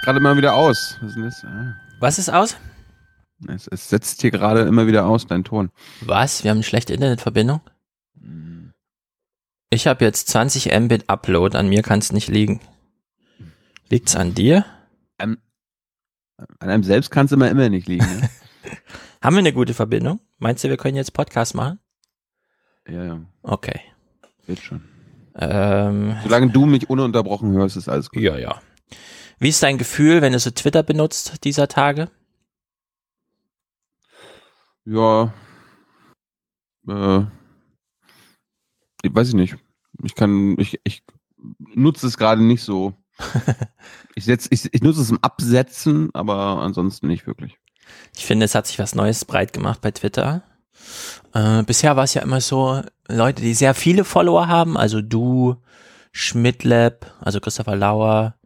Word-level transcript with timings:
Es 0.00 0.06
setzt 0.06 0.06
gerade 0.06 0.20
mal 0.20 0.36
wieder 0.36 0.54
aus. 0.54 0.98
Was 1.02 1.16
ist 1.16 1.24
das? 1.24 1.44
Ah. 1.44 1.74
Was 2.00 2.18
ist 2.18 2.28
aus? 2.30 2.56
Es, 3.48 3.66
es 3.68 3.88
setzt 3.90 4.20
hier 4.22 4.30
gerade 4.30 4.62
immer 4.62 4.86
wieder 4.86 5.06
aus, 5.06 5.26
dein 5.26 5.44
Ton. 5.44 5.70
Was? 6.00 6.42
Wir 6.44 6.50
haben 6.50 6.58
eine 6.58 6.64
schlechte 6.64 6.94
Internetverbindung? 6.94 7.60
Ich 9.70 9.86
habe 9.86 10.04
jetzt 10.04 10.28
20 10.28 10.72
Mbit 10.80 11.08
Upload, 11.08 11.56
an 11.56 11.68
mir 11.68 11.82
kann 11.82 11.98
es 12.00 12.12
nicht 12.12 12.28
liegen. 12.28 12.60
Liegt's 13.88 14.16
an 14.16 14.34
dir? 14.34 14.64
An 15.18 15.38
einem 16.58 16.82
selbst 16.82 17.10
kann 17.10 17.26
es 17.26 17.32
immer, 17.32 17.50
immer 17.50 17.68
nicht 17.68 17.86
liegen. 17.86 18.04
Ne? 18.20 18.30
Haben 19.22 19.36
wir 19.36 19.40
eine 19.40 19.52
gute 19.52 19.74
Verbindung? 19.74 20.20
Meinst 20.38 20.64
du, 20.64 20.68
wir 20.70 20.76
können 20.78 20.96
jetzt 20.96 21.12
Podcast 21.12 21.54
machen? 21.54 21.78
ja, 22.88 23.04
ja, 23.04 23.20
Okay. 23.42 23.80
wird 24.46 24.60
schon. 24.60 24.82
Ähm, 25.36 26.16
Solange 26.22 26.50
du 26.50 26.64
mich 26.66 26.88
ununterbrochen 26.90 27.52
hörst, 27.52 27.76
ist 27.76 27.88
alles 27.88 28.10
gut. 28.10 28.22
ja, 28.22 28.36
ja. 28.38 28.60
Wie 29.40 29.48
ist 29.48 29.62
dein 29.62 29.78
Gefühl, 29.78 30.20
wenn 30.20 30.34
du 30.34 30.38
so 30.38 30.50
Twitter 30.50 30.82
benutzt 30.82 31.44
dieser 31.44 31.66
Tage? 31.66 32.10
Ja. 34.84 35.32
Äh, 36.86 37.20
ich 39.02 39.14
weiß 39.14 39.28
ich 39.28 39.34
nicht. 39.34 39.56
Ich 40.02 40.14
kann, 40.14 40.56
ich, 40.58 40.78
ich 40.84 41.02
nutze 41.74 42.06
es 42.06 42.18
gerade 42.18 42.42
nicht 42.42 42.62
so. 42.62 42.92
ich, 44.14 44.26
setz, 44.26 44.46
ich, 44.50 44.74
ich 44.74 44.82
nutze 44.82 45.00
es 45.00 45.10
im 45.10 45.22
Absetzen, 45.22 46.10
aber 46.12 46.60
ansonsten 46.60 47.06
nicht 47.06 47.26
wirklich. 47.26 47.56
Ich 48.14 48.26
finde, 48.26 48.44
es 48.44 48.54
hat 48.54 48.66
sich 48.66 48.78
was 48.78 48.94
Neues 48.94 49.24
breit 49.24 49.54
gemacht 49.54 49.80
bei 49.80 49.90
Twitter. 49.90 50.42
Äh, 51.32 51.62
bisher 51.62 51.96
war 51.96 52.04
es 52.04 52.12
ja 52.12 52.20
immer 52.20 52.42
so, 52.42 52.82
Leute, 53.08 53.40
die 53.40 53.54
sehr 53.54 53.72
viele 53.72 54.04
Follower 54.04 54.48
haben, 54.48 54.76
also 54.76 55.00
du, 55.00 55.56
Schmidtlab, 56.12 57.14
also 57.20 57.40
Christopher 57.40 57.76
Lauer, 57.76 58.39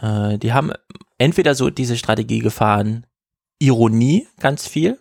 äh, 0.00 0.38
die 0.38 0.52
haben 0.52 0.72
entweder 1.18 1.54
so 1.54 1.70
diese 1.70 1.96
Strategie 1.96 2.40
gefahren, 2.40 3.06
Ironie 3.58 4.26
ganz 4.40 4.66
viel. 4.66 4.98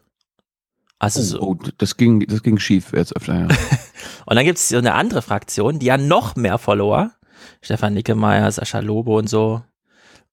Also 0.99 1.21
so. 1.21 1.41
Oh, 1.41 1.57
das 1.77 1.97
ging, 1.97 2.21
das 2.21 2.43
ging 2.43 2.59
schief 2.59 2.93
jetzt 2.93 3.15
öfter. 3.15 3.41
Ja. 3.41 3.47
Und 4.25 4.35
dann 4.35 4.45
gibt 4.45 4.57
es 4.57 4.69
so 4.69 4.77
eine 4.77 4.93
andere 4.93 5.21
Fraktion, 5.21 5.79
die 5.79 5.91
haben 5.91 6.07
noch 6.07 6.35
mehr 6.35 6.57
Follower. 6.57 7.11
Stefan 7.61 7.93
Nickemeyer, 7.93 8.51
Sascha 8.51 8.79
Lobo 8.79 9.17
und 9.17 9.27
so. 9.27 9.63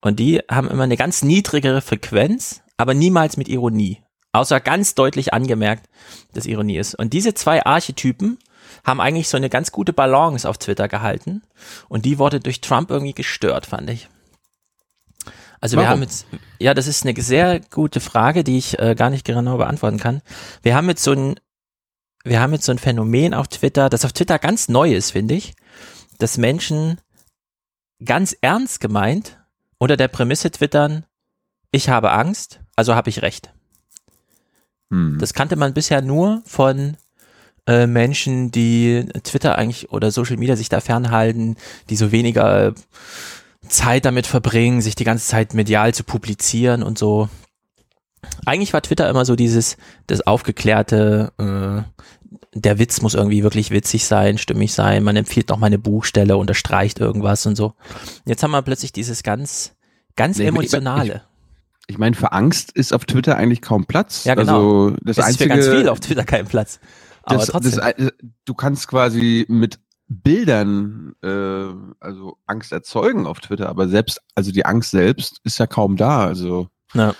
Und 0.00 0.18
die 0.18 0.40
haben 0.50 0.68
immer 0.68 0.84
eine 0.84 0.96
ganz 0.96 1.22
niedrigere 1.22 1.80
Frequenz, 1.80 2.62
aber 2.76 2.94
niemals 2.94 3.36
mit 3.36 3.48
Ironie. 3.48 3.98
Außer 4.32 4.60
ganz 4.60 4.94
deutlich 4.94 5.34
angemerkt, 5.34 5.88
dass 6.34 6.46
Ironie 6.46 6.78
ist. 6.78 6.94
Und 6.94 7.12
diese 7.12 7.34
zwei 7.34 7.64
Archetypen 7.64 8.38
haben 8.84 9.00
eigentlich 9.00 9.28
so 9.28 9.36
eine 9.36 9.50
ganz 9.50 9.72
gute 9.72 9.92
Balance 9.92 10.48
auf 10.48 10.58
Twitter 10.58 10.88
gehalten. 10.88 11.42
Und 11.88 12.04
die 12.04 12.18
wurde 12.18 12.40
durch 12.40 12.60
Trump 12.60 12.90
irgendwie 12.90 13.14
gestört, 13.14 13.66
fand 13.66 13.90
ich. 13.90 14.08
Also 15.60 15.76
wir 15.76 15.82
Warum? 15.82 15.92
haben 15.92 16.02
jetzt, 16.02 16.26
ja, 16.58 16.72
das 16.72 16.86
ist 16.86 17.04
eine 17.04 17.20
sehr 17.20 17.60
gute 17.60 18.00
Frage, 18.00 18.44
die 18.44 18.58
ich 18.58 18.78
äh, 18.78 18.94
gar 18.94 19.10
nicht 19.10 19.24
genau 19.24 19.58
beantworten 19.58 19.98
kann. 19.98 20.22
Wir 20.62 20.74
haben 20.74 20.88
jetzt 20.88 21.02
so 21.02 21.12
ein, 21.12 21.38
wir 22.24 22.40
haben 22.40 22.52
jetzt 22.52 22.64
so 22.64 22.72
ein 22.72 22.78
Phänomen 22.78 23.34
auf 23.34 23.48
Twitter, 23.48 23.88
das 23.88 24.04
auf 24.04 24.12
Twitter 24.12 24.38
ganz 24.38 24.68
neu 24.68 24.92
ist, 24.94 25.10
finde 25.10 25.34
ich, 25.34 25.54
dass 26.18 26.38
Menschen 26.38 26.98
ganz 28.04 28.34
ernst 28.40 28.80
gemeint 28.80 29.38
unter 29.78 29.96
der 29.96 30.08
Prämisse 30.08 30.50
twittern, 30.50 31.04
ich 31.70 31.88
habe 31.88 32.10
Angst, 32.12 32.60
also 32.76 32.94
habe 32.94 33.10
ich 33.10 33.22
Recht. 33.22 33.52
Hm. 34.90 35.18
Das 35.18 35.34
kannte 35.34 35.56
man 35.56 35.74
bisher 35.74 36.02
nur 36.02 36.42
von 36.44 36.96
äh, 37.66 37.86
Menschen, 37.86 38.50
die 38.50 39.06
Twitter 39.22 39.56
eigentlich 39.56 39.90
oder 39.90 40.10
Social 40.10 40.36
Media 40.36 40.56
sich 40.56 40.68
da 40.68 40.80
fernhalten, 40.80 41.56
die 41.88 41.96
so 41.96 42.12
weniger 42.12 42.74
Zeit 43.68 44.04
damit 44.04 44.26
verbringen, 44.26 44.80
sich 44.80 44.94
die 44.94 45.04
ganze 45.04 45.26
Zeit 45.26 45.54
medial 45.54 45.94
zu 45.94 46.04
publizieren 46.04 46.82
und 46.82 46.98
so. 46.98 47.28
Eigentlich 48.46 48.72
war 48.72 48.82
Twitter 48.82 49.08
immer 49.08 49.24
so 49.24 49.36
dieses, 49.36 49.76
das 50.06 50.26
aufgeklärte, 50.26 51.32
äh, 51.38 51.82
der 52.54 52.78
Witz 52.78 53.00
muss 53.00 53.14
irgendwie 53.14 53.42
wirklich 53.42 53.70
witzig 53.70 54.04
sein, 54.06 54.38
stimmig 54.38 54.72
sein, 54.72 55.02
man 55.02 55.16
empfiehlt 55.16 55.48
noch 55.48 55.58
mal 55.58 55.66
eine 55.66 55.78
Buchstelle, 55.78 56.36
unterstreicht 56.36 56.98
irgendwas 56.98 57.46
und 57.46 57.56
so. 57.56 57.74
Jetzt 58.26 58.42
haben 58.42 58.50
wir 58.50 58.62
plötzlich 58.62 58.92
dieses 58.92 59.22
ganz, 59.22 59.72
ganz 60.16 60.38
Nee, 60.38 60.44
ich- 60.44 60.48
emotionale. 60.48 61.22
Ich 61.86 61.98
meine, 61.98 62.14
für 62.14 62.30
Angst 62.30 62.70
ist 62.72 62.92
auf 62.92 63.04
Twitter 63.04 63.36
eigentlich 63.36 63.62
kaum 63.62 63.84
Platz. 63.84 64.22
Ja, 64.24 64.36
genau. 64.36 64.86
Also 64.86 64.96
das 65.02 65.02
es 65.02 65.08
ist 65.08 65.16
für 65.16 65.24
einzige, 65.44 65.48
ganz 65.48 65.68
viel 65.68 65.88
auf 65.88 65.98
Twitter 65.98 66.22
kein 66.24 66.46
Platz. 66.46 66.78
Aber 67.24 67.38
das, 67.38 67.48
trotzdem. 67.48 67.72
Das, 67.72 67.78
äh, 67.78 68.10
du 68.44 68.54
kannst 68.54 68.86
quasi 68.86 69.44
mit 69.48 69.80
Bildern 70.10 71.14
äh, 71.22 71.72
also 72.00 72.36
Angst 72.46 72.72
erzeugen 72.72 73.26
auf 73.28 73.38
Twitter, 73.38 73.68
aber 73.68 73.88
selbst, 73.88 74.20
also 74.34 74.50
die 74.50 74.66
Angst 74.66 74.90
selbst 74.90 75.40
ist 75.44 75.58
ja 75.58 75.68
kaum 75.68 75.96
da. 75.96 76.24
Also 76.26 76.68
ja, 76.94 77.14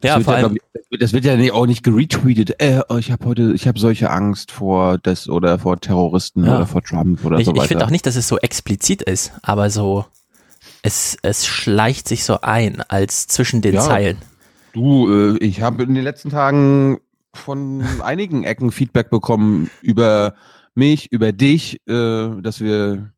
das 0.00 0.08
ja 0.10 0.16
wird 0.16 0.24
vor 0.26 0.34
allem, 0.34 0.54
glaub 0.54 0.84
ich, 0.90 0.98
das 0.98 1.14
wird 1.14 1.24
ja 1.24 1.52
auch 1.54 1.64
nicht 1.66 1.82
geretweetet. 1.82 2.60
Äh, 2.60 2.82
oh, 2.90 2.96
ich 2.96 3.10
habe 3.10 3.24
heute, 3.24 3.52
ich 3.54 3.66
habe 3.66 3.78
solche 3.78 4.10
Angst 4.10 4.52
vor 4.52 4.98
das 4.98 5.30
oder 5.30 5.58
vor 5.58 5.80
Terroristen 5.80 6.44
Ja. 6.44 6.56
oder 6.56 6.66
vor 6.66 6.82
Trump 6.82 7.24
oder 7.24 7.38
ich, 7.38 7.46
so 7.46 7.52
weiter. 7.52 7.62
ich 7.62 7.68
finde 7.68 7.86
auch 7.86 7.90
nicht, 7.90 8.04
dass 8.04 8.16
es 8.16 8.28
so 8.28 8.36
explizit 8.36 9.00
ist, 9.00 9.32
aber 9.42 9.70
so, 9.70 10.04
es, 10.82 11.16
es 11.22 11.46
schleicht 11.46 12.06
sich 12.06 12.24
so 12.24 12.42
ein, 12.42 12.82
als 12.82 13.28
zwischen 13.28 13.62
den 13.62 13.74
Ja. 13.74 13.80
Zeilen. 13.80 14.18
Du, 14.74 15.10
äh, 15.10 15.38
ich 15.38 15.62
habe 15.62 15.84
in 15.84 15.94
den 15.94 16.04
letzten 16.04 16.28
Tagen 16.28 16.98
von 17.32 17.82
einigen 18.02 18.44
Ecken 18.44 18.72
Feedback 18.72 19.08
bekommen 19.08 19.70
über 19.80 20.34
mich, 20.78 21.12
über 21.12 21.32
dich, 21.32 21.80
äh, 21.86 22.40
dass 22.40 22.60
wir 22.60 23.12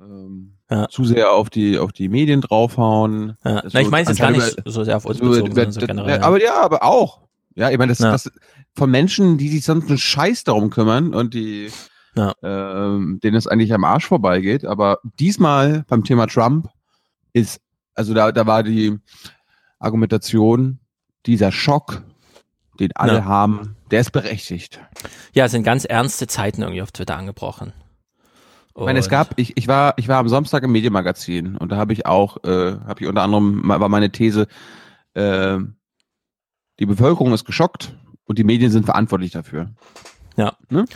ähm, 0.00 0.52
Ja. 0.70 0.88
zu 0.88 1.04
sehr 1.04 1.32
auf 1.32 1.50
die 1.50 1.78
auf 1.78 1.92
die 1.92 2.08
Medien 2.08 2.40
draufhauen. 2.40 3.36
Ja. 3.44 3.62
Na, 3.72 3.80
ich 3.80 3.90
meine 3.90 4.02
es 4.04 4.08
jetzt 4.10 4.20
gar 4.20 4.30
nicht 4.30 4.56
so 4.64 4.84
sehr 4.84 4.96
auf 4.96 5.04
uns 5.04 5.20
über- 5.20 5.30
bezogen, 5.30 5.52
über- 5.52 5.72
so 5.72 5.80
generell. 5.80 6.20
aber 6.20 6.42
ja, 6.42 6.60
aber 6.62 6.82
auch. 6.82 7.20
Ja, 7.56 7.70
ich 7.70 7.78
meine, 7.78 7.90
das, 7.92 7.98
Ja. 8.00 8.10
das 8.12 8.30
von 8.74 8.90
Menschen, 8.90 9.38
die 9.38 9.48
sich 9.48 9.64
sonst 9.64 9.88
einen 9.88 9.98
Scheiß 9.98 10.42
darum 10.44 10.70
kümmern 10.70 11.14
und 11.14 11.34
die 11.34 11.68
Ja. 12.16 12.32
ähm, 12.42 13.20
denen 13.22 13.36
es 13.36 13.46
eigentlich 13.46 13.72
am 13.74 13.84
Arsch 13.84 14.06
vorbeigeht. 14.06 14.64
Aber 14.64 14.98
diesmal 15.20 15.84
beim 15.88 16.02
Thema 16.04 16.26
Trump 16.26 16.68
ist, 17.32 17.60
also 17.94 18.14
da, 18.14 18.32
da 18.32 18.46
war 18.46 18.62
die 18.64 18.98
Argumentation, 19.78 20.78
dieser 21.26 21.52
Schock, 21.52 22.02
den 22.80 22.90
alle 22.96 23.18
Ja. 23.18 23.24
haben, 23.24 23.76
der 23.94 24.00
ist 24.00 24.10
berechtigt. 24.10 24.80
ja, 25.34 25.44
es 25.44 25.52
sind 25.52 25.62
ganz 25.62 25.84
ernste 25.84 26.26
Zeiten 26.26 26.62
irgendwie 26.62 26.82
auf 26.82 26.90
Twitter 26.90 27.16
angebrochen. 27.16 27.72
Ich 28.76 28.84
meine, 28.84 28.98
es 28.98 29.06
Und- 29.06 29.10
gab, 29.12 29.38
ich, 29.38 29.56
ich 29.56 29.68
war, 29.68 29.94
ich 29.98 30.08
war 30.08 30.18
am 30.18 30.28
Samstag 30.28 30.64
im 30.64 30.72
Medienmagazin 30.72 31.56
und 31.56 31.70
da 31.70 31.76
habe 31.76 31.92
ich 31.92 32.04
auch, 32.04 32.42
äh, 32.42 32.72
habe 32.72 32.96
ich 32.98 33.06
unter 33.06 33.22
anderem, 33.22 33.62
war 33.68 33.88
meine 33.88 34.10
These, 34.10 34.48
äh, 35.14 35.58
die 36.80 36.86
Bevölkerung 36.86 37.32
ist 37.34 37.44
geschockt 37.44 37.96
und 38.24 38.36
die 38.36 38.42
Medien 38.42 38.72
sind 38.72 38.84
verantwortlich 38.84 39.30
dafür. 39.30 39.70
Ja. 40.36 40.56
Ne? 40.70 40.86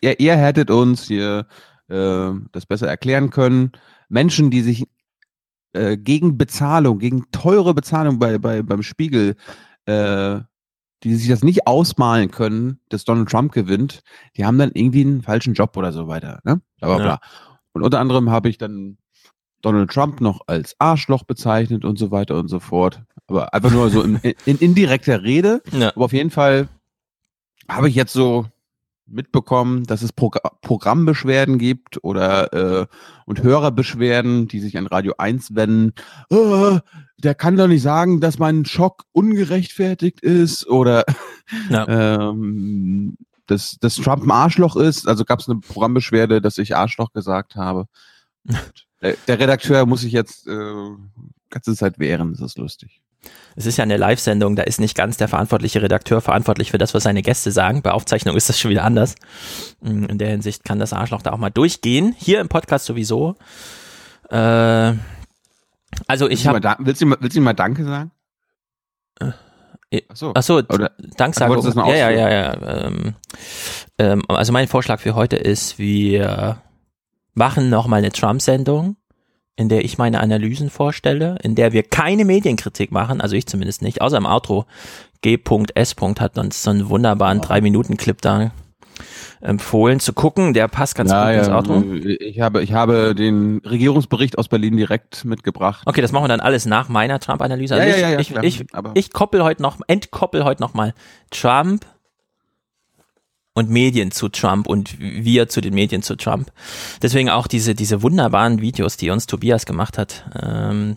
Ihr, 0.00 0.20
ihr 0.20 0.36
hättet 0.36 0.70
uns 0.70 1.08
hier 1.08 1.48
äh, 1.88 2.30
das 2.52 2.64
besser 2.64 2.86
erklären 2.86 3.30
können. 3.30 3.72
Menschen, 4.08 4.52
die 4.52 4.60
sich 4.60 4.86
äh, 5.72 5.96
gegen 5.96 6.38
Bezahlung, 6.38 7.00
gegen 7.00 7.28
teure 7.32 7.74
Bezahlung 7.74 8.20
bei, 8.20 8.38
bei, 8.38 8.62
beim 8.62 8.84
Spiegel, 8.84 9.34
äh, 9.86 10.38
die 11.02 11.14
sich 11.14 11.28
das 11.28 11.42
nicht 11.42 11.66
ausmalen 11.66 12.30
können, 12.30 12.78
dass 12.88 13.04
Donald 13.04 13.28
Trump 13.30 13.52
gewinnt, 13.52 14.02
die 14.36 14.44
haben 14.44 14.58
dann 14.58 14.70
irgendwie 14.74 15.00
einen 15.02 15.22
falschen 15.22 15.54
Job 15.54 15.76
oder 15.76 15.92
so 15.92 16.08
weiter. 16.08 16.40
Ne? 16.44 16.60
Bla, 16.78 16.88
bla, 16.88 16.98
Ja. 16.98 17.02
bla. 17.02 17.20
Und 17.72 17.82
unter 17.82 18.00
anderem 18.00 18.30
habe 18.30 18.48
ich 18.48 18.58
dann 18.58 18.98
Donald 19.62 19.90
Trump 19.90 20.20
noch 20.20 20.40
als 20.46 20.74
Arschloch 20.78 21.24
bezeichnet 21.24 21.84
und 21.84 21.98
so 21.98 22.10
weiter 22.10 22.38
und 22.38 22.48
so 22.48 22.60
fort. 22.60 23.02
Aber 23.26 23.54
einfach 23.54 23.70
nur 23.70 23.90
so 23.90 24.02
in, 24.02 24.16
in 24.46 24.58
indirekter 24.58 25.22
Rede. 25.22 25.62
Ja. 25.72 25.88
Aber 25.94 26.06
auf 26.06 26.12
jeden 26.12 26.30
Fall 26.30 26.68
habe 27.68 27.88
ich 27.88 27.94
jetzt 27.94 28.12
so 28.12 28.46
mitbekommen, 29.10 29.84
dass 29.84 30.02
es 30.02 30.12
Progr 30.12 30.40
Programmbeschwerden 30.62 31.58
gibt 31.58 32.02
oder 32.02 32.52
äh, 32.52 32.86
und 33.26 33.42
Hörerbeschwerden, 33.42 34.48
die 34.48 34.60
sich 34.60 34.78
an 34.78 34.86
Radio 34.86 35.14
1 35.18 35.54
wenden. 35.54 35.92
"Äh, 36.30 36.80
der 37.18 37.34
kann 37.34 37.56
doch 37.56 37.66
nicht 37.66 37.82
sagen, 37.82 38.20
dass 38.20 38.38
mein 38.38 38.64
Schock 38.64 39.04
ungerechtfertigt 39.12 40.20
ist 40.20 40.66
oder 40.66 41.04
Ja. 41.68 41.86
ähm, 42.30 43.16
dass, 43.46 43.78
dass 43.80 43.96
Trump 43.96 44.22
ein 44.22 44.30
Arschloch 44.30 44.76
ist. 44.76 45.08
Also 45.08 45.24
gab 45.24 45.40
es 45.40 45.48
eine 45.48 45.58
Programmbeschwerde, 45.58 46.40
dass 46.40 46.58
ich 46.58 46.76
Arschloch 46.76 47.12
gesagt 47.12 47.56
habe. 47.56 47.86
der, 49.02 49.16
der 49.26 49.38
Redakteur 49.40 49.86
muss 49.86 50.02
sich 50.02 50.12
jetzt 50.12 50.46
äh, 50.46 50.90
ganze 51.50 51.74
Zeit 51.74 51.98
wehren, 51.98 52.32
das 52.32 52.40
ist 52.40 52.58
lustig. 52.58 53.02
Es 53.56 53.66
ist 53.66 53.76
ja 53.76 53.82
eine 53.82 53.96
Live-Sendung, 53.96 54.56
da 54.56 54.62
ist 54.62 54.80
nicht 54.80 54.96
ganz 54.96 55.16
der 55.16 55.28
verantwortliche 55.28 55.82
Redakteur 55.82 56.20
verantwortlich 56.20 56.70
für 56.70 56.78
das, 56.78 56.94
was 56.94 57.02
seine 57.02 57.22
Gäste 57.22 57.50
sagen. 57.52 57.82
Bei 57.82 57.90
Aufzeichnung 57.92 58.36
ist 58.36 58.48
das 58.48 58.58
schon 58.58 58.70
wieder 58.70 58.84
anders. 58.84 59.16
Mm, 59.80 60.04
In 60.04 60.18
der 60.18 60.28
Hinsicht 60.30 60.64
kann 60.64 60.78
das 60.78 60.92
Arschloch 60.92 61.22
da 61.22 61.32
auch 61.32 61.38
mal 61.38 61.50
durchgehen. 61.50 62.14
Hier 62.18 62.40
im 62.40 62.48
Podcast 62.48 62.86
sowieso. 62.86 63.36
Äh, 64.30 64.94
also 66.06 66.28
ich 66.30 66.46
habe, 66.46 66.60
willst, 66.78 67.02
du, 67.02 67.06
mal- 67.06 67.18
willst 67.20 67.36
du 67.36 67.40
mal 67.40 67.52
Danke 67.52 67.84
sagen? 67.84 68.12
Achso. 70.08 70.32
Achso, 70.34 70.62
du 70.62 71.66
das 71.66 71.74
noch 71.74 71.88
ja, 71.88 72.10
ja, 72.10 72.10
ja, 72.10 72.30
ja. 72.30 72.84
Ähm, 72.86 73.14
ähm, 73.98 74.22
also 74.28 74.52
mein 74.52 74.68
Vorschlag 74.68 75.00
für 75.00 75.16
heute 75.16 75.34
ist, 75.36 75.78
wir 75.80 76.62
machen 77.34 77.70
nochmal 77.70 77.98
eine 77.98 78.12
Trump-Sendung, 78.12 78.96
in 79.60 79.68
der 79.68 79.84
ich 79.84 79.98
meine 79.98 80.20
Analysen 80.20 80.70
vorstelle, 80.70 81.36
in 81.42 81.54
der 81.54 81.72
wir 81.74 81.82
keine 81.82 82.24
Medienkritik 82.24 82.90
machen, 82.92 83.20
also 83.20 83.36
ich 83.36 83.46
zumindest 83.46 83.82
nicht, 83.82 84.00
außer 84.00 84.16
im 84.16 84.24
Outro. 84.24 84.64
G.S. 85.20 85.96
hat 86.18 86.38
uns 86.38 86.62
so 86.62 86.70
einen 86.70 86.88
wunderbaren 86.88 87.42
drei 87.42 87.60
minuten 87.60 87.98
clip 87.98 88.22
da 88.22 88.52
empfohlen 89.42 90.00
zu 90.00 90.14
gucken. 90.14 90.54
Der 90.54 90.66
passt 90.66 90.94
ganz 90.94 91.10
ja, 91.10 91.26
gut 91.26 91.38
ins 91.38 91.48
ja, 91.48 91.56
Outro. 91.56 91.82
ich 91.92 92.40
habe, 92.40 92.62
ich 92.62 92.72
habe 92.72 93.14
den 93.14 93.60
Regierungsbericht 93.64 94.38
aus 94.38 94.48
Berlin 94.48 94.78
direkt 94.78 95.26
mitgebracht. 95.26 95.82
Okay, 95.84 96.00
das 96.00 96.10
machen 96.10 96.24
wir 96.24 96.28
dann 96.28 96.40
alles 96.40 96.64
nach 96.64 96.88
meiner 96.88 97.20
Trump-Analyse. 97.20 97.74
Also 97.74 98.00
Ja, 98.00 98.18
ich, 98.18 98.30
ich, 98.30 98.42
ich, 98.42 98.66
ich 98.94 99.12
koppel 99.12 99.44
heute 99.44 99.60
noch, 99.60 99.76
entkoppel 99.86 100.44
heute 100.44 100.62
noch 100.62 100.72
mal 100.72 100.94
Trump 101.30 101.84
und 103.54 103.68
Medien 103.68 104.10
zu 104.10 104.28
Trump 104.28 104.66
und 104.66 104.98
wir 104.98 105.48
zu 105.48 105.60
den 105.60 105.74
Medien 105.74 106.02
zu 106.02 106.16
Trump. 106.16 106.52
Deswegen 107.02 107.30
auch 107.30 107.46
diese, 107.46 107.74
diese 107.74 108.02
wunderbaren 108.02 108.60
Videos, 108.60 108.96
die 108.96 109.10
uns 109.10 109.26
Tobias 109.26 109.66
gemacht 109.66 109.98
hat, 109.98 110.24
ähm, 110.40 110.96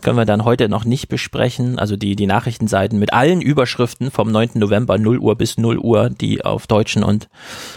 können 0.00 0.16
wir 0.16 0.24
dann 0.24 0.44
heute 0.44 0.68
noch 0.68 0.84
nicht 0.84 1.08
besprechen. 1.08 1.78
Also 1.78 1.96
die, 1.96 2.14
die 2.14 2.26
Nachrichtenseiten 2.26 2.98
mit 2.98 3.12
allen 3.12 3.40
Überschriften 3.40 4.10
vom 4.10 4.30
9. 4.30 4.50
November 4.54 4.96
0 4.98 5.18
Uhr 5.18 5.36
bis 5.36 5.58
0 5.58 5.78
Uhr, 5.78 6.10
die 6.10 6.44
auf 6.44 6.66
deutschen 6.66 7.02
und 7.02 7.28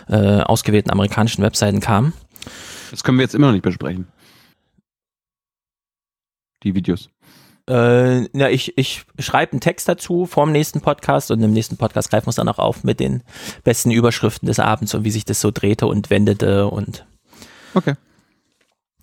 äh, 0.08 0.42
ausgewählten 0.42 0.92
amerikanischen 0.92 1.44
Webseiten 1.44 1.80
kamen. 1.80 2.14
Das 2.92 3.04
können 3.04 3.18
wir 3.18 3.24
jetzt 3.24 3.36
immer 3.36 3.48
noch 3.48 3.54
nicht 3.54 3.64
besprechen. 3.64 4.08
Die 6.64 6.76
Videos. 6.76 7.10
Äh, 7.72 8.28
na, 8.34 8.50
ich, 8.50 8.78
ich 8.78 9.06
schreibe 9.20 9.54
einen 9.54 9.62
Text 9.62 9.88
dazu 9.88 10.26
vorm 10.26 10.52
nächsten 10.52 10.82
Podcast 10.82 11.32
und 11.32 11.42
im 11.42 11.54
nächsten 11.54 11.78
Podcast 11.78 12.10
greifen 12.10 12.26
wir 12.26 12.32
es 12.32 12.36
dann 12.36 12.50
auch 12.50 12.60
auf 12.60 12.84
mit 12.84 13.00
den 13.00 13.24
besten 13.64 13.92
Überschriften 13.92 14.46
des 14.48 14.60
Abends 14.60 14.94
und 14.94 15.06
wie 15.06 15.12
sich 15.12 15.24
das 15.24 15.40
so 15.40 15.52
drehte 15.52 15.88
und 15.88 16.10
wendete 16.10 16.68
und 16.68 17.06
Okay. 17.74 17.94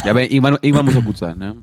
Ja, 0.04 0.10
aber 0.10 0.22
irgendwann, 0.22 0.58
irgendwann 0.60 0.84
muss 0.84 0.94
er 0.94 1.02
gut 1.02 1.16
sein, 1.16 1.38
ne? 1.38 1.56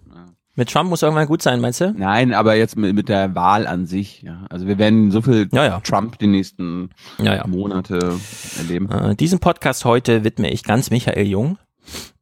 Mit 0.55 0.69
Trump 0.71 0.89
muss 0.89 1.03
irgendwann 1.03 1.27
gut 1.27 1.41
sein, 1.41 1.59
meinst 1.59 1.81
du? 1.81 1.93
Nein, 1.95 2.33
aber 2.33 2.55
jetzt 2.55 2.77
mit, 2.77 2.95
mit 2.95 3.09
der 3.09 3.35
Wahl 3.35 3.67
an 3.67 3.85
sich, 3.85 4.21
ja. 4.23 4.45
Also 4.49 4.65
wir 4.67 4.77
werden 4.77 5.11
so 5.11 5.21
viel 5.21 5.47
Ja, 5.53 5.65
ja. 5.65 5.79
Trump 5.81 6.17
die 6.17 6.27
nächsten 6.27 6.89
Ja, 7.19 7.35
ja. 7.35 7.45
Monate 7.47 8.17
erleben. 8.57 8.89
Äh, 8.89 9.15
diesen 9.15 9.39
Podcast 9.39 9.85
heute 9.85 10.23
widme 10.23 10.49
ich 10.49 10.63
ganz 10.63 10.89
Michael 10.91 11.27
Jung. 11.27 11.57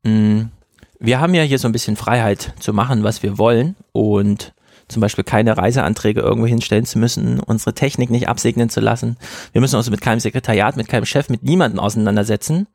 Mm, 0.03 0.45
Wir 0.99 1.19
haben 1.21 1.33
ja 1.35 1.43
hier 1.43 1.59
so 1.59 1.67
ein 1.67 1.71
bisschen 1.73 1.95
Freiheit 1.95 2.53
zu 2.59 2.73
machen, 2.73 3.03
was 3.03 3.21
wir 3.23 3.37
wollen 3.37 3.75
und 3.91 4.53
zum 4.93 5.01
Beispiel 5.01 5.23
keine 5.23 5.57
Reiseanträge 5.57 6.21
irgendwo 6.21 6.47
hinstellen 6.47 6.85
zu 6.85 6.99
müssen, 6.99 7.39
unsere 7.39 7.73
Technik 7.73 8.09
nicht 8.09 8.29
absegnen 8.29 8.69
zu 8.69 8.79
lassen. 8.79 9.17
Wir 9.51 9.61
müssen 9.61 9.75
uns 9.75 9.89
mit 9.89 10.01
keinem 10.01 10.19
Sekretariat, 10.19 10.77
mit 10.77 10.87
keinem 10.87 11.05
Chef, 11.05 11.29
mit 11.29 11.43
niemandem 11.43 11.79
auseinandersetzen. 11.79 12.67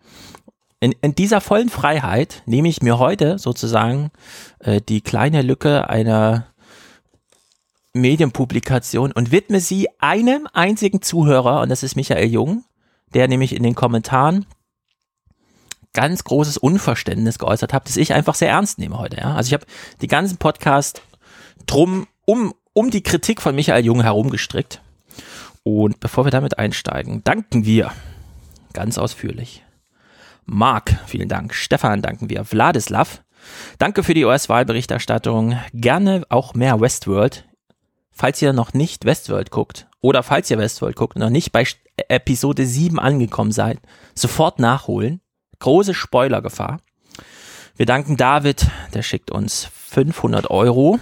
In, 0.81 0.95
in 1.01 1.15
dieser 1.15 1.41
vollen 1.41 1.71
Freiheit 1.71 2.43
nehme 2.47 2.69
ich 2.69 2.83
mir 2.83 2.99
heute 2.99 3.39
sozusagen 3.39 4.11
äh, 4.61 4.81
die 4.81 5.01
kleine 5.01 5.43
Lücke 5.43 5.89
einer 5.89 6.47
Medienpublikation 7.95 9.13
und 9.13 9.33
widme 9.33 9.61
sie 9.61 9.89
einem 9.99 10.47
einzigen 10.53 11.03
Zuhörer 11.03 11.61
und 11.63 11.69
das 11.69 11.83
ist 11.83 11.97
Michael 11.97 12.29
Jung, 12.29 12.65
der 13.15 13.29
nämlich 13.29 13.57
in 13.57 13.63
den 13.63 13.75
Kommentaren 13.75 14.47
ganz 15.95 16.23
großes 16.23 16.59
Unverständnis 16.59 17.39
geäußert 17.39 17.73
hat, 17.73 17.89
das 17.89 17.97
ich 17.97 18.13
einfach 18.13 18.35
sehr 18.35 18.51
ernst 18.51 18.79
nehme 18.79 18.99
heute. 18.99 19.17
Ja? 19.17 19.35
Also 19.35 19.49
ich 19.49 19.55
habe 19.55 19.67
die 20.01 20.07
ganzen 20.07 20.37
Podcast 20.37 21.03
drum 21.69 22.07
um 22.25 22.55
um 22.73 22.91
die 22.91 23.03
Kritik 23.03 23.41
von 23.43 23.55
Michael 23.55 23.85
Jung 23.85 24.03
herumgestrickt. 24.03 24.81
Und 25.65 25.99
bevor 26.01 26.25
wir 26.25 26.31
damit 26.31 26.59
einsteigen, 26.59 27.25
danken 27.25 27.65
wir 27.65 27.93
ganz 28.73 28.99
ausführlich. 28.99 29.65
Marc, 30.47 30.97
vielen 31.07 31.29
Dank. 31.29 31.55
Stefan, 31.55 32.01
danken 32.03 32.31
wir. 32.31 32.51
Wladislav, 32.51 33.23
danke 33.79 34.03
für 34.05 34.15
die 34.15 34.25
US-Wahlberichterstattung. 34.25 35.59
Gerne 35.75 36.23
auch 36.29 36.55
mehr 36.55 36.81
Westworld. 36.81 37.47
Falls 38.13 38.41
ihr 38.43 38.53
noch 38.53 38.73
nicht 38.75 39.05
Westworld 39.05 39.51
guckt 39.51 39.89
oder 40.01 40.23
falls 40.23 40.51
ihr 40.51 40.59
Westworld 40.59 40.97
guckt 40.97 41.17
und 41.17 41.23
noch 41.23 41.31
nicht 41.31 41.51
bei 41.53 41.63
St- 41.63 41.77
Episode 42.09 42.65
7 42.65 42.99
angekommen 43.01 43.51
seid, 43.53 43.79
sofort 44.15 44.59
nachholen. 44.61 45.21
Große 45.59 45.95
Spoilergefahr. 45.95 46.79
Wir 47.77 47.87
danken 47.87 48.17
David, 48.17 48.67
der 48.95 49.03
schickt 49.03 49.31
uns 49.33 49.69
500 49.89 50.49
Euro. 50.51 50.99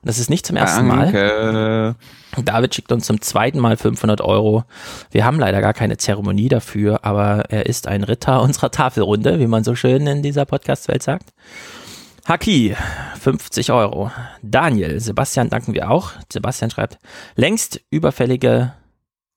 Und 0.00 0.06
das 0.08 0.18
ist 0.18 0.30
nicht 0.30 0.46
zum 0.46 0.56
ersten 0.56 0.86
Mal. 0.86 1.12
Danke. 1.12 1.96
David 2.44 2.74
schickt 2.74 2.92
uns 2.92 3.06
zum 3.06 3.20
zweiten 3.20 3.58
Mal 3.58 3.76
500 3.76 4.20
Euro. 4.20 4.64
Wir 5.10 5.24
haben 5.24 5.38
leider 5.40 5.60
gar 5.60 5.74
keine 5.74 5.96
Zeremonie 5.96 6.48
dafür, 6.48 7.04
aber 7.04 7.44
er 7.48 7.66
ist 7.66 7.88
ein 7.88 8.04
Ritter 8.04 8.42
unserer 8.42 8.70
Tafelrunde, 8.70 9.40
wie 9.40 9.46
man 9.46 9.64
so 9.64 9.74
schön 9.74 10.06
in 10.06 10.22
dieser 10.22 10.44
Podcast-Welt 10.44 11.02
sagt. 11.02 11.32
Haki, 12.26 12.76
50 13.18 13.72
Euro. 13.72 14.10
Daniel, 14.42 15.00
Sebastian 15.00 15.48
danken 15.48 15.72
wir 15.72 15.90
auch. 15.90 16.12
Sebastian 16.30 16.70
schreibt, 16.70 16.98
längst 17.36 17.80
überfällige, 17.90 18.74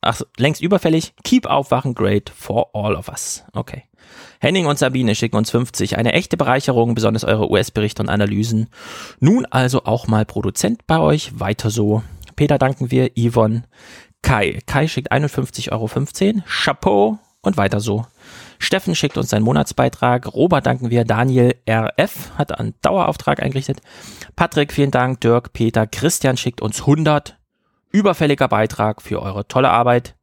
ach, 0.02 0.22
längst 0.38 0.62
überfällig, 0.62 1.14
keep 1.24 1.46
aufwachen, 1.46 1.96
great 1.96 2.30
for 2.30 2.69
all 2.75 2.96
of 2.96 3.07
us. 3.07 3.46
Okay. 3.54 3.84
Henning 4.40 4.66
und 4.66 4.80
Sabine 4.80 5.16
schicken 5.16 5.38
uns 5.38 5.52
50. 5.52 5.98
Eine 5.98 6.13
echte 6.13 6.38
Bereicherung, 6.38 6.96
besonders 6.96 7.24
eure 7.24 7.50
US-Berichte 7.50 8.02
und 8.02 8.10
Analysen. 8.10 8.68
Nun 9.19 9.46
also 9.46 9.86
auch 9.86 10.08
mal 10.08 10.25
Produzent 10.25 10.86
bei 10.88 11.00
euch. 11.00 11.40
Weiter 11.40 11.69
so. 11.69 12.04
Peter 12.36 12.58
danken 12.58 12.92
wir. 12.92 13.12
Yvonne. 13.18 13.63
Kai. 14.22 14.60
Kai 14.66 14.88
schickt 14.88 15.12
51,15 15.12 15.72
Euro. 15.72 16.44
Chapeau 16.48 17.19
und 17.42 17.58
weiter 17.58 17.80
so. 17.80 18.06
Steffen 18.60 18.96
schickt 18.96 19.18
uns 19.18 19.30
seinen 19.30 19.44
Monatsbeitrag. 19.44 20.34
Robert 20.34 20.66
danken 20.66 20.90
wir. 20.92 21.04
Daniel 21.04 21.56
RF 21.68 22.31
hat 22.38 22.57
einen 22.57 22.75
Dauerauftrag 22.81 23.42
eingerichtet. 23.42 23.81
Patrick, 24.36 24.72
vielen 24.72 24.92
Dank. 24.92 25.22
Dirk, 25.22 25.54
Peter, 25.54 25.88
Christian 25.88 26.38
schickt 26.38 26.62
uns 26.62 26.81
100. 26.81 27.38
Überfälliger 27.92 28.48
Beitrag 28.48 29.02
für 29.02 29.22
eure 29.22 29.48
tolle 29.48 29.69
Arbeit. 29.69 30.16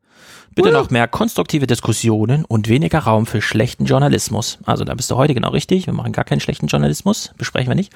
Bitte 0.62 0.72
noch 0.72 0.90
mehr 0.90 1.06
konstruktive 1.06 1.66
Diskussionen 1.66 2.44
und 2.44 2.68
weniger 2.68 2.98
Raum 2.98 3.26
für 3.26 3.40
schlechten 3.40 3.84
Journalismus. 3.84 4.58
Also 4.64 4.84
da 4.84 4.94
bist 4.94 5.10
du 5.10 5.16
heute 5.16 5.34
genau 5.34 5.50
richtig. 5.50 5.86
Wir 5.86 5.94
machen 5.94 6.12
gar 6.12 6.24
keinen 6.24 6.40
schlechten 6.40 6.66
Journalismus. 6.66 7.32
Besprechen 7.38 7.70
wir 7.70 7.76
nicht. 7.76 7.92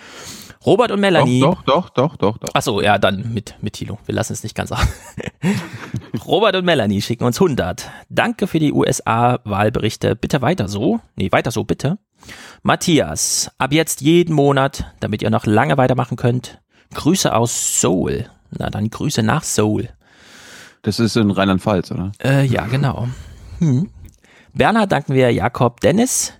Robert 0.65 0.93
und 0.93 1.01
Melanie. 1.01 1.41
Doch, 1.41 1.63
doch, 1.63 1.91
doch, 1.91 2.17
doch, 2.17 2.37
doch, 2.37 2.39
doch. 2.39 2.55
Achso, 2.55 2.81
ja, 2.81 2.99
dann 2.99 3.35
mit, 3.35 3.57
mit 3.61 3.73
Thilo. 3.73 3.99
Wir 4.07 4.15
lassen 4.15 4.33
es 4.33 4.45
nicht 4.45 4.55
ganz 4.55 4.71
auf. 4.71 4.87
Robert 6.27 6.55
und 6.55 6.65
Melanie 6.65 7.03
schicken 7.03 7.25
uns 7.25 7.41
100. 7.41 7.91
Danke 8.09 8.47
für 8.47 8.61
die 8.61 8.73
USA-Wahlberichte. 8.73 10.15
Bitte 10.15 10.41
weiter 10.41 10.69
so. 10.69 11.01
Nee, 11.17 11.33
weiter 11.33 11.51
so, 11.51 11.65
bitte. 11.65 11.99
Matthias, 12.63 13.51
ab 13.59 13.73
jetzt 13.73 14.03
jeden 14.03 14.35
Monat, 14.35 14.87
damit 15.01 15.23
ihr 15.23 15.31
noch 15.31 15.47
lange 15.47 15.77
weitermachen 15.79 16.17
könnt. 16.17 16.61
Grüße 16.95 17.35
aus 17.35 17.81
Seoul. 17.81 18.27
Na, 18.57 18.71
dann 18.71 18.89
Grüße 18.89 19.23
nach 19.23 19.43
Seoul. 19.43 19.89
Das 20.83 20.99
ist 20.99 21.17
in 21.17 21.31
Rheinland-Pfalz, 21.31 21.93
oder? 21.93 22.13
Äh, 22.23 22.45
ja, 22.45 22.67
genau. 22.67 23.09
Hm. 23.59 23.89
Bernhard 24.53 24.91
danken 24.93 25.15
wir 25.15 25.31
Jakob 25.33 25.81
Dennis. 25.81 26.33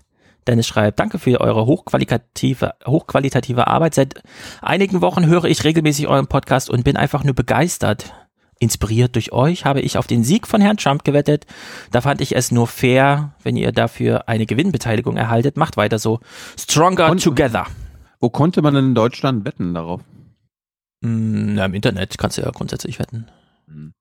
Dennis 0.47 0.67
schreibt, 0.67 0.99
danke 0.99 1.21
für 1.21 1.41
eure 1.41 1.67
hochqualitative, 1.67 2.75
hochqualitative 2.85 3.69
Arbeit. 3.69 3.95
Seit 3.95 4.23
einigen 4.61 5.01
Wochen 5.01 5.27
höre 5.27 5.45
ich 5.45 5.63
regelmäßig 5.63 6.09
euren 6.09 6.27
Podcast 6.27 6.69
und 6.69 6.83
bin 6.83 6.97
einfach 6.97 7.23
nur 7.23 7.35
begeistert. 7.35 8.13
Inspiriert 8.59 9.15
durch 9.15 9.33
euch 9.33 9.65
habe 9.65 9.81
ich 9.81 9.99
auf 9.99 10.07
den 10.09 10.25
Sieg 10.25 10.47
von 10.49 10.61
Herrn 10.61 10.77
Trump 10.77 11.05
gewettet. 11.05 11.47
Da 11.93 12.01
fand 12.01 12.21
ich 12.21 12.35
es 12.35 12.51
nur 12.51 12.67
fair, 12.67 13.35
wenn 13.45 13.57
ihr 13.57 13.71
dafür 13.73 14.29
eine 14.29 14.47
Gewinnbeteiligung 14.47 15.17
erhaltet. 15.17 15.57
Macht 15.57 15.77
weiter 15.77 15.99
so. 16.01 16.19
Stronger 16.59 17.11
Und- 17.11 17.23
together. 17.23 17.67
Wo 18.21 18.29
konnte 18.31 18.63
man 18.63 18.75
in 18.77 18.95
Deutschland 18.95 19.45
wetten 19.45 19.75
darauf? 19.75 20.01
Hm, 21.05 21.55
na, 21.55 21.65
Im 21.65 21.75
Internet 21.75 22.19
kannst 22.19 22.39
du 22.39 22.43
ja 22.43 22.51
grundsätzlich 22.51 22.99
wetten. 23.01 23.27
Hm. 23.67 23.93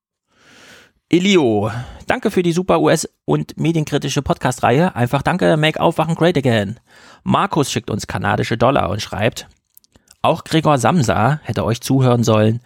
Elio, 1.13 1.69
danke 2.07 2.31
für 2.31 2.41
die 2.41 2.53
super 2.53 2.79
US- 2.79 3.09
und 3.25 3.57
medienkritische 3.57 4.21
Podcast-Reihe. 4.21 4.95
Einfach 4.95 5.21
danke, 5.21 5.57
make 5.57 5.77
Aufwachen 5.77 6.15
great 6.15 6.37
again. 6.37 6.79
Markus 7.23 7.69
schickt 7.69 7.89
uns 7.89 8.07
kanadische 8.07 8.57
Dollar 8.57 8.89
und 8.89 9.01
schreibt, 9.01 9.49
auch 10.21 10.45
Gregor 10.45 10.77
Samsa 10.77 11.41
hätte 11.43 11.65
euch 11.65 11.81
zuhören 11.81 12.23
sollen. 12.23 12.61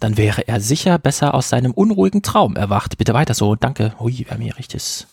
Dann 0.00 0.16
wäre 0.16 0.48
er 0.48 0.58
sicher 0.58 0.98
besser 0.98 1.34
aus 1.34 1.48
seinem 1.48 1.70
unruhigen 1.70 2.22
Traum 2.22 2.56
erwacht. 2.56 2.98
Bitte 2.98 3.14
weiter 3.14 3.34
so. 3.34 3.54
Danke. 3.54 3.94
Ui, 4.00 4.24
wir 4.24 4.30
haben 4.32 4.42
hier 4.42 4.58
richtiges 4.58 5.06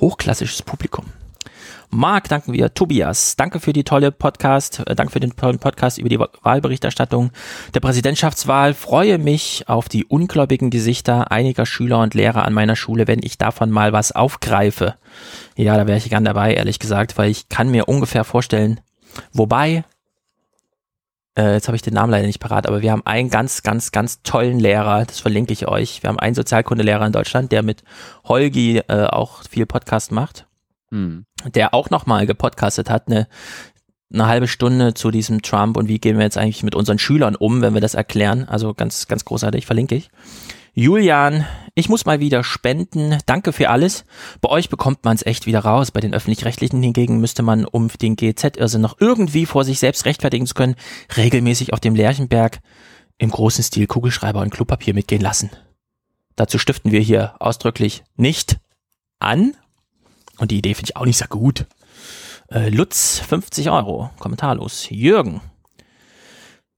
hochklassisches 0.00 0.62
Publikum. 0.62 1.04
Marc, 1.90 2.28
danken 2.28 2.52
wir. 2.52 2.72
Tobias, 2.74 3.36
danke 3.36 3.60
für 3.60 3.72
die 3.72 3.84
tolle 3.84 4.12
Podcast, 4.12 4.82
äh, 4.86 4.94
danke 4.94 5.12
für 5.12 5.20
den 5.20 5.36
tollen 5.36 5.58
Podcast 5.58 5.98
über 5.98 6.08
die 6.08 6.18
Wa- 6.18 6.28
Wahlberichterstattung 6.42 7.30
der 7.74 7.80
Präsidentschaftswahl. 7.80 8.74
Freue 8.74 9.18
mich 9.18 9.64
auf 9.68 9.88
die 9.88 10.04
ungläubigen 10.04 10.70
Gesichter 10.70 11.30
einiger 11.30 11.66
Schüler 11.66 12.00
und 12.00 12.14
Lehrer 12.14 12.44
an 12.44 12.54
meiner 12.54 12.76
Schule, 12.76 13.06
wenn 13.08 13.20
ich 13.22 13.38
davon 13.38 13.70
mal 13.70 13.92
was 13.92 14.12
aufgreife. 14.12 14.94
Ja, 15.56 15.76
da 15.76 15.86
wäre 15.86 15.98
ich 15.98 16.08
gern 16.08 16.24
dabei, 16.24 16.54
ehrlich 16.54 16.78
gesagt, 16.78 17.18
weil 17.18 17.30
ich 17.30 17.48
kann 17.48 17.70
mir 17.70 17.88
ungefähr 17.88 18.24
vorstellen, 18.24 18.80
wobei 19.32 19.84
äh, 21.38 21.54
jetzt 21.54 21.66
habe 21.68 21.76
ich 21.76 21.82
den 21.82 21.94
Namen 21.94 22.10
leider 22.10 22.26
nicht 22.26 22.40
parat, 22.40 22.66
aber 22.66 22.82
wir 22.82 22.92
haben 22.92 23.06
einen 23.06 23.30
ganz, 23.30 23.62
ganz, 23.62 23.90
ganz 23.90 24.22
tollen 24.22 24.58
Lehrer, 24.60 25.04
das 25.06 25.20
verlinke 25.20 25.52
ich 25.52 25.66
euch. 25.66 26.02
Wir 26.02 26.08
haben 26.08 26.18
einen 26.18 26.34
Sozialkundelehrer 26.34 27.06
in 27.06 27.12
Deutschland, 27.12 27.52
der 27.52 27.62
mit 27.62 27.84
Holgi 28.24 28.78
äh, 28.88 29.04
auch 29.06 29.42
viel 29.48 29.64
Podcast 29.66 30.12
macht, 30.12 30.46
Hm. 30.92 31.24
der 31.46 31.72
auch 31.72 31.88
nochmal 31.88 32.26
gepodcastet 32.26 32.90
hat, 32.90 33.08
eine, 33.08 33.26
eine 34.12 34.26
halbe 34.26 34.46
Stunde 34.46 34.92
zu 34.92 35.10
diesem 35.10 35.40
Trump 35.40 35.78
und 35.78 35.88
wie 35.88 35.98
gehen 35.98 36.18
wir 36.18 36.24
jetzt 36.24 36.36
eigentlich 36.36 36.62
mit 36.62 36.74
unseren 36.74 36.98
Schülern 36.98 37.34
um, 37.34 37.62
wenn 37.62 37.72
wir 37.72 37.80
das 37.80 37.94
erklären. 37.94 38.46
Also 38.46 38.74
ganz, 38.74 39.08
ganz 39.08 39.24
großartig, 39.24 39.64
verlinke 39.64 39.94
ich. 39.94 40.10
Julian, 40.74 41.46
ich 41.74 41.88
muss 41.88 42.04
mal 42.04 42.20
wieder 42.20 42.44
spenden. 42.44 43.18
Danke 43.24 43.52
für 43.52 43.70
alles. 43.70 44.04
Bei 44.40 44.50
euch 44.50 44.68
bekommt 44.68 45.04
man 45.04 45.14
es 45.14 45.24
echt 45.24 45.46
wieder 45.46 45.60
raus. 45.60 45.90
Bei 45.90 46.00
den 46.00 46.12
öffentlich-rechtlichen 46.12 46.82
hingegen 46.82 47.20
müsste 47.20 47.42
man, 47.42 47.64
um 47.64 47.88
den 47.88 48.16
GZ-Irrsinn 48.16 48.82
noch 48.82 48.96
irgendwie 49.00 49.46
vor 49.46 49.64
sich 49.64 49.78
selbst 49.78 50.04
rechtfertigen 50.04 50.46
zu 50.46 50.54
können, 50.54 50.76
regelmäßig 51.16 51.72
auf 51.72 51.80
dem 51.80 51.94
Lerchenberg 51.94 52.60
im 53.16 53.30
großen 53.30 53.64
Stil 53.64 53.86
Kugelschreiber 53.86 54.40
und 54.40 54.50
Klopapier 54.50 54.92
mitgehen 54.92 55.22
lassen. 55.22 55.50
Dazu 56.36 56.58
stiften 56.58 56.90
wir 56.90 57.00
hier 57.00 57.34
ausdrücklich 57.38 58.04
nicht 58.16 58.58
an. 59.18 59.54
Und 60.38 60.50
die 60.50 60.58
Idee 60.58 60.74
finde 60.74 60.90
ich 60.90 60.96
auch 60.96 61.04
nicht 61.04 61.18
so 61.18 61.26
gut. 61.26 61.66
Äh, 62.50 62.68
Lutz, 62.68 63.20
50 63.20 63.70
Euro, 63.70 64.10
kommentarlos. 64.18 64.88
Jürgen. 64.90 65.40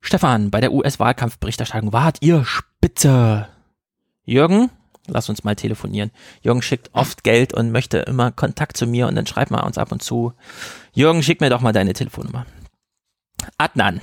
Stefan, 0.01 0.51
bei 0.51 0.61
der 0.61 0.73
US-Wahlkampfberichterstattung 0.73 1.93
wart 1.93 2.19
ihr 2.21 2.45
spitze. 2.45 3.49
Jürgen, 4.25 4.71
lass 5.07 5.29
uns 5.29 5.45
mal 5.45 5.57
telefonieren. 5.57 6.11
Jürgen 6.43 6.63
schickt 6.63 6.91
oft 6.93 7.25
Geld 7.25 7.55
und 7.55 7.73
möchte 7.73 7.99
immer 7.99 8.31
Kontakt 8.31 8.77
zu 8.77 8.87
mir 8.87 9.09
und 9.09 9.15
dann 9.15 9.27
schreibt 9.27 9.51
mal 9.51 9.61
uns 9.61 9.79
ab 9.79 9.93
und 9.93 10.03
zu. 10.03 10.33
Jürgen, 10.93 11.23
schick 11.23 11.41
mir 11.41 11.51
doch 11.51 11.61
mal 11.61 11.73
deine 11.73 11.95
Telefonnummer. 11.95 12.47
Adnan 13.59 14.01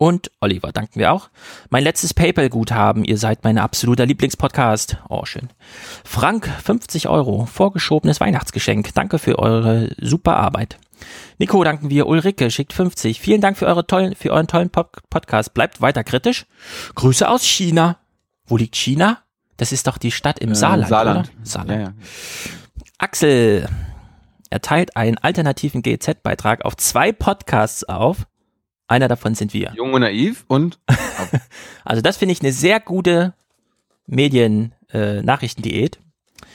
und 0.00 0.30
Oliver 0.40 0.72
danken 0.72 0.98
wir 0.98 1.12
auch. 1.12 1.28
Mein 1.68 1.84
letztes 1.84 2.14
PayPal-Guthaben, 2.14 3.04
ihr 3.04 3.18
seid 3.18 3.44
mein 3.44 3.58
absoluter 3.58 4.06
Lieblingspodcast. 4.06 4.96
Oh, 5.10 5.26
schön. 5.26 5.50
Frank, 6.04 6.48
50 6.64 7.06
Euro, 7.08 7.44
vorgeschobenes 7.44 8.18
Weihnachtsgeschenk. 8.18 8.94
Danke 8.94 9.18
für 9.18 9.38
eure 9.38 9.94
super 10.00 10.38
Arbeit. 10.38 10.78
Nico 11.38 11.62
danken 11.62 11.90
wir. 11.90 12.06
Ulrike 12.06 12.50
schickt 12.50 12.72
50. 12.72 13.20
Vielen 13.20 13.42
Dank 13.42 13.58
für, 13.58 13.66
eure 13.66 13.86
tollen, 13.86 14.14
für 14.14 14.30
euren 14.30 14.46
tollen 14.46 14.70
Pod 14.70 14.88
Podcast. 15.10 15.52
Bleibt 15.52 15.82
weiter 15.82 16.02
kritisch. 16.02 16.46
Grüße 16.94 17.28
aus 17.28 17.44
China. 17.44 17.98
Wo 18.46 18.56
liegt 18.56 18.76
China? 18.76 19.18
Das 19.58 19.70
ist 19.70 19.86
doch 19.86 19.98
die 19.98 20.12
Stadt 20.12 20.38
im 20.38 20.52
Äh, 20.52 20.54
Saarland, 20.54 20.88
Saarland. 20.88 21.28
oder? 21.28 21.44
Saarland. 21.46 21.78
Ja, 21.78 21.86
ja. 21.88 21.92
Axel 22.96 23.68
erteilt 24.48 24.96
einen 24.96 25.18
alternativen 25.18 25.82
GZ-Beitrag 25.82 26.64
auf 26.64 26.74
zwei 26.78 27.12
Podcasts 27.12 27.84
auf. 27.84 28.26
Einer 28.90 29.08
davon 29.08 29.34
sind 29.34 29.54
wir. 29.54 29.72
Jung 29.76 29.92
und 29.94 30.00
naiv 30.00 30.44
und 30.48 30.78
Also 31.84 32.02
das 32.02 32.16
finde 32.16 32.32
ich 32.32 32.40
eine 32.42 32.52
sehr 32.52 32.80
gute 32.80 33.34
Medien-Nachrichtendiät. 34.06 35.96
liebe, 35.96 36.48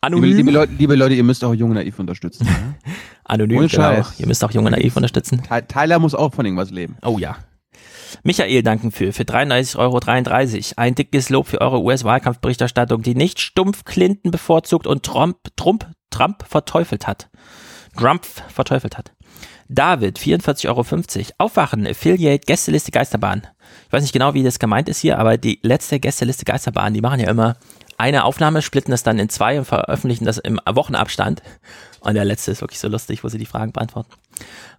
Anonym. 0.00 0.36
liebe, 0.36 0.50
Leute, 0.50 0.72
liebe 0.78 0.94
Leute, 0.94 1.14
ihr 1.14 1.24
müsst 1.24 1.44
auch 1.44 1.54
Jung 1.54 1.70
und 1.70 1.76
naiv 1.76 1.98
unterstützen. 1.98 2.46
Ja? 2.46 2.74
Anonym, 3.24 3.58
Ohne 3.58 3.68
genau. 3.68 3.82
Scheiß. 3.82 4.20
Ihr 4.20 4.26
müsst 4.26 4.42
auch 4.42 4.50
Junge 4.52 4.70
Naiv 4.70 4.96
unterstützen. 4.96 5.42
Ty- 5.42 5.66
Tyler 5.68 5.98
muss 5.98 6.14
auch 6.14 6.32
von 6.34 6.46
irgendwas 6.46 6.70
leben. 6.70 6.96
Oh 7.02 7.18
ja. 7.18 7.36
Michael 8.22 8.62
danken 8.62 8.90
für, 8.90 9.12
für 9.12 9.24
33,33 9.24 9.76
Euro. 9.76 10.00
Ein 10.78 10.94
dickes 10.94 11.28
Lob 11.28 11.46
für 11.46 11.60
eure 11.60 11.82
US-Wahlkampfberichterstattung, 11.82 13.02
die 13.02 13.14
nicht 13.14 13.38
stumpf 13.40 13.84
Clinton 13.84 14.30
bevorzugt 14.30 14.86
und 14.86 15.02
Trump, 15.02 15.36
Trump, 15.56 15.86
Trump 16.08 16.42
verteufelt 16.48 17.06
hat. 17.06 17.28
Trump 17.98 18.24
verteufelt 18.24 18.96
hat. 18.96 19.12
David, 19.68 20.18
44,50 20.18 20.66
Euro. 20.68 20.84
Aufwachen, 21.38 21.86
Affiliate, 21.86 22.44
Gästeliste 22.46 22.90
Geisterbahn. 22.90 23.46
Ich 23.86 23.92
weiß 23.92 24.02
nicht 24.02 24.12
genau, 24.12 24.34
wie 24.34 24.42
das 24.42 24.58
gemeint 24.58 24.88
ist 24.88 24.98
hier, 24.98 25.18
aber 25.18 25.36
die 25.36 25.58
letzte 25.62 26.00
Gästeliste 26.00 26.44
Geisterbahn, 26.44 26.94
die 26.94 27.00
machen 27.00 27.20
ja 27.20 27.30
immer 27.30 27.56
eine 27.98 28.24
Aufnahme, 28.24 28.62
splitten 28.62 28.92
das 28.92 29.02
dann 29.02 29.18
in 29.18 29.28
zwei 29.28 29.58
und 29.58 29.64
veröffentlichen 29.64 30.24
das 30.24 30.38
im 30.38 30.60
Wochenabstand. 30.66 31.42
Und 32.00 32.14
der 32.14 32.24
letzte 32.24 32.52
ist 32.52 32.60
wirklich 32.60 32.78
so 32.78 32.88
lustig, 32.88 33.24
wo 33.24 33.28
sie 33.28 33.38
die 33.38 33.46
Fragen 33.46 33.72
beantworten. 33.72 34.10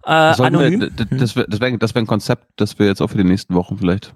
Äh, 0.04 0.34
Sollten 0.34 0.56
anonym. 0.56 0.80
Wir, 0.80 0.90
d- 0.90 1.16
das 1.18 1.36
wäre 1.36 1.46
das 1.48 1.60
wär, 1.60 1.76
das 1.76 1.94
wär 1.94 2.02
ein 2.02 2.06
Konzept, 2.06 2.46
das 2.56 2.78
wir 2.78 2.86
jetzt 2.86 3.02
auch 3.02 3.08
für 3.08 3.18
die 3.18 3.24
nächsten 3.24 3.54
Wochen 3.54 3.76
vielleicht 3.78 4.14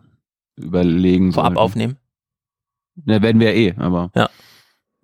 überlegen 0.57 1.33
vorab 1.33 1.49
sollten. 1.51 1.59
aufnehmen. 1.59 1.97
Ja, 3.05 3.21
werden 3.21 3.41
wir 3.41 3.55
ja 3.55 3.73
eh, 3.73 3.75
aber. 3.79 4.11
Ja. 4.15 4.31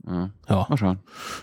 Ja. 0.06 0.30
Ja. 0.48 0.66
Mal 0.68 0.76
schauen. 0.76 0.98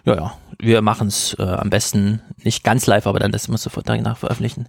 Ja, 0.06 0.16
ja. 0.16 0.34
Wir 0.60 0.82
machen 0.82 1.08
es 1.08 1.36
äh, 1.40 1.44
am 1.44 1.70
besten 1.70 2.22
nicht 2.44 2.64
ganz 2.64 2.88
live, 2.88 3.08
aber 3.08 3.20
dann 3.20 3.32
das 3.32 3.48
muss 3.48 3.64
sofort 3.64 3.88
danach 3.88 4.18
veröffentlichen. 4.18 4.68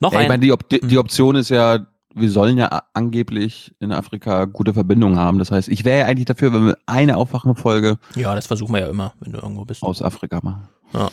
Noch 0.00 0.12
Ja, 0.12 0.20
ich 0.20 0.24
ein. 0.24 0.28
meine, 0.28 0.40
die, 0.42 0.52
Op 0.52 0.68
die, 0.68 0.80
die 0.80 0.98
Option 0.98 1.36
ist 1.36 1.48
ja, 1.48 1.86
wir 2.14 2.30
sollen 2.30 2.58
ja 2.58 2.82
angeblich 2.92 3.74
in 3.80 3.92
Afrika 3.92 4.44
gute 4.44 4.74
Verbindungen 4.74 5.18
haben. 5.18 5.38
Das 5.38 5.50
heißt, 5.50 5.68
ich 5.68 5.84
wäre 5.84 6.00
ja 6.00 6.06
eigentlich 6.06 6.26
dafür, 6.26 6.52
wenn 6.52 6.66
wir 6.66 6.78
eine 6.86 7.16
Aufwachenfolge 7.16 7.98
ja, 8.16 8.34
das 8.34 8.46
versuchen 8.46 8.74
wir 8.74 8.80
ja 8.80 8.88
immer, 8.88 9.14
wenn 9.20 9.32
du 9.32 9.38
irgendwo 9.38 9.64
bist. 9.64 9.82
aus 9.82 10.02
Afrika 10.02 10.40
machen. 10.42 10.68
Ja. 10.92 11.08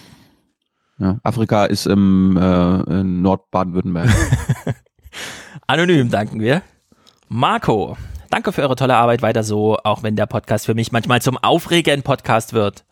Ja, 1.00 1.18
Afrika 1.24 1.64
ist 1.66 1.86
im 1.88 2.36
äh, 2.36 3.00
in 3.00 3.22
Nordbaden-Württemberg. 3.22 4.10
Anonym 5.68 6.10
danken 6.10 6.42
wir. 6.42 6.62
Marco, 7.30 7.96
danke 8.30 8.52
für 8.52 8.62
eure 8.62 8.76
tolle 8.76 8.96
Arbeit. 8.96 9.22
Weiter 9.22 9.44
so, 9.44 9.78
auch 9.84 10.04
wenn 10.04 10.16
der 10.16 10.26
Podcast 10.26 10.66
für 10.66 10.74
mich 10.74 10.92
manchmal 10.92 11.22
zum 11.22 11.38
aufregenden 11.38 12.04
Podcast 12.04 12.54
wird. 12.54 12.86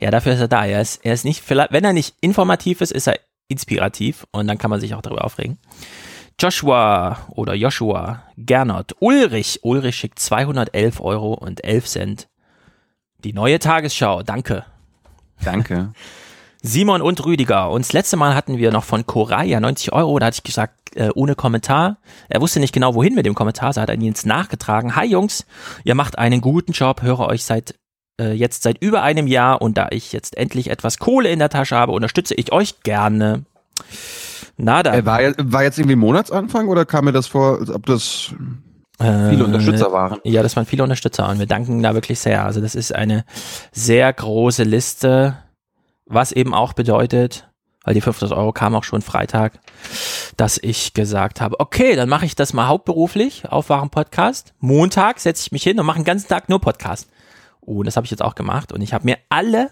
Ja, 0.00 0.10
dafür 0.10 0.32
ist 0.34 0.40
er 0.40 0.48
da. 0.48 0.64
Er 0.64 0.80
ist, 0.80 1.04
er 1.04 1.14
ist 1.14 1.24
nicht, 1.24 1.48
wenn 1.48 1.84
er 1.84 1.92
nicht 1.92 2.14
informativ 2.20 2.80
ist, 2.80 2.92
ist 2.92 3.06
er 3.06 3.18
inspirativ 3.48 4.26
und 4.32 4.46
dann 4.46 4.58
kann 4.58 4.70
man 4.70 4.80
sich 4.80 4.94
auch 4.94 5.02
darüber 5.02 5.24
aufregen. 5.24 5.58
Joshua 6.40 7.18
oder 7.30 7.54
Joshua 7.54 8.24
Gernot 8.36 8.96
Ulrich. 8.98 9.60
Ulrich 9.62 9.96
schickt 9.96 10.18
211 10.18 11.00
Euro 11.00 11.34
und 11.34 11.62
11 11.62 11.86
Cent. 11.86 12.28
Die 13.18 13.32
neue 13.32 13.58
Tagesschau. 13.58 14.22
Danke. 14.22 14.64
Danke. 15.42 15.92
Simon 16.66 17.02
und 17.02 17.22
Rüdiger. 17.26 17.70
Und 17.70 17.84
das 17.84 17.92
letzte 17.92 18.16
Mal 18.16 18.34
hatten 18.34 18.56
wir 18.56 18.72
noch 18.72 18.84
von 18.84 19.04
Koraya 19.04 19.60
90 19.60 19.92
Euro. 19.92 20.18
Da 20.18 20.26
hatte 20.26 20.36
ich 20.36 20.44
gesagt, 20.44 20.96
äh, 20.96 21.10
ohne 21.14 21.34
Kommentar. 21.34 21.98
Er 22.30 22.40
wusste 22.40 22.58
nicht 22.58 22.72
genau, 22.72 22.94
wohin 22.94 23.14
mit 23.14 23.26
dem 23.26 23.34
Kommentar. 23.34 23.74
So 23.74 23.82
hat 23.82 23.90
er 23.90 23.94
ihn 23.96 24.00
jetzt 24.00 24.24
nachgetragen. 24.24 24.96
Hi 24.96 25.06
Jungs, 25.06 25.44
ihr 25.84 25.94
macht 25.94 26.18
einen 26.18 26.40
guten 26.40 26.72
Job. 26.72 27.02
Höre 27.02 27.20
euch 27.20 27.44
seit 27.44 27.74
äh, 28.18 28.32
jetzt 28.32 28.62
seit 28.62 28.82
über 28.82 29.02
einem 29.02 29.26
Jahr. 29.26 29.60
Und 29.60 29.76
da 29.76 29.88
ich 29.90 30.14
jetzt 30.14 30.38
endlich 30.38 30.70
etwas 30.70 30.96
Kohle 30.96 31.28
in 31.28 31.38
der 31.38 31.50
Tasche 31.50 31.76
habe, 31.76 31.92
unterstütze 31.92 32.32
ich 32.32 32.50
euch 32.50 32.82
gerne. 32.82 33.44
Nada. 34.56 34.94
Äh, 34.94 35.04
war, 35.04 35.20
jetzt, 35.20 35.36
war 35.38 35.64
jetzt 35.64 35.78
irgendwie 35.78 35.96
Monatsanfang 35.96 36.68
oder 36.68 36.86
kam 36.86 37.04
mir 37.04 37.12
das 37.12 37.26
vor, 37.26 37.58
als 37.58 37.68
ob 37.68 37.84
das 37.84 38.34
Äh, 38.98 39.28
viele 39.28 39.44
Unterstützer 39.44 39.92
waren? 39.92 40.18
Ja, 40.24 40.42
das 40.42 40.56
waren 40.56 40.64
viele 40.64 40.82
Unterstützer 40.82 41.28
und 41.28 41.38
wir 41.40 41.46
danken 41.46 41.82
da 41.82 41.92
wirklich 41.92 42.20
sehr. 42.20 42.42
Also 42.42 42.62
das 42.62 42.74
ist 42.74 42.94
eine 42.94 43.26
sehr 43.70 44.10
große 44.10 44.62
Liste, 44.62 45.36
was 46.06 46.32
eben 46.32 46.54
auch 46.54 46.72
bedeutet, 46.72 47.48
weil 47.84 47.94
die 47.94 48.00
500 48.00 48.36
Euro 48.36 48.52
kamen 48.52 48.76
auch 48.76 48.84
schon 48.84 49.02
Freitag, 49.02 49.58
dass 50.36 50.58
ich 50.58 50.94
gesagt 50.94 51.40
habe, 51.40 51.60
okay, 51.60 51.96
dann 51.96 52.08
mache 52.08 52.24
ich 52.26 52.34
das 52.34 52.52
mal 52.52 52.66
hauptberuflich, 52.66 53.46
Aufwachen 53.50 53.90
Podcast. 53.90 54.54
Montag 54.58 55.20
setze 55.20 55.42
ich 55.46 55.52
mich 55.52 55.62
hin 55.62 55.78
und 55.78 55.86
mache 55.86 55.98
den 55.98 56.04
ganzen 56.04 56.28
Tag 56.28 56.48
nur 56.48 56.60
Podcast. 56.60 57.08
Oh, 57.60 57.76
und 57.78 57.86
das 57.86 57.96
habe 57.96 58.04
ich 58.04 58.10
jetzt 58.10 58.22
auch 58.22 58.34
gemacht 58.34 58.72
und 58.72 58.80
ich 58.82 58.92
habe 58.94 59.04
mir 59.04 59.18
alle 59.28 59.70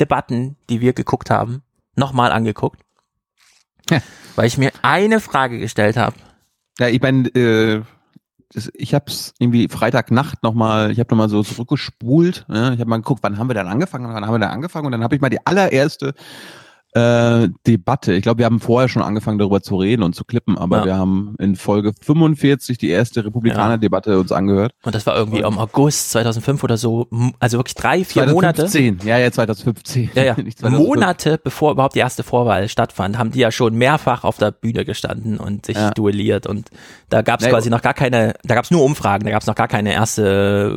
Debatten, 0.00 0.56
die 0.70 0.80
wir 0.80 0.92
geguckt 0.92 1.30
haben, 1.30 1.62
nochmal 1.96 2.30
angeguckt, 2.32 2.80
Ja. 3.90 4.00
weil 4.36 4.46
ich 4.46 4.58
mir 4.58 4.70
eine 4.82 5.20
Frage 5.20 5.58
gestellt 5.58 5.96
habe. 5.96 6.14
Ja, 6.78 6.88
ich 6.88 7.00
meine, 7.00 7.28
äh, 7.30 7.82
ich 8.54 8.94
habe 8.94 9.04
es 9.08 9.34
irgendwie 9.38 9.68
Freitagnacht 9.68 10.42
nochmal, 10.42 10.90
ich 10.90 10.98
habe 10.98 11.10
nochmal 11.10 11.28
so 11.28 11.42
zurückgespult. 11.42 12.46
Ne? 12.48 12.72
Ich 12.74 12.80
habe 12.80 12.86
mal 12.86 12.96
geguckt, 12.96 13.22
wann 13.22 13.38
haben 13.38 13.48
wir 13.48 13.54
dann 13.54 13.68
angefangen, 13.68 14.12
wann 14.12 14.24
haben 14.24 14.34
wir 14.34 14.38
dann 14.38 14.50
angefangen 14.50 14.86
und 14.86 14.92
dann 14.92 15.02
habe 15.02 15.14
ich 15.14 15.20
mal 15.20 15.28
die 15.28 15.46
allererste 15.46 16.14
äh, 16.94 17.48
Debatte. 17.66 18.14
Ich 18.14 18.22
glaube, 18.22 18.38
wir 18.38 18.46
haben 18.46 18.60
vorher 18.60 18.88
schon 18.88 19.02
angefangen, 19.02 19.38
darüber 19.38 19.60
zu 19.62 19.76
reden 19.76 20.02
und 20.02 20.14
zu 20.14 20.24
klippen, 20.24 20.56
aber 20.56 20.78
Ja. 20.78 20.84
wir 20.86 20.96
haben 20.96 21.34
in 21.38 21.54
Folge 21.56 21.92
45 22.02 22.78
die 22.78 22.88
erste 22.88 23.24
Republikaner-Debatte 23.24 24.18
uns 24.18 24.32
angehört. 24.32 24.72
Und 24.84 24.94
das 24.94 25.04
war 25.06 25.16
irgendwie 25.16 25.40
im 25.40 25.58
August 25.58 26.10
2005 26.12 26.64
oder 26.64 26.76
so, 26.78 27.06
also 27.40 27.58
wirklich 27.58 27.74
drei, 27.74 28.04
vier 28.04 28.26
Monate. 28.26 28.66
2015. 28.66 29.06
Ja, 29.06 29.18
ja, 29.18 29.30
2015. 29.30 30.10
Ja, 30.14 30.22
ja. 30.24 30.34
Nicht 30.42 30.58
2005. 30.60 30.88
Monate 30.88 31.38
bevor 31.42 31.72
überhaupt 31.72 31.94
die 31.94 31.98
erste 32.00 32.22
Vorwahl 32.22 32.68
stattfand, 32.68 33.18
haben 33.18 33.30
die 33.32 33.40
ja 33.40 33.52
schon 33.52 33.74
mehrfach 33.74 34.24
auf 34.24 34.38
der 34.38 34.50
Bühne 34.50 34.84
gestanden 34.84 35.38
und 35.38 35.66
sich 35.66 35.76
Ja. 35.76 35.90
duelliert. 35.90 36.46
Und 36.46 36.70
da 37.10 37.22
gab 37.22 37.40
es 37.40 37.48
quasi 37.48 37.68
noch 37.70 37.82
gar 37.82 37.94
keine, 37.94 38.34
da 38.44 38.54
gab 38.54 38.64
es 38.64 38.70
nur 38.70 38.82
Umfragen, 38.82 39.24
da 39.24 39.30
gab 39.30 39.42
es 39.42 39.46
noch 39.46 39.54
gar 39.54 39.68
keine 39.68 39.92
erste 39.92 40.74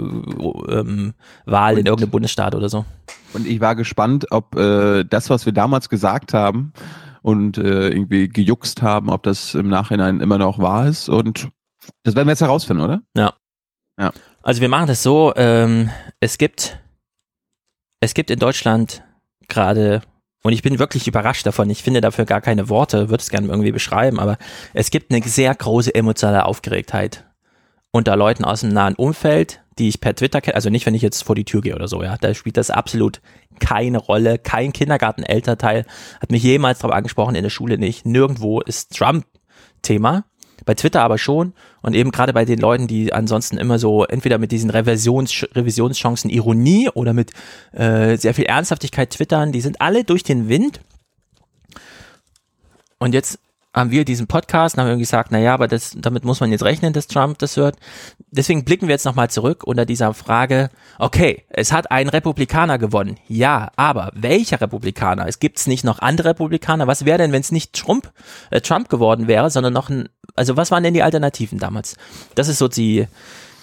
äh, 0.69 0.73
ähm, 0.73 1.13
Wahl 1.45 1.77
in 1.77 1.85
irgendeinem 1.85 2.11
Bundesstaat 2.11 2.53
oder 2.55 2.67
so. 2.69 2.85
Und 3.33 3.47
ich 3.47 3.61
war 3.61 3.75
gespannt, 3.75 4.27
ob 4.31 4.55
äh, 4.55 5.03
das, 5.03 5.29
was 5.29 5.45
wir 5.45 5.53
damals 5.53 5.89
gesagt 5.89 6.33
haben 6.33 6.73
und 7.21 7.57
äh, 7.57 7.89
irgendwie 7.89 8.27
gejuckst 8.27 8.81
haben, 8.81 9.09
ob 9.09 9.23
das 9.23 9.55
im 9.55 9.69
Nachhinein 9.69 10.19
immer 10.19 10.37
noch 10.37 10.59
wahr 10.59 10.87
ist. 10.87 11.09
Und 11.09 11.49
das 12.03 12.15
werden 12.15 12.27
wir 12.27 12.33
jetzt 12.33 12.41
herausfinden, 12.41 12.83
oder? 12.83 13.01
Also 14.43 14.61
wir 14.61 14.69
machen 14.69 14.87
das 14.87 15.03
so, 15.03 15.33
ähm, 15.35 15.89
es 16.19 16.37
gibt, 16.37 16.79
es 17.99 18.13
gibt 18.13 18.31
in 18.31 18.39
Deutschland 18.39 19.03
gerade 19.47 20.01
und 20.43 20.53
ich 20.53 20.63
bin 20.63 20.79
wirklich 20.79 21.07
überrascht 21.07 21.45
davon. 21.45 21.69
Ich 21.69 21.83
finde 21.83 22.01
dafür 22.01 22.25
gar 22.25 22.41
keine 22.41 22.69
Worte, 22.69 23.09
würde 23.09 23.21
es 23.21 23.29
gerne 23.29 23.47
irgendwie 23.47 23.71
beschreiben, 23.71 24.19
aber 24.19 24.37
es 24.73 24.89
gibt 24.89 25.11
eine 25.13 25.21
sehr 25.23 25.53
große 25.53 25.93
emotionale 25.93 26.45
Aufgeregtheit 26.45 27.30
unter 27.91 28.15
Leuten 28.15 28.45
aus 28.45 28.61
dem 28.61 28.69
nahen 28.69 28.95
Umfeld, 28.95 29.61
die 29.77 29.89
ich 29.89 30.01
per 30.01 30.15
Twitter 30.15 30.41
kenne, 30.41 30.55
also 30.55 30.69
nicht, 30.69 30.85
wenn 30.85 30.95
ich 30.95 31.01
jetzt 31.01 31.23
vor 31.23 31.35
die 31.35 31.45
Tür 31.45 31.61
gehe 31.61 31.75
oder 31.75 31.87
so, 31.87 32.03
ja, 32.03 32.17
da 32.17 32.33
spielt 32.33 32.57
das 32.57 32.71
absolut 32.71 33.21
keine 33.59 33.97
Rolle. 33.97 34.37
Kein 34.37 34.73
Kindergarten-Elternteil 34.73 35.85
hat 36.21 36.31
mich 36.31 36.43
jemals 36.43 36.79
darauf 36.79 36.95
angesprochen, 36.95 37.35
in 37.35 37.43
der 37.43 37.49
Schule 37.49 37.77
nicht. 37.77 38.05
Nirgendwo 38.05 38.61
ist 38.61 38.97
Trump 38.97 39.25
Thema. 39.81 40.25
Bei 40.63 40.75
Twitter 40.75 41.01
aber 41.01 41.17
schon 41.17 41.53
und 41.81 41.95
eben 41.95 42.11
gerade 42.11 42.33
bei 42.33 42.45
den 42.45 42.59
Leuten, 42.59 42.87
die 42.87 43.13
ansonsten 43.13 43.57
immer 43.57 43.79
so 43.79 44.05
entweder 44.05 44.37
mit 44.37 44.51
diesen 44.51 44.69
Revisions 44.69 45.47
Revisionschancen 45.55 46.29
Ironie 46.29 46.89
oder 46.93 47.13
mit 47.13 47.31
äh, 47.71 48.15
sehr 48.17 48.35
viel 48.35 48.45
Ernsthaftigkeit 48.45 49.09
twittern, 49.09 49.51
die 49.51 49.61
sind 49.61 49.81
alle 49.81 50.03
durch 50.03 50.21
den 50.21 50.49
Wind. 50.49 50.81
Und 52.99 53.15
jetzt 53.15 53.39
haben 53.73 53.91
wir 53.91 54.03
diesen 54.03 54.27
Podcast 54.27 54.75
und 54.75 54.81
haben 54.81 54.87
irgendwie 54.87 55.03
gesagt, 55.03 55.31
naja, 55.31 55.53
aber 55.53 55.67
das, 55.67 55.95
damit 55.97 56.25
muss 56.25 56.41
man 56.41 56.51
jetzt 56.51 56.63
rechnen, 56.63 56.91
dass 56.91 57.07
Trump 57.07 57.37
das 57.37 57.55
hört. 57.55 57.77
Deswegen 58.29 58.65
blicken 58.65 58.87
wir 58.87 58.93
jetzt 58.93 59.05
nochmal 59.05 59.29
zurück 59.29 59.63
unter 59.63 59.85
dieser 59.85 60.13
Frage, 60.13 60.69
okay, 60.99 61.45
es 61.49 61.71
hat 61.71 61.89
ein 61.89 62.09
Republikaner 62.09 62.77
gewonnen. 62.77 63.17
Ja, 63.27 63.71
aber 63.77 64.11
welcher 64.13 64.59
Republikaner? 64.59 65.27
Es 65.27 65.39
gibt 65.39 65.65
nicht 65.67 65.85
noch 65.85 65.99
andere 65.99 66.29
Republikaner. 66.29 66.87
Was 66.87 67.05
wäre 67.05 67.17
denn, 67.17 67.31
wenn 67.31 67.41
es 67.41 67.51
nicht 67.51 67.73
Trump, 67.73 68.11
äh, 68.49 68.59
Trump 68.59 68.89
geworden 68.89 69.27
wäre, 69.27 69.49
sondern 69.49 69.73
noch 69.73 69.89
ein, 69.89 70.09
also 70.35 70.57
was 70.57 70.71
waren 70.71 70.83
denn 70.83 70.93
die 70.93 71.03
Alternativen 71.03 71.57
damals? 71.57 71.95
Das 72.35 72.49
ist 72.49 72.57
so 72.57 72.67
die, 72.67 73.07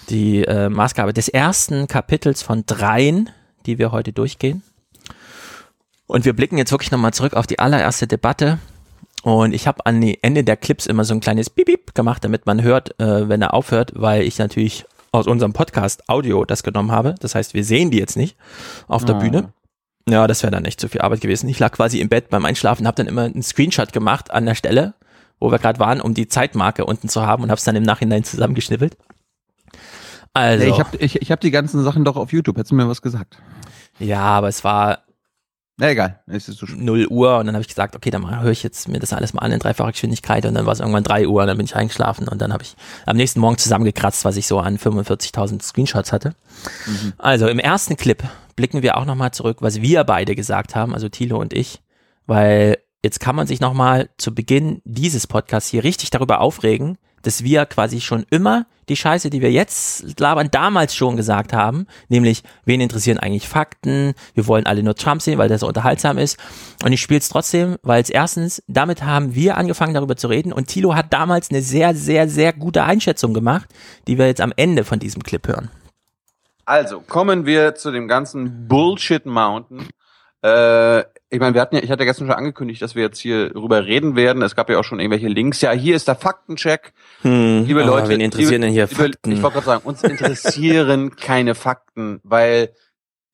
die 0.09 0.43
äh, 0.43 0.69
Maßgabe 0.69 1.13
des 1.13 1.29
ersten 1.29 1.87
Kapitels 1.87 2.41
von 2.41 2.63
dreien, 2.65 3.29
die 3.67 3.77
wir 3.77 3.91
heute 3.91 4.11
durchgehen. 4.11 4.63
Und 6.07 6.25
wir 6.25 6.33
blicken 6.33 6.57
jetzt 6.57 6.71
wirklich 6.71 6.89
nochmal 6.89 7.13
zurück 7.13 7.35
auf 7.35 7.45
die 7.45 7.59
allererste 7.59 8.07
Debatte 8.07 8.57
und 9.23 9.53
ich 9.53 9.67
habe 9.67 9.85
an 9.85 9.99
die 10.01 10.23
Ende 10.23 10.43
der 10.43 10.57
Clips 10.57 10.85
immer 10.85 11.03
so 11.03 11.13
ein 11.13 11.19
kleines 11.19 11.49
Bip, 11.49 11.65
Bip 11.65 11.93
gemacht, 11.95 12.23
damit 12.23 12.45
man 12.45 12.61
hört, 12.61 12.99
äh, 12.99 13.27
wenn 13.29 13.41
er 13.41 13.53
aufhört, 13.53 13.91
weil 13.95 14.23
ich 14.23 14.37
natürlich 14.39 14.85
aus 15.11 15.27
unserem 15.27 15.53
Podcast 15.53 16.07
Audio 16.07 16.45
das 16.45 16.63
genommen 16.63 16.91
habe. 16.91 17.15
Das 17.19 17.35
heißt, 17.35 17.53
wir 17.53 17.63
sehen 17.63 17.91
die 17.91 17.97
jetzt 17.97 18.15
nicht 18.15 18.37
auf 18.87 19.05
der 19.05 19.15
Ah. 19.15 19.19
Bühne. 19.19 19.53
Ja, 20.07 20.25
das 20.27 20.41
wäre 20.43 20.51
dann 20.51 20.65
echt 20.65 20.79
zu 20.79 20.87
viel 20.87 21.01
Arbeit 21.01 21.21
gewesen. 21.21 21.49
Ich 21.49 21.59
lag 21.59 21.71
quasi 21.71 21.99
im 21.99 22.09
Bett 22.09 22.29
beim 22.29 22.45
Einschlafen, 22.45 22.87
habe 22.87 22.95
dann 22.95 23.07
immer 23.07 23.23
einen 23.23 23.43
Screenshot 23.43 23.91
gemacht 23.93 24.31
an 24.31 24.45
der 24.45 24.55
Stelle, 24.55 24.93
wo 25.39 25.51
wir 25.51 25.59
gerade 25.59 25.79
waren, 25.79 26.01
um 26.01 26.13
die 26.13 26.27
Zeitmarke 26.27 26.85
unten 26.85 27.09
zu 27.09 27.25
haben 27.25 27.43
und 27.43 27.49
habe 27.49 27.57
es 27.59 27.63
dann 27.63 27.75
im 27.75 27.83
Nachhinein 27.83 28.23
zusammengeschnippelt. 28.23 28.97
Also, 30.33 30.63
Nee, 30.63 30.71
ich 30.71 30.79
habe 30.79 30.97
ich, 30.97 31.21
ich 31.21 31.31
hab 31.31 31.41
die 31.41 31.51
ganzen 31.51 31.83
Sachen 31.83 32.05
doch 32.05 32.15
auf 32.15 32.31
YouTube. 32.31 32.57
Hättest 32.57 32.71
du 32.71 32.75
mir 32.75 32.87
was 32.87 33.01
gesagt? 33.01 33.37
ja, 33.99 34.21
aber 34.21 34.47
es 34.47 34.63
war 34.63 34.99
Na 35.81 35.91
egal, 35.91 36.19
es 36.27 36.49
ist 36.49 36.57
so 36.57 36.65
schlimm. 36.65 36.83
0 36.83 37.07
Uhr 37.07 37.37
und 37.37 37.45
dann 37.45 37.55
habe 37.55 37.61
ich 37.61 37.69
gesagt, 37.69 37.95
okay, 37.95 38.11
dann 38.11 38.41
höre 38.41 38.51
ich 38.51 38.63
jetzt 38.63 38.89
mir 38.89 38.99
das 38.99 39.13
alles 39.13 39.31
mal 39.31 39.43
an 39.43 39.53
in 39.53 39.59
dreifacher 39.59 39.93
Geschwindigkeit 39.93 40.45
und 40.45 40.53
dann 40.53 40.65
war 40.65 40.73
es 40.73 40.81
irgendwann 40.81 41.05
3 41.05 41.25
Uhr 41.29 41.41
und 41.41 41.47
dann 41.47 41.55
bin 41.55 41.65
ich 41.65 41.75
eingeschlafen 41.77 42.27
und 42.27 42.41
dann 42.41 42.51
habe 42.51 42.63
ich 42.63 42.75
am 43.05 43.15
nächsten 43.15 43.39
Morgen 43.39 43.57
zusammengekratzt, 43.57 44.25
was 44.25 44.35
ich 44.35 44.45
so 44.45 44.59
an 44.59 44.77
45.000 44.77 45.63
Screenshots 45.63 46.11
hatte. 46.11 46.35
Also 47.17 47.47
im 47.47 47.59
ersten 47.59 47.95
Clip 47.95 48.21
blicken 48.57 48.81
wir 48.81 48.97
auch 48.97 49.05
nochmal 49.05 49.31
zurück, 49.31 49.59
was 49.61 49.81
wir 49.81 50.03
beide 50.03 50.35
gesagt 50.35 50.75
haben, 50.75 50.93
also 50.93 51.07
Thilo 51.07 51.39
und 51.39 51.53
ich, 51.53 51.81
weil 52.27 52.79
jetzt 53.01 53.21
kann 53.21 53.37
man 53.37 53.47
sich 53.47 53.61
nochmal 53.61 54.09
zu 54.17 54.35
Beginn 54.35 54.81
dieses 54.83 55.27
Podcasts 55.27 55.69
hier 55.69 55.85
richtig 55.85 56.09
darüber 56.09 56.41
aufregen, 56.41 56.97
dass 57.21 57.43
wir 57.43 57.65
quasi 57.65 58.01
schon 58.01 58.25
immer 58.29 58.65
die 58.89 58.95
Scheiße, 58.95 59.29
die 59.29 59.41
wir 59.41 59.51
jetzt 59.51 60.19
labern, 60.19 60.49
damals 60.51 60.95
schon 60.95 61.15
gesagt 61.15 61.53
haben, 61.53 61.85
nämlich, 62.07 62.43
wen 62.65 62.81
interessieren 62.81 63.19
eigentlich 63.19 63.47
Fakten, 63.47 64.13
wir 64.33 64.47
wollen 64.47 64.65
alle 64.65 64.83
nur 64.83 64.95
Trump 64.95 65.21
sehen, 65.21 65.37
weil 65.37 65.47
der 65.47 65.59
so 65.59 65.67
unterhaltsam 65.67 66.17
ist. 66.17 66.37
Und 66.83 66.91
ich 66.91 67.01
spiele 67.01 67.19
es 67.19 67.29
trotzdem, 67.29 67.77
weil 67.83 68.01
es 68.01 68.09
erstens, 68.09 68.63
damit 68.67 69.03
haben 69.03 69.35
wir 69.35 69.57
angefangen 69.57 69.93
darüber 69.93 70.15
zu 70.15 70.27
reden 70.27 70.51
und 70.51 70.67
Thilo 70.67 70.95
hat 70.95 71.13
damals 71.13 71.49
eine 71.51 71.61
sehr, 71.61 71.95
sehr, 71.95 72.27
sehr 72.27 72.51
gute 72.51 72.83
Einschätzung 72.83 73.33
gemacht, 73.33 73.69
die 74.07 74.17
wir 74.17 74.27
jetzt 74.27 74.41
am 74.41 74.53
Ende 74.55 74.83
von 74.83 74.99
diesem 74.99 75.23
Clip 75.23 75.47
hören. 75.47 75.69
Also, 76.65 77.01
kommen 77.01 77.45
wir 77.45 77.75
zu 77.75 77.91
dem 77.91 78.07
ganzen 78.07 78.67
Bullshit 78.67 79.25
Mountain. 79.25 79.87
Äh, 80.41 81.03
ich 81.31 81.39
meine, 81.39 81.53
wir 81.53 81.61
hatten 81.61 81.75
ja, 81.75 81.83
ich 81.83 81.91
hatte 81.91 82.05
gestern 82.05 82.27
schon 82.27 82.35
angekündigt, 82.35 82.81
dass 82.81 82.95
wir 82.95 83.03
jetzt 83.03 83.19
hier 83.19 83.51
drüber 83.51 83.85
reden 83.85 84.15
werden. 84.15 84.41
Es 84.41 84.55
gab 84.55 84.69
ja 84.69 84.79
auch 84.79 84.83
schon 84.83 84.99
irgendwelche 84.99 85.27
Links. 85.27 85.61
Ja, 85.61 85.71
hier 85.71 85.95
ist 85.95 86.07
der 86.07 86.15
Faktencheck. 86.15 86.93
Liebe 87.21 87.83
aber 87.83 87.91
Leute, 87.91 88.09
wen 88.09 88.19
interessieren 88.19 88.61
liebe, 88.61 88.65
denn 88.65 88.73
hier 88.73 88.87
liebe, 88.87 88.95
Fakten? 88.95 89.31
Ich 89.31 89.41
wollte 89.41 89.55
gerade 89.55 89.65
sagen, 89.65 89.81
uns 89.85 90.03
interessieren 90.03 91.15
keine 91.15 91.53
Fakten, 91.53 92.19
weil 92.23 92.73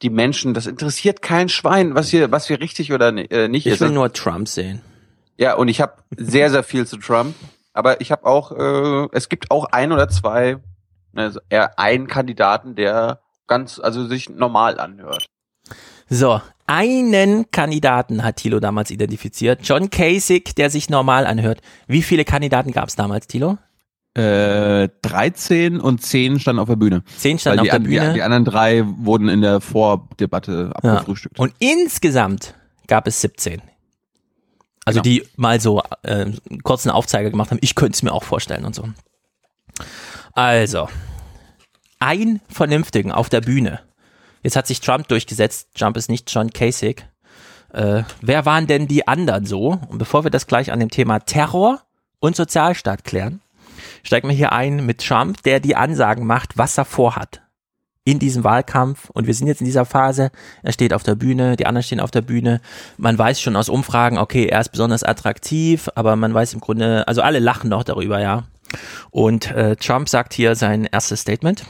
die 0.02 0.10
Menschen, 0.10 0.54
das 0.54 0.68
interessiert 0.68 1.22
kein 1.22 1.48
Schwein, 1.48 1.96
was 1.96 2.10
hier, 2.10 2.32
was 2.32 2.48
hier 2.48 2.60
richtig 2.60 2.92
oder 2.92 3.10
äh, 3.10 3.48
nicht 3.48 3.66
Ich 3.66 3.80
will 3.80 3.92
nur 3.92 4.12
Trump 4.12 4.50
sehen. 4.50 4.82
Ja, 5.38 5.56
und 5.56 5.70
ich 5.70 5.80
habe 5.80 5.94
sehr, 6.18 6.50
sehr 6.50 6.64
viel 6.64 6.86
zu 6.86 6.98
Trump. 6.98 7.34
Aber 7.76 8.00
ich 8.00 8.12
habe 8.12 8.26
auch, 8.26 8.52
äh, 8.52 9.08
es 9.12 9.28
gibt 9.28 9.52
auch 9.52 9.66
ein 9.66 9.92
oder 9.92 10.08
zwei, 10.08 10.58
also 11.14 11.40
eher 11.50 11.78
einen 11.78 12.08
Kandidaten, 12.08 12.76
der 12.76 13.20
ganz, 13.48 13.80
also 13.80 14.06
sich 14.06 14.30
normal 14.30 14.80
anhört. 14.80 15.28
So, 16.08 16.42
einen 16.68 17.50
Kandidaten 17.52 18.24
hat 18.24 18.38
Thilo 18.38 18.60
damals 18.60 18.92
identifiziert. 18.92 19.60
John 19.64 19.90
Kasich, 19.90 20.56
der 20.56 20.70
sich 20.70 20.90
normal 20.90 21.28
anhört. 21.28 21.62
Wie 21.88 22.02
viele 22.02 22.26
Kandidaten 22.26 22.72
gab 22.72 22.88
es 22.90 22.96
damals, 22.96 23.28
Thilo? 23.28 23.58
Äh, 24.16 24.88
13 25.02 25.80
und 25.82 26.02
10 26.02 26.40
standen 26.40 26.60
auf 26.62 26.70
der 26.70 26.78
Bühne. 26.78 27.04
Zehn 27.18 27.38
standen 27.38 27.60
Weil 27.60 27.62
auf 27.62 27.64
die, 27.66 27.70
der 27.70 27.76
an- 27.76 27.84
Bühne. 27.84 28.08
Die, 28.10 28.14
die 28.16 28.24
anderen 28.24 28.46
drei 28.46 28.84
wurden 28.86 29.28
in 29.28 29.42
der 29.42 29.60
Vordebatte 29.62 30.72
Ja. 30.84 30.94
abgefrühstückt. 30.94 31.38
Und 31.40 31.54
insgesamt 31.60 32.56
gab 32.88 33.08
es 33.08 33.20
17. 33.22 33.62
Also 34.86 35.02
Genau. 35.02 35.04
die 35.04 35.28
mal 35.36 35.60
so 35.60 35.82
äh, 36.04 36.12
einen 36.22 36.64
kurzen 36.64 36.92
Aufzeiger 36.92 37.30
gemacht 37.30 37.52
haben. 37.52 37.58
Ich 37.62 37.76
könnte 37.76 37.96
es 37.96 38.04
mir 38.04 38.14
auch 38.14 38.24
vorstellen 38.24 38.64
und 38.66 38.74
so. 38.76 38.88
Also, 40.34 40.88
ein 42.00 42.40
Vernünftigen 42.50 43.12
auf 43.12 43.30
der 43.30 43.42
Bühne. 43.42 43.80
Jetzt 44.46 44.56
hat 44.56 44.68
sich 44.68 44.80
Trump 44.80 45.08
durchgesetzt. 45.08 45.70
Trump 45.74 45.98
ist 45.98 46.08
nicht 46.08 46.32
John 46.32 46.52
Kasich. 46.52 47.04
Äh, 47.74 48.04
wer 48.22 48.46
waren 48.46 48.68
denn 48.68 48.88
die 48.88 49.08
anderen 49.08 49.48
so? 49.48 49.80
Und 49.90 49.98
bevor 49.98 50.24
wir 50.24 50.30
das 50.30 50.46
gleich 50.46 50.72
an 50.72 50.80
dem 50.80 50.92
Thema 50.92 51.18
Terror 51.18 51.82
und 52.20 52.36
Sozialstaat 52.36 53.04
klären, 53.04 53.42
steigen 54.04 54.30
wir 54.30 54.36
hier 54.36 54.52
ein 54.52 54.86
mit 54.86 55.04
Trump, 55.04 55.42
der 55.42 55.60
die 55.60 55.76
Ansagen 55.76 56.28
macht, 56.28 56.60
was 56.60 56.78
er 56.78 56.86
vorhat 56.86 57.42
in 58.04 58.20
diesem 58.20 58.44
Wahlkampf 58.44 59.10
und 59.10 59.26
wir 59.26 59.34
sind 59.34 59.48
jetzt 59.48 59.62
in 59.62 59.66
dieser 59.66 59.84
Phase, 59.84 60.30
er 60.62 60.74
steht 60.74 60.94
auf 60.94 61.02
der 61.02 61.16
Bühne, 61.16 61.56
die 61.56 61.66
anderen 61.66 61.82
stehen 61.82 62.00
auf 62.00 62.12
der 62.12 62.22
Bühne, 62.22 62.62
man 62.98 63.18
weiß 63.18 63.42
schon 63.42 63.56
aus 63.56 63.68
Umfragen, 63.68 64.20
okay, 64.20 64.46
er 64.46 64.62
ist 64.62 64.70
besonders 64.70 65.02
attraktiv, 65.02 65.90
aber 65.96 66.16
man 66.16 66.32
weiß 66.32 66.54
im 66.54 66.60
Grunde, 66.60 67.08
also 67.08 67.24
alle 67.24 67.40
lachen 67.40 67.72
noch 67.72 67.84
darüber, 67.84 68.20
ja. 68.20 68.44
Und 69.10 69.50
äh, 69.50 69.76
Trump 69.76 70.08
sagt 70.08 70.36
hier 70.36 70.54
sein 70.54 70.86
erstes 70.86 71.22
Statement. 71.22 71.66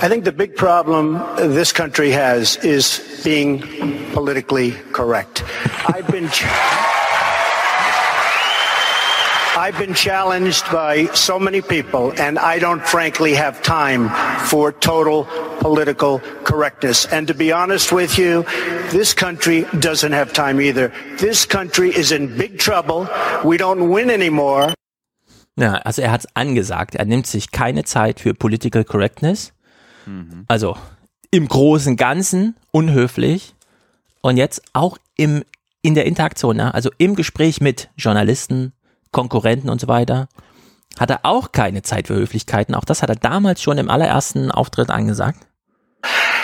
I 0.00 0.08
think 0.08 0.22
the 0.24 0.30
big 0.30 0.54
problem 0.54 1.14
this 1.36 1.72
country 1.72 2.12
has 2.12 2.56
is 2.58 3.20
being 3.24 3.62
politically 4.12 4.70
correct. 4.92 5.42
I've 5.86 6.06
been 6.06 6.30
I've 9.58 9.76
been 9.76 9.94
challenged 9.94 10.70
by 10.70 11.06
so 11.14 11.40
many 11.40 11.60
people 11.60 12.12
and 12.16 12.38
I 12.38 12.60
don't 12.60 12.86
frankly 12.86 13.34
have 13.34 13.60
time 13.60 14.08
for 14.46 14.70
total 14.70 15.26
political 15.58 16.20
correctness. 16.44 17.06
And 17.06 17.26
to 17.26 17.34
be 17.34 17.50
honest 17.50 17.90
with 17.90 18.16
you, 18.18 18.44
this 18.92 19.12
country 19.14 19.66
doesn't 19.80 20.12
have 20.12 20.32
time 20.32 20.60
either. 20.60 20.92
This 21.18 21.44
country 21.44 21.90
is 21.90 22.12
in 22.12 22.38
big 22.38 22.60
trouble. 22.60 23.08
We 23.44 23.56
don't 23.58 23.90
win 23.90 24.10
anymore. 24.10 24.74
Ja, 25.58 25.74
also 25.84 26.02
er 26.02 26.12
hat 26.12 26.20
es 26.20 26.36
angesagt, 26.36 26.94
er 26.94 27.04
nimmt 27.04 27.26
sich 27.26 27.50
keine 27.50 27.82
Zeit 27.82 28.20
für 28.20 28.32
Political 28.32 28.84
Correctness. 28.84 29.52
Also 30.48 30.76
im 31.30 31.48
großen 31.48 31.96
Ganzen 31.96 32.56
unhöflich 32.70 33.54
und 34.20 34.36
jetzt 34.36 34.62
auch 34.72 34.98
im 35.16 35.44
in 35.80 35.94
der 35.94 36.06
Interaktion, 36.06 36.56
ne? 36.56 36.74
also 36.74 36.90
im 36.98 37.14
Gespräch 37.14 37.60
mit 37.60 37.88
Journalisten, 37.96 38.72
Konkurrenten 39.12 39.70
und 39.70 39.80
so 39.80 39.88
weiter, 39.88 40.28
hat 40.98 41.10
er 41.10 41.20
auch 41.22 41.52
keine 41.52 41.82
Zeit 41.82 42.08
für 42.08 42.14
Höflichkeiten. 42.14 42.74
Auch 42.74 42.84
das 42.84 43.02
hat 43.02 43.10
er 43.10 43.16
damals 43.16 43.62
schon 43.62 43.78
im 43.78 43.88
allerersten 43.88 44.50
Auftritt 44.50 44.90
angesagt. 44.90 45.46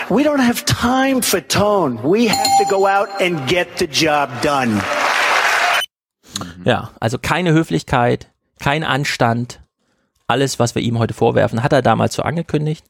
We 0.09 0.23
don't 0.23 0.47
have 0.47 0.65
time 0.65 1.23
for 1.23 1.47
tone. 1.47 1.99
We 2.03 2.31
have 2.31 2.49
to 2.63 2.69
go 2.69 2.87
out 2.87 3.09
and 3.21 3.47
get 3.49 3.69
the 3.79 3.87
job 3.87 4.29
done. 4.43 4.81
Ja, 6.65 6.91
also 7.01 7.19
keine 7.19 7.53
Höflichkeit, 7.53 8.31
kein 8.61 8.85
Anstand. 8.85 9.61
Alles, 10.27 10.59
was 10.59 10.75
wir 10.75 10.83
ihm 10.83 10.99
heute 10.99 11.15
vorwerfen, 11.15 11.63
hat 11.63 11.73
er 11.73 11.83
damals 11.83 12.15
so 12.15 12.23
angekündigt. 12.23 12.85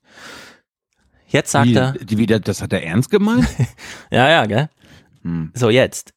Jetzt 1.34 1.50
sagt 1.50 1.66
Wie, 1.66 1.74
er, 1.74 1.94
wie, 1.98 2.26
das 2.26 2.62
hat 2.62 2.72
er 2.72 2.84
ernst 2.84 3.10
gemeint? 3.10 3.48
ja, 4.12 4.30
ja, 4.30 4.46
gell? 4.46 4.70
Hm. 5.22 5.50
So, 5.52 5.68
jetzt. 5.68 6.14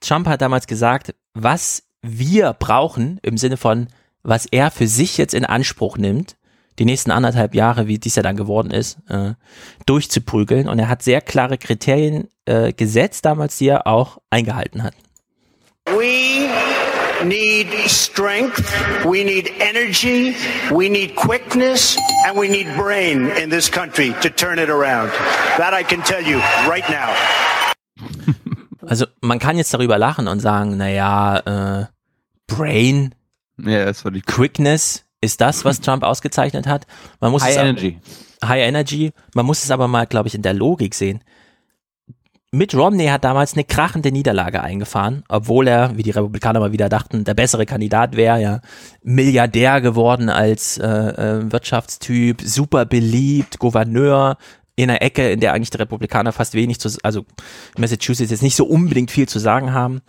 Trump 0.00 0.28
hat 0.28 0.42
damals 0.42 0.66
gesagt, 0.66 1.14
was 1.32 1.84
wir 2.02 2.52
brauchen, 2.52 3.18
im 3.22 3.38
Sinne 3.38 3.56
von, 3.56 3.88
was 4.22 4.44
er 4.44 4.70
für 4.70 4.86
sich 4.86 5.16
jetzt 5.16 5.32
in 5.32 5.46
Anspruch 5.46 5.96
nimmt, 5.96 6.36
die 6.78 6.84
nächsten 6.84 7.10
anderthalb 7.10 7.54
Jahre, 7.54 7.86
wie 7.86 7.98
dies 7.98 8.16
ja 8.16 8.22
dann 8.22 8.36
geworden 8.36 8.70
ist, 8.70 8.98
äh, 9.08 9.32
durchzuprügeln. 9.86 10.68
Und 10.68 10.78
er 10.78 10.88
hat 10.90 11.02
sehr 11.02 11.22
klare 11.22 11.56
Kriterien 11.56 12.28
äh, 12.44 12.74
gesetzt 12.74 13.24
damals, 13.24 13.56
die 13.56 13.68
er 13.68 13.86
auch 13.86 14.18
eingehalten 14.28 14.82
hat. 14.82 14.94
We 15.86 16.69
need 17.24 17.68
strength, 17.88 18.60
we 19.04 19.24
need 19.24 19.50
energy, 19.58 20.34
we 20.70 20.88
need 20.88 21.14
quickness, 21.16 21.96
and 22.26 22.36
we 22.38 22.48
need 22.48 22.66
brain 22.76 23.30
in 23.36 23.50
this 23.50 23.70
country 23.70 24.14
to 24.22 24.30
turn 24.30 24.58
it 24.58 24.70
around. 24.70 25.10
That 25.58 25.74
I 25.74 25.82
can 25.82 26.02
tell 26.02 26.22
you 26.22 26.38
right 26.68 26.88
now. 26.88 27.14
Also 28.82 29.06
man 29.20 29.38
kann 29.38 29.56
jetzt 29.56 29.72
darüber 29.72 29.98
lachen 29.98 30.26
und 30.26 30.40
sagen, 30.40 30.76
naja, 30.76 31.38
äh, 31.80 31.86
Brain, 32.48 33.14
Ja, 33.64 33.84
das 33.84 34.04
war 34.04 34.10
die 34.10 34.22
Quickness 34.22 35.04
ist 35.20 35.40
das, 35.40 35.64
was 35.64 35.80
Trump 35.80 36.02
ausgezeichnet 36.02 36.66
hat. 36.66 36.86
Man 37.20 37.30
muss 37.30 37.42
High 37.42 37.56
Energy. 37.56 37.98
High 38.42 38.62
Energy. 38.62 39.12
Man 39.34 39.44
muss 39.44 39.62
es 39.62 39.70
aber 39.70 39.86
mal, 39.86 40.06
glaube 40.06 40.28
ich, 40.28 40.34
in 40.34 40.42
der 40.42 40.54
Logik 40.54 40.94
sehen. 40.94 41.22
Mitt 42.52 42.74
Romney 42.74 43.06
hat 43.06 43.22
damals 43.22 43.52
eine 43.52 43.62
krachende 43.62 44.10
Niederlage 44.10 44.60
eingefahren, 44.60 45.22
obwohl 45.28 45.68
er, 45.68 45.96
wie 45.96 46.02
die 46.02 46.10
Republikaner 46.10 46.58
mal 46.58 46.72
wieder 46.72 46.88
dachten, 46.88 47.22
der 47.22 47.34
bessere 47.34 47.64
Kandidat 47.64 48.16
wäre, 48.16 48.42
ja, 48.42 48.60
Milliardär 49.04 49.80
geworden 49.80 50.28
als 50.28 50.76
äh, 50.76 50.88
äh, 50.88 51.52
Wirtschaftstyp, 51.52 52.42
super 52.42 52.86
beliebt, 52.86 53.60
Gouverneur 53.60 54.36
in 54.74 54.90
einer 54.90 55.00
Ecke, 55.00 55.30
in 55.30 55.38
der 55.38 55.52
eigentlich 55.52 55.70
die 55.70 55.76
Republikaner 55.76 56.32
fast 56.32 56.54
wenig 56.54 56.80
zu, 56.80 56.90
also 57.04 57.24
Massachusetts 57.78 58.32
jetzt 58.32 58.42
nicht 58.42 58.56
so 58.56 58.64
unbedingt 58.64 59.12
viel 59.12 59.28
zu 59.28 59.38
sagen 59.38 59.72
haben. 59.72 60.00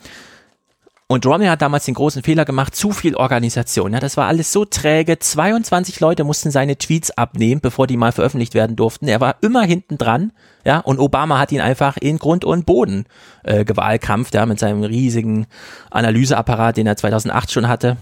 Und 1.12 1.26
Romney 1.26 1.48
hat 1.48 1.62
damals 1.62 1.84
den 1.84 1.94
großen 1.96 2.24
Fehler 2.24 2.46
gemacht, 2.46 2.74
zu 2.74 2.92
viel 2.92 3.18
Organisation. 3.18 3.92
Ja, 3.92 4.00
das 4.00 4.16
war 4.16 4.28
alles 4.28 4.54
so 4.54 4.64
träge. 4.64 5.20
22 5.20 6.00
Leute 6.00 6.24
mussten 6.24 6.52
seine 6.52 6.78
Tweets 6.78 7.12
abnehmen, 7.12 7.60
bevor 7.60 7.86
die 7.86 7.98
mal 7.98 8.14
veröffentlicht 8.14 8.54
werden 8.54 8.78
durften. 8.78 9.10
Er 9.10 9.20
war 9.20 9.36
immer 9.42 9.64
hinten 9.64 9.98
dran. 9.98 10.32
Ja, 10.64 10.80
und 10.80 11.00
Obama 11.00 11.38
hat 11.38 11.52
ihn 11.52 11.60
einfach 11.60 11.98
in 11.98 12.18
Grund 12.18 12.46
und 12.46 12.66
Boden 12.66 13.08
äh, 13.44 13.66
gewahlkampft, 13.66 14.36
ja, 14.36 14.46
mit 14.46 14.58
seinem 14.58 14.86
riesigen 14.86 15.48
Analyseapparat, 15.90 16.78
den 16.78 16.88
er 16.88 16.96
2008 16.96 17.52
schon 17.52 17.68
hatte. 17.68 17.98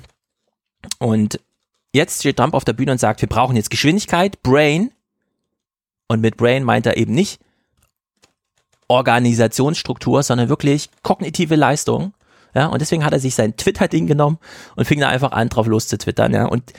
Und 1.00 1.40
jetzt 1.92 2.20
steht 2.20 2.38
Trump 2.38 2.54
auf 2.54 2.64
der 2.64 2.74
Bühne 2.74 2.92
und 2.92 3.00
sagt, 3.00 3.22
wir 3.22 3.30
brauchen 3.30 3.56
jetzt 3.56 3.72
Geschwindigkeit, 3.72 4.44
Brain. 4.44 4.92
Und 6.08 6.22
mit 6.22 6.38
Brain 6.38 6.64
meint 6.64 6.86
er 6.86 6.96
eben 6.96 7.16
nicht 7.16 7.40
Organisationsstruktur, 8.88 10.22
sondern 10.22 10.48
wirklich 10.48 10.92
kognitive 11.02 11.56
Leistung. 11.56 12.14
Ja, 12.56 12.68
und 12.68 12.82
deswegen 12.82 13.06
hat 13.06 13.14
er 13.14 13.20
sich 13.20 13.36
sein 13.36 13.56
Twitter-Ding 13.56 14.08
genommen 14.08 14.40
und 14.76 14.86
fing 14.86 15.00
da 15.00 15.10
einfach 15.10 15.32
an, 15.32 15.50
drauf 15.50 15.68
los 15.68 15.88
zu 15.88 15.98
twittern, 15.98 16.34
ja. 16.34 16.46
Und 16.46 16.74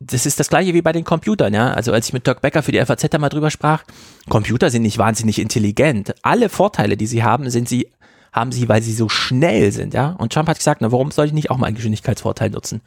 das 0.00 0.26
ist 0.26 0.38
das 0.38 0.48
gleiche 0.48 0.74
wie 0.74 0.82
bei 0.82 0.92
den 0.92 1.04
Computern, 1.04 1.54
ja. 1.54 1.72
Also 1.72 1.92
als 1.92 2.08
ich 2.08 2.12
mit 2.12 2.26
Dirk 2.26 2.40
Becker 2.40 2.62
für 2.62 2.72
die 2.72 2.84
FAZ 2.84 3.08
da 3.10 3.18
mal 3.18 3.28
drüber 3.28 3.50
sprach, 3.50 3.84
Computer 4.28 4.70
sind 4.70 4.82
nicht 4.82 4.98
wahnsinnig 4.98 5.38
intelligent. 5.38 6.14
Alle 6.22 6.48
Vorteile, 6.48 6.96
die 6.96 7.06
sie 7.06 7.24
haben, 7.24 7.50
sind 7.50 7.68
sie, 7.68 7.90
haben 8.32 8.52
sie, 8.52 8.68
weil 8.68 8.82
sie 8.82 8.92
so 8.92 9.08
schnell 9.08 9.72
sind, 9.72 9.94
ja. 9.94 10.10
Und 10.10 10.32
Trump 10.32 10.48
hat 10.48 10.58
gesagt, 10.58 10.80
na, 10.82 10.92
warum 10.92 11.10
soll 11.10 11.26
ich 11.26 11.32
nicht 11.32 11.50
auch 11.50 11.56
mal 11.56 11.66
einen 11.66 11.76
Geschwindigkeitsvorteil 11.76 12.50
nutzen? 12.50 12.80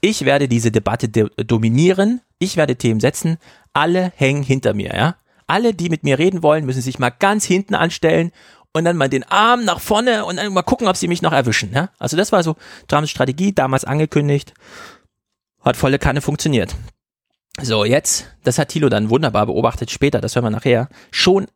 Ich 0.00 0.24
werde 0.24 0.48
diese 0.48 0.70
Debatte 0.70 1.08
de 1.08 1.28
dominieren, 1.44 2.20
ich 2.38 2.56
werde 2.56 2.76
Themen 2.76 3.00
setzen, 3.00 3.36
alle 3.72 4.12
hängen 4.16 4.42
hinter 4.42 4.74
mir, 4.74 4.94
ja. 4.94 5.16
Alle, 5.46 5.74
die 5.74 5.90
mit 5.90 6.04
mir 6.04 6.18
reden 6.18 6.42
wollen, 6.42 6.64
müssen 6.64 6.80
sich 6.80 6.98
mal 6.98 7.10
ganz 7.10 7.44
hinten 7.44 7.74
anstellen 7.74 8.32
und 8.74 8.84
dann 8.84 8.96
mal 8.96 9.08
den 9.08 9.22
Arm 9.24 9.64
nach 9.64 9.80
vorne 9.80 10.24
und 10.24 10.36
dann 10.36 10.52
mal 10.52 10.62
gucken, 10.62 10.88
ob 10.88 10.96
sie 10.96 11.08
mich 11.08 11.22
noch 11.22 11.32
erwischen. 11.32 11.72
Ja? 11.72 11.90
Also 11.98 12.16
das 12.16 12.32
war 12.32 12.42
so 12.42 12.56
Trumps 12.88 13.10
Strategie, 13.10 13.54
damals 13.54 13.84
angekündigt, 13.84 14.52
hat 15.62 15.76
volle 15.76 15.98
Kanne 15.98 16.20
funktioniert. 16.20 16.74
So, 17.62 17.84
jetzt, 17.84 18.26
das 18.42 18.58
hat 18.58 18.68
Thilo 18.68 18.88
dann 18.88 19.10
wunderbar 19.10 19.46
beobachtet, 19.46 19.90
später, 19.90 20.20
das 20.20 20.34
hören 20.34 20.44
wir 20.44 20.50
nachher, 20.50 20.88
schon 21.12 21.46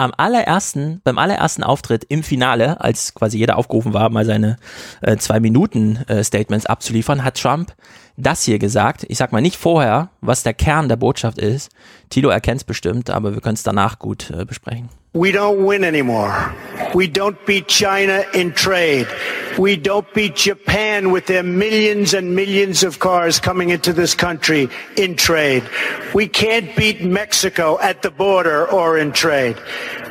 am 0.00 0.12
allerersten, 0.16 1.00
beim 1.02 1.18
allerersten 1.18 1.64
Auftritt 1.64 2.04
im 2.04 2.22
Finale, 2.22 2.80
als 2.80 3.14
quasi 3.14 3.36
jeder 3.36 3.58
aufgerufen 3.58 3.92
war, 3.92 4.08
mal 4.10 4.24
seine 4.24 4.56
äh, 5.00 5.16
zwei 5.16 5.40
Minuten 5.40 5.96
äh, 6.06 6.22
Statements 6.22 6.66
abzuliefern, 6.66 7.24
hat 7.24 7.40
Trump 7.40 7.74
das 8.16 8.44
hier 8.44 8.60
gesagt. 8.60 9.04
Ich 9.08 9.18
sag 9.18 9.32
mal 9.32 9.40
nicht 9.40 9.56
vorher, 9.56 10.10
was 10.20 10.44
der 10.44 10.54
Kern 10.54 10.88
der 10.88 10.96
Botschaft 10.96 11.38
ist. 11.38 11.70
Tilo 12.10 12.28
erkennt 12.28 12.60
es 12.60 12.64
bestimmt, 12.64 13.10
aber 13.10 13.34
wir 13.34 13.40
können 13.40 13.54
es 13.54 13.64
danach 13.64 13.98
gut 13.98 14.30
äh, 14.30 14.44
besprechen. 14.44 14.88
We 15.18 15.32
don't 15.32 15.64
win 15.64 15.82
anymore. 15.82 16.54
We 16.94 17.08
don't 17.08 17.44
beat 17.44 17.66
China 17.66 18.24
in 18.34 18.52
trade. 18.52 19.08
We 19.58 19.74
don't 19.74 20.06
beat 20.14 20.36
Japan 20.36 21.10
with 21.10 21.26
their 21.26 21.42
millions 21.42 22.14
and 22.14 22.36
millions 22.36 22.84
of 22.84 23.00
cars 23.00 23.40
coming 23.40 23.70
into 23.70 23.92
this 23.92 24.14
country 24.14 24.68
in 24.96 25.16
trade. 25.16 25.68
We 26.14 26.28
can't 26.28 26.74
beat 26.76 27.02
Mexico 27.02 27.80
at 27.80 28.02
the 28.02 28.12
border 28.12 28.70
or 28.70 28.96
in 28.96 29.10
trade. 29.10 29.56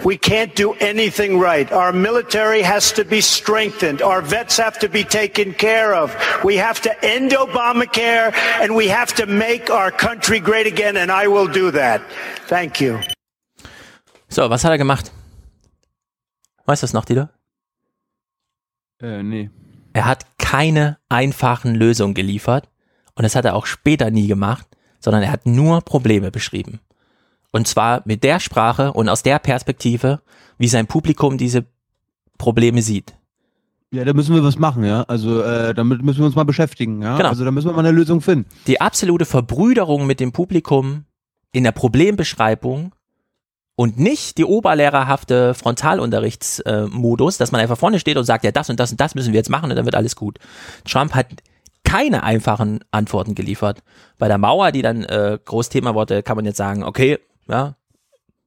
We 0.04 0.18
can't 0.18 0.54
do 0.58 0.74
anything 0.74 1.40
right. 1.40 1.72
Our 1.72 1.94
military 1.94 2.62
has 2.62 2.92
to 2.92 3.06
be 3.06 3.22
strengthened. 3.22 4.02
Our 4.02 4.22
vets 4.22 4.58
have 4.58 4.78
to 4.80 4.90
be 4.90 5.06
taken 5.06 5.54
care 5.54 5.94
of. 5.94 6.14
We 6.44 6.58
have 6.58 6.82
to 6.82 7.06
end 7.06 7.32
Obamacare 7.32 8.34
and 8.60 8.76
we 8.76 8.90
have 8.90 9.16
to 9.16 9.26
make 9.26 9.70
our 9.70 9.90
country 9.90 10.42
great 10.42 10.68
again 10.68 10.98
and 10.98 11.10
I 11.14 11.28
will 11.28 11.48
do 11.48 11.72
that. 11.72 12.02
Thank 12.48 12.82
you. 12.82 13.00
So, 14.30 14.50
was 14.50 14.64
hat 14.64 14.72
er 14.72 14.78
gemacht? 14.78 15.12
Weißt 16.66 16.84
du 16.84 16.86
es 16.86 16.94
noch, 16.94 17.06
Dieter? 17.06 17.32
Äh, 19.02 19.24
nee. 19.24 19.50
Er 19.94 20.06
hat 20.06 20.26
keine 20.38 20.98
einfachen 21.10 21.76
Lösungen 21.76 22.14
geliefert 22.14 22.70
und 23.16 23.24
das 23.24 23.36
hat 23.36 23.46
er 23.46 23.56
auch 23.56 23.66
später 23.66 24.12
nie 24.12 24.28
gemacht, 24.28 24.68
sondern 25.00 25.24
er 25.24 25.32
hat 25.32 25.46
nur 25.46 25.82
Probleme 25.82 26.30
beschrieben. 26.32 26.80
Und 27.52 27.68
zwar 27.68 28.02
mit 28.06 28.24
der 28.24 28.40
Sprache 28.40 28.94
und 28.94 29.10
aus 29.10 29.24
der 29.24 29.40
Perspektive, 29.40 30.22
wie 30.58 30.68
sein 30.68 30.88
Publikum 30.88 31.38
diese 31.38 31.66
Probleme 32.38 32.82
sieht. 32.82 33.16
Ja, 33.92 34.04
da 34.04 34.14
müssen 34.14 34.36
wir 34.36 34.44
was 34.44 34.60
machen, 34.60 34.84
ja. 34.84 35.04
Also 35.04 35.42
äh, 35.42 35.74
damit 35.74 36.04
müssen 36.04 36.20
wir 36.20 36.26
uns 36.26 36.36
mal 36.36 36.44
beschäftigen, 36.44 37.02
ja. 37.02 37.16
Genau. 37.16 37.30
Also 37.30 37.46
da 37.46 37.52
müssen 37.52 37.70
wir 37.70 37.74
mal 37.74 37.80
eine 37.80 37.92
Lösung 37.92 38.20
finden. 38.20 38.50
Die 38.68 38.82
absolute 38.82 39.26
Verbrüderung 39.26 40.06
mit 40.06 40.20
dem 40.20 40.34
Publikum 40.34 41.06
in 41.54 41.64
der 41.64 41.72
Problembeschreibung 41.72 42.92
und 43.78 44.00
nicht 44.00 44.40
die 44.40 44.44
oberlehrerhafte 44.44 45.54
Frontalunterrichtsmodus, 45.54 47.38
dass 47.38 47.52
man 47.52 47.62
einfach 47.62 47.78
vorne 47.78 48.00
steht 48.00 48.18
und 48.18 48.24
sagt, 48.24 48.44
ja, 48.44 48.52
das 48.52 48.72
und 48.72 48.80
das 48.80 48.92
und 48.92 49.00
das 49.00 49.14
müssen 49.14 49.34
wir 49.34 49.38
jetzt 49.38 49.52
machen 49.52 49.70
und 49.70 49.76
dann 49.76 49.86
wird 49.86 49.94
alles 49.96 50.16
gut. 50.16 50.40
Trump 50.84 51.14
hat 51.14 51.28
keine 51.84 52.24
einfachen 52.24 52.80
Antworten 52.90 53.36
geliefert. 53.36 53.84
Bei 54.18 54.28
der 54.28 54.40
Mauer, 54.40 54.72
die 54.72 54.82
dann 54.82 55.04
äh, 55.04 55.38
Großthema 55.46 55.94
wurde, 55.94 56.24
kann 56.24 56.36
man 56.36 56.46
jetzt 56.46 56.58
sagen, 56.58 56.84
okay, 56.84 57.20
ja, 57.48 57.76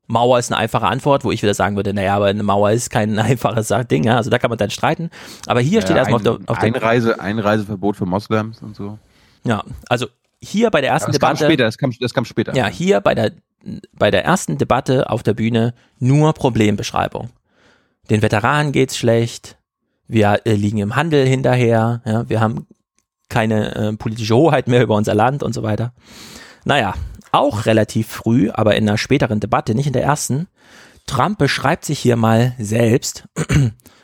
Mauer 0.08 0.40
ist 0.40 0.50
eine 0.50 0.58
einfache 0.58 0.88
Antwort, 0.88 1.22
wo 1.24 1.30
ich 1.30 1.40
wieder 1.44 1.54
sagen 1.54 1.76
würde, 1.76 1.94
naja, 1.94 2.16
aber 2.16 2.26
eine 2.26 2.42
Mauer 2.42 2.72
ist 2.72 2.90
kein 2.90 3.16
einfaches 3.20 3.72
Ding, 3.88 4.02
ja, 4.02 4.16
also 4.16 4.30
da 4.30 4.40
kann 4.40 4.50
man 4.50 4.58
dann 4.58 4.70
streiten. 4.70 5.10
Aber 5.46 5.60
hier 5.60 5.80
steht 5.80 5.92
Ja, 5.92 5.98
erstmal 5.98 6.20
ein, 6.20 6.26
auf 6.26 6.38
der, 6.38 6.50
auf 6.50 6.58
Einreise, 6.58 7.20
Einreiseverbot 7.20 7.96
für 7.96 8.06
Moslems 8.06 8.60
und 8.62 8.74
so. 8.74 8.98
ja, 9.44 9.62
also 9.88 10.08
hier 10.42 10.70
bei 10.70 10.80
der 10.80 10.90
ersten 10.90 11.12
Das 11.12 11.20
kam 11.20 11.34
Debatte. 11.34 11.44
später, 11.44 11.64
das 11.64 11.78
kam, 11.78 11.92
das 12.00 12.14
kam 12.14 12.24
später. 12.24 12.54
Ja, 12.54 12.66
hier 12.66 13.00
bei 13.00 13.14
der, 13.14 13.32
bei 13.92 14.10
der 14.10 14.24
ersten 14.24 14.58
Debatte 14.58 15.10
auf 15.10 15.22
der 15.22 15.34
Bühne 15.34 15.74
nur 15.98 16.32
Problembeschreibung. 16.32 17.30
Den 18.08 18.22
Veteranen 18.22 18.72
geht's 18.72 18.96
schlecht, 18.96 19.56
wir 20.08 20.40
äh, 20.44 20.54
liegen 20.54 20.78
im 20.78 20.96
Handel 20.96 21.26
hinterher, 21.26 22.02
ja, 22.04 22.28
wir 22.28 22.40
haben 22.40 22.66
keine 23.28 23.74
äh, 23.74 23.92
politische 23.96 24.34
Hoheit 24.34 24.66
mehr 24.66 24.82
über 24.82 24.96
unser 24.96 25.14
Land 25.14 25.42
und 25.42 25.52
so 25.52 25.62
weiter. 25.62 25.92
Naja, 26.64 26.94
auch 27.32 27.66
relativ 27.66 28.08
früh, 28.08 28.50
aber 28.50 28.74
in 28.74 28.88
einer 28.88 28.98
späteren 28.98 29.38
Debatte, 29.40 29.74
nicht 29.74 29.86
in 29.86 29.92
der 29.92 30.02
ersten, 30.02 30.48
Trump 31.06 31.38
beschreibt 31.38 31.84
sich 31.84 31.98
hier 31.98 32.16
mal 32.16 32.54
selbst 32.58 33.24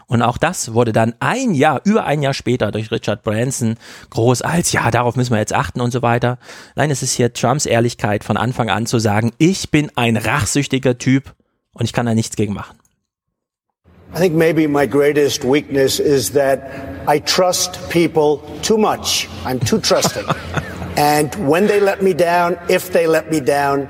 und 0.09 0.23
auch 0.23 0.39
das 0.39 0.73
wurde 0.73 0.93
dann 0.93 1.15
ein 1.19 1.53
Jahr, 1.53 1.81
über 1.85 2.05
ein 2.05 2.23
Jahr 2.23 2.35
später 2.35 2.71
durch 2.71 2.91
Richard 2.93 3.23
Branson 3.25 3.77
groß 4.11 4.43
als, 4.43 4.71
ja, 4.73 4.91
darauf 4.91 5.17
müssen 5.17 5.33
wir 5.33 5.41
jetzt 5.41 5.53
achten 5.53 5.81
und 5.81 5.91
so 5.91 6.01
weiter. 6.03 6.39
Nein, 6.77 6.91
es 6.91 7.03
ist 7.03 7.13
hier 7.13 7.33
Trumps 7.33 7.67
Ehrlichkeit 7.67 8.23
von 8.23 8.37
Anfang 8.37 8.71
an 8.71 8.87
zu 8.87 9.01
sagen, 9.01 9.33
ich 9.39 9.71
bin 9.71 9.91
ein 9.97 10.17
rachsüchtiger 10.17 10.99
Typ 10.99 11.35
und 11.73 11.87
ich 11.87 11.93
kann 11.93 12.07
da 12.07 12.15
nichts 12.15 12.37
gegen 12.37 12.55
machen. 12.55 12.79
I 14.15 14.19
think 14.19 14.35
maybe 14.35 14.69
my 14.69 14.87
greatest 14.87 15.45
weakness 15.45 15.99
is 15.99 16.33
that 16.33 16.71
I 17.09 17.19
trust 17.19 17.79
people 17.91 18.41
too 18.63 18.79
much. 18.79 19.29
I'm 19.45 19.59
too 19.59 19.81
trusting. 19.81 20.25
and 20.97 21.35
when 21.49 21.67
they 21.67 21.81
let 21.81 22.03
me 22.03 22.15
down, 22.15 22.57
if 22.69 22.93
they 22.93 23.09
let 23.09 23.31
me 23.31 23.41
down, 23.41 23.89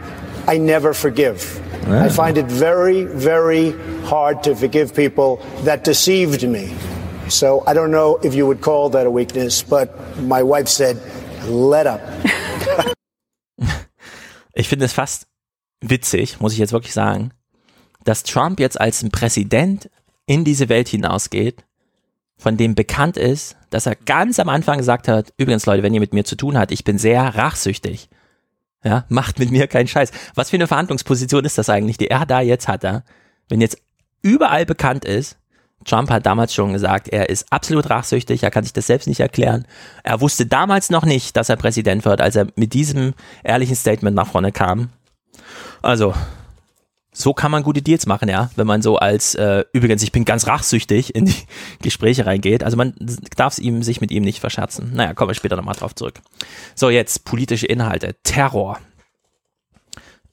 I 0.49 0.59
never 0.59 0.95
forgive. 0.95 1.61
I 1.89 2.09
find 2.09 2.37
it 2.37 2.47
very, 2.47 3.05
very 3.05 3.73
hard 4.05 4.43
to 4.45 4.55
forgive 4.55 4.95
people 4.95 5.41
that 5.65 5.85
deceived 5.85 6.43
me. 6.43 6.73
So 7.29 7.63
I 7.67 7.75
don't 7.75 7.91
know 7.91 8.19
if 8.23 8.35
you 8.35 8.47
would 8.47 8.61
call 8.61 8.91
that 8.91 9.07
a 9.07 9.11
weakness, 9.11 9.63
but 9.63 9.91
my 10.19 10.43
wife 10.43 10.69
said, 10.69 11.01
let 11.49 11.87
up. 11.87 12.01
Ich 14.59 14.69
finde 14.69 14.87
es 14.87 14.95
fast 14.95 15.27
witzig, 15.83 16.41
muss 16.41 16.55
ich 16.55 16.59
jetzt 16.59 16.73
wirklich 16.73 16.95
sagen, 16.95 17.33
dass 18.05 18.23
Trump 18.23 18.59
jetzt 18.59 18.81
als 18.81 19.03
ein 19.03 19.11
Präsident 19.11 19.91
in 20.25 20.45
diese 20.45 20.71
Welt 20.71 20.89
hinausgeht, 20.89 21.63
von 22.39 22.57
dem 22.57 22.75
bekannt 22.75 23.19
ist, 23.19 23.57
dass 23.69 23.85
er 23.85 23.97
ganz 23.97 24.39
am 24.39 24.49
Anfang 24.49 24.79
gesagt 24.79 25.09
hat, 25.09 25.35
übrigens 25.37 25.67
Leute, 25.67 25.83
wenn 25.83 25.93
ihr 25.93 26.01
mit 26.01 26.15
mir 26.15 26.25
zu 26.25 26.37
tun 26.37 26.57
habt, 26.57 26.73
ich 26.73 26.85
bin 26.85 26.97
sehr 26.97 27.23
rachsüchtig. 27.35 28.09
Ja, 28.85 29.05
macht 29.09 29.39
mit 29.39 29.51
mir 29.51 29.67
keinen 29.67 29.89
Scheiß. 29.89 30.13
Was 30.35 30.51
für 30.51 30.57
eine 30.57 30.67
Verhandlungsposition 30.67 31.45
ist 31.45 31.59
das 31.59 31.69
eigentlich, 31.69 31.99
die 31.99 32.09
er 32.09 32.27
da 32.27 32.41
jetzt 32.41 32.69
hat, 32.69 32.85
ja? 32.85 33.03
Wenn 33.49 33.61
jetzt 33.61 33.79
überall 34.23 34.67
bekannt 34.67 35.05
ist, 35.05 35.39
Trump 35.85 36.11
hat 36.11 36.27
damals 36.27 36.53
schon 36.53 36.73
gesagt, 36.73 37.09
er 37.09 37.29
ist 37.29 37.53
absolut 37.53 37.91
rachsüchtig, 37.91 38.43
er 38.43 38.51
kann 38.51 38.65
sich 38.65 38.73
das 38.73 38.87
selbst 38.87 39.07
nicht 39.07 39.21
erklären. 39.21 39.67
Er 40.03 40.21
wusste 40.21 40.47
damals 40.47 40.91
noch 40.91 41.05
nicht, 41.05 41.37
dass 41.37 41.49
er 41.49 41.57
Präsident 41.57 42.05
wird, 42.05 42.21
als 42.21 42.37
er 42.37 42.49
mit 42.57 42.75
diesem 42.75 43.15
ehrlichen 43.45 43.77
Statement 43.77 44.17
nach 44.17 44.27
vorne 44.27 44.53
kam. 44.53 44.91
Also, 45.83 46.15
so 47.19 47.33
kann 47.33 47.51
man 47.51 47.63
gute 47.63 47.81
Deals 47.81 48.05
machen, 48.05 48.29
ja, 48.29 48.51
wenn 48.57 48.67
man 48.67 48.83
so 48.83 48.99
als, 48.99 49.35
äh, 49.37 49.65
übrigens, 49.73 50.03
ich 50.03 50.13
bin 50.13 50.27
ganz 50.27 50.47
rachsüchtig 50.47 51.15
in 51.15 51.25
die 51.25 51.35
Gespräche 51.83 52.27
reingeht. 52.27 52.63
Also 52.63 52.77
man 52.77 52.95
darf 53.37 53.59
ihm, 53.59 53.83
sich 53.83 54.03
mit 54.03 54.11
ihm 54.11 54.23
nicht 54.23 54.39
verscherzen. 54.39 54.93
Naja, 54.93 55.15
kommen 55.15 55.31
wir 55.31 55.35
später 55.35 55.57
nochmal 55.57 55.75
drauf 55.75 55.95
zurück. 55.95 56.21
So, 56.75 56.91
jetzt 56.91 57.25
politische 57.25 57.67
Inhalte. 57.67 58.17
Terror. 58.23 58.81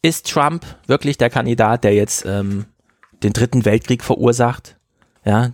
Ist 0.02 0.30
Trump 0.30 0.65
wirklich 0.86 1.17
der 1.17 1.30
Kandidat, 1.30 1.86
der 1.86 1.93
jetzt 1.93 2.26
ähm, 2.26 2.65
den 3.24 3.32
dritten 3.32 3.63
Weltkrieg 3.63 4.04
verursacht? 4.04 4.76
Ja. 5.24 5.54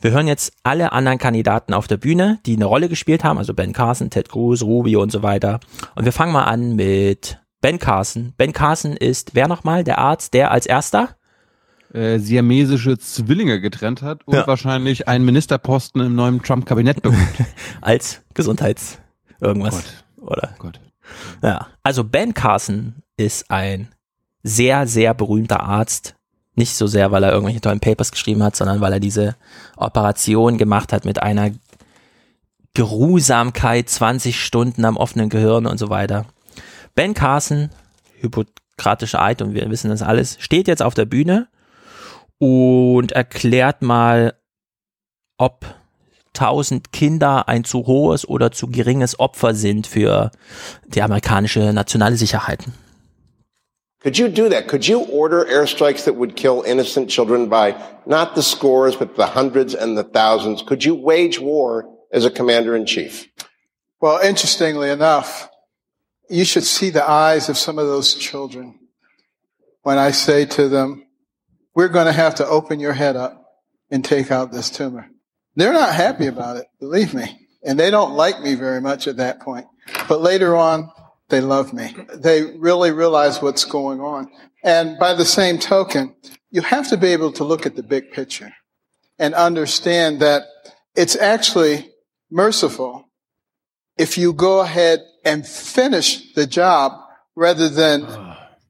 Wir 0.00 0.10
hören 0.10 0.26
jetzt 0.26 0.54
alle 0.64 0.90
anderen 0.90 1.18
Kandidaten 1.18 1.74
auf 1.74 1.86
der 1.86 1.98
Bühne, 1.98 2.40
die 2.44 2.56
eine 2.56 2.64
Rolle 2.64 2.88
gespielt 2.88 3.22
haben, 3.22 3.38
also 3.38 3.54
Ben 3.54 3.72
Carson, 3.72 4.10
Ted 4.10 4.28
Cruz, 4.28 4.62
Rubio 4.62 5.00
und 5.00 5.12
so 5.12 5.22
weiter. 5.22 5.60
Und 5.94 6.06
wir 6.06 6.12
fangen 6.12 6.32
mal 6.32 6.44
an 6.44 6.74
mit 6.74 7.38
Ben 7.60 7.78
Carson. 7.78 8.32
Ben 8.36 8.52
Carson 8.52 8.96
ist 8.96 9.34
wer 9.34 9.48
nochmal? 9.48 9.84
Der 9.84 9.98
Arzt, 9.98 10.34
der 10.34 10.50
als 10.50 10.66
erster? 10.66 11.16
Äh, 11.92 12.18
siamesische 12.18 12.98
Zwillinge 12.98 13.60
getrennt 13.60 14.00
hat 14.02 14.26
und 14.26 14.34
Ja. 14.34 14.46
wahrscheinlich 14.46 15.08
einen 15.08 15.24
Ministerposten 15.24 16.00
im 16.00 16.14
neuen 16.14 16.42
Trump-Kabinett 16.42 17.02
bekommt. 17.02 17.20
als 17.80 18.22
Gesundheits 18.34 18.98
irgendwas. 19.40 19.74
Gott. 20.16 20.28
Oder? 20.30 20.54
Gott. 20.58 20.80
Ja. 21.42 21.66
Also 21.82 22.04
Ben 22.04 22.32
Carson 22.34 22.94
ist 23.16 23.50
ein 23.50 23.88
sehr, 24.42 24.86
sehr 24.86 25.12
berühmter 25.14 25.60
Arzt. 25.60 26.14
Nicht 26.54 26.76
so 26.76 26.86
sehr, 26.86 27.10
weil 27.10 27.24
er 27.24 27.32
irgendwelche 27.32 27.60
tollen 27.60 27.80
Papers 27.80 28.12
geschrieben 28.12 28.42
hat, 28.42 28.54
sondern 28.56 28.80
weil 28.80 28.92
er 28.92 29.00
diese 29.00 29.34
Operation 29.76 30.58
gemacht 30.58 30.92
hat 30.92 31.04
mit 31.04 31.22
einer 31.22 31.50
Geruhsamkeit, 32.74 33.88
20 33.88 34.38
Stunden 34.40 34.84
am 34.84 34.96
offenen 34.96 35.28
Gehirn 35.28 35.66
und 35.66 35.78
so 35.78 35.90
weiter. 35.90 36.26
Ben 36.94 37.14
Carson, 37.14 37.70
hypokratischer 38.20 39.22
Eid 39.22 39.42
und 39.42 39.54
wir 39.54 39.70
wissen 39.70 39.90
das 39.90 40.02
alles, 40.02 40.36
steht 40.40 40.68
jetzt 40.68 40.82
auf 40.82 40.94
der 40.94 41.04
Bühne 41.04 41.48
und 42.38 43.12
erklärt 43.12 43.82
mal, 43.82 44.34
ob 45.38 45.66
1000 46.34 46.92
Kinder 46.92 47.48
ein 47.48 47.64
zu 47.64 47.86
hohes 47.86 48.26
oder 48.26 48.52
zu 48.52 48.68
geringes 48.68 49.18
Opfer 49.18 49.54
sind 49.54 49.86
für 49.86 50.30
die 50.86 51.02
amerikanische 51.02 51.72
nationale 51.72 52.16
Sicherheit. 52.16 52.60
Could 54.02 54.16
you 54.16 54.28
do 54.28 54.48
that? 54.48 54.66
Could 54.66 54.86
you 54.86 55.02
order 55.12 55.44
airstrikes 55.44 56.04
that 56.04 56.16
would 56.16 56.34
kill 56.34 56.62
innocent 56.62 57.10
children 57.10 57.50
by 57.50 57.74
not 58.06 58.34
the 58.34 58.42
scores, 58.42 58.96
but 58.96 59.16
the 59.16 59.26
hundreds 59.34 59.74
and 59.74 59.96
the 59.96 60.04
thousands? 60.04 60.62
Could 60.62 60.82
you 60.82 60.94
wage 60.94 61.38
war 61.38 61.84
as 62.10 62.24
a 62.24 62.30
commander 62.30 62.74
in 62.74 62.86
chief? 62.86 63.26
Well, 64.00 64.18
interestingly 64.22 64.88
enough, 64.88 65.49
you 66.30 66.44
should 66.44 66.64
see 66.64 66.90
the 66.90 67.08
eyes 67.08 67.48
of 67.48 67.58
some 67.58 67.78
of 67.78 67.86
those 67.86 68.14
children 68.14 68.78
when 69.82 69.98
I 69.98 70.12
say 70.12 70.44
to 70.46 70.68
them, 70.68 71.06
we're 71.74 71.88
going 71.88 72.06
to 72.06 72.12
have 72.12 72.36
to 72.36 72.46
open 72.46 72.78
your 72.80 72.92
head 72.92 73.16
up 73.16 73.44
and 73.90 74.04
take 74.04 74.30
out 74.30 74.52
this 74.52 74.70
tumor. 74.70 75.08
They're 75.56 75.72
not 75.72 75.94
happy 75.94 76.26
about 76.26 76.56
it, 76.56 76.66
believe 76.78 77.14
me. 77.14 77.48
And 77.64 77.78
they 77.78 77.90
don't 77.90 78.14
like 78.14 78.40
me 78.40 78.54
very 78.54 78.80
much 78.80 79.08
at 79.08 79.16
that 79.16 79.40
point. 79.40 79.66
But 80.08 80.20
later 80.20 80.56
on, 80.56 80.90
they 81.28 81.40
love 81.40 81.72
me. 81.72 81.94
They 82.14 82.56
really 82.56 82.92
realize 82.92 83.42
what's 83.42 83.64
going 83.64 84.00
on. 84.00 84.30
And 84.62 84.98
by 84.98 85.14
the 85.14 85.24
same 85.24 85.58
token, 85.58 86.14
you 86.50 86.62
have 86.62 86.88
to 86.90 86.96
be 86.96 87.08
able 87.08 87.32
to 87.32 87.44
look 87.44 87.66
at 87.66 87.76
the 87.76 87.82
big 87.82 88.12
picture 88.12 88.52
and 89.18 89.34
understand 89.34 90.20
that 90.20 90.44
it's 90.94 91.16
actually 91.16 91.90
merciful 92.30 93.08
if 93.98 94.16
you 94.16 94.32
go 94.32 94.60
ahead 94.60 95.00
and 95.24 95.46
finish 95.46 96.32
the 96.34 96.46
job 96.46 96.92
rather 97.34 97.68
than 97.68 98.06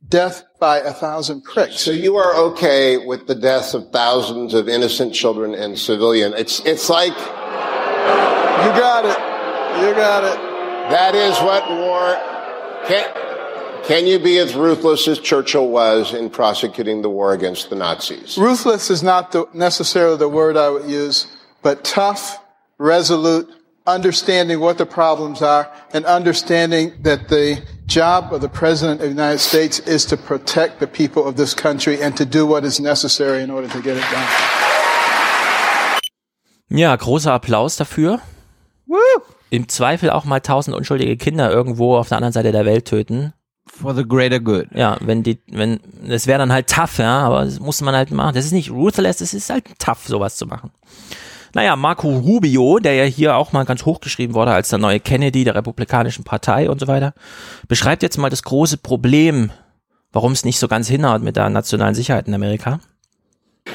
death 0.08 0.44
by 0.58 0.78
a 0.78 0.92
thousand 0.92 1.42
pricks. 1.42 1.80
So 1.80 1.90
you 1.92 2.16
are 2.16 2.34
okay 2.50 2.96
with 2.98 3.26
the 3.26 3.34
deaths 3.34 3.74
of 3.74 3.90
thousands 3.90 4.54
of 4.54 4.68
innocent 4.68 5.14
children 5.14 5.54
and 5.54 5.78
civilian. 5.78 6.34
It's, 6.34 6.60
it's 6.66 6.90
like 6.90 7.12
You 7.12 8.70
got 8.76 9.04
it. 9.04 9.18
You 9.86 9.94
got 9.94 10.24
it. 10.24 10.36
that 10.90 11.14
is 11.14 11.38
what 11.38 11.68
war 11.70 12.18
can, 12.86 13.84
can 13.84 14.06
you 14.06 14.18
be 14.18 14.38
as 14.38 14.54
ruthless 14.54 15.06
as 15.08 15.18
Churchill 15.18 15.68
was 15.68 16.12
in 16.12 16.30
prosecuting 16.30 17.02
the 17.02 17.10
war 17.10 17.32
against 17.32 17.70
the 17.70 17.76
Nazis? 17.76 18.36
Ruthless 18.36 18.90
is 18.90 19.02
not 19.02 19.32
the, 19.32 19.46
necessarily 19.54 20.16
the 20.16 20.28
word 20.28 20.56
I 20.56 20.70
would 20.70 20.90
use, 20.90 21.26
but 21.62 21.84
tough, 21.84 22.42
resolute, 22.78 23.48
understanding 23.94 24.60
what 24.60 24.78
the 24.78 24.86
problems 24.86 25.42
are, 25.42 25.68
and 25.92 26.06
understanding 26.06 26.92
that 27.02 27.28
the 27.28 27.58
job 27.86 28.32
of 28.32 28.40
the 28.40 28.48
President 28.48 29.00
of 29.00 29.06
the 29.06 29.14
United 29.14 29.40
States 29.40 29.78
is 29.80 30.06
to 30.06 30.16
protect 30.16 30.78
the 30.80 30.86
people 30.86 31.24
of 31.24 31.36
this 31.36 31.54
country 31.54 32.00
and 32.02 32.16
to 32.16 32.24
do 32.24 32.46
what 32.46 32.64
is 32.64 32.80
necessary 32.80 33.42
in 33.42 33.50
order 33.50 33.68
to 33.68 33.80
get 33.80 33.96
it 33.96 34.04
done. 34.10 34.26
Ja, 36.68 36.94
großer 36.94 37.32
Applaus 37.32 37.76
dafür. 37.76 38.20
Im 39.50 39.68
Zweifel 39.68 40.10
auch 40.10 40.24
mal 40.24 40.40
tausend 40.40 40.76
unschuldige 40.76 41.16
Kinder 41.16 41.50
irgendwo 41.50 41.96
auf 41.96 42.08
der 42.08 42.18
anderen 42.18 42.32
Seite 42.32 42.52
der 42.52 42.64
Welt 42.64 42.86
töten. 42.86 43.32
For 43.66 43.94
the 43.94 44.06
greater 44.06 44.40
good. 44.40 44.66
Ja, 44.74 44.96
wenn 45.00 45.22
die, 45.22 45.40
wenn, 45.48 45.80
das 46.06 46.26
wäre 46.26 46.38
dann 46.38 46.52
halt 46.52 46.68
tough, 46.68 46.98
ja, 46.98 47.20
aber 47.20 47.44
das 47.44 47.58
muss 47.60 47.80
man 47.80 47.94
halt 47.94 48.10
machen. 48.10 48.34
Das 48.34 48.44
ist 48.44 48.52
nicht 48.52 48.70
ruthless, 48.70 49.18
das 49.18 49.34
ist 49.34 49.50
halt 49.50 49.64
tough, 49.78 50.06
sowas 50.06 50.36
zu 50.36 50.46
machen. 50.46 50.70
Naja, 51.54 51.76
Marco 51.76 52.08
Rubio, 52.08 52.78
der 52.78 52.94
ja 52.94 53.04
hier 53.04 53.36
auch 53.36 53.52
mal 53.52 53.64
ganz 53.64 53.84
hochgeschrieben 53.84 54.34
wurde 54.34 54.52
als 54.52 54.68
der 54.68 54.78
neue 54.78 55.00
Kennedy 55.00 55.44
der 55.44 55.54
Republikanischen 55.54 56.24
Partei 56.24 56.70
und 56.70 56.78
so 56.78 56.86
weiter, 56.86 57.12
beschreibt 57.68 58.02
jetzt 58.02 58.18
mal 58.18 58.30
das 58.30 58.42
große 58.42 58.78
Problem, 58.78 59.50
warum 60.12 60.32
es 60.32 60.44
nicht 60.44 60.58
so 60.58 60.68
ganz 60.68 60.88
hinhaut 60.88 61.22
mit 61.22 61.36
der 61.36 61.50
nationalen 61.50 61.94
Sicherheit 61.94 62.28
in 62.28 62.34
Amerika. 62.34 62.80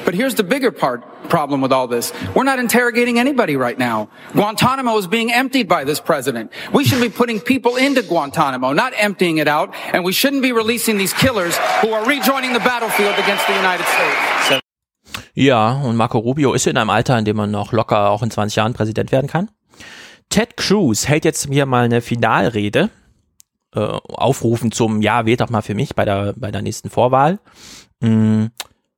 But 0.04 0.14
here's 0.14 0.34
the 0.34 0.42
bigger 0.42 0.70
part 0.70 1.02
problem 1.28 1.60
with 1.60 1.72
all 1.72 1.88
this. 1.88 2.12
We're 2.34 2.44
not 2.44 2.58
interrogating 2.58 3.18
anybody 3.18 3.56
right 3.56 3.78
now. 3.78 4.08
Guantanamo 4.32 4.96
is 4.98 5.06
being 5.06 5.32
emptied 5.32 5.68
by 5.68 5.84
this 5.84 6.00
president. 6.00 6.52
We 6.72 6.84
should 6.84 7.00
be 7.00 7.08
putting 7.08 7.40
people 7.40 7.76
into 7.76 8.02
Guantanamo, 8.02 8.72
not 8.72 8.92
emptying 8.96 9.38
it 9.38 9.48
out, 9.48 9.74
and 9.92 10.04
we 10.04 10.12
shouldn't 10.12 10.42
be 10.42 10.52
releasing 10.52 10.98
these 10.98 11.12
killers 11.12 11.56
who 11.80 11.92
are 11.92 12.04
rejoining 12.04 12.52
the 12.52 12.60
battlefield 12.60 13.14
against 13.18 13.46
the 13.46 13.54
United 13.54 13.86
States. 13.86 14.65
Ja, 15.34 15.72
und 15.72 15.96
Marco 15.96 16.18
Rubio 16.18 16.52
ist 16.52 16.66
in 16.66 16.76
einem 16.76 16.90
Alter, 16.90 17.18
in 17.18 17.24
dem 17.24 17.36
man 17.36 17.50
noch 17.50 17.72
locker 17.72 18.10
auch 18.10 18.22
in 18.22 18.30
20 18.30 18.56
Jahren 18.56 18.74
Präsident 18.74 19.12
werden 19.12 19.28
kann. 19.28 19.50
Ted 20.28 20.56
Cruz 20.56 21.08
hält 21.08 21.24
jetzt 21.24 21.48
hier 21.50 21.66
mal 21.66 21.84
eine 21.84 22.00
Finalrede, 22.00 22.90
äh, 23.74 23.80
aufrufen 23.80 24.72
zum 24.72 25.02
Ja, 25.02 25.26
wählt 25.26 25.40
doch 25.40 25.50
mal 25.50 25.62
für 25.62 25.74
mich 25.74 25.94
bei 25.94 26.04
der, 26.04 26.34
bei 26.36 26.50
der 26.50 26.62
nächsten 26.62 26.90
Vorwahl. 26.90 27.38
Mm, 28.00 28.46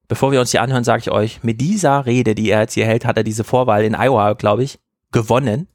bevor 0.09 0.33
wir 0.33 0.41
uns 0.41 0.51
die 0.51 0.59
anhören, 0.59 0.85
sage 0.85 1.01
ich 1.01 1.11
euch, 1.11 1.43
mit 1.43 1.61
dieser 1.61 2.07
Rede, 2.07 2.35
die 2.35 2.51
er 2.51 2.61
jetzt 2.61 2.75
hier 2.75 2.87
hält, 2.87 3.05
hat 3.05 3.17
er 3.17 3.25
diese 3.25 3.45
Vorwahl 3.45 3.85
in 3.85 3.95
Iowa, 3.95 4.33
glaube 4.33 4.65
ich, 4.65 4.79
gewonnen. 5.13 5.69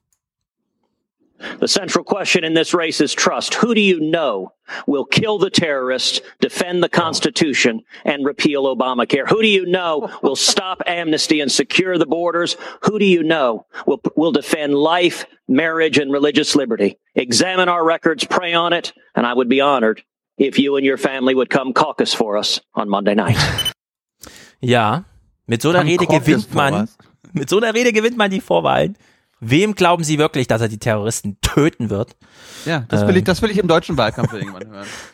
The 1.59 1.67
central 1.67 2.03
question 2.03 2.43
in 2.43 2.53
this 2.53 2.73
race 2.73 3.01
is 3.01 3.13
trust. 3.13 3.55
Who 3.55 3.73
do 3.73 3.81
you 3.81 3.99
know 3.99 4.53
will 4.87 5.05
kill 5.05 5.37
the 5.37 5.49
terrorists, 5.49 6.21
defend 6.39 6.83
the 6.83 6.89
Constitution, 6.89 7.81
and 8.05 8.25
repeal 8.25 8.63
Obamacare? 8.63 9.27
Who 9.27 9.41
do 9.41 9.47
you 9.47 9.65
know 9.65 10.09
will 10.21 10.35
stop 10.35 10.81
amnesty 10.87 11.41
and 11.41 11.51
secure 11.51 11.97
the 11.97 12.05
borders? 12.05 12.55
Who 12.83 12.99
do 12.99 13.05
you 13.05 13.23
know 13.23 13.65
will, 13.85 14.01
will 14.15 14.31
defend 14.31 14.75
life, 14.75 15.25
marriage, 15.47 15.97
and 15.97 16.11
religious 16.11 16.55
liberty? 16.55 16.99
Examine 17.15 17.69
our 17.69 17.83
records, 17.83 18.25
pray 18.25 18.53
on 18.53 18.73
it, 18.73 18.93
and 19.15 19.25
I 19.25 19.33
would 19.33 19.49
be 19.49 19.61
honored 19.61 20.03
if 20.37 20.59
you 20.59 20.75
and 20.77 20.85
your 20.85 20.97
family 20.97 21.35
would 21.35 21.49
come 21.49 21.73
caucus 21.73 22.13
for 22.13 22.37
us 22.37 22.59
on 22.73 22.89
Monday 22.89 23.15
night. 23.15 23.37
Ja, 24.61 25.03
mit 25.45 25.61
so 25.61 25.69
einer 25.69 25.83
Rede 25.83 26.05
Caucus 26.05 26.25
gewinnt 26.25 26.45
vor 26.45 26.71
man, 26.71 26.87
mit 27.33 27.49
so 27.49 27.57
einer 27.57 27.73
Rede 27.73 27.91
gewinnt 27.91 28.17
man 28.17 28.31
die 28.31 28.39
Vorwahlen. 28.39 28.95
Wem 29.43 29.75
glauben 29.75 30.03
Sie 30.03 30.17
wirklich, 30.17 30.47
dass 30.47 30.61
er 30.61 30.67
die 30.69 30.77
Terroristen 30.79 31.37
töten 31.41 31.89
wird? 31.89 32.15
Ja, 32.65 32.85
das 32.89 33.05
will 33.07 33.17
ich, 33.17 33.23
das 33.23 33.41
will 33.41 33.51
ich 33.51 33.57
im 33.57 33.67
deutschen 33.67 33.97
Wahlkampf 33.97 34.33
irgendwann 34.33 34.69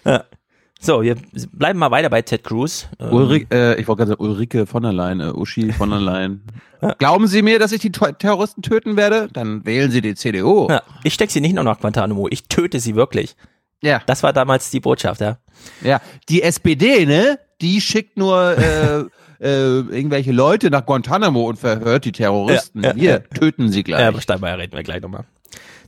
hören. 0.06 0.22
So, 0.82 1.02
wir 1.04 1.18
bleiben 1.52 1.78
mal 1.78 1.92
weiter 1.92 2.10
bei 2.10 2.22
Ted 2.22 2.42
Cruz. 2.46 2.88
Ähm, 3.02 3.12
Ulrike, 3.12 3.54
äh, 3.54 3.82
ich 3.82 3.88
wollte 3.90 3.98
gerade 4.06 4.12
sagen, 4.12 4.24
Ulrike 4.24 4.66
von 4.66 4.82
der 4.82 4.94
Leyen, 4.94 5.20
äh, 5.20 5.26
Uschi 5.34 5.74
von 5.74 5.90
der 5.90 6.00
Leyen. 6.00 6.42
Glauben 7.00 7.28
Sie 7.28 7.42
mir, 7.42 7.60
dass 7.60 7.74
ich 7.74 7.82
die 7.82 7.92
Ter- 7.92 8.18
Terroristen 8.18 8.62
töten 8.62 8.96
werde? 8.96 9.28
Dann 9.34 9.66
wählen 9.66 9.92
Sie 9.92 10.00
die 10.00 10.16
CDU. 10.16 10.70
Ja, 10.70 10.82
ich 11.04 11.14
stecke 11.16 11.34
sie 11.34 11.42
nicht 11.42 11.54
nur 11.54 11.66
nach 11.66 11.82
Guantanamo, 11.82 12.30
ich 12.32 12.44
töte 12.48 12.80
sie 12.80 12.96
wirklich. 12.96 13.36
Ja, 13.84 14.02
Das 14.06 14.24
war 14.24 14.32
damals 14.32 14.72
die 14.72 14.80
Botschaft, 14.80 15.20
ja. 15.20 15.40
ja. 15.82 16.00
Die 16.30 16.44
SPD, 16.44 17.06
ne? 17.06 17.40
Die 17.60 17.82
schickt 17.82 18.16
nur 18.18 18.58
äh, 18.58 19.04
äh, 19.40 19.80
irgendwelche 19.80 20.32
Leute 20.32 20.70
nach 20.70 20.86
Guantanamo 20.86 21.48
und 21.48 21.58
verhört 21.58 22.06
die 22.06 22.12
Terroristen. 22.12 22.84
Ja, 22.84 22.90
ja, 22.90 22.96
Hier, 22.96 23.12
ja. 23.12 23.20
töten 23.20 23.70
sie 23.70 23.84
gleich. 23.84 24.02
Ja, 24.02 24.10
aber 24.10 24.20
darüber 24.26 24.58
reden 24.58 24.76
wir 24.76 24.84
gleich 24.84 25.02
nochmal. 25.02 25.26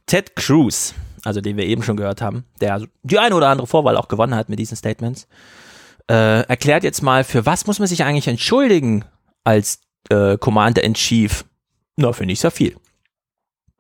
Ted 0.05 0.35
Cruz, 0.35 0.93
also 1.23 1.41
den 1.41 1.57
wir 1.57 1.65
eben 1.65 1.83
schon 1.83 1.97
gehört 1.97 2.21
haben, 2.21 2.45
der 2.59 2.81
die 3.03 3.19
eine 3.19 3.35
oder 3.35 3.49
andere 3.49 3.67
Vorwahl 3.67 3.97
auch 3.97 4.07
gewonnen 4.07 4.35
hat 4.35 4.49
mit 4.49 4.59
diesen 4.59 4.77
Statements, 4.77 5.27
äh, 6.09 6.41
erklärt 6.47 6.83
jetzt 6.83 7.01
mal, 7.01 7.23
für 7.23 7.45
was 7.45 7.67
muss 7.67 7.79
man 7.79 7.87
sich 7.87 8.03
eigentlich 8.03 8.27
entschuldigen 8.27 9.05
als 9.43 9.81
äh, 10.09 10.37
Commander 10.37 10.83
in 10.83 10.93
Chief? 10.93 11.45
Na, 11.95 12.11
finde 12.13 12.33
ich 12.33 12.39
sehr 12.39 12.51
viel. 12.51 12.75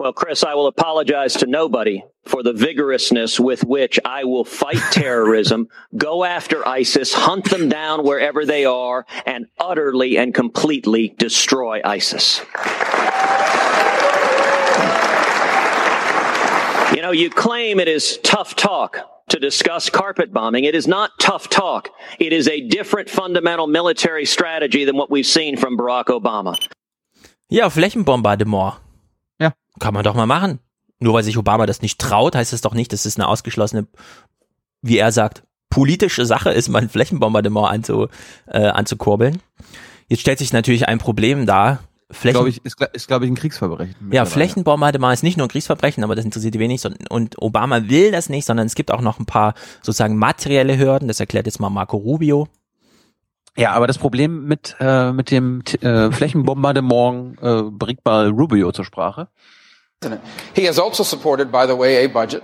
Well, 0.01 0.13
Chris, 0.13 0.43
I 0.43 0.55
will 0.55 0.65
apologize 0.65 1.35
to 1.35 1.45
nobody 1.45 2.03
for 2.25 2.41
the 2.41 2.53
vigorousness 2.53 3.39
with 3.39 3.63
which 3.63 3.99
I 4.03 4.23
will 4.23 4.43
fight 4.43 4.81
terrorism, 4.91 5.67
go 5.95 6.23
after 6.23 6.67
ISIS, 6.67 7.13
hunt 7.13 7.51
them 7.51 7.69
down 7.69 8.03
wherever 8.03 8.43
they 8.43 8.65
are, 8.65 9.05
and 9.27 9.45
utterly 9.59 10.17
and 10.17 10.33
completely 10.33 11.09
destroy 11.19 11.81
ISIS. 11.85 12.39
You 16.95 17.03
know, 17.03 17.11
you 17.11 17.29
claim 17.29 17.79
it 17.79 17.87
is 17.87 18.17
tough 18.23 18.55
talk 18.55 18.97
to 19.29 19.37
discuss 19.37 19.91
carpet 19.91 20.33
bombing. 20.33 20.63
It 20.63 20.73
is 20.73 20.87
not 20.87 21.11
tough 21.19 21.47
talk. 21.47 21.89
It 22.17 22.33
is 22.33 22.47
a 22.47 22.61
different 22.61 23.07
fundamental 23.07 23.67
military 23.67 24.25
strategy 24.25 24.83
than 24.83 24.97
what 24.97 25.11
we've 25.11 25.27
seen 25.27 25.57
from 25.57 25.77
Barack 25.77 26.05
Obama. 26.05 26.57
Ja, 27.49 27.69
Flächenbombardement. 27.69 28.73
Kann 29.81 29.93
man 29.93 30.03
doch 30.03 30.15
mal 30.15 30.25
machen. 30.27 30.59
Nur 30.99 31.13
weil 31.15 31.23
sich 31.23 31.37
Obama 31.37 31.65
das 31.65 31.81
nicht 31.81 31.99
traut, 31.99 32.35
heißt 32.35 32.53
es 32.53 32.61
doch 32.61 32.73
nicht, 32.75 32.93
dass 32.93 33.05
es 33.05 33.17
eine 33.17 33.27
ausgeschlossene, 33.27 33.87
wie 34.81 34.97
er 34.97 35.11
sagt, 35.11 35.43
politische 35.69 36.25
Sache 36.25 36.51
ist, 36.51 36.69
mal 36.69 36.81
ein 36.81 36.89
Flächenbombardement 36.89 37.67
anzu, 37.67 38.07
äh, 38.47 38.67
anzukurbeln. 38.67 39.41
Jetzt 40.09 40.19
stellt 40.21 40.37
sich 40.39 40.53
natürlich 40.53 40.87
ein 40.87 40.99
Problem 40.99 41.45
dar. 41.45 41.79
Flächen 42.11 42.35
Glaube 42.35 42.49
ich, 42.49 42.63
ist, 42.65 42.75
ist 42.93 43.07
glaube 43.07 43.25
ich, 43.25 43.31
ein 43.31 43.35
Kriegsverbrechen. 43.35 43.95
ja. 44.11 44.25
Flächenbombardement 44.25 45.13
ist 45.13 45.23
nicht 45.23 45.37
nur 45.37 45.47
ein 45.47 45.49
Kriegsverbrechen, 45.49 46.03
aber 46.03 46.13
das 46.15 46.25
interessiert 46.25 46.53
die 46.53 46.59
wenig. 46.59 46.81
sondern- 46.81 47.07
Und 47.07 47.41
Obama 47.41 47.87
will 47.89 48.11
das 48.11 48.27
nicht, 48.29 48.45
sondern 48.45 48.67
es 48.67 48.75
gibt 48.75 48.91
auch 48.91 49.01
noch 49.01 49.17
ein 49.17 49.25
paar 49.25 49.53
sozusagen 49.81 50.17
materielle 50.17 50.77
Hürden. 50.77 51.07
Das 51.07 51.19
erklärt 51.21 51.45
jetzt 51.45 51.59
mal 51.61 51.69
Marco 51.69 51.95
Rubio. 51.97 52.47
Ja, 53.57 53.71
aber 53.71 53.87
das 53.87 53.97
Problem 53.97 54.45
mit, 54.45 54.75
äh, 54.79 55.11
mit 55.13 55.31
dem 55.31 55.63
äh, 55.81 56.11
Flächenbombardement 56.11 57.41
äh, 57.41 57.63
bringt 57.71 58.03
mal 58.05 58.27
Rubio 58.29 58.71
zur 58.73 58.85
Sprache. 58.85 59.29
He 60.55 60.65
has 60.65 60.79
also 60.79 61.03
supported, 61.03 61.51
by 61.51 61.67
the 61.67 61.75
way, 61.75 62.03
a 62.03 62.09
budget 62.09 62.43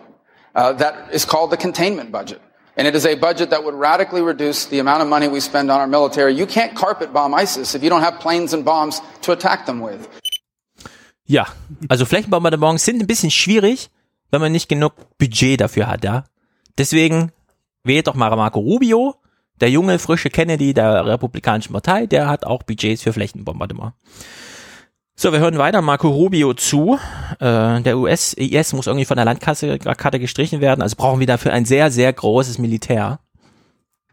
uh, 0.53 0.73
that 0.73 1.09
is 1.11 1.25
called 1.25 1.49
the 1.51 1.57
containment 1.57 2.11
budget. 2.11 2.39
And 2.75 2.87
it 2.87 2.95
is 2.95 3.05
a 3.07 3.15
budget 3.15 3.49
that 3.49 3.63
would 3.63 3.73
radically 3.73 4.21
reduce 4.21 4.65
the 4.65 4.77
amount 4.77 5.01
of 5.01 5.07
money 5.07 5.27
we 5.27 5.39
spend 5.39 5.71
on 5.71 5.79
our 5.79 5.87
military. 5.87 6.35
You 6.35 6.45
can't 6.45 6.75
carpet 6.75 7.11
bomb 7.11 7.33
ISIS 7.33 7.73
if 7.73 7.81
you 7.81 7.89
don't 7.89 8.03
have 8.03 8.19
planes 8.19 8.53
and 8.53 8.63
bombs 8.63 9.01
to 9.23 9.31
attack 9.31 9.65
them 9.65 9.81
with. 9.81 10.07
Ja, 11.25 11.47
also 11.89 12.05
Flächenbombardements 12.05 12.85
sind 12.85 13.01
ein 13.01 13.07
bisschen 13.07 13.31
schwierig, 13.31 13.89
wenn 14.29 14.39
man 14.39 14.51
nicht 14.51 14.69
genug 14.69 14.93
Budget 15.17 15.59
dafür 15.59 15.87
hat, 15.87 16.03
ja. 16.03 16.25
Deswegen 16.77 17.31
wählt 17.83 18.07
doch 18.07 18.13
mal 18.13 18.29
Marco 18.35 18.59
Rubio, 18.59 19.15
der 19.59 19.71
junge, 19.71 19.97
frische 19.97 20.29
Kennedy 20.29 20.73
der 20.75 21.05
Republikanischen 21.05 21.73
Partei, 21.73 22.05
der 22.05 22.29
hat 22.29 22.45
auch 22.45 22.61
Budgets 22.63 23.01
für 23.01 23.13
Flächenbombardement. 23.13 23.93
So, 25.19 25.31
wir 25.31 25.39
hören 25.39 25.57
weiter 25.57 25.81
Marco 25.81 26.09
Rubio 26.09 26.53
zu. 26.53 26.99
Äh, 27.39 27.81
der 27.81 27.97
US-IS 27.97 28.73
muss 28.73 28.85
irgendwie 28.85 29.05
von 29.05 29.15
der 29.15 29.25
Landkasse 29.25 29.79
Karte 29.79 30.19
gestrichen 30.19 30.61
werden, 30.61 30.83
also 30.83 30.95
brauchen 30.95 31.19
wir 31.19 31.25
dafür 31.25 31.53
ein 31.53 31.65
sehr, 31.65 31.89
sehr 31.89 32.13
großes 32.13 32.59
Militär. 32.59 33.19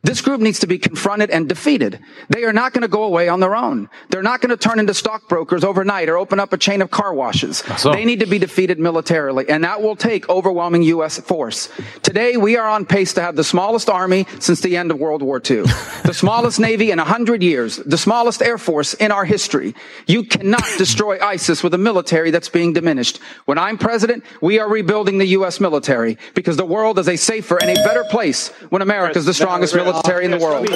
This 0.04 0.20
group 0.20 0.42
needs 0.42 0.58
to 0.58 0.66
be 0.66 0.78
confronted 0.78 1.30
and 1.30 1.48
defeated. 1.48 1.98
They 2.28 2.44
are 2.44 2.52
not 2.52 2.74
going 2.74 2.82
to 2.82 2.88
go 2.88 3.04
away 3.04 3.26
on 3.30 3.40
their 3.40 3.56
own. 3.56 3.88
They're 4.10 4.22
not 4.22 4.42
going 4.42 4.50
to 4.50 4.56
turn 4.58 4.78
into 4.78 4.92
stockbrokers 4.92 5.64
overnight 5.64 6.10
or 6.10 6.18
open 6.18 6.38
up 6.38 6.52
a 6.52 6.58
chain 6.58 6.82
of 6.82 6.90
car 6.90 7.14
washes. 7.14 7.64
so. 7.78 7.90
They 7.90 8.04
need 8.04 8.20
to 8.20 8.26
be 8.26 8.38
defeated 8.38 8.78
militarily, 8.78 9.48
and 9.48 9.64
that 9.64 9.80
will 9.80 9.96
take 9.96 10.28
overwhelming 10.28 10.82
U.S. 10.82 11.18
force. 11.20 11.70
Today, 12.02 12.36
we 12.36 12.58
are 12.58 12.68
on 12.68 12.84
pace 12.84 13.14
to 13.14 13.22
have 13.22 13.34
the 13.34 13.44
smallest 13.44 13.88
army 13.88 14.26
since 14.40 14.60
the 14.60 14.76
end 14.76 14.90
of 14.90 14.98
World 14.98 15.22
War 15.22 15.38
II, 15.38 15.62
the 16.04 16.12
smallest 16.12 16.60
navy 16.60 16.90
in 16.90 16.98
a 16.98 17.04
hundred 17.04 17.42
years, 17.42 17.76
the 17.76 17.96
smallest 17.96 18.42
air 18.42 18.58
force 18.58 18.92
in 18.92 19.10
our 19.10 19.24
history. 19.24 19.74
You 20.06 20.24
cannot 20.24 20.68
destroy 20.76 21.18
ISIS 21.18 21.62
with 21.62 21.72
a 21.72 21.78
military 21.78 22.30
that's 22.30 22.50
being 22.50 22.74
diminished. 22.74 23.20
When 23.46 23.56
I'm 23.56 23.78
president, 23.78 24.22
we 24.42 24.58
are 24.58 24.68
rebuilding 24.68 25.16
the 25.16 25.28
U.S. 25.28 25.60
military 25.60 26.18
because 26.34 26.58
the 26.58 26.66
world 26.66 26.98
is 26.98 27.08
a 27.08 27.16
safer 27.16 27.56
and 27.62 27.70
a 27.70 27.82
better 27.84 28.04
place 28.04 28.48
when 28.68 28.82
America 28.82 29.18
is 29.18 29.24
the 29.24 29.32
strongest 29.32 29.74
military 29.74 29.93
in 30.22 30.32
the 30.32 30.40
world. 30.40 30.74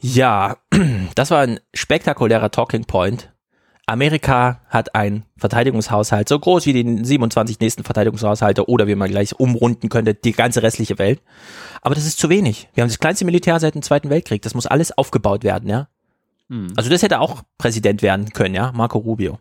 Ja, 0.00 0.56
das 1.14 1.30
war 1.30 1.40
ein 1.40 1.60
spektakulärer 1.74 2.50
Talking 2.50 2.84
Point. 2.84 3.32
Amerika 3.86 4.60
hat 4.68 4.94
einen 4.94 5.24
Verteidigungshaushalt 5.38 6.28
so 6.28 6.38
groß 6.38 6.66
wie 6.66 6.74
die 6.74 7.04
27 7.04 7.58
nächsten 7.58 7.84
Verteidigungshaushalte 7.84 8.68
oder 8.68 8.86
wie 8.86 8.94
man 8.94 9.10
gleich 9.10 9.40
umrunden 9.40 9.88
könnte, 9.88 10.12
die 10.12 10.32
ganze 10.32 10.62
restliche 10.62 10.98
Welt. 10.98 11.22
Aber 11.80 11.94
das 11.94 12.04
ist 12.04 12.18
zu 12.18 12.28
wenig. 12.28 12.68
Wir 12.74 12.82
haben 12.82 12.90
das 12.90 12.98
kleinste 12.98 13.24
Militär 13.24 13.58
seit 13.60 13.74
dem 13.74 13.82
Zweiten 13.82 14.10
Weltkrieg. 14.10 14.42
Das 14.42 14.54
muss 14.54 14.66
alles 14.66 14.96
aufgebaut 14.96 15.42
werden, 15.42 15.70
ja. 15.70 15.88
Also 16.76 16.90
das 16.90 17.02
hätte 17.02 17.20
auch 17.20 17.42
Präsident 17.56 18.02
werden 18.02 18.30
können, 18.30 18.54
ja, 18.54 18.72
Marco 18.72 18.98
Rubio. 18.98 19.38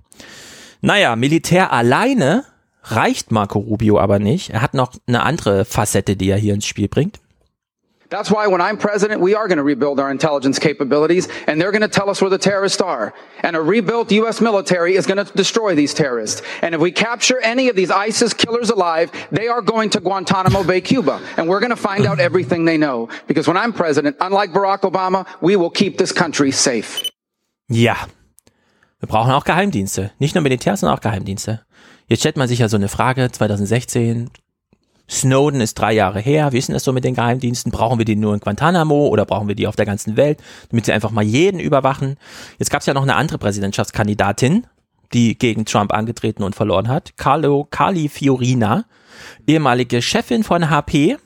Naja, 0.82 1.16
Militär 1.18 1.74
alleine 1.74 2.46
reicht 2.84 3.32
Marco 3.32 3.60
Rubio 3.60 4.00
aber 4.00 4.20
nicht. 4.20 4.52
Er 4.52 4.62
hat 4.62 4.74
noch 4.74 4.94
eine 5.08 5.24
andere 5.24 5.66
Facette, 5.66 6.16
die 6.16 6.30
er 6.30 6.38
hier 6.38 6.54
ins 6.54 6.66
Spiel 6.66 6.88
bringt. 6.88 7.20
That's 8.10 8.32
why 8.32 8.48
when 8.48 8.62
I'm 8.62 8.78
president, 8.78 9.22
we 9.22 9.36
are 9.36 9.48
going 9.48 9.58
to 9.58 9.64
rebuild 9.64 10.00
our 10.00 10.10
intelligence 10.10 10.60
capabilities 10.60 11.28
and 11.46 11.60
they're 11.60 11.72
going 11.72 11.82
to 11.82 11.90
tell 11.90 12.10
us 12.10 12.22
where 12.22 12.30
the 12.30 12.38
terrorists 12.38 12.80
are. 12.82 13.14
And 13.44 13.56
a 13.56 13.62
rebuilt 13.62 14.12
U.S. 14.12 14.40
military 14.40 14.96
is 14.96 15.06
going 15.06 15.24
to 15.24 15.32
destroy 15.34 15.76
these 15.76 15.94
terrorists. 15.94 16.42
And 16.62 16.74
if 16.74 16.80
we 16.80 16.92
capture 16.92 17.40
any 17.42 17.68
of 17.68 17.76
these 17.76 17.92
ISIS 17.92 18.34
killers 18.34 18.70
alive, 18.70 19.12
they 19.32 19.48
are 19.48 19.62
going 19.62 19.90
to 19.92 20.00
Guantanamo 20.00 20.64
Bay, 20.64 20.80
Cuba. 20.80 21.22
And 21.36 21.50
we're 21.50 21.60
going 21.60 21.72
to 21.72 21.76
find 21.76 22.06
out 22.06 22.20
everything 22.20 22.66
they 22.66 22.78
know. 22.78 23.10
Because 23.28 23.48
when 23.48 23.58
I'm 23.58 23.74
president, 23.74 24.16
unlike 24.22 24.52
Barack 24.52 24.82
Obama, 24.82 25.28
we 25.42 25.56
will 25.58 25.70
keep 25.70 25.98
this 25.98 26.14
country 26.14 26.52
safe. 26.52 27.04
Ja, 27.70 27.98
wir 29.00 29.08
brauchen 29.08 29.32
auch 29.32 29.44
Geheimdienste. 29.44 30.12
Nicht 30.20 30.34
nur 30.34 30.42
Militär, 30.42 30.78
sondern 30.78 30.98
auch 30.98 31.02
Geheimdienste. 31.02 31.66
Jetzt 32.08 32.22
stellt 32.22 32.38
man 32.38 32.48
sich 32.48 32.60
ja 32.60 32.70
so 32.70 32.78
eine 32.78 32.88
Frage, 32.88 33.30
2016, 33.32 34.30
Snowden 35.10 35.62
ist 35.62 35.76
drei 35.76 35.94
Jahre 35.94 36.20
her, 36.20 36.52
wie 36.52 36.58
ist 36.58 36.68
denn 36.68 36.74
das 36.74 36.84
so 36.84 36.92
mit 36.92 37.04
den 37.04 37.16
Geheimdiensten? 37.16 37.72
Brauchen 37.72 37.98
wir 37.98 38.06
die 38.06 38.16
nur 38.16 38.34
in 38.34 38.42
Guantanamo 38.42 39.08
oder 39.08 39.26
brauchen 39.26 39.48
wir 39.48 39.56
die 39.56 39.68
auf 39.68 39.76
der 39.76 39.86
ganzen 39.86 40.18
Welt, 40.18 40.42
damit 40.70 40.86
sie 40.86 40.92
einfach 40.92 41.12
mal 41.12 41.24
jeden 41.24 41.60
überwachen? 41.60 42.18
Jetzt 42.58 42.70
gab 42.70 42.82
es 42.82 42.88
ja 42.88 42.94
noch 42.94 43.04
eine 43.04 43.16
andere 43.16 43.38
Präsidentschaftskandidatin, 43.38 44.68
die 45.14 45.38
gegen 45.38 45.66
Trump 45.66 45.94
angetreten 45.94 46.44
und 46.44 46.56
verloren 46.56 46.90
hat, 46.90 47.16
Carlo 47.16 47.66
Carli 47.70 48.10
Fiorina, 48.10 48.86
ehemalige 49.48 50.02
Chefin 50.02 50.44
von 50.44 50.70
HP 50.70 51.18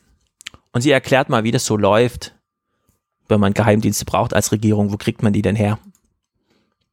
und 0.74 0.82
sie 0.82 0.92
erklärt 0.92 1.30
mal, 1.30 1.44
wie 1.44 1.52
das 1.52 1.66
so 1.66 1.76
läuft, 1.76 2.36
wenn 3.28 3.40
man 3.40 3.54
Geheimdienste 3.54 4.06
braucht 4.06 4.34
als 4.34 4.52
Regierung, 4.52 4.92
wo 4.92 4.98
kriegt 4.98 5.24
man 5.24 5.34
die 5.34 5.42
denn 5.42 5.56
her? 5.56 5.80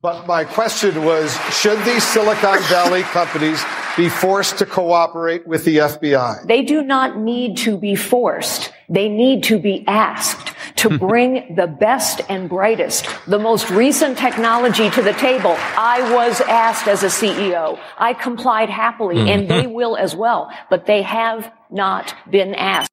But 0.00 0.28
my 0.28 0.44
question 0.44 1.04
was, 1.04 1.36
should 1.52 1.84
these 1.84 2.04
Silicon 2.04 2.62
Valley 2.68 3.02
companies 3.02 3.60
be 3.96 4.08
forced 4.08 4.58
to 4.58 4.66
cooperate 4.66 5.44
with 5.44 5.64
the 5.64 5.78
FBI? 5.78 6.46
They 6.46 6.62
do 6.62 6.84
not 6.84 7.18
need 7.18 7.56
to 7.58 7.76
be 7.76 7.96
forced. 7.96 8.72
They 8.88 9.08
need 9.08 9.42
to 9.44 9.58
be 9.58 9.84
asked 9.88 10.54
to 10.76 10.96
bring 11.06 11.56
the 11.56 11.66
best 11.66 12.20
and 12.28 12.48
brightest, 12.48 13.08
the 13.26 13.40
most 13.40 13.70
recent 13.70 14.16
technology 14.16 14.88
to 14.88 15.02
the 15.02 15.14
table. 15.14 15.56
I 15.58 16.14
was 16.14 16.40
asked 16.42 16.86
as 16.86 17.02
a 17.02 17.08
CEO. 17.08 17.76
I 17.98 18.14
complied 18.14 18.70
happily 18.70 19.28
and 19.28 19.48
mm-hmm. 19.48 19.62
they 19.62 19.66
will 19.66 19.96
as 19.96 20.14
well, 20.14 20.48
but 20.70 20.86
they 20.86 21.02
have 21.02 21.52
not 21.70 22.14
been 22.30 22.54
asked. 22.54 22.88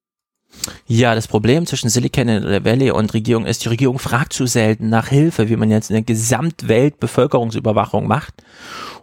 Ja, 0.86 1.14
das 1.14 1.28
Problem 1.28 1.66
zwischen 1.66 1.88
Silicon 1.88 2.28
Valley 2.64 2.90
und 2.90 3.12
Regierung 3.14 3.46
ist, 3.46 3.64
die 3.64 3.68
Regierung 3.68 3.98
fragt 3.98 4.32
zu 4.32 4.46
selten 4.46 4.88
nach 4.88 5.08
Hilfe, 5.08 5.48
wie 5.48 5.56
man 5.56 5.70
jetzt 5.70 5.90
eine 5.90 6.02
Gesamtwelt 6.02 7.00
Bevölkerungsüberwachung 7.00 8.06
macht. 8.06 8.34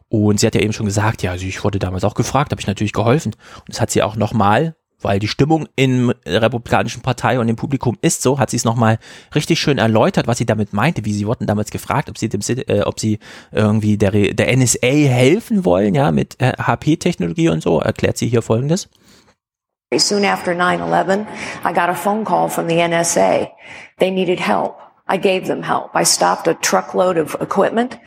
Und 0.09 0.39
sie 0.39 0.47
hat 0.47 0.55
ja 0.55 0.61
eben 0.61 0.73
schon 0.73 0.85
gesagt, 0.85 1.23
ja, 1.23 1.31
also 1.31 1.45
ich 1.45 1.63
wurde 1.63 1.79
damals 1.79 2.03
auch 2.03 2.13
gefragt, 2.13 2.51
habe 2.51 2.61
ich 2.61 2.67
natürlich 2.67 2.93
geholfen. 2.93 3.33
Und 3.60 3.69
das 3.69 3.81
hat 3.81 3.89
sie 3.89 4.04
auch 4.04 4.15
nochmal, 4.15 4.75
weil 5.01 5.19
die 5.19 5.27
Stimmung 5.27 5.67
in 5.75 6.13
der 6.25 6.41
Republikanischen 6.41 7.01
Partei 7.01 7.39
und 7.39 7.49
im 7.49 7.56
Publikum 7.56 7.97
ist 8.01 8.21
so, 8.21 8.39
hat 8.39 8.49
sie 8.49 8.58
es 8.58 8.63
nochmal 8.63 8.99
richtig 9.33 9.60
schön 9.60 9.77
erläutert, 9.77 10.27
was 10.27 10.37
sie 10.37 10.45
damit 10.45 10.71
meinte, 10.71 11.04
wie 11.06 11.13
sie 11.13 11.25
wurden 11.25 11.47
damals 11.47 11.71
gefragt, 11.71 12.10
ob 12.10 12.17
sie 12.17 12.29
dem, 12.29 12.41
äh, 12.67 12.81
ob 12.81 12.99
sie 12.99 13.19
irgendwie 13.51 13.97
der, 13.97 14.12
der 14.12 14.56
NSA 14.56 14.87
helfen 14.87 15.65
wollen, 15.65 15.95
ja, 15.95 16.12
mit 16.12 16.39
äh, 16.39 16.54
HP-Technologie 16.58 17.49
und 17.49 17.63
so, 17.63 17.79
erklärt 17.79 18.17
sie 18.17 18.27
hier 18.27 18.41
folgendes. 18.41 18.89
Soon 20.00 20.25
after 20.25 20.54
9-11, 20.54 21.27
I 21.63 21.73
got 21.73 21.89
a 21.89 21.96
phone 21.96 22.25
call 22.25 22.50
from 22.50 22.67
the 22.67 22.77
NSA. 22.77 23.52
They 24.00 24.12
needed 24.12 24.39
help. 24.39 24.79
I 25.08 25.17
gave 25.17 25.48
them 25.48 25.63
help. 25.63 25.96
I 25.96 26.04
stopped 26.04 26.48
a 26.48 26.54
truckload 26.54 27.17
of 27.17 27.35
equipment. 27.39 28.00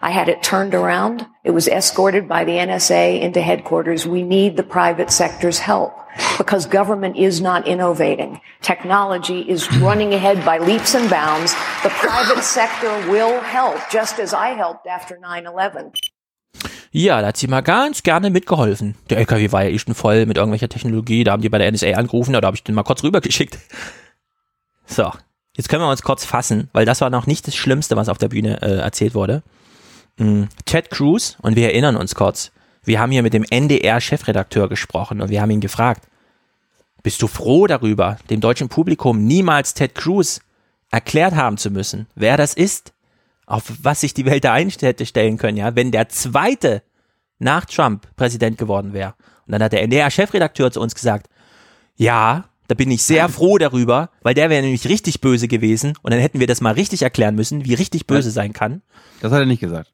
I 0.00 0.10
had 0.10 0.28
it 0.28 0.42
turned 0.42 0.74
around. 0.74 1.26
It 1.42 1.50
was 1.50 1.68
escorted 1.68 2.28
by 2.28 2.44
the 2.44 2.52
NSA 2.52 3.20
into 3.20 3.40
headquarters. 3.40 4.06
We 4.06 4.22
need 4.22 4.56
the 4.56 4.62
private 4.62 5.10
sector's 5.10 5.58
help 5.58 5.92
because 6.38 6.66
government 6.66 7.16
is 7.16 7.40
not 7.40 7.66
innovating. 7.66 8.40
Technology 8.60 9.40
is 9.40 9.70
running 9.78 10.14
ahead 10.14 10.44
by 10.44 10.58
leaps 10.58 10.94
and 10.94 11.10
bounds. 11.10 11.52
The 11.82 11.90
private 11.90 12.42
sector 12.42 12.88
will 13.10 13.40
help 13.40 13.80
just 13.90 14.18
as 14.18 14.32
I 14.32 14.50
helped 14.50 14.86
after 14.86 15.16
9-11. 15.16 15.94
Ja, 16.98 17.20
da 17.20 17.26
hat 17.26 17.36
sie 17.36 17.46
mal 17.46 17.60
ganz 17.60 18.02
gerne 18.02 18.30
mitgeholfen. 18.30 18.94
Der 19.10 19.18
LKW 19.18 19.52
war 19.52 19.64
ja 19.64 19.68
eh 19.68 19.78
schon 19.78 19.94
voll 19.94 20.24
mit 20.24 20.38
irgendwelcher 20.38 20.70
Technologie. 20.70 21.24
Da 21.24 21.32
haben 21.32 21.42
die 21.42 21.50
bei 21.50 21.58
der 21.58 21.70
NSA 21.70 21.90
angerufen, 21.90 22.32
da 22.32 22.40
habe 22.40 22.56
ich 22.56 22.64
den 22.64 22.74
mal 22.74 22.84
kurz 22.84 23.02
rübergeschickt. 23.02 23.58
So, 24.88 25.10
jetzt 25.56 25.68
können 25.68 25.82
wir 25.82 25.90
uns 25.90 26.02
kurz 26.02 26.24
fassen, 26.24 26.70
weil 26.72 26.86
das 26.86 27.00
war 27.00 27.10
noch 27.10 27.26
nicht 27.26 27.48
das 27.48 27.56
Schlimmste, 27.56 27.96
was 27.96 28.08
auf 28.08 28.18
der 28.18 28.28
Bühne 28.28 28.62
äh, 28.62 28.76
erzählt 28.76 29.14
wurde. 29.14 29.42
Mm, 30.16 30.44
Ted 30.64 30.90
Cruz, 30.90 31.36
und 31.42 31.56
wir 31.56 31.66
erinnern 31.66 31.96
uns 31.96 32.14
kurz, 32.14 32.52
wir 32.84 33.00
haben 33.00 33.10
hier 33.10 33.24
mit 33.24 33.34
dem 33.34 33.42
NDR-Chefredakteur 33.42 34.68
gesprochen 34.68 35.20
und 35.20 35.28
wir 35.28 35.42
haben 35.42 35.50
ihn 35.50 35.60
gefragt, 35.60 36.06
bist 37.02 37.20
du 37.20 37.26
froh 37.26 37.66
darüber, 37.66 38.16
dem 38.30 38.40
deutschen 38.40 38.68
Publikum 38.68 39.24
niemals 39.24 39.74
Ted 39.74 39.96
Cruz 39.96 40.40
erklärt 40.92 41.34
haben 41.34 41.58
zu 41.58 41.72
müssen, 41.72 42.06
wer 42.14 42.36
das 42.36 42.54
ist, 42.54 42.92
auf 43.46 43.72
was 43.82 44.00
sich 44.00 44.12
die 44.12 44.26
Welt 44.26 44.44
da 44.44 44.56
hätte 44.56 45.06
stellen 45.06 45.38
können, 45.38 45.56
ja, 45.56 45.74
wenn 45.76 45.92
der 45.92 46.08
zweite 46.08 46.82
nach 47.38 47.64
Trump 47.64 48.14
Präsident 48.16 48.58
geworden 48.58 48.92
wäre. 48.92 49.14
Und 49.46 49.52
dann 49.52 49.62
hat 49.62 49.72
der 49.72 49.82
NDR-Chefredakteur 49.82 50.72
zu 50.72 50.80
uns 50.80 50.94
gesagt, 50.94 51.28
ja, 51.94 52.48
da 52.68 52.74
bin 52.74 52.90
ich 52.90 53.04
sehr 53.04 53.28
froh 53.28 53.58
darüber, 53.58 54.10
weil 54.22 54.34
der 54.34 54.50
wäre 54.50 54.62
nämlich 54.62 54.88
richtig 54.88 55.20
böse 55.20 55.46
gewesen 55.46 55.94
und 56.02 56.10
dann 56.12 56.20
hätten 56.20 56.40
wir 56.40 56.48
das 56.48 56.60
mal 56.60 56.72
richtig 56.72 57.02
erklären 57.02 57.36
müssen, 57.36 57.64
wie 57.64 57.74
richtig 57.74 58.06
böse 58.06 58.30
sein 58.32 58.52
kann. 58.52 58.82
Das 59.20 59.30
hat 59.30 59.38
er 59.38 59.46
nicht 59.46 59.60
gesagt. 59.60 59.92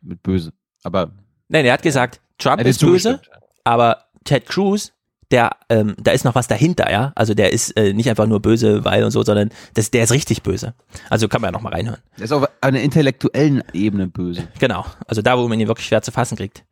Mit 0.00 0.22
böse. 0.22 0.52
Aber 0.82 1.12
Nein, 1.48 1.64
er 1.64 1.72
hat 1.72 1.82
gesagt, 1.82 2.20
Trump 2.38 2.62
ist 2.62 2.80
böse, 2.80 3.20
aber 3.64 4.06
Ted 4.24 4.46
Cruz, 4.46 4.92
der, 5.30 5.50
ähm, 5.68 5.94
da 5.98 6.12
ist 6.12 6.24
noch 6.24 6.34
was 6.34 6.48
dahinter, 6.48 6.90
ja. 6.90 7.12
Also 7.14 7.34
der 7.34 7.52
ist 7.52 7.76
äh, 7.76 7.92
nicht 7.92 8.08
einfach 8.08 8.26
nur 8.26 8.40
böse, 8.40 8.84
weil 8.84 9.04
und 9.04 9.10
so, 9.10 9.22
sondern 9.22 9.50
das, 9.74 9.90
der 9.90 10.04
ist 10.04 10.12
richtig 10.12 10.42
böse. 10.42 10.74
Also 11.08 11.28
kann 11.28 11.40
man 11.40 11.48
ja 11.48 11.52
noch 11.52 11.62
mal 11.62 11.72
reinhören. 11.72 12.00
er 12.16 12.24
ist 12.24 12.32
auf 12.32 12.48
einer 12.60 12.80
intellektuellen 12.80 13.62
Ebene 13.72 14.06
böse. 14.06 14.48
Genau. 14.58 14.84
Also 15.06 15.22
da, 15.22 15.38
wo 15.38 15.46
man 15.48 15.58
ihn 15.60 15.68
wirklich 15.68 15.86
schwer 15.86 16.02
zu 16.02 16.10
fassen 16.12 16.36
kriegt. 16.36 16.64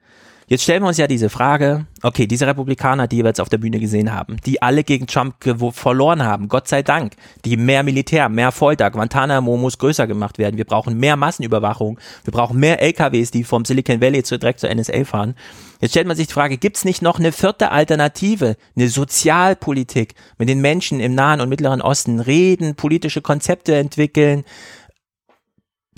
Jetzt 0.50 0.62
stellen 0.62 0.82
wir 0.82 0.88
uns 0.88 0.96
ja 0.96 1.06
diese 1.06 1.28
Frage, 1.28 1.84
okay, 2.02 2.26
diese 2.26 2.46
Republikaner, 2.46 3.06
die 3.06 3.18
wir 3.18 3.26
jetzt 3.26 3.40
auf 3.40 3.50
der 3.50 3.58
Bühne 3.58 3.78
gesehen 3.78 4.14
haben, 4.14 4.38
die 4.46 4.62
alle 4.62 4.82
gegen 4.82 5.06
Trump 5.06 5.34
verloren 5.72 6.22
haben, 6.22 6.48
Gott 6.48 6.68
sei 6.68 6.82
Dank, 6.82 7.16
die 7.44 7.58
mehr 7.58 7.82
Militär, 7.82 8.30
mehr 8.30 8.50
Folter, 8.50 8.90
Guantanamo 8.90 9.58
muss 9.58 9.76
größer 9.76 10.06
gemacht 10.06 10.38
werden, 10.38 10.56
wir 10.56 10.64
brauchen 10.64 10.98
mehr 10.98 11.16
Massenüberwachung, 11.16 12.00
wir 12.24 12.32
brauchen 12.32 12.58
mehr 12.58 12.80
LKWs, 12.80 13.30
die 13.30 13.44
vom 13.44 13.66
Silicon 13.66 14.00
Valley 14.00 14.22
zu, 14.22 14.38
direkt 14.38 14.60
zur 14.60 14.74
NSA 14.74 15.04
fahren. 15.04 15.34
Jetzt 15.82 15.90
stellt 15.90 16.06
man 16.06 16.16
sich 16.16 16.28
die 16.28 16.32
Frage, 16.32 16.56
gibt's 16.56 16.86
nicht 16.86 17.02
noch 17.02 17.18
eine 17.18 17.30
vierte 17.30 17.70
Alternative, 17.70 18.56
eine 18.74 18.88
Sozialpolitik, 18.88 20.14
mit 20.38 20.48
den 20.48 20.62
Menschen 20.62 20.98
im 20.98 21.14
Nahen 21.14 21.42
und 21.42 21.50
Mittleren 21.50 21.82
Osten 21.82 22.20
reden, 22.20 22.74
politische 22.74 23.20
Konzepte 23.20 23.76
entwickeln, 23.76 24.44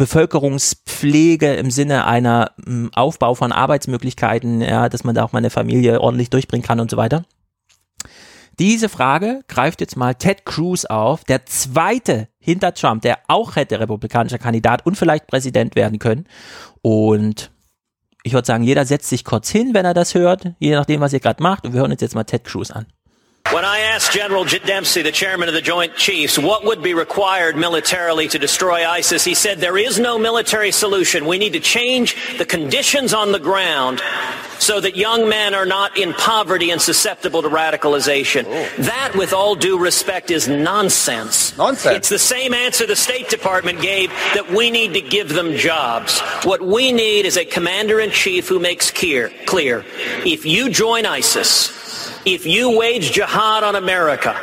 Bevölkerungspflege 0.01 1.53
im 1.57 1.71
Sinne 1.71 2.07
einer 2.07 2.53
m, 2.67 2.91
Aufbau 2.95 3.35
von 3.35 3.53
Arbeitsmöglichkeiten, 3.53 4.63
ja, 4.63 4.89
dass 4.89 5.05
man 5.05 5.15
da 5.15 5.23
auch 5.23 5.33
mal 5.33 5.41
eine 5.41 5.51
Familie 5.51 6.01
ordentlich 6.01 6.31
durchbringen 6.31 6.67
kann 6.67 6.81
und 6.81 6.91
so 6.91 6.97
weiter. 6.97 7.27
Diese 8.59 8.89
Frage 8.89 9.43
greift 9.47 9.83
jetzt 9.83 9.99
mal 9.99 10.15
Ted 10.15 10.47
Cruz 10.47 10.87
auf, 10.87 11.25
der 11.25 11.45
zweite 11.45 12.29
hinter 12.39 12.73
Trump, 12.73 13.03
der 13.03 13.19
auch 13.29 13.57
hätte 13.57 13.79
republikanischer 13.79 14.39
Kandidat 14.39 14.87
und 14.87 14.97
vielleicht 14.97 15.27
Präsident 15.27 15.77
werden 15.77 15.99
können. 15.99 16.25
Und 16.81 17.51
ich 18.23 18.33
würde 18.33 18.47
sagen, 18.47 18.65
jeder 18.65 18.87
setzt 18.87 19.11
sich 19.11 19.27
kurz 19.27 19.51
hin, 19.51 19.75
wenn 19.75 19.85
er 19.85 19.93
das 19.93 20.15
hört, 20.15 20.55
je 20.61 20.73
nachdem, 20.73 21.03
was 21.03 21.13
ihr 21.13 21.21
gerade 21.21 21.43
macht. 21.43 21.67
Und 21.67 21.75
wir 21.75 21.81
hören 21.81 21.93
uns 21.93 22.01
jetzt 22.01 22.15
mal 22.15 22.25
Ted 22.25 22.45
Cruz 22.45 22.71
an. 22.71 22.87
When 23.53 23.65
I 23.65 23.81
asked 23.81 24.13
General 24.13 24.45
Dempsey, 24.45 25.03
the 25.03 25.11
chairman 25.11 25.49
of 25.49 25.55
the 25.55 25.61
Joint 25.61 25.97
Chiefs, 25.97 26.39
what 26.39 26.65
would 26.65 26.85
be 26.85 26.95
required 26.95 27.57
militarily 27.57 28.29
to 28.29 28.39
destroy 28.39 28.87
ISIS, 28.87 29.25
he 29.25 29.35
said 29.35 29.59
there 29.59 29.77
is 29.77 29.99
no 29.99 30.21
military 30.21 30.71
solution. 30.71 31.27
We 31.27 31.37
need 31.37 31.55
to 31.55 31.61
change 31.61 32.39
the 32.39 32.47
conditions 32.47 33.13
on 33.13 33.33
the 33.33 33.41
ground 33.41 34.01
so 34.61 34.81
that 34.81 34.97
young 34.97 35.29
men 35.29 35.55
are 35.55 35.67
not 35.67 35.97
in 35.99 36.13
poverty 36.13 36.71
and 36.71 36.81
susceptible 36.81 37.43
to 37.43 37.49
radicalization. 37.49 38.45
Oh. 38.47 38.83
That, 38.83 39.17
with 39.17 39.33
all 39.33 39.57
due 39.57 39.79
respect, 39.79 40.31
is 40.31 40.47
nonsense. 40.47 41.57
Nonsense. 41.57 41.97
It's 41.97 42.09
the 42.09 42.19
same 42.19 42.55
answer 42.55 42.87
the 42.87 42.95
State 42.95 43.29
Department 43.29 43.81
gave 43.81 44.11
that 44.35 44.51
we 44.51 44.71
need 44.71 44.93
to 44.95 45.01
give 45.01 45.31
them 45.31 45.57
jobs. 45.57 46.21
What 46.45 46.61
we 46.61 46.93
need 46.93 47.25
is 47.27 47.37
a 47.37 47.45
commander-in-chief 47.45 48.47
who 48.49 48.59
makes 48.61 48.91
clear, 48.91 49.33
clear, 49.47 49.85
if 50.25 50.45
you 50.45 50.71
join 50.71 51.07
ISIS, 51.07 51.71
if 52.25 52.45
you 52.47 52.79
wage 52.79 53.13
jihad 53.13 53.65
on 53.65 53.77
America, 53.77 54.37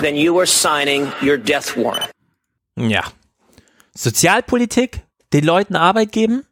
then 0.00 0.14
you 0.16 0.38
are 0.38 0.46
signing 0.46 1.12
your 1.20 1.36
death 1.36 1.76
warrant. 1.76 2.10
Ja. 2.76 3.02
Sozialpolitik? 3.94 5.02
Den 5.32 5.44
Leuten 5.44 5.76
Arbeit 5.76 6.12
geben? 6.12 6.46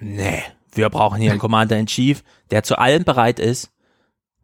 Nee. 0.00 0.44
Wir 0.74 0.88
brauchen 0.88 1.20
hier 1.20 1.30
einen 1.30 1.40
Commander 1.40 1.78
in 1.78 1.86
Chief, 1.86 2.22
der 2.50 2.62
zu 2.62 2.78
allem 2.78 3.04
bereit 3.04 3.38
ist. 3.38 3.70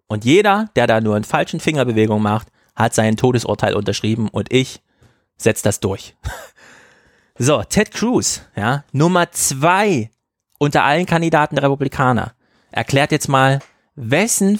Und 0.06 0.24
jeder, 0.24 0.70
der 0.76 0.86
da 0.86 1.00
nur 1.00 1.16
einen 1.16 1.24
falschen 1.24 1.60
Fingerbewegung 1.60 2.22
macht, 2.22 2.48
hat 2.74 2.94
sein 2.94 3.16
Todesurteil 3.16 3.74
unterschrieben 3.74 4.28
und 4.28 4.52
ich 4.52 4.80
setze 5.36 5.64
das 5.64 5.80
durch. 5.80 6.16
So, 7.40 7.62
Ted 7.62 7.92
Cruz, 7.92 8.42
ja, 8.56 8.82
Nummer 8.90 9.30
zwei 9.30 10.10
unter 10.58 10.82
allen 10.82 11.06
Kandidaten 11.06 11.54
der 11.54 11.62
Republikaner, 11.62 12.32
erklärt 12.72 13.12
jetzt 13.12 13.28
mal, 13.28 13.60
wessen, 13.94 14.58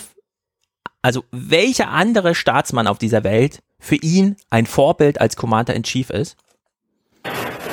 also 1.02 1.24
welcher 1.32 1.88
andere 1.88 2.36
Staatsmann 2.36 2.86
auf 2.86 2.98
dieser 2.98 3.24
Welt 3.24 3.62
für 3.80 3.96
ihn 3.96 4.36
ein 4.50 4.66
Vorbild 4.66 5.20
als 5.20 5.34
Commander 5.36 5.74
in 5.74 5.82
Chief 5.82 6.10
ist. 6.10 6.36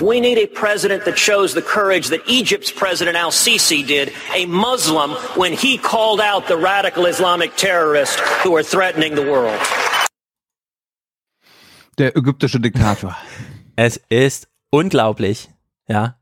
We 0.02 0.20
need 0.20 0.38
a 0.38 0.48
president 0.48 1.06
that 1.06 1.18
shows 1.18 1.54
the 1.54 1.62
courage 1.62 2.10
that 2.10 2.22
Egypt's 2.28 2.70
president 2.70 3.16
al-Sisi 3.16 3.86
did, 3.86 4.12
a 4.36 4.46
Muslim, 4.46 5.12
when 5.36 5.54
he 5.54 5.78
called 5.78 6.20
out 6.20 6.48
the 6.48 6.58
radical 6.58 7.06
Islamic 7.06 7.56
terrorists 7.56 8.20
who 8.44 8.56
are 8.58 8.64
threatening 8.64 9.16
the 9.16 9.22
world. 9.22 9.58
Der 11.98 12.18
ägyptische 12.18 12.60
Diktator. 12.60 13.16
Es 13.78 14.02
ist 14.10 14.50
unglaublich, 14.70 15.50
ja. 15.88 16.18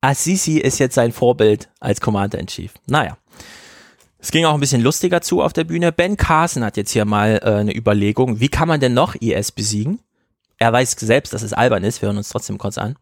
Assisi 0.00 0.58
ist 0.58 0.78
jetzt 0.78 0.94
sein 0.94 1.10
Vorbild 1.10 1.68
als 1.80 2.00
Commander 2.00 2.38
in 2.38 2.46
Chief. 2.46 2.72
Naja. 2.86 3.18
Es 4.20 4.30
ging 4.30 4.44
auch 4.44 4.54
ein 4.54 4.60
bisschen 4.60 4.82
lustiger 4.82 5.20
zu 5.20 5.42
auf 5.42 5.52
der 5.52 5.64
Bühne. 5.64 5.90
Ben 5.90 6.16
Carson 6.16 6.62
hat 6.64 6.76
jetzt 6.76 6.92
hier 6.92 7.04
mal 7.04 7.40
äh, 7.42 7.54
eine 7.54 7.76
Überlegung, 7.76 8.38
wie 8.38 8.48
kann 8.48 8.68
man 8.68 8.78
denn 8.78 8.94
noch 8.94 9.16
IS 9.16 9.50
besiegen? 9.50 9.98
Er 10.58 10.72
weiß 10.72 10.96
selbst, 10.98 11.32
dass 11.32 11.42
es 11.42 11.52
albern 11.52 11.84
ist. 11.84 12.02
Wir 12.02 12.08
hören 12.08 12.18
uns 12.18 12.28
trotzdem 12.28 12.58
kurz 12.58 12.78
an. 12.78 12.96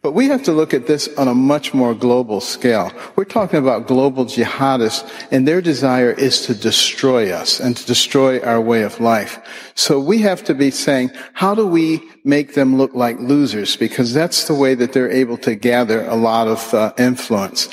But 0.00 0.14
we 0.14 0.30
have 0.30 0.44
to 0.44 0.52
look 0.52 0.72
at 0.72 0.86
this 0.86 1.08
on 1.16 1.26
a 1.26 1.34
much 1.34 1.74
more 1.74 1.92
global 1.92 2.40
scale. 2.40 2.92
We're 3.16 3.24
talking 3.24 3.58
about 3.58 3.88
global 3.88 4.24
jihadists 4.26 5.02
and 5.32 5.44
their 5.44 5.60
desire 5.60 6.12
is 6.12 6.46
to 6.46 6.54
destroy 6.54 7.32
us 7.32 7.60
and 7.60 7.76
to 7.76 7.84
destroy 7.84 8.38
our 8.44 8.60
way 8.60 8.84
of 8.84 9.00
life. 9.00 9.40
So 9.74 9.98
we 9.98 10.22
have 10.22 10.44
to 10.44 10.54
be 10.54 10.70
saying, 10.70 11.10
how 11.32 11.56
do 11.56 11.66
we 11.66 12.00
make 12.24 12.54
them 12.54 12.76
look 12.76 12.94
like 12.94 13.18
losers? 13.18 13.76
Because 13.76 14.14
that's 14.14 14.44
the 14.46 14.54
way 14.54 14.76
that 14.76 14.92
they're 14.92 15.10
able 15.10 15.36
to 15.38 15.56
gather 15.56 16.06
a 16.06 16.14
lot 16.14 16.46
of 16.46 16.72
uh, 16.72 16.92
influence. 16.96 17.68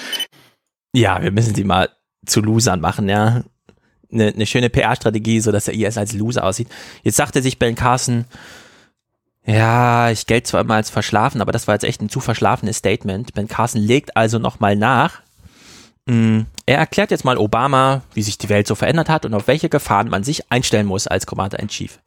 Ja, 0.95 1.21
wir 1.21 1.29
müssen 1.29 1.53
sie 1.53 1.63
mal 1.63 1.89
zu 2.25 2.41
Losern 2.41 2.81
machen, 2.81 3.07
ja. 3.07 3.43
Eine, 4.11 4.29
eine 4.29 4.45
schöne 4.47 4.71
PR-Strategie, 4.71 5.41
so 5.41 5.51
dass 5.51 5.65
der 5.65 5.75
IS 5.75 5.97
als 5.97 6.13
Loser 6.13 6.43
aussieht. 6.43 6.69
Jetzt 7.03 7.17
sagte 7.17 7.43
sich 7.43 7.59
Ben 7.59 7.75
Carson, 7.75 8.25
ja, 9.45 10.09
ich 10.09 10.25
gelte 10.25 10.49
zwar 10.49 10.61
immer 10.61 10.75
als 10.75 10.89
verschlafen, 10.89 11.41
aber 11.41 11.51
das 11.51 11.67
war 11.67 11.75
jetzt 11.75 11.83
echt 11.83 12.01
ein 12.01 12.09
zu 12.09 12.19
verschlafenes 12.19 12.77
Statement. 12.77 13.33
Ben 13.33 13.47
Carson 13.47 13.81
legt 13.81 14.15
also 14.17 14.39
nochmal 14.39 14.75
nach. 14.75 15.21
Mm, 16.07 16.41
Er 16.67 16.77
erklärt 16.79 17.11
jetzt 17.11 17.25
mal 17.25 17.37
Obama, 17.37 18.01
wie 18.13 18.23
sich 18.23 18.37
die 18.39 18.49
Welt 18.49 18.65
so 18.67 18.73
verändert 18.75 19.07
hat 19.09 19.25
und 19.25 19.33
auf 19.35 19.47
welche 19.47 19.69
Gefahren 19.69 20.09
man 20.09 20.23
sich 20.23 20.51
einstellen 20.51 20.87
muss 20.87 21.05
als 21.07 21.25
Commander 21.27 21.59
in 21.59 21.67
Chief. 21.67 21.99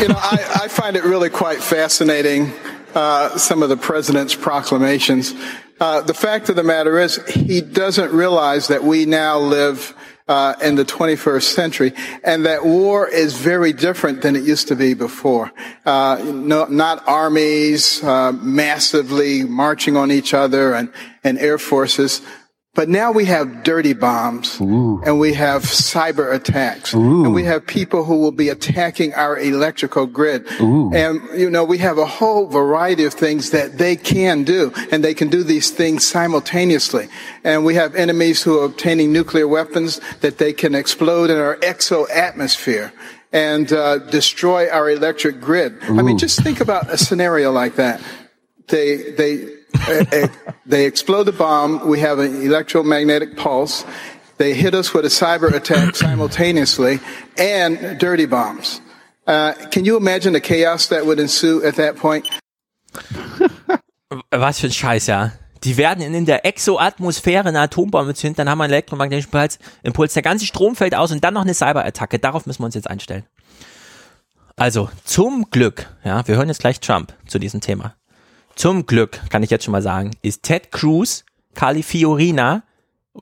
You 0.00 0.08
know, 0.08 0.18
I, 0.18 0.38
I 0.66 0.68
find 0.68 0.96
it 0.96 1.04
really 1.04 1.30
quite 1.30 1.60
fascinating, 1.62 2.52
uh, 2.94 3.30
some 3.38 3.62
of 3.64 3.70
the 3.70 3.76
president's 3.76 4.36
proclamations. 4.36 5.34
Uh, 5.80 6.02
the 6.02 6.12
fact 6.12 6.50
of 6.50 6.56
the 6.56 6.62
matter 6.62 6.98
is, 6.98 7.18
he 7.26 7.62
doesn't 7.62 8.12
realize 8.12 8.68
that 8.68 8.82
we 8.82 9.06
now 9.06 9.38
live 9.38 9.94
uh, 10.30 10.54
in 10.62 10.76
the 10.76 10.84
21st 10.84 11.42
century, 11.42 11.92
and 12.22 12.46
that 12.46 12.64
war 12.64 13.08
is 13.08 13.34
very 13.34 13.72
different 13.72 14.22
than 14.22 14.36
it 14.36 14.44
used 14.44 14.68
to 14.68 14.76
be 14.76 14.94
before. 14.94 15.50
Uh, 15.84 16.22
no, 16.24 16.66
not 16.66 17.02
armies 17.08 18.02
uh, 18.04 18.30
massively 18.30 19.42
marching 19.42 19.96
on 19.96 20.12
each 20.12 20.32
other 20.32 20.72
and, 20.72 20.92
and 21.24 21.36
air 21.38 21.58
forces. 21.58 22.22
But 22.74 22.88
now 22.88 23.10
we 23.10 23.24
have 23.24 23.64
dirty 23.64 23.94
bombs 23.94 24.60
and 24.60 25.18
we 25.18 25.34
have 25.34 25.62
cyber 25.62 26.32
attacks 26.32 26.94
and 26.94 27.34
we 27.34 27.42
have 27.44 27.66
people 27.66 28.04
who 28.04 28.18
will 28.18 28.30
be 28.30 28.48
attacking 28.48 29.12
our 29.14 29.36
electrical 29.36 30.06
grid. 30.06 30.46
And, 30.94 31.20
you 31.38 31.50
know, 31.50 31.64
we 31.64 31.78
have 31.78 31.98
a 31.98 32.06
whole 32.06 32.46
variety 32.46 33.04
of 33.04 33.12
things 33.12 33.50
that 33.50 33.76
they 33.78 33.96
can 33.96 34.44
do 34.44 34.72
and 34.92 35.02
they 35.02 35.14
can 35.14 35.28
do 35.28 35.42
these 35.42 35.70
things 35.70 36.06
simultaneously. 36.06 37.08
And 37.42 37.64
we 37.64 37.74
have 37.74 37.96
enemies 37.96 38.42
who 38.44 38.60
are 38.60 38.66
obtaining 38.66 39.12
nuclear 39.12 39.48
weapons 39.48 40.00
that 40.20 40.38
they 40.38 40.52
can 40.52 40.76
explode 40.76 41.28
in 41.28 41.38
our 41.38 41.56
exo 41.56 42.08
atmosphere 42.08 42.92
and 43.32 43.72
uh, 43.72 43.98
destroy 43.98 44.68
our 44.70 44.88
electric 44.88 45.40
grid. 45.40 45.82
I 45.82 46.02
mean, 46.02 46.18
just 46.18 46.42
think 46.42 46.60
about 46.60 46.88
a 46.88 46.96
scenario 46.96 47.50
like 47.50 47.74
that 47.76 48.00
they 48.70 49.10
they 49.12 49.48
they 50.66 50.86
explode 50.86 51.24
the 51.24 51.32
bomb. 51.32 51.86
We 51.88 52.00
have 52.00 52.18
an 52.18 52.42
electromagnetic 52.42 53.36
pulse. 53.36 53.84
They 54.38 54.54
hit 54.54 54.74
us 54.74 54.94
with 54.94 55.04
a 55.04 55.10
cyber 55.10 55.52
attack 55.54 55.96
simultaneously 55.96 57.00
and 57.36 57.98
dirty 57.98 58.26
bombs. 58.26 58.80
Uh, 59.26 59.52
can 59.70 59.84
you 59.84 59.96
imagine 59.96 60.32
the 60.32 60.40
chaos 60.40 60.88
that 60.88 61.04
would 61.04 61.20
ensue 61.20 61.62
at 61.62 61.76
that 61.76 61.96
point? 61.96 62.26
Was 64.30 64.60
für 64.60 64.66
ein 64.66 64.72
Scheiß, 64.72 65.06
ja. 65.06 65.32
Die 65.62 65.76
werden 65.76 66.02
in 66.02 66.24
der 66.24 66.46
Exoatmosphäre 66.46 67.48
eine 67.48 67.60
Atombombe 67.60 68.14
zünden, 68.14 68.36
dann 68.36 68.48
haben 68.48 68.58
wir 68.58 68.64
einen 68.64 68.72
elektromagnetischen 68.72 69.30
Impuls, 69.30 69.58
Impuls, 69.82 70.14
der 70.14 70.22
ganze 70.22 70.46
Strom 70.46 70.74
fällt 70.74 70.94
aus 70.94 71.12
und 71.12 71.22
dann 71.22 71.34
noch 71.34 71.42
eine 71.42 71.54
Cyberattacke. 71.54 72.18
Darauf 72.18 72.46
müssen 72.46 72.62
wir 72.62 72.66
uns 72.66 72.74
jetzt 72.74 72.88
einstellen. 72.88 73.24
Also, 74.56 74.88
zum 75.04 75.50
Glück, 75.50 75.86
ja, 76.02 76.26
wir 76.26 76.36
hören 76.36 76.48
jetzt 76.48 76.60
gleich 76.60 76.80
Trump 76.80 77.14
zu 77.26 77.38
diesem 77.38 77.60
Thema. 77.60 77.94
Zum 78.56 78.86
Glück, 78.86 79.20
kann 79.30 79.42
ich 79.42 79.50
jetzt 79.50 79.64
schon 79.64 79.72
mal 79.72 79.82
sagen, 79.82 80.10
ist 80.22 80.42
Ted 80.42 80.70
Cruz, 80.70 81.24
Carly 81.54 81.82
Fiorina, 81.82 82.62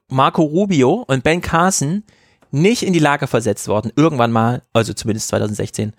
Marco 0.08 0.42
Rubio 0.42 1.04
und 1.06 1.22
Ben 1.22 1.40
Carson 1.40 2.04
nicht 2.50 2.82
in 2.82 2.92
die 2.92 2.98
Lage 2.98 3.26
versetzt 3.26 3.68
worden, 3.68 3.92
irgendwann 3.96 4.32
mal, 4.32 4.62
also 4.72 4.92
zumindest 4.92 5.28
2016, 5.28 5.92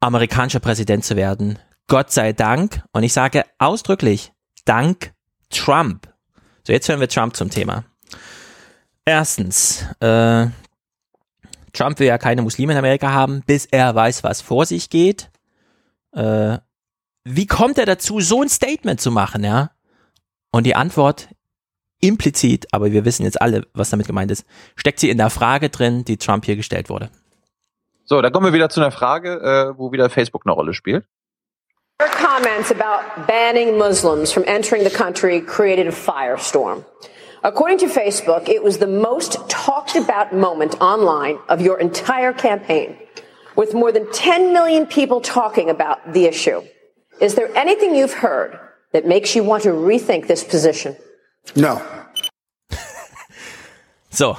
amerikanischer 0.00 0.60
Präsident 0.60 1.04
zu 1.04 1.16
werden. 1.16 1.58
Gott 1.86 2.10
sei 2.10 2.32
Dank. 2.32 2.82
Und 2.92 3.02
ich 3.02 3.12
sage 3.12 3.44
ausdrücklich, 3.58 4.32
dank 4.64 5.12
Trump. 5.50 6.08
So, 6.66 6.72
jetzt 6.72 6.88
hören 6.88 7.00
wir 7.00 7.08
Trump 7.08 7.36
zum 7.36 7.50
Thema. 7.50 7.84
Erstens, 9.04 9.84
äh, 10.00 10.46
Trump 11.74 11.98
will 11.98 12.06
ja 12.06 12.16
keine 12.16 12.42
Muslime 12.42 12.72
in 12.72 12.78
Amerika 12.78 13.12
haben, 13.12 13.42
bis 13.46 13.66
er 13.66 13.94
weiß, 13.94 14.24
was 14.24 14.40
vor 14.40 14.64
sich 14.64 14.88
geht. 14.88 15.30
Äh, 16.12 16.58
wie 17.24 17.46
kommt 17.46 17.78
er 17.78 17.86
dazu, 17.86 18.20
so 18.20 18.42
ein 18.42 18.48
Statement 18.48 19.00
zu 19.00 19.10
machen, 19.10 19.44
ja? 19.44 19.70
Und 20.50 20.64
die 20.64 20.76
Antwort 20.76 21.28
implizit, 22.00 22.66
aber 22.72 22.92
wir 22.92 23.04
wissen 23.04 23.24
jetzt 23.24 23.40
alle, 23.40 23.66
was 23.72 23.90
damit 23.90 24.06
gemeint 24.06 24.30
ist, 24.30 24.46
steckt 24.76 25.00
sie 25.00 25.10
in 25.10 25.18
der 25.18 25.30
Frage 25.30 25.70
drin, 25.70 26.04
die 26.04 26.18
Trump 26.18 26.44
hier 26.44 26.56
gestellt 26.56 26.90
wurde. 26.90 27.10
So, 28.04 28.20
da 28.20 28.28
kommen 28.28 28.46
wir 28.46 28.52
wieder 28.52 28.68
zu 28.68 28.80
einer 28.80 28.90
Frage, 28.90 29.40
äh, 29.40 29.78
wo 29.78 29.90
wieder 29.90 30.10
Facebook 30.10 30.42
eine 30.44 30.52
Rolle 30.52 30.74
spielt. 30.74 31.06
Your 32.02 32.10
comments 32.10 32.70
about 32.70 33.26
banning 33.26 33.78
Muslims 33.78 34.32
from 34.32 34.44
entering 34.44 34.84
the 34.84 34.90
country 34.90 35.40
created 35.40 35.86
a 35.86 35.92
firestorm. 35.92 36.84
According 37.42 37.78
to 37.78 37.86
Facebook, 37.86 38.48
it 38.48 38.62
was 38.62 38.78
the 38.78 38.86
most 38.86 39.38
talked 39.48 39.96
about 39.96 40.36
moment 40.36 40.80
online 40.80 41.38
of 41.48 41.60
your 41.60 41.78
entire 41.78 42.32
campaign, 42.32 42.96
with 43.56 43.74
more 43.74 43.92
than 43.92 44.10
10 44.12 44.52
million 44.52 44.86
people 44.86 45.20
talking 45.20 45.70
about 45.70 45.98
the 46.12 46.26
issue. 46.26 46.62
Is 47.20 47.34
there 47.34 47.50
anything 47.56 47.94
you've 47.94 48.14
heard 48.22 48.58
that 48.92 49.06
makes 49.06 49.34
you 49.34 49.44
want 49.44 49.62
to 49.64 49.70
rethink 49.70 50.26
this 50.26 50.44
position? 50.44 50.96
No. 51.54 51.80
So. 54.10 54.36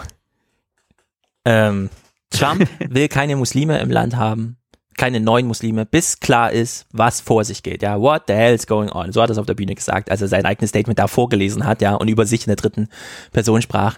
Ähm, 1.44 1.90
Trump 2.32 2.66
will 2.80 3.10
keine 3.10 3.36
Muslime 3.36 3.78
im 3.80 3.92
Land 3.92 4.16
haben, 4.16 4.58
keine 4.98 5.20
neuen 5.20 5.48
Muslime, 5.48 5.86
bis 5.86 6.22
klar 6.22 6.54
ist, 6.54 6.86
was 6.94 7.20
vor 7.20 7.44
sich 7.44 7.62
geht. 7.62 7.82
Ja, 7.82 8.00
what 8.00 8.24
the 8.28 8.34
hell 8.34 8.56
is 8.56 8.68
going 8.68 8.90
on? 8.90 9.12
So 9.12 9.22
hat 9.22 9.30
er 9.30 9.34
es 9.34 9.38
auf 9.38 9.46
der 9.46 9.54
Bühne 9.54 9.76
gesagt, 9.76 10.10
als 10.10 10.22
er 10.22 10.30
sein 10.30 10.46
eigenes 10.46 10.70
Statement 10.70 10.98
da 10.98 11.08
vorgelesen 11.08 11.66
hat, 11.66 11.82
ja, 11.82 11.96
und 11.96 12.08
über 12.08 12.26
sich 12.26 12.42
in 12.42 12.52
der 12.52 12.56
dritten 12.56 12.88
Person 13.34 13.62
sprach. 13.62 13.98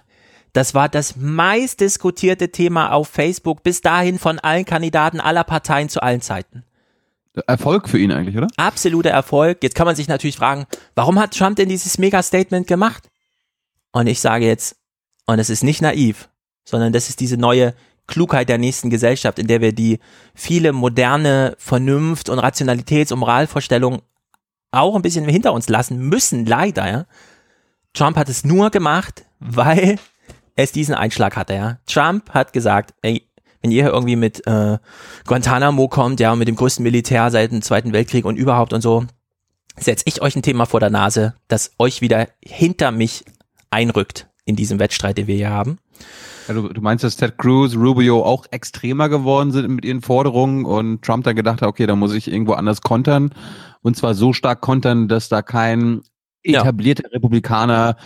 Das 0.53 0.73
war 0.73 0.89
das 0.89 1.15
meistdiskutierte 1.15 2.51
Thema 2.51 2.91
auf 2.91 3.09
Facebook 3.09 3.61
bis 3.61 3.81
dahin 3.81 4.17
von 4.17 4.39
allen 4.39 4.65
Kandidaten 4.65 5.19
aller 5.19 5.43
Parteien 5.43 5.89
zu 5.89 6.01
allen 6.01 6.21
Zeiten. 6.21 6.63
Erfolg 7.45 7.89
für 7.89 7.99
ihn 7.99 8.11
eigentlich, 8.11 8.37
oder? 8.37 8.47
Absoluter 8.57 9.09
Erfolg. 9.09 9.61
Jetzt 9.61 9.75
kann 9.75 9.85
man 9.85 9.95
sich 9.95 10.07
natürlich 10.07 10.37
fragen, 10.37 10.65
warum 10.95 11.19
hat 11.19 11.37
Trump 11.37 11.55
denn 11.57 11.69
dieses 11.69 11.97
Mega-Statement 11.97 12.67
gemacht? 12.67 13.09
Und 13.91 14.07
ich 14.07 14.19
sage 14.19 14.45
jetzt, 14.45 14.77
und 15.25 15.39
es 15.39 15.49
ist 15.49 15.63
nicht 15.63 15.81
naiv, 15.81 16.29
sondern 16.63 16.93
das 16.93 17.09
ist 17.09 17.19
diese 17.19 17.37
neue 17.37 17.73
Klugheit 18.07 18.49
der 18.49 18.57
nächsten 18.57 18.89
Gesellschaft, 18.89 19.37
in 19.37 19.47
der 19.47 19.61
wir 19.61 19.73
die 19.73 19.99
viele 20.33 20.71
moderne 20.71 21.55
Vernunft 21.57 22.29
und 22.29 22.39
Rationalitäts- 22.39 23.11
und 23.11 23.19
Moralvorstellungen 23.19 24.01
auch 24.71 24.95
ein 24.95 25.01
bisschen 25.01 25.27
hinter 25.27 25.53
uns 25.53 25.69
lassen 25.69 25.99
müssen, 25.99 26.45
leider. 26.45 26.89
Ja? 26.89 27.05
Trump 27.93 28.17
hat 28.17 28.29
es 28.29 28.43
nur 28.43 28.69
gemacht, 28.69 29.25
weil 29.39 29.97
es 30.55 30.71
diesen 30.71 30.95
Einschlag 30.95 31.35
hatte. 31.35 31.53
Ja? 31.53 31.79
Trump 31.85 32.29
hat 32.31 32.53
gesagt, 32.53 32.93
ey, 33.01 33.26
wenn 33.67 33.71
ihr 33.71 33.87
irgendwie 33.87 34.15
mit 34.15 34.47
äh, 34.47 34.77
Guantanamo 35.25 35.89
kommt, 35.89 36.21
ja, 36.21 36.31
und 36.31 36.39
mit 36.39 36.47
dem 36.47 36.55
größten 36.55 36.83
Militär 36.83 37.29
seit 37.31 37.51
dem 37.51 37.61
Zweiten 37.61 37.91
Weltkrieg 37.91 38.23
und 38.23 38.37
überhaupt 38.37 38.71
und 38.71 38.81
so, 38.81 39.05
setze 39.77 40.05
ich 40.07 40.21
euch 40.21 40.35
ein 40.37 40.41
Thema 40.41 40.65
vor 40.65 40.79
der 40.79 40.89
Nase, 40.89 41.35
das 41.49 41.73
euch 41.77 42.01
wieder 42.01 42.29
hinter 42.41 42.91
mich 42.91 43.25
einrückt 43.69 44.27
in 44.45 44.55
diesem 44.55 44.79
Wettstreit, 44.79 45.17
den 45.17 45.27
wir 45.27 45.35
hier 45.35 45.49
haben. 45.49 45.79
Ja, 46.47 46.53
du, 46.53 46.69
du 46.69 46.79
meinst, 46.79 47.03
dass 47.03 47.17
Ted 47.17 47.37
Cruz, 47.37 47.75
Rubio 47.75 48.23
auch 48.23 48.45
extremer 48.51 49.09
geworden 49.09 49.51
sind 49.51 49.67
mit 49.67 49.83
ihren 49.83 50.01
Forderungen 50.01 50.63
und 50.63 51.01
Trump 51.01 51.25
dann 51.25 51.35
gedacht 51.35 51.61
hat, 51.61 51.67
okay, 51.67 51.85
da 51.85 51.97
muss 51.97 52.13
ich 52.13 52.31
irgendwo 52.31 52.53
anders 52.53 52.81
kontern. 52.81 53.31
Und 53.81 53.97
zwar 53.97 54.13
so 54.13 54.31
stark 54.31 54.61
kontern, 54.61 55.09
dass 55.09 55.27
da 55.27 55.41
kein 55.41 56.03
etablierter 56.41 57.03
ja. 57.03 57.09
Republikaner 57.09 57.97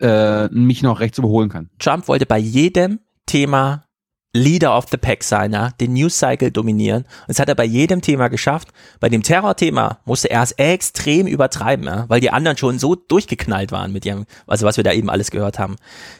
äh, 0.00 0.48
mich 0.48 0.82
noch 0.82 1.00
rechts 1.00 1.18
überholen 1.18 1.50
kann. 1.50 1.68
Trump 1.78 2.08
wollte 2.08 2.24
bei 2.24 2.38
jedem 2.38 3.00
Thema 3.26 3.84
Leader 4.32 4.76
of 4.76 4.86
the 4.90 4.96
Pack 4.96 5.24
sein, 5.24 5.52
ja, 5.52 5.70
den 5.80 5.94
News 5.94 6.18
Cycle 6.18 6.52
dominieren. 6.52 7.02
Und 7.02 7.28
das 7.28 7.40
hat 7.40 7.48
er 7.48 7.56
bei 7.56 7.64
jedem 7.64 8.00
Thema 8.00 8.28
geschafft. 8.28 8.68
Bei 9.00 9.08
dem 9.08 9.22
Terrorthema 9.24 9.98
musste 10.04 10.30
er 10.30 10.42
es 10.42 10.52
extrem 10.52 11.26
übertreiben, 11.26 11.86
ja, 11.86 12.04
weil 12.08 12.20
die 12.20 12.30
anderen 12.30 12.56
schon 12.56 12.78
so 12.78 12.94
durchgeknallt 12.94 13.72
waren 13.72 13.92
mit 13.92 14.06
ihrem, 14.06 14.26
also 14.46 14.66
was 14.66 14.76
wir 14.76 14.84
da 14.84 14.92
eben 14.92 15.10
alles 15.10 15.32
gehört 15.32 15.58
haben. 15.58 15.76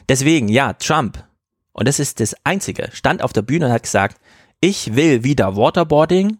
Deswegen, 0.09 0.49
ja, 0.49 0.73
Trump, 0.73 1.23
und 1.71 1.87
das 1.87 1.99
ist 1.99 2.19
das 2.19 2.35
Einzige, 2.43 2.89
stand 2.91 3.21
auf 3.21 3.31
der 3.31 3.43
Bühne 3.43 3.67
und 3.67 3.71
hat 3.71 3.83
gesagt, 3.83 4.19
ich 4.59 4.95
will 4.95 5.23
wieder 5.23 5.55
Waterboarding 5.55 6.37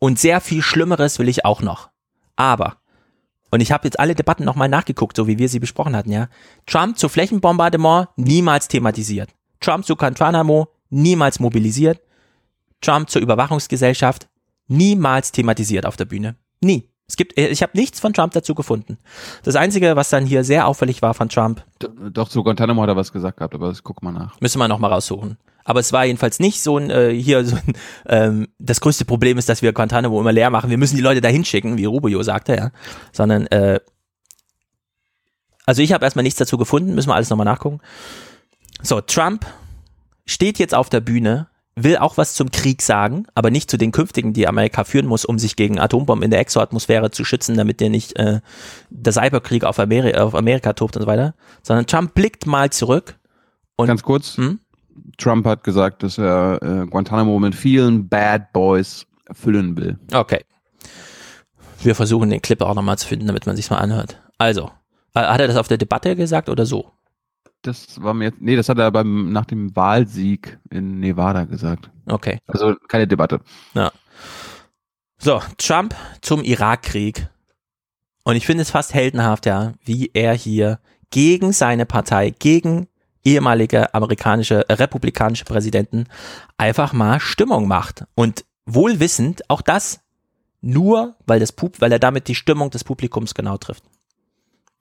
und 0.00 0.18
sehr 0.18 0.40
viel 0.40 0.62
Schlimmeres 0.62 1.20
will 1.20 1.28
ich 1.28 1.44
auch 1.44 1.62
noch. 1.62 1.90
Aber, 2.34 2.78
und 3.52 3.60
ich 3.60 3.70
habe 3.70 3.86
jetzt 3.86 4.00
alle 4.00 4.16
Debatten 4.16 4.44
nochmal 4.44 4.68
nachgeguckt, 4.68 5.16
so 5.16 5.28
wie 5.28 5.38
wir 5.38 5.48
sie 5.48 5.60
besprochen 5.60 5.94
hatten, 5.94 6.10
ja, 6.10 6.28
Trump 6.66 6.98
zu 6.98 7.08
Flächenbombardement 7.08 8.08
niemals 8.16 8.66
thematisiert. 8.66 9.30
Trump 9.60 9.86
zu 9.86 9.94
Guantanamo 9.94 10.73
niemals 10.94 11.40
mobilisiert. 11.40 12.00
Trump 12.80 13.10
zur 13.10 13.22
Überwachungsgesellschaft 13.22 14.28
niemals 14.68 15.32
thematisiert 15.32 15.86
auf 15.86 15.96
der 15.96 16.04
Bühne. 16.06 16.36
Nie. 16.60 16.88
Es 17.06 17.16
gibt, 17.16 17.38
ich 17.38 17.62
habe 17.62 17.76
nichts 17.76 18.00
von 18.00 18.14
Trump 18.14 18.32
dazu 18.32 18.54
gefunden. 18.54 18.96
Das 19.42 19.56
Einzige, 19.56 19.94
was 19.94 20.08
dann 20.08 20.24
hier 20.24 20.42
sehr 20.42 20.66
auffällig 20.66 21.02
war 21.02 21.12
von 21.12 21.28
Trump. 21.28 21.62
Doch, 21.78 22.30
zu 22.30 22.42
Guantanamo 22.42 22.80
hat 22.80 22.88
er 22.88 22.96
was 22.96 23.12
gesagt 23.12 23.36
gehabt, 23.36 23.54
aber 23.54 23.68
das 23.68 23.82
gucken 23.82 24.08
wir 24.08 24.12
nach. 24.12 24.40
Müssen 24.40 24.58
wir 24.58 24.68
nochmal 24.68 24.90
raussuchen. 24.90 25.36
Aber 25.64 25.80
es 25.80 25.92
war 25.92 26.06
jedenfalls 26.06 26.40
nicht 26.40 26.62
so 26.62 26.78
ein, 26.78 26.88
äh, 26.90 27.10
hier 27.10 27.44
so 27.44 27.56
ein, 27.56 27.74
ähm, 28.06 28.48
das 28.58 28.80
größte 28.80 29.04
Problem 29.04 29.36
ist, 29.36 29.50
dass 29.50 29.60
wir 29.60 29.74
Guantanamo 29.74 30.18
immer 30.18 30.32
leer 30.32 30.48
machen. 30.48 30.70
Wir 30.70 30.78
müssen 30.78 30.96
die 30.96 31.02
Leute 31.02 31.20
da 31.20 31.28
hinschicken, 31.28 31.76
wie 31.76 31.84
Rubio 31.84 32.22
sagte, 32.22 32.56
ja. 32.56 32.70
Sondern, 33.12 33.46
äh, 33.48 33.80
also 35.66 35.82
ich 35.82 35.92
habe 35.92 36.04
erstmal 36.06 36.22
nichts 36.22 36.38
dazu 36.38 36.56
gefunden, 36.56 36.94
müssen 36.94 37.10
wir 37.10 37.14
alles 37.14 37.28
nochmal 37.28 37.46
nachgucken. 37.46 37.80
So, 38.82 39.02
Trump 39.02 39.46
steht 40.26 40.58
jetzt 40.58 40.74
auf 40.74 40.88
der 40.88 41.00
Bühne, 41.00 41.48
will 41.76 41.96
auch 41.96 42.16
was 42.16 42.34
zum 42.34 42.50
Krieg 42.50 42.82
sagen, 42.82 43.26
aber 43.34 43.50
nicht 43.50 43.70
zu 43.70 43.76
den 43.76 43.92
künftigen, 43.92 44.32
die 44.32 44.46
Amerika 44.46 44.84
führen 44.84 45.06
muss, 45.06 45.24
um 45.24 45.38
sich 45.38 45.56
gegen 45.56 45.80
Atombomben 45.80 46.24
in 46.24 46.30
der 46.30 46.40
Exoatmosphäre 46.40 47.10
zu 47.10 47.24
schützen, 47.24 47.56
damit 47.56 47.80
der 47.80 47.90
nicht 47.90 48.16
äh, 48.18 48.40
der 48.90 49.12
Cyberkrieg 49.12 49.64
auf, 49.64 49.78
Ameri 49.78 50.14
auf 50.14 50.34
Amerika 50.34 50.72
tobt 50.72 50.96
und 50.96 51.02
so 51.02 51.08
weiter, 51.08 51.34
sondern 51.62 51.86
Trump 51.86 52.14
blickt 52.14 52.46
mal 52.46 52.70
zurück. 52.70 53.18
Und, 53.76 53.88
Ganz 53.88 54.02
kurz, 54.02 54.36
hm? 54.36 54.60
Trump 55.18 55.46
hat 55.46 55.64
gesagt, 55.64 56.02
dass 56.02 56.18
er 56.18 56.60
äh, 56.62 56.86
Guantanamo 56.86 57.38
mit 57.40 57.54
vielen 57.54 58.08
Bad 58.08 58.52
Boys 58.52 59.06
füllen 59.32 59.76
will. 59.76 59.98
Okay. 60.12 60.44
Wir 61.82 61.94
versuchen 61.94 62.30
den 62.30 62.40
Clip 62.40 62.60
auch 62.62 62.74
nochmal 62.74 62.98
zu 62.98 63.08
finden, 63.08 63.26
damit 63.26 63.46
man 63.46 63.56
sich 63.56 63.68
mal 63.70 63.78
anhört. 63.78 64.20
Also, 64.38 64.70
äh, 65.14 65.20
hat 65.20 65.40
er 65.40 65.48
das 65.48 65.56
auf 65.56 65.68
der 65.68 65.78
Debatte 65.78 66.14
gesagt 66.14 66.48
oder 66.48 66.66
so? 66.66 66.92
Das 67.66 68.02
war 68.02 68.14
mir, 68.14 68.32
nee, 68.38 68.56
das 68.56 68.68
hat 68.68 68.78
er 68.78 68.90
beim, 68.90 69.32
nach 69.32 69.46
dem 69.46 69.74
Wahlsieg 69.74 70.58
in 70.70 71.00
Nevada 71.00 71.44
gesagt. 71.44 71.90
Okay. 72.06 72.38
Also 72.46 72.74
keine 72.88 73.06
Debatte. 73.06 73.40
Ja. 73.74 73.90
So, 75.18 75.40
Trump 75.58 75.94
zum 76.20 76.42
Irakkrieg. 76.42 77.28
Und 78.24 78.36
ich 78.36 78.46
finde 78.46 78.62
es 78.62 78.70
fast 78.70 78.94
heldenhaft, 78.94 79.46
ja, 79.46 79.72
wie 79.84 80.10
er 80.12 80.34
hier 80.34 80.78
gegen 81.10 81.52
seine 81.52 81.86
Partei, 81.86 82.30
gegen 82.30 82.88
ehemalige 83.24 83.94
amerikanische, 83.94 84.68
äh, 84.68 84.74
republikanische 84.74 85.44
Präsidenten 85.44 86.04
einfach 86.58 86.92
mal 86.92 87.20
Stimmung 87.20 87.66
macht. 87.66 88.04
Und 88.14 88.44
wohlwissend, 88.66 89.48
auch 89.48 89.62
das 89.62 90.00
nur, 90.60 91.16
weil 91.26 91.40
das 91.40 91.52
Pub, 91.52 91.80
weil 91.80 91.92
er 91.92 91.98
damit 91.98 92.28
die 92.28 92.34
Stimmung 92.34 92.70
des 92.70 92.84
Publikums 92.84 93.34
genau 93.34 93.56
trifft. 93.56 93.84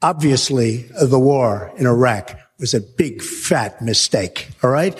Obviously, 0.01 0.89
the 0.99 1.11
war 1.11 1.71
in 1.77 1.85
Iraq 1.85 2.35
was 2.63 2.73
a 2.73 2.79
big 2.79 3.21
fat 3.21 3.81
mistake. 3.81 4.47
All 4.63 4.69
right. 4.69 4.97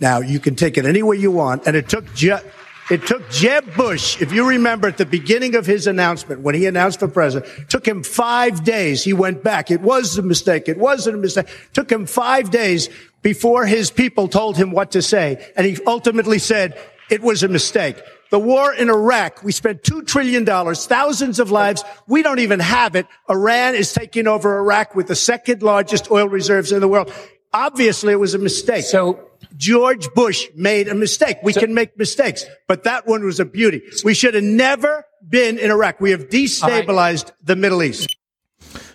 Now 0.00 0.20
you 0.20 0.38
can 0.38 0.54
take 0.54 0.76
it 0.76 0.84
any 0.84 1.02
way 1.02 1.16
you 1.16 1.30
want, 1.30 1.66
and 1.66 1.74
it 1.74 1.88
took 1.88 2.04
just 2.14 2.44
It 2.88 3.04
took 3.04 3.28
Jeb 3.30 3.74
Bush, 3.74 4.22
if 4.22 4.32
you 4.32 4.46
remember 4.48 4.86
at 4.86 4.96
the 4.96 5.06
beginning 5.06 5.56
of 5.56 5.66
his 5.66 5.88
announcement, 5.88 6.42
when 6.42 6.54
he 6.54 6.66
announced 6.66 7.00
for 7.00 7.08
president, 7.08 7.68
took 7.68 7.84
him 7.84 8.04
five 8.04 8.62
days. 8.62 9.02
He 9.02 9.12
went 9.12 9.42
back. 9.42 9.72
It 9.72 9.80
was 9.80 10.18
a 10.18 10.22
mistake. 10.22 10.68
It 10.68 10.78
wasn't 10.78 11.16
a 11.16 11.18
mistake. 11.18 11.48
Took 11.72 11.90
him 11.90 12.06
five 12.06 12.52
days 12.52 12.88
before 13.22 13.66
his 13.66 13.90
people 13.90 14.28
told 14.28 14.56
him 14.56 14.70
what 14.70 14.92
to 14.92 15.02
say. 15.02 15.50
And 15.56 15.66
he 15.66 15.78
ultimately 15.84 16.38
said 16.38 16.78
it 17.10 17.22
was 17.22 17.42
a 17.42 17.48
mistake. 17.48 17.96
The 18.30 18.38
war 18.38 18.74
in 18.74 18.88
Iraq, 18.88 19.42
we 19.44 19.52
spent 19.52 19.82
$2 19.82 20.06
trillion, 20.06 20.44
thousands 20.44 21.38
of 21.38 21.50
lives. 21.50 21.84
We 22.06 22.22
don't 22.22 22.40
even 22.40 22.60
have 22.60 22.96
it. 22.96 23.06
Iran 23.28 23.74
is 23.74 23.92
taking 23.92 24.26
over 24.26 24.58
Iraq 24.58 24.94
with 24.94 25.06
the 25.06 25.14
second 25.14 25.62
largest 25.62 26.10
oil 26.10 26.28
reserves 26.28 26.72
in 26.72 26.80
the 26.80 26.88
world. 26.88 27.12
Obviously, 27.52 28.12
it 28.12 28.20
was 28.20 28.34
a 28.34 28.38
mistake. 28.38 28.84
So 28.84 29.18
George 29.56 30.12
Bush 30.14 30.48
made 30.54 30.88
a 30.88 30.94
mistake. 30.94 31.38
We 31.42 31.52
can 31.52 31.72
make 31.72 31.96
mistakes, 31.96 32.44
but 32.66 32.84
that 32.84 33.06
one 33.06 33.24
was 33.24 33.40
a 33.40 33.44
beauty. 33.44 33.82
We 34.04 34.14
should 34.14 34.34
have 34.34 34.44
never 34.44 35.06
been 35.22 35.58
in 35.58 35.70
Iraq. 35.70 36.00
We 36.00 36.10
have 36.10 36.28
destabilized 36.28 37.32
the 37.42 37.56
Middle 37.56 37.82
East. 37.82 38.08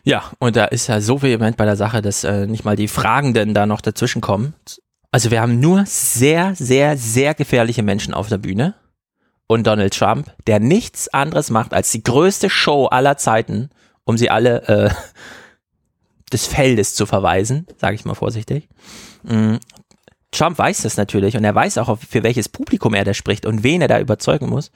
Ja, 0.03 0.31
und 0.39 0.55
da 0.55 0.65
ist 0.65 0.87
ja 0.87 0.99
so 0.99 1.21
vehement 1.21 1.57
bei 1.57 1.65
der 1.65 1.75
Sache, 1.75 2.01
dass 2.01 2.23
äh, 2.23 2.47
nicht 2.47 2.65
mal 2.65 2.75
die 2.75 2.87
Fragenden 2.87 3.53
da 3.53 3.65
noch 3.65 3.81
dazwischen 3.81 4.21
kommen. 4.21 4.53
Also 5.11 5.29
wir 5.29 5.41
haben 5.41 5.59
nur 5.59 5.85
sehr, 5.85 6.55
sehr, 6.55 6.97
sehr 6.97 7.33
gefährliche 7.33 7.83
Menschen 7.83 8.13
auf 8.13 8.29
der 8.29 8.37
Bühne. 8.37 8.75
Und 9.51 9.67
Donald 9.67 9.93
Trump, 9.93 10.31
der 10.47 10.61
nichts 10.61 11.09
anderes 11.09 11.49
macht 11.49 11.73
als 11.73 11.91
die 11.91 12.03
größte 12.03 12.49
Show 12.49 12.85
aller 12.85 13.17
Zeiten, 13.17 13.69
um 14.05 14.17
sie 14.17 14.29
alle 14.29 14.61
äh, 14.69 14.89
des 16.31 16.47
Feldes 16.47 16.95
zu 16.95 17.05
verweisen, 17.05 17.67
sage 17.75 17.95
ich 17.95 18.05
mal 18.05 18.13
vorsichtig. 18.13 18.69
Mm. 19.23 19.55
Trump 20.31 20.57
weiß 20.57 20.83
das 20.83 20.95
natürlich 20.95 21.35
und 21.35 21.43
er 21.43 21.53
weiß 21.53 21.79
auch, 21.79 21.99
für 21.99 22.23
welches 22.23 22.47
Publikum 22.47 22.93
er 22.93 23.03
da 23.03 23.13
spricht 23.13 23.45
und 23.45 23.61
wen 23.61 23.81
er 23.81 23.89
da 23.89 23.99
überzeugen 23.99 24.47
muss. 24.47 24.71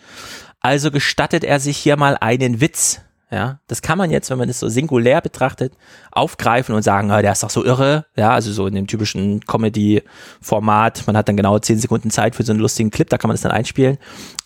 Also 0.60 0.92
gestattet 0.92 1.46
er 1.46 1.62
sich 1.62 1.78
hier 1.78 1.96
mal 1.96 2.18
einen 2.20 2.60
Witz. 2.60 3.00
Ja, 3.36 3.60
das 3.68 3.82
kann 3.82 3.98
man 3.98 4.12
jetzt, 4.12 4.30
wenn 4.30 4.38
man 4.38 4.48
das 4.48 4.62
so 4.62 4.70
singulär 4.70 5.20
betrachtet, 5.20 5.74
aufgreifen 6.10 6.74
und 6.74 6.84
sagen, 6.84 7.12
ah, 7.12 7.22
der 7.22 7.34
ist 7.34 7.44
doch 7.44 7.50
so 7.50 7.66
irre. 7.66 8.06
Ja, 8.16 8.30
also 8.30 8.50
so 8.54 8.66
in 8.66 8.76
dem 8.76 8.88
typischen 8.88 9.42
Comedy-Format. 9.42 11.06
Man 11.06 11.18
hat 11.18 11.28
dann 11.28 11.36
genau 11.36 11.60
zehn 11.60 11.78
Sekunden 11.78 12.12
Zeit 12.12 12.34
für 12.34 12.44
so 12.44 12.54
einen 12.54 12.62
lustigen 12.62 12.92
Clip, 12.92 13.10
da 13.10 13.18
kann 13.18 13.28
man 13.28 13.34
das 13.34 13.42
dann 13.42 13.52
einspielen. 13.52 13.98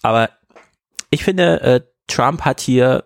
Aber 0.02 0.32
ich 1.12 1.24
finde, 1.24 1.62
äh, 1.62 1.82
Trump 2.08 2.42
hat 2.42 2.62
hier 2.62 3.04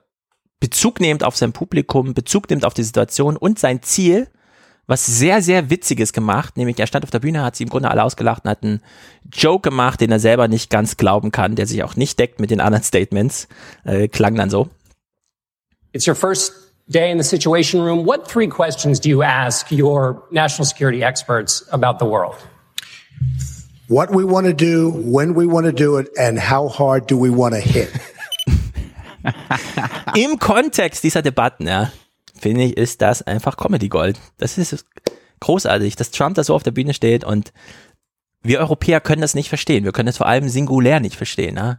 Bezug 0.62 1.02
nehmend 1.02 1.26
auf 1.26 1.36
sein 1.36 1.52
Publikum, 1.52 2.14
Bezug 2.14 2.50
nehmend 2.50 2.64
auf 2.64 2.74
die 2.74 2.84
Situation 2.84 3.36
und 3.36 3.60
sein 3.60 3.84
Ziel, 3.84 4.30
was 4.88 5.06
sehr, 5.06 5.42
sehr 5.42 5.70
Witziges 5.70 6.14
gemacht, 6.14 6.56
nämlich 6.56 6.80
er 6.80 6.88
stand 6.88 7.04
auf 7.04 7.12
der 7.12 7.20
Bühne, 7.20 7.44
hat 7.44 7.58
sie 7.58 7.64
im 7.64 7.70
Grunde 7.70 7.92
alle 7.92 8.04
ausgelacht 8.04 8.46
und 8.46 8.52
hat 8.52 8.64
einen 8.64 8.82
Joke 9.34 9.70
gemacht, 9.70 10.00
den 10.00 10.14
er 10.14 10.20
selber 10.22 10.48
nicht 10.48 10.70
ganz 10.70 10.96
glauben 10.96 11.32
kann, 11.32 11.56
der 11.56 11.68
sich 11.68 11.84
auch 11.84 11.98
nicht 11.98 12.20
deckt 12.20 12.40
mit 12.40 12.52
den 12.52 12.62
anderen 12.62 12.86
Statements, 12.86 13.50
äh, 13.84 14.08
klang 14.08 14.36
dann 14.36 14.50
so. 14.50 14.70
It's 15.94 16.08
your 16.08 16.16
first 16.16 16.52
day 16.90 17.12
in 17.12 17.20
the 17.20 17.24
Situation 17.24 17.80
Room. 17.80 18.04
What 18.04 18.28
three 18.28 18.48
questions 18.48 19.00
do 19.00 19.10
you 19.10 19.22
ask 19.22 19.72
your 19.72 20.24
national 20.32 20.66
security 20.66 21.04
experts 21.04 21.64
about 21.72 22.00
the 22.00 22.06
world? 22.06 22.36
What 23.90 24.10
we 24.10 24.26
want 24.26 24.48
to 24.48 24.54
do, 24.54 24.90
when 24.90 25.36
we 25.36 25.46
want 25.46 25.68
to 25.68 25.72
do 25.72 25.98
it, 25.98 26.10
and 26.18 26.40
how 26.40 26.68
hard 26.68 27.06
do 27.06 27.16
we 27.16 27.30
want 27.30 27.54
to 27.54 27.62
hit? 27.62 27.92
Im 30.16 30.40
Kontext 30.40 31.04
dieser 31.04 31.22
Debatten, 31.22 31.68
ja, 31.68 31.92
finde 32.34 32.64
ich, 32.64 32.76
ist 32.76 33.04
das 33.04 33.22
einfach 33.22 33.56
Comedy 33.56 33.88
Gold. 33.88 34.20
Das 34.40 34.58
ist 34.58 34.86
großartig, 35.42 35.96
dass 35.96 36.10
Trump 36.10 36.36
da 36.36 36.44
so 36.44 36.56
auf 36.56 36.64
der 36.64 36.72
Bühne 36.72 36.96
steht 36.96 37.24
und 37.24 37.54
wir 38.42 38.60
Europäer 38.60 39.00
können 39.00 39.22
das 39.22 39.36
nicht 39.36 39.50
verstehen. 39.50 39.84
Wir 39.84 39.92
können 39.92 40.08
das 40.08 40.18
vor 40.18 40.28
allem 40.28 40.50
singulär 40.50 41.00
nicht 41.00 41.16
verstehen. 41.16 41.56
Ja? 41.56 41.78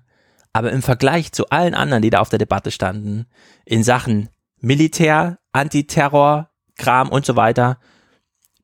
Aber 0.55 0.73
im 0.73 0.83
Vergleich 0.83 1.33
zu 1.33 1.51
allen 1.51 1.75
anderen, 1.75 2.01
die 2.01 2.11
da 2.11 2.21
auf 2.21 2.31
der 2.31 2.39
Debatte 2.39 2.71
standen, 2.71 3.27
in 3.67 3.83
Sachen 3.83 4.31
Militär, 4.61 5.39
Antiterror, 5.53 6.49
Kram 6.77 7.11
und 7.11 7.27
so 7.27 7.37
weiter, 7.37 7.79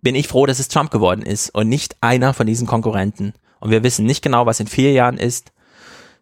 bin 0.00 0.14
ich 0.14 0.28
froh, 0.28 0.46
dass 0.46 0.60
es 0.60 0.68
Trump 0.68 0.90
geworden 0.90 1.22
ist 1.22 1.50
und 1.50 1.68
nicht 1.68 1.96
einer 2.00 2.32
von 2.32 2.46
diesen 2.46 2.66
Konkurrenten. 2.66 3.34
Und 3.58 3.70
wir 3.70 3.82
wissen 3.82 4.06
nicht 4.06 4.22
genau, 4.22 4.46
was 4.46 4.60
in 4.60 4.68
vier 4.68 4.92
Jahren 4.92 5.18
ist. 5.18 5.52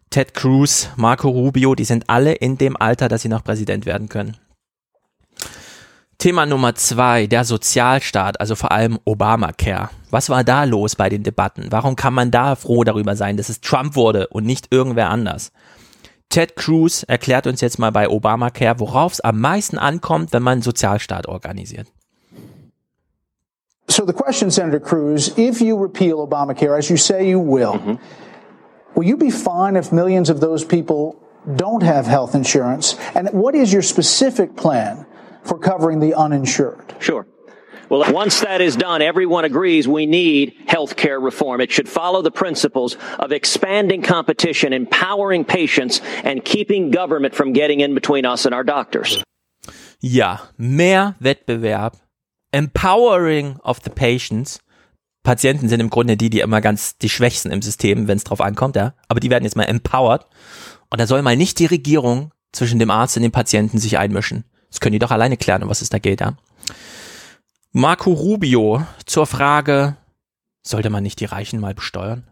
Ted 0.09 0.33
Cruz, 0.33 0.89
Marco 0.97 1.29
Rubio, 1.29 1.75
die 1.75 1.85
sind 1.85 2.09
alle 2.09 2.33
in 2.33 2.57
dem 2.57 2.75
Alter, 2.75 3.07
dass 3.07 3.21
sie 3.21 3.29
noch 3.29 3.43
Präsident 3.43 3.85
werden 3.85 4.09
können. 4.09 4.37
Thema 6.19 6.45
Nummer 6.45 6.75
zwei, 6.75 7.27
der 7.27 7.45
Sozialstaat, 7.45 8.41
also 8.41 8.55
vor 8.55 8.73
allem 8.73 8.99
Obamacare. 9.05 9.89
Was 10.09 10.29
war 10.29 10.43
da 10.43 10.65
los 10.65 10.97
bei 10.97 11.07
den 11.07 11.23
Debatten? 11.23 11.67
Warum 11.69 11.95
kann 11.95 12.13
man 12.13 12.29
da 12.29 12.55
froh 12.55 12.83
darüber 12.83 13.15
sein, 13.15 13.37
dass 13.37 13.47
es 13.47 13.61
Trump 13.61 13.95
wurde 13.95 14.27
und 14.27 14.45
nicht 14.45 14.67
irgendwer 14.69 15.11
anders? 15.11 15.53
Ted 16.27 16.57
Cruz 16.57 17.03
erklärt 17.03 17.47
uns 17.47 17.61
jetzt 17.61 17.79
mal 17.79 17.93
bei 17.93 18.09
Obamacare, 18.09 18.81
worauf 18.81 19.13
es 19.13 19.21
am 19.21 19.39
meisten 19.39 19.77
ankommt, 19.77 20.33
wenn 20.33 20.43
man 20.43 20.55
einen 20.55 20.61
Sozialstaat 20.61 21.25
organisiert. 21.25 21.87
So 23.87 24.05
the 24.05 24.11
question, 24.11 24.51
Senator 24.51 24.81
Cruz, 24.81 25.31
if 25.37 25.61
you 25.61 25.81
repeal 25.81 26.15
Obamacare, 26.15 26.77
as 26.77 26.89
you 26.89 26.97
say 26.97 27.29
you 27.29 27.39
will, 27.39 27.97
will 28.93 29.07
you 29.07 29.15
be 29.15 29.31
fine 29.31 29.79
if 29.79 29.93
millions 29.93 30.29
of 30.29 30.41
those 30.41 30.67
people 30.67 31.15
don't 31.55 31.81
have 31.81 32.09
health 32.09 32.35
insurance? 32.35 32.97
And 33.15 33.29
what 33.31 33.55
is 33.55 33.71
your 33.71 33.81
specific 33.81 34.57
plan 34.57 35.05
for 35.49 35.59
covering 35.59 35.99
the 35.99 36.13
uninsured? 36.13 36.93
Sure. 36.99 37.25
Well, 37.89 38.13
once 38.13 38.41
that 38.41 38.61
is 38.61 38.75
done, 38.75 39.01
everyone 39.01 39.45
agrees 39.45 39.87
we 39.87 40.05
need 40.05 40.53
health 40.67 40.95
care 40.95 41.19
reform. 41.19 41.59
It 41.59 41.71
should 41.71 41.89
follow 41.89 42.21
the 42.21 42.31
principles 42.31 42.97
of 43.17 43.31
expanding 43.31 44.03
competition, 44.03 44.73
empowering 44.73 45.43
patients, 45.43 46.01
and 46.23 46.45
keeping 46.45 46.91
government 46.91 47.33
from 47.33 47.51
getting 47.51 47.79
in 47.79 47.95
between 47.95 48.25
us 48.25 48.45
and 48.45 48.53
our 48.53 48.63
doctors. 48.63 49.23
Ja, 50.01 50.39
mehr 50.57 51.15
Wettbewerb, 51.19 51.97
empowering 52.51 53.57
of 53.63 53.79
the 53.83 53.89
patients. 53.89 54.59
Patienten 55.23 55.67
sind 55.67 55.81
im 55.81 55.89
Grunde 55.89 56.15
die, 56.15 56.29
die 56.29 56.39
immer 56.41 56.61
ganz 56.61 56.97
die 56.97 57.09
Schwächsten 57.09 57.51
im 57.51 57.61
System, 57.61 58.07
wenn 58.07 58.17
es 58.17 58.23
drauf 58.23 58.39
ankommt, 58.39 58.75
ja. 58.75 58.93
Aber 59.07 59.19
die 59.19 59.29
werden 59.31 59.43
jetzt 59.43 59.57
mal 59.57 59.63
empowered. 59.63 60.27
Und 60.91 61.01
da 61.01 61.07
soll 61.07 61.21
mal 61.23 61.35
nicht 61.35 61.59
die 61.59 61.65
Regierung 61.65 62.31
zwischen 62.51 62.79
dem 62.79 62.89
Arzt 62.91 63.17
und 63.17 63.23
dem 63.23 63.31
Patienten 63.31 63.79
sich 63.79 63.97
einmischen. 63.97 64.45
Das 64.69 64.79
können 64.79 64.93
die 64.93 64.99
doch 64.99 65.11
alleine 65.11 65.37
klären, 65.37 65.63
um 65.63 65.69
was 65.69 65.81
es 65.81 65.89
da 65.89 65.99
geht, 65.99 66.21
ja. 66.21 66.33
Marco 67.71 68.11
Rubio 68.11 68.85
zur 69.05 69.27
Frage, 69.27 69.95
sollte 70.63 70.89
man 70.89 71.03
nicht 71.03 71.19
die 71.19 71.25
Reichen 71.25 71.59
mal 71.59 71.73
besteuern? 71.73 72.23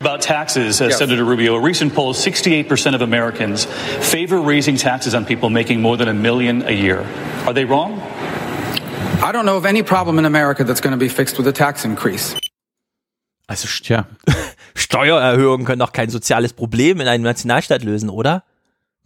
About 0.00 0.20
taxes, 0.20 0.80
uh, 0.80 0.90
Senator 0.90 1.24
Rubio, 1.24 1.56
a 1.56 1.58
recent 1.60 1.94
poll, 1.94 2.12
68% 2.12 2.94
of 2.94 3.00
Americans 3.00 3.66
favor 4.00 4.40
raising 4.40 4.76
taxes 4.76 5.14
on 5.14 5.24
people 5.24 5.48
making 5.48 5.80
more 5.80 5.96
than 5.96 6.08
a 6.08 6.12
million 6.12 6.62
a 6.66 6.70
year. 6.70 7.02
Are 7.46 7.54
they 7.54 7.64
wrong? 7.64 8.00
I 9.22 9.32
don't 9.32 9.46
know 9.46 9.56
of 9.56 9.64
any 9.64 9.82
problem 9.82 10.18
in 10.18 10.26
America 10.26 10.64
that's 10.64 10.82
going 10.82 10.92
to 10.92 10.98
be 10.98 11.08
fixed 11.08 11.38
with 11.38 11.48
a 11.48 11.52
tax 11.52 11.84
increase. 11.84 12.36
Also 13.48 13.66
Tja. 13.68 14.06
Steuererhöhungen 14.74 15.64
können 15.64 15.78
doch 15.78 15.92
kein 15.92 16.10
soziales 16.10 16.52
Problem 16.52 17.00
in 17.00 17.08
einem 17.08 17.24
Nationalstaat 17.24 17.82
lösen, 17.82 18.10
oder? 18.10 18.44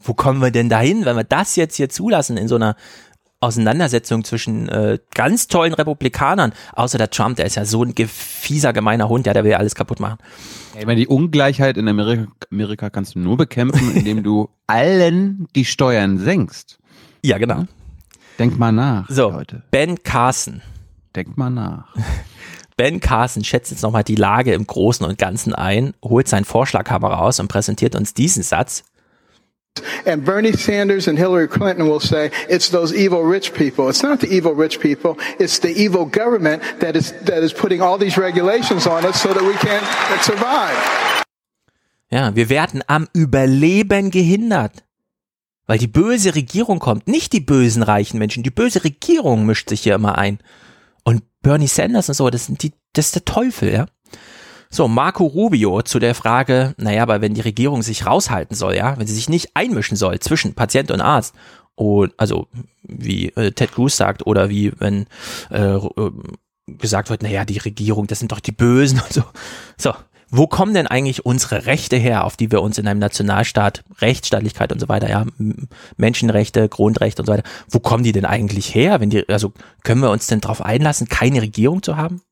Wo 0.00 0.14
kommen 0.14 0.40
wir 0.40 0.50
denn 0.50 0.68
dahin, 0.68 1.04
wenn 1.04 1.16
wir 1.16 1.24
das 1.24 1.56
jetzt 1.56 1.76
hier 1.76 1.88
zulassen 1.88 2.36
in 2.36 2.48
so 2.48 2.56
einer 2.56 2.76
Auseinandersetzung 3.42 4.22
zwischen 4.22 4.68
äh, 4.68 4.98
ganz 5.14 5.48
tollen 5.48 5.72
Republikanern, 5.72 6.52
außer 6.72 6.98
der 6.98 7.08
Trump, 7.08 7.36
der 7.36 7.46
ist 7.46 7.56
ja 7.56 7.64
so 7.64 7.82
ein 7.82 7.94
fieser, 7.96 8.74
gemeiner 8.74 9.08
Hund, 9.08 9.26
ja, 9.26 9.32
der 9.32 9.44
will 9.44 9.52
ja 9.52 9.56
alles 9.56 9.74
kaputt 9.74 9.98
machen. 9.98 10.18
Ich 10.78 10.84
meine, 10.84 11.00
die 11.00 11.08
Ungleichheit 11.08 11.78
in 11.78 11.88
Amerika, 11.88 12.26
Amerika 12.50 12.90
kannst 12.90 13.14
du 13.14 13.18
nur 13.18 13.38
bekämpfen, 13.38 13.92
indem 13.96 14.22
du 14.22 14.50
allen 14.66 15.48
die 15.54 15.64
Steuern 15.64 16.18
senkst. 16.18 16.78
Ja, 17.24 17.38
genau. 17.38 17.64
Denk 18.38 18.58
mal 18.58 18.72
nach, 18.72 19.08
So, 19.08 19.30
Leute. 19.30 19.62
Ben 19.70 20.02
Carson. 20.02 20.60
Denk 21.16 21.36
mal 21.36 21.50
nach. 21.50 21.94
Ben 22.76 23.00
Carson 23.00 23.44
schätzt 23.44 23.70
jetzt 23.70 23.82
nochmal 23.82 24.04
die 24.04 24.14
Lage 24.14 24.54
im 24.54 24.66
Großen 24.66 25.04
und 25.04 25.18
Ganzen 25.18 25.54
ein, 25.54 25.92
holt 26.02 26.28
seinen 26.28 26.46
Vorschlaghammer 26.46 27.08
raus 27.08 27.38
und 27.38 27.48
präsentiert 27.48 27.94
uns 27.94 28.14
diesen 28.14 28.42
Satz. 28.42 28.84
And 30.06 30.24
Bernie 30.24 30.52
Sanders 30.52 31.08
and 31.08 31.18
Hillary 31.18 31.48
Clinton 31.48 31.86
will 31.86 32.00
say 32.00 32.30
it's 32.48 32.70
those 32.70 32.94
evil 32.94 33.22
rich 33.22 33.52
people. 33.52 33.88
It's 33.88 34.02
not 34.02 34.20
the 34.20 34.28
evil 34.28 34.54
rich 34.54 34.80
people. 34.80 35.16
It's 35.38 35.60
the 35.60 35.70
evil 35.70 36.06
government 36.06 36.62
that 36.80 36.96
is 36.96 37.12
that 37.24 37.42
is 37.42 37.52
putting 37.52 37.80
all 37.80 37.98
these 37.98 38.18
regulations 38.18 38.86
on 38.86 39.04
us 39.04 39.20
so 39.22 39.32
that 39.32 39.42
we 39.42 39.54
can't 39.54 39.84
survive. 40.22 40.76
Ja, 42.10 42.34
wir 42.34 42.48
werden 42.48 42.82
am 42.88 43.08
Überleben 43.12 44.10
gehindert. 44.10 44.82
Weil 45.66 45.78
die 45.78 45.86
böse 45.86 46.34
Regierung 46.34 46.80
kommt, 46.80 47.06
nicht 47.06 47.32
die 47.32 47.40
bösen 47.40 47.84
reichen 47.84 48.18
Menschen, 48.18 48.42
die 48.42 48.50
böse 48.50 48.82
Regierung 48.82 49.46
mischt 49.46 49.68
sich 49.68 49.82
hier 49.82 49.94
immer 49.94 50.18
ein. 50.18 50.40
Und 51.04 51.22
Bernie 51.42 51.68
Sanders 51.68 52.08
und 52.08 52.16
so, 52.16 52.28
das 52.28 52.46
sind 52.46 52.64
die, 52.64 52.72
das 52.92 53.06
ist 53.06 53.14
der 53.14 53.24
Teufel, 53.24 53.72
ja. 53.72 53.86
So, 54.72 54.86
Marco 54.86 55.24
Rubio 55.24 55.82
zu 55.82 55.98
der 55.98 56.14
Frage, 56.14 56.74
naja, 56.76 57.02
aber 57.02 57.20
wenn 57.20 57.34
die 57.34 57.40
Regierung 57.40 57.82
sich 57.82 58.06
raushalten 58.06 58.56
soll, 58.56 58.76
ja, 58.76 58.96
wenn 58.98 59.06
sie 59.06 59.14
sich 59.14 59.28
nicht 59.28 59.50
einmischen 59.54 59.96
soll 59.96 60.20
zwischen 60.20 60.54
Patient 60.54 60.92
und 60.92 61.00
Arzt, 61.00 61.34
und, 61.74 62.12
also 62.18 62.46
wie 62.82 63.30
äh, 63.30 63.52
Ted 63.52 63.72
Cruz 63.72 63.96
sagt, 63.96 64.26
oder 64.26 64.48
wie 64.48 64.72
wenn 64.78 65.06
äh, 65.50 65.74
äh, 65.74 66.10
gesagt 66.66 67.10
wird, 67.10 67.22
naja, 67.22 67.44
die 67.44 67.58
Regierung, 67.58 68.06
das 68.06 68.20
sind 68.20 68.30
doch 68.32 68.40
die 68.40 68.52
Bösen 68.52 69.00
und 69.00 69.12
so. 69.12 69.22
So, 69.76 69.92
wo 70.30 70.46
kommen 70.46 70.74
denn 70.74 70.86
eigentlich 70.86 71.26
unsere 71.26 71.66
Rechte 71.66 71.96
her, 71.96 72.24
auf 72.24 72.36
die 72.36 72.52
wir 72.52 72.62
uns 72.62 72.78
in 72.78 72.86
einem 72.86 73.00
Nationalstaat, 73.00 73.82
Rechtsstaatlichkeit 74.00 74.72
und 74.72 74.78
so 74.78 74.88
weiter, 74.88 75.10
ja, 75.10 75.26
Menschenrechte, 75.96 76.68
Grundrechte 76.68 77.22
und 77.22 77.26
so 77.26 77.32
weiter, 77.32 77.48
wo 77.68 77.80
kommen 77.80 78.04
die 78.04 78.12
denn 78.12 78.24
eigentlich 78.24 78.72
her? 78.72 79.00
Wenn 79.00 79.10
die, 79.10 79.28
also 79.28 79.52
können 79.82 80.02
wir 80.02 80.10
uns 80.10 80.28
denn 80.28 80.40
darauf 80.40 80.62
einlassen, 80.62 81.08
keine 81.08 81.42
Regierung 81.42 81.82
zu 81.82 81.96
haben? 81.96 82.22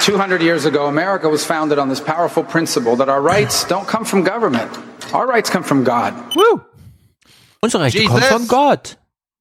200 0.00 0.42
years 0.42 0.66
ago, 0.66 0.86
America 0.86 1.30
was 1.30 1.44
founded 1.44 1.78
on 1.78 1.88
this 1.88 2.00
powerful 2.00 2.42
principle 2.42 2.96
that 2.96 3.08
our 3.08 3.22
rights 3.22 3.66
don't 3.66 3.86
come 3.86 4.04
from 4.04 4.24
government. 4.24 4.70
Our 5.12 5.26
rights 5.26 5.50
come 5.50 5.64
from 5.64 5.84
God. 5.84 6.14
Woo. 6.34 6.60
Unsere 7.60 7.84
Rechte 7.84 7.98
Jesus. 7.98 8.10
kommen 8.10 8.22
von 8.22 8.48
Gott. 8.48 8.96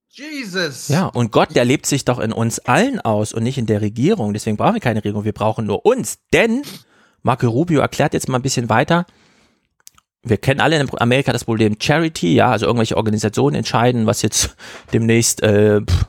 Jesus. 0.10 0.90
Ja, 0.90 1.06
und 1.06 1.32
Gott, 1.32 1.56
der 1.56 1.64
lebt 1.64 1.86
sich 1.86 2.04
doch 2.04 2.20
in 2.20 2.34
uns 2.34 2.60
allen 2.60 3.00
aus 3.00 3.32
und 3.34 3.44
nicht 3.44 3.58
in 3.58 3.68
der 3.68 3.82
Regierung. 3.82 4.34
Deswegen 4.34 4.58
brauchen 4.58 4.74
wir 4.74 4.82
keine 4.82 5.00
Regierung, 5.00 5.24
wir 5.24 5.34
brauchen 5.34 5.66
nur 5.66 5.86
uns. 5.86 6.20
Denn, 6.34 6.64
Marco 7.22 7.48
Rubio 7.48 7.80
erklärt 7.80 8.14
jetzt 8.14 8.28
mal 8.28 8.40
ein 8.40 8.42
bisschen 8.42 8.70
weiter, 8.70 9.06
wir 10.24 10.38
kennen 10.38 10.60
alle 10.60 10.78
in 10.78 10.90
Amerika 11.00 11.32
das 11.32 11.46
Problem 11.46 11.78
Charity, 11.80 12.36
ja, 12.36 12.52
also 12.52 12.66
irgendwelche 12.66 12.98
Organisationen 12.98 13.56
entscheiden, 13.56 14.06
was 14.06 14.22
jetzt 14.22 14.56
demnächst 14.94 15.42
äh, 15.42 15.80
pff, 15.82 16.09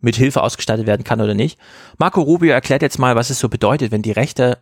mit 0.00 0.16
Hilfe 0.16 0.42
ausgestattet 0.42 0.86
werden 0.86 1.04
kann 1.04 1.20
oder 1.20 1.34
nicht. 1.34 1.58
Marco 1.98 2.20
Rubio 2.20 2.52
erklärt 2.52 2.82
jetzt 2.82 2.98
mal, 2.98 3.16
was 3.16 3.30
es 3.30 3.38
so 3.38 3.48
bedeutet, 3.48 3.92
wenn 3.92 4.02
die 4.02 4.12
Rechte 4.12 4.58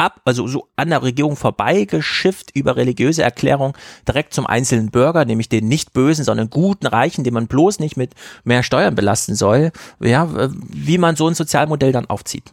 ab, 0.00 0.22
also 0.24 0.46
so 0.46 0.68
an 0.76 0.88
der 0.88 1.02
Regierung 1.02 1.36
vorbeigeschifft 1.36 2.50
über 2.56 2.76
religiöse 2.76 3.22
Erklärung 3.22 3.76
direkt 4.08 4.32
zum 4.32 4.46
einzelnen 4.46 4.90
Bürger, 4.90 5.24
nämlich 5.24 5.48
den 5.48 5.68
nicht 5.68 5.92
bösen, 5.92 6.24
sondern 6.24 6.48
guten 6.48 6.86
Reichen, 6.86 7.22
den 7.22 7.34
man 7.34 7.46
bloß 7.46 7.80
nicht 7.80 7.96
mit 7.96 8.14
mehr 8.44 8.62
Steuern 8.62 8.94
belasten 8.94 9.34
soll, 9.34 9.72
ja, 10.00 10.28
wie 10.68 10.98
man 10.98 11.16
so 11.16 11.28
ein 11.28 11.34
Sozialmodell 11.34 11.92
dann 11.92 12.06
aufzieht. 12.06 12.44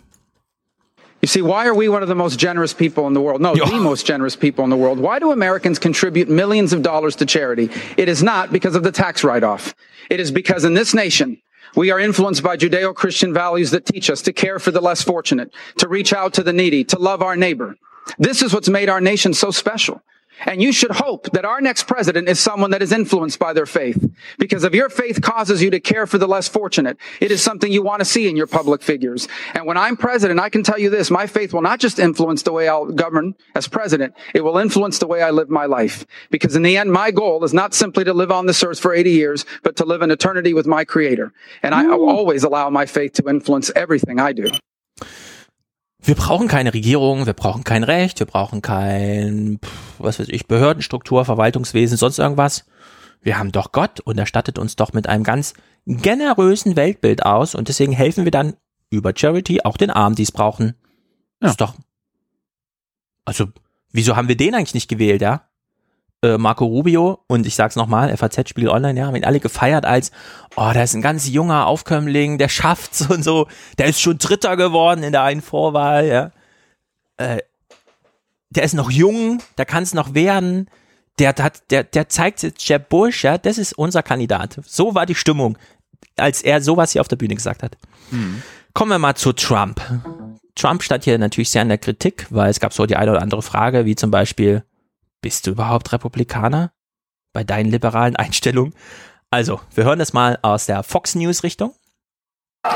You 1.22 1.28
see, 1.28 1.41
why 1.41 1.65
are 1.65 1.74
we 1.74 1.89
one 1.89 2.03
of 2.03 2.09
the 2.09 2.15
most 2.15 2.38
generous 2.38 2.74
people 2.74 3.07
in 3.07 3.15
the 3.15 3.22
world? 3.22 3.41
No, 3.41 3.55
the 3.55 3.80
most 3.80 4.05
generous 4.05 4.38
people 4.38 4.63
in 4.63 4.70
the 4.70 4.78
world. 4.78 4.99
Why 4.99 5.20
do 5.20 5.32
Americans 5.32 5.80
contribute 5.80 6.30
millions 6.30 6.74
of 6.74 6.84
dollars 6.84 7.15
to 7.15 7.26
charity? 7.26 7.72
It 7.97 8.07
is 8.07 8.22
not 8.22 8.51
because 8.51 8.78
of 8.78 8.84
the 8.84 8.91
tax 8.91 9.24
write-off. 9.24 9.74
It 10.11 10.20
is 10.20 10.32
because 10.32 10.63
in 10.63 10.76
this 10.76 10.93
nation, 10.93 11.41
we 11.76 11.91
are 11.91 11.99
influenced 11.99 12.43
by 12.43 12.57
Judeo-Christian 12.57 13.34
values 13.34 13.72
that 13.72 13.86
teach 13.86 14.09
us 14.09 14.22
to 14.24 14.34
care 14.34 14.59
for 14.59 14.72
the 14.72 14.82
less 14.82 15.01
fortunate, 15.01 15.53
to 15.78 15.88
reach 15.88 16.13
out 16.13 16.34
to 16.34 16.43
the 16.43 16.53
needy, 16.53 16.84
to 16.86 16.99
love 16.99 17.22
our 17.22 17.36
neighbor. 17.36 17.78
This 18.18 18.41
is 18.41 18.53
what's 18.53 18.70
made 18.70 18.89
our 18.89 19.01
nation 19.01 19.34
so 19.34 19.51
special. 19.51 20.01
And 20.45 20.61
you 20.61 20.71
should 20.71 20.91
hope 20.91 21.31
that 21.31 21.45
our 21.45 21.61
next 21.61 21.88
president 21.88 22.29
is 22.29 22.39
someone 22.39 22.71
that 22.71 22.81
is 22.81 22.91
influenced 22.91 23.39
by 23.39 23.53
their 23.53 23.65
faith. 23.65 24.09
Because 24.38 24.63
if 24.63 24.73
your 24.73 24.89
faith 24.89 25.21
causes 25.21 25.61
you 25.61 25.69
to 25.71 25.79
care 25.79 26.05
for 26.05 26.17
the 26.17 26.27
less 26.27 26.47
fortunate, 26.47 26.97
it 27.19 27.31
is 27.31 27.41
something 27.41 27.71
you 27.71 27.81
want 27.81 27.99
to 27.99 28.05
see 28.05 28.29
in 28.29 28.35
your 28.35 28.47
public 28.47 28.81
figures. 28.81 29.27
And 29.53 29.65
when 29.65 29.77
I'm 29.77 29.97
president, 29.97 30.39
I 30.39 30.49
can 30.49 30.63
tell 30.63 30.79
you 30.79 30.89
this, 30.89 31.09
my 31.09 31.27
faith 31.27 31.53
will 31.53 31.61
not 31.61 31.79
just 31.79 31.99
influence 31.99 32.43
the 32.43 32.51
way 32.51 32.67
I'll 32.67 32.85
govern 32.85 33.35
as 33.55 33.67
president, 33.67 34.13
it 34.33 34.41
will 34.41 34.57
influence 34.57 34.99
the 34.99 35.07
way 35.07 35.21
I 35.21 35.31
live 35.31 35.49
my 35.49 35.65
life. 35.65 36.05
Because 36.29 36.55
in 36.55 36.63
the 36.63 36.77
end, 36.77 36.91
my 36.91 37.11
goal 37.11 37.43
is 37.43 37.53
not 37.53 37.73
simply 37.73 38.03
to 38.03 38.13
live 38.13 38.31
on 38.31 38.45
this 38.45 38.63
earth 38.63 38.79
for 38.79 38.93
80 38.93 39.11
years, 39.11 39.45
but 39.63 39.75
to 39.77 39.85
live 39.85 40.01
in 40.01 40.11
eternity 40.11 40.53
with 40.53 40.67
my 40.67 40.85
creator. 40.85 41.33
And 41.63 41.73
I 41.73 41.83
mm. 41.83 41.93
always 41.93 42.43
allow 42.43 42.69
my 42.69 42.85
faith 42.85 43.13
to 43.13 43.27
influence 43.27 43.71
everything 43.75 44.19
I 44.19 44.33
do. 44.33 44.49
Wir 45.99 46.15
brauchen 46.15 46.47
keine 46.47 46.73
Regierung, 46.73 47.25
wir 47.25 47.33
brauchen 47.33 47.63
kein 47.63 47.83
Recht, 47.83 48.19
wir 48.19 48.27
brauchen 48.27 48.61
kein, 48.61 49.59
was 49.97 50.19
weiß 50.19 50.29
ich, 50.29 50.47
Behördenstruktur, 50.47 51.25
Verwaltungswesen, 51.25 51.97
sonst 51.97 52.19
irgendwas. 52.19 52.65
Wir 53.21 53.39
haben 53.39 53.51
doch 53.51 53.71
Gott 53.71 53.99
und 53.99 54.17
er 54.17 54.25
stattet 54.25 54.59
uns 54.59 54.75
doch 54.75 54.93
mit 54.93 55.07
einem 55.07 55.23
ganz 55.23 55.53
generösen 55.85 56.75
Weltbild 56.75 57.25
aus 57.25 57.55
und 57.55 57.67
deswegen 57.67 57.93
helfen 57.93 58.25
wir 58.25 58.31
dann 58.31 58.55
über 58.89 59.11
Charity 59.15 59.61
auch 59.63 59.77
den 59.77 59.89
Armen, 59.89 60.15
die 60.15 60.23
es 60.23 60.31
brauchen. 60.31 60.75
Ja. 61.41 61.49
Ist 61.49 61.61
doch. 61.61 61.75
Also, 63.25 63.47
wieso 63.91 64.15
haben 64.15 64.27
wir 64.27 64.37
den 64.37 64.55
eigentlich 64.55 64.75
nicht 64.75 64.87
gewählt, 64.87 65.21
ja? 65.21 65.49
Äh, 66.24 66.38
Marco 66.39 66.65
Rubio 66.65 67.20
und 67.28 67.45
ich 67.45 67.53
sag's 67.53 67.76
nochmal, 67.76 68.15
FAZ 68.18 68.49
Spiel 68.49 68.70
Online, 68.70 68.99
ja, 68.99 69.05
haben 69.05 69.15
ihn 69.15 69.26
alle 69.26 69.39
gefeiert 69.39 69.86
als, 69.86 70.11
oh, 70.55 70.72
da 70.74 70.82
ist 70.82 70.95
ein 70.95 71.03
ganz 71.03 71.28
junger 71.28 71.68
Aufkömmling, 71.68 72.39
der 72.39 72.49
schafft's 72.49 73.01
und 73.07 73.24
so, 73.24 73.47
der 73.78 73.86
ist 73.86 74.01
schon 74.01 74.18
Dritter 74.18 74.57
geworden 74.57 75.03
in 75.03 75.11
der 75.11 75.22
einen 75.22 75.41
Vorwahl, 75.41 76.07
ja. 76.07 76.32
Äh, 77.18 77.43
der 78.49 78.63
ist 78.63 78.74
noch 78.74 78.89
jung, 78.89 79.43
der 79.59 79.65
kann's 79.65 79.93
noch 79.93 80.15
werden, 80.15 80.70
der 81.20 81.36
hat, 81.36 81.70
der, 81.70 81.84
der 81.84 82.09
zeigt 82.09 82.41
jetzt 82.41 82.68
Jeb 82.68 82.89
Bush, 82.89 83.24
ja, 83.24 83.38
das 83.38 83.59
ist 83.59 83.74
unser 83.74 84.01
Kandidat. 84.01 84.59
So 84.65 84.95
war 84.95 85.05
die 85.05 85.15
Stimmung, 85.15 85.57
als 86.15 86.41
er 86.41 86.61
sowas 86.61 86.93
hier 86.93 87.01
auf 87.01 87.07
der 87.07 87.15
Bühne 87.15 87.36
gesagt 87.36 87.61
hat. 87.61 87.78
Hm. 88.09 88.41
Kommen 88.74 88.91
wir 88.91 88.99
mal 88.99 89.15
zu 89.15 89.34
Trump. 89.34 89.82
Trump 90.55 90.84
stand 90.84 91.03
hier 91.03 91.18
natürlich 91.20 91.49
sehr 91.49 91.61
in 91.61 91.70
der 91.70 91.78
Kritik, 91.78 92.28
weil 92.30 92.49
es 92.49 92.59
gab 92.59 92.74
so 92.74 92.86
die 92.86 92.95
eine 92.95 93.11
oder 93.11 93.22
andere 93.22 93.41
Frage, 93.41 93.86
wie 93.86 93.95
zum 93.95 94.11
Beispiel, 94.11 94.63
bist 95.22 95.47
du 95.47 95.51
überhaupt 95.51 95.91
Republikaner? 95.91 96.72
Bei 97.34 97.43
deinen 97.43 97.70
liberalen 97.70 98.15
Einstellungen? 98.18 98.74
Also, 99.30 99.59
wir 99.76 99.84
hören 99.84 99.99
das 99.99 100.13
mal 100.13 100.39
aus 100.41 100.65
der 100.65 100.84
Fox 100.84 101.15
News 101.15 101.43
Richtung. 101.43 101.74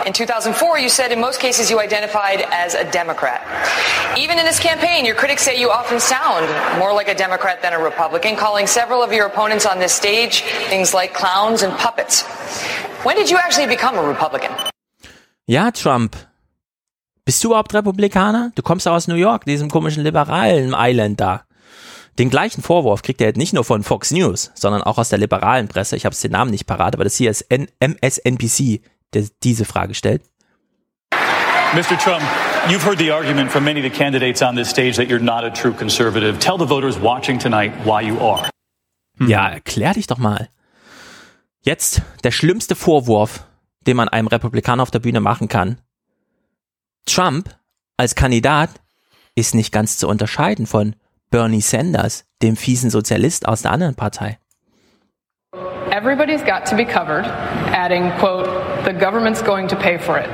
In 0.05 0.13
2004, 0.13 0.77
you 0.77 0.89
said 0.89 1.11
in 1.11 1.19
most 1.19 1.39
cases 1.39 1.69
you 1.69 1.79
identified 1.79 2.45
as 2.51 2.75
a 2.75 2.83
Democrat. 2.83 3.41
Even 4.17 4.37
in 4.37 4.45
this 4.45 4.59
campaign, 4.59 5.05
your 5.05 5.15
critics 5.15 5.43
say 5.43 5.59
you 5.59 5.69
often 5.69 5.99
sound 5.99 6.47
more 6.77 6.93
like 6.93 7.09
a 7.09 7.15
Democrat 7.15 7.61
than 7.61 7.73
a 7.73 7.79
Republican, 7.79 8.35
calling 8.37 8.67
several 8.67 9.01
of 9.01 9.11
your 9.11 9.25
opponents 9.25 9.65
on 9.65 9.79
this 9.79 9.91
stage 9.93 10.43
things 10.69 10.93
like 10.93 11.13
clowns 11.13 11.63
and 11.63 11.77
puppets. 11.77 12.23
When 13.03 13.15
did 13.17 13.29
you 13.29 13.37
actually 13.37 13.67
become 13.67 13.97
a 13.97 14.03
Republican? 14.07 14.51
Ja, 15.45 15.71
Trump. 15.71 16.15
Bist 17.25 17.43
du 17.43 17.49
überhaupt 17.49 17.73
Republikaner? 17.73 18.51
Du 18.55 18.61
kommst 18.61 18.87
aus 18.87 19.07
New 19.07 19.15
York, 19.15 19.45
diesem 19.45 19.69
komischen 19.69 20.03
liberalen 20.03 20.73
Island 20.77 21.19
da. 21.19 21.43
Den 22.19 22.29
gleichen 22.29 22.61
Vorwurf 22.61 23.01
kriegt 23.01 23.21
er 23.21 23.27
jetzt 23.27 23.37
nicht 23.37 23.53
nur 23.53 23.63
von 23.63 23.83
Fox 23.83 24.11
News, 24.11 24.51
sondern 24.53 24.81
auch 24.81 24.97
aus 24.97 25.09
der 25.09 25.19
liberalen 25.19 25.67
Presse. 25.67 25.95
Ich 25.95 26.05
habe 26.05 26.15
den 26.15 26.31
Namen 26.31 26.51
nicht 26.51 26.65
parat, 26.65 26.93
aber 26.93 27.03
das 27.03 27.15
hier 27.15 27.31
ist 27.31 27.41
N 27.49 27.67
MSNBC, 27.79 28.81
der 29.13 29.25
diese 29.43 29.65
Frage 29.65 29.93
stellt. 29.93 30.23
Mr. 31.73 31.97
Trump, 31.97 32.21
you've 32.67 32.85
heard 32.85 32.99
the 32.99 33.11
argument 33.11 33.49
from 33.49 33.63
many 33.63 33.79
of 33.79 33.85
the 33.85 33.89
candidates 33.89 34.41
on 34.41 34.57
this 34.57 34.69
stage 34.69 34.97
that 34.97 35.07
you're 35.07 35.23
not 35.23 35.45
a 35.45 35.49
true 35.49 35.71
conservative. 35.71 36.37
Tell 36.39 36.57
the 36.57 36.67
voters 36.67 36.99
watching 37.01 37.39
tonight 37.39 37.71
why 37.85 38.01
you 38.01 38.19
are. 38.19 38.49
Ja, 39.25 39.47
erklär 39.47 39.93
dich 39.93 40.07
doch 40.07 40.17
mal. 40.17 40.49
Jetzt 41.61 42.01
der 42.23 42.31
schlimmste 42.31 42.75
Vorwurf, 42.75 43.45
den 43.87 43.95
man 43.95 44.09
einem 44.09 44.27
Republikaner 44.27 44.83
auf 44.83 44.91
der 44.91 44.99
Bühne 44.99 45.21
machen 45.21 45.47
kann. 45.47 45.79
Trump 47.05 47.55
als 47.97 48.15
Kandidat 48.15 48.69
ist 49.35 49.55
nicht 49.55 49.71
ganz 49.71 49.97
zu 49.97 50.07
unterscheiden 50.07 50.67
von 50.67 50.95
Bernie 51.31 51.61
Sanders, 51.61 52.25
dem 52.41 52.57
fiesen 52.57 52.89
Sozialist 52.89 53.47
aus 53.47 53.61
der 53.61 53.71
anderen 53.71 53.95
Partei. 53.95 54.37
Everybody's 55.89 56.43
got 56.43 56.65
to 56.65 56.75
be 56.75 56.85
covered, 56.85 57.25
adding, 57.25 58.11
quote, 58.19 58.45
the 58.85 58.93
government's 58.93 59.41
going 59.41 59.67
to 59.69 59.75
pay 59.75 59.97
for 59.97 60.17
it. 60.17 60.29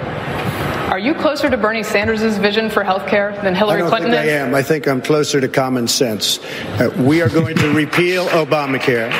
Are 0.92 1.00
you 1.00 1.14
closer 1.14 1.50
to 1.50 1.58
Bernie 1.58 1.84
Sanders' 1.84 2.38
vision 2.38 2.70
for 2.70 2.84
healthcare 2.84 3.40
than 3.44 3.54
Hillary 3.54 3.78
I 3.78 3.80
don't 3.82 3.90
Clinton 3.90 4.12
think 4.12 4.26
is? 4.26 4.32
I 4.32 4.36
am. 4.38 4.56
I 4.56 4.64
think 4.64 4.88
I'm 4.88 5.02
closer 5.02 5.40
to 5.40 5.48
common 5.48 5.88
sense. 5.88 6.40
Uh, 6.80 6.90
we 6.98 7.22
are 7.22 7.30
going 7.30 7.56
to 7.58 7.74
repeal 7.74 8.26
Obamacare. 8.28 9.12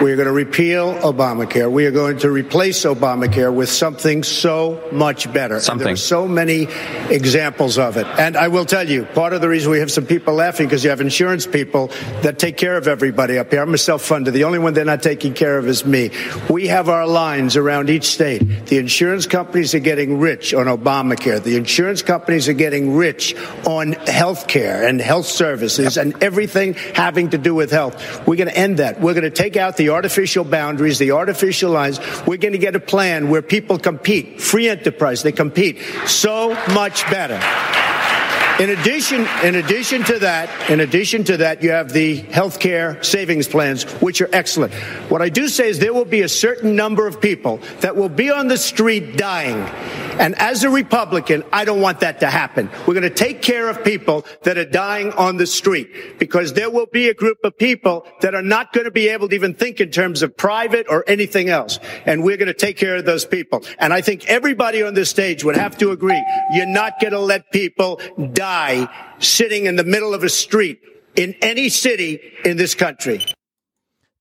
We 0.00 0.10
are 0.10 0.16
going 0.16 0.26
to 0.26 0.32
repeal 0.32 0.94
Obamacare. 0.94 1.70
We 1.70 1.86
are 1.86 1.92
going 1.92 2.18
to 2.18 2.30
replace 2.30 2.84
Obamacare 2.84 3.54
with 3.54 3.68
something 3.68 4.24
so 4.24 4.82
much 4.90 5.32
better. 5.32 5.60
And 5.70 5.80
there 5.80 5.92
are 5.92 5.96
so 5.96 6.26
many 6.26 6.66
examples 7.08 7.78
of 7.78 7.96
it. 7.96 8.06
And 8.18 8.36
I 8.36 8.48
will 8.48 8.64
tell 8.64 8.88
you, 8.88 9.04
part 9.04 9.32
of 9.32 9.40
the 9.40 9.48
reason 9.48 9.70
we 9.70 9.78
have 9.78 9.92
some 9.92 10.06
people 10.06 10.34
laughing 10.34 10.66
because 10.66 10.82
you 10.82 10.90
have 10.90 11.00
insurance 11.00 11.46
people 11.46 11.88
that 12.22 12.38
take 12.38 12.56
care 12.56 12.76
of 12.76 12.88
everybody 12.88 13.38
up 13.38 13.50
here. 13.50 13.62
I'm 13.62 13.74
a 13.74 13.78
self-funder. 13.78 14.32
The 14.32 14.44
only 14.44 14.58
one 14.58 14.74
they're 14.74 14.84
not 14.84 15.02
taking 15.02 15.34
care 15.34 15.56
of 15.58 15.68
is 15.68 15.84
me. 15.84 16.10
We 16.50 16.66
have 16.66 16.88
our 16.88 17.06
lines 17.06 17.56
around 17.56 17.88
each 17.88 18.06
state. 18.06 18.66
The 18.66 18.78
insurance 18.78 19.26
companies 19.26 19.74
are 19.74 19.80
getting 19.80 20.18
rich 20.18 20.52
on 20.52 20.66
Obamacare. 20.66 21.42
The 21.42 21.56
insurance 21.56 22.02
companies 22.02 22.48
are 22.48 22.54
getting 22.54 22.94
rich 22.94 23.36
on 23.66 23.92
health 23.92 24.48
care 24.48 24.86
and 24.86 25.00
health 25.00 25.26
services 25.26 25.96
and 25.96 26.20
everything 26.22 26.74
having 26.74 27.30
to 27.30 27.38
do 27.38 27.54
with 27.54 27.70
health. 27.70 28.26
We're 28.26 28.36
going 28.36 28.48
to 28.48 28.56
end 28.56 28.78
that. 28.78 29.00
We're 29.00 29.14
going 29.14 29.22
to 29.22 29.30
take 29.30 29.56
out 29.56 29.76
the 29.76 29.81
artificial 29.90 30.44
boundaries, 30.44 30.98
the 30.98 31.12
artificial 31.12 31.70
lines. 31.70 31.98
We're 32.26 32.38
going 32.38 32.52
to 32.52 32.58
get 32.58 32.76
a 32.76 32.80
plan 32.80 33.28
where 33.28 33.42
people 33.42 33.78
compete, 33.78 34.40
free 34.40 34.68
enterprise. 34.68 35.22
They 35.22 35.32
compete 35.32 35.78
so 36.06 36.54
much 36.72 37.08
better. 37.10 37.40
In 38.60 38.70
addition, 38.70 39.26
in 39.42 39.54
addition 39.56 40.04
to 40.04 40.18
that, 40.20 40.70
in 40.70 40.80
addition 40.80 41.24
to 41.24 41.38
that, 41.38 41.62
you 41.62 41.70
have 41.70 41.92
the 41.92 42.16
health 42.16 42.60
care 42.60 43.02
savings 43.02 43.48
plans, 43.48 43.84
which 44.02 44.20
are 44.20 44.28
excellent. 44.32 44.74
What 45.08 45.22
I 45.22 45.30
do 45.30 45.48
say 45.48 45.68
is 45.68 45.78
there 45.78 45.94
will 45.94 46.04
be 46.04 46.20
a 46.20 46.28
certain 46.28 46.76
number 46.76 47.06
of 47.06 47.20
people 47.20 47.58
that 47.80 47.96
will 47.96 48.10
be 48.10 48.30
on 48.30 48.48
the 48.48 48.58
street 48.58 49.16
dying, 49.16 49.66
And 50.20 50.34
as 50.38 50.62
a 50.62 50.68
Republican, 50.68 51.42
I 51.52 51.64
don't 51.64 51.80
want 51.80 52.00
that 52.00 52.20
to 52.20 52.26
happen. 52.28 52.68
We're 52.86 52.94
going 52.94 53.02
to 53.02 53.10
take 53.10 53.40
care 53.40 53.70
of 53.70 53.82
people 53.82 54.26
that 54.42 54.58
are 54.58 54.66
dying 54.66 55.10
on 55.12 55.38
the 55.38 55.46
street 55.46 56.18
because 56.18 56.52
there 56.52 56.70
will 56.70 56.86
be 56.86 57.08
a 57.08 57.14
group 57.14 57.38
of 57.44 57.56
people 57.56 58.06
that 58.20 58.34
are 58.34 58.42
not 58.42 58.74
going 58.74 58.84
to 58.84 58.90
be 58.90 59.08
able 59.08 59.30
to 59.30 59.34
even 59.34 59.54
think 59.54 59.80
in 59.80 59.90
terms 59.90 60.22
of 60.22 60.36
private 60.36 60.86
or 60.90 61.02
anything 61.08 61.48
else. 61.48 61.78
And 62.04 62.22
we're 62.22 62.36
going 62.36 62.48
to 62.48 62.54
take 62.54 62.76
care 62.76 62.96
of 62.96 63.06
those 63.06 63.24
people. 63.24 63.64
And 63.78 63.92
I 63.92 64.02
think 64.02 64.28
everybody 64.28 64.82
on 64.82 64.92
this 64.92 65.08
stage 65.08 65.44
would 65.44 65.56
have 65.56 65.78
to 65.78 65.90
agree. 65.92 66.22
You're 66.52 66.66
not 66.66 67.00
going 67.00 67.14
to 67.14 67.20
let 67.20 67.50
people 67.50 67.98
die 68.34 68.41
sitting 69.18 69.66
in 69.66 69.76
the 69.78 69.84
middle 69.84 70.14
of 70.14 70.22
a 70.22 70.28
street 70.28 70.80
in 71.14 71.34
any 71.42 71.68
city 71.68 72.20
in 72.44 72.56
this 72.56 72.76
country. 72.76 73.20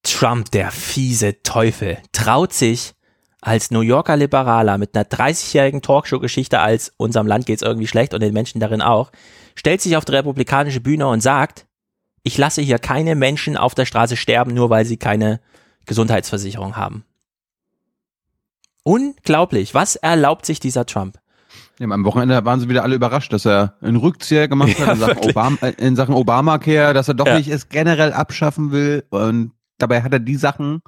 Trump, 0.04 0.52
der 0.52 0.72
fiese 0.72 1.42
Teufel, 1.44 1.98
traut 2.12 2.54
sich 2.54 2.94
als 3.42 3.72
New 3.72 3.82
Yorker 3.82 4.18
Liberaler 4.18 4.78
mit 4.78 4.96
einer 4.96 5.06
30-jährigen 5.06 5.82
Talkshow-Geschichte 5.82 6.60
als 6.60 6.94
unserem 6.98 7.28
Land 7.28 7.48
geht's 7.48 7.64
irgendwie 7.64 7.88
schlecht 7.88 8.14
und 8.14 8.22
den 8.22 8.34
Menschen 8.34 8.60
darin 8.60 8.82
auch, 8.82 9.12
stellt 9.56 9.82
sich 9.82 9.98
auf 9.98 10.06
die 10.06 10.14
republikanische 10.14 10.80
Bühne 10.80 11.08
und 11.08 11.22
sagt, 11.22 11.66
ich 12.24 12.38
lasse 12.38 12.62
hier 12.62 12.78
keine 12.78 13.16
Menschen 13.16 13.58
auf 13.58 13.74
der 13.74 13.86
Straße 13.86 14.16
sterben, 14.16 14.54
nur 14.54 14.70
weil 14.70 14.86
sie 14.86 14.98
keine 14.98 15.42
Gesundheitsversicherung 15.88 16.76
haben. 16.76 17.04
Unglaublich. 18.84 19.74
Was 19.74 19.96
erlaubt 19.96 20.46
sich 20.46 20.60
dieser 20.60 20.86
Trump? 20.86 21.20
Am 21.90 22.06
Wochenende 22.06 22.44
waren 22.46 22.60
sie 22.60 22.70
wieder 22.70 22.84
alle 22.84 22.96
überrascht, 22.96 23.34
dass 23.34 23.46
er 23.46 23.76
einen 23.82 23.96
Rückzieher 23.98 24.48
gemacht 24.48 24.78
hat 24.80 24.88
Ja, 24.88 24.94
in, 24.94 25.00
Sachen. 25.00 25.18
Obama, 25.30 25.58
äh, 25.62 25.74
in 25.78 25.96
Sachen 25.96 26.14
Obamacare, 26.16 26.94
dass 26.94 27.08
er 27.08 27.14
doch 27.14 27.26
Ja. 27.28 27.38
nicht 27.38 27.48
es 27.50 27.70
generell 27.70 28.14
abschaffen 28.14 28.72
will. 28.72 29.04
Und 29.10 29.52
dabei 29.78 30.04
hat 30.04 30.14
er 30.14 30.20
die 30.20 30.36
Sachen, 30.36 30.82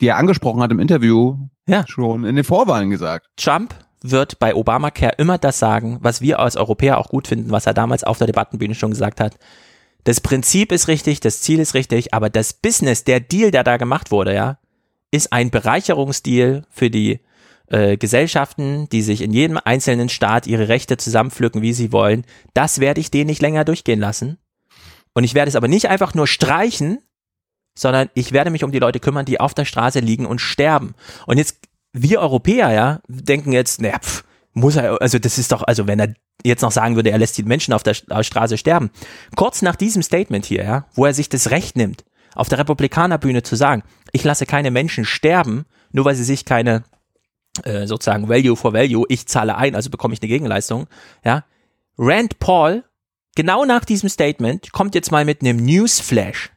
die 0.00 0.08
er 0.08 0.16
angesprochen 0.16 0.60
hat 0.62 0.70
im 0.72 0.80
Interview, 0.80 1.36
Ja. 1.68 1.84
schon 1.86 2.24
in 2.24 2.34
den 2.36 2.44
Vorwahlen 2.44 2.90
gesagt. 2.90 3.26
Trump 3.36 3.74
wird 4.02 4.38
bei 4.38 4.54
Obamacare 4.54 5.12
immer 5.18 5.36
das 5.38 5.58
sagen, 5.58 5.98
was 6.00 6.20
wir 6.22 6.38
als 6.40 6.56
Europäer 6.56 6.98
auch 6.98 7.08
gut 7.10 7.28
finden, 7.28 7.50
was 7.50 7.66
er 7.66 7.74
damals 7.74 8.02
auf 8.02 8.18
der 8.18 8.26
Debattenbühne 8.26 8.74
schon 8.74 8.90
gesagt 8.90 9.20
hat. 9.20 9.36
Das 10.04 10.22
Prinzip 10.22 10.72
ist 10.72 10.88
richtig, 10.88 11.20
das 11.20 11.42
Ziel 11.42 11.58
ist 11.60 11.74
richtig, 11.74 12.14
aber 12.14 12.30
das 12.30 12.54
Business, 12.54 13.04
der 13.04 13.20
Deal, 13.20 13.50
der 13.50 13.62
da 13.62 13.76
gemacht 13.76 14.10
wurde, 14.10 14.34
ja, 14.34 14.56
ist 15.10 15.32
ein 15.32 15.50
Bereicherungsdeal 15.50 16.64
für 16.70 16.88
die 16.88 17.20
äh, 17.70 17.96
Gesellschaften, 17.96 18.88
die 18.90 19.02
sich 19.02 19.22
in 19.22 19.32
jedem 19.32 19.58
einzelnen 19.64 20.08
Staat 20.08 20.46
ihre 20.46 20.68
Rechte 20.68 20.96
zusammenpflücken, 20.96 21.62
wie 21.62 21.72
sie 21.72 21.92
wollen. 21.92 22.24
Das 22.54 22.80
werde 22.80 23.00
ich 23.00 23.10
denen 23.10 23.26
nicht 23.26 23.42
länger 23.42 23.64
durchgehen 23.64 24.00
lassen. 24.00 24.38
Und 25.14 25.24
ich 25.24 25.34
werde 25.34 25.48
es 25.48 25.56
aber 25.56 25.68
nicht 25.68 25.88
einfach 25.88 26.14
nur 26.14 26.26
streichen, 26.26 26.98
sondern 27.74 28.10
ich 28.14 28.32
werde 28.32 28.50
mich 28.50 28.64
um 28.64 28.72
die 28.72 28.78
Leute 28.78 29.00
kümmern, 29.00 29.24
die 29.24 29.40
auf 29.40 29.54
der 29.54 29.64
Straße 29.64 30.00
liegen 30.00 30.26
und 30.26 30.40
sterben. 30.40 30.94
Und 31.26 31.38
jetzt, 31.38 31.58
wir 31.92 32.20
Europäer, 32.20 32.72
ja, 32.72 33.00
denken 33.08 33.52
jetzt, 33.52 33.80
naja, 33.80 33.98
pff, 33.98 34.24
muss 34.52 34.76
er, 34.76 35.00
also 35.00 35.18
das 35.18 35.38
ist 35.38 35.52
doch, 35.52 35.62
also 35.62 35.86
wenn 35.86 36.00
er 36.00 36.14
jetzt 36.44 36.62
noch 36.62 36.72
sagen 36.72 36.96
würde, 36.96 37.10
er 37.10 37.18
lässt 37.18 37.38
die 37.38 37.42
Menschen 37.42 37.72
auf 37.72 37.82
der 37.82 37.94
St- 37.94 38.22
Straße 38.22 38.58
sterben. 38.58 38.90
Kurz 39.36 39.62
nach 39.62 39.76
diesem 39.76 40.02
Statement 40.02 40.44
hier, 40.44 40.64
ja, 40.64 40.86
wo 40.94 41.06
er 41.06 41.14
sich 41.14 41.28
das 41.28 41.50
Recht 41.50 41.76
nimmt, 41.76 42.04
auf 42.34 42.48
der 42.48 42.58
Republikanerbühne 42.58 43.42
zu 43.42 43.56
sagen, 43.56 43.82
ich 44.12 44.24
lasse 44.24 44.46
keine 44.46 44.70
Menschen 44.70 45.04
sterben, 45.04 45.66
nur 45.92 46.04
weil 46.04 46.14
sie 46.14 46.24
sich 46.24 46.44
keine, 46.44 46.84
äh, 47.64 47.86
sozusagen 47.86 48.28
Value 48.28 48.56
for 48.56 48.72
Value, 48.72 49.04
ich 49.08 49.26
zahle 49.26 49.56
ein, 49.56 49.74
also 49.74 49.90
bekomme 49.90 50.14
ich 50.14 50.22
eine 50.22 50.28
Gegenleistung, 50.28 50.86
ja. 51.24 51.44
Rand 51.98 52.38
Paul, 52.38 52.84
genau 53.36 53.64
nach 53.64 53.84
diesem 53.84 54.08
Statement, 54.08 54.72
kommt 54.72 54.94
jetzt 54.94 55.10
mal 55.10 55.24
mit 55.24 55.42
einem 55.42 55.58
Newsflash. 55.64 56.50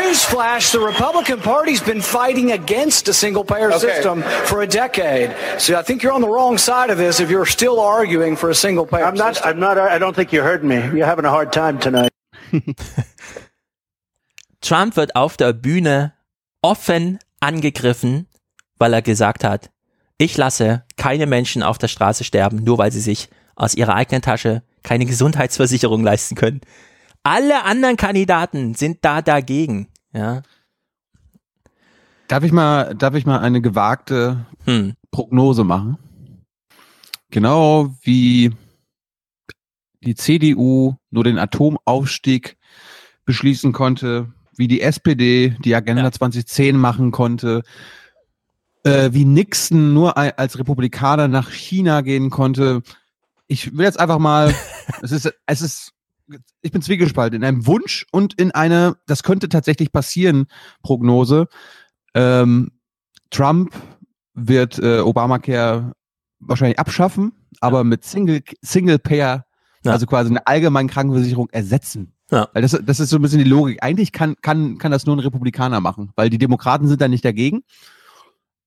Newsflash, 0.00 0.72
the 0.72 0.78
Republican 0.78 1.40
Party's 1.40 1.80
been 1.80 2.02
fighting 2.02 2.50
against 2.50 3.08
a 3.08 3.12
single 3.12 3.44
payer 3.44 3.70
Okay. 3.70 3.78
system 3.78 4.24
for 4.44 4.62
a 4.62 4.66
decade. 4.66 5.30
So 5.58 5.74
I 5.78 5.84
think 5.84 6.02
you're 6.02 6.12
on 6.14 6.20
the 6.22 6.28
wrong 6.28 6.58
side 6.58 6.90
of 6.90 6.98
this 6.98 7.20
if 7.20 7.30
you're 7.30 7.46
still 7.46 7.78
arguing 7.78 8.36
for 8.36 8.50
a 8.50 8.54
single 8.54 8.86
payer 8.86 9.04
I'm 9.04 9.14
not, 9.14 9.36
system. 9.36 9.50
I'm 9.52 9.60
not, 9.60 9.78
I 9.78 9.98
don't 10.00 10.14
think 10.16 10.32
you 10.32 10.42
heard 10.42 10.64
me. 10.64 10.76
You're 10.96 11.06
having 11.06 11.24
a 11.24 11.30
hard 11.30 11.52
time 11.52 11.78
tonight. 11.78 12.10
Trump 14.60 14.96
wird 14.96 15.14
auf 15.14 15.36
der 15.36 15.52
Bühne 15.52 16.12
offen 16.62 17.18
angegriffen, 17.40 18.26
weil 18.78 18.94
er 18.94 19.02
gesagt 19.02 19.44
hat, 19.44 19.70
ich 20.18 20.36
lasse 20.36 20.84
keine 20.96 21.26
Menschen 21.26 21.62
auf 21.62 21.78
der 21.78 21.88
Straße 21.88 22.24
sterben, 22.24 22.62
nur 22.62 22.78
weil 22.78 22.92
sie 22.92 23.00
sich 23.00 23.28
aus 23.56 23.74
ihrer 23.74 23.94
eigenen 23.94 24.22
Tasche 24.22 24.62
keine 24.82 25.06
Gesundheitsversicherung 25.06 26.02
leisten 26.02 26.34
können. 26.34 26.60
Alle 27.22 27.64
anderen 27.64 27.96
Kandidaten 27.96 28.74
sind 28.74 28.98
da 29.02 29.22
dagegen, 29.22 29.88
ja. 30.12 30.42
Darf 32.28 32.44
ich 32.44 32.52
mal, 32.52 32.94
darf 32.94 33.14
ich 33.14 33.26
mal 33.26 33.40
eine 33.40 33.60
gewagte 33.60 34.46
Hm. 34.64 34.94
Prognose 35.10 35.64
machen? 35.64 35.98
Genau 37.30 37.94
wie 38.02 38.52
die 40.02 40.14
CDU 40.14 40.96
nur 41.10 41.24
den 41.24 41.38
Atomaufstieg 41.38 42.56
beschließen 43.24 43.72
konnte, 43.72 44.32
wie 44.56 44.68
die 44.68 44.80
SPD 44.80 45.56
die 45.64 45.74
Agenda 45.74 46.10
2010 46.12 46.76
machen 46.76 47.10
konnte, 47.10 47.62
äh, 48.84 49.12
wie 49.12 49.24
Nixon 49.24 49.92
nur 49.92 50.16
als 50.16 50.58
Republikaner 50.58 51.28
nach 51.28 51.50
China 51.50 52.02
gehen 52.02 52.30
konnte. 52.30 52.82
Ich 53.46 53.76
will 53.76 53.84
jetzt 53.84 53.98
einfach 53.98 54.18
mal, 54.18 54.54
es 55.02 55.12
ist, 55.12 55.32
es 55.46 55.62
ist, 55.62 55.92
ich 56.62 56.70
bin 56.70 56.82
zwiegespalten 56.82 57.36
in 57.36 57.44
einem 57.44 57.66
Wunsch 57.66 58.06
und 58.12 58.34
in 58.34 58.52
eine, 58.52 58.96
das 59.06 59.22
könnte 59.22 59.48
tatsächlich 59.48 59.92
passieren, 59.92 60.46
Prognose. 60.82 61.48
Ähm, 62.14 62.72
Trump 63.30 63.74
wird 64.34 64.78
äh, 64.78 65.00
Obamacare 65.00 65.92
wahrscheinlich 66.40 66.78
abschaffen, 66.78 67.32
aber 67.60 67.84
mit 67.84 68.04
Single, 68.04 68.42
Single 68.62 68.98
Payer, 68.98 69.46
also 69.84 70.06
quasi 70.06 70.30
eine 70.30 70.46
allgemeine 70.46 70.88
Krankenversicherung 70.88 71.50
ersetzen. 71.50 72.14
Ja. 72.30 72.48
Weil 72.52 72.62
das, 72.62 72.78
das 72.82 73.00
ist 73.00 73.10
so 73.10 73.16
ein 73.16 73.22
bisschen 73.22 73.38
die 73.38 73.44
Logik. 73.44 73.82
Eigentlich 73.82 74.12
kann, 74.12 74.34
kann, 74.40 74.78
kann 74.78 74.90
das 74.90 75.04
nur 75.04 75.14
ein 75.14 75.20
Republikaner 75.20 75.80
machen, 75.80 76.10
weil 76.16 76.30
die 76.30 76.38
Demokraten 76.38 76.88
sind 76.88 77.00
da 77.00 77.08
nicht 77.08 77.24
dagegen. 77.24 77.64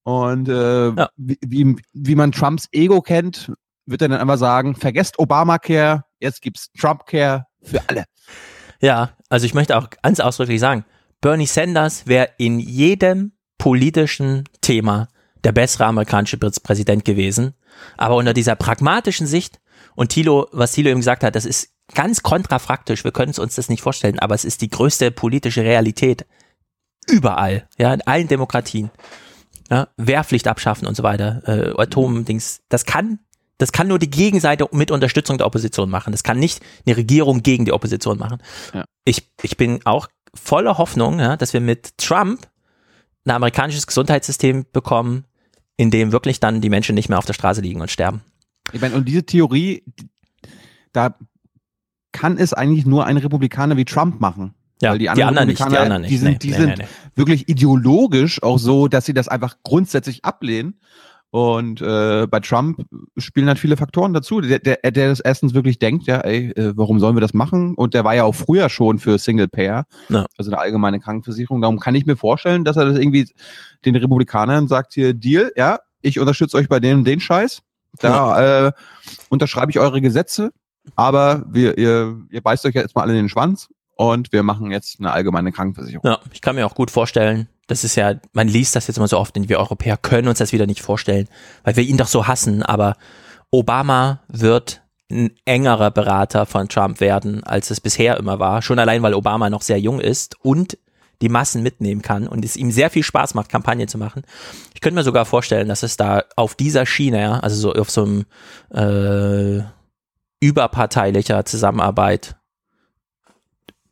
Und 0.08 0.48
äh, 0.48 0.96
wie, 1.18 1.38
wie, 1.46 1.76
wie 1.92 2.16
man 2.16 2.32
Trumps 2.32 2.70
Ego 2.72 3.02
kennt, 3.02 3.52
wird 3.86 4.02
er 4.02 4.08
dann 4.08 4.22
einfach 4.22 4.38
sagen, 4.38 4.74
vergesst 4.74 5.20
Obamacare, 5.20 6.06
jetzt 6.22 6.42
gibt's 6.42 6.72
Trumpcare 6.80 7.46
für 7.62 7.82
alle. 7.90 8.06
Ja, 8.80 9.10
also 9.28 9.46
ich 9.46 9.54
möchte 9.54 9.78
auch 9.78 9.90
ganz 10.02 10.22
ausdrücklich 10.22 10.62
sagen, 10.62 10.86
Bernie 11.20 11.46
Sanders 11.46 12.08
wäre 12.08 12.30
in 12.38 12.58
jedem 12.62 13.34
politischen 13.58 14.46
Thema 14.62 15.10
der 15.44 15.52
bessere 15.52 15.88
amerikanische 15.88 16.38
Präs- 16.38 16.64
Präsident 16.64 17.04
gewesen. 17.04 17.54
Aber 17.98 18.16
unter 18.16 18.34
dieser 18.34 18.56
pragmatischen 18.56 19.28
Sicht 19.28 19.60
und 19.96 20.08
Thilo, 20.08 20.48
was 20.54 20.72
Thilo 20.72 20.90
eben 20.90 21.02
gesagt 21.02 21.26
hat, 21.26 21.36
das 21.36 21.44
ist 21.44 21.74
ganz 21.94 22.24
kontrafaktisch. 22.24 23.04
Wir 23.04 23.12
können 23.12 23.32
es 23.32 23.40
uns 23.40 23.56
das 23.56 23.68
nicht 23.68 23.82
vorstellen, 23.82 24.20
aber 24.20 24.36
es 24.36 24.46
ist 24.46 24.62
die 24.62 24.70
größte 24.70 25.12
politische 25.12 25.64
Realität 25.64 26.26
überall, 27.10 27.68
ja, 27.78 27.94
in 27.94 28.04
allen 28.04 28.30
Demokratien. 28.30 28.90
Ja, 29.70 29.90
Wehrpflicht 29.98 30.48
abschaffen 30.48 30.88
und 30.88 30.96
so 30.96 31.04
weiter, 31.04 31.42
äh, 31.46 31.82
Atomdings, 31.82 32.62
das 32.70 32.86
kann, 32.86 33.20
das 33.58 33.72
kann 33.72 33.88
nur 33.88 34.00
die 34.00 34.10
Gegenseite 34.10 34.68
mit 34.72 34.92
Unterstützung 34.92 35.38
der 35.38 35.48
Opposition 35.48 35.90
machen. 35.90 36.12
Das 36.12 36.24
kann 36.24 36.40
nicht 36.40 36.62
eine 36.86 36.96
Regierung 36.96 37.44
gegen 37.44 37.66
die 37.66 37.74
Opposition 37.74 38.18
machen. 38.18 38.38
Ja. 38.74 38.86
Ich, 39.04 39.30
ich 39.42 39.58
bin 39.58 39.86
auch 39.86 40.08
voller 40.34 40.78
Hoffnung, 40.78 41.20
ja, 41.20 41.36
dass 41.36 41.54
wir 41.54 41.62
mit 41.62 41.98
Trump 41.98 42.48
ein 43.26 43.32
amerikanisches 43.32 43.88
Gesundheitssystem 43.88 44.66
bekommen, 44.72 45.26
in 45.76 45.92
dem 45.92 46.12
wirklich 46.12 46.40
dann 46.40 46.62
die 46.62 46.70
Menschen 46.70 46.96
nicht 46.96 47.10
mehr 47.10 47.18
auf 47.18 47.26
der 47.26 47.34
Straße 47.34 47.62
liegen 47.62 47.82
und 47.82 47.92
sterben. 47.92 48.22
Ich 48.72 48.82
meine, 48.82 48.96
und 48.96 49.06
diese 49.06 49.26
Theorie, 49.26 49.84
da 50.92 51.18
kann 52.12 52.38
es 52.38 52.54
eigentlich 52.54 52.86
nur 52.86 53.06
ein 53.06 53.18
Republikaner 53.18 53.78
wie 53.78 53.86
Trump 53.86 54.20
machen. 54.20 54.54
Ja, 54.82 54.92
Weil 54.92 55.00
die 55.00 55.04
die 55.06 55.10
anderen, 55.10 55.28
anderen 55.30 55.48
nicht, 55.48 55.60
die 55.60 55.78
anderen 55.78 56.02
nicht. 56.04 56.12
Die 56.12 56.18
sind, 56.18 56.32
Nee, 56.32 56.38
die 56.40 56.50
nee, 56.52 56.56
sind 56.56 56.78
nee, 56.78 56.86
wirklich 57.16 57.50
ideologisch 57.50 58.44
auch 58.44 58.60
so, 58.60 58.88
dass 58.88 59.06
sie 59.06 59.14
das 59.14 59.28
einfach 59.28 59.56
grundsätzlich 59.64 60.24
ablehnen. 60.24 60.80
Und 61.30 61.82
äh, 61.82 62.26
bei 62.26 62.40
Trump 62.40 62.86
spielen 63.18 63.48
halt 63.48 63.60
viele 63.60 63.76
Faktoren 63.76 64.14
dazu. 64.14 64.40
Der, 64.40 64.60
der, 64.60 64.78
der 64.78 65.10
das 65.10 65.20
erstens 65.20 65.54
wirklich 65.54 65.78
denkt, 65.78 66.08
ja, 66.08 66.20
ey, 66.20 66.52
äh, 66.52 66.74
warum 66.78 67.00
sollen 67.00 67.16
wir 67.18 67.22
das 67.22 67.34
machen? 67.34 67.76
Und 67.76 67.94
der 67.94 68.06
war 68.06 68.16
ja 68.16 68.24
auch 68.24 68.34
früher 68.34 68.70
schon 68.70 68.98
für 68.98 69.20
Single 69.20 69.50
Payer, 69.50 69.86
Ja. 70.10 70.26
also 70.38 70.52
eine 70.52 70.60
allgemeine 70.60 71.00
Krankenversicherung. 71.00 71.62
Darum 71.62 71.80
kann 71.80 71.96
ich 71.96 72.06
mir 72.06 72.16
vorstellen, 72.16 72.64
dass 72.64 72.78
er 72.78 72.86
das 72.86 72.98
irgendwie 72.98 73.30
den 73.84 73.96
Republikanern 73.98 74.68
sagt 74.68 74.94
hier, 74.94 75.14
Deal, 75.14 75.52
ja, 75.58 75.80
ich 76.02 76.20
unterstütze 76.20 76.56
euch 76.56 76.70
bei 76.70 76.80
dem 76.80 77.04
den 77.04 77.20
Scheiß. 77.20 77.62
Da 78.00 78.68
äh, 78.68 78.72
unterschreibe 79.30 79.72
ich 79.72 79.80
eure 79.80 80.02
Gesetze, 80.02 80.52
aber 80.96 81.44
wir, 81.50 81.78
ihr, 81.78 82.22
ihr 82.30 82.42
beißt 82.42 82.66
euch 82.66 82.76
jetzt 82.76 82.96
mal 82.96 83.02
alle 83.02 83.14
in 83.14 83.24
den 83.24 83.30
Schwanz 83.30 83.70
und 83.98 84.32
wir 84.32 84.44
machen 84.44 84.72
jetzt 84.72 85.00
eine 85.00 85.12
allgemeine 85.12 85.52
Krankenversicherung. 85.52 86.06
Ja, 86.06 86.20
ich 86.32 86.42
kann 86.42 86.56
mir 86.56 86.66
auch 86.66 86.76
gut 86.76 86.92
vorstellen, 86.92 87.48
das 87.68 87.84
ist 87.84 87.96
ja, 87.96 88.16
man 88.34 88.48
liest 88.48 88.76
das 88.76 88.88
jetzt 88.88 88.98
immer 88.98 89.08
so 89.08 89.18
oft, 89.18 89.36
denn 89.36 89.50
wir 89.50 89.60
Europäer 89.60 89.98
können 89.98 90.28
uns 90.28 90.40
das 90.40 90.54
wieder 90.54 90.66
nicht 90.66 90.82
vorstellen, 90.82 91.28
weil 91.64 91.76
wir 91.76 91.84
ihn 91.84 91.98
doch 91.98 92.08
so 92.08 92.28
hassen, 92.28 92.64
aber 92.64 92.96
Obama 93.52 94.22
wird 94.28 94.82
ein 95.10 95.32
engerer 95.46 95.92
Berater 95.92 96.46
von 96.46 96.68
Trump 96.68 97.00
werden, 97.00 97.44
als 97.44 97.70
es 97.72 97.80
bisher 97.80 98.18
immer 98.18 98.40
war. 98.40 98.62
Schon 98.62 98.80
allein, 98.80 99.02
weil 99.04 99.14
Obama 99.14 99.50
noch 99.50 99.62
sehr 99.62 99.80
jung 99.80 100.00
ist 100.00 100.36
und 100.44 100.78
die 101.22 101.30
Massen 101.30 101.64
mitnehmen 101.64 102.02
kann 102.02 102.28
und 102.28 102.46
es 102.46 102.56
ihm 102.56 102.72
sehr 102.72 102.90
viel 102.90 103.04
Spaß 103.04 103.34
macht, 103.34 103.50
Kampagne 103.50 103.88
zu 103.88 103.98
machen. 103.98 104.24
Ich 104.74 104.82
könnte 104.82 104.96
mir 104.96 105.04
sogar 105.04 105.26
vorstellen, 105.26 105.68
dass 105.68 105.82
es 105.82 105.98
da 105.98 106.24
auf 106.36 106.56
dieser 106.56 106.86
Schiene, 106.86 107.22
ja, 107.22 107.40
also 107.40 107.56
so 107.56 107.74
auf 107.74 107.90
so 107.90 108.04
einem 108.04 108.26
äh, 108.70 109.64
überparteilicher 110.40 111.46
Zusammenarbeit, 111.46 112.36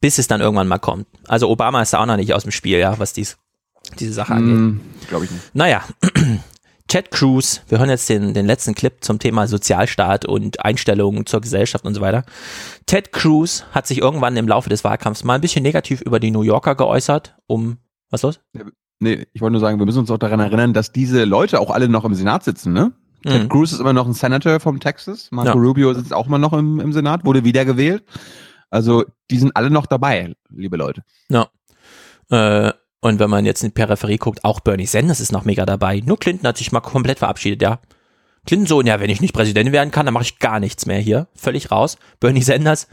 bis 0.05 0.19
es 0.19 0.27
dann 0.27 0.39
irgendwann 0.39 0.67
mal 0.67 0.77
kommt. 0.77 1.07
Also 1.27 1.49
Obama 1.49 1.81
ist 1.81 1.91
da 1.91 1.99
auch 1.99 2.05
noch 2.05 2.15
nicht 2.15 2.31
aus 2.35 2.43
dem 2.43 2.51
Spiel, 2.51 2.77
ja, 2.77 2.99
was 2.99 3.13
dies, 3.13 3.37
diese 3.97 4.13
Sache 4.13 4.35
angeht. 4.35 4.53
Hm, 4.53 4.81
Glaube 5.09 5.25
ich 5.25 5.31
nicht. 5.31 5.55
Naja, 5.55 5.81
Ted 6.87 7.09
Cruz, 7.09 7.61
wir 7.69 7.79
hören 7.79 7.89
jetzt 7.89 8.07
den, 8.07 8.35
den 8.35 8.45
letzten 8.45 8.75
Clip 8.75 8.93
zum 9.03 9.17
Thema 9.17 9.47
Sozialstaat 9.47 10.25
und 10.25 10.63
Einstellungen 10.63 11.25
zur 11.25 11.41
Gesellschaft 11.41 11.85
und 11.85 11.95
so 11.95 12.01
weiter. 12.01 12.23
Ted 12.85 13.13
Cruz 13.13 13.63
hat 13.71 13.87
sich 13.87 13.97
irgendwann 13.97 14.37
im 14.37 14.47
Laufe 14.47 14.69
des 14.69 14.83
Wahlkampfs 14.83 15.23
mal 15.23 15.33
ein 15.33 15.41
bisschen 15.41 15.63
negativ 15.63 16.01
über 16.01 16.19
die 16.19 16.29
New 16.29 16.43
Yorker 16.43 16.75
geäußert, 16.75 17.35
um, 17.47 17.77
was 18.11 18.21
los? 18.21 18.39
Nee, 18.99 19.25
ich 19.33 19.41
wollte 19.41 19.53
nur 19.53 19.61
sagen, 19.61 19.79
wir 19.79 19.87
müssen 19.87 19.97
uns 20.01 20.11
auch 20.11 20.19
daran 20.19 20.39
erinnern, 20.39 20.73
dass 20.73 20.91
diese 20.91 21.23
Leute 21.23 21.59
auch 21.59 21.71
alle 21.71 21.89
noch 21.89 22.05
im 22.05 22.13
Senat 22.13 22.43
sitzen, 22.43 22.73
ne? 22.73 22.91
Mhm. 23.25 23.29
Ted 23.31 23.49
Cruz 23.49 23.71
ist 23.71 23.79
immer 23.79 23.93
noch 23.93 24.05
ein 24.05 24.13
Senator 24.13 24.59
vom 24.59 24.79
Texas. 24.79 25.29
Marco 25.31 25.49
Ja. 25.49 25.65
Rubio 25.65 25.95
sitzt 25.95 26.13
auch 26.13 26.27
immer 26.27 26.37
noch 26.37 26.53
im, 26.53 26.79
im 26.79 26.93
Senat, 26.93 27.25
wurde 27.25 27.43
wiedergewählt. 27.43 28.03
Also, 28.69 29.05
die 29.29 29.39
sind 29.39 29.55
alle 29.55 29.69
noch 29.69 29.85
dabei, 29.85 30.35
liebe 30.49 30.77
Leute. 30.77 31.03
Ja. 31.29 31.49
Äh, 32.29 32.73
und 33.01 33.19
wenn 33.19 33.29
man 33.29 33.45
jetzt 33.45 33.61
in 33.63 33.69
die 33.69 33.73
Peripherie 33.73 34.17
guckt, 34.17 34.43
auch 34.43 34.59
Bernie 34.59 34.87
Sanders 34.87 35.19
ist 35.19 35.31
noch 35.31 35.45
mega 35.45 35.65
dabei. 35.65 36.01
Nur 36.03 36.17
Clinton 36.19 36.47
hat 36.47 36.57
sich 36.57 36.71
mal 36.71 36.81
komplett 36.81 37.19
verabschiedet, 37.19 37.61
ja. 37.61 37.79
Clinton 38.45 38.67
so, 38.67 38.81
ja, 38.81 38.99
wenn 38.99 39.09
ich 39.09 39.21
nicht 39.21 39.33
Präsident 39.33 39.71
werden 39.71 39.91
kann, 39.91 40.05
dann 40.05 40.13
mache 40.13 40.23
ich 40.23 40.39
gar 40.39 40.59
nichts 40.59 40.85
mehr 40.85 40.99
hier. 40.99 41.27
Völlig 41.35 41.71
raus. 41.71 41.97
Bernie 42.19 42.41
Sanders 42.41 42.87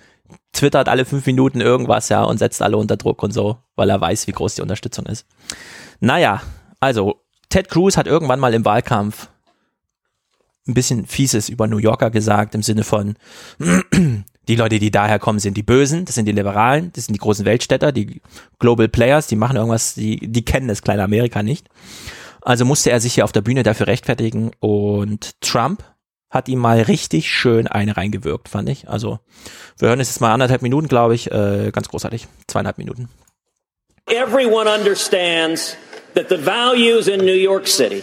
twittert 0.52 0.88
alle 0.88 1.04
fünf 1.04 1.26
Minuten 1.26 1.60
irgendwas, 1.60 2.08
ja, 2.08 2.22
und 2.24 2.38
setzt 2.38 2.62
alle 2.62 2.76
unter 2.76 2.96
Druck 2.96 3.22
und 3.22 3.32
so, 3.32 3.58
weil 3.76 3.90
er 3.90 4.00
weiß, 4.00 4.26
wie 4.26 4.32
groß 4.32 4.54
die 4.56 4.62
Unterstützung 4.62 5.06
ist. 5.06 5.26
Naja, 6.00 6.42
also, 6.80 7.22
Ted 7.48 7.68
Cruz 7.68 7.96
hat 7.96 8.06
irgendwann 8.06 8.40
mal 8.40 8.54
im 8.54 8.64
Wahlkampf 8.64 9.28
ein 10.66 10.74
bisschen 10.74 11.06
Fieses 11.06 11.48
über 11.48 11.66
New 11.66 11.78
Yorker 11.78 12.10
gesagt, 12.10 12.54
im 12.54 12.62
Sinne 12.62 12.84
von, 12.84 13.16
die 14.48 14.56
Leute, 14.56 14.78
die 14.78 14.90
daher 14.90 15.18
kommen, 15.18 15.38
sind 15.38 15.56
die 15.56 15.62
Bösen, 15.62 16.04
das 16.04 16.16
sind 16.16 16.26
die 16.26 16.32
Liberalen, 16.32 16.92
das 16.94 17.06
sind 17.06 17.14
die 17.14 17.20
großen 17.20 17.44
Weltstädter, 17.44 17.92
die 17.92 18.20
Global 18.58 18.88
Players, 18.88 19.26
die 19.26 19.36
machen 19.36 19.56
irgendwas, 19.56 19.94
die, 19.94 20.16
die 20.16 20.44
kennen 20.44 20.68
das 20.68 20.82
kleine 20.82 21.04
Amerika 21.04 21.42
nicht. 21.42 21.68
Also 22.40 22.64
musste 22.64 22.90
er 22.90 23.00
sich 23.00 23.14
hier 23.14 23.24
auf 23.24 23.32
der 23.32 23.40
Bühne 23.40 23.62
dafür 23.62 23.86
rechtfertigen 23.86 24.50
und 24.58 25.40
Trump 25.40 25.84
hat 26.28 26.48
ihm 26.48 26.58
mal 26.58 26.80
richtig 26.80 27.30
schön 27.30 27.68
eine 27.68 27.96
reingewirkt, 27.96 28.48
fand 28.48 28.68
ich. 28.68 28.88
Also 28.88 29.20
wir 29.78 29.88
hören 29.88 30.00
es 30.00 30.08
jetzt 30.08 30.20
mal 30.20 30.32
anderthalb 30.32 30.62
Minuten, 30.62 30.88
glaube 30.88 31.14
ich, 31.14 31.30
äh, 31.30 31.70
ganz 31.72 31.88
großartig, 31.88 32.26
zweieinhalb 32.48 32.78
Minuten. 32.78 33.08
Everyone 34.06 34.68
understands 34.68 35.76
that 36.14 36.28
the 36.30 36.44
values 36.44 37.06
in 37.06 37.20
New 37.20 37.32
York 37.32 37.68
City 37.68 38.02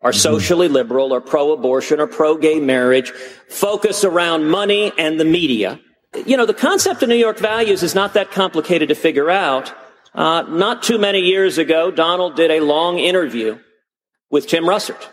are 0.00 0.12
socially 0.12 0.68
liberal 0.68 1.12
or 1.12 1.20
pro-abortion 1.20 2.00
or 2.00 2.06
pro-gay 2.06 2.60
marriage, 2.60 3.10
focus 3.48 4.04
around 4.04 4.48
money 4.48 4.92
and 4.96 5.18
the 5.18 5.24
media. 5.24 5.80
You 6.24 6.36
know, 6.36 6.46
the 6.46 6.54
concept 6.54 7.02
of 7.02 7.08
New 7.08 7.16
York 7.16 7.38
values 7.38 7.82
is 7.82 7.94
not 7.94 8.14
that 8.14 8.30
complicated 8.30 8.88
to 8.88 8.94
figure 8.94 9.30
out. 9.30 9.74
Uh, 10.14 10.42
not 10.42 10.82
too 10.82 10.98
many 10.98 11.20
years 11.20 11.58
ago, 11.58 11.90
Donald 11.90 12.36
did 12.36 12.50
a 12.50 12.60
long 12.60 12.98
interview 12.98 13.58
with 14.30 14.46
Tim 14.46 14.64
Russert. 14.64 15.08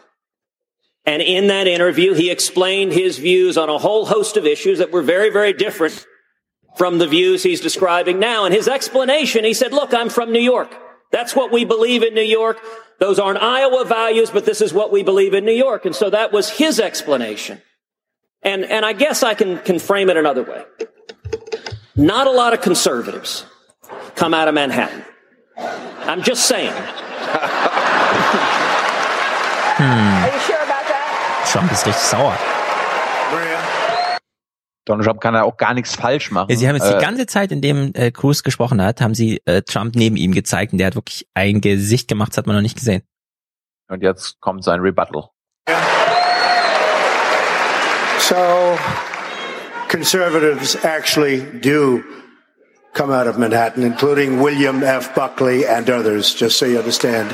And 1.06 1.22
in 1.22 1.48
that 1.48 1.68
interview, 1.68 2.14
he 2.14 2.32
explained 2.32 2.94
his 2.94 3.18
views 3.18 3.58
on 3.58 3.70
a 3.70 3.78
whole 3.78 4.06
host 4.06 4.38
of 4.38 4.46
issues 4.46 4.80
that 4.80 4.92
were 4.92 5.04
very, 5.04 5.30
very 5.30 5.54
different 5.54 6.06
from 6.78 6.98
the 6.98 7.08
views 7.08 7.44
he's 7.44 7.62
describing 7.62 8.20
now. 8.20 8.46
And 8.46 8.54
his 8.54 8.68
explanation, 8.68 9.46
he 9.46 9.54
said, 9.54 9.72
look, 9.72 9.94
I'm 9.94 10.10
from 10.10 10.32
New 10.32 10.40
York. 10.40 10.76
That's 11.16 11.34
what 11.34 11.50
we 11.50 11.64
believe 11.64 12.04
in 12.04 12.14
New 12.14 12.28
York. 12.40 12.60
Those 13.00 13.20
aren't 13.20 13.42
Iowa 13.42 13.86
values, 13.86 14.30
but 14.32 14.44
this 14.44 14.60
is 14.60 14.74
what 14.74 14.92
we 14.92 15.02
believe 15.02 15.34
in 15.34 15.46
New 15.46 15.54
York. 15.54 15.86
And 15.86 15.96
so 15.96 16.10
that 16.10 16.34
was 16.34 16.50
his 16.50 16.78
explanation. 16.78 17.62
And, 18.44 18.66
and 18.66 18.84
I 18.84 18.92
guess 18.92 19.24
I 19.24 19.34
can, 19.34 19.60
can 19.60 19.80
frame 19.80 20.10
it 20.10 20.18
another 20.18 20.44
way. 20.44 20.66
Not 21.96 22.28
a 22.28 22.32
lot 22.32 22.52
of 22.52 22.60
conservatives 22.60 23.46
come 24.16 24.34
out 24.34 24.50
of 24.50 24.56
Manhattan. 24.56 25.06
I'm 25.56 26.22
just 26.22 26.48
saying. 26.48 26.74
Are 26.74 26.84
you 30.34 30.40
sure 30.44 30.64
about 30.68 30.84
that? 30.92 31.48
Trump 31.50 31.72
ist 31.72 31.86
richtig 31.86 31.96
sauer. 31.96 32.38
Donald 34.86 35.08
Trump 35.08 35.20
kann 35.20 35.34
ja 35.34 35.44
auch 35.44 35.58
gar 35.58 35.74
nichts 35.74 35.96
falsch 35.96 36.30
machen. 36.32 36.50
Ja, 36.52 36.56
sie 36.56 36.68
haben 36.68 36.76
jetzt 36.76 36.88
Äh, 36.88 36.98
die 36.98 37.04
ganze 37.04 37.26
Zeit, 37.26 37.52
in 37.52 37.62
dem 37.62 37.92
äh, 37.96 38.12
Cruz 38.12 38.44
gesprochen 38.44 38.82
hat, 38.82 39.02
haben 39.02 39.16
sie 39.16 39.42
äh, 39.46 39.64
Trump 39.64 39.96
neben 39.96 40.16
ihm 40.16 40.32
gezeigt 40.32 40.72
und 40.74 40.78
der 40.78 40.88
hat 40.88 40.96
wirklich 40.96 41.28
ein 41.34 41.60
Gesicht 41.60 42.08
gemacht, 42.08 42.32
das 42.32 42.38
hat 42.38 42.48
man 42.48 42.56
noch 42.56 42.62
nicht 42.62 42.78
gesehen. 42.78 43.02
Und 43.90 44.02
jetzt 44.04 44.40
kommt 44.42 44.64
sein 44.64 44.80
Rebuttal. 44.80 45.30
So, 48.20 48.78
conservatives 49.90 50.76
actually 50.84 51.44
do 51.62 52.02
come 52.94 53.12
out 53.14 53.28
of 53.28 53.38
Manhattan, 53.38 53.84
including 53.84 54.42
William 54.42 54.84
F. 54.84 55.14
Buckley 55.14 55.68
and 55.68 55.90
others, 55.90 56.34
just 56.34 56.58
so 56.58 56.66
you 56.66 56.80
understand. 56.80 57.30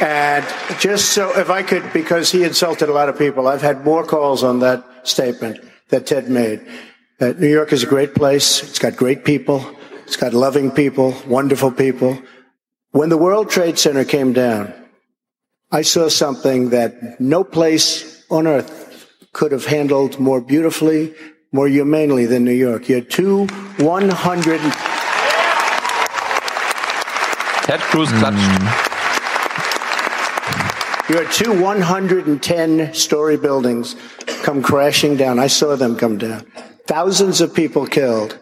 And 0.00 0.44
just 0.80 1.12
so, 1.12 1.30
if 1.36 1.50
I 1.50 1.62
could, 1.64 1.82
because 1.92 2.30
he 2.30 2.44
insulted 2.44 2.88
a 2.88 2.92
lot 2.92 3.08
of 3.08 3.18
people, 3.18 3.48
I've 3.48 3.62
had 3.62 3.84
more 3.84 4.04
calls 4.04 4.44
on 4.44 4.60
that 4.60 4.84
statement 5.02 5.58
that 5.88 6.06
Ted 6.06 6.28
made. 6.28 6.60
That 7.18 7.40
New 7.40 7.48
York 7.48 7.72
is 7.72 7.82
a 7.82 7.86
great 7.86 8.14
place. 8.14 8.62
It's 8.62 8.78
got 8.78 8.96
great 8.96 9.24
people. 9.24 9.64
It's 10.04 10.16
got 10.16 10.32
loving 10.32 10.70
people, 10.70 11.14
wonderful 11.26 11.70
people. 11.70 12.18
When 12.92 13.10
the 13.10 13.18
World 13.18 13.50
Trade 13.50 13.78
Center 13.78 14.04
came 14.04 14.32
down, 14.32 14.72
I 15.70 15.82
saw 15.82 16.08
something 16.08 16.70
that 16.70 17.20
no 17.20 17.44
place 17.44 18.24
on 18.30 18.46
earth 18.46 19.06
could 19.34 19.52
have 19.52 19.66
handled 19.66 20.18
more 20.18 20.40
beautifully, 20.40 21.14
more 21.52 21.68
humanely 21.68 22.24
than 22.24 22.44
New 22.44 22.52
York. 22.52 22.88
You 22.88 22.94
had 22.96 23.10
two 23.10 23.46
100. 23.78 24.60
Ted 27.64 27.80
Cruz 27.80 28.08
klatscht. 28.08 28.38
Hmm. 28.38 28.88
You 31.12 31.18
had 31.22 31.30
two 31.32 31.52
110 31.62 32.94
story 32.94 33.36
buildings 33.36 33.94
come 34.48 34.62
crashing 34.62 35.14
down. 35.18 35.38
I 35.38 35.46
saw 35.46 35.76
them 35.76 35.94
come 35.94 36.16
down. 36.16 36.40
Thousands 36.86 37.42
of 37.42 37.52
people 37.52 37.86
killed. 37.86 38.38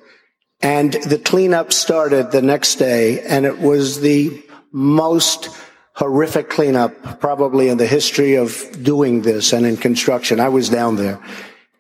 And 0.61 0.93
the 0.93 1.19
cleanup 1.19 1.73
started 1.73 2.31
the 2.31 2.43
next 2.43 2.77
day, 2.77 3.21
and 3.23 3.45
it 3.45 3.59
was 3.59 4.01
the 4.01 4.41
most 4.71 5.49
horrific 5.95 6.49
cleanup 6.49 7.19
probably 7.19 7.69
in 7.69 7.79
the 7.79 7.89
history 7.89 8.37
of 8.37 8.55
doing 8.81 9.23
this 9.23 9.53
and 9.53 9.67
in 9.67 9.77
construction. 9.77 10.39
I 10.39 10.49
was 10.49 10.69
down 10.69 10.95
there. 10.95 11.19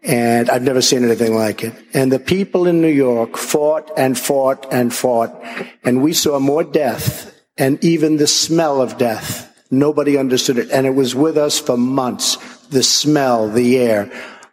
And 0.03 0.51
I've 0.51 0.63
never 0.63 0.83
seen 0.83 1.05
anything 1.05 1.37
like 1.37 1.63
it. 1.63 1.75
And 1.95 2.11
the 2.11 2.19
people 2.19 2.67
in 2.67 2.81
New 2.81 2.89
York 2.89 3.37
fought 3.37 3.93
and 3.97 4.19
fought 4.19 4.67
and 4.73 4.93
fought. 4.93 5.41
And 5.85 6.03
we 6.03 6.13
saw 6.13 6.41
more 6.41 6.65
death 6.65 7.33
and 7.57 7.83
even 7.85 8.17
the 8.17 8.27
smell 8.27 8.83
of 8.83 8.99
death. 8.99 9.53
Nobody 9.71 10.19
understood 10.19 10.59
it. 10.59 10.71
And 10.73 10.85
it 10.85 10.97
was 10.97 11.15
with 11.15 11.37
us 11.37 11.61
for 11.61 11.77
months. 11.77 12.39
The 12.71 12.83
smell, 12.83 13.49
the 13.49 13.79
air. 13.79 14.11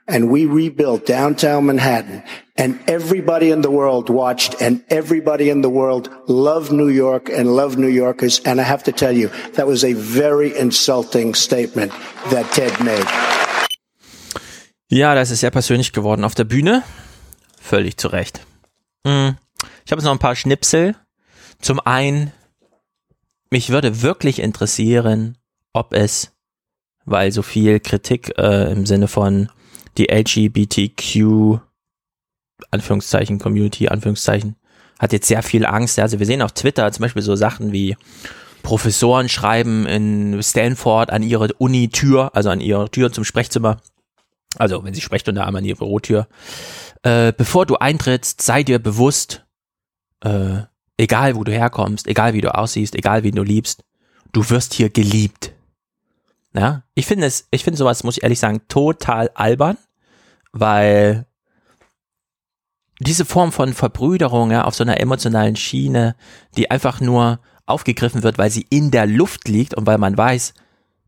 And 0.07 0.29
we 0.29 0.45
rebuilt 0.45 1.05
downtown 1.05 1.65
Manhattan. 1.65 2.23
And 2.55 2.79
everybody 2.87 3.51
in 3.51 3.61
the 3.61 3.71
world 3.71 4.09
watched 4.09 4.61
and 4.61 4.83
everybody 4.89 5.49
in 5.49 5.61
the 5.61 5.69
world 5.69 6.09
loved 6.27 6.71
New 6.71 6.89
York 6.89 7.29
and 7.29 7.55
loved 7.55 7.79
New 7.79 7.87
Yorkers. 7.87 8.41
And 8.45 8.59
I 8.59 8.63
have 8.63 8.83
to 8.83 8.91
tell 8.91 9.15
you, 9.15 9.29
that 9.53 9.65
was 9.65 9.83
a 9.83 9.93
very 9.93 10.55
insulting 10.55 11.33
statement 11.35 11.91
that 12.29 12.45
Ted 12.51 12.79
made. 12.83 13.07
Ja, 14.89 15.15
das 15.15 15.31
ist 15.31 15.39
sehr 15.39 15.49
persönlich 15.49 15.93
geworden 15.93 16.23
auf 16.23 16.35
der 16.35 16.43
Bühne. 16.43 16.83
Völlig 17.59 17.97
zu 17.97 18.09
Recht. 18.09 18.41
Hm. 19.07 19.37
Ich 19.85 19.91
habe 19.91 19.99
jetzt 19.99 20.05
noch 20.05 20.11
ein 20.11 20.19
paar 20.19 20.35
Schnipsel. 20.35 20.95
Zum 21.59 21.79
einen, 21.79 22.31
mich 23.49 23.69
würde 23.69 24.01
wirklich 24.03 24.39
interessieren, 24.39 25.37
ob 25.71 25.93
es, 25.93 26.32
weil 27.05 27.31
so 27.31 27.41
viel 27.41 27.79
Kritik 27.79 28.33
äh, 28.37 28.71
im 28.71 28.85
Sinne 28.85 29.07
von 29.07 29.49
die 29.97 30.09
LGBTQ 30.11 31.59
Anführungszeichen 32.71 33.39
Community 33.39 33.87
Anführungszeichen 33.87 34.55
hat 34.99 35.13
jetzt 35.13 35.27
sehr 35.27 35.43
viel 35.43 35.65
Angst. 35.65 35.99
Also 35.99 36.19
wir 36.19 36.25
sehen 36.25 36.41
auf 36.41 36.53
Twitter 36.53 36.91
zum 36.91 37.03
Beispiel 37.03 37.21
so 37.21 37.35
Sachen 37.35 37.71
wie 37.71 37.97
Professoren 38.61 39.27
schreiben 39.27 39.85
in 39.85 40.41
Stanford 40.41 41.11
an 41.11 41.21
ihre 41.21 41.53
Uni-Tür, 41.53 42.31
also 42.33 42.49
an 42.49 42.61
ihre 42.61 42.89
Tür 42.89 43.11
zum 43.11 43.25
Sprechzimmer, 43.25 43.81
also 44.57 44.83
wenn 44.83 44.93
sie 44.93 45.01
Sprechstunde 45.01 45.45
haben 45.45 45.55
an 45.55 45.65
ihre 45.65 45.77
Bürotür, 45.77 46.27
äh, 47.03 47.33
bevor 47.33 47.65
du 47.65 47.75
eintrittst, 47.75 48.41
sei 48.41 48.63
dir 48.63 48.79
bewusst, 48.79 49.43
äh, 50.21 50.61
egal 50.97 51.35
wo 51.35 51.43
du 51.43 51.51
herkommst, 51.51 52.07
egal 52.07 52.33
wie 52.33 52.41
du 52.41 52.55
aussiehst, 52.55 52.95
egal 52.95 53.23
wie 53.23 53.31
du 53.31 53.43
liebst, 53.43 53.83
du 54.31 54.49
wirst 54.49 54.73
hier 54.73 54.89
geliebt. 54.89 55.52
Ja, 56.55 56.83
ich 56.93 57.05
finde 57.05 57.25
es, 57.25 57.47
ich 57.51 57.63
finde 57.63 57.77
sowas, 57.77 58.03
muss 58.03 58.17
ich 58.17 58.23
ehrlich 58.23 58.39
sagen, 58.39 58.61
total 58.67 59.31
albern, 59.33 59.77
weil 60.51 61.25
diese 62.99 63.25
Form 63.25 63.51
von 63.51 63.73
Verbrüderung 63.73 64.51
ja, 64.51 64.65
auf 64.65 64.75
so 64.75 64.83
einer 64.83 64.99
emotionalen 64.99 65.55
Schiene, 65.55 66.15
die 66.55 66.69
einfach 66.69 67.01
nur 67.01 67.39
aufgegriffen 67.65 68.23
wird, 68.23 68.37
weil 68.37 68.51
sie 68.51 68.65
in 68.69 68.91
der 68.91 69.07
Luft 69.07 69.47
liegt 69.47 69.73
und 69.73 69.87
weil 69.87 69.97
man 69.97 70.17
weiß, 70.17 70.53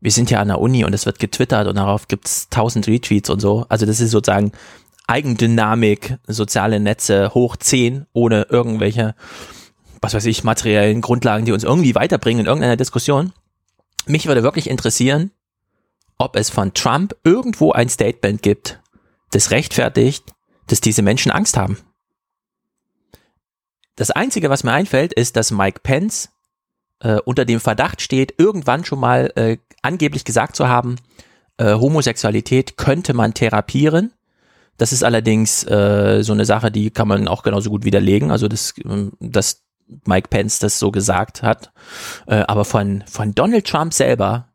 wir 0.00 0.10
sind 0.10 0.30
ja 0.30 0.40
an 0.40 0.48
der 0.48 0.60
Uni 0.60 0.84
und 0.84 0.92
es 0.92 1.06
wird 1.06 1.18
getwittert 1.18 1.68
und 1.68 1.76
darauf 1.76 2.08
gibt's 2.08 2.48
tausend 2.48 2.86
Retweets 2.86 3.30
und 3.30 3.40
so. 3.40 3.66
Also 3.68 3.86
das 3.86 4.00
ist 4.00 4.10
sozusagen 4.10 4.52
Eigendynamik, 5.06 6.18
soziale 6.26 6.80
Netze 6.80 7.32
hoch 7.34 7.56
10, 7.56 8.06
ohne 8.12 8.46
irgendwelche, 8.50 9.14
was 10.00 10.14
weiß 10.14 10.26
ich, 10.26 10.44
materiellen 10.44 11.00
Grundlagen, 11.00 11.44
die 11.44 11.52
uns 11.52 11.64
irgendwie 11.64 11.94
weiterbringen 11.94 12.40
in 12.40 12.46
irgendeiner 12.46 12.76
Diskussion. 12.76 13.32
Mich 14.06 14.26
würde 14.26 14.42
wirklich 14.42 14.68
interessieren, 14.68 15.30
ob 16.18 16.36
es 16.36 16.50
von 16.50 16.74
Trump 16.74 17.14
irgendwo 17.24 17.72
ein 17.72 17.88
Statement 17.88 18.42
gibt, 18.42 18.80
das 19.32 19.50
rechtfertigt, 19.50 20.24
dass 20.66 20.80
diese 20.80 21.02
Menschen 21.02 21.30
Angst 21.30 21.56
haben. 21.56 21.78
Das 23.96 24.10
Einzige, 24.10 24.50
was 24.50 24.64
mir 24.64 24.72
einfällt, 24.72 25.12
ist, 25.14 25.36
dass 25.36 25.50
Mike 25.50 25.80
Pence 25.82 26.30
äh, 27.00 27.18
unter 27.24 27.44
dem 27.44 27.60
Verdacht 27.60 28.02
steht, 28.02 28.34
irgendwann 28.38 28.84
schon 28.84 29.00
mal 29.00 29.32
äh, 29.36 29.58
angeblich 29.82 30.24
gesagt 30.24 30.56
zu 30.56 30.68
haben, 30.68 30.96
äh, 31.58 31.74
Homosexualität 31.74 32.76
könnte 32.76 33.14
man 33.14 33.34
therapieren. 33.34 34.12
Das 34.76 34.92
ist 34.92 35.02
allerdings 35.02 35.64
äh, 35.64 36.22
so 36.22 36.32
eine 36.32 36.44
Sache, 36.44 36.70
die 36.70 36.90
kann 36.90 37.08
man 37.08 37.28
auch 37.28 37.42
genauso 37.42 37.70
gut 37.70 37.84
widerlegen. 37.84 38.30
Also 38.30 38.48
das, 38.48 38.74
ähm, 38.84 39.12
dass 39.20 39.62
Mike 40.04 40.28
Pence 40.28 40.58
das 40.58 40.78
so 40.78 40.90
gesagt 40.90 41.42
hat. 41.42 41.72
Äh, 42.26 42.44
aber 42.46 42.64
von, 42.64 43.04
von 43.06 43.34
Donald 43.34 43.66
Trump 43.66 43.94
selber, 43.94 44.48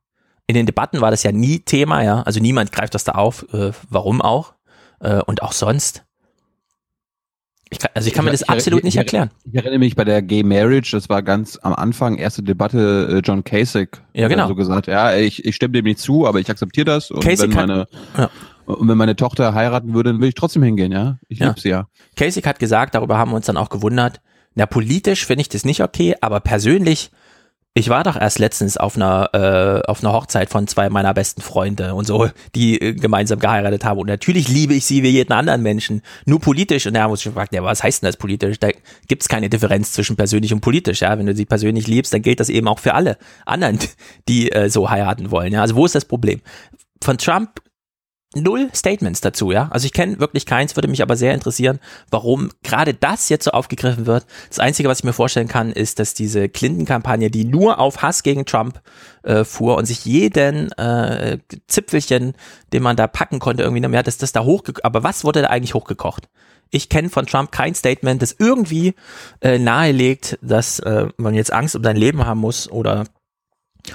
in 0.52 0.56
den 0.56 0.66
Debatten 0.66 1.00
war 1.02 1.12
das 1.12 1.24
ja 1.24 1.32
nie 1.32 1.60
Thema, 1.60 2.04
ja. 2.04 2.22
Also 2.24 2.40
niemand 2.42 2.72
greift 2.74 2.94
das 2.94 3.04
da 3.06 3.14
auf, 3.14 3.46
äh, 3.54 3.72
warum 3.90 4.22
auch. 4.22 4.54
Äh, 5.00 5.22
und 5.24 5.42
auch 5.42 5.54
sonst. 5.54 6.04
Ich 7.70 7.80
kann, 7.80 7.90
also 7.94 8.08
ich 8.10 8.14
kann 8.14 8.26
mir 8.26 8.32
das 8.32 8.42
Ich- 8.42 8.50
absolut 8.50 8.80
ich- 8.80 8.84
nicht 8.84 8.94
ich- 8.96 9.00
erklären. 9.00 9.32
Ich 9.46 9.56
erinnere 9.56 9.80
mich 9.80 9.96
bei 9.96 10.04
der 10.04 10.22
Gay 10.22 10.44
Marriage, 10.44 10.92
das 10.92 11.08
war 11.08 11.24
ganz 11.24 11.58
am 11.62 11.74
Anfang, 11.74 12.18
erste 12.18 12.44
Debatte, 12.44 13.08
äh, 13.10 13.18
John 13.26 13.46
Kasich 13.46 13.88
Ja, 14.14 14.26
hat 14.26 14.30
genau. 14.32 14.48
so 14.50 14.56
gesagt, 14.56 14.88
ja, 14.88 15.16
ich, 15.16 15.46
ich 15.46 15.56
stimme 15.56 15.72
dem 15.72 15.86
nicht 15.86 16.00
zu, 16.00 16.28
aber 16.28 16.40
ich 16.42 16.50
akzeptiere 16.50 16.84
das 16.86 17.12
und 17.12 17.24
Kasich 17.24 17.44
wenn 17.50 17.52
meine 17.56 17.88
ja. 18.18 18.30
und 18.66 18.90
wenn 18.90 18.98
meine 18.98 19.16
Tochter 19.16 19.54
heiraten 19.54 19.94
würde, 19.94 20.12
dann 20.12 20.20
will 20.22 20.28
ich 20.28 20.36
trotzdem 20.36 20.64
hingehen, 20.64 20.92
ja. 20.92 21.18
Ich 21.30 21.40
Ja. 21.40 21.48
liebe 21.48 21.62
sie 21.62 21.70
ja. 21.70 21.88
Kasich 22.18 22.46
hat 22.46 22.60
gesagt, 22.60 22.94
darüber 22.94 23.18
haben 23.18 23.32
wir 23.32 23.38
uns 23.38 23.46
dann 23.46 23.56
auch 23.58 23.70
gewundert, 23.70 24.20
na 24.54 24.66
politisch 24.66 25.26
finde 25.26 25.44
ich 25.44 25.50
das 25.50 25.64
nicht 25.64 25.82
okay, 25.82 26.16
aber 26.20 26.42
persönlich, 26.42 27.10
ich 27.74 27.88
war 27.88 28.04
doch 28.04 28.20
erst 28.20 28.40
letztens 28.40 28.76
auf 28.76 28.98
einer 28.98 29.30
äh, 29.34 29.90
auf 29.90 30.04
einer 30.04 30.12
Hochzeit 30.12 30.50
von 30.50 30.68
zwei 30.68 30.90
meiner 30.90 31.14
besten 31.14 31.42
Freunde 31.42 31.96
und 31.96 32.06
so, 32.06 32.30
die 32.54 32.82
äh, 32.82 32.94
gemeinsam 32.94 33.40
geheiratet 33.40 33.86
haben 33.86 34.00
und 34.00 34.08
natürlich 34.08 34.50
liebe 34.50 34.74
ich 34.74 34.86
sie 34.86 35.04
wie 35.04 35.10
jeden 35.10 35.32
anderen 35.32 35.62
Menschen, 35.62 36.02
nur 36.26 36.42
politisch 36.42 36.86
und 36.86 36.96
da 36.96 37.08
muss 37.08 37.20
ich 37.20 37.26
gefragt, 37.26 37.54
ja, 37.54 37.64
was 37.64 37.82
heißt 37.82 38.04
denn 38.04 38.08
das 38.08 38.18
politisch? 38.18 38.60
Da 38.60 38.70
gibt's 39.08 39.30
keine 39.30 39.50
Differenz 39.50 39.94
zwischen 39.94 40.18
persönlich 40.18 40.54
und 40.54 40.60
politisch, 40.60 41.02
ja, 41.02 41.18
wenn 41.18 41.26
du 41.26 41.34
sie 41.34 41.46
persönlich 41.46 41.88
liebst, 41.88 42.14
dann 42.14 42.22
gilt 42.22 42.42
das 42.42 42.50
eben 42.50 42.68
auch 42.68 42.80
für 42.80 42.94
alle 42.94 43.18
anderen, 43.46 43.80
die 44.28 44.52
äh, 44.52 44.70
so 44.70 44.90
heiraten 44.90 45.32
wollen, 45.32 45.54
ja. 45.54 45.62
Also 45.62 45.76
wo 45.76 45.86
ist 45.86 45.96
das 45.96 46.04
Problem? 46.04 46.42
Von 47.02 47.18
Trump 47.18 47.62
null 48.36 48.70
Statements 48.74 49.22
dazu, 49.22 49.52
ja. 49.52 49.68
Also 49.72 49.86
ich 49.86 49.94
kenne 49.94 50.20
wirklich 50.20 50.46
keins, 50.46 50.76
würde 50.76 50.88
mich 50.88 51.02
aber 51.02 51.18
sehr 51.18 51.34
interessieren, 51.34 51.80
warum 52.10 52.50
gerade 52.64 52.94
das 52.94 53.30
jetzt 53.30 53.46
so 53.46 53.52
aufgegriffen 53.52 54.06
wird. 54.06 54.26
Das 54.50 54.60
Einzige, 54.60 54.88
was 54.88 55.00
ich 55.00 55.04
mir 55.04 55.14
vorstellen 55.14 55.48
kann, 55.48 55.72
ist, 55.72 56.00
dass 56.00 56.14
diese 56.14 56.48
Clinton-Kampagne, 56.48 57.30
die 57.30 57.46
nur 57.46 57.80
auf 57.80 58.02
Hass 58.02 58.24
gegen 58.24 58.46
Trump 58.46 58.82
äh, 59.24 59.44
fuhr 59.44 59.78
und 59.78 59.86
sich 59.86 60.06
jeden 60.06 60.72
äh, 60.74 61.40
Zipfelchen, 61.68 62.34
den 62.72 62.84
man 62.84 62.96
da 62.96 63.08
packen 63.08 63.40
konnte, 63.40 63.64
irgendwie, 63.64 63.84
ja, 63.94 64.04
dass 64.04 64.18
das 64.18 64.32
da 64.32 64.44
hochgekocht, 64.44 64.86
aber 64.86 65.04
was 65.04 65.24
wurde 65.24 65.42
da 65.42 65.50
eigentlich 65.50 65.74
hochgekocht? 65.74 66.30
Ich 66.74 66.88
kenne 66.88 67.10
von 67.10 67.26
Trump 67.26 67.52
kein 67.52 67.76
Statement, 67.76 68.22
das 68.22 68.34
irgendwie 68.40 68.96
äh, 69.42 69.60
nahelegt, 69.60 70.40
dass 70.42 70.80
äh, 70.80 71.08
man 71.18 71.34
jetzt 71.34 71.52
Angst 71.52 71.76
um 71.76 71.84
sein 71.84 71.98
Leben 71.98 72.26
haben 72.26 72.40
muss 72.40 72.72
oder 72.72 73.04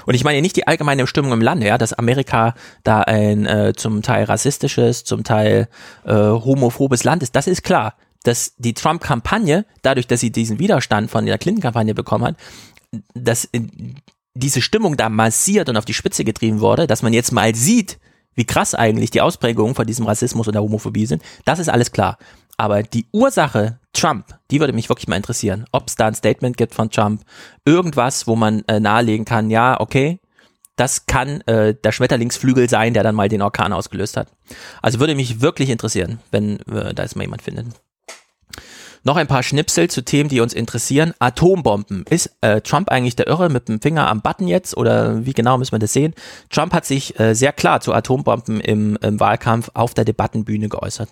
und 0.05 0.13
ich 0.13 0.23
meine 0.23 0.41
nicht 0.41 0.55
die 0.55 0.67
allgemeine 0.67 1.07
Stimmung 1.07 1.31
im 1.33 1.41
Lande, 1.41 1.67
ja, 1.67 1.77
dass 1.77 1.93
Amerika 1.93 2.53
da 2.83 3.01
ein 3.01 3.45
äh, 3.45 3.73
zum 3.75 4.01
Teil 4.01 4.25
rassistisches, 4.25 5.03
zum 5.03 5.23
Teil 5.23 5.67
äh, 6.05 6.13
homophobes 6.13 7.03
Land 7.03 7.23
ist, 7.23 7.35
das 7.35 7.47
ist 7.47 7.63
klar. 7.63 7.95
Dass 8.23 8.55
die 8.57 8.73
Trump-Kampagne, 8.73 9.65
dadurch, 9.83 10.07
dass 10.07 10.19
sie 10.19 10.31
diesen 10.31 10.59
Widerstand 10.59 11.09
von 11.09 11.25
der 11.25 11.37
Clinton-Kampagne 11.37 11.93
bekommen 11.93 12.25
hat, 12.25 12.35
dass 13.13 13.45
äh, 13.53 13.61
diese 14.33 14.61
Stimmung 14.61 14.97
da 14.97 15.09
massiert 15.09 15.69
und 15.69 15.77
auf 15.77 15.85
die 15.85 15.93
Spitze 15.93 16.23
getrieben 16.23 16.59
wurde, 16.59 16.87
dass 16.87 17.03
man 17.03 17.13
jetzt 17.13 17.31
mal 17.31 17.55
sieht, 17.55 17.99
wie 18.35 18.45
krass 18.45 18.75
eigentlich 18.75 19.11
die 19.11 19.21
Ausprägungen 19.21 19.75
von 19.75 19.87
diesem 19.87 20.05
Rassismus 20.05 20.47
und 20.47 20.53
der 20.53 20.61
Homophobie 20.61 21.07
sind, 21.07 21.23
das 21.45 21.59
ist 21.59 21.69
alles 21.69 21.91
klar. 21.91 22.17
Aber 22.55 22.83
die 22.83 23.05
Ursache 23.11 23.79
Trump, 23.97 24.25
die 24.51 24.59
würde 24.59 24.73
mich 24.73 24.89
wirklich 24.89 25.07
mal 25.07 25.15
interessieren, 25.15 25.65
ob 25.71 25.87
es 25.87 25.95
da 25.95 26.05
ein 26.05 26.13
Statement 26.13 26.55
gibt 26.55 26.75
von 26.75 26.91
Trump, 26.91 27.23
irgendwas, 27.65 28.27
wo 28.27 28.35
man 28.35 28.63
äh, 28.67 28.79
nahelegen 28.79 29.25
kann, 29.25 29.49
ja, 29.49 29.79
okay, 29.79 30.19
das 30.75 31.07
kann 31.07 31.41
äh, 31.41 31.73
der 31.73 31.91
Schmetterlingsflügel 31.91 32.69
sein, 32.69 32.93
der 32.93 33.01
dann 33.01 33.15
mal 33.15 33.27
den 33.27 33.41
Orkan 33.41 33.73
ausgelöst 33.73 34.15
hat. 34.15 34.27
Also 34.83 34.99
würde 34.99 35.15
mich 35.15 35.41
wirklich 35.41 35.71
interessieren, 35.71 36.19
wenn 36.29 36.59
äh, 36.67 36.93
da 36.93 37.01
jetzt 37.01 37.15
mal 37.15 37.23
jemand 37.23 37.41
findet. 37.41 37.65
Noch 39.03 39.15
ein 39.15 39.25
paar 39.25 39.41
Schnipsel 39.41 39.89
zu 39.89 40.03
Themen, 40.03 40.29
die 40.29 40.41
uns 40.41 40.53
interessieren. 40.53 41.13
Atombomben. 41.17 42.05
Ist 42.07 42.29
äh, 42.41 42.61
Trump 42.61 42.89
eigentlich 42.89 43.15
der 43.15 43.25
Irre 43.25 43.49
mit 43.49 43.67
dem 43.67 43.81
Finger 43.81 44.07
am 44.07 44.21
Button 44.21 44.47
jetzt 44.47 44.77
oder 44.77 45.25
wie 45.25 45.33
genau 45.33 45.57
müssen 45.57 45.71
wir 45.71 45.79
das 45.79 45.93
sehen? 45.93 46.13
Trump 46.51 46.71
hat 46.73 46.85
sich 46.85 47.19
äh, 47.19 47.33
sehr 47.33 47.53
klar 47.53 47.81
zu 47.81 47.93
Atombomben 47.93 48.59
im, 48.59 48.95
im 49.01 49.19
Wahlkampf 49.19 49.71
auf 49.73 49.95
der 49.95 50.05
Debattenbühne 50.05 50.69
geäußert. 50.69 51.09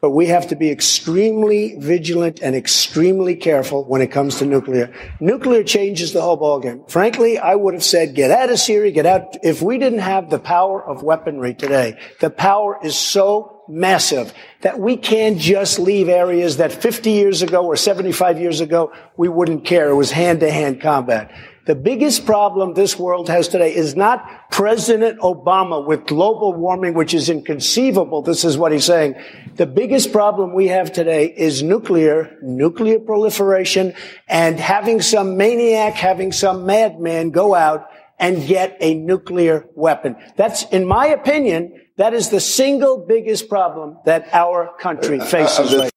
But 0.00 0.10
we 0.10 0.26
have 0.26 0.48
to 0.48 0.56
be 0.56 0.70
extremely 0.70 1.74
vigilant 1.78 2.40
and 2.40 2.56
extremely 2.56 3.36
careful 3.36 3.84
when 3.84 4.00
it 4.00 4.10
comes 4.10 4.36
to 4.38 4.46
nuclear. 4.46 4.94
Nuclear 5.20 5.62
changes 5.62 6.14
the 6.14 6.22
whole 6.22 6.38
ballgame. 6.38 6.90
Frankly, 6.90 7.38
I 7.38 7.54
would 7.54 7.74
have 7.74 7.84
said, 7.84 8.14
get 8.14 8.30
out 8.30 8.50
of 8.50 8.58
Syria, 8.58 8.92
get 8.92 9.04
out. 9.04 9.36
If 9.42 9.60
we 9.60 9.76
didn't 9.76 9.98
have 9.98 10.30
the 10.30 10.38
power 10.38 10.82
of 10.82 11.02
weaponry 11.02 11.52
today, 11.52 11.98
the 12.20 12.30
power 12.30 12.78
is 12.82 12.96
so 12.96 13.62
massive 13.68 14.32
that 14.62 14.80
we 14.80 14.96
can't 14.96 15.38
just 15.38 15.78
leave 15.78 16.08
areas 16.08 16.56
that 16.56 16.72
50 16.72 17.10
years 17.10 17.42
ago 17.42 17.66
or 17.66 17.76
75 17.76 18.40
years 18.40 18.60
ago, 18.60 18.92
we 19.18 19.28
wouldn't 19.28 19.66
care. 19.66 19.90
It 19.90 19.96
was 19.96 20.10
hand 20.10 20.40
to 20.40 20.50
hand 20.50 20.80
combat. 20.80 21.30
The 21.70 21.76
biggest 21.76 22.26
problem 22.26 22.74
this 22.74 22.98
world 22.98 23.28
has 23.28 23.46
today 23.46 23.72
is 23.72 23.94
not 23.94 24.50
President 24.50 25.20
Obama 25.20 25.86
with 25.86 26.04
global 26.04 26.52
warming, 26.52 26.94
which 26.94 27.14
is 27.14 27.28
inconceivable. 27.28 28.22
This 28.22 28.44
is 28.44 28.58
what 28.58 28.72
he's 28.72 28.86
saying. 28.86 29.14
The 29.54 29.66
biggest 29.66 30.10
problem 30.10 30.52
we 30.52 30.66
have 30.66 30.90
today 30.92 31.26
is 31.26 31.62
nuclear, 31.62 32.36
nuclear 32.42 32.98
proliferation 32.98 33.94
and 34.26 34.58
having 34.58 35.00
some 35.00 35.36
maniac, 35.36 35.94
having 35.94 36.32
some 36.32 36.66
madman 36.66 37.30
go 37.30 37.54
out 37.54 37.86
and 38.18 38.44
get 38.48 38.76
a 38.80 38.94
nuclear 38.94 39.64
weapon. 39.76 40.16
That's, 40.34 40.64
in 40.72 40.84
my 40.84 41.06
opinion, 41.06 41.80
that 41.98 42.14
is 42.14 42.30
the 42.30 42.40
single 42.40 43.06
biggest 43.06 43.48
problem 43.48 43.96
that 44.06 44.26
our 44.32 44.74
country 44.80 45.20
uh, 45.20 45.22
uh, 45.22 45.26
faces 45.26 45.72
uh, 45.72 45.78
right 45.78 45.92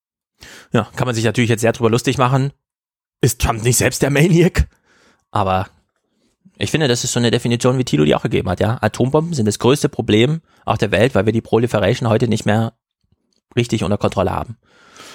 Ja, 0.72 0.88
kann 0.96 1.08
man 1.08 1.16
sich 1.16 1.26
natürlich 1.26 1.50
jetzt 1.50 1.62
sehr 1.62 1.72
drüber 1.74 1.90
lustig 1.90 2.20
machen. 2.20 2.54
Ist 3.22 3.42
Trump 3.42 3.64
nicht 3.64 3.78
selbst 3.78 4.04
der 4.04 4.12
Maniac? 4.12 4.68
Aber 5.34 5.68
ich 6.58 6.70
finde, 6.70 6.88
das 6.88 7.04
ist 7.04 7.12
so 7.12 7.20
eine 7.20 7.32
Definition, 7.32 7.80
wie 7.80 7.84
Thilo 7.84 8.06
die 8.06 8.14
auch 8.14 8.22
gegeben 8.22 8.50
hat, 8.50 8.60
ja. 8.60 8.78
Atombomben 8.80 9.34
sind 9.34 9.48
das 9.48 9.60
größte 9.60 9.90
Problem 9.90 10.42
auch 10.64 10.78
der 10.78 10.92
Welt, 10.92 11.16
weil 11.16 11.26
wir 11.26 11.34
die 11.34 11.42
Proliferation 11.42 12.08
heute 12.08 12.28
nicht 12.28 12.46
mehr 12.46 12.74
richtig 13.56 13.84
unter 13.84 13.98
Kontrolle 13.98 14.32
haben. 14.32 14.58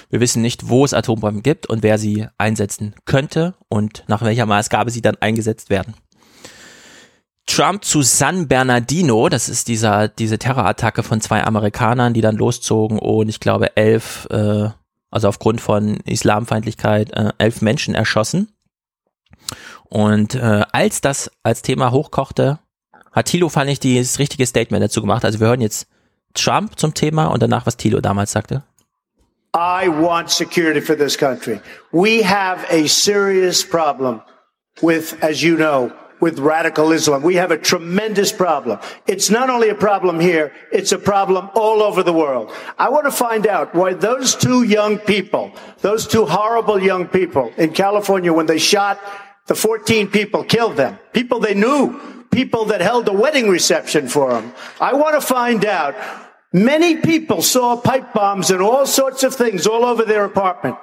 Wir 0.09 0.19
wissen 0.19 0.41
nicht, 0.41 0.67
wo 0.67 0.83
es 0.83 0.93
Atombomben 0.93 1.41
gibt 1.41 1.67
und 1.67 1.83
wer 1.83 1.97
sie 1.97 2.27
einsetzen 2.37 2.95
könnte 3.05 3.55
und 3.69 4.03
nach 4.07 4.21
welcher 4.21 4.45
Maßgabe 4.45 4.91
sie 4.91 5.01
dann 5.01 5.15
eingesetzt 5.21 5.69
werden. 5.69 5.93
Trump 7.45 7.85
zu 7.85 8.01
San 8.01 8.47
Bernardino, 8.47 9.29
das 9.29 9.47
ist 9.47 9.69
dieser, 9.69 10.09
diese 10.09 10.37
Terrorattacke 10.37 11.01
von 11.01 11.21
zwei 11.21 11.43
Amerikanern, 11.43 12.13
die 12.13 12.21
dann 12.21 12.35
loszogen 12.35 12.99
und 12.99 13.29
ich 13.29 13.39
glaube 13.39 13.77
elf, 13.77 14.27
äh, 14.29 14.69
also 15.09 15.29
aufgrund 15.29 15.61
von 15.61 15.97
Islamfeindlichkeit, 16.01 17.11
äh, 17.13 17.31
elf 17.37 17.61
Menschen 17.61 17.95
erschossen. 17.95 18.49
Und 19.89 20.35
äh, 20.35 20.63
als 20.71 21.01
das 21.01 21.31
als 21.43 21.61
Thema 21.61 21.91
hochkochte, 21.91 22.59
hat 23.11 23.25
Thilo, 23.25 23.49
fand 23.49 23.69
ich, 23.69 23.79
dieses 23.79 24.19
richtige 24.19 24.45
Statement 24.45 24.83
dazu 24.83 25.01
gemacht. 25.01 25.25
Also 25.25 25.39
wir 25.39 25.47
hören 25.47 25.61
jetzt 25.61 25.87
Trump 26.33 26.79
zum 26.79 26.93
Thema 26.93 27.27
und 27.27 27.41
danach, 27.41 27.65
was 27.65 27.77
Thilo 27.77 28.01
damals 28.01 28.31
sagte. 28.31 28.63
I 29.55 29.89
want 29.89 30.29
security 30.29 30.79
for 30.79 30.95
this 30.95 31.17
country. 31.17 31.59
We 31.91 32.23
have 32.23 32.63
a 32.69 32.87
serious 32.87 33.63
problem 33.67 34.21
with, 34.81 35.17
as 35.23 35.41
you 35.41 35.55
know, 35.55 35.91
with 36.21 36.39
radical 36.39 36.91
Islam. 36.91 37.23
We 37.23 37.35
have 37.37 37.51
a 37.51 37.57
tremendous 37.57 38.31
problem. 38.31 38.79
It's 39.07 39.31
not 39.31 39.49
only 39.49 39.69
a 39.69 39.75
problem 39.75 40.19
here, 40.19 40.51
it's 40.71 40.91
a 40.91 40.99
problem 40.99 41.49
all 41.55 41.81
over 41.81 42.03
the 42.03 42.13
world. 42.13 42.51
I 42.77 42.89
want 42.89 43.05
to 43.05 43.11
find 43.11 43.47
out 43.47 43.73
why 43.73 43.93
those 43.93 44.35
two 44.35 44.63
young 44.63 44.99
people, 44.99 45.51
those 45.81 46.07
two 46.07 46.25
horrible 46.25 46.79
young 46.79 47.07
people 47.07 47.51
in 47.57 47.71
California, 47.73 48.31
when 48.31 48.45
they 48.45 48.59
shot 48.59 48.99
the 49.49 49.55
14 49.55 50.07
people, 50.07 50.45
killed 50.45 50.77
them, 50.77 50.97
people 51.11 51.39
they 51.41 51.53
knew, 51.53 51.99
people 52.31 52.65
that 52.65 52.79
held 52.79 53.09
a 53.09 53.13
wedding 53.13 53.49
reception 53.49 54.07
for 54.07 54.31
them. 54.31 54.53
I 54.79 54.93
want 54.93 55.19
to 55.19 55.21
find 55.21 55.65
out 55.65 55.95
Many 56.51 56.97
people 56.97 57.43
saw 57.43 57.77
pipe 57.77 58.11
bombs 58.11 58.49
and 58.49 58.59
all 58.61 58.87
sorts 58.87 59.21
of 59.21 59.35
things 59.35 59.67
all 59.67 59.85
over 59.85 60.03
their 60.03 60.25
apartment. 60.25 60.77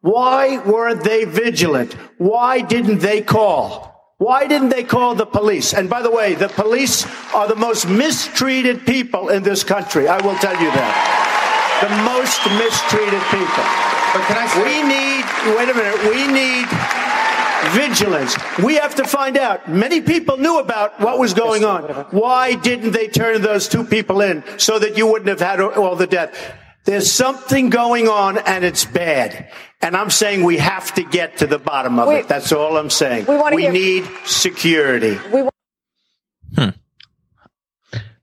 Why 0.00 0.58
weren't 0.58 1.02
they 1.02 1.24
vigilant? 1.24 1.94
Why 2.18 2.60
didn't 2.60 3.00
they 3.00 3.20
call? 3.20 4.14
Why 4.18 4.46
didn't 4.46 4.68
they 4.68 4.84
call 4.84 5.16
the 5.16 5.26
police? 5.26 5.74
And 5.74 5.90
by 5.90 6.02
the 6.02 6.10
way, 6.10 6.34
the 6.34 6.48
police 6.48 7.04
are 7.34 7.48
the 7.48 7.56
most 7.56 7.88
mistreated 7.88 8.86
people 8.86 9.28
in 9.28 9.42
this 9.42 9.64
country. 9.64 10.06
I 10.06 10.24
will 10.24 10.36
tell 10.36 10.54
you 10.54 10.70
that. 10.70 10.94
The 11.82 11.90
most 12.06 12.38
mistreated 12.54 13.22
people. 13.34 13.66
But 14.14 14.22
can 14.30 14.38
I 14.38 14.46
we 14.62 14.82
need, 14.86 15.26
wait 15.58 15.68
a 15.68 15.74
minute, 15.74 15.98
we 16.14 16.30
need 16.30 17.07
vigilance. 17.72 18.36
We 18.62 18.76
have 18.76 18.94
to 18.96 19.04
find 19.04 19.36
out. 19.36 19.68
Many 19.68 20.00
people 20.00 20.36
knew 20.38 20.58
about 20.58 20.98
what 21.00 21.18
was 21.18 21.34
going 21.34 21.64
on. 21.64 21.82
Why 22.10 22.54
didn't 22.54 22.92
they 22.92 23.08
turn 23.08 23.42
those 23.42 23.68
two 23.68 23.84
people 23.84 24.20
in 24.20 24.42
so 24.58 24.78
that 24.78 24.96
you 24.96 25.06
wouldn't 25.06 25.28
have 25.28 25.40
had 25.40 25.60
all 25.60 25.96
the 25.96 26.06
death? 26.06 26.30
There's 26.84 27.12
something 27.12 27.68
going 27.70 28.08
on 28.08 28.38
and 28.38 28.64
it's 28.64 28.84
bad. 28.84 29.50
And 29.82 29.94
I'm 29.96 30.10
saying 30.10 30.42
we 30.44 30.56
have 30.58 30.94
to 30.94 31.02
get 31.04 31.38
to 31.38 31.46
the 31.46 31.58
bottom 31.58 31.98
of 31.98 32.08
We- 32.08 32.16
it. 32.16 32.28
That's 32.28 32.50
all 32.52 32.76
I'm 32.78 32.90
saying. 32.90 33.26
We 33.28 33.36
wanna 33.36 33.60
hear- 33.60 33.72
need 33.72 34.04
security. 34.24 35.18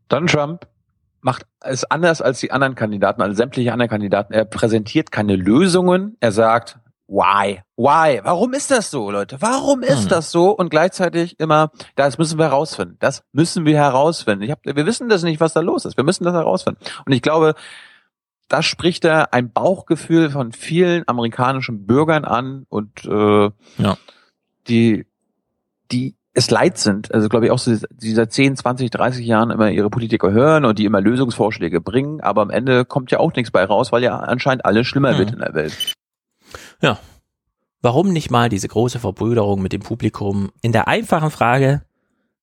Donald 0.09 0.29
Trump 0.29 0.67
macht 1.21 1.45
es 1.61 1.83
anders 1.85 2.21
als 2.21 2.39
die 2.39 2.51
anderen 2.51 2.75
Kandidaten, 2.75 3.21
also 3.21 3.33
sämtliche 3.33 3.71
anderen 3.73 3.89
Kandidaten. 3.89 4.33
Er 4.33 4.45
präsentiert 4.45 5.11
keine 5.11 5.35
Lösungen. 5.35 6.15
Er 6.19 6.31
sagt, 6.31 6.77
why? 7.07 7.61
Why? 7.77 8.19
Warum 8.23 8.53
ist 8.53 8.71
das 8.71 8.89
so, 8.91 9.11
Leute? 9.11 9.37
Warum 9.41 9.81
ist 9.83 10.03
Hm. 10.03 10.09
das 10.09 10.31
so? 10.31 10.49
Und 10.51 10.69
gleichzeitig 10.69 11.39
immer, 11.39 11.71
das 11.95 12.17
müssen 12.17 12.37
wir 12.39 12.45
herausfinden. 12.45 12.97
Das 12.99 13.23
müssen 13.31 13.65
wir 13.65 13.77
herausfinden. 13.77 14.43
Ich 14.43 14.51
hab, 14.51 14.59
wir 14.65 14.85
wissen 14.85 15.09
das 15.09 15.23
nicht, 15.23 15.39
was 15.39 15.53
da 15.53 15.59
los 15.61 15.85
ist. 15.85 15.97
Wir 15.97 16.03
müssen 16.03 16.23
das 16.23 16.33
herausfinden. 16.33 16.79
Und 17.05 17.11
ich 17.11 17.21
glaube, 17.21 17.53
da 18.47 18.61
spricht 18.61 19.05
er 19.05 19.33
ein 19.33 19.51
Bauchgefühl 19.51 20.29
von 20.29 20.51
vielen 20.51 21.03
amerikanischen 21.07 21.85
Bürgern 21.85 22.25
an 22.25 22.65
und 22.69 23.05
äh, 23.05 23.49
Ja. 23.77 23.97
die, 24.67 25.05
die 25.91 26.15
es 26.37 26.51
leid 26.51 26.77
sind, 26.77 27.13
also 27.13 27.29
glaube 27.29 27.45
ich 27.45 27.51
auch 27.51 27.59
so 27.59 27.73
dieser 27.91 28.27
10, 28.29 28.57
20, 28.57 28.89
30 28.91 29.25
Jahren 29.25 29.51
immer 29.51 29.69
ihre 29.71 29.89
Politiker 29.89 30.31
hören 30.31 30.65
und 30.65 30.77
die 30.79 30.83
immer 30.85 30.99
Lösungsvorschläge 30.99 31.79
bringen, 31.79 32.19
aber 32.19 32.41
am 32.41 32.49
Ende 32.49 32.83
kommt 32.83 33.09
ja 33.11 33.19
auch 33.19 33.33
nichts 33.33 33.51
bei 33.51 33.63
raus, 33.63 33.93
weil 33.93 34.03
ja 34.03 34.17
anscheinend 34.19 34.65
alles 34.65 34.85
schlimmer 34.85 35.13
Mhm. 35.13 35.17
wird 35.19 35.31
in 35.31 35.39
der 35.39 35.53
Welt. 35.53 35.93
Ja. 36.81 36.99
Warum 37.81 38.11
nicht 38.11 38.31
mal 38.31 38.49
diese 38.49 38.67
große 38.67 38.99
Verbrüderung 38.99 39.61
mit 39.61 39.71
dem 39.71 39.81
Publikum 39.81 40.51
in 40.61 40.71
der 40.71 40.87
einfachen 40.87 41.29
Frage, 41.29 41.83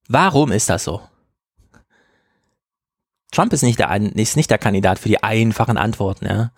warum 0.09 0.53
ist 0.53 0.71
das 0.71 0.85
so? 0.85 1.01
Trump 3.33 3.53
ist 3.53 3.63
nicht 3.63 3.79
der, 3.79 3.95
ist 4.15 4.37
nicht 4.37 4.51
der 4.51 4.59
Kandidat 4.59 4.99
für 4.99 5.09
die 5.09 5.23
einfachen 5.23 5.79
Antworten, 5.79 6.27
ja. 6.27 6.53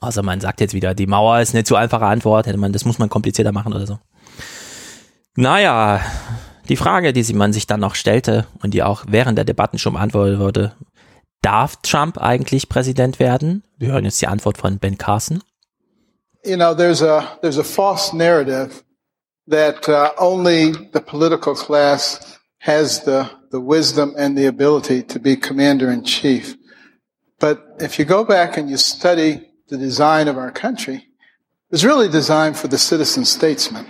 Also 0.00 0.22
man 0.22 0.40
sagt 0.40 0.60
jetzt 0.60 0.74
wieder, 0.74 0.94
die 0.94 1.06
Mauer 1.06 1.40
ist 1.40 1.54
eine 1.54 1.64
zu 1.64 1.74
einfache 1.74 2.06
Antwort, 2.06 2.46
hätte 2.46 2.58
man, 2.58 2.72
das 2.72 2.84
muss 2.84 2.98
man 2.98 3.08
komplizierter 3.08 3.52
machen 3.52 3.72
oder 3.72 3.86
so. 3.86 3.98
Naja, 5.34 6.00
die 6.68 6.76
Frage, 6.76 7.12
die 7.12 7.32
man 7.32 7.52
sich 7.52 7.66
dann 7.66 7.80
noch 7.80 7.94
stellte 7.94 8.46
und 8.62 8.74
die 8.74 8.82
auch 8.82 9.04
während 9.08 9.38
der 9.38 9.44
Debatten 9.44 9.78
schon 9.78 9.94
beantwortet 9.94 10.38
wurde, 10.38 10.74
darf 11.40 11.76
Trump 11.82 12.18
eigentlich 12.18 12.68
Präsident 12.68 13.18
werden? 13.18 13.64
Wir 13.76 13.92
hören 13.92 14.04
jetzt 14.04 14.20
die 14.20 14.26
Antwort 14.26 14.58
von 14.58 14.78
Ben 14.78 14.98
Carson. 14.98 15.42
You 16.44 16.56
know, 16.56 16.74
there's 16.74 17.02
a 17.02 17.38
there's 17.42 17.58
a 17.58 17.64
false 17.64 18.12
narrative 18.12 18.82
that 19.46 19.88
uh, 19.88 20.12
only 20.18 20.72
the 20.92 21.00
political 21.00 21.54
class 21.54 22.38
has 22.58 23.00
the 23.04 23.30
the 23.50 23.60
wisdom 23.60 24.14
and 24.18 24.36
the 24.36 24.46
ability 24.46 25.02
to 25.02 25.18
be 25.18 25.36
commander 25.36 25.90
in 25.90 26.04
chief. 26.04 26.56
But 27.40 27.76
if 27.78 27.98
you 27.98 28.04
go 28.04 28.24
back 28.24 28.56
and 28.56 28.68
you 28.68 28.76
study 28.76 29.48
the 29.68 29.78
design 29.78 30.28
of 30.28 30.36
our 30.36 30.50
country, 30.50 30.96
it 30.96 31.72
was 31.72 31.84
really 31.84 32.08
designed 32.08 32.56
for 32.56 32.68
the 32.68 32.78
citizen 32.78 33.24
statesman. 33.24 33.86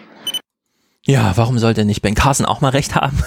Ja, 1.02 1.36
warum 1.36 1.58
sollte 1.58 1.84
nicht 1.84 2.02
Ben 2.02 2.14
Carson 2.14 2.44
auch 2.44 2.60
mal 2.60 2.70
recht 2.70 2.94
haben? 2.94 3.22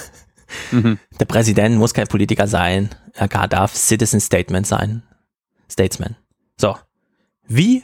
Der 1.18 1.24
Präsident 1.24 1.76
muss 1.76 1.94
kein 1.94 2.06
Politiker 2.06 2.46
sein. 2.46 2.90
Er 3.14 3.28
gar 3.28 3.48
darf 3.48 3.74
Citizen 3.74 4.20
Statement 4.20 4.66
sein. 4.66 5.02
Statesman. 5.68 6.16
So. 6.58 6.76
Wie 7.48 7.82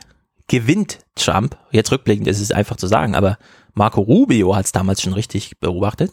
gewinnt 0.48 0.98
Trump? 1.14 1.56
Jetzt 1.70 1.92
rückblickend 1.92 2.26
ist 2.26 2.40
es 2.40 2.50
einfach 2.50 2.76
zu 2.76 2.86
sagen, 2.86 3.14
aber 3.14 3.38
Marco 3.74 4.00
Rubio 4.00 4.56
hat 4.56 4.64
es 4.64 4.72
damals 4.72 5.00
schon 5.00 5.12
richtig 5.12 5.58
beobachtet. 5.60 6.12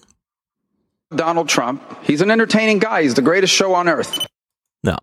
Donald 1.10 1.50
Trump, 1.50 1.82
he's 2.04 2.22
an 2.22 2.30
entertaining 2.30 2.80
guy. 2.80 3.04
He's 3.04 3.16
the 3.16 3.24
greatest 3.24 3.54
show 3.54 3.76
on 3.76 3.88
earth. 3.88 4.28
Ja. 4.84 4.98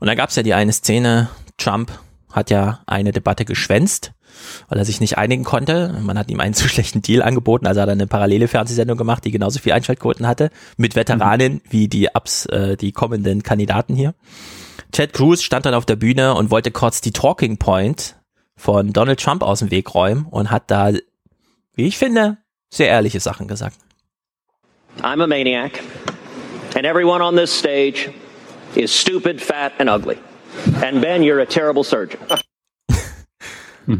Und 0.00 0.06
da 0.06 0.14
gab 0.14 0.30
es 0.30 0.36
ja 0.36 0.42
die 0.42 0.54
eine 0.54 0.72
Szene, 0.72 1.28
Trump 1.58 1.92
hat 2.30 2.50
ja 2.50 2.80
eine 2.86 3.12
Debatte 3.12 3.44
geschwänzt, 3.44 4.12
weil 4.68 4.78
er 4.78 4.84
sich 4.84 5.00
nicht 5.00 5.18
einigen 5.18 5.44
konnte. 5.44 5.98
Man 6.02 6.18
hat 6.18 6.30
ihm 6.30 6.40
einen 6.40 6.54
zu 6.54 6.68
schlechten 6.68 7.02
Deal 7.02 7.22
angeboten, 7.22 7.66
also 7.66 7.80
hat 7.80 7.88
er 7.88 7.92
eine 7.92 8.06
parallele 8.06 8.48
Fernsehsendung 8.48 8.98
gemacht, 8.98 9.24
die 9.24 9.30
genauso 9.30 9.60
viel 9.60 9.72
Einschaltquoten 9.72 10.26
hatte, 10.26 10.50
mit 10.76 10.96
Veteranen 10.96 11.60
wie 11.70 11.88
die 11.88 12.14
Abs, 12.14 12.46
äh, 12.46 12.76
die 12.76 12.92
kommenden 12.92 13.42
Kandidaten 13.42 13.94
hier. 13.94 14.14
Ted 14.92 15.12
Cruz 15.12 15.42
stand 15.42 15.66
dann 15.66 15.74
auf 15.74 15.86
der 15.86 15.96
Bühne 15.96 16.34
und 16.34 16.50
wollte 16.50 16.70
kurz 16.70 17.00
die 17.00 17.12
Talking 17.12 17.58
Point 17.58 18.16
von 18.64 18.94
Donald 18.94 19.20
Trump 19.20 19.42
aus 19.42 19.58
dem 19.58 19.70
Weg 19.70 19.94
räumen 19.94 20.24
und 20.30 20.50
hat 20.50 20.70
da, 20.70 20.90
wie 21.74 21.86
ich 21.86 21.98
finde, 21.98 22.38
sehr 22.70 22.88
ehrliche 22.88 23.20
Sachen 23.20 23.46
gesagt. 23.46 23.76
I'm 25.02 25.22
a 25.22 25.26
maniac, 25.26 25.82
and 26.74 26.86
everyone 26.86 27.22
on 27.22 27.36
this 27.36 27.56
stage 27.56 28.10
is 28.74 28.90
stupid, 28.98 29.38
fat, 29.42 29.72
and 29.78 29.90
ugly. 29.90 30.16
And 30.82 31.02
Ben, 31.02 31.22
you're 31.22 31.42
a 31.42 31.46
terrible 31.46 31.84
surgeon. 31.84 32.18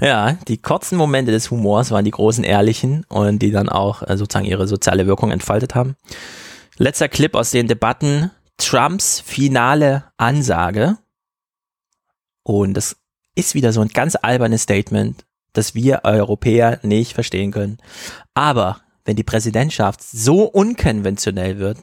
Ja, 0.01 0.39
die 0.49 0.57
kurzen 0.57 0.97
Momente 0.97 1.31
des 1.31 1.51
Humors 1.51 1.91
waren 1.91 2.07
die 2.07 2.11
großen 2.11 2.43
ehrlichen 2.43 3.05
und 3.11 3.41
die 3.41 3.51
dann 3.51 3.69
auch 3.69 4.03
äh, 4.03 4.16
sozusagen 4.16 4.47
ihre 4.47 4.66
soziale 4.66 5.07
Wirkung 5.07 5.31
entfaltet 5.31 5.74
haben. 5.74 5.95
Letzter 6.78 7.11
Clip 7.11 7.35
aus 7.35 7.51
den 7.51 7.69
Debatten. 7.69 8.31
Trumps 8.57 9.20
finale 9.20 10.05
Ansage. 10.16 10.97
Und 12.45 12.74
das 12.74 12.97
ist 13.35 13.55
wieder 13.55 13.73
so 13.73 13.81
ein 13.81 13.89
ganz 13.89 14.16
albernes 14.20 14.62
Statement, 14.62 15.24
das 15.52 15.74
wir 15.74 16.01
Europäer 16.05 16.78
nicht 16.82 17.12
verstehen 17.15 17.52
können. 17.52 17.78
Aber 18.35 18.81
wenn 19.05 19.16
die 19.16 19.23
Präsidentschaft 19.23 20.02
so 20.02 20.44
unkonventionell 20.44 21.59
wird, 21.59 21.78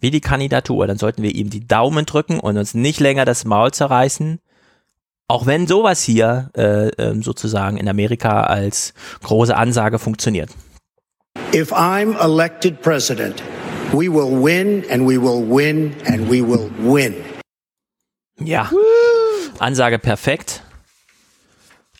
wie 0.00 0.10
die 0.10 0.20
Kandidatur, 0.20 0.86
dann 0.86 0.98
sollten 0.98 1.22
wir 1.22 1.34
ihm 1.34 1.50
die 1.50 1.66
Daumen 1.66 2.06
drücken 2.06 2.40
und 2.40 2.56
uns 2.56 2.74
nicht 2.74 3.00
länger 3.00 3.24
das 3.24 3.44
Maul 3.44 3.70
zerreißen, 3.70 4.40
auch 5.28 5.46
wenn 5.46 5.66
sowas 5.66 6.02
hier 6.02 6.50
äh, 6.56 6.88
ähm, 6.98 7.22
sozusagen 7.22 7.76
in 7.76 7.88
Amerika 7.88 8.44
als 8.44 8.94
große 9.22 9.56
Ansage 9.56 9.98
funktioniert. 9.98 10.50
If 11.54 11.72
I'm 11.72 12.18
elected 12.20 12.82
president, 12.82 13.42
we 13.92 14.08
will 14.12 14.42
win 14.42 14.84
and 14.90 15.06
we 15.06 15.20
will 15.20 15.46
win 15.48 15.94
and 16.06 16.28
we 16.28 16.42
will 16.42 16.70
win. 16.82 17.14
Ja. 18.42 18.70
Ansage 19.58 19.98
perfekt. 19.98 20.62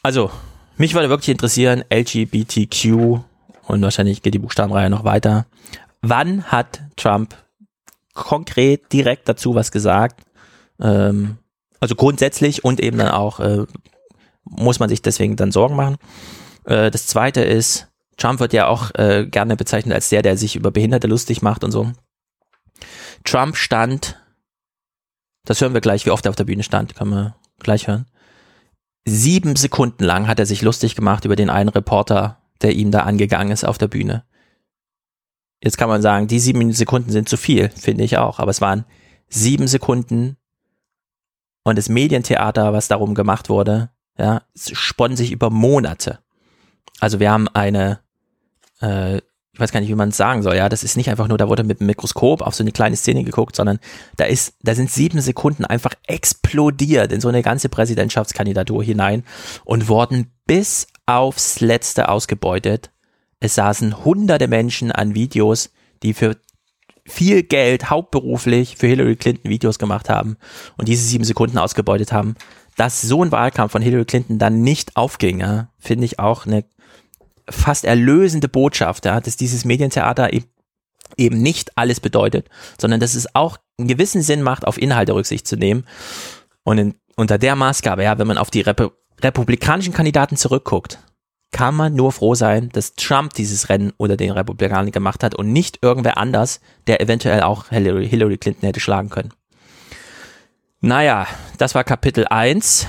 Also, 0.02 0.31
mich 0.77 0.94
würde 0.94 1.10
wirklich 1.10 1.28
interessieren, 1.28 1.85
LGBTQ 1.93 3.20
und 3.66 3.82
wahrscheinlich 3.82 4.22
geht 4.22 4.35
die 4.35 4.39
Buchstabenreihe 4.39 4.89
noch 4.89 5.05
weiter. 5.05 5.47
Wann 6.01 6.44
hat 6.44 6.81
Trump 6.97 7.36
konkret 8.14 8.93
direkt 8.93 9.28
dazu 9.28 9.55
was 9.55 9.70
gesagt? 9.72 10.22
Ähm, 10.81 11.39
also 11.81 11.94
grundsätzlich 11.94 12.64
und 12.64 12.81
eben 12.81 12.98
dann 12.98 13.10
auch, 13.10 13.40
äh, 13.40 13.66
muss 14.44 14.81
man 14.81 14.89
sich 14.89 15.02
deswegen 15.02 15.36
dann 15.36 15.52
Sorgen 15.52 15.77
machen. 15.77 15.97
Äh, 16.64 16.90
das 16.90 17.06
zweite 17.06 17.43
ist, 17.43 17.89
Trump 18.16 18.40
wird 18.40 18.52
ja 18.52 18.68
auch 18.68 18.94
äh, 18.94 19.27
gerne 19.27 19.56
bezeichnet 19.56 19.94
als 19.94 20.09
der, 20.09 20.22
der 20.22 20.36
sich 20.36 20.56
über 20.56 20.70
Behinderte 20.70 21.06
lustig 21.06 21.43
macht 21.43 21.62
und 21.62 21.72
so. 21.72 21.93
Trump 23.24 23.56
stand, 23.56 24.18
das 25.44 25.60
hören 25.60 25.74
wir 25.74 25.81
gleich, 25.81 26.06
wie 26.06 26.10
oft 26.10 26.24
er 26.27 26.31
auf 26.31 26.36
der 26.36 26.44
Bühne 26.44 26.62
stand, 26.62 26.94
können 26.94 27.10
wir 27.10 27.36
gleich 27.59 27.86
hören. 27.86 28.06
Sieben 29.05 29.56
Sekunden 29.56 30.05
lang 30.05 30.27
hat 30.28 30.39
er 30.39 30.47
sich 30.47 30.62
lustig 30.62 30.94
gemacht 30.94 31.24
über 31.24 31.36
den 31.36 31.51
einen 31.51 31.68
Reporter, 31.68 32.39
der 32.62 32.74
ihm 32.74 32.90
da 32.90 33.01
angegangen 33.01 33.52
ist 33.52 33.64
auf 33.64 33.78
der 33.78 33.89
Bühne. 33.89 34.24
Jetzt 35.62 35.78
kann 35.78 35.89
man 35.89 36.02
sagen, 36.02 36.27
die 36.27 36.39
sieben 36.39 36.72
Sekunden 36.72 37.10
sind 37.10 37.28
zu 37.28 37.36
viel, 37.36 37.68
finde 37.70 38.05
ich 38.05 38.16
auch, 38.16 38.39
aber 38.39 38.51
es 38.51 38.60
waren 38.60 38.85
sieben 39.28 39.68
Sekunden 39.68 40.36
und 41.64 41.77
das 41.77 41.89
Medientheater, 41.89 42.72
was 42.72 42.89
darum 42.89 43.14
gemacht 43.14 43.48
wurde, 43.48 43.90
ja, 44.18 44.43
spann 44.55 45.16
sich 45.16 45.32
über 45.32 45.51
Monate. 45.51 46.20
Also 46.98 47.20
wir 47.20 47.31
haben 47.31 47.48
eine, 47.48 48.01
äh, 48.81 49.20
ich 49.61 49.62
weiß 49.62 49.73
gar 49.73 49.81
nicht, 49.81 49.91
wie 49.91 49.95
man 49.95 50.09
es 50.09 50.16
sagen 50.16 50.41
soll, 50.41 50.57
ja, 50.57 50.70
das 50.70 50.82
ist 50.82 50.97
nicht 50.97 51.11
einfach 51.11 51.28
nur, 51.28 51.37
da 51.37 51.51
wurde 51.51 51.65
mit 51.65 51.81
dem 51.81 51.87
Mikroskop 51.87 52.41
auf 52.41 52.55
so 52.55 52.62
eine 52.62 52.73
kleine 52.73 52.97
Szene 52.97 53.24
geguckt, 53.24 53.55
sondern 53.55 53.78
da 54.16 54.24
ist, 54.24 54.55
da 54.62 54.74
sind 54.74 54.91
sieben 54.91 55.20
Sekunden 55.20 55.66
einfach 55.66 55.93
explodiert 56.07 57.12
in 57.12 57.20
so 57.20 57.28
eine 57.28 57.43
ganze 57.43 57.69
Präsidentschaftskandidatur 57.69 58.82
hinein 58.82 59.23
und 59.66 59.89
wurden 59.89 60.31
bis 60.47 60.87
aufs 61.05 61.61
Letzte 61.61 62.09
ausgebeutet. 62.09 62.91
Es 63.39 63.55
saßen 63.55 64.03
hunderte 64.03 64.49
Menschen 64.49 64.93
an 64.93 65.15
Videos, 65.15 65.70
die 66.03 66.15
für 66.15 66.39
viel 67.05 67.43
Geld 67.43 67.91
hauptberuflich 67.91 68.78
für 68.78 68.87
Hillary 68.87 69.16
Clinton 69.16 69.51
Videos 69.51 69.78
gemacht 69.78 70.09
haben 70.09 70.39
und 70.78 70.89
diese 70.89 71.05
sieben 71.05 71.24
Sekunden 71.24 71.59
ausgebeutet 71.59 72.12
haben, 72.12 72.35
dass 72.77 73.03
so 73.03 73.23
ein 73.23 73.31
Wahlkampf 73.31 73.73
von 73.73 73.82
Hillary 73.82 74.07
Clinton 74.07 74.39
dann 74.39 74.62
nicht 74.62 74.97
aufging, 74.97 75.41
ja, 75.41 75.69
finde 75.78 76.07
ich 76.07 76.19
auch 76.19 76.47
eine 76.47 76.65
fast 77.51 77.85
erlösende 77.85 78.48
Botschaft, 78.48 79.05
ja, 79.05 79.20
dass 79.20 79.36
dieses 79.36 79.64
Medientheater 79.64 80.32
eben, 80.32 80.47
eben 81.16 81.43
nicht 81.43 81.77
alles 81.77 82.01
bedeutet, 82.01 82.48
sondern 82.81 83.01
dass 83.01 83.14
es 83.14 83.35
auch 83.35 83.59
einen 83.78 83.89
gewissen 83.89 84.22
Sinn 84.22 84.43
macht, 84.43 84.66
auf 84.66 84.78
Inhalte 84.78 85.14
Rücksicht 85.14 85.47
zu 85.47 85.56
nehmen. 85.56 85.85
Und 86.62 86.78
in, 86.78 86.94
unter 87.16 87.39
der 87.39 87.56
Maßgabe, 87.56 88.05
ja, 88.05 88.18
wenn 88.18 88.27
man 88.27 88.39
auf 88.39 88.51
die 88.51 88.60
Repu 88.60 88.90
republikanischen 89.22 89.93
Kandidaten 89.93 90.36
zurückguckt, 90.36 90.98
kann 91.52 91.74
man 91.74 91.94
nur 91.94 92.12
froh 92.12 92.35
sein, 92.35 92.70
dass 92.72 92.94
Trump 92.94 93.35
dieses 93.35 93.68
Rennen 93.68 93.93
unter 93.97 94.16
den 94.16 94.31
Republikanern 94.31 94.93
gemacht 94.93 95.22
hat 95.22 95.35
und 95.35 95.52
nicht 95.52 95.78
irgendwer 95.82 96.16
anders, 96.16 96.60
der 96.86 97.01
eventuell 97.02 97.43
auch 97.43 97.68
Hillary, 97.68 98.09
Hillary 98.09 98.39
Clinton 98.39 98.66
hätte 98.66 98.81
schlagen 98.81 99.10
können. 99.10 99.35
Naja, 100.81 101.27
das 101.59 101.74
war 101.74 101.85
Kapitel 101.85 102.27
1. 102.27 102.86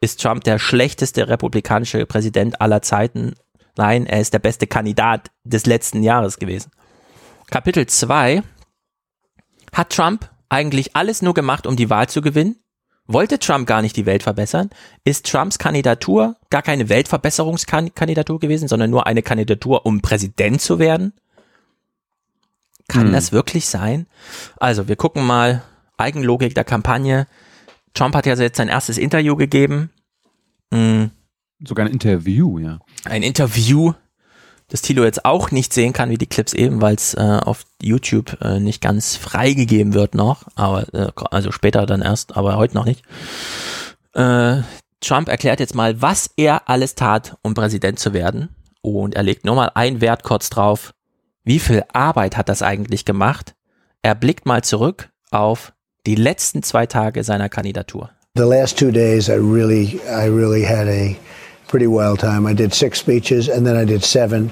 Ist 0.00 0.20
Trump 0.20 0.44
der 0.44 0.58
schlechteste 0.58 1.28
republikanische 1.28 2.06
Präsident 2.06 2.60
aller 2.60 2.82
Zeiten? 2.82 3.34
Nein, 3.76 4.06
er 4.06 4.20
ist 4.20 4.32
der 4.32 4.38
beste 4.38 4.66
Kandidat 4.66 5.30
des 5.44 5.66
letzten 5.66 6.02
Jahres 6.02 6.38
gewesen. 6.38 6.70
Kapitel 7.50 7.86
2. 7.86 8.42
Hat 9.72 9.90
Trump 9.90 10.30
eigentlich 10.48 10.96
alles 10.96 11.22
nur 11.22 11.34
gemacht, 11.34 11.66
um 11.66 11.76
die 11.76 11.90
Wahl 11.90 12.08
zu 12.08 12.22
gewinnen? 12.22 12.56
Wollte 13.08 13.38
Trump 13.38 13.68
gar 13.68 13.82
nicht 13.82 13.96
die 13.96 14.06
Welt 14.06 14.24
verbessern? 14.24 14.70
Ist 15.04 15.30
Trumps 15.30 15.58
Kandidatur 15.58 16.36
gar 16.50 16.62
keine 16.62 16.88
Weltverbesserungskandidatur 16.88 18.40
gewesen, 18.40 18.66
sondern 18.66 18.90
nur 18.90 19.06
eine 19.06 19.22
Kandidatur, 19.22 19.86
um 19.86 20.00
Präsident 20.00 20.60
zu 20.60 20.78
werden? 20.78 21.12
Kann 22.88 23.06
Hm. 23.06 23.12
das 23.12 23.30
wirklich 23.32 23.66
sein? 23.66 24.06
Also, 24.58 24.88
wir 24.88 24.96
gucken 24.96 25.24
mal 25.24 25.62
Eigenlogik 25.98 26.54
der 26.54 26.64
Kampagne. 26.64 27.26
Trump 27.94 28.14
hat 28.14 28.26
ja 28.26 28.34
jetzt 28.34 28.56
sein 28.56 28.68
erstes 28.68 28.98
Interview 28.98 29.36
gegeben. 29.36 29.90
Hm, 30.72 31.10
Sogar 31.64 31.86
ein 31.86 31.92
Interview, 31.92 32.58
ja. 32.58 32.80
ein 33.04 33.22
Interview, 33.22 33.94
das 34.68 34.82
Tilo 34.82 35.04
jetzt 35.04 35.24
auch 35.24 35.50
nicht 35.50 35.72
sehen 35.72 35.92
kann, 35.92 36.10
wie 36.10 36.18
die 36.18 36.26
Clips 36.26 36.52
eben, 36.52 36.82
weil 36.82 36.96
es 36.96 37.14
äh, 37.14 37.20
auf 37.20 37.64
YouTube 37.80 38.36
äh, 38.42 38.60
nicht 38.60 38.82
ganz 38.82 39.16
freigegeben 39.16 39.94
wird 39.94 40.14
noch, 40.14 40.44
aber 40.54 40.92
äh, 40.92 41.12
also 41.30 41.52
später 41.52 41.86
dann 41.86 42.02
erst, 42.02 42.36
aber 42.36 42.56
heute 42.56 42.74
noch 42.74 42.84
nicht. 42.84 43.02
Äh, 44.12 44.62
Trump 45.00 45.28
erklärt 45.28 45.60
jetzt 45.60 45.74
mal, 45.74 46.02
was 46.02 46.30
er 46.36 46.68
alles 46.68 46.94
tat, 46.94 47.36
um 47.42 47.54
Präsident 47.54 47.98
zu 47.98 48.12
werden. 48.12 48.48
Und 48.80 49.14
er 49.14 49.22
legt 49.22 49.44
nur 49.44 49.54
mal 49.54 49.70
einen 49.74 50.00
Wert 50.00 50.22
kurz 50.22 50.50
drauf. 50.50 50.94
Wie 51.44 51.58
viel 51.58 51.84
Arbeit 51.92 52.36
hat 52.36 52.48
das 52.48 52.62
eigentlich 52.62 53.04
gemacht? 53.04 53.54
Er 54.02 54.14
blickt 54.14 54.46
mal 54.46 54.62
zurück 54.62 55.10
auf 55.30 55.72
die 56.06 56.14
letzten 56.14 56.62
zwei 56.62 56.86
Tage 56.86 57.24
seiner 57.24 57.48
Kandidatur. 57.48 58.10
The 58.36 58.42
last 58.42 58.78
two 58.78 58.90
days, 58.90 59.28
I 59.28 59.34
really, 59.34 60.00
I 60.08 60.28
really 60.28 60.62
had 60.62 60.88
a 60.88 61.16
pretty 61.68 61.86
wild 61.86 62.18
time. 62.20 62.46
I 62.46 62.54
did 62.54 62.72
six 62.74 62.98
speeches, 62.98 63.48
and 63.48 63.66
then 63.66 63.76
I 63.76 63.84
did 63.84 64.02
seven. 64.04 64.50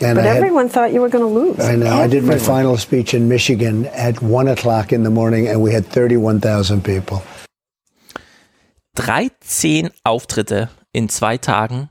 And 0.00 0.16
But 0.16 0.24
I 0.24 0.28
had- 0.28 0.36
everyone 0.38 0.68
thought 0.68 0.92
you 0.92 1.00
were 1.00 1.08
going 1.08 1.24
to 1.24 1.40
lose. 1.40 1.60
I 1.60 1.76
know. 1.76 1.86
I 2.02 2.08
did 2.08 2.24
my 2.24 2.34
Everyone. 2.34 2.38
final 2.40 2.76
speech 2.78 3.14
in 3.14 3.28
Michigan 3.28 3.86
at 3.94 4.20
one 4.22 4.48
o'clock 4.48 4.92
in 4.92 5.04
the 5.04 5.10
morning, 5.10 5.46
and 5.48 5.62
we 5.62 5.72
had 5.72 5.84
31,000 5.90 6.82
people. 6.82 7.22
13 8.96 9.90
Auftritte 10.04 10.68
in 10.92 11.08
zwei 11.08 11.38
Tagen, 11.38 11.88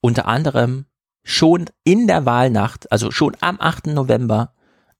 unter 0.00 0.26
anderem 0.26 0.86
schon 1.22 1.66
in 1.84 2.06
der 2.06 2.26
Wahlnacht, 2.26 2.90
also 2.92 3.10
schon 3.10 3.36
am 3.40 3.56
8. 3.60 3.94
November, 3.94 4.52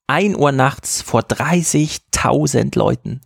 1 0.07 0.35
Uhr 0.35 0.51
nachts 0.51 1.01
vor 1.01 1.21
30.000 1.23 2.75
Leuten. 2.77 3.21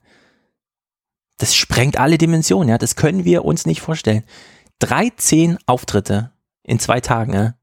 Das 1.38 1.56
sprengt 1.56 2.00
alle 2.00 2.18
Dimensionen, 2.18 2.70
ja, 2.70 2.78
das 2.78 2.96
können 2.96 3.24
wir 3.26 3.46
uns 3.46 3.66
nicht 3.66 3.82
vorstellen. 3.82 4.24
13 4.80 5.58
Auftritte 5.66 6.32
in 6.64 6.80
zwei 6.80 7.02
Tagen, 7.02 7.34
ja. 7.34 7.54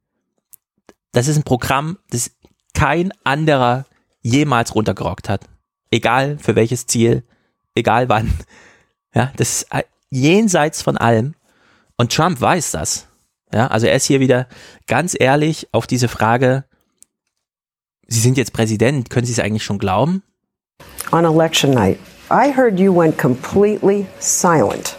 Das 1.12 1.28
ist 1.28 1.36
ein 1.36 1.44
Programm, 1.44 1.98
das 2.10 2.30
kein 2.74 3.12
anderer 3.24 3.86
jemals 4.20 4.74
runtergerockt 4.74 5.28
hat. 5.28 5.42
Egal 5.90 6.38
für 6.38 6.56
welches 6.56 6.86
Ziel, 6.86 7.24
egal 7.74 8.08
wann. 8.08 8.32
Ja, 9.14 9.32
das 9.36 9.62
ist 9.62 9.68
jenseits 10.10 10.82
von 10.82 10.98
allem. 10.98 11.34
Und 11.96 12.14
Trump 12.14 12.38
weiß 12.38 12.72
das. 12.72 13.06
Ja, 13.50 13.68
also 13.68 13.86
er 13.86 13.94
ist 13.96 14.04
hier 14.04 14.20
wieder 14.20 14.46
ganz 14.86 15.16
ehrlich 15.18 15.68
auf 15.72 15.86
diese 15.86 16.08
Frage, 16.08 16.64
Sie 18.08 18.20
sind 18.20 18.36
jetzt 18.36 18.52
Präsident, 18.52 19.08
können 19.08 19.24
Sie 19.24 19.32
es 19.32 19.40
eigentlich 19.40 19.64
schon 19.64 19.78
glauben? 19.78 20.22
on 21.12 21.24
election 21.24 21.72
night, 21.72 21.98
I 22.30 22.50
heard 22.50 22.78
you 22.78 22.92
went 22.92 23.16
completely 23.16 24.06
silent. 24.18 24.96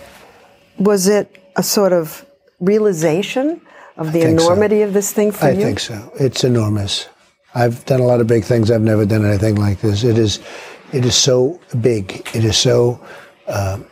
Was 0.77 1.07
it 1.07 1.27
a 1.57 1.63
sort 1.63 1.91
of 1.91 2.25
realization 2.59 3.61
of 3.97 4.13
the 4.13 4.21
think 4.21 4.39
so. 4.39 4.45
enormity 4.45 4.81
of 4.83 4.93
this 4.93 5.11
thing 5.11 5.31
for 5.31 5.47
I 5.47 5.51
you? 5.51 5.61
I 5.61 5.63
think 5.63 5.79
so. 5.79 6.11
It's 6.19 6.43
enormous. 6.43 7.09
I've 7.55 7.83
done 7.85 7.99
a 7.99 8.05
lot 8.05 8.21
of 8.21 8.27
big 8.27 8.45
things. 8.45 8.69
I've 8.69 8.81
never 8.81 9.05
done 9.05 9.25
anything 9.25 9.55
like 9.55 9.81
this. 9.81 10.03
It 10.03 10.17
is, 10.17 10.39
it 10.93 11.03
is 11.03 11.15
so 11.15 11.59
big. 11.81 12.27
It 12.33 12.45
is 12.45 12.55
so, 12.55 13.03
um, 13.47 13.85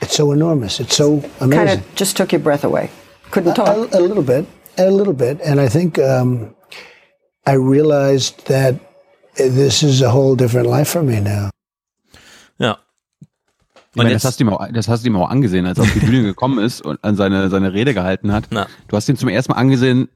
it's 0.00 0.14
so 0.14 0.32
enormous. 0.32 0.80
It's 0.80 0.96
so 0.96 1.18
amazing. 1.40 1.66
Kind 1.66 1.80
of 1.80 1.94
just 1.96 2.16
took 2.16 2.32
your 2.32 2.40
breath 2.40 2.64
away. 2.64 2.90
Couldn't 3.30 3.54
talk. 3.54 3.68
A, 3.68 3.98
a 3.98 4.00
little 4.00 4.22
bit, 4.22 4.46
a 4.78 4.90
little 4.90 5.12
bit, 5.12 5.40
and 5.44 5.60
I 5.60 5.68
think 5.68 5.98
um, 5.98 6.54
I 7.46 7.54
realized 7.54 8.46
that 8.46 8.78
this 9.36 9.82
is 9.82 10.02
a 10.02 10.10
whole 10.10 10.36
different 10.36 10.68
life 10.68 10.88
for 10.88 11.02
me 11.02 11.20
now. 11.20 11.50
Ja. 13.94 14.02
Ich 14.02 14.06
meine, 14.06 14.12
das 14.12 14.24
hast, 14.24 14.40
du 14.40 14.44
ihm 14.44 14.50
auch, 14.50 14.66
das 14.72 14.88
hast 14.88 15.04
du 15.04 15.08
ihm 15.08 15.16
auch 15.16 15.30
angesehen, 15.30 15.66
als 15.66 15.78
er 15.78 15.84
auf 15.84 15.92
die 15.92 16.00
Bühne 16.00 16.22
gekommen 16.24 16.58
ist 16.58 16.80
und 16.80 17.02
an 17.04 17.14
seine, 17.14 17.48
seine 17.48 17.72
Rede 17.72 17.94
gehalten 17.94 18.32
hat. 18.32 18.50
Du 18.50 18.96
hast 18.96 19.08
ihm 19.08 19.16
zum 19.16 19.28
ersten 19.28 19.52
Mal 19.52 19.58
angesehen, 19.58 20.08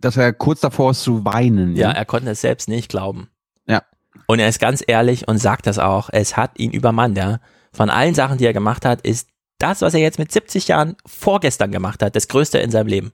dass 0.00 0.16
er 0.16 0.32
kurz 0.32 0.60
davor 0.60 0.92
ist 0.92 1.02
zu 1.02 1.24
weinen. 1.24 1.76
Ja, 1.76 1.90
er 1.90 2.04
konnte 2.04 2.30
es 2.30 2.40
selbst 2.40 2.68
nicht 2.68 2.88
glauben. 2.88 3.28
Ja. 3.66 3.82
Und 4.26 4.38
er 4.38 4.48
ist 4.48 4.60
ganz 4.60 4.84
ehrlich 4.86 5.26
und 5.26 5.38
sagt 5.38 5.66
das 5.66 5.78
auch. 5.78 6.10
Es 6.12 6.36
hat 6.36 6.58
ihn 6.58 6.70
übermannt, 6.70 7.16
ja. 7.18 7.40
Von 7.72 7.90
allen 7.90 8.14
Sachen, 8.14 8.38
die 8.38 8.46
er 8.46 8.52
gemacht 8.52 8.84
hat, 8.84 9.00
ist 9.00 9.28
das, 9.58 9.80
was 9.80 9.94
er 9.94 10.00
jetzt 10.00 10.18
mit 10.18 10.30
70 10.30 10.68
Jahren 10.68 10.96
vorgestern 11.06 11.72
gemacht 11.72 12.02
hat, 12.02 12.14
das 12.14 12.28
Größte 12.28 12.58
in 12.58 12.70
seinem 12.70 12.86
Leben. 12.86 13.12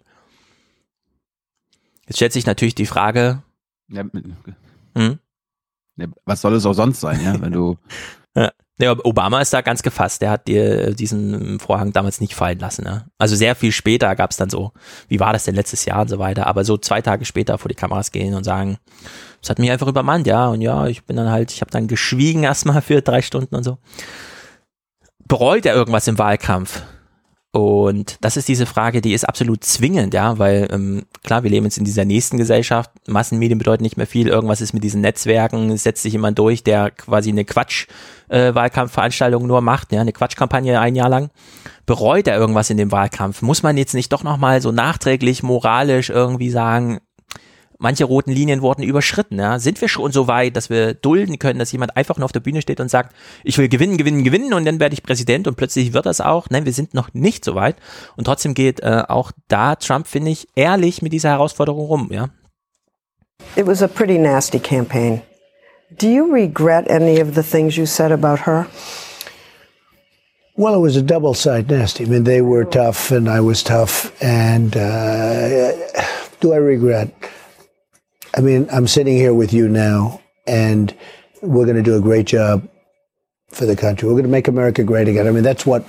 Jetzt 2.07 2.17
stellt 2.17 2.33
sich 2.33 2.47
natürlich 2.47 2.75
die 2.75 2.87
Frage, 2.87 3.43
Ja, 3.89 4.05
hm? 4.95 5.19
Ja, 5.97 6.07
was 6.25 6.41
soll 6.41 6.55
es 6.55 6.67
auch 6.67 6.73
sonst 6.73 7.01
sein, 7.01 7.23
ja, 7.23 7.41
wenn 7.41 7.53
du. 7.53 7.77
Ja. 8.37 8.53
Ja, 8.81 8.97
Obama 9.05 9.41
ist 9.41 9.53
da 9.53 9.61
ganz 9.61 9.83
gefasst. 9.83 10.23
Der 10.23 10.31
hat 10.31 10.49
dir 10.49 10.95
diesen 10.95 11.61
Vorhang 11.61 11.93
damals 11.93 12.21
nicht 12.21 12.35
fallen 12.35 12.59
lassen. 12.59 12.85
Ne? 12.85 13.07
Also 13.19 13.37
sehr 13.37 13.55
viel 13.55 13.73
später 13.73 14.15
gab 14.17 14.31
es 14.31 14.37
dann 14.37 14.49
so, 14.49 14.73
wie 15.09 15.21
war 15.21 15.33
das 15.33 15.45
denn 15.45 15.55
letztes 15.55 15.85
Jahr 15.85 16.03
und 16.03 16.09
so 16.09 16.19
weiter. 16.19 16.47
Aber 16.47 16.65
so 16.65 16.77
zwei 16.77 17.03
Tage 17.03 17.25
später 17.25 17.59
vor 17.59 17.69
die 17.69 17.75
Kameras 17.75 18.11
gehen 18.11 18.35
und 18.35 18.45
sagen, 18.45 18.79
es 19.43 19.51
hat 19.51 19.59
mich 19.59 19.71
einfach 19.71 19.87
übermannt, 19.89 20.27
ja. 20.27 20.49
Und 20.49 20.61
ja, 20.61 20.87
ich 20.87 21.05
bin 21.05 21.17
dann 21.17 21.31
halt, 21.31 21.53
ich 21.53 21.61
habe 21.61 21.71
dann 21.71 21.89
geschwiegen 21.89 22.45
erstmal 22.45 22.83
für 22.83 23.03
drei 23.03 23.23
Stunden 23.23 23.55
und 23.55 23.65
so. 23.65 23.79
Bereut 25.27 25.67
er 25.67 25.75
irgendwas 25.75 26.09
im 26.09 26.19
Wahlkampf? 26.19 26.83
Und 27.53 28.19
das 28.21 28.37
ist 28.37 28.47
diese 28.47 28.65
Frage, 28.65 29.01
die 29.01 29.13
ist 29.13 29.25
absolut 29.25 29.65
zwingend, 29.65 30.15
ja, 30.15 30.39
weil 30.39 30.69
ähm, 30.71 31.07
klar, 31.25 31.43
wir 31.43 31.51
leben 31.51 31.67
jetzt 31.67 31.79
in 31.79 31.85
dieser 31.85 32.05
nächsten 32.05 32.37
Gesellschaft. 32.37 32.93
Massenmedien 33.09 33.59
bedeuten 33.59 33.83
nicht 33.83 33.97
mehr 33.97 34.07
viel. 34.07 34.29
Irgendwas 34.29 34.61
ist 34.61 34.73
mit 34.73 34.85
diesen 34.85 35.01
Netzwerken. 35.01 35.69
Es 35.71 35.83
setzt 35.83 36.03
sich 36.03 36.13
jemand 36.13 36.39
durch, 36.39 36.63
der 36.63 36.93
quasi 36.93 37.31
eine 37.31 37.45
Quatsch-Wahlkampfveranstaltung 37.45 39.49
nur 39.49 39.63
macht, 39.63 39.93
ja, 39.93 40.01
eine 40.01 40.13
Quatschkampagne 40.13 40.79
ein 40.79 40.95
Jahr 40.95 41.09
lang. 41.09 41.31
Bereut 41.87 42.29
er 42.29 42.39
irgendwas 42.39 42.71
in 42.71 42.77
dem 42.77 42.93
Wahlkampf? 42.93 43.43
Muss 43.43 43.65
man 43.65 43.77
jetzt 43.77 43.95
nicht 43.95 44.13
doch 44.13 44.23
nochmal 44.23 44.63
so 44.63 44.71
nachträglich 44.71 45.43
moralisch 45.43 46.11
irgendwie 46.11 46.51
sagen, 46.51 47.01
manche 47.81 48.05
roten 48.05 48.31
Linien 48.31 48.63
wurden 48.63 48.83
überschritten. 48.83 49.39
Ja? 49.39 49.59
Sind 49.59 49.81
wir 49.81 49.89
schon 49.89 50.13
so 50.13 50.29
weit, 50.29 50.55
dass 50.55 50.71
wir 50.71 50.95
dulden 50.95 51.39
können, 51.39 51.59
dass 51.59 51.73
jemand 51.73 51.97
einfach 51.97 52.19
nur 52.19 52.27
auf 52.27 52.33
der 52.33 52.41
Bühne 52.41 52.63
steht 52.63 52.79
und 52.79 52.91
sagt, 52.91 53.15
ich 53.43 53.59
will 53.59 53.69
gewinnen, 53.69 53.97
gewinnen, 53.97 54.23
gewinnen 54.23 54.55
und 54.55 54.65
dann 54.65 54.79
werde 54.79 54.93
ich 54.93 55.03
Präsident 55.03 55.49
und 55.49 55.57
plötzlich 55.57 55.93
wird 55.93 56.07
das 56.07 56.21
auch? 56.21 56.49
Nein, 56.51 56.67
wir 56.67 56.73
sind 56.73 56.95
noch 56.95 57.13
nicht 57.15 57.45
so 57.45 57.55
weit. 57.55 57.77
Und 58.17 58.25
trotzdem 58.25 58.55
geht 58.55 58.81
äh, 58.81 59.03
auch 59.09 59.33
da 59.49 59.75
Trump, 59.77 60.07
finde 60.07 60.31
ich, 60.31 60.47
ehrlich 60.55 61.03
mit 61.03 61.13
dieser 61.13 61.31
Herausforderung 61.31 61.87
rum. 61.87 62.09
Ja? 62.13 62.29
It 63.57 63.67
was 63.67 63.83
a 63.83 63.89
pretty 63.89 64.19
nasty 64.19 64.59
campaign. 64.59 65.23
Do 65.99 66.07
you 66.07 66.33
regret 66.33 66.89
any 66.89 67.21
of 67.21 67.35
the 67.35 67.43
things 67.43 67.77
you 67.77 67.87
said 67.87 68.13
about 68.13 68.43
her? 68.47 68.67
Well, 70.57 70.75
it 70.75 70.81
was 70.81 70.97
a 70.97 71.03
double 71.03 71.35
side 71.35 71.71
nasty. 71.71 72.05
I 72.05 72.07
mean, 72.07 72.25
they 72.25 72.43
were 72.43 72.65
tough, 72.65 73.11
and 73.11 73.29
I 73.29 73.41
was 73.41 73.63
tough. 73.63 74.13
And 74.23 74.77
uh, 74.77 75.73
do 76.41 76.53
I 76.53 76.59
regret? 76.59 77.09
I 78.37 78.41
mean, 78.41 78.69
I'm 78.73 78.87
sitting 78.87 79.17
here 79.17 79.35
with 79.35 79.53
you 79.53 79.69
now, 79.69 80.21
and 80.47 80.95
we're 81.43 81.65
going 81.65 81.77
to 81.77 81.83
do 81.83 81.97
a 81.97 82.01
great 82.01 82.27
job 82.27 82.69
for 83.51 83.67
the 83.67 83.77
country. 83.77 84.07
We're 84.09 84.15
going 84.15 84.25
to 84.25 84.31
make 84.31 84.49
America 84.49 84.85
great 84.85 85.09
again. 85.09 85.27
I 85.27 85.31
mean, 85.31 85.43
that's 85.43 85.67
what 85.67 85.85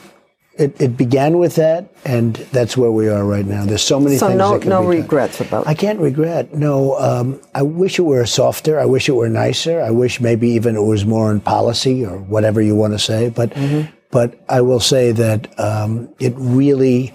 It, 0.57 0.79
it 0.81 0.97
began 0.97 1.37
with 1.39 1.55
that, 1.55 1.93
and 2.03 2.35
that's 2.51 2.75
where 2.75 2.91
we 2.91 3.07
are 3.07 3.23
right 3.23 3.45
now. 3.45 3.65
There's 3.65 3.81
so 3.83 3.99
many 4.01 4.17
So 4.17 4.27
things. 4.27 4.37
no, 4.37 4.51
that 4.51 4.61
can 4.61 4.69
no 4.69 4.81
be 4.81 4.95
done. 4.97 5.01
regrets 5.03 5.39
about 5.39 5.65
I 5.65 5.73
can't 5.73 5.99
regret. 5.99 6.53
No, 6.53 6.99
um, 6.99 7.39
I 7.55 7.61
wish 7.61 7.97
it 7.99 8.03
were 8.03 8.25
softer. 8.25 8.77
I 8.79 8.85
wish 8.85 9.07
it 9.07 9.13
were 9.15 9.29
nicer. 9.29 9.79
I 9.81 9.91
wish 9.91 10.19
maybe 10.19 10.49
even 10.49 10.75
it 10.75 10.83
was 10.83 11.05
more 11.05 11.31
in 11.31 11.39
policy 11.39 12.05
or 12.05 12.17
whatever 12.17 12.61
you 12.61 12.75
want 12.75 12.93
to 12.93 12.99
say. 12.99 13.29
But 13.29 13.53
but 14.11 14.43
I 14.49 14.59
will 14.61 14.81
say 14.81 15.13
that 15.13 15.47
um, 15.57 16.09
it 16.19 16.33
really 16.35 17.13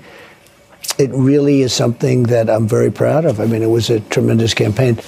it 0.98 1.10
really 1.12 1.62
is 1.62 1.76
something 1.76 2.26
that 2.28 2.48
I'm 2.48 2.68
very 2.68 2.90
proud 2.90 3.24
of. 3.24 3.38
I 3.40 3.46
mean, 3.46 3.62
it 3.62 3.70
was 3.70 3.90
a 3.90 4.00
tremendous 4.10 4.54
campaign. 4.54 4.98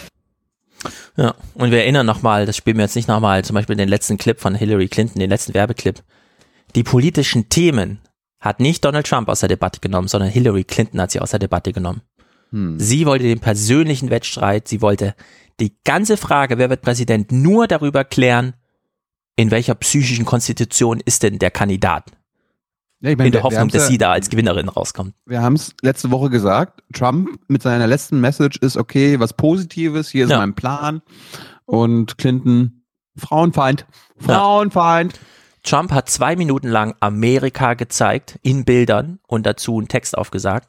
Ja, 1.16 1.35
und 1.55 1.73
wir 1.73 1.78
erinnern 1.78 2.06
nochmal, 2.06 2.47
das 2.47 2.56
spielen 2.56 2.77
wir 2.77 2.85
jetzt 2.85 2.94
nicht 2.94 3.09
nochmal, 3.09 3.44
zum 3.44 3.55
Beispiel 3.55 3.74
den 3.74 3.89
letzten 3.89 4.19
Clip 4.19 4.39
von 4.39 4.55
Hillary 4.55 4.86
Clinton, 4.86 5.19
den 5.19 5.31
letzten 5.31 5.52
Werbeclip. 5.52 6.02
Die 6.77 6.85
politischen 6.85 7.48
Themen 7.48 7.98
hat 8.39 8.60
nicht 8.60 8.85
Donald 8.85 9.06
Trump 9.06 9.28
aus 9.28 9.40
der 9.40 9.48
Debatte 9.48 9.81
genommen, 9.81 10.06
sondern 10.06 10.31
Hillary 10.31 10.62
Clinton 10.62 11.01
hat 11.01 11.10
sie 11.10 11.20
aus 11.20 11.31
der 11.31 11.40
Debatte 11.40 11.73
genommen. 11.73 12.02
Hm. 12.51 12.78
Sie 12.78 13.05
wollte 13.05 13.24
den 13.24 13.40
persönlichen 13.40 14.10
Wettstreit, 14.10 14.69
sie 14.69 14.81
wollte 14.81 15.15
die 15.59 15.77
ganze 15.85 16.16
Frage, 16.16 16.56
wer 16.59 16.70
wird 16.70 16.82
Präsident, 16.82 17.32
nur 17.32 17.66
darüber 17.66 18.05
klären, 18.05 18.55
in 19.35 19.51
welcher 19.51 19.74
psychischen 19.74 20.24
Konstitution 20.24 21.01
ist 21.05 21.24
denn 21.24 21.39
der 21.39 21.51
Kandidat. 21.51 22.05
Ja, 23.00 23.10
ich 23.10 23.16
meine, 23.16 23.28
in 23.28 23.32
der 23.32 23.40
wir- 23.40 23.44
Hoffnung, 23.44 23.68
dass 23.68 23.82
ja- 23.82 23.88
sie 23.88 23.98
da 23.98 24.12
als 24.12 24.28
Gewinnerin 24.28 24.68
rauskommt. 24.68 25.14
Wir 25.24 25.40
haben 25.42 25.54
es 25.54 25.74
letzte 25.82 26.10
Woche 26.10 26.30
gesagt. 26.30 26.82
Trump 26.92 27.38
mit 27.48 27.62
seiner 27.62 27.86
letzten 27.86 28.20
Message 28.20 28.58
ist 28.58 28.76
okay, 28.76 29.20
was 29.20 29.32
Positives. 29.34 30.08
Hier 30.08 30.24
ist 30.24 30.30
mein 30.30 30.54
Plan. 30.54 31.02
Und 31.64 32.18
Clinton, 32.18 32.82
Frauenfeind. 33.16 33.86
Frauenfeind. 34.18 35.18
Trump 35.62 35.92
hat 35.92 36.08
zwei 36.08 36.34
Minuten 36.34 36.68
lang 36.68 36.94
Amerika 37.00 37.74
gezeigt, 37.74 38.38
in 38.42 38.64
Bildern 38.64 39.18
und 39.28 39.44
dazu 39.46 39.76
einen 39.78 39.88
Text 39.88 40.16
aufgesagt. 40.16 40.68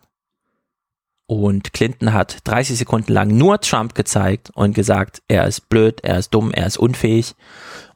Und 1.26 1.74
Clinton 1.74 2.12
hat 2.14 2.40
30 2.48 2.78
Sekunden 2.78 3.14
lang 3.14 3.30
nur 3.38 3.62
Trump 3.62 3.94
gezeigt 3.94 4.50
und 4.56 4.74
gesagt, 4.74 5.22
er 5.28 5.46
ist 5.46 5.70
blöd, 5.70 6.02
er 6.04 6.18
ist 6.18 6.34
dumm, 6.34 6.52
er 6.52 6.66
ist 6.66 6.78
unfähig. 6.78 7.36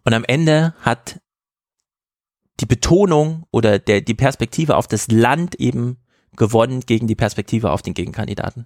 Und 0.06 0.14
am 0.14 0.24
Ende 0.24 0.76
hat 0.82 1.20
die 2.60 2.66
Betonung 2.66 3.46
oder 3.52 3.80
der, 3.80 4.02
die 4.02 4.14
Perspektive 4.14 4.76
auf 4.76 4.88
das 4.88 5.10
Land 5.10 5.56
eben 5.56 5.98
gewonnen 6.36 6.82
gegen 6.82 7.08
die 7.08 7.16
Perspektive 7.16 7.72
auf 7.72 7.82
den 7.82 7.94
Gegenkandidaten. 7.94 8.66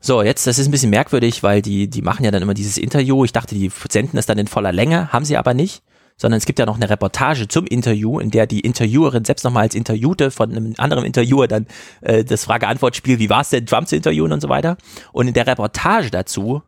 So, 0.00 0.22
jetzt, 0.22 0.46
das 0.46 0.58
ist 0.58 0.68
ein 0.68 0.70
bisschen 0.70 0.90
merkwürdig, 0.90 1.42
weil 1.42 1.60
die, 1.60 1.90
die 1.90 2.02
machen 2.02 2.24
ja 2.24 2.30
dann 2.30 2.42
immer 2.42 2.54
dieses 2.54 2.78
Interview. 2.78 3.24
Ich 3.24 3.32
dachte, 3.32 3.54
die 3.54 3.70
senden 3.90 4.16
es 4.16 4.26
dann 4.26 4.38
in 4.38 4.46
voller 4.46 4.72
Länge, 4.72 5.12
haben 5.12 5.24
sie 5.24 5.36
aber 5.36 5.54
nicht, 5.54 5.82
sondern 6.16 6.38
es 6.38 6.46
gibt 6.46 6.60
ja 6.60 6.66
noch 6.66 6.76
eine 6.76 6.88
Reportage 6.88 7.48
zum 7.48 7.66
Interview, 7.66 8.20
in 8.20 8.30
der 8.30 8.46
die 8.46 8.60
Interviewerin 8.60 9.24
selbst 9.24 9.44
nochmal 9.44 9.64
als 9.64 9.74
Interviewte 9.74 10.30
von 10.30 10.50
einem 10.50 10.74
anderen 10.78 11.04
Interviewer 11.04 11.48
dann 11.48 11.66
äh, 12.00 12.24
das 12.24 12.44
Frage-Antwort-Spiel, 12.44 13.18
wie 13.18 13.30
war 13.30 13.40
es 13.40 13.50
denn, 13.50 13.66
Trump 13.66 13.88
zu 13.88 13.96
interviewen 13.96 14.32
und 14.32 14.40
so 14.40 14.48
weiter. 14.48 14.76
Und 15.12 15.26
in 15.26 15.34
der 15.34 15.48
Reportage 15.48 16.10
dazu 16.10 16.62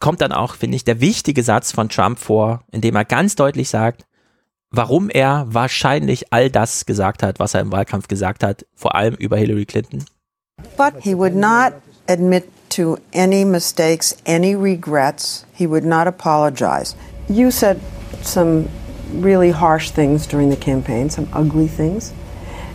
kommt 0.00 0.20
dann 0.20 0.32
auch, 0.32 0.54
finde 0.54 0.76
ich, 0.76 0.84
der 0.84 1.00
wichtige 1.00 1.44
Satz 1.44 1.70
von 1.70 1.88
Trump 1.88 2.18
vor, 2.18 2.64
in 2.72 2.80
dem 2.80 2.96
er 2.96 3.04
ganz 3.04 3.36
deutlich 3.36 3.68
sagt, 3.68 4.06
warum 4.72 5.10
er 5.10 5.46
wahrscheinlich 5.48 6.32
all 6.32 6.50
das 6.50 6.86
gesagt 6.86 7.22
hat, 7.22 7.38
was 7.38 7.54
er 7.54 7.60
im 7.60 7.72
Wahlkampf 7.72 8.08
gesagt 8.08 8.42
hat, 8.42 8.64
vor 8.74 8.94
allem 8.94 9.14
über 9.14 9.36
Hillary 9.36 9.66
Clinton. 9.66 10.04
But 10.76 10.94
he 11.00 11.14
would 11.14 11.34
not 11.34 11.74
admit 12.08 12.44
to 12.70 12.98
any 13.12 13.44
mistakes, 13.44 14.16
any 14.26 14.54
regrets. 14.54 15.44
He 15.54 15.66
would 15.66 15.84
not 15.84 16.06
apologize. 16.06 16.94
You 17.28 17.50
said 17.50 17.80
some 18.22 18.68
really 19.12 19.50
harsh 19.50 19.90
things 19.90 20.26
during 20.26 20.50
the 20.50 20.56
campaign, 20.56 21.10
some 21.10 21.28
ugly 21.32 21.68
things. 21.68 22.12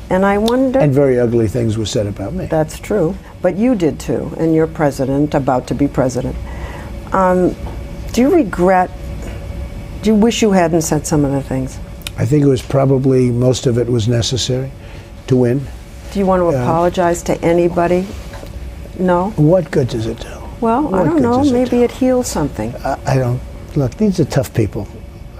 And 0.09 0.25
I 0.25 0.37
wonder. 0.37 0.79
And 0.79 0.93
very 0.93 1.19
ugly 1.19 1.47
things 1.47 1.77
were 1.77 1.85
said 1.85 2.07
about 2.07 2.33
me. 2.33 2.45
That's 2.45 2.79
true. 2.79 3.15
But 3.41 3.57
you 3.57 3.75
did 3.75 3.99
too, 3.99 4.31
and 4.37 4.53
you're 4.53 4.67
president, 4.67 5.33
about 5.33 5.67
to 5.67 5.75
be 5.75 5.87
president. 5.87 6.35
Um, 7.11 7.55
do 8.11 8.21
you 8.21 8.35
regret? 8.35 8.91
Do 10.01 10.11
you 10.11 10.15
wish 10.15 10.41
you 10.41 10.51
hadn't 10.51 10.81
said 10.81 11.07
some 11.07 11.25
of 11.25 11.31
the 11.31 11.41
things? 11.41 11.79
I 12.17 12.25
think 12.25 12.43
it 12.43 12.47
was 12.47 12.61
probably 12.61 13.29
most 13.31 13.67
of 13.67 13.77
it 13.77 13.87
was 13.87 14.07
necessary 14.07 14.71
to 15.27 15.35
win. 15.37 15.59
Do 16.13 16.19
you 16.19 16.25
want 16.25 16.41
to 16.41 16.47
apologize 16.49 17.21
to 17.23 17.33
anybody? 17.43 18.05
No? 18.99 19.31
What 19.35 19.69
good 19.71 19.89
does 19.89 20.05
it 20.07 20.19
do? 20.21 20.29
Well, 20.61 20.87
I 20.87 20.89
What 20.91 21.05
don't 21.05 21.13
good 21.15 21.21
know. 21.23 21.37
does 21.43 21.51
it 21.51 21.53
Maybe 21.53 21.83
it 21.83 21.91
heals 21.91 22.27
something. 22.27 22.73
I, 22.85 22.97
I 23.05 23.17
don't 23.17 23.39
look. 23.75 23.95
These 23.97 24.19
are 24.21 24.25
tough 24.29 24.53
people. 24.53 24.87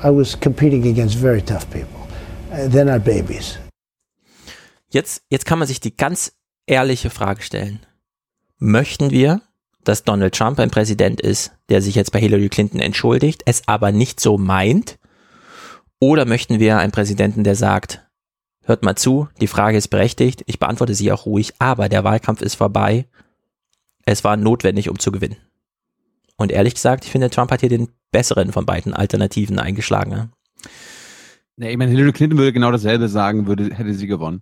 I 0.04 0.10
was 0.10 0.36
competing 0.36 0.86
against 0.88 1.16
very 1.18 1.42
tough 1.42 1.66
people. 1.72 2.08
Uh, 2.52 2.68
they're 2.68 2.86
not 2.86 3.04
babies. 3.06 3.58
Jetzt, 4.90 5.22
jetzt 5.30 5.46
kann 5.46 5.60
man 5.60 5.68
sich 5.68 5.80
die 5.80 5.96
ganz 5.96 6.34
ehrliche 6.68 7.10
Frage 7.10 7.42
stellen. 7.42 7.80
Möchten 8.60 9.12
wir, 9.12 9.42
dass 9.84 10.04
Donald 10.04 10.34
Trump 10.36 10.60
ein 10.60 10.70
Präsident 10.72 11.22
ist, 11.22 11.52
der 11.70 11.82
sich 11.82 11.96
jetzt 11.96 12.12
bei 12.12 12.20
Hillary 12.20 12.50
Clinton 12.50 12.80
entschuldigt, 12.80 13.44
es 13.46 13.64
aber 13.68 13.92
nicht 13.92 14.20
so 14.20 14.38
meint? 14.38 14.98
Oder 16.00 16.26
möchten 16.26 16.60
wir 16.60 16.78
einen 16.78 16.92
Präsidenten, 16.92 17.44
der 17.44 17.56
sagt, 17.56 18.06
hört 18.64 18.84
mal 18.84 18.96
zu, 18.96 19.30
die 19.42 19.48
Frage 19.48 19.78
ist 19.78 19.88
berechtigt, 19.88 20.44
ich 20.46 20.60
beantworte 20.60 20.94
sie 20.94 21.12
auch 21.12 21.26
ruhig, 21.26 21.54
aber 21.60 21.90
der 21.90 22.04
Wahlkampf 22.04 22.42
ist 22.42 22.56
vorbei. 22.56 23.08
Es 24.06 24.24
war 24.24 24.38
notwendig, 24.38 24.90
um 24.90 25.00
zu 25.00 25.12
gewinnen. 25.12 25.38
Und 26.38 26.52
ehrlich 26.52 26.76
gesagt, 26.76 27.06
ich 27.06 27.12
finde, 27.12 27.30
Trump 27.30 27.52
hat 27.52 27.62
hier 27.62 27.70
den 27.70 27.90
besseren 28.12 28.52
von 28.52 28.66
beiden 28.66 28.94
Alternativen 28.94 29.60
eingeschlagen. 29.60 30.32
Ja, 31.58 31.70
ich 31.70 31.78
meine, 31.78 31.92
Hillary 31.92 32.12
Clinton 32.12 32.38
würde 32.38 32.54
genau 32.54 32.72
dasselbe 32.72 33.08
sagen, 33.08 33.48
würde, 33.48 33.74
hätte 33.74 33.94
sie 33.94 34.08
gewonnen. 34.08 34.42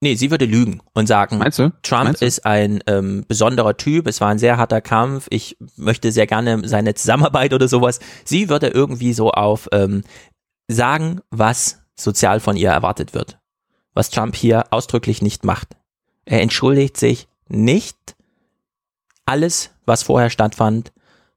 Nee, 0.00 0.16
sie 0.16 0.30
würde 0.30 0.44
lügen 0.44 0.82
und 0.92 1.06
sagen, 1.06 1.40
Trump 1.82 2.04
Meinst 2.04 2.20
du? 2.20 2.26
ist 2.26 2.44
ein 2.44 2.80
ähm, 2.86 3.24
besonderer 3.26 3.76
Typ, 3.76 4.06
es 4.06 4.20
war 4.20 4.28
ein 4.28 4.38
sehr 4.38 4.58
harter 4.58 4.82
Kampf, 4.82 5.28
ich 5.30 5.56
möchte 5.76 6.12
sehr 6.12 6.26
gerne 6.26 6.68
seine 6.68 6.94
Zusammenarbeit 6.94 7.54
oder 7.54 7.68
sowas. 7.68 8.00
Sie 8.24 8.50
würde 8.50 8.68
irgendwie 8.68 9.14
so 9.14 9.30
auf 9.30 9.68
ähm, 9.72 10.02
sagen, 10.68 11.20
was 11.30 11.82
sozial 11.94 12.40
von 12.40 12.56
ihr 12.56 12.70
erwartet 12.70 13.14
wird. 13.14 13.38
Was 13.92 14.10
Trump 14.10 14.34
hier 14.34 14.72
ausdrücklich 14.72 15.22
nicht 15.22 15.44
macht. 15.44 15.76
Er 16.24 16.40
entschuldigt 16.40 16.96
sich 16.96 17.28
nicht. 17.48 18.16
Alles, 19.26 19.70
was 19.86 20.02
vorher 20.02 20.30
stattfand, 20.30 20.92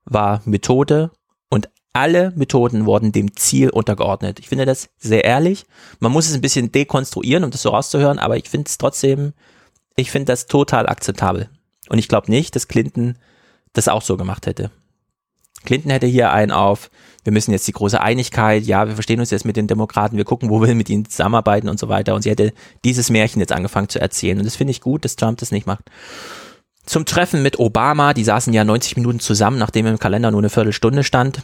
war 0.06 0.42
Methode 0.46 1.12
und 1.50 1.70
alle 1.94 2.32
Methoden 2.36 2.86
wurden 2.86 3.12
dem 3.12 3.36
Ziel 3.36 3.70
untergeordnet. 3.70 4.40
Ich 4.40 4.50
finde 4.50 4.66
das 4.66 4.90
sehr 4.98 5.24
ehrlich. 5.24 5.66
Man 6.00 6.12
muss 6.12 6.28
es 6.28 6.36
ein 6.36 6.42
bisschen 6.42 6.72
dekonstruieren, 6.72 7.44
um 7.44 7.52
das 7.52 7.62
so 7.62 7.70
rauszuhören, 7.70 8.20
aber 8.20 8.38
ich 8.38 8.50
finde 8.50 8.68
es 8.68 8.78
trotzdem, 8.78 9.34
ich 9.96 10.12
finde 10.12 10.26
das 10.26 10.48
total 10.48 10.88
akzeptabel. 10.88 11.50
Und 11.90 11.98
ich 11.98 12.08
glaube 12.08 12.32
nicht, 12.32 12.56
dass 12.56 12.68
Clinton 12.68 13.18
das 13.74 13.88
auch 13.88 14.02
so 14.02 14.18
gemacht 14.18 14.46
hätte. 14.46 14.72
Clinton 15.68 15.92
hätte 15.92 16.08
hier 16.08 16.32
einen 16.32 16.52
auf, 16.52 16.90
wir 17.26 17.34
müssen 17.34 17.52
jetzt 17.52 17.68
die 17.68 17.74
große 17.74 18.00
Einigkeit, 18.00 18.64
ja, 18.64 18.88
wir 18.88 18.94
verstehen 18.96 19.20
uns 19.20 19.32
jetzt 19.32 19.44
mit 19.44 19.58
den 19.58 19.68
Demokraten, 19.68 20.16
wir 20.16 20.24
gucken, 20.24 20.50
wo 20.50 20.62
wir 20.62 20.74
mit 20.74 20.90
ihnen 20.90 21.10
zusammenarbeiten 21.10 21.68
und 21.68 21.78
so 21.78 21.90
weiter. 21.90 22.16
Und 22.16 22.22
sie 22.22 22.30
hätte 22.30 22.54
dieses 22.86 23.10
Märchen 23.10 23.42
jetzt 23.42 23.52
angefangen 23.52 23.90
zu 23.90 24.00
erzählen. 24.00 24.38
Und 24.38 24.46
das 24.46 24.56
finde 24.56 24.72
ich 24.72 24.80
gut, 24.80 25.04
dass 25.04 25.18
Trump 25.18 25.40
das 25.40 25.52
nicht 25.52 25.68
macht. 25.68 25.84
Zum 26.86 27.06
Treffen 27.06 27.44
mit 27.44 27.60
Obama, 27.60 28.14
die 28.14 28.24
saßen 28.24 28.54
ja 28.54 28.64
90 28.64 28.96
Minuten 28.96 29.20
zusammen, 29.20 29.58
nachdem 29.58 29.88
im 29.88 30.00
Kalender 30.00 30.32
nur 30.32 30.40
eine 30.40 30.50
Viertelstunde 30.50 31.04
stand. 31.04 31.42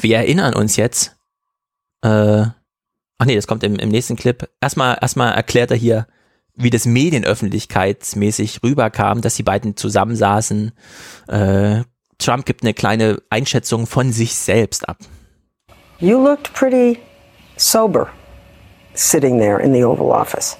Wir 0.00 0.16
erinnern 0.16 0.54
uns 0.54 0.74
jetzt, 0.74 1.16
äh, 2.02 2.46
ach 3.18 3.26
nee, 3.26 3.36
das 3.36 3.46
kommt 3.46 3.62
im, 3.62 3.76
im 3.76 3.90
nächsten 3.90 4.16
Clip. 4.16 4.50
Erstmal, 4.60 4.98
erstmal 5.00 5.34
erklärt 5.34 5.70
er 5.70 5.76
hier, 5.76 6.08
wie 6.56 6.70
das 6.70 6.84
medienöffentlichkeitsmäßig 6.84 8.64
rüberkam, 8.64 9.20
dass 9.20 9.36
die 9.36 9.44
beiden 9.44 9.76
zusammensaßen. 9.76 10.72
Äh, 11.28 11.84
Trump 12.20 12.46
gibt 12.46 12.62
eine 12.62 12.74
kleine 12.74 13.20
Einschätzung 13.30 13.86
von 13.86 14.12
sich 14.12 14.34
selbst 14.34 14.88
ab. 14.88 14.98
You 15.98 16.22
looked 16.22 16.52
pretty 16.54 16.98
sober 17.56 18.08
sitting 18.94 19.38
there 19.38 19.60
in 19.60 19.72
the 19.72 19.84
Oval 19.84 20.10
Office. 20.12 20.56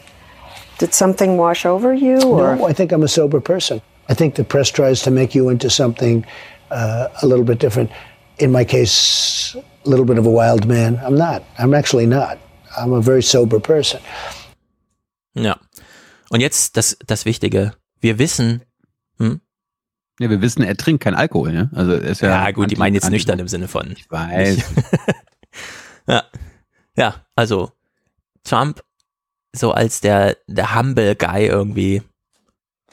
Did 0.78 0.94
something 0.94 1.36
wash 1.36 1.66
over 1.66 1.92
you? 1.92 2.18
Or? 2.22 2.56
No, 2.56 2.68
I 2.68 2.72
think 2.72 2.92
I'm 2.92 3.02
a 3.02 3.08
sober 3.08 3.40
person. 3.40 3.80
I 4.08 4.14
think 4.14 4.34
the 4.34 4.44
press 4.44 4.70
tries 4.70 5.02
to 5.02 5.10
make 5.10 5.34
you 5.34 5.50
into 5.50 5.68
something 5.68 6.24
uh, 6.70 7.08
a 7.22 7.26
little 7.26 7.44
bit 7.44 7.58
different. 7.58 7.90
In 8.38 8.50
my 8.50 8.64
case, 8.64 9.54
a 9.84 9.88
little 9.88 10.06
bit 10.06 10.18
of 10.18 10.26
a 10.26 10.30
wild 10.30 10.66
man. 10.66 10.98
I'm 11.04 11.16
not. 11.16 11.42
I'm 11.58 11.74
actually 11.74 12.06
not. 12.06 12.38
I'm 12.76 12.92
a 12.92 13.00
very 13.00 13.22
sober 13.22 13.60
person. 13.60 14.00
Ja. 15.34 15.58
Und 16.30 16.40
jetzt 16.40 16.76
das, 16.76 16.96
das 17.06 17.24
Wichtige. 17.24 17.72
Wir 18.00 18.18
wissen, 18.18 18.62
hm? 19.18 19.40
Ja, 20.20 20.28
wir 20.28 20.42
wissen, 20.42 20.62
er 20.62 20.76
trinkt 20.76 21.02
kein 21.02 21.14
Alkohol, 21.14 21.50
ne? 21.50 21.70
Also 21.74 21.92
ist 21.92 22.20
ja. 22.20 22.44
Ja, 22.44 22.50
gut, 22.50 22.70
die 22.70 22.76
meinen 22.76 22.94
jetzt 22.94 23.08
nüchtern 23.08 23.38
im 23.38 23.48
Sinne 23.48 23.68
von. 23.68 23.90
Ich 23.90 24.10
weiß. 24.10 24.62
ja. 26.06 26.24
Ja, 26.94 27.24
also 27.34 27.72
Trump 28.44 28.84
so 29.52 29.72
als 29.72 30.02
der, 30.02 30.36
der 30.46 30.74
humble 30.74 31.16
Guy 31.16 31.46
irgendwie 31.46 32.02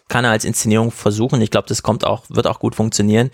kann 0.07 0.23
er 0.23 0.31
als 0.31 0.45
Inszenierung 0.45 0.91
versuchen. 0.91 1.41
Ich 1.41 1.51
glaube, 1.51 1.67
das 1.67 1.83
kommt 1.83 2.05
auch, 2.05 2.23
wird 2.29 2.47
auch 2.47 2.59
gut 2.59 2.75
funktionieren. 2.75 3.29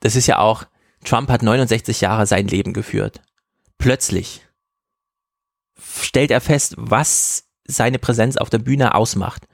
Das 0.00 0.14
ist 0.14 0.26
ja 0.26 0.40
auch, 0.40 0.64
Trump 1.02 1.30
hat 1.30 1.42
69 1.42 2.02
Jahre 2.02 2.26
sein 2.26 2.48
Leben 2.48 2.74
geführt. 2.74 3.22
Plötzlich 3.78 4.46
stellt 6.02 6.30
er 6.30 6.42
fest, 6.42 6.74
was 6.76 7.44
seine 7.64 7.98
Präsenz 7.98 8.36
auf 8.36 8.50
der 8.50 8.58
Bühne 8.58 8.94
ausmacht. 8.94 9.48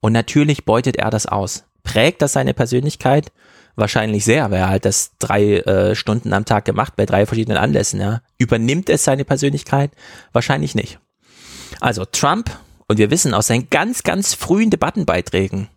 Und 0.00 0.12
natürlich 0.12 0.64
beutet 0.64 0.96
er 0.96 1.10
das 1.10 1.26
aus. 1.26 1.65
Prägt 1.86 2.20
das 2.20 2.32
seine 2.32 2.52
Persönlichkeit? 2.52 3.32
Wahrscheinlich 3.76 4.24
sehr, 4.24 4.50
weil 4.50 4.58
er 4.58 4.68
halt 4.68 4.84
das 4.84 5.12
drei 5.18 5.58
äh, 5.58 5.94
Stunden 5.94 6.32
am 6.32 6.44
Tag 6.44 6.64
gemacht 6.64 6.96
bei 6.96 7.06
drei 7.06 7.26
verschiedenen 7.26 7.58
Anlässen. 7.58 8.00
Ja. 8.00 8.22
Übernimmt 8.38 8.90
es 8.90 9.04
seine 9.04 9.24
Persönlichkeit? 9.24 9.92
Wahrscheinlich 10.32 10.74
nicht. 10.74 10.98
Also 11.80 12.04
Trump, 12.04 12.50
und 12.88 12.98
wir 12.98 13.10
wissen 13.10 13.34
aus 13.34 13.46
seinen 13.46 13.70
ganz, 13.70 14.02
ganz 14.02 14.34
frühen 14.34 14.70
Debattenbeiträgen, 14.70 15.68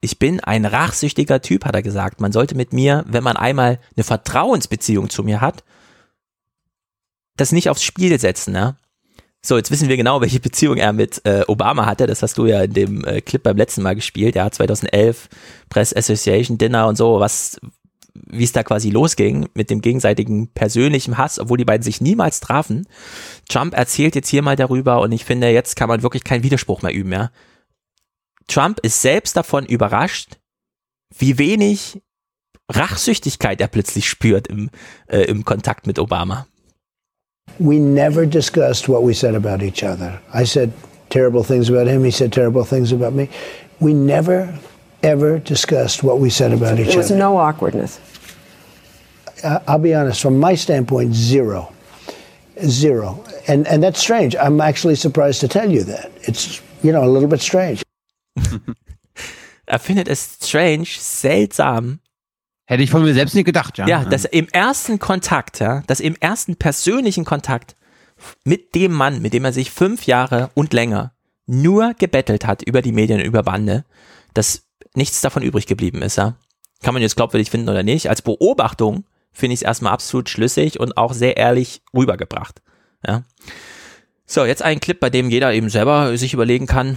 ich 0.00 0.18
bin 0.18 0.40
ein 0.40 0.64
rachsüchtiger 0.64 1.42
Typ, 1.42 1.64
hat 1.64 1.74
er 1.74 1.82
gesagt. 1.82 2.20
Man 2.20 2.32
sollte 2.32 2.54
mit 2.54 2.72
mir, 2.72 3.04
wenn 3.06 3.24
man 3.24 3.36
einmal 3.36 3.80
eine 3.96 4.04
Vertrauensbeziehung 4.04 5.10
zu 5.10 5.24
mir 5.24 5.40
hat, 5.40 5.62
das 7.36 7.52
nicht 7.52 7.68
aufs 7.68 7.82
Spiel 7.82 8.18
setzen. 8.18 8.54
Ja? 8.54 8.76
So, 9.46 9.58
jetzt 9.58 9.70
wissen 9.70 9.90
wir 9.90 9.98
genau, 9.98 10.22
welche 10.22 10.40
Beziehung 10.40 10.78
er 10.78 10.94
mit 10.94 11.20
äh, 11.26 11.44
Obama 11.46 11.84
hatte. 11.84 12.06
Das 12.06 12.22
hast 12.22 12.38
du 12.38 12.46
ja 12.46 12.62
in 12.62 12.72
dem 12.72 13.04
äh, 13.04 13.20
Clip 13.20 13.42
beim 13.42 13.58
letzten 13.58 13.82
Mal 13.82 13.94
gespielt. 13.94 14.36
Ja, 14.36 14.50
2011 14.50 15.28
Press 15.68 15.94
Association 15.94 16.56
Dinner 16.56 16.86
und 16.86 16.96
so, 16.96 17.20
was, 17.20 17.60
wie 18.14 18.44
es 18.44 18.52
da 18.52 18.62
quasi 18.62 18.88
losging 18.88 19.50
mit 19.52 19.68
dem 19.68 19.82
gegenseitigen 19.82 20.48
persönlichen 20.48 21.18
Hass, 21.18 21.38
obwohl 21.38 21.58
die 21.58 21.66
beiden 21.66 21.82
sich 21.82 22.00
niemals 22.00 22.40
trafen. 22.40 22.88
Trump 23.46 23.74
erzählt 23.74 24.14
jetzt 24.14 24.30
hier 24.30 24.40
mal 24.40 24.56
darüber 24.56 25.02
und 25.02 25.12
ich 25.12 25.26
finde, 25.26 25.50
jetzt 25.50 25.76
kann 25.76 25.90
man 25.90 26.02
wirklich 26.02 26.24
keinen 26.24 26.42
Widerspruch 26.42 26.80
mehr 26.80 26.94
üben, 26.94 27.12
ja. 27.12 27.30
Trump 28.46 28.80
ist 28.80 29.02
selbst 29.02 29.36
davon 29.36 29.66
überrascht, 29.66 30.38
wie 31.18 31.36
wenig 31.36 32.00
Rachsüchtigkeit 32.70 33.60
er 33.60 33.68
plötzlich 33.68 34.08
spürt 34.08 34.46
im, 34.46 34.70
äh, 35.06 35.20
im 35.24 35.44
Kontakt 35.44 35.86
mit 35.86 35.98
Obama. 35.98 36.46
We 37.58 37.78
never 37.78 38.26
discussed 38.26 38.88
what 38.88 39.02
we 39.02 39.14
said 39.14 39.34
about 39.34 39.62
each 39.62 39.82
other. 39.82 40.20
I 40.32 40.44
said 40.44 40.72
terrible 41.10 41.44
things 41.44 41.68
about 41.68 41.86
him. 41.86 42.02
He 42.04 42.10
said 42.10 42.32
terrible 42.32 42.64
things 42.64 42.90
about 42.92 43.12
me. 43.12 43.28
We 43.80 43.94
never, 43.94 44.58
ever 45.02 45.38
discussed 45.38 46.02
what 46.02 46.18
we 46.18 46.30
said 46.30 46.52
about 46.52 46.78
each 46.78 46.86
other. 46.86 46.90
There 46.90 46.98
was 46.98 47.10
other. 47.10 47.18
no 47.18 47.36
awkwardness. 47.36 48.00
I- 49.44 49.60
I'll 49.68 49.78
be 49.78 49.94
honest, 49.94 50.20
from 50.20 50.40
my 50.40 50.54
standpoint, 50.56 51.14
zero. 51.14 51.72
Zero. 52.64 53.24
And, 53.46 53.66
and 53.68 53.82
that's 53.82 54.00
strange. 54.00 54.34
I'm 54.36 54.60
actually 54.60 54.94
surprised 54.96 55.40
to 55.40 55.48
tell 55.48 55.70
you 55.70 55.84
that. 55.84 56.10
It's, 56.22 56.60
you 56.82 56.92
know, 56.92 57.04
a 57.04 57.08
little 57.10 57.28
bit 57.28 57.40
strange. 57.40 57.82
Er 59.66 59.78
findet 59.78 60.08
es 60.08 60.20
strange, 60.20 60.98
seltsam. 61.00 62.00
Hätte 62.66 62.82
ich 62.82 62.90
von 62.90 63.02
mir 63.02 63.12
selbst 63.12 63.34
nicht 63.34 63.44
gedacht, 63.44 63.76
ja. 63.78 63.86
Ja, 63.86 64.04
dass 64.04 64.24
im 64.24 64.48
ersten 64.48 64.98
Kontakt, 64.98 65.60
ja, 65.60 65.82
dass 65.86 66.00
im 66.00 66.16
ersten 66.18 66.56
persönlichen 66.56 67.24
Kontakt 67.24 67.76
mit 68.44 68.74
dem 68.74 68.92
Mann, 68.92 69.20
mit 69.20 69.34
dem 69.34 69.44
er 69.44 69.52
sich 69.52 69.70
fünf 69.70 70.06
Jahre 70.06 70.50
und 70.54 70.72
länger 70.72 71.12
nur 71.46 71.92
gebettelt 71.94 72.46
hat 72.46 72.62
über 72.62 72.80
die 72.80 72.92
Medien, 72.92 73.20
über 73.20 73.42
Bande, 73.42 73.84
dass 74.32 74.66
nichts 74.94 75.20
davon 75.20 75.42
übrig 75.42 75.66
geblieben 75.66 76.00
ist, 76.00 76.16
ja. 76.16 76.36
Kann 76.82 76.94
man 76.94 77.02
jetzt 77.02 77.16
glaubwürdig 77.16 77.50
finden 77.50 77.68
oder 77.68 77.82
nicht. 77.82 78.08
Als 78.08 78.22
Beobachtung 78.22 79.04
finde 79.32 79.54
ich 79.54 79.60
es 79.60 79.64
erstmal 79.64 79.92
absolut 79.92 80.28
schlüssig 80.28 80.80
und 80.80 80.96
auch 80.96 81.12
sehr 81.12 81.36
ehrlich 81.36 81.82
rübergebracht, 81.94 82.62
ja. 83.06 83.24
So, 84.26 84.46
jetzt 84.46 84.62
ein 84.62 84.80
Clip, 84.80 84.98
bei 84.98 85.10
dem 85.10 85.28
jeder 85.28 85.52
eben 85.52 85.68
selber 85.68 86.16
sich 86.16 86.32
überlegen 86.32 86.66
kann. 86.66 86.96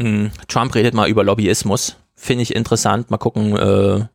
Hm, 0.00 0.32
Trump 0.48 0.74
redet 0.74 0.92
mal 0.92 1.08
über 1.08 1.22
Lobbyismus. 1.22 1.96
Finde 2.16 2.42
ich 2.42 2.54
interessant. 2.54 3.10
Mal 3.10 3.18
gucken, 3.18 3.56
äh, 3.56 4.06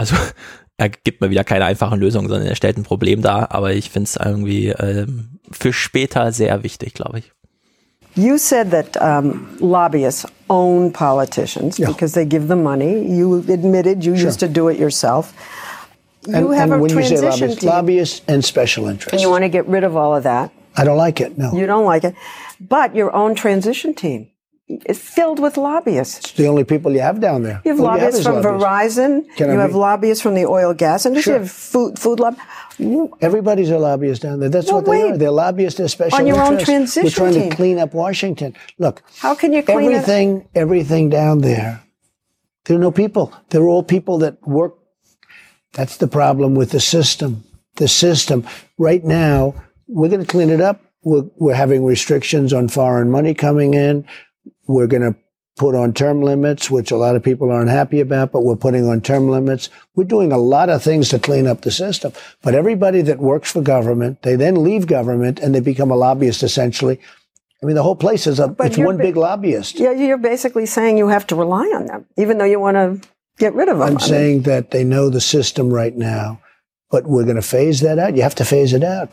also 0.00 0.16
er 0.78 0.88
gibt 0.88 1.20
mir 1.20 1.30
wieder 1.30 1.44
keine 1.44 1.66
einfachen 1.66 2.00
Lösungen, 2.00 2.28
sondern 2.28 2.48
er 2.48 2.56
stellt 2.56 2.76
ein 2.78 2.84
Problem 2.84 3.20
dar, 3.22 3.52
aber 3.52 3.72
ich 3.74 3.90
finde 3.90 4.08
es 4.08 4.16
irgendwie 4.16 4.68
ähm, 4.68 5.38
für 5.50 5.72
später 5.72 6.32
sehr 6.32 6.62
wichtig, 6.62 6.94
glaube 6.94 7.18
ich. 7.18 7.32
You 8.16 8.38
said 8.38 8.70
that 8.72 8.96
um, 9.00 9.46
lobbyists 9.60 10.26
own 10.48 10.92
politicians 10.92 11.76
because 11.76 12.12
they 12.14 12.26
give 12.26 12.48
them 12.48 12.62
money. 12.62 12.96
You 13.06 13.44
admitted 13.48 14.02
you 14.04 14.14
used 14.14 14.40
to 14.40 14.48
do 14.48 14.68
it 14.68 14.78
yourself. 14.80 15.32
You 16.26 16.34
And, 16.34 16.54
have 16.54 16.72
and 16.72 16.72
a 16.72 16.78
when 16.82 16.90
you 16.90 17.02
say 17.04 17.16
transition 17.18 17.48
lobbyists, 17.48 17.60
team, 17.60 17.68
lobbyists 17.70 18.22
and 18.26 18.44
special 18.44 18.88
interests. 18.88 19.12
and 19.12 19.20
you 19.22 19.30
want 19.30 19.44
to 19.44 19.48
get 19.48 19.66
rid 19.68 19.84
of 19.84 19.94
all 19.96 20.14
of 20.16 20.24
that. 20.24 20.50
I 20.76 20.84
don't 20.84 20.98
like 20.98 21.20
it, 21.20 21.38
no. 21.38 21.52
You 21.54 21.66
don't 21.66 21.84
like 21.84 22.02
it, 22.04 22.14
but 22.58 22.94
your 22.96 23.14
own 23.14 23.34
transition 23.36 23.94
team 23.94 24.28
is 24.86 24.98
filled 24.98 25.38
with 25.40 25.56
lobbyists. 25.56 26.18
It's 26.18 26.32
the 26.32 26.46
only 26.46 26.64
people 26.64 26.92
you 26.92 27.00
have 27.00 27.20
down 27.20 27.42
there. 27.42 27.60
You 27.64 27.72
have 27.72 27.80
All 27.80 27.86
lobbyists 27.86 28.20
is 28.20 28.26
from 28.26 28.42
lobbyists. 28.42 28.98
Verizon. 28.98 29.36
Can 29.36 29.50
I 29.50 29.52
you 29.54 29.58
have 29.58 29.70
read? 29.74 29.78
lobbyists 29.78 30.22
from 30.22 30.34
the 30.34 30.46
oil 30.46 30.74
gas 30.74 31.06
industry. 31.06 31.30
Sure. 31.32 31.36
You 31.36 31.40
have 31.42 31.50
food 31.50 31.98
food 31.98 32.20
lob. 32.20 32.36
Everybody's 33.20 33.70
a 33.70 33.78
lobbyist 33.78 34.22
down 34.22 34.40
there. 34.40 34.48
That's 34.48 34.68
No, 34.68 34.76
what 34.76 34.84
they 34.86 34.90
wait. 35.04 35.12
are. 35.12 35.16
They're 35.18 35.30
lobbyists 35.30 35.80
and 35.80 35.90
special 35.90 36.18
On 36.18 36.26
your 36.26 36.40
own 36.40 36.58
interests. 36.58 36.96
We're 36.96 37.10
trying 37.10 37.34
team. 37.34 37.50
to 37.50 37.56
clean 37.56 37.78
up 37.78 37.92
Washington. 37.94 38.54
Look, 38.78 39.02
How 39.18 39.34
can 39.34 39.52
you 39.52 39.62
clean 39.62 39.92
everything, 39.92 40.48
everything 40.54 41.10
down 41.10 41.40
there. 41.40 41.82
There 42.64 42.76
are 42.76 42.80
no 42.80 42.90
people. 42.90 43.32
They're 43.50 43.68
all 43.68 43.82
people 43.82 44.18
that 44.18 44.36
work. 44.46 44.74
That's 45.72 45.96
the 45.98 46.08
problem 46.08 46.54
with 46.54 46.70
the 46.70 46.80
system. 46.80 47.44
The 47.76 47.88
system. 47.88 48.46
Right 48.78 49.04
now, 49.04 49.54
we're 49.86 50.08
going 50.08 50.20
to 50.24 50.26
clean 50.26 50.50
it 50.50 50.60
up. 50.60 50.80
We're, 51.02 51.24
we're 51.36 51.54
having 51.54 51.84
restrictions 51.84 52.52
on 52.52 52.68
foreign 52.68 53.10
money 53.10 53.34
coming 53.34 53.74
in. 53.74 54.06
We're 54.70 54.86
going 54.86 55.12
to 55.12 55.18
put 55.56 55.74
on 55.74 55.92
term 55.92 56.22
limits, 56.22 56.70
which 56.70 56.90
a 56.90 56.96
lot 56.96 57.16
of 57.16 57.22
people 57.22 57.50
aren't 57.50 57.70
happy 57.70 58.00
about, 58.00 58.32
but 58.32 58.44
we're 58.44 58.56
putting 58.56 58.88
on 58.88 59.00
term 59.00 59.28
limits. 59.28 59.68
We're 59.94 60.04
doing 60.04 60.32
a 60.32 60.38
lot 60.38 60.70
of 60.70 60.82
things 60.82 61.10
to 61.10 61.18
clean 61.18 61.46
up 61.46 61.60
the 61.60 61.70
system. 61.70 62.12
But 62.42 62.54
everybody 62.54 63.02
that 63.02 63.18
works 63.18 63.52
for 63.52 63.60
government, 63.60 64.22
they 64.22 64.36
then 64.36 64.62
leave 64.64 64.86
government 64.86 65.38
and 65.38 65.54
they 65.54 65.60
become 65.60 65.90
a 65.90 65.96
lobbyist 65.96 66.42
essentially. 66.42 66.98
I 67.62 67.66
mean, 67.66 67.76
the 67.76 67.82
whole 67.82 67.96
place 67.96 68.26
is 68.26 68.40
a, 68.40 68.54
it's 68.60 68.78
one 68.78 68.96
ba- 68.96 69.02
big 69.02 69.16
lobbyist. 69.16 69.78
Yeah, 69.78 69.92
you're 69.92 70.16
basically 70.16 70.64
saying 70.64 70.96
you 70.96 71.08
have 71.08 71.26
to 71.26 71.36
rely 71.36 71.66
on 71.66 71.84
them, 71.86 72.06
even 72.16 72.38
though 72.38 72.46
you 72.46 72.58
want 72.58 72.76
to 72.76 73.08
get 73.36 73.54
rid 73.54 73.68
of 73.68 73.78
them. 73.78 73.82
I'm 73.82 73.98
I 73.98 74.00
mean, 74.00 74.08
saying 74.08 74.42
that 74.42 74.70
they 74.70 74.82
know 74.82 75.10
the 75.10 75.20
system 75.20 75.70
right 75.70 75.94
now, 75.94 76.40
but 76.90 77.06
we're 77.06 77.24
going 77.24 77.36
to 77.36 77.42
phase 77.42 77.80
that 77.80 77.98
out. 77.98 78.16
You 78.16 78.22
have 78.22 78.36
to 78.36 78.46
phase 78.46 78.72
it 78.72 78.82
out. 78.82 79.10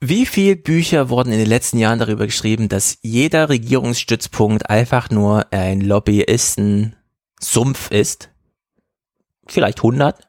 Wie 0.00 0.26
viel 0.26 0.56
Bücher 0.56 1.08
wurden 1.08 1.32
in 1.32 1.38
den 1.38 1.48
letzten 1.48 1.78
Jahren 1.78 1.98
darüber 1.98 2.26
geschrieben, 2.26 2.68
dass 2.68 2.98
jeder 3.00 3.48
Regierungsstützpunkt 3.48 4.68
einfach 4.68 5.08
nur 5.08 5.50
ein 5.52 5.80
Lobbyisten-Sumpf 5.80 7.90
ist? 7.90 8.28
Vielleicht 9.46 9.78
100? 9.78 10.28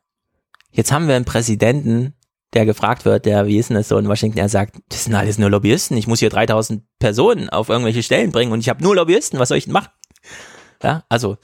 Jetzt 0.71 0.93
haben 0.93 1.09
wir 1.09 1.15
einen 1.15 1.25
Präsidenten, 1.25 2.13
der 2.53 2.65
gefragt 2.65 3.03
wird, 3.03 3.25
der, 3.25 3.45
wie 3.45 3.57
ist 3.57 3.69
denn 3.69 3.75
das 3.75 3.89
so 3.89 3.97
in 3.97 4.07
Washington, 4.07 4.39
er 4.39 4.47
sagt, 4.47 4.77
das 4.87 5.03
sind 5.03 5.15
alles 5.15 5.37
nur 5.37 5.49
Lobbyisten, 5.49 5.97
ich 5.97 6.07
muss 6.07 6.19
hier 6.19 6.29
3000 6.29 6.83
Personen 6.97 7.49
auf 7.49 7.67
irgendwelche 7.67 8.03
Stellen 8.03 8.31
bringen 8.31 8.53
und 8.53 8.61
ich 8.61 8.69
habe 8.69 8.81
nur 8.81 8.95
Lobbyisten, 8.95 9.37
was 9.37 9.49
soll 9.49 9.57
ich 9.57 9.65
denn 9.65 9.73
machen? 9.73 9.89
Ja, 10.81 11.03
also 11.09 11.37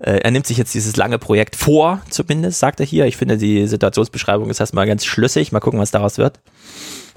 äh, 0.00 0.18
er 0.18 0.30
nimmt 0.32 0.46
sich 0.46 0.58
jetzt 0.58 0.74
dieses 0.74 0.96
lange 0.96 1.18
Projekt 1.18 1.56
vor, 1.56 2.02
zumindest, 2.10 2.58
sagt 2.58 2.80
er 2.80 2.86
hier. 2.86 3.06
Ich 3.06 3.16
finde, 3.16 3.38
die 3.38 3.66
Situationsbeschreibung 3.68 4.50
ist 4.50 4.60
erstmal 4.60 4.86
ganz 4.86 5.04
schlüssig. 5.04 5.52
Mal 5.52 5.60
gucken, 5.60 5.78
was 5.78 5.92
daraus 5.92 6.18
wird. 6.18 6.40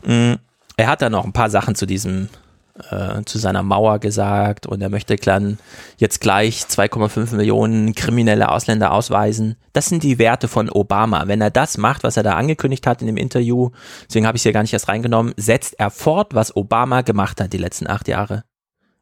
Mm, 0.05 0.35
Er 0.77 0.87
hat 0.87 1.01
dann 1.01 1.11
noch 1.11 1.25
ein 1.25 1.33
paar 1.33 1.49
Sachen 1.49 1.75
zu 1.75 1.85
diesem, 1.85 2.29
äh, 2.89 3.23
zu 3.25 3.37
seiner 3.37 3.61
Mauer 3.61 3.99
gesagt 3.99 4.65
und 4.65 4.81
er 4.81 4.89
möchte 4.89 5.15
dann 5.15 5.59
jetzt 5.97 6.19
gleich 6.21 6.63
2,5 6.63 7.35
Millionen 7.35 7.93
kriminelle 7.93 8.49
Ausländer 8.49 8.91
ausweisen. 8.91 9.55
Das 9.73 9.85
sind 9.85 10.03
die 10.03 10.17
Werte 10.17 10.47
von 10.47 10.69
Obama. 10.69 11.27
Wenn 11.27 11.41
er 11.41 11.51
das 11.51 11.77
macht, 11.77 12.03
was 12.03 12.17
er 12.17 12.23
da 12.23 12.33
angekündigt 12.33 12.87
hat 12.87 13.01
in 13.01 13.07
dem 13.07 13.17
Interview, 13.17 13.69
deswegen 14.07 14.25
habe 14.25 14.35
ich 14.35 14.39
es 14.39 14.43
hier 14.43 14.53
gar 14.53 14.63
nicht 14.63 14.73
erst 14.73 14.87
reingenommen, 14.87 15.33
setzt 15.37 15.79
er 15.79 15.91
fort, 15.91 16.33
was 16.33 16.55
Obama 16.55 17.01
gemacht 17.01 17.39
hat 17.39 17.53
die 17.53 17.57
letzten 17.57 17.87
acht 17.87 18.07
Jahre. 18.07 18.43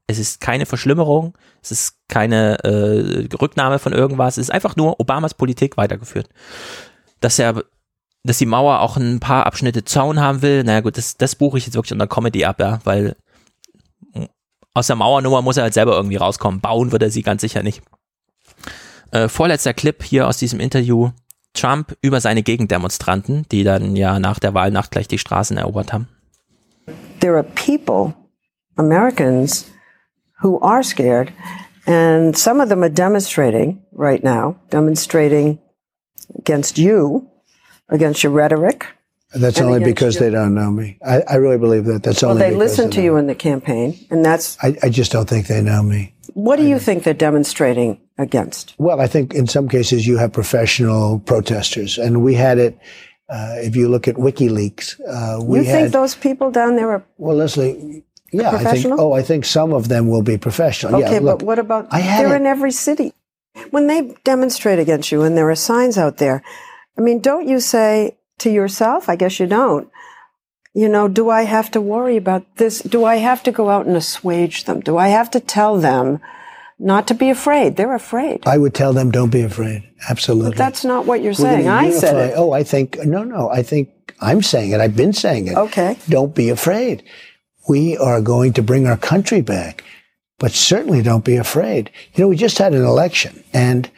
Es 0.07 0.19
ist 0.19 0.41
keine 0.41 0.65
Verschlimmerung, 0.65 1.37
es 1.63 1.71
ist 1.71 1.95
keine 2.09 2.61
äh, 2.65 3.29
Rücknahme 3.33 3.79
von 3.79 3.93
irgendwas, 3.93 4.37
es 4.37 4.47
ist 4.47 4.51
einfach 4.51 4.75
nur 4.75 4.99
Obamas 4.99 5.33
Politik 5.33 5.77
weitergeführt. 5.77 6.27
Dass 7.21 7.39
er, 7.39 7.63
dass 8.23 8.37
die 8.37 8.45
Mauer 8.45 8.81
auch 8.81 8.97
ein 8.97 9.19
paar 9.19 9.45
Abschnitte 9.45 9.83
Zaun 9.83 10.19
haben 10.19 10.41
will, 10.41 10.63
naja 10.63 10.81
gut, 10.81 10.97
das, 10.97 11.17
das 11.17 11.35
buche 11.35 11.57
ich 11.57 11.65
jetzt 11.65 11.75
wirklich 11.75 11.93
unter 11.93 12.07
Comedy 12.07 12.45
ab, 12.45 12.59
ja, 12.59 12.79
weil 12.83 13.15
aus 14.73 14.87
der 14.87 14.95
Mauernummer 14.95 15.41
muss 15.41 15.57
er 15.57 15.63
halt 15.63 15.73
selber 15.73 15.95
irgendwie 15.95 16.15
rauskommen. 16.15 16.61
Bauen 16.61 16.91
wird 16.91 17.03
er 17.03 17.11
sie 17.11 17.23
ganz 17.23 17.41
sicher 17.41 17.61
nicht. 17.63 17.81
Äh, 19.11 19.27
vorletzter 19.27 19.73
Clip 19.73 20.01
hier 20.01 20.27
aus 20.27 20.37
diesem 20.37 20.59
Interview. 20.59 21.09
Trump 21.53 21.97
über 22.01 22.21
seine 22.21 22.43
Gegendemonstranten, 22.43 23.45
die 23.51 23.65
dann 23.65 23.97
ja 23.97 24.19
nach 24.19 24.39
der 24.39 24.53
Wahlnacht 24.53 24.91
gleich 24.91 25.09
die 25.09 25.17
Straßen 25.17 25.57
erobert 25.57 25.91
haben. 25.91 26.07
there 27.21 27.37
are 27.37 27.43
people, 27.43 28.13
Americans, 28.77 29.69
who 30.41 30.59
are 30.59 30.83
scared, 30.83 31.31
and 31.85 32.37
some 32.37 32.59
of 32.59 32.69
them 32.69 32.83
are 32.83 32.89
demonstrating 32.89 33.85
right 33.93 34.23
now, 34.23 34.57
demonstrating 34.69 35.59
against 36.37 36.77
you, 36.77 37.27
against 37.91 38.23
your 38.23 38.31
rhetoric. 38.31 38.87
That's 39.33 39.59
And 39.59 39.67
only 39.67 39.83
because 39.85 40.15
you. 40.15 40.21
they 40.21 40.29
don't 40.29 40.53
know 40.55 40.71
me. 40.71 40.97
I, 41.05 41.21
I 41.21 41.35
really 41.35 41.57
believe 41.57 41.85
that. 41.85 42.03
That's 42.03 42.21
Well, 42.21 42.31
only 42.31 42.49
they 42.49 42.55
listen 42.55 42.89
to 42.91 43.01
you 43.01 43.15
in 43.17 43.27
the 43.27 43.35
campaign, 43.35 43.97
and 44.09 44.25
that's 44.25 44.57
I, 44.61 44.75
I 44.83 44.89
just 44.89 45.11
don't 45.13 45.29
think 45.29 45.47
they 45.47 45.61
know 45.61 45.81
me. 45.83 46.13
what 46.33 46.57
do 46.57 46.63
you 46.67 46.79
think 46.79 47.03
they're 47.03 47.13
demonstrating 47.13 47.97
against? 48.17 48.75
Well, 48.77 48.99
I 48.99 49.07
think 49.07 49.33
in 49.33 49.47
some 49.47 49.69
cases 49.69 50.05
you 50.05 50.17
have 50.17 50.33
professional 50.33 51.19
protesters, 51.19 51.97
and 51.97 52.23
we 52.23 52.33
had 52.35 52.57
it 52.57 52.75
Uh, 53.31 53.55
if 53.67 53.75
you 53.77 53.87
look 53.87 54.07
at 54.09 54.15
WikiLeaks, 54.17 54.99
uh, 55.07 55.39
we 55.41 55.59
you 55.59 55.63
had. 55.63 55.73
think 55.73 55.91
those 55.93 56.15
people 56.19 56.51
down 56.51 56.75
there 56.75 56.89
are 56.91 57.01
well, 57.17 57.37
Leslie. 57.37 58.03
Yeah, 58.33 58.51
I 58.51 58.75
think. 58.75 58.99
Oh, 58.99 59.13
I 59.19 59.23
think 59.23 59.45
some 59.45 59.71
of 59.75 59.87
them 59.87 60.09
will 60.11 60.21
be 60.23 60.37
professional. 60.37 60.95
okay? 60.99 61.13
yeah, 61.13 61.19
look, 61.23 61.39
but 61.39 61.45
what 61.47 61.59
about 61.59 61.87
I 61.91 61.99
had 62.03 62.25
they're 62.25 62.35
it. 62.35 62.41
in 62.41 62.45
every 62.45 62.71
city? 62.71 63.13
When 63.71 63.87
they 63.87 64.11
demonstrate 64.25 64.79
against 64.79 65.11
you, 65.13 65.23
and 65.23 65.37
there 65.37 65.47
are 65.49 65.55
signs 65.55 65.97
out 65.97 66.17
there, 66.17 66.41
I 66.97 67.01
mean, 67.01 67.19
don't 67.19 67.47
you 67.47 67.59
say 67.59 68.17
to 68.39 68.49
yourself? 68.49 69.09
I 69.09 69.15
guess 69.15 69.39
you 69.39 69.47
don't. 69.47 69.89
You 70.73 70.87
know, 70.87 71.07
do 71.07 71.29
I 71.29 71.43
have 71.43 71.69
to 71.71 71.81
worry 71.81 72.15
about 72.15 72.55
this? 72.55 72.79
Do 72.79 73.03
I 73.03 73.17
have 73.17 73.43
to 73.43 73.51
go 73.51 73.69
out 73.69 73.85
and 73.85 73.97
assuage 73.97 74.63
them? 74.63 74.79
Do 74.79 74.97
I 74.97 75.09
have 75.09 75.29
to 75.31 75.39
tell 75.39 75.77
them 75.77 76.19
not 76.79 77.07
to 77.09 77.13
be 77.13 77.29
afraid? 77.29 77.75
They're 77.75 77.93
afraid. 77.93 78.43
I 78.47 78.57
would 78.57 78.73
tell 78.73 78.93
them, 78.93 79.11
don't 79.11 79.31
be 79.31 79.41
afraid. 79.41 79.83
Absolutely. 80.09 80.51
But 80.51 80.57
that's 80.57 80.85
not 80.85 81.05
what 81.05 81.21
you're 81.21 81.31
We're 81.31 81.35
saying. 81.35 81.67
I 81.67 81.91
said 81.91 82.29
it. 82.29 82.33
Oh, 82.37 82.53
I 82.53 82.63
think 82.63 82.97
no, 83.05 83.23
no. 83.23 83.49
I 83.49 83.63
think 83.63 84.15
I'm 84.21 84.41
saying 84.41 84.71
it. 84.71 84.79
I've 84.79 84.95
been 84.95 85.13
saying 85.13 85.47
it. 85.47 85.57
Okay. 85.57 85.97
Don't 86.07 86.33
be 86.33 86.49
afraid. 86.49 87.03
We 87.67 87.97
are 87.97 88.21
going 88.21 88.53
to 88.53 88.63
bring 88.63 88.87
our 88.87 88.97
country 88.97 89.41
back, 89.41 89.83
but 90.39 90.51
certainly 90.51 91.01
don't 91.01 91.25
be 91.25 91.35
afraid. 91.35 91.91
You 92.13 92.23
know, 92.23 92.27
we 92.29 92.37
just 92.37 92.57
had 92.57 92.73
an 92.73 92.83
election, 92.83 93.43
and 93.53 93.91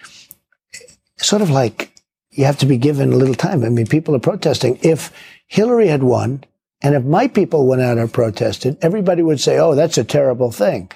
sort 1.18 1.41
of 1.41 1.49
like 1.49 1.93
you 2.34 2.46
have 2.46 2.58
to 2.60 2.66
be 2.66 2.78
given 2.78 3.14
a 3.14 3.16
little 3.16 3.36
time. 3.36 3.64
I 3.64 3.70
mean, 3.70 3.88
people 3.88 4.16
are 4.16 4.20
protesting. 4.20 4.80
If 4.82 5.12
Hillary 5.48 5.88
had 5.88 6.04
won, 6.04 6.44
and 6.82 6.96
if 6.96 7.04
my 7.04 7.28
people 7.28 7.68
went 7.68 7.82
out 7.82 7.98
and 7.98 8.12
protested, 8.12 8.78
everybody 8.82 9.22
would 9.22 9.40
say, 9.40 9.58
"Oh, 9.60 9.76
that's 9.76 9.98
a 9.98 10.04
terrible 10.04 10.52
thing." 10.52 10.92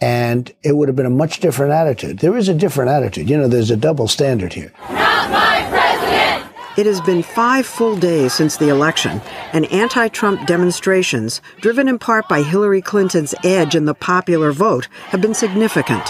And 0.00 0.52
it 0.62 0.76
would 0.76 0.88
have 0.88 0.96
been 0.96 1.06
a 1.06 1.10
much 1.10 1.40
different 1.40 1.72
attitude. 1.72 2.18
There 2.18 2.36
is 2.36 2.48
a 2.48 2.54
different 2.54 2.90
attitude. 2.90 3.28
You 3.30 3.38
know, 3.38 3.48
there's 3.48 3.70
a 3.70 3.76
double 3.76 4.06
standard 4.06 4.52
here. 4.52 4.72
Not 4.90 5.30
my 5.30 5.66
president! 5.70 6.52
It 6.76 6.86
has 6.86 7.00
been 7.00 7.22
five 7.22 7.66
full 7.66 7.96
days 7.96 8.32
since 8.32 8.56
the 8.56 8.68
election, 8.68 9.20
and 9.52 9.64
anti 9.72 10.08
Trump 10.08 10.46
demonstrations, 10.46 11.40
driven 11.60 11.88
in 11.88 11.98
part 11.98 12.28
by 12.28 12.42
Hillary 12.42 12.82
Clinton's 12.82 13.34
edge 13.44 13.74
in 13.74 13.86
the 13.86 13.94
popular 13.94 14.52
vote, 14.52 14.88
have 15.10 15.20
been 15.20 15.34
significant. 15.34 16.06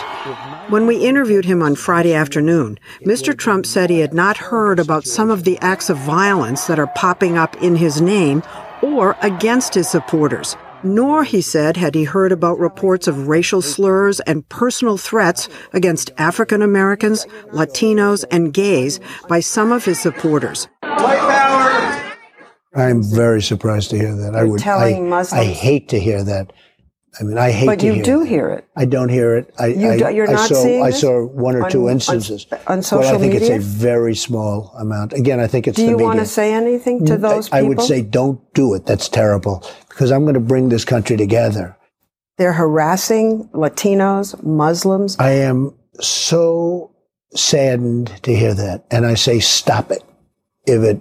When 0.69 0.87
we 0.87 0.97
interviewed 1.07 1.47
him 1.47 1.63
on 1.63 1.77
Friday 1.77 2.13
afternoon, 2.13 2.79
Mr. 3.01 3.37
Trump 3.37 3.65
said 3.65 3.89
he 3.89 4.01
had 4.01 4.13
not 4.13 4.37
heard 4.37 4.79
about 4.79 5.07
some 5.07 5.31
of 5.31 5.45
the 5.45 5.59
acts 5.61 5.89
of 5.89 5.97
violence 5.97 6.67
that 6.67 6.79
are 6.79 6.89
popping 6.89 7.39
up 7.39 7.57
in 7.63 7.75
his 7.77 8.03
name 8.03 8.43
or 8.83 9.17
against 9.23 9.73
his 9.75 9.89
supporters. 9.89 10.57
Nor, 10.83 11.25
he 11.25 11.41
said, 11.41 11.79
had 11.79 11.95
he 11.95 12.05
heard 12.05 12.33
about 12.33 12.59
reports 12.59 13.09
of 13.09 13.29
racial 13.29 13.63
slurs 13.63 14.21
and 14.21 14.47
personal 14.51 14.99
threats 14.99 15.49
against 15.73 16.11
African 16.19 16.61
Americans, 16.61 17.25
Latinos, 17.53 18.25
and 18.31 18.53
gays 18.53 19.01
by 19.27 19.41
some 19.41 19.73
of 19.73 19.87
his 19.87 19.99
supporters. 19.99 20.69
White 20.83 21.19
power! 21.19 22.15
I'm 22.75 23.03
very 23.03 23.41
surprised 23.41 23.89
to 23.91 23.97
hear 23.99 24.15
that. 24.15 24.35
I 24.37 24.41
You're 24.41 24.49
would. 24.51 24.61
telling 24.61 25.07
I, 25.07 25.09
Muslims- 25.09 25.41
I 25.41 25.45
hate 25.51 25.89
to 25.89 25.99
hear 25.99 26.23
that. 26.25 26.53
I 27.21 27.25
mean, 27.25 27.37
I 27.37 27.51
hate 27.51 27.65
it. 27.65 27.67
But 27.67 27.83
you 27.83 28.03
do 28.03 28.23
hear 28.23 28.49
it. 28.51 28.65
I 28.77 28.85
don't 28.85 29.09
hear 29.09 29.37
it. 29.37 29.53
I, 29.59 29.67
You 29.69 29.91
I, 29.91 29.99
do- 29.99 30.15
you're 30.15 30.29
I 30.29 30.35
not 30.35 30.49
saw, 30.49 30.55
seeing 30.63 30.83
I 30.85 30.91
saw 30.91 31.25
one 31.27 31.57
or 31.57 31.69
two 31.69 31.81
on- 31.83 31.87
on- 31.87 31.91
instances. 31.93 32.47
on 32.53 32.59
well, 32.67 32.79
I 32.79 32.81
social 32.81 33.19
think 33.19 33.35
it's 33.35 33.49
a 33.49 33.59
very 33.59 34.15
small 34.15 34.73
amount. 34.79 35.13
Again, 35.15 35.41
I 35.41 35.49
think 35.49 35.67
it's 35.67 35.77
Do 35.77 35.83
you 35.83 35.93
media. 35.93 36.07
want 36.07 36.21
to 36.21 36.27
say 36.27 36.53
anything 36.55 37.05
to 37.07 37.17
those 37.17 37.49
I, 37.51 37.59
people? 37.59 37.59
I 37.59 37.63
would 37.63 37.81
say, 37.83 38.03
don't 38.03 38.41
do 38.55 38.75
it. 38.75 38.87
That's 38.87 39.09
terrible 39.09 39.65
because 39.89 40.13
I'm 40.13 40.23
going 40.23 40.35
to 40.35 40.41
bring 40.41 40.69
this 40.69 40.85
country 40.85 41.17
together. 41.17 41.77
They're 42.37 42.53
harassing 42.53 43.49
Latinos, 43.53 44.41
Muslims. 44.45 45.17
I 45.19 45.31
am 45.33 45.75
so 46.01 46.93
saddened 47.35 48.13
to 48.23 48.35
hear 48.35 48.55
that, 48.55 48.85
and 48.93 49.05
I 49.05 49.15
say, 49.15 49.41
stop 49.41 49.91
it. 49.91 50.05
If 50.67 50.83
it 50.83 51.01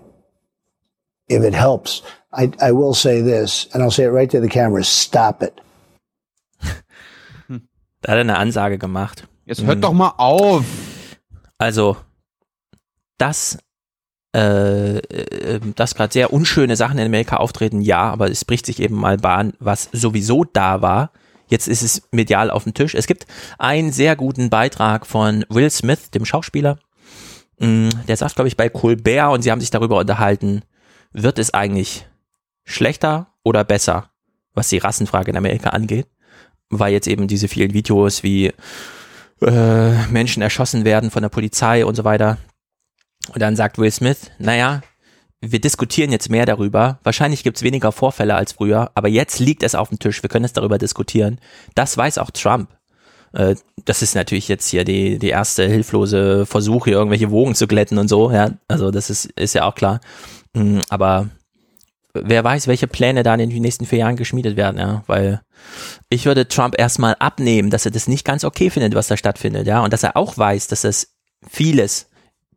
if 1.29 1.43
it 1.43 1.53
helps, 1.53 2.01
I, 2.33 2.51
I 2.61 2.71
will 2.71 2.93
say 2.95 3.21
this, 3.21 3.67
and 3.73 3.83
I'll 3.83 3.91
say 3.91 4.05
it 4.05 4.09
right 4.09 4.29
to 4.31 4.39
the 4.39 4.49
camera: 4.49 4.83
stop 4.83 5.43
it. 5.43 5.59
Da 8.01 8.11
hat 8.11 8.17
er 8.17 8.21
eine 8.21 8.37
Ansage 8.37 8.77
gemacht. 8.77 9.27
Jetzt 9.45 9.63
hört 9.63 9.77
Mhm. 9.77 9.81
doch 9.81 9.93
mal 9.93 10.13
auf. 10.17 10.63
Also, 11.57 11.97
dass, 13.17 13.57
äh, 14.35 14.97
äh, 14.97 15.59
dass 15.75 15.95
gerade 15.95 16.13
sehr 16.13 16.31
unschöne 16.33 16.75
Sachen 16.75 16.99
in 16.99 17.05
Amerika 17.05 17.37
auftreten, 17.37 17.81
ja, 17.81 18.11
aber 18.11 18.29
es 18.29 18.45
bricht 18.45 18.65
sich 18.65 18.79
eben 18.81 18.95
mal 18.95 19.17
Bahn, 19.17 19.53
was 19.59 19.89
sowieso 19.91 20.43
da 20.43 20.81
war. 20.81 21.11
Jetzt 21.47 21.67
ist 21.67 21.81
es 21.81 22.07
medial 22.11 22.51
auf 22.51 22.63
dem 22.65 22.73
Tisch. 22.73 22.93
Es 22.93 23.07
gibt 23.07 23.25
einen 23.57 23.91
sehr 23.91 24.15
guten 24.15 24.49
Beitrag 24.49 25.05
von 25.07 25.45
Will 25.49 25.69
Smith, 25.69 26.11
dem 26.11 26.25
Schauspieler. 26.25 26.77
Mm, 27.59 27.89
Der 28.07 28.17
sagt, 28.17 28.35
glaube 28.35 28.49
ich, 28.49 28.57
bei 28.57 28.69
Colbert 28.69 29.31
und 29.33 29.41
sie 29.41 29.51
haben 29.51 29.61
sich 29.61 29.71
darüber 29.71 29.97
unterhalten, 29.97 30.61
wird 31.13 31.39
es 31.39 31.53
eigentlich 31.53 32.05
schlechter 32.65 33.33
oder 33.43 33.63
besser, 33.63 34.11
was 34.53 34.67
die 34.69 34.77
Rassenfrage 34.77 35.31
in 35.31 35.37
Amerika 35.37 35.69
angeht? 35.69 36.07
Weil 36.69 36.93
jetzt 36.93 37.07
eben 37.07 37.27
diese 37.27 37.47
vielen 37.47 37.73
Videos 37.73 38.23
wie 38.23 38.51
äh, 39.41 40.07
Menschen 40.07 40.41
erschossen 40.41 40.85
werden 40.85 41.11
von 41.11 41.21
der 41.21 41.29
Polizei 41.29 41.85
und 41.85 41.95
so 41.95 42.03
weiter. 42.03 42.37
Und 43.33 43.41
dann 43.41 43.55
sagt 43.55 43.77
Will 43.77 43.91
Smith, 43.91 44.31
naja, 44.39 44.81
wir 45.41 45.61
diskutieren 45.61 46.11
jetzt 46.11 46.29
mehr 46.29 46.45
darüber. 46.45 46.99
Wahrscheinlich 47.03 47.43
gibt's 47.43 47.61
weniger 47.61 47.91
Vorfälle 47.91 48.35
als 48.35 48.53
früher, 48.53 48.91
aber 48.95 49.07
jetzt 49.07 49.39
liegt 49.39 49.63
es 49.63 49.75
auf 49.75 49.89
dem 49.89 49.99
Tisch. 49.99 50.23
Wir 50.23 50.29
können 50.29 50.45
es 50.45 50.53
darüber 50.53 50.77
diskutieren. 50.77 51.39
Das 51.75 51.95
weiß 51.95 52.17
auch 52.17 52.31
Trump. 52.31 52.69
Äh, 53.33 53.55
das 53.85 54.01
ist 54.01 54.15
natürlich 54.15 54.47
jetzt 54.47 54.67
hier 54.67 54.83
die, 54.83 55.19
die 55.19 55.29
erste 55.29 55.67
hilflose 55.67 56.45
Versuch, 56.45 56.85
hier 56.85 56.95
irgendwelche 56.95 57.31
Wogen 57.31 57.55
zu 57.55 57.67
glätten 57.67 57.97
und 57.97 58.07
so. 58.07 58.31
Ja, 58.31 58.51
also 58.67 58.91
das 58.91 59.09
ist, 59.09 59.25
ist 59.25 59.53
ja 59.53 59.65
auch 59.65 59.75
klar. 59.75 59.99
Mm, 60.53 60.79
Aber 60.89 61.29
wer 62.23 62.43
weiß, 62.43 62.67
welche 62.67 62.87
Pläne 62.87 63.23
da 63.23 63.33
in 63.35 63.49
den 63.49 63.61
nächsten 63.61 63.85
vier 63.85 63.99
Jahren 63.99 64.15
geschmiedet 64.15 64.57
werden, 64.57 64.79
ja, 64.79 65.03
weil 65.07 65.41
ich 66.09 66.25
würde 66.25 66.47
Trump 66.47 66.75
erstmal 66.77 67.15
abnehmen, 67.19 67.69
dass 67.69 67.85
er 67.85 67.91
das 67.91 68.07
nicht 68.07 68.25
ganz 68.25 68.43
okay 68.43 68.69
findet, 68.69 68.95
was 68.95 69.07
da 69.07 69.17
stattfindet, 69.17 69.67
ja, 69.67 69.83
und 69.83 69.93
dass 69.93 70.03
er 70.03 70.17
auch 70.17 70.37
weiß, 70.37 70.67
dass 70.67 70.81
das 70.81 71.15
vieles 71.47 72.09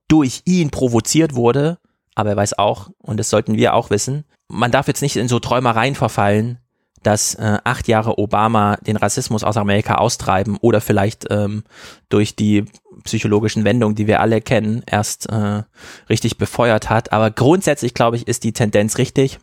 durch 0.09 0.43
ihn 0.45 0.71
provoziert 0.71 1.35
wurde, 1.35 1.79
aber 2.15 2.31
er 2.31 2.37
weiß 2.37 2.59
auch, 2.59 2.91
und 2.99 3.19
das 3.19 3.31
sollten 3.31 3.57
wir 3.57 3.75
auch 3.75 3.91
wissen, 3.91 4.25
man 4.49 4.71
darf 4.71 4.89
jetzt 4.89 5.03
nicht 5.03 5.17
in 5.17 5.29
so 5.29 5.39
Träumereien 5.39 5.95
verfallen, 5.95 6.59
dass 7.03 7.35
äh, 7.35 7.59
acht 7.65 7.89
Jahre 7.89 8.19
Obama 8.19 8.77
den 8.77 8.97
Rassismus 8.97 9.45
aus 9.45 9.57
Amerika 9.57 9.95
austreiben 9.95 10.59
oder 10.61 10.81
vielleicht 10.81 11.27
ähm, 11.31 11.65
durch 12.09 12.37
die 12.37 12.67
psychologischen 13.05 13.65
Wendungen, 13.65 13.95
die 13.95 14.07
wir 14.07 14.21
alle 14.21 14.41
kennen, 14.41 14.83
erst 14.87 15.31
äh, 15.31 15.63
richtig 16.09 16.37
befeuert 16.37 16.91
hat. 16.91 17.13
Aber 17.13 17.31
grundsätzlich, 17.31 17.95
glaube 17.95 18.17
ich, 18.17 18.29
ist 18.29 18.45
die 18.45 18.53
Tendenz 18.53 18.99
richtig. 18.99 19.39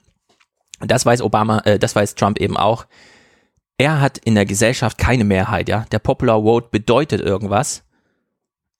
Das 0.80 1.06
weiß 1.06 1.22
Obama, 1.22 1.60
äh, 1.60 1.80
das 1.80 1.96
weiß 1.96 2.16
Trump 2.16 2.40
eben 2.40 2.58
auch. 2.58 2.86
Er 3.78 4.02
hat 4.02 4.18
in 4.18 4.36
der 4.36 4.46
Gesellschaft 4.46 4.98
keine 4.98 5.24
Mehrheit, 5.24 5.70
ja. 5.70 5.86
Der 5.92 6.00
Popular 6.00 6.42
Vote 6.42 6.70
bedeutet 6.72 7.22
irgendwas. 7.22 7.84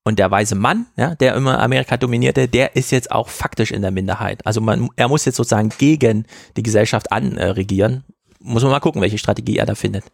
Und 0.04 0.20
der 0.20 0.32
weise 0.32 0.56
Mann, 0.56 0.86
ja, 0.96 1.16
der 1.16 1.36
immer 1.36 1.60
Amerika 1.60 1.98
dominierte, 1.98 2.48
der 2.48 2.78
ist 2.78 2.92
jetzt 2.92 3.12
auch 3.12 3.28
faktisch 3.28 3.72
in 3.72 3.82
der 3.82 3.92
Minderheit. 3.92 4.46
Also 4.46 4.62
man, 4.62 4.90
er 4.96 5.10
muss 5.10 5.26
jetzt 5.26 5.36
sozusagen 5.36 5.70
gegen 5.78 6.26
die 6.56 6.64
Gesellschaft 6.64 7.12
anregieren. 7.12 8.06
Muss 8.40 8.64
man 8.64 8.72
mal 8.72 8.80
gucken, 8.80 9.02
welche 9.02 9.18
Strategie 9.18 9.58
er 9.58 9.66
da 9.66 9.76
findet. 9.76 10.06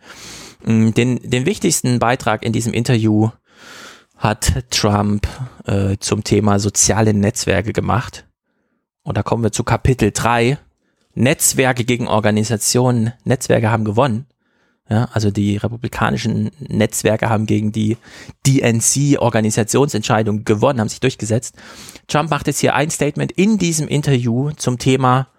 Mm, 0.66 0.92
Den, 0.92 1.20
den 1.22 1.46
wichtigsten 1.46 2.00
Beitrag 2.00 2.44
in 2.44 2.54
diesem 2.54 2.74
Interview 2.74 3.30
hat 4.18 4.70
Trump 4.72 5.28
äh, 5.66 5.98
zum 6.00 6.24
Thema 6.24 6.58
soziale 6.58 7.14
Netzwerke 7.14 7.72
gemacht. 7.72 8.26
Und 9.04 9.18
da 9.18 9.22
kommen 9.22 9.44
wir 9.44 9.52
zu 9.52 9.64
Kapitel 9.64 10.12
3. 10.12 10.58
Netzwerke 11.16 11.84
gegen 11.86 12.08
Organisationen. 12.08 13.14
Netzwerke 13.24 13.72
haben 13.72 13.86
gewonnen. 13.86 14.26
Ja, 14.90 15.08
also 15.14 15.32
die 15.32 15.56
republikanischen 15.56 16.52
Netzwerke 16.60 17.30
haben 17.30 17.46
gegen 17.46 17.72
die 17.72 17.98
DNC-Organisationsentscheidung 18.46 20.44
gewonnen, 20.44 20.82
haben 20.82 20.90
sich 20.90 21.00
durchgesetzt. 21.00 21.56
Trump 22.08 22.30
macht 22.30 22.48
jetzt 22.48 22.60
hier 22.60 22.76
ein 22.76 22.90
Statement 22.90 23.32
in 23.32 23.58
diesem 23.58 23.88
Interview 23.88 24.52
zum 24.52 24.78
Thema, 24.80 25.30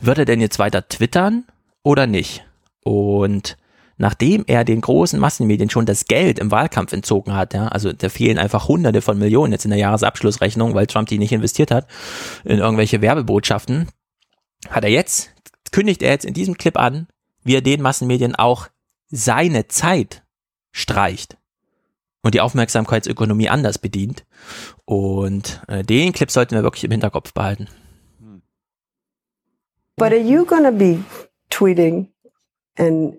wird 0.00 0.18
er 0.18 0.24
denn 0.24 0.40
jetzt 0.40 0.58
weiter 0.58 0.88
twittern 0.88 1.44
oder 1.84 2.08
nicht? 2.08 2.44
Und 2.82 3.56
nachdem 3.96 4.44
er 4.48 4.64
den 4.64 4.80
großen 4.80 5.20
Massenmedien 5.20 5.70
schon 5.70 5.86
das 5.86 6.06
Geld 6.06 6.40
im 6.40 6.50
Wahlkampf 6.50 6.92
entzogen 6.92 7.34
hat, 7.34 7.54
ja, 7.54 7.68
also 7.68 7.92
da 7.92 8.08
fehlen 8.08 8.38
einfach 8.38 8.66
hunderte 8.66 9.02
von 9.02 9.18
Millionen 9.18 9.52
jetzt 9.52 9.66
in 9.66 9.70
der 9.70 9.78
Jahresabschlussrechnung, 9.78 10.74
weil 10.74 10.88
Trump 10.88 11.08
die 11.08 11.18
nicht 11.18 11.32
investiert 11.32 11.70
hat 11.70 11.86
in 12.44 12.58
irgendwelche 12.58 13.02
Werbebotschaften, 13.02 13.88
hat 14.68 14.84
er 14.84 14.90
jetzt, 14.90 15.30
kündigt 15.72 16.02
er 16.02 16.10
jetzt 16.10 16.24
in 16.24 16.34
diesem 16.34 16.56
Clip 16.56 16.76
an, 16.76 17.06
wie 17.42 17.54
er 17.54 17.62
den 17.62 17.82
Massenmedien 17.82 18.34
auch 18.34 18.68
seine 19.08 19.68
Zeit 19.68 20.22
streicht 20.72 21.36
und 22.22 22.34
die 22.34 22.40
Aufmerksamkeitsökonomie 22.40 23.48
anders 23.48 23.78
bedient. 23.78 24.24
Und 24.84 25.62
äh, 25.68 25.82
den 25.82 26.12
Clip 26.12 26.30
sollten 26.30 26.54
wir 26.54 26.62
wirklich 26.62 26.84
im 26.84 26.90
Hinterkopf 26.90 27.32
behalten. 27.32 27.68
But 29.96 30.12
are 30.12 30.20
you 30.20 30.46
going 30.46 30.64
to 30.64 30.72
be 30.72 31.04
tweeting 31.50 32.08
and 32.78 33.14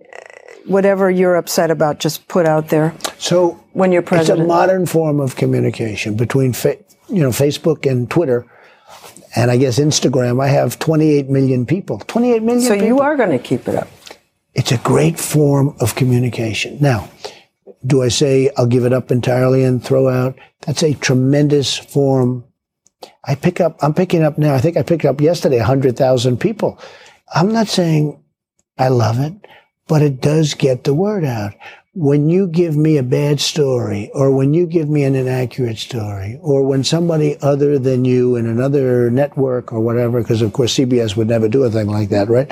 whatever 0.66 1.10
you're 1.10 1.38
upset 1.38 1.70
about, 1.70 2.00
just 2.00 2.28
put 2.28 2.48
out 2.48 2.70
there? 2.70 2.94
So 3.20 3.60
when 3.74 3.92
you're 3.92 4.02
It's 4.02 4.12
a 4.12 4.16
president, 4.16 4.48
modern 4.48 4.86
form 4.88 5.20
of 5.20 5.36
communication 5.36 6.16
between, 6.16 6.54
fa- 6.54 6.78
you 7.08 7.22
know, 7.22 7.32
Facebook 7.32 7.86
and 7.86 8.10
Twitter. 8.10 8.46
And 9.36 9.50
I 9.50 9.58
guess 9.58 9.80
Instagram, 9.80 10.44
I 10.44 10.48
have 10.48 10.78
28 10.80 11.30
million 11.30 11.66
people. 11.66 12.00
28 12.00 12.44
million 12.44 12.62
So 12.68 12.74
people. 12.74 12.88
you 12.88 13.00
are 13.00 13.16
going 13.16 13.30
to 13.32 13.40
keep 13.40 13.68
it 13.68 13.76
up. 13.76 13.88
It's 14.54 14.72
a 14.72 14.78
great 14.80 15.18
form 15.20 15.76
of 15.80 15.96
communication. 15.96 16.78
Now, 16.82 17.10
do 17.86 18.04
I 18.04 18.10
say 18.10 18.50
I'll 18.58 18.68
give 18.68 18.84
it 18.86 18.92
up 18.94 19.10
entirely 19.12 19.64
and 19.64 19.84
throw 19.84 20.10
out? 20.10 20.38
That's 20.62 20.84
a 20.84 20.94
tremendous 20.96 21.78
form. 21.78 22.44
I 23.26 23.36
pick 23.36 23.62
up, 23.62 23.78
I'm 23.82 23.94
picking 23.94 24.24
up 24.24 24.38
now, 24.38 24.54
I 24.54 24.60
think 24.60 24.76
I 24.78 24.84
picked 24.84 25.06
up 25.06 25.22
yesterday 25.22 25.58
100,000 25.58 26.38
people. 26.38 26.78
I'm 27.34 27.52
not 27.54 27.68
saying 27.68 28.22
I 28.78 28.90
love 28.90 29.20
it, 29.20 29.34
but 29.88 30.02
it 30.02 30.22
does 30.22 30.54
get 30.54 30.84
the 30.84 30.94
word 30.94 31.24
out. 31.24 31.54
When 31.94 32.30
you 32.30 32.48
give 32.48 32.78
me 32.78 32.98
a 32.98 33.04
bad 33.04 33.42
story, 33.42 34.10
or 34.14 34.32
when 34.32 34.54
you 34.54 34.66
give 34.66 34.88
me 34.88 35.04
an 35.04 35.14
inaccurate 35.14 35.78
story, 35.78 36.40
or 36.42 36.64
when 36.64 36.86
somebody 36.86 37.38
other 37.42 37.78
than 37.78 38.06
you 38.06 38.38
in 38.38 38.48
another 38.48 39.12
network 39.12 39.74
or 39.74 39.82
whatever, 39.82 40.22
because 40.22 40.42
of 40.42 40.54
course 40.54 40.78
CBS 40.78 41.18
would 41.18 41.28
never 41.28 41.50
do 41.50 41.64
a 41.64 41.70
thing 41.70 41.88
like 41.88 42.08
that, 42.10 42.30
right? 42.30 42.50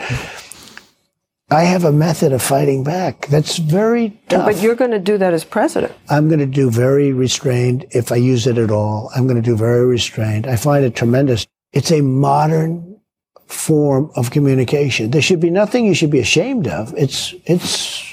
I 1.52 1.64
have 1.64 1.84
a 1.86 1.92
method 1.92 2.32
of 2.32 2.42
fighting 2.42 2.84
back. 2.84 3.28
That's 3.28 3.58
very 3.58 4.20
tough. 4.28 4.46
But 4.46 4.62
you're 4.62 4.76
going 4.76 4.92
to 4.92 5.00
do 5.00 5.18
that 5.18 5.34
as 5.34 5.46
president. 5.46 5.94
I'm 6.10 6.28
going 6.28 6.40
to 6.40 6.46
do 6.46 6.70
very 6.70 7.12
restrained 7.12 7.86
if 7.92 8.12
I 8.12 8.18
use 8.18 8.46
it 8.46 8.58
at 8.58 8.70
all. 8.70 9.10
I'm 9.16 9.26
going 9.26 9.42
to 9.42 9.50
do 9.50 9.56
very 9.56 9.86
restrained. 9.86 10.48
I 10.48 10.58
find 10.58 10.86
it 10.86 10.96
tremendous. 10.96 11.48
It's 11.72 11.92
a 11.92 12.02
modern 12.02 13.00
form 13.48 14.12
of 14.16 14.30
communication. 14.30 15.10
There 15.10 15.24
should 15.24 15.40
be 15.40 15.50
nothing 15.50 15.86
you 15.86 15.96
should 15.96 16.12
be 16.12 16.20
ashamed 16.20 16.68
of. 16.68 16.94
It's 16.96 17.34
it's 17.46 18.09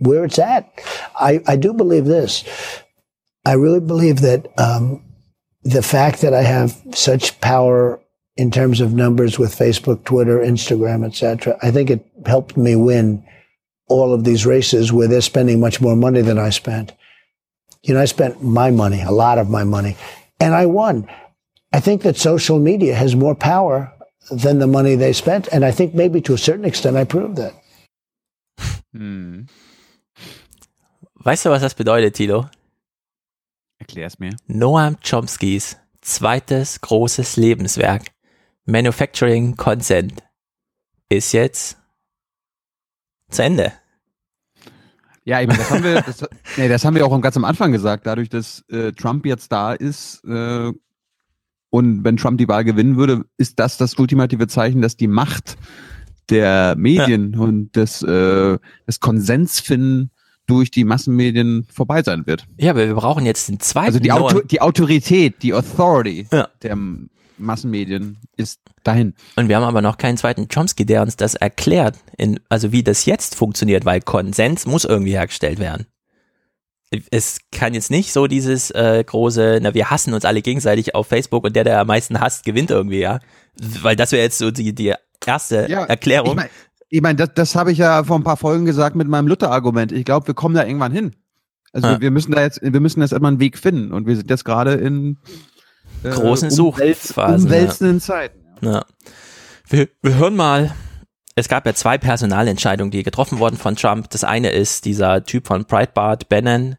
where 0.00 0.24
it's 0.24 0.38
at. 0.38 0.68
I, 1.18 1.40
I 1.46 1.56
do 1.56 1.72
believe 1.72 2.04
this. 2.04 2.44
I 3.46 3.54
really 3.54 3.80
believe 3.80 4.20
that 4.20 4.48
um, 4.58 5.02
the 5.62 5.82
fact 5.82 6.20
that 6.22 6.34
I 6.34 6.42
have 6.42 6.76
such 6.92 7.40
power 7.40 8.00
in 8.36 8.50
terms 8.50 8.80
of 8.80 8.94
numbers 8.94 9.38
with 9.38 9.54
Facebook, 9.54 10.04
Twitter, 10.04 10.38
Instagram, 10.38 11.06
etc. 11.06 11.58
I 11.62 11.70
think 11.70 11.90
it 11.90 12.06
helped 12.26 12.56
me 12.56 12.76
win 12.76 13.24
all 13.88 14.14
of 14.14 14.24
these 14.24 14.46
races 14.46 14.92
where 14.92 15.08
they're 15.08 15.20
spending 15.20 15.60
much 15.60 15.80
more 15.80 15.96
money 15.96 16.22
than 16.22 16.38
I 16.38 16.50
spent. 16.50 16.92
You 17.82 17.94
know, 17.94 18.00
I 18.00 18.04
spent 18.04 18.42
my 18.42 18.70
money, 18.70 19.02
a 19.02 19.10
lot 19.10 19.38
of 19.38 19.50
my 19.50 19.64
money, 19.64 19.96
and 20.38 20.54
I 20.54 20.66
won. 20.66 21.08
I 21.72 21.80
think 21.80 22.02
that 22.02 22.16
social 22.16 22.58
media 22.58 22.94
has 22.94 23.16
more 23.16 23.34
power 23.34 23.92
than 24.30 24.58
the 24.58 24.66
money 24.66 24.94
they 24.94 25.12
spent, 25.12 25.48
and 25.48 25.64
I 25.64 25.70
think 25.70 25.94
maybe 25.94 26.20
to 26.22 26.34
a 26.34 26.38
certain 26.38 26.64
extent 26.64 26.96
I 26.96 27.04
proved 27.04 27.36
that. 27.36 27.54
Hm. 28.92 29.48
Weißt 31.22 31.44
du, 31.44 31.50
was 31.50 31.60
das 31.60 31.74
bedeutet, 31.74 32.14
Tilo? 32.14 32.48
Erklär's 33.78 34.18
mir. 34.18 34.34
Noam 34.46 34.96
Chomskys 35.06 35.76
zweites 36.00 36.80
großes 36.80 37.36
Lebenswerk, 37.36 38.06
Manufacturing 38.64 39.54
Consent, 39.56 40.22
ist 41.10 41.32
jetzt 41.32 41.76
zu 43.28 43.42
Ende. 43.42 43.72
Ja, 45.24 45.42
ich 45.42 45.46
meine, 45.46 45.58
das 45.58 45.70
haben 45.70 45.84
wir, 45.84 46.00
das, 46.00 46.24
nee, 46.56 46.68
das 46.68 46.86
haben 46.86 46.96
wir 46.96 47.04
auch 47.04 47.20
ganz 47.20 47.36
am 47.36 47.44
Anfang 47.44 47.70
gesagt. 47.70 48.06
Dadurch, 48.06 48.30
dass 48.30 48.64
äh, 48.70 48.92
Trump 48.92 49.26
jetzt 49.26 49.52
da 49.52 49.74
ist 49.74 50.24
äh, 50.24 50.72
und 51.68 52.02
wenn 52.02 52.16
Trump 52.16 52.38
die 52.38 52.48
Wahl 52.48 52.64
gewinnen 52.64 52.96
würde, 52.96 53.26
ist 53.36 53.58
das 53.58 53.76
das 53.76 53.98
ultimative 53.98 54.48
Zeichen, 54.48 54.80
dass 54.80 54.96
die 54.96 55.06
Macht 55.06 55.58
der 56.30 56.76
Medien 56.78 57.34
ja. 57.34 57.40
und 57.40 57.76
des, 57.76 58.02
äh, 58.02 58.58
des 58.86 59.00
Konsensfinden 59.00 60.10
durch 60.50 60.70
die 60.70 60.84
Massenmedien 60.84 61.66
vorbei 61.72 62.02
sein 62.02 62.26
wird. 62.26 62.46
Ja, 62.58 62.70
aber 62.72 62.86
wir 62.86 62.94
brauchen 62.94 63.24
jetzt 63.24 63.48
den 63.48 63.60
zweiten. 63.60 63.86
Also 63.86 64.00
die, 64.00 64.10
Auto 64.10 64.40
die 64.40 64.60
Autorität, 64.60 65.42
die 65.42 65.54
Authority 65.54 66.26
ja. 66.32 66.48
der 66.62 66.76
Massenmedien 67.38 68.18
ist 68.36 68.60
dahin. 68.82 69.14
Und 69.36 69.48
wir 69.48 69.56
haben 69.56 69.62
aber 69.62 69.80
noch 69.80 69.96
keinen 69.96 70.16
zweiten 70.16 70.48
Chomsky, 70.48 70.84
der 70.84 71.02
uns 71.02 71.16
das 71.16 71.36
erklärt, 71.36 71.98
in, 72.18 72.40
also 72.48 72.72
wie 72.72 72.82
das 72.82 73.06
jetzt 73.06 73.36
funktioniert, 73.36 73.84
weil 73.84 74.00
Konsens 74.00 74.66
muss 74.66 74.84
irgendwie 74.84 75.12
hergestellt 75.12 75.60
werden. 75.60 75.86
Es 77.12 77.38
kann 77.52 77.72
jetzt 77.72 77.92
nicht 77.92 78.12
so 78.12 78.26
dieses 78.26 78.72
äh, 78.72 79.04
große, 79.06 79.60
na, 79.62 79.72
wir 79.74 79.90
hassen 79.90 80.12
uns 80.12 80.24
alle 80.24 80.42
gegenseitig 80.42 80.96
auf 80.96 81.06
Facebook 81.06 81.44
und 81.44 81.54
der, 81.54 81.62
der 81.62 81.80
am 81.80 81.86
meisten 81.86 82.18
hasst, 82.18 82.44
gewinnt 82.44 82.72
irgendwie, 82.72 82.98
ja. 82.98 83.20
Weil 83.82 83.94
das 83.94 84.10
wäre 84.10 84.24
jetzt 84.24 84.38
so 84.38 84.50
die, 84.50 84.74
die 84.74 84.94
erste 85.24 85.70
ja, 85.70 85.84
Erklärung. 85.84 86.30
Ich 86.30 86.36
mein, 86.36 86.48
ich 86.90 87.00
meine, 87.00 87.16
das, 87.16 87.30
das 87.34 87.54
habe 87.54 87.72
ich 87.72 87.78
ja 87.78 88.02
vor 88.04 88.16
ein 88.16 88.24
paar 88.24 88.36
Folgen 88.36 88.64
gesagt 88.64 88.96
mit 88.96 89.08
meinem 89.08 89.28
Luther-Argument. 89.28 89.92
Ich 89.92 90.04
glaube, 90.04 90.26
wir 90.26 90.34
kommen 90.34 90.56
da 90.56 90.64
irgendwann 90.64 90.92
hin. 90.92 91.14
Also 91.72 91.86
ja. 91.86 92.00
wir 92.00 92.10
müssen 92.10 92.32
da 92.32 92.42
jetzt, 92.42 92.60
wir 92.62 92.80
müssen 92.80 93.00
jetzt 93.00 93.12
immer 93.12 93.28
einen 93.28 93.38
Weg 93.38 93.56
finden 93.56 93.92
und 93.92 94.06
wir 94.06 94.16
sind 94.16 94.28
jetzt 94.28 94.44
gerade 94.44 94.72
in 94.74 95.18
äh, 96.02 96.10
großen 96.10 96.50
Umwelt, 96.50 96.98
Suchphasen. 96.98 97.46
Umwälzenden 97.46 97.98
ja. 97.98 98.02
Zeiten. 98.02 98.40
Ja. 98.60 98.84
Wir, 99.68 99.88
wir 100.02 100.16
hören 100.16 100.34
mal. 100.34 100.74
Es 101.36 101.48
gab 101.48 101.64
ja 101.64 101.74
zwei 101.74 101.96
Personalentscheidungen, 101.96 102.90
die 102.90 103.04
getroffen 103.04 103.38
wurden 103.38 103.56
von 103.56 103.76
Trump. 103.76 104.10
Das 104.10 104.24
eine 104.24 104.50
ist 104.50 104.84
dieser 104.84 105.22
Typ 105.22 105.46
von 105.46 105.64
Breitbart, 105.64 106.28
Bannon, 106.28 106.76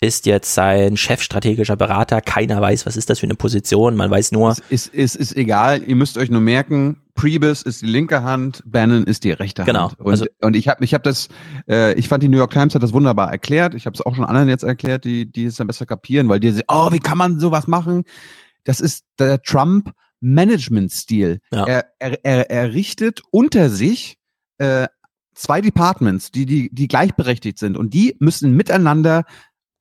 ist 0.00 0.24
jetzt 0.24 0.54
sein 0.54 0.96
chefstrategischer 0.96 1.76
Berater. 1.76 2.22
Keiner 2.22 2.60
weiß, 2.60 2.86
was 2.86 2.96
ist 2.96 3.10
das 3.10 3.18
für 3.18 3.26
eine 3.26 3.34
Position. 3.34 3.96
Man 3.96 4.10
weiß 4.10 4.32
nur. 4.32 4.52
Es 4.52 4.60
ist, 4.70 4.94
ist, 4.94 5.16
ist 5.16 5.36
egal. 5.36 5.82
Ihr 5.82 5.94
müsst 5.94 6.16
euch 6.16 6.30
nur 6.30 6.40
merken, 6.40 7.02
Priebus 7.14 7.60
ist 7.62 7.82
die 7.82 7.86
linke 7.86 8.22
Hand, 8.22 8.62
Bannon 8.64 9.04
ist 9.04 9.24
die 9.24 9.32
rechte 9.32 9.64
genau. 9.64 9.90
Hand. 9.90 10.00
Und, 10.00 10.10
also, 10.10 10.26
und 10.40 10.56
ich 10.56 10.68
habe 10.68 10.82
ich 10.82 10.94
hab 10.94 11.02
das, 11.02 11.28
äh, 11.68 11.92
ich 11.94 12.08
fand 12.08 12.22
die 12.22 12.28
New 12.28 12.38
York 12.38 12.52
Times 12.52 12.74
hat 12.74 12.82
das 12.82 12.94
wunderbar 12.94 13.30
erklärt. 13.30 13.74
Ich 13.74 13.84
habe 13.84 13.94
es 13.94 14.00
auch 14.00 14.14
schon 14.14 14.24
anderen 14.24 14.48
jetzt 14.48 14.64
erklärt, 14.64 15.04
die, 15.04 15.30
die 15.30 15.44
es 15.44 15.56
dann 15.56 15.66
besser 15.66 15.84
kapieren, 15.84 16.30
weil 16.30 16.40
die 16.40 16.50
sagen, 16.50 16.64
oh, 16.68 16.90
wie 16.92 17.00
kann 17.00 17.18
man 17.18 17.38
sowas 17.38 17.66
machen? 17.66 18.04
Das 18.64 18.80
ist 18.80 19.04
der 19.18 19.42
Trump 19.42 19.92
Management-Stil. 20.20 21.40
Ja. 21.52 21.64
Er, 21.64 21.84
er, 21.98 22.24
er, 22.24 22.50
er 22.50 22.72
richtet 22.72 23.20
unter 23.30 23.68
sich 23.68 24.16
äh, 24.56 24.86
zwei 25.34 25.60
Departments, 25.60 26.30
die, 26.30 26.46
die, 26.46 26.70
die 26.72 26.88
gleichberechtigt 26.88 27.58
sind 27.58 27.76
und 27.76 27.92
die 27.92 28.16
müssen 28.18 28.56
miteinander 28.56 29.24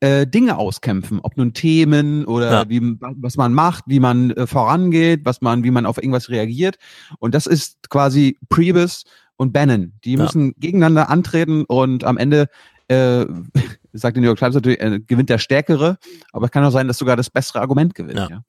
äh, 0.02 0.26
Dinge 0.26 0.58
auskämpfen, 0.58 1.20
ob 1.22 1.36
nun 1.38 1.54
Themen 1.54 2.26
oder 2.26 2.52
Ja. 2.52 2.70
wie, 2.70 2.82
was 3.00 3.36
man 3.38 3.54
macht, 3.54 3.84
wie 3.88 4.00
man 4.00 4.32
äh, 4.32 4.48
vorangeht, 4.48 5.22
was 5.26 5.42
man, 5.42 5.64
wie 5.64 5.72
man 5.72 5.86
auf 5.86 5.98
irgendwas 5.98 6.30
reagiert. 6.30 6.78
Und 7.20 7.36
das 7.36 7.48
ist 7.48 7.90
quasi 7.90 8.38
Priebus 8.50 9.04
und 9.38 9.52
Bannon. 9.54 9.94
Die 10.06 10.14
Ja. 10.14 10.24
müssen 10.24 10.54
gegeneinander 10.58 11.10
antreten 11.10 11.66
und 11.66 12.04
am 12.04 12.18
Ende 12.18 12.48
äh, 12.88 13.26
sagt 13.94 14.16
die 14.18 14.22
New 14.22 14.28
York 14.28 14.40
Times 14.40 14.56
natürlich, 14.56 14.80
äh, 14.82 15.00
gewinnt 15.00 15.30
der 15.30 15.38
Stärkere, 15.38 15.98
aber 16.34 16.46
es 16.46 16.52
kann 16.52 16.64
auch 16.64 16.72
sein, 16.72 16.88
dass 16.88 16.98
sogar 16.98 17.16
das 17.18 17.30
bessere 17.30 17.60
Argument 17.62 17.94
gewinnt. 17.94 18.18
Ja. 18.20 18.30
Ja. 18.30 18.44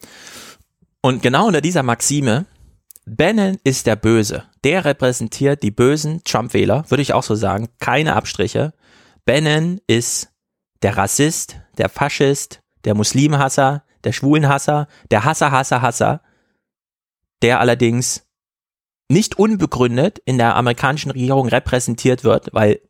Und 1.02 1.22
genau 1.22 1.46
unter 1.46 1.60
dieser 1.60 1.82
Maxime, 1.82 2.46
Bannon 3.06 3.58
ist 3.64 3.86
der 3.86 3.96
Böse. 3.96 4.44
Der 4.64 4.84
repräsentiert 4.84 5.62
die 5.62 5.70
bösen 5.70 6.22
Trump-Wähler, 6.24 6.84
würde 6.88 7.02
ich 7.02 7.12
auch 7.14 7.22
so 7.22 7.34
sagen. 7.34 7.68
Keine 7.80 8.14
Abstriche. 8.14 8.72
Bannon 9.24 9.80
ist 9.86 10.28
der 10.82 10.96
Rassist, 10.96 11.56
der 11.78 11.88
Faschist, 11.88 12.60
der 12.84 12.94
Muslimhasser, 12.94 13.84
der 14.04 14.12
Schwulenhasser, 14.12 14.88
der 15.10 15.24
Hasser, 15.24 15.50
Hasser, 15.50 15.82
Hasser, 15.82 16.22
der 17.42 17.60
allerdings 17.60 18.26
nicht 19.08 19.38
unbegründet 19.38 20.20
in 20.24 20.38
der 20.38 20.56
amerikanischen 20.56 21.10
Regierung 21.10 21.48
repräsentiert 21.48 22.24
wird, 22.24 22.50
weil 22.52 22.80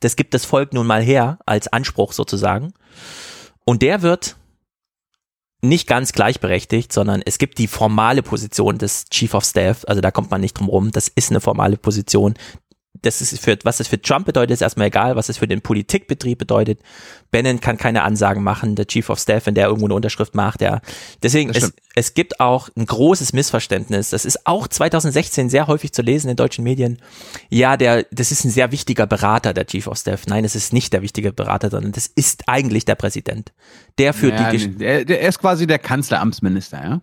das 0.00 0.16
gibt 0.16 0.34
das 0.34 0.44
Volk 0.44 0.72
nun 0.72 0.86
mal 0.86 1.02
her 1.02 1.38
als 1.46 1.68
Anspruch 1.68 2.12
sozusagen. 2.12 2.74
Und 3.64 3.82
der 3.82 4.02
wird 4.02 4.36
nicht 5.62 5.86
ganz 5.86 6.12
gleichberechtigt, 6.12 6.92
sondern 6.92 7.22
es 7.24 7.38
gibt 7.38 7.58
die 7.58 7.68
formale 7.68 8.22
Position 8.22 8.78
des 8.78 9.06
Chief 9.06 9.32
of 9.32 9.44
Staff, 9.44 9.84
also 9.86 10.00
da 10.00 10.10
kommt 10.10 10.30
man 10.30 10.40
nicht 10.40 10.58
drum 10.58 10.68
rum, 10.68 10.90
das 10.90 11.08
ist 11.08 11.30
eine 11.30 11.40
formale 11.40 11.76
Position. 11.76 12.34
Das 13.04 13.20
ist 13.20 13.38
für, 13.40 13.58
was 13.64 13.78
das 13.78 13.88
für 13.88 14.00
Trump 14.00 14.26
bedeutet, 14.26 14.52
ist 14.52 14.60
erstmal 14.60 14.88
egal, 14.88 15.16
was 15.16 15.28
es 15.28 15.38
für 15.38 15.48
den 15.48 15.60
Politikbetrieb 15.60 16.38
bedeutet. 16.38 16.80
Bannon 17.30 17.60
kann 17.60 17.76
keine 17.76 18.02
Ansagen 18.02 18.42
machen, 18.42 18.76
der 18.76 18.86
Chief 18.86 19.08
of 19.10 19.18
Staff, 19.18 19.46
wenn 19.46 19.54
der 19.54 19.66
irgendwo 19.66 19.86
eine 19.86 19.94
Unterschrift 19.94 20.34
macht, 20.34 20.60
ja. 20.60 20.80
Deswegen, 21.22 21.52
Das 21.52 21.64
es, 21.64 21.72
es 21.94 22.14
gibt 22.14 22.40
auch 22.40 22.68
ein 22.76 22.86
großes 22.86 23.32
Missverständnis. 23.32 24.10
Das 24.10 24.24
ist 24.24 24.46
auch 24.46 24.68
2016 24.68 25.50
sehr 25.50 25.66
häufig 25.66 25.92
zu 25.92 26.02
lesen 26.02 26.30
in 26.30 26.36
deutschen 26.36 26.64
Medien. 26.64 26.98
Ja, 27.50 27.76
der, 27.76 28.06
das 28.10 28.32
ist 28.32 28.44
ein 28.44 28.50
sehr 28.50 28.72
wichtiger 28.72 29.06
Berater, 29.06 29.54
der 29.54 29.66
Chief 29.66 29.86
of 29.86 29.98
Staff. 29.98 30.26
Nein, 30.26 30.44
es 30.44 30.54
ist 30.54 30.72
nicht 30.72 30.92
der 30.92 31.02
wichtige 31.02 31.32
Berater, 31.32 31.70
sondern 31.70 31.92
das 31.92 32.06
ist 32.06 32.44
eigentlich 32.48 32.84
der 32.84 32.94
Präsident. 32.94 33.52
Der 33.98 34.12
führt 34.12 34.38
Ja, 34.38 34.50
die 34.50 34.58
Gesch 34.58 34.78
der, 34.78 35.04
der 35.04 35.20
ist 35.20 35.38
quasi 35.38 35.66
der 35.66 35.78
Kanzleramtsminister, 35.78 36.82
ja? 36.82 37.00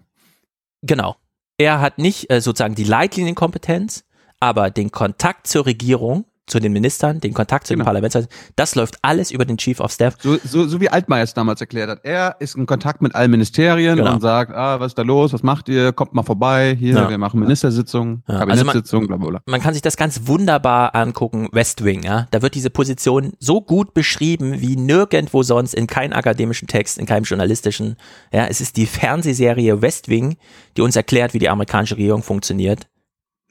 Genau. 0.82 1.16
Er 1.58 1.80
hat 1.80 2.00
nicht 2.00 2.32
äh, 2.32 2.42
sozusagen 2.42 2.76
die 2.76 2.84
Leitlinienkompetenz, 2.84 4.04
aber 4.42 4.70
den 4.70 4.92
Kontakt 4.92 5.48
zur 5.48 5.66
Regierung, 5.66 6.26
zu 6.48 6.60
den 6.60 6.74
Ministern, 6.74 7.22
den 7.22 7.34
Kontakt 7.34 7.66
zu 7.68 7.74
den 7.76 7.86
Parlaments, 7.86 8.18
das 8.58 8.76
läuft 8.76 8.98
alles 9.04 9.32
über 9.32 9.46
den 9.46 9.56
Chief 9.58 9.80
of 9.80 9.90
Staff. 9.90 10.18
So, 10.20 10.36
so, 10.44 10.68
so 10.68 10.82
wie 10.82 10.90
Altmaier 10.90 11.24
es 11.24 11.34
damals 11.34 11.62
erklärt 11.62 11.90
hat. 11.90 12.00
Er 12.04 12.36
ist 12.40 12.58
in 12.58 12.66
Kontakt 12.66 13.02
mit 13.02 13.16
allen 13.16 13.32
Ministerien 13.32 13.96
Genau. 13.96 14.16
und 14.16 14.22
sagt, 14.22 14.52
ah, 14.54 14.78
was 14.82 14.88
ist 14.88 14.98
da 14.98 15.04
los, 15.04 15.32
was 15.32 15.44
macht 15.44 15.70
ihr, 15.70 15.94
kommt 15.94 16.14
mal 16.14 16.24
vorbei, 16.24 16.76
hier, 16.78 16.96
Ja. 16.96 17.10
wir 17.10 17.18
machen 17.18 17.40
Ministersitzung, 17.40 18.24
Ja, 18.28 18.34
also 18.36 18.48
man- 18.48 18.58
Kabinettssitzung, 18.58 19.08
bla 19.08 19.16
bla 19.16 19.30
bla. 19.30 19.42
Man 19.46 19.62
kann 19.62 19.72
sich 19.74 19.82
das 19.82 19.96
ganz 19.96 20.28
wunderbar 20.28 20.94
angucken, 20.94 21.48
West 21.54 21.86
Wing, 21.86 22.04
ja. 22.04 22.28
Da 22.32 22.42
wird 22.42 22.56
diese 22.56 22.72
Position 22.72 23.32
so 23.40 23.62
gut 23.62 23.94
beschrieben 23.94 24.60
wie 24.60 24.76
nirgendwo 24.76 25.44
sonst 25.44 25.74
in 25.74 25.88
keinem 25.88 26.12
akademischen 26.18 26.68
Text, 26.68 26.98
in 26.98 27.06
keinem 27.06 27.24
journalistischen. 27.24 27.96
Ja, 28.34 28.48
es 28.48 28.60
ist 28.60 28.76
die 28.76 28.88
Fernsehserie 28.88 29.82
West 29.82 30.10
Wing, 30.10 30.36
die 30.76 30.82
uns 30.82 30.98
erklärt, 30.98 31.34
wie 31.34 31.40
die 31.40 31.50
amerikanische 31.50 31.96
Regierung 31.96 32.24
funktioniert. 32.24 32.88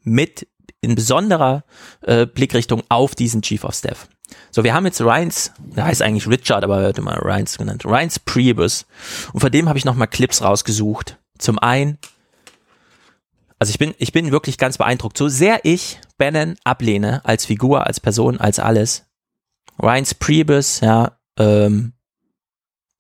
Mit 0.03 0.47
in 0.81 0.95
besonderer 0.95 1.65
äh, 2.03 2.27
Blickrichtung 2.27 2.83
auf 2.89 3.15
diesen 3.15 3.43
Chief 3.43 3.65
of 3.65 3.75
Staff. 3.75 4.09
So, 4.51 4.65
wir 4.65 4.75
haben 4.75 4.87
jetzt 4.87 5.01
Ryans, 5.01 5.53
der 5.59 5.85
heißt 5.85 6.03
eigentlich 6.03 6.29
Richard, 6.29 6.65
aber 6.65 6.79
er 6.79 6.87
wird 6.87 6.99
immer 6.99 7.19
Ryans 7.23 7.59
genannt, 7.59 7.85
Ryans 7.85 8.19
Priebus. 8.19 8.87
Und 9.33 9.41
von 9.41 9.51
dem 9.51 9.69
habe 9.69 9.79
ich 9.79 9.85
nochmal 9.85 10.09
Clips 10.09 10.43
rausgesucht. 10.43 11.19
Zum 11.39 11.59
einen, 11.59 11.99
also 13.59 13.71
ich 13.71 13.79
bin, 13.79 13.95
ich 13.99 14.13
bin 14.13 14.31
wirklich 14.31 14.59
ganz 14.59 14.79
beeindruckt. 14.79 15.19
So 15.19 15.29
sehr 15.29 15.61
ich 15.65 16.01
Bannon 16.19 16.57
ablehne, 16.65 17.25
als 17.25 17.47
Figur, 17.47 17.87
als 17.87 18.01
Person, 18.01 18.39
als 18.39 18.59
alles. 18.59 19.07
Ryans 19.83 20.15
Priebus, 20.15 20.81
ja, 20.81 21.19
ähm, 21.39 21.95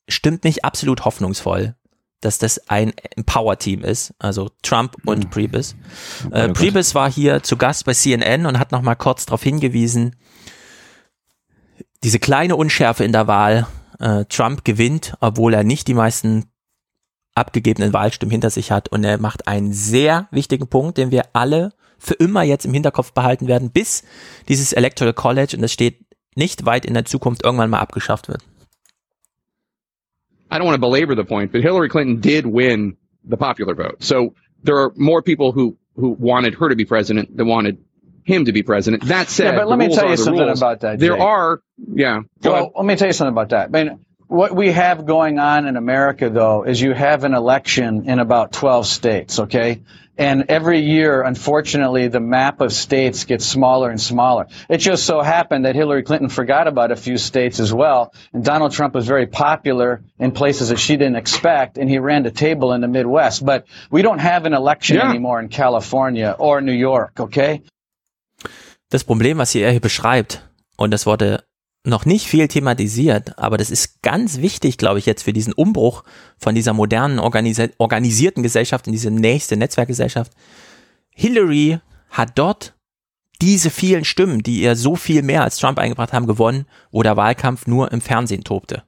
stimmt 0.08 0.44
mich 0.44 0.64
absolut 0.64 1.04
hoffnungsvoll, 1.04 1.76
dass 2.20 2.38
das 2.38 2.68
ein 2.68 2.92
Power-Team 3.26 3.82
ist, 3.82 4.14
also 4.18 4.50
Trump 4.62 4.96
und 5.06 5.30
Priebus. 5.30 5.74
Äh, 6.30 6.48
Gott. 6.48 6.56
Priebus 6.56 6.94
war 6.94 7.10
hier 7.10 7.42
zu 7.42 7.56
Gast 7.56 7.84
bei 7.86 7.94
CNN 7.94 8.46
und 8.46 8.58
hat 8.58 8.72
nochmal 8.72 8.96
kurz 8.96 9.26
darauf 9.26 9.42
hingewiesen, 9.42 10.16
diese 12.02 12.18
kleine 12.18 12.56
Unschärfe 12.56 13.04
in 13.04 13.12
der 13.12 13.26
Wahl, 13.26 13.66
äh, 13.98 14.24
Trump 14.26 14.64
gewinnt, 14.64 15.14
obwohl 15.20 15.54
er 15.54 15.64
nicht 15.64 15.88
die 15.88 15.94
meisten 15.94 16.46
abgegebenen 17.34 17.92
Wahlstimmen 17.92 18.32
hinter 18.32 18.50
sich 18.50 18.70
hat 18.70 18.88
und 18.88 19.04
er 19.04 19.18
macht 19.18 19.46
einen 19.46 19.72
sehr 19.72 20.28
wichtigen 20.30 20.68
Punkt, 20.68 20.98
den 20.98 21.10
wir 21.10 21.24
alle 21.32 21.72
für 21.98 22.14
immer 22.14 22.42
jetzt 22.42 22.64
im 22.64 22.72
Hinterkopf 22.72 23.12
behalten 23.12 23.46
werden, 23.46 23.70
bis 23.70 24.02
dieses 24.48 24.72
Electoral 24.72 25.12
College, 25.12 25.54
und 25.54 25.62
das 25.62 25.72
steht 25.72 26.06
nicht 26.34 26.64
weit 26.64 26.86
in 26.86 26.94
der 26.94 27.04
Zukunft, 27.04 27.44
irgendwann 27.44 27.70
mal 27.70 27.80
abgeschafft 27.80 28.28
wird. 28.28 28.42
I 30.50 30.58
don't 30.58 30.66
want 30.66 30.74
to 30.76 30.80
belabor 30.80 31.14
the 31.14 31.24
point, 31.24 31.52
but 31.52 31.62
Hillary 31.62 31.88
Clinton 31.88 32.20
did 32.20 32.46
win 32.46 32.96
the 33.24 33.36
popular 33.36 33.74
vote. 33.74 34.02
So 34.02 34.34
there 34.62 34.76
are 34.78 34.92
more 34.96 35.22
people 35.22 35.52
who, 35.52 35.76
who 35.96 36.10
wanted 36.10 36.54
her 36.54 36.68
to 36.68 36.76
be 36.76 36.84
president 36.84 37.36
than 37.36 37.46
wanted 37.46 37.78
him 38.24 38.44
to 38.46 38.52
be 38.52 38.62
president. 38.62 39.04
That 39.06 39.28
said, 39.28 39.52
Yeah, 39.52 39.56
but 39.58 39.68
let 39.68 39.78
me 39.78 39.94
tell 39.94 40.08
you 40.08 40.16
something 40.16 40.44
rules. 40.44 40.58
about 40.60 40.80
that, 40.80 40.98
There 40.98 41.20
are, 41.20 41.62
yeah. 41.78 42.20
Go 42.42 42.50
ahead. 42.52 42.62
Well, 42.62 42.72
let 42.76 42.84
me 42.86 42.96
tell 42.96 43.08
you 43.08 43.12
something 43.12 43.32
about 43.32 43.50
that. 43.50 43.70
I 43.72 43.84
mean, 43.84 44.04
what 44.30 44.54
we 44.54 44.70
have 44.70 45.06
going 45.06 45.40
on 45.40 45.66
in 45.66 45.76
America, 45.76 46.30
though, 46.30 46.62
is 46.62 46.80
you 46.80 46.94
have 46.94 47.24
an 47.24 47.34
election 47.34 48.08
in 48.08 48.20
about 48.20 48.52
12 48.52 48.86
states, 48.86 49.40
okay? 49.40 49.82
And 50.16 50.44
every 50.48 50.80
year, 50.82 51.22
unfortunately, 51.22 52.06
the 52.06 52.20
map 52.20 52.60
of 52.60 52.72
states 52.72 53.24
gets 53.24 53.44
smaller 53.44 53.90
and 53.90 54.00
smaller. 54.00 54.46
It 54.68 54.76
just 54.78 55.04
so 55.04 55.20
happened 55.20 55.64
that 55.64 55.74
Hillary 55.74 56.04
Clinton 56.04 56.28
forgot 56.28 56.68
about 56.68 56.92
a 56.92 56.96
few 56.96 57.18
states 57.18 57.58
as 57.58 57.74
well, 57.74 58.12
and 58.32 58.44
Donald 58.44 58.70
Trump 58.70 58.94
was 58.94 59.04
very 59.04 59.26
popular 59.26 60.02
in 60.20 60.30
places 60.30 60.68
that 60.68 60.78
she 60.78 60.96
didn't 60.96 61.16
expect, 61.16 61.76
and 61.76 61.90
he 61.90 61.98
ran 61.98 62.22
the 62.22 62.30
table 62.30 62.72
in 62.72 62.82
the 62.82 62.88
Midwest. 62.88 63.44
But 63.44 63.64
we 63.90 64.02
don't 64.02 64.20
have 64.20 64.44
an 64.46 64.54
election 64.54 64.96
Yeah. 64.96 65.10
anymore 65.10 65.40
in 65.40 65.48
California 65.48 66.36
or 66.38 66.60
New 66.60 66.78
York, 66.90 67.18
okay? 67.18 67.62
Das 68.90 69.02
Problem, 69.02 69.38
was 69.38 69.50
hier 69.50 69.66
er 69.66 69.72
hier 69.72 69.80
beschreibt, 69.80 70.40
und 70.76 70.92
das 70.92 71.04
wurde 71.04 71.42
noch 71.84 72.04
nicht 72.04 72.26
viel 72.26 72.46
thematisiert, 72.48 73.38
aber 73.38 73.56
das 73.56 73.70
ist 73.70 74.02
ganz 74.02 74.40
wichtig, 74.40 74.76
glaube 74.76 74.98
ich, 74.98 75.06
jetzt 75.06 75.22
für 75.22 75.32
diesen 75.32 75.52
Umbruch 75.54 76.04
von 76.36 76.54
dieser 76.54 76.74
modernen, 76.74 77.18
organisi 77.18 77.70
organisierten 77.78 78.42
Gesellschaft 78.42 78.86
in 78.86 78.92
diese 78.92 79.10
nächste 79.10 79.56
Netzwerkgesellschaft. 79.56 80.32
Hillary 81.10 81.78
hat 82.10 82.32
dort 82.34 82.74
diese 83.40 83.70
vielen 83.70 84.04
Stimmen, 84.04 84.42
die 84.42 84.60
ihr 84.60 84.76
so 84.76 84.96
viel 84.96 85.22
mehr 85.22 85.42
als 85.42 85.56
Trump 85.56 85.78
eingebracht 85.78 86.12
haben, 86.12 86.26
gewonnen, 86.26 86.66
wo 86.90 87.02
der 87.02 87.16
Wahlkampf 87.16 87.66
nur 87.66 87.90
im 87.92 88.02
Fernsehen 88.02 88.44
tobte. 88.44 88.82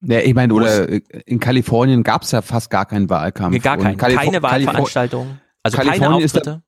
Ja, 0.00 0.18
ich 0.20 0.34
meine, 0.34 0.52
oder 0.54 0.88
in 0.88 1.38
Kalifornien 1.40 2.02
gab 2.02 2.22
es 2.22 2.30
ja 2.32 2.42
fast 2.42 2.70
gar 2.70 2.86
keinen 2.86 3.08
Wahlkampf. 3.10 3.60
Gar 3.62 3.78
keinen. 3.78 3.96
Keine 3.96 4.42
Wahlveranstaltung, 4.42 5.38
also 5.62 5.76
keine 5.76 5.90
Kalifornien 5.90 6.24
ist 6.24 6.34
der- 6.34 6.40
Auftritte. 6.42 6.62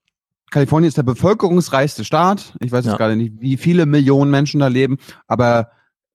Kalifornien 0.51 0.89
ist 0.89 0.97
der 0.97 1.02
bevölkerungsreichste 1.05 2.05
Staat. 2.05 2.55
Ich 2.60 2.72
weiß 2.72 2.85
jetzt 2.85 2.93
Ja. 2.93 2.98
gerade 2.98 3.16
nicht, 3.16 3.35
wie 3.40 3.56
viele 3.56 3.86
Millionen 3.86 4.31
Menschen 4.31 4.60
da 4.60 4.66
leben, 4.66 4.98
aber 5.27 5.70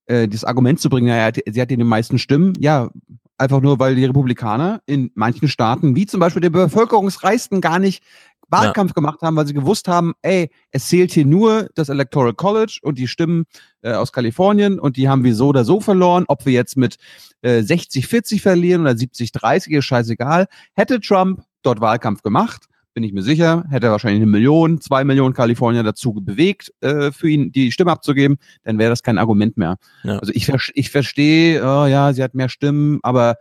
äh, 0.08 0.28
das 0.28 0.44
Argument 0.44 0.80
zu 0.80 0.90
bringen, 0.90 1.08
naja, 1.08 1.32
sie 1.50 1.62
hat 1.62 1.72
ja 1.72 1.78
die 1.78 1.84
meisten 1.84 2.20
Stimmen, 2.20 2.54
ja, 2.60 2.90
einfach 3.38 3.62
nur, 3.62 3.80
weil 3.80 3.96
die 3.96 4.06
Republikaner 4.06 4.82
in 4.86 5.12
manchen 5.16 5.48
Staaten, 5.48 5.96
wie 5.96 6.06
zum 6.06 6.20
Beispiel 6.20 6.42
den 6.42 6.52
bevölkerungsreichsten, 6.52 7.60
gar 7.62 7.80
nicht 7.80 8.04
Wahlkampf 8.48 8.94
gemacht 8.94 9.22
haben, 9.22 9.36
weil 9.36 9.48
sie 9.48 9.54
gewusst 9.56 9.88
haben, 9.88 10.14
ey, 10.22 10.52
es 10.72 10.88
zählt 10.88 11.12
hier 11.12 11.26
nur 11.26 11.68
das 11.76 11.90
Electoral 11.90 12.34
College 12.34 12.80
und 12.84 13.00
die 13.00 13.08
Stimmen 13.08 13.46
äh, 13.82 13.94
aus 13.94 14.12
Kalifornien 14.12 14.80
und 14.80 14.98
die 14.98 15.10
haben 15.10 15.24
wir 15.24 15.34
so 15.36 15.48
oder 15.48 15.66
so 15.66 15.80
verloren, 15.82 16.26
ob 16.28 16.46
wir 16.46 16.54
jetzt 16.54 16.78
mit 16.78 16.98
äh, 17.42 17.60
60-40 17.62 18.42
verlieren 18.42 18.82
oder 18.82 18.92
70-30, 18.92 19.78
ist 19.78 19.86
scheißegal. 19.86 20.46
Hätte 20.74 21.00
Trump 21.02 21.42
dort 21.64 21.82
Wahlkampf 21.82 22.22
gemacht, 22.22 22.68
bin 22.96 23.04
ich 23.04 23.14
mir 23.14 23.22
sicher, 23.22 23.66
hätte 23.70 23.88
er 23.88 23.92
wahrscheinlich 23.92 24.22
eine 24.22 24.32
Million, 24.32 24.82
zwei 24.82 25.04
Millionen 25.04 25.36
Kalifornier 25.36 25.84
dazu 25.84 26.14
bewegt, 26.14 26.74
äh, 26.80 27.12
für 27.12 27.30
ihn 27.30 27.52
die 27.52 27.72
Stimme 27.72 27.92
abzugeben, 27.92 28.38
dann 28.64 28.80
wäre 28.80 28.90
das 28.90 29.04
kein 29.04 29.20
Argument 29.20 29.58
mehr. 29.58 29.76
Ja. 30.04 30.18
Also 30.18 30.32
ich, 30.34 30.52
ich 30.74 30.90
verstehe, 30.90 31.62
oh 31.62 31.86
ja, 31.86 32.14
sie 32.14 32.24
hat 32.24 32.34
mehr 32.34 32.50
Stimmen, 32.50 33.00
aber 33.04 33.36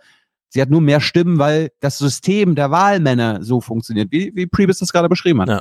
sie 0.51 0.61
hat 0.61 0.71
nur 0.71 0.81
mehr 0.81 1.01
Stimmen, 1.01 1.39
weil 1.39 1.71
das 1.81 1.99
System 1.99 2.57
der 2.57 2.71
Wahlmänner 2.71 3.43
so 3.43 3.61
funktioniert, 3.61 4.11
wie, 4.11 4.33
wie 4.35 4.47
Priebus 4.47 4.81
das 4.81 4.93
gerade 4.93 5.09
beschrieben 5.09 5.41
hat. 5.41 5.49
Ja. 5.49 5.61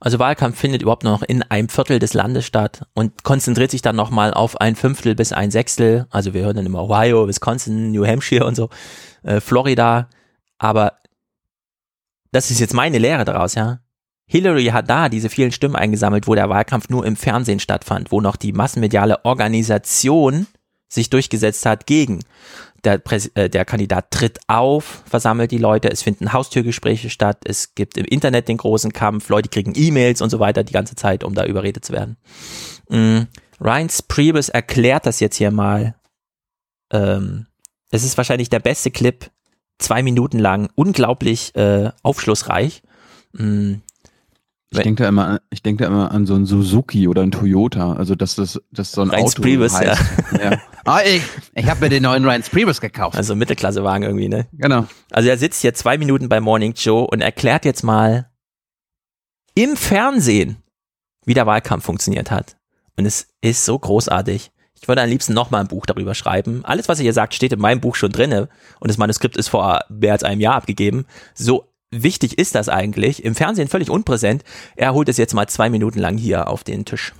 Also 0.00 0.18
Wahlkampf 0.18 0.58
findet 0.58 0.82
überhaupt 0.82 1.04
noch 1.04 1.22
in 1.22 1.42
einem 1.42 1.68
Viertel 1.68 1.98
des 1.98 2.14
Landes 2.14 2.46
statt 2.46 2.86
und 2.94 3.22
konzentriert 3.22 3.70
sich 3.70 3.82
dann 3.82 3.96
nochmal 3.96 4.34
auf 4.34 4.60
ein 4.60 4.76
Fünftel 4.76 5.14
bis 5.14 5.32
ein 5.32 5.50
Sechstel. 5.50 6.06
Also 6.10 6.34
wir 6.34 6.42
hören 6.42 6.56
dann 6.56 6.66
immer 6.66 6.82
Ohio, 6.82 7.28
Wisconsin, 7.28 7.92
New 7.92 8.06
Hampshire 8.06 8.44
und 8.44 8.56
so, 8.56 8.68
äh, 9.22 9.40
Florida. 9.40 10.08
Aber 10.58 10.94
das 12.32 12.50
ist 12.50 12.60
jetzt 12.60 12.74
meine 12.74 12.98
Lehre 12.98 13.24
daraus, 13.24 13.54
ja. 13.54 13.80
Hillary 14.28 14.66
hat 14.66 14.90
da 14.90 15.08
diese 15.08 15.28
vielen 15.28 15.52
Stimmen 15.52 15.76
eingesammelt, 15.76 16.26
wo 16.26 16.34
der 16.34 16.48
Wahlkampf 16.48 16.88
nur 16.88 17.06
im 17.06 17.16
Fernsehen 17.16 17.60
stattfand, 17.60 18.10
wo 18.10 18.20
noch 18.20 18.36
die 18.36 18.52
massenmediale 18.52 19.24
Organisation 19.24 20.48
sich 20.88 21.10
durchgesetzt 21.10 21.64
hat 21.66 21.86
gegen. 21.86 22.20
Der, 22.84 22.98
Präs 22.98 23.28
äh, 23.34 23.48
der 23.48 23.64
Kandidat 23.64 24.10
tritt 24.10 24.38
auf, 24.46 25.02
versammelt 25.06 25.50
die 25.50 25.58
Leute, 25.58 25.90
es 25.90 26.02
finden 26.02 26.32
Haustürgespräche 26.32 27.10
statt, 27.10 27.38
es 27.44 27.74
gibt 27.74 27.96
im 27.96 28.04
Internet 28.04 28.48
den 28.48 28.58
großen 28.58 28.92
Kampf, 28.92 29.28
Leute 29.28 29.48
kriegen 29.48 29.72
E-Mails 29.74 30.22
und 30.22 30.30
so 30.30 30.38
weiter 30.38 30.62
die 30.62 30.72
ganze 30.72 30.94
Zeit, 30.94 31.24
um 31.24 31.34
da 31.34 31.44
überredet 31.44 31.84
zu 31.84 31.92
werden. 31.92 32.16
Mm, 32.88 33.22
Ryan 33.60 33.88
Priebus 34.08 34.48
erklärt 34.48 35.06
das 35.06 35.20
jetzt 35.20 35.36
hier 35.36 35.50
mal. 35.50 35.96
Ähm, 36.92 37.46
es 37.90 38.04
ist 38.04 38.16
wahrscheinlich 38.16 38.50
der 38.50 38.60
beste 38.60 38.90
Clip, 38.90 39.30
zwei 39.78 40.02
Minuten 40.02 40.38
lang, 40.38 40.68
unglaublich 40.74 41.54
äh, 41.54 41.90
aufschlussreich. 42.02 42.82
Mm, 43.32 43.74
Ich 44.70 44.78
denke 44.80 45.02
da 45.04 45.08
immer, 45.08 45.40
ich 45.50 45.62
denke 45.62 45.84
da 45.84 45.90
immer 45.90 46.10
an 46.10 46.26
so 46.26 46.34
ein 46.34 46.44
Suzuki 46.46 47.08
oder 47.08 47.22
ein 47.22 47.30
Toyota, 47.30 47.92
also 47.94 48.14
dass 48.14 48.34
das, 48.36 48.60
dass 48.72 48.92
so 48.92 49.02
ein 49.02 49.10
Reince 49.10 49.32
Auto 49.36 49.42
Priebus, 49.42 49.74
heißt. 49.74 50.02
ja. 50.32 50.50
ja. 50.52 50.58
Ah, 50.88 51.00
ich, 51.04 51.20
ich 51.56 51.66
habe 51.68 51.80
mir 51.80 51.88
den 51.88 52.04
neuen 52.04 52.24
Ryan 52.24 52.42
Priebus 52.42 52.80
gekauft. 52.80 53.16
Also 53.16 53.34
Mittelklassewagen 53.34 54.04
irgendwie, 54.04 54.28
ne? 54.28 54.46
Genau. 54.52 54.86
Also 55.10 55.28
er 55.28 55.36
sitzt 55.36 55.60
hier 55.62 55.74
zwei 55.74 55.98
Minuten 55.98 56.28
bei 56.28 56.40
Morning 56.40 56.74
Joe 56.76 57.04
und 57.08 57.22
erklärt 57.22 57.64
jetzt 57.64 57.82
mal 57.82 58.30
im 59.56 59.76
Fernsehen, 59.76 60.58
wie 61.24 61.34
der 61.34 61.44
Wahlkampf 61.46 61.84
funktioniert 61.84 62.30
hat. 62.30 62.56
Und 62.96 63.04
es 63.04 63.26
ist 63.40 63.64
so 63.64 63.76
großartig. 63.76 64.52
Ich 64.86 64.88
würde 64.88 65.02
am 65.02 65.08
liebsten 65.08 65.34
nochmal 65.34 65.62
ein 65.62 65.66
Buch 65.66 65.84
darüber 65.84 66.14
schreiben. 66.14 66.60
Alles, 66.64 66.88
was 66.88 67.00
er 67.00 67.02
hier 67.02 67.12
sagt, 67.12 67.34
steht 67.34 67.52
in 67.52 67.58
meinem 67.58 67.80
Buch 67.80 67.96
schon 67.96 68.12
drinne 68.12 68.48
und 68.78 68.88
das 68.88 68.98
Manuskript 68.98 69.36
ist 69.36 69.48
vor 69.48 69.80
mehr 69.88 70.12
als 70.12 70.22
einem 70.22 70.40
Jahr 70.40 70.54
abgegeben. 70.54 71.06
So 71.34 71.64
wichtig 71.90 72.38
ist 72.38 72.54
das 72.54 72.68
eigentlich. 72.68 73.24
Im 73.24 73.34
Fernsehen 73.34 73.66
völlig 73.66 73.90
unpräsent. 73.90 74.44
Er 74.76 74.94
holt 74.94 75.08
es 75.08 75.16
jetzt 75.16 75.34
mal 75.34 75.48
zwei 75.48 75.70
Minuten 75.70 75.98
lang 75.98 76.16
hier 76.16 76.46
auf 76.46 76.62
den 76.62 76.84
Tisch. 76.84 77.12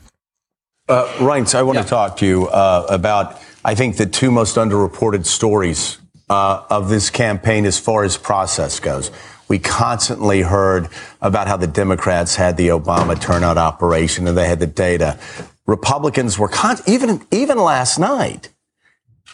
Uh, 0.88 1.02
Reince, 1.18 1.54
I 1.54 1.66
want 1.66 1.76
to 1.76 1.82
talk 1.82 2.16
to 2.18 2.24
you 2.24 2.46
uh, 2.50 2.86
about, 2.88 3.34
I 3.64 3.74
think, 3.74 3.96
the 3.96 4.06
two 4.06 4.30
most 4.30 4.56
underreported 4.56 5.26
stories 5.26 5.98
uh, 6.30 6.60
of 6.70 6.88
this 6.88 7.10
campaign 7.10 7.66
as 7.66 7.80
far 7.80 8.04
as 8.04 8.16
process 8.16 8.80
goes. 8.80 9.10
We 9.48 9.58
constantly 9.58 10.42
heard 10.42 10.88
about 11.20 11.48
how 11.48 11.56
the 11.56 11.66
Democrats 11.66 12.36
had 12.36 12.56
the 12.56 12.68
Obama 12.68 13.20
turnout 13.20 13.58
operation 13.58 14.28
and 14.28 14.38
they 14.38 14.46
had 14.46 14.60
the 14.60 14.68
data. 14.68 15.18
Republicans 15.66 16.38
were 16.38 16.48
con- 16.48 16.78
even 16.86 17.26
even 17.30 17.58
last 17.58 17.98
night. 17.98 18.50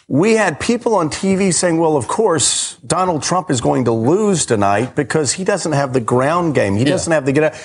We 0.07 0.33
had 0.33 0.59
people 0.59 0.95
on 0.95 1.09
TV 1.09 1.53
saying, 1.53 1.77
"Well, 1.77 1.95
of 1.95 2.07
course, 2.07 2.77
Donald 2.85 3.23
Trump 3.23 3.49
is 3.49 3.61
going 3.61 3.85
to 3.85 3.91
lose 3.91 4.45
tonight 4.45 4.95
because 4.95 5.33
he 5.33 5.43
doesn't 5.43 5.71
have 5.71 5.93
the 5.93 6.01
ground 6.01 6.55
game. 6.55 6.75
He 6.75 6.83
doesn't 6.83 7.11
have 7.11 7.25
the 7.25 7.31
get." 7.31 7.55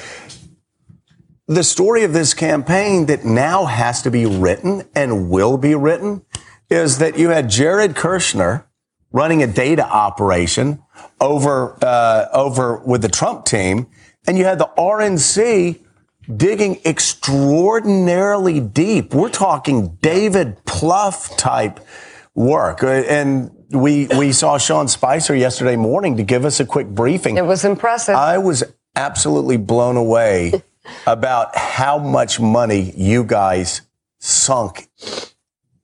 the 1.49 1.65
story 1.65 2.05
of 2.05 2.13
this 2.13 2.35
campaign 2.35 3.07
that 3.07 3.25
now 3.25 3.65
has 3.65 4.03
to 4.03 4.11
be 4.11 4.27
written 4.27 4.83
and 4.95 5.31
will 5.31 5.57
be 5.57 5.75
written 5.75 6.21
is 6.69 6.99
that 6.99 7.19
you 7.19 7.31
had 7.31 7.49
Jared 7.49 7.95
Kushner 7.95 8.65
running 9.13 9.43
a 9.43 9.47
data 9.47 9.83
operation 9.83 10.83
over 11.21 11.77
uh, 11.83 12.27
over 12.33 12.77
with 12.79 13.01
the 13.01 13.09
Trump 13.09 13.47
team, 13.47 13.87
and 14.27 14.37
you 14.37 14.45
had 14.45 14.59
the 14.59 14.69
RNC 14.77 15.81
digging 16.35 16.79
extraordinarily 16.85 18.61
deep. 18.61 19.15
We're 19.15 19.29
talking 19.31 19.99
David 20.01 20.65
Pluff 20.65 21.37
type 21.37 21.81
work, 22.35 22.83
Uh, 22.83 22.89
and 22.89 23.51
we 23.71 24.07
we 24.19 24.33
saw 24.33 24.59
Sean 24.59 24.89
Spicer 24.89 25.35
yesterday 25.35 25.77
morning 25.77 26.17
to 26.17 26.23
give 26.23 26.45
us 26.45 26.61
a 26.61 26.65
quick 26.65 26.89
briefing. 26.89 27.37
It 27.37 27.45
was 27.47 27.65
impressive. 27.65 28.15
I 28.15 28.39
was 28.39 28.65
absolutely 28.97 29.57
blown 29.57 29.97
away 29.97 30.63
about 31.07 31.57
how 31.57 31.99
much 31.99 32.41
money 32.41 32.93
you 32.97 33.25
guys 33.25 33.83
sunk 34.21 34.89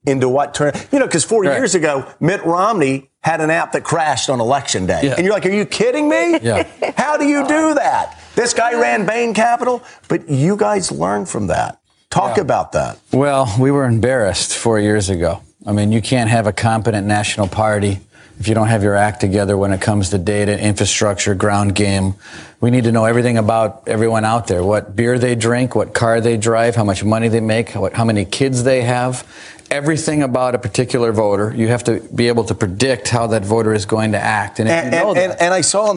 into 0.05 0.27
what 0.29 0.53
turn. 0.53 0.73
You 0.91 0.99
know, 0.99 1.05
because 1.05 1.23
four 1.23 1.43
years 1.45 1.75
ago, 1.75 2.05
Mitt 2.19 2.43
Romney 2.45 3.09
had 3.21 3.41
an 3.41 3.49
app 3.49 3.71
that 3.73 3.83
crashed 3.83 4.29
on 4.29 4.39
election 4.39 4.85
day, 4.85 5.01
Yeah. 5.03 5.15
and 5.17 5.25
you're 5.25 5.33
like, 5.33 5.45
"Are 5.45 5.49
you 5.51 5.65
kidding 5.65 6.07
me? 6.09 6.39
Yeah. 6.41 6.67
How 6.97 7.17
do 7.17 7.25
you 7.25 7.47
do 7.47 7.73
that?" 7.75 8.19
This 8.35 8.53
guy 8.53 8.73
ran 8.79 9.05
Bain 9.05 9.33
Capital, 9.33 9.81
but 10.07 10.29
you 10.29 10.55
guys 10.57 10.91
learned 10.91 11.29
from 11.29 11.47
that. 11.47 11.79
Talk 12.09 12.37
Yeah. 12.37 12.43
about 12.43 12.71
that. 12.73 12.97
Well, 13.11 13.53
we 13.59 13.71
were 13.71 13.85
embarrassed 13.85 14.53
four 14.55 14.79
years 14.79 15.09
ago. 15.09 15.39
I 15.65 15.71
mean, 15.71 15.91
you 15.91 16.01
can't 16.01 16.29
have 16.29 16.45
a 16.45 16.53
competent 16.53 17.07
national 17.07 17.47
party 17.47 18.01
if 18.39 18.47
you 18.49 18.53
don't 18.53 18.67
have 18.67 18.83
your 18.83 18.95
act 18.95 19.21
together 19.21 19.57
when 19.57 19.71
it 19.71 19.79
comes 19.81 20.09
to 20.09 20.17
data, 20.17 20.59
infrastructure, 20.59 21.33
ground 21.33 21.73
game. 21.75 22.15
We 22.59 22.69
need 22.69 22.83
to 22.83 22.91
know 22.91 23.05
everything 23.05 23.37
about 23.37 23.83
everyone 23.87 24.25
out 24.25 24.47
there 24.47 24.63
what 24.63 24.95
beer 24.95 25.17
they 25.17 25.35
drink, 25.35 25.73
what 25.75 25.93
car 25.93 26.19
they 26.19 26.35
drive, 26.35 26.75
how 26.75 26.83
much 26.83 27.03
money 27.03 27.29
they 27.29 27.39
make, 27.39 27.71
what, 27.71 27.93
how 27.93 28.03
many 28.03 28.25
kids 28.25 28.63
they 28.63 28.81
have. 28.81 29.25
Everything 29.71 30.21
about 30.21 30.53
a 30.53 30.59
particular 30.59 31.11
voter. 31.13 31.53
You 31.55 31.69
have 31.69 31.83
to 31.85 31.99
be 32.13 32.27
able 32.27 32.43
to 32.45 32.53
predict 32.55 33.07
how 33.09 33.27
that 33.27 33.43
voter 33.43 33.73
is 33.73 33.85
going 33.85 34.11
to 34.11 34.19
act. 34.19 34.59
And 34.59 34.67
if 34.69 34.75
And, 34.75 34.93
you 34.93 34.99
know 34.99 35.15
and, 35.15 35.35
and 35.41 35.53
I 35.53 35.61
saw 35.61 35.95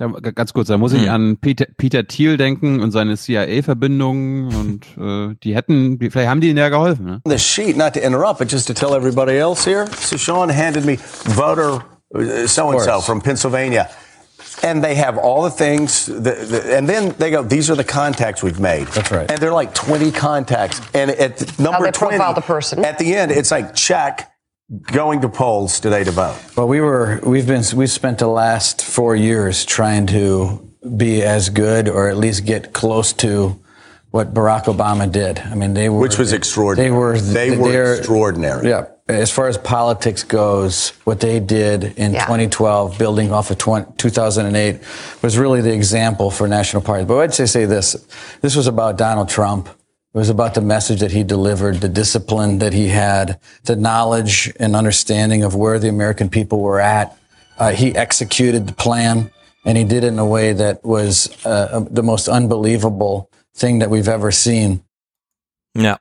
Da, 0.00 0.06
ganz 0.34 0.54
kurz, 0.54 0.68
da 0.68 0.78
muss 0.78 0.94
ich 0.94 1.02
hm. 1.02 1.10
an 1.10 1.36
Peter, 1.36 1.66
Peter 1.76 2.06
Thiel 2.06 2.38
denken 2.38 2.80
und 2.80 2.90
seine 2.90 3.18
CIA-Verbindungen 3.18 4.46
und 4.54 4.86
äh, 4.96 5.36
die 5.42 5.54
hätten, 5.54 5.98
vielleicht 5.98 6.30
haben 6.30 6.40
die 6.40 6.48
ihnen 6.48 6.56
ja 6.56 6.70
geholfen. 6.70 7.04
Ne? 7.04 7.20
the 7.26 7.38
sheet, 7.38 7.76
not 7.76 7.92
to 7.92 8.00
interrupt, 8.00 8.38
but 8.38 8.50
just 8.50 8.66
to 8.66 8.72
tell 8.72 8.94
everybody 8.94 9.36
else 9.36 9.68
here. 9.68 9.86
So 9.98 10.16
Sean 10.16 10.48
handed 10.48 10.86
me 10.86 10.96
voter 10.96 11.84
so 12.46 12.70
and 12.70 12.80
so 12.80 13.02
from 13.02 13.20
Pennsylvania. 13.20 13.90
And 14.62 14.82
they 14.82 14.94
have 14.94 15.18
all 15.18 15.42
the 15.42 15.50
things, 15.50 16.06
the, 16.06 16.32
the, 16.32 16.76
and 16.76 16.88
then 16.88 17.14
they 17.18 17.30
go, 17.30 17.42
these 17.42 17.70
are 17.70 17.76
the 17.76 17.84
contacts 17.84 18.42
we've 18.42 18.58
made. 18.58 18.86
That's 18.88 19.10
right. 19.10 19.30
And 19.30 19.38
they're 19.38 19.52
like 19.52 19.74
20 19.74 20.12
contacts. 20.12 20.80
And 20.94 21.10
at 21.10 21.36
the 21.36 21.62
number 21.62 21.84
they 21.84 21.92
20, 21.92 22.16
profile 22.16 22.34
the 22.34 22.40
person. 22.40 22.84
at 22.86 22.98
the 22.98 23.14
end, 23.14 23.32
it's 23.32 23.50
like 23.50 23.74
check, 23.74 24.29
going 24.82 25.20
to 25.22 25.28
polls 25.28 25.80
today 25.80 26.04
to 26.04 26.10
vote. 26.10 26.36
Well, 26.56 26.68
we 26.68 26.80
were 26.80 27.20
we've 27.24 27.46
been 27.46 27.62
we've 27.74 27.90
spent 27.90 28.18
the 28.18 28.28
last 28.28 28.84
four 28.84 29.16
years 29.16 29.64
trying 29.64 30.06
to 30.08 30.66
be 30.96 31.22
as 31.22 31.48
good 31.50 31.88
or 31.88 32.08
at 32.08 32.16
least 32.16 32.44
get 32.46 32.72
close 32.72 33.12
to 33.14 33.60
what 34.10 34.32
Barack 34.34 34.64
Obama 34.64 35.10
did. 35.10 35.38
I 35.38 35.54
mean, 35.54 35.74
they 35.74 35.88
were 35.88 36.00
Which 36.00 36.18
was 36.18 36.32
extraordinary. 36.32 36.88
They 36.90 36.96
were 36.96 37.18
They 37.18 37.56
were 37.56 37.68
they're- 37.70 37.94
extraordinary. 37.94 38.68
Yeah. 38.68 38.86
As 39.08 39.30
far 39.30 39.48
as 39.48 39.58
politics 39.58 40.22
goes, 40.22 40.92
what 41.02 41.18
they 41.18 41.40
did 41.40 41.94
in 41.96 42.12
Yeah. 42.14 42.26
2012, 42.26 42.96
building 42.96 43.32
off 43.32 43.50
of 43.50 43.58
20, 43.58 43.86
2008, 43.96 44.78
was 45.20 45.36
really 45.36 45.60
the 45.60 45.72
example 45.72 46.30
for 46.30 46.46
national 46.46 46.82
parties. 46.82 47.06
But 47.06 47.18
I'd 47.18 47.34
say 47.34 47.46
say 47.46 47.64
this: 47.64 47.96
this 48.40 48.54
was 48.54 48.68
about 48.68 48.96
Donald 48.96 49.28
Trump. 49.28 49.68
It 50.12 50.18
was 50.18 50.28
about 50.28 50.54
the 50.54 50.60
message 50.60 50.98
that 51.00 51.12
he 51.12 51.22
delivered, 51.22 51.80
the 51.80 51.88
discipline 51.88 52.58
that 52.58 52.72
he 52.72 52.88
had, 52.88 53.38
the 53.62 53.76
knowledge 53.76 54.52
and 54.58 54.74
understanding 54.74 55.44
of 55.44 55.54
where 55.54 55.78
the 55.78 55.88
American 55.88 56.28
people 56.28 56.58
were 56.58 56.80
at. 56.80 57.16
Uh, 57.60 57.70
he 57.70 57.94
executed 57.94 58.66
the 58.66 58.72
plan, 58.72 59.30
and 59.64 59.78
he 59.78 59.84
did 59.84 60.02
it 60.02 60.08
in 60.08 60.18
a 60.18 60.26
way 60.26 60.52
that 60.52 60.84
was 60.84 61.30
uh, 61.46 61.84
the 61.88 62.02
most 62.02 62.28
unbelievable 62.28 63.30
thing 63.54 63.78
that 63.78 63.88
we've 63.88 64.08
ever 64.08 64.32
seen. 64.32 64.80
Ja. 65.76 65.98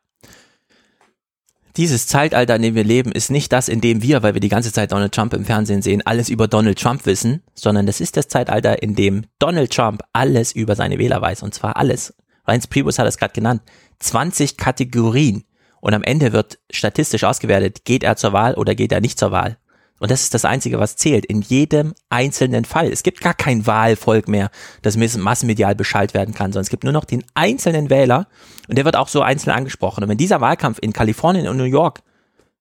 Dieses 1.78 2.08
Zeitalter, 2.08 2.56
in 2.56 2.64
dem 2.64 2.76
wir 2.76 2.84
leben, 2.84 3.12
ist 3.12 3.30
nicht 3.30 3.54
das, 3.54 3.70
in 3.70 3.80
dem 3.80 4.02
wir, 4.02 4.24
weil 4.24 4.34
wir 4.34 4.42
die 4.42 4.50
ganze 4.50 4.74
Zeit 4.74 4.92
Donald 4.92 5.14
Trump 5.14 5.34
im 5.36 5.46
Fernsehen 5.46 5.84
sehen, 5.84 6.02
alles 6.04 6.30
über 6.30 6.48
Donald 6.48 6.80
Trump 6.80 7.06
wissen, 7.06 7.44
sondern 7.54 7.86
das 7.86 8.02
ist 8.02 8.18
das 8.18 8.28
Zeitalter, 8.28 8.82
in 8.82 8.96
dem 8.96 9.26
Donald 9.38 9.72
Trump 9.72 10.02
alles 10.14 10.52
über 10.52 10.76
seine 10.76 10.98
Wähler 10.98 11.22
weiß. 11.22 11.44
Und 11.44 11.54
zwar 11.54 11.78
alles. 11.78 12.14
Reince 12.46 12.68
Priebus 12.68 12.98
hat 12.98 13.08
es 13.08 13.18
gerade 13.18 13.34
genannt. 13.34 13.62
20 14.00 14.58
Kategorien. 14.58 15.44
Und 15.82 15.94
am 15.94 16.04
Ende 16.04 16.34
wird 16.34 16.60
statistisch 16.72 17.24
ausgewertet, 17.24 17.86
geht 17.86 18.04
er 18.04 18.16
zur 18.16 18.34
Wahl 18.34 18.56
oder 18.56 18.76
geht 18.76 18.92
er 18.92 19.02
nicht 19.02 19.18
zur 19.18 19.32
Wahl. 19.32 19.58
Und 20.00 20.12
das 20.12 20.24
ist 20.24 20.34
das 20.34 20.46
Einzige, 20.46 20.80
was 20.80 20.96
zählt. 20.96 21.26
In 21.26 21.42
jedem 21.42 21.94
einzelnen 22.10 22.64
Fall. 22.66 22.88
Es 22.88 23.04
gibt 23.04 23.22
gar 23.22 23.34
kein 23.34 23.68
Wahlvolk 23.68 24.28
mehr, 24.28 24.50
das 24.82 24.98
massenmedial 24.98 25.76
beschallt 25.76 26.14
werden 26.14 26.34
kann, 26.34 26.52
sondern 26.52 26.64
es 26.64 26.70
gibt 26.70 26.86
nur 26.86 26.94
noch 26.94 27.06
den 27.06 27.24
einzelnen 27.34 27.90
Wähler 27.90 28.28
und 28.68 28.78
der 28.78 28.86
wird 28.86 28.96
auch 28.96 29.10
so 29.10 29.22
einzeln 29.22 29.52
angesprochen. 29.52 30.04
Und 30.04 30.10
wenn 30.10 30.18
dieser 30.18 30.42
Wahlkampf 30.42 30.80
in 30.82 30.94
Kalifornien 30.94 31.48
und 31.48 31.58
New 31.58 31.64
York 31.66 32.02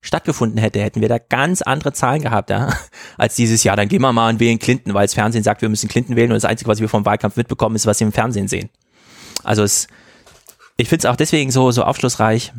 stattgefunden 0.01 0.59
hätte, 0.59 0.81
hätten 0.81 1.01
wir 1.01 1.09
da 1.09 1.17
ganz 1.17 1.61
andere 1.61 1.93
Zahlen 1.93 2.21
gehabt, 2.21 2.49
ja, 2.49 2.73
als 3.17 3.35
dieses 3.35 3.63
Jahr. 3.63 3.75
Dann 3.75 3.87
gehen 3.87 4.01
wir 4.01 4.13
mal 4.13 4.29
und 4.29 4.39
wählen 4.39 4.59
Clinton, 4.59 4.93
weil 4.93 5.05
das 5.05 5.13
Fernsehen 5.13 5.43
sagt, 5.43 5.61
wir 5.61 5.69
müssen 5.69 5.89
Clinton 5.89 6.15
wählen 6.15 6.31
und 6.31 6.35
das 6.35 6.45
Einzige, 6.45 6.69
was 6.69 6.79
wir 6.79 6.89
vom 6.89 7.05
Wahlkampf 7.05 7.37
mitbekommen, 7.37 7.75
ist, 7.75 7.85
was 7.85 7.99
wir 7.99 8.07
im 8.07 8.13
Fernsehen 8.13 8.47
sehen. 8.47 8.69
Also 9.43 9.63
es, 9.63 9.87
ich 10.79 10.87
finde 10.87 11.05
es 11.05 11.11
auch 11.11 11.17
deswegen 11.17 11.51
so, 11.51 11.71
so 11.71 11.83
aufschlussreich. 11.83 12.53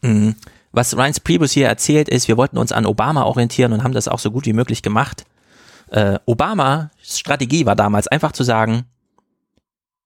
Mhm. 0.00 0.34
Was 0.72 0.96
Reince 0.96 1.20
Priebus 1.20 1.52
hier 1.52 1.68
erzählt 1.68 2.08
ist, 2.08 2.26
wir 2.26 2.38
wollten 2.38 2.56
uns 2.56 2.72
an 2.72 2.86
Obama 2.86 3.24
orientieren 3.24 3.72
und 3.74 3.84
haben 3.84 3.92
das 3.92 4.08
auch 4.08 4.18
so 4.18 4.30
gut 4.30 4.46
wie 4.46 4.54
möglich 4.54 4.82
gemacht. 4.82 5.26
Äh, 5.90 6.18
Obamas 6.24 6.88
Strategie 7.02 7.66
war 7.66 7.76
damals 7.76 8.08
einfach 8.08 8.32
zu 8.32 8.44
sagen, 8.44 8.86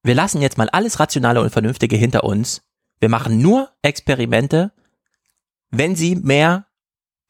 wir 0.02 0.16
lassen 0.16 0.42
jetzt 0.42 0.58
mal 0.58 0.68
alles 0.70 0.98
Rationale 0.98 1.40
und 1.40 1.50
Vernünftige 1.50 1.96
hinter 1.96 2.24
uns. 2.24 2.62
Wir 2.98 3.08
machen 3.08 3.40
nur 3.40 3.70
Experimente, 3.82 4.72
wenn 5.70 5.94
sie 5.94 6.16
mehr 6.16 6.66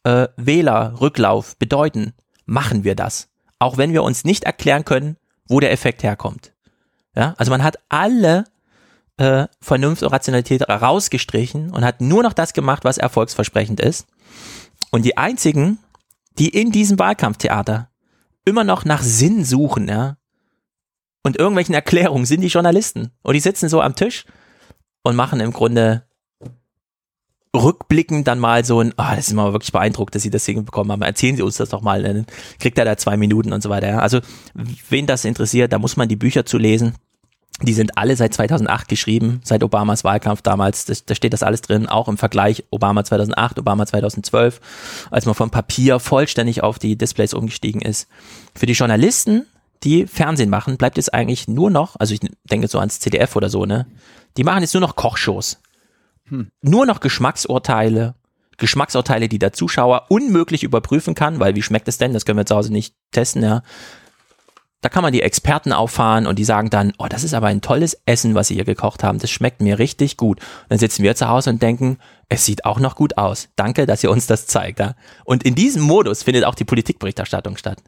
äh, 0.05 0.29
Wählerrücklauf 0.37 1.59
bedeuten, 1.59 2.15
machen 2.47 2.83
wir 2.85 2.95
das. 2.95 3.29
Auch 3.59 3.77
wenn 3.77 3.93
wir 3.93 4.03
uns 4.03 4.25
nicht 4.25 4.45
erklären 4.45 4.87
können, 4.87 5.19
wo 5.49 5.61
der 5.61 5.71
Effekt 5.71 6.03
herkommt. 6.03 6.55
Ja, 7.15 7.35
also 7.37 7.51
man 7.51 7.63
hat 7.63 7.79
alle 7.91 8.45
äh, 9.23 9.49
Vernunft 9.61 10.03
und 10.03 10.13
Rationalität 10.13 10.69
rausgestrichen 10.69 11.71
und 11.71 11.85
hat 11.85 12.01
nur 12.01 12.23
noch 12.23 12.33
das 12.33 12.53
gemacht, 12.53 12.85
was 12.85 12.99
erfolgsversprechend 12.99 13.81
ist. 13.81 14.07
Und 14.91 15.05
die 15.05 15.17
einzigen, 15.17 15.79
die 16.39 16.49
in 16.49 16.73
diesem 16.73 16.99
Wahlkampftheater 16.99 17.91
immer 18.45 18.65
noch 18.65 18.85
nach 18.85 19.03
Sinn 19.03 19.45
suchen, 19.45 19.89
ja, 19.89 20.17
und 21.25 21.39
irgendwelchen 21.39 21.75
Erklärungen 21.75 22.27
sind 22.27 22.41
die 22.41 22.49
Journalisten. 22.49 23.13
Und 23.23 23.35
die 23.35 23.41
sitzen 23.41 23.69
so 23.69 23.81
am 23.81 23.95
Tisch 23.95 24.25
und 25.03 25.15
machen 25.15 25.39
im 25.39 25.53
Grunde 25.53 26.05
rückblickend 27.55 28.27
dann 28.27 28.39
mal 28.39 28.65
so 28.65 28.81
ein, 28.81 28.93
ah, 28.97 29.15
das 29.15 29.29
ist 29.29 29.35
mal 29.35 29.53
wirklich 29.53 29.73
beeindruckt, 29.73 30.15
dass 30.15 30.23
sie 30.23 30.31
das 30.31 30.45
Ding 30.45 30.65
bekommen 30.65 30.91
haben. 30.91 31.03
Erzählen 31.03 31.37
Sie 31.37 31.43
uns 31.43 31.59
das 31.59 31.69
doch 31.69 31.83
mal, 31.83 32.03
dann 32.03 32.27
kriegt 32.59 32.79
er 32.79 32.85
da 32.85 32.97
zwei 32.97 33.17
Minuten 33.17 33.53
und 33.53 33.63
so 33.63 33.69
weiter. 33.69 33.89
Ja. 33.89 33.99
Also, 33.99 34.21
wen 34.55 35.07
das 35.07 35.25
interessiert, 35.25 35.73
da 35.73 35.79
muss 35.79 35.97
man 35.97 36.09
die 36.09 36.17
Bücher 36.17 36.47
zu 36.47 36.59
lesen. 36.59 36.95
Die 37.63 37.75
sind 37.75 37.97
alle 37.97 38.17
seit 38.17 38.35
2008 38.35 38.89
geschrieben, 38.89 39.41
seit 39.45 39.63
Obamas 39.63 40.03
Wahlkampf 40.03 40.43
damals. 40.43 40.85
Das, 40.85 41.05
da 41.05 41.15
steht 41.15 41.33
das 41.33 41.43
alles 41.43 41.63
drin, 41.63 41.89
auch 41.89 42.09
im 42.09 42.19
Vergleich 42.19 42.65
Obama 42.71 43.05
2008, 43.05 43.59
Obama 43.59 43.87
2012, 43.87 44.61
als 45.11 45.27
man 45.27 45.35
vom 45.35 45.51
Papier 45.51 46.01
vollständig 46.01 46.63
auf 46.63 46.79
die 46.79 46.97
Displays 46.97 47.35
umgestiegen 47.35 47.81
ist. 47.81 48.09
Für 48.55 48.67
die 48.67 48.73
Journalisten, 48.73 49.47
die 49.85 50.07
Fernsehen 50.07 50.51
machen, 50.51 50.77
bleibt 50.77 50.99
es 50.99 51.09
eigentlich 51.09 51.49
nur 51.49 51.71
noch, 51.71 51.97
also 51.99 52.15
ich 52.15 52.21
denke 52.45 52.69
so 52.69 52.79
ans 52.79 53.01
CDF 53.01 53.37
oder 53.37 53.49
so, 53.49 53.65
ne? 53.65 53.87
Die 54.37 54.45
machen 54.45 54.63
jetzt 54.63 54.75
nur 54.75 54.81
noch 54.81 54.97
Kochshows. 54.97 55.61
Nur 56.63 56.87
noch 56.87 57.01
Geschmacksurteile, 57.01 58.15
Geschmacksurteile, 58.57 59.29
die 59.29 59.39
der 59.39 59.53
Zuschauer 59.53 60.07
unmöglich 60.09 60.63
überprüfen 60.63 61.15
kann, 61.15 61.41
weil 61.41 61.55
wie 61.55 61.63
schmeckt 61.63 61.89
es 61.89 61.99
denn? 61.99 62.13
Das 62.13 62.25
können 62.25 62.39
wir 62.39 62.47
zu 62.47 62.57
Hause 62.57 62.73
nicht 62.73 62.95
testen, 63.11 63.43
ja. 63.43 63.63
Da 64.83 64.89
kann 64.89 65.03
man 65.03 65.13
die 65.13 65.23
Experten 65.23 65.73
auffahren 65.73 66.27
und 66.27 66.41
die 66.41 66.45
sagen 66.45 66.69
dann, 66.69 66.93
oh, 66.99 67.07
das 67.09 67.23
ist 67.23 67.35
aber 67.35 67.47
ein 67.47 67.61
tolles 67.61 67.97
Essen, 68.05 68.35
was 68.35 68.49
sie 68.49 68.55
hier 68.55 68.65
gekocht 68.65 69.05
haben. 69.05 69.21
Das 69.21 69.31
schmeckt 69.31 69.63
mir 69.63 69.79
richtig 69.79 70.17
gut. 70.17 70.41
Und 70.41 70.71
dann 70.71 70.79
sitzen 70.81 71.05
wir 71.05 71.15
zu 71.15 71.29
Hause 71.29 71.51
und 71.51 71.63
denken, 71.63 71.99
es 72.29 72.45
sieht 72.45 72.65
auch 72.65 72.81
noch 72.81 72.97
gut 72.97 73.17
aus. 73.17 73.49
Danke, 73.55 73.87
dass 73.87 74.03
ihr 74.03 74.11
uns 74.11 74.27
das 74.27 74.49
zeigt. 74.49 74.81
Ja? 74.81 74.95
Und 75.25 75.45
in 75.45 75.55
diesem 75.55 75.83
Modus 75.83 76.25
findet 76.25 76.45
auch 76.45 76.57
die 76.57 76.65
Politikberichterstattung 76.65 77.57
statt. 77.57 77.79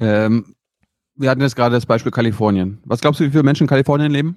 Ähm, 0.00 0.56
wir 1.14 1.30
hatten 1.30 1.40
jetzt 1.40 1.54
gerade 1.54 1.76
das 1.76 1.86
Beispiel 1.86 2.10
Kalifornien. 2.10 2.80
Was 2.84 3.00
glaubst 3.00 3.20
du, 3.20 3.24
wie 3.24 3.30
viele 3.30 3.44
Menschen 3.44 3.64
in 3.64 3.68
Kalifornien 3.68 4.10
leben? 4.10 4.36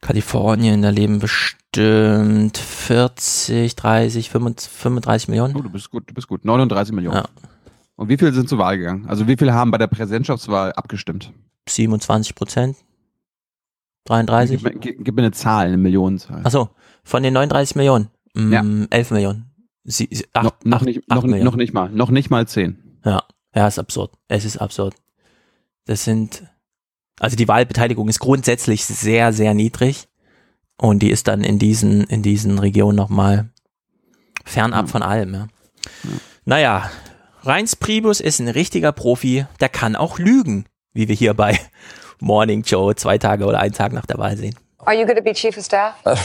Kalifornien, 0.00 0.82
da 0.82 0.90
leben 0.90 1.20
bestimmt 1.20 2.58
40, 2.58 3.76
30, 3.76 4.30
35 4.30 5.28
Millionen. 5.28 5.54
Oh, 5.56 5.62
du 5.62 5.70
bist 5.70 5.90
gut, 5.90 6.10
du 6.10 6.14
bist 6.14 6.26
gut. 6.26 6.44
39 6.44 6.92
Millionen. 6.92 7.18
Ja. 7.18 7.24
Und 7.96 8.08
wie 8.08 8.16
viele 8.16 8.32
sind 8.32 8.48
zur 8.48 8.58
Wahl 8.58 8.78
gegangen? 8.78 9.06
Also 9.06 9.26
wie 9.28 9.36
viele 9.36 9.52
haben 9.54 9.70
bei 9.70 9.78
der 9.78 9.86
Präsidentschaftswahl 9.86 10.72
abgestimmt? 10.72 11.32
27 11.68 12.34
Prozent. 12.34 12.76
33? 14.06 14.62
Gib, 14.62 14.74
mir- 14.74 14.80
gib, 14.80 15.04
gib 15.04 15.14
mir 15.14 15.22
eine 15.22 15.32
Zahl, 15.32 15.68
eine 15.68 15.76
Millionenzahl. 15.78 16.42
Achso, 16.44 16.70
von 17.04 17.22
den 17.22 17.32
39 17.34 17.76
Millionen, 17.76 18.08
mm, 18.34 18.52
Ja. 18.52 18.64
11 18.90 19.10
Millionen. 19.12 19.50
Sie, 19.84 20.08
acht, 20.32 20.44
noch, 20.44 20.54
noch, 20.64 20.76
acht- 20.78 20.84
nicht, 20.86 20.98
acht 21.10 21.16
noch, 21.16 21.22
Millionen. 21.24 21.44
noch 21.44 21.56
nicht 21.56 21.72
mal, 21.72 21.88
noch 21.90 22.10
nicht 22.10 22.30
mal 22.30 22.46
zehn. 22.46 22.98
Ja, 23.04 23.22
ja, 23.54 23.66
ist 23.68 23.78
absurd. 23.78 24.12
Es 24.28 24.44
ist 24.44 24.56
absurd. 24.58 24.94
Das 25.86 26.04
sind, 26.04 26.42
also 27.20 27.36
die 27.36 27.48
Wahlbeteiligung 27.48 28.08
ist 28.08 28.18
grundsätzlich 28.18 28.84
sehr, 28.84 29.32
sehr 29.32 29.54
niedrig 29.54 30.08
und 30.78 31.00
die 31.00 31.10
ist 31.10 31.28
dann 31.28 31.42
in 31.44 31.58
diesen, 31.58 32.04
in 32.04 32.22
diesen 32.22 32.58
Regionen 32.58 32.96
nochmal 32.96 33.50
fernab 34.44 34.88
von 34.90 35.02
allem. 35.02 35.32
Ja. 35.34 35.46
Naja, 36.44 36.90
Reins 37.44 37.76
Priebus 37.76 38.20
ist 38.20 38.38
ein 38.40 38.48
richtiger 38.48 38.92
Profi, 38.92 39.46
der 39.60 39.68
kann 39.68 39.96
auch 39.96 40.18
lügen, 40.18 40.64
wie 40.94 41.08
wir 41.08 41.14
hier 41.14 41.34
bei 41.34 41.58
Morning 42.20 42.62
Joe 42.62 42.94
zwei 42.94 43.18
Tage 43.18 43.44
oder 43.44 43.60
einen 43.60 43.74
Tag 43.74 43.92
nach 43.92 44.06
der 44.06 44.18
Wahl 44.18 44.36
sehen. 44.36 44.54
Are 44.78 44.96
you 44.96 45.04
going 45.04 45.16
to 45.16 45.22
be 45.22 45.32
chief 45.32 45.56
of 45.58 45.64
staff? 45.64 45.94
Uh, 46.06 46.16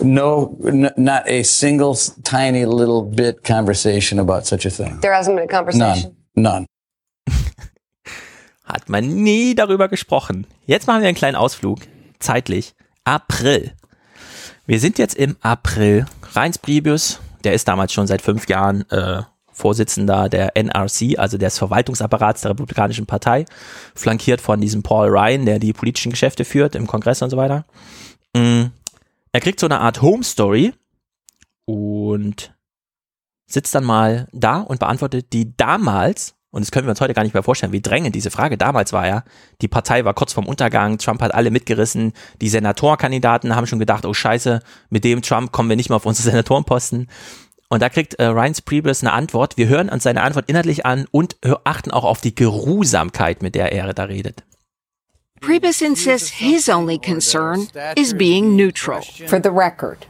no, 0.00 0.56
n- 0.64 0.90
not 0.96 1.22
a 1.26 1.42
single 1.44 1.96
tiny 2.24 2.64
little 2.64 3.02
bit 3.02 3.44
conversation 3.44 4.18
about 4.18 4.42
such 4.44 4.66
a 4.66 4.70
thing. 4.70 5.00
There 5.00 5.14
hasn't 5.14 5.36
been 5.36 5.44
a 5.44 5.46
conversation. 5.46 6.16
None. 6.34 6.66
None. 7.28 7.36
Hat 8.64 8.88
man 8.88 9.06
nie 9.08 9.54
darüber 9.54 9.88
gesprochen. 9.88 10.46
Jetzt 10.66 10.86
machen 10.86 11.00
wir 11.02 11.08
einen 11.08 11.16
kleinen 11.16 11.36
Ausflug. 11.36 11.80
Zeitlich. 12.18 12.74
April. 13.04 13.72
Wir 14.66 14.78
sind 14.80 14.98
jetzt 14.98 15.14
im 15.14 15.36
April. 15.40 16.06
Reins 16.34 16.58
Priebus, 16.58 17.20
der 17.44 17.54
ist 17.54 17.66
damals 17.68 17.92
schon 17.92 18.06
seit 18.06 18.20
fünf 18.22 18.48
Jahren 18.48 18.88
äh, 18.90 19.22
Vorsitzender 19.58 20.28
der 20.28 20.56
NRC, 20.56 21.18
also 21.18 21.36
des 21.36 21.58
Verwaltungsapparats 21.58 22.42
der 22.42 22.52
Republikanischen 22.52 23.06
Partei, 23.06 23.44
flankiert 23.94 24.40
von 24.40 24.60
diesem 24.60 24.82
Paul 24.82 25.08
Ryan, 25.08 25.44
der 25.44 25.58
die 25.58 25.72
politischen 25.72 26.10
Geschäfte 26.12 26.44
führt 26.44 26.74
im 26.76 26.86
Kongress 26.86 27.20
und 27.22 27.30
so 27.30 27.36
weiter. 27.36 27.66
Mm, 28.34 28.66
Er 29.32 29.40
kriegt 29.40 29.60
so 29.60 29.66
eine 29.66 29.80
Art 29.80 30.00
Home 30.00 30.22
Story 30.24 30.72
und 31.66 32.54
sitzt 33.46 33.74
dann 33.74 33.84
mal 33.84 34.28
da 34.32 34.60
und 34.60 34.78
beantwortet 34.78 35.32
die 35.32 35.56
damals, 35.56 36.34
und 36.50 36.62
das 36.62 36.70
können 36.70 36.86
wir 36.86 36.90
uns 36.90 37.00
heute 37.00 37.14
gar 37.14 37.24
nicht 37.24 37.34
mehr 37.34 37.42
vorstellen, 37.42 37.72
wie 37.72 37.82
drängend 37.82 38.14
diese 38.14 38.30
Frage 38.30 38.56
damals 38.56 38.92
war 38.92 39.06
ja, 39.06 39.24
die 39.60 39.68
Partei 39.68 40.04
war 40.04 40.14
kurz 40.14 40.32
vorm 40.32 40.46
Untergang, 40.46 40.98
Trump 40.98 41.20
hat 41.20 41.34
alle 41.34 41.50
mitgerissen, 41.50 42.12
die 42.40 42.48
Senatorkandidaten 42.48 43.54
haben 43.56 43.66
schon 43.66 43.78
gedacht, 43.78 44.06
oh 44.06 44.14
scheiße, 44.14 44.60
mit 44.90 45.04
dem 45.04 45.20
Trump 45.22 45.52
kommen 45.52 45.68
wir 45.68 45.76
nicht 45.76 45.88
mehr 45.88 45.96
auf 45.96 46.06
unsere 46.06 46.30
Senatorenposten. 46.30 47.08
Und 47.68 47.82
da 47.82 47.88
kriegt 47.88 48.14
äh, 48.14 48.24
Ryan 48.24 48.54
Priebus 48.64 49.02
eine 49.02 49.12
Antwort. 49.12 49.56
Wir 49.56 49.68
hören 49.68 49.88
uns 49.90 50.02
seine 50.02 50.22
Antwort 50.22 50.48
inhaltlich 50.48 50.86
an 50.86 51.06
und 51.10 51.36
achten 51.64 51.90
auch 51.90 52.04
auf 52.04 52.20
die 52.20 52.34
Geruhsamkeit, 52.34 53.42
mit 53.42 53.54
der 53.54 53.72
er 53.72 53.92
da 53.92 54.04
redet. 54.04 54.44
Priebus 55.40 55.80
insists 55.82 56.30
his 56.30 56.68
only 56.68 56.98
concern 56.98 57.68
is 57.96 58.12
being 58.14 58.56
neutral. 58.56 59.02
For 59.26 59.40
the 59.40 59.50
record, 59.50 60.06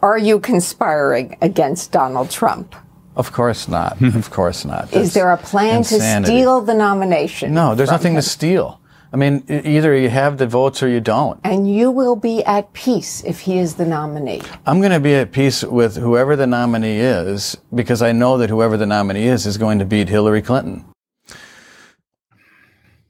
are 0.00 0.18
you 0.18 0.38
conspiring 0.38 1.36
against 1.40 1.94
Donald 1.94 2.30
Trump? 2.30 2.74
Of 3.14 3.32
course 3.32 3.70
not. 3.70 4.00
of 4.16 4.30
course 4.30 4.66
not. 4.66 4.84
Is 4.84 4.90
That's 4.90 5.14
there 5.14 5.32
a 5.32 5.36
plan 5.36 5.78
insanity. 5.78 6.32
to 6.32 6.38
steal 6.38 6.60
the 6.60 6.74
nomination? 6.74 7.54
No, 7.54 7.74
there's 7.74 7.90
nothing 7.90 8.14
him? 8.14 8.20
to 8.20 8.28
steal. 8.28 8.80
I 9.12 9.16
mean, 9.18 9.44
e- 9.48 9.76
either 9.76 9.94
you 9.94 10.08
have 10.08 10.38
the 10.38 10.46
votes 10.46 10.82
or 10.82 10.88
you 10.88 11.00
don't. 11.00 11.38
And 11.44 11.70
you 11.70 11.90
will 11.90 12.16
be 12.16 12.42
at 12.46 12.72
peace 12.72 13.22
if 13.26 13.40
he 13.40 13.58
is 13.58 13.74
the 13.74 13.84
nominee. 13.84 14.40
I'm 14.66 14.80
going 14.80 14.92
to 14.92 15.00
be 15.00 15.14
at 15.14 15.32
peace 15.32 15.62
with 15.62 15.96
whoever 15.96 16.34
the 16.36 16.46
nominee 16.46 17.00
is 17.00 17.58
because 17.74 18.02
I 18.02 18.12
know 18.12 18.38
that 18.38 18.48
whoever 18.50 18.78
the 18.78 18.86
nominee 18.86 19.28
is 19.28 19.44
is 19.44 19.58
going 19.58 19.78
to 19.80 19.84
beat 19.84 20.08
Hillary 20.08 20.42
Clinton. 20.42 20.84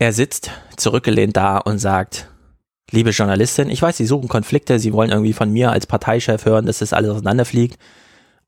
Er 0.01 0.13
sitzt 0.13 0.51
zurückgelehnt 0.77 1.37
da 1.37 1.59
und 1.59 1.79
sagt, 1.79 2.29
liebe 2.91 3.11
Journalistin, 3.11 3.71
ich 3.71 3.81
weiß, 3.81 3.97
Sie 3.97 4.07
suchen 4.07 4.29
Konflikte, 4.29 4.81
Sie 4.81 4.93
wollen 4.93 5.11
irgendwie 5.11 5.33
von 5.33 5.53
mir 5.53 5.71
als 5.71 5.87
Parteichef 5.87 6.45
hören, 6.45 6.67
dass 6.67 6.79
das 6.79 6.93
alles 6.93 7.11
auseinanderfliegt. 7.11 7.79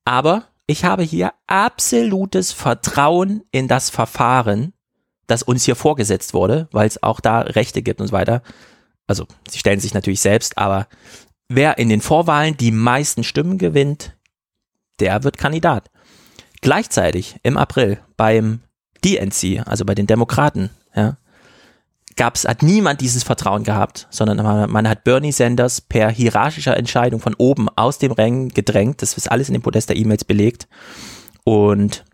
Aber 0.05 0.43
ich 0.67 0.85
habe 0.85 1.05
hier 1.05 1.33
absolutes 1.47 2.53
Vertrauen 2.53 3.43
in 3.53 3.69
das 3.69 3.91
Verfahren, 3.91 4.73
das 5.27 5.43
uns 5.43 5.65
hier 5.65 5.77
vorgesetzt 5.77 6.35
wurde, 6.35 6.69
weil 6.73 6.87
es 6.87 7.03
auch 7.03 7.21
da 7.21 7.41
Rechte 7.41 7.83
gibt 7.83 8.01
und 8.01 8.09
so 8.09 8.13
weiter. 8.13 8.43
Also, 9.07 9.27
sie 9.49 9.59
stellen 9.59 9.81
sich 9.81 9.95
natürlich 9.95 10.21
selbst, 10.21 10.57
aber 10.59 10.87
wer 11.49 11.79
in 11.79 11.89
den 11.89 12.01
Vorwahlen 12.01 12.57
die 12.57 12.71
meisten 12.71 13.25
Stimmen 13.25 13.59
gewinnt, 13.59 14.17
der 15.01 15.25
wird 15.25 15.39
Kandidat. 15.39 15.91
Gleichzeitig 16.61 17.37
im 17.43 17.57
April 17.59 17.99
beim 18.17 18.61
DNC, 19.05 19.67
also 19.67 19.85
bei 19.85 19.95
den 19.95 20.07
Demokraten, 20.07 20.71
ja, 20.95 21.19
gab's, 22.17 22.45
hat 22.47 22.63
niemand 22.63 23.01
dieses 23.01 23.23
Vertrauen 23.23 23.65
gehabt, 23.65 24.07
sondern 24.11 24.39
man, 24.39 24.71
man 24.71 24.89
hat 24.89 25.05
Bernie 25.05 25.33
Sanders 25.33 25.81
per 25.81 26.11
hierarchischer 26.11 26.77
Entscheidung 26.77 27.21
von 27.21 27.35
oben 27.35 27.69
aus 27.77 27.99
dem 27.99 28.13
Rang 28.13 28.49
gedrängt. 28.49 29.03
Das 29.03 29.17
ist 29.17 29.31
alles 29.31 29.49
in 29.49 29.55
dem 29.55 29.63
Podest 29.63 29.89
der 29.89 29.97
E-Mails 29.97 30.25
belegt. 30.25 30.69
Und 31.45 32.05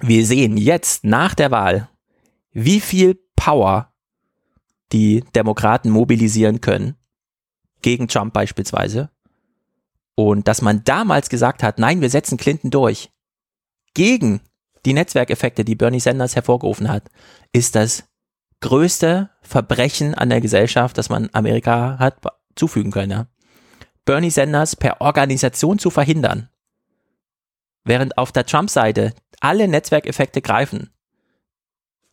wir 0.00 0.26
sehen 0.26 0.56
jetzt 0.56 1.04
nach 1.04 1.34
der 1.34 1.50
Wahl, 1.50 1.88
wie 2.52 2.80
viel 2.80 3.18
Power 3.36 3.92
die 4.92 5.24
Demokraten 5.34 5.90
mobilisieren 5.90 6.60
können, 6.60 6.96
gegen 7.80 8.08
Trump 8.08 8.32
beispielsweise. 8.32 9.10
Und 10.14 10.46
dass 10.48 10.62
man 10.62 10.84
damals 10.84 11.28
gesagt 11.28 11.62
hat, 11.62 11.78
nein, 11.78 12.00
wir 12.00 12.10
setzen 12.10 12.36
Clinton 12.36 12.70
durch, 12.70 13.10
gegen 13.94 14.40
die 14.84 14.92
Netzwerkeffekte, 14.92 15.64
die 15.64 15.74
Bernie 15.74 16.00
Sanders 16.00 16.34
hervorgerufen 16.34 16.88
hat, 16.88 17.08
ist 17.52 17.74
das 17.74 18.04
größte 18.60 19.30
Verbrechen 19.40 20.14
an 20.14 20.30
der 20.30 20.40
Gesellschaft, 20.40 20.98
das 20.98 21.08
man 21.08 21.30
Amerika 21.32 21.98
hat 21.98 22.18
zufügen 22.54 22.92
können. 22.92 23.26
Bernie 24.04 24.30
Sanders 24.30 24.76
per 24.76 25.00
Organisation 25.00 25.78
zu 25.78 25.90
verhindern, 25.90 26.48
während 27.84 28.18
auf 28.18 28.32
der 28.32 28.46
Trump-Seite 28.46 29.14
alle 29.40 29.68
Netzwerkeffekte 29.68 30.42
greifen, 30.42 30.90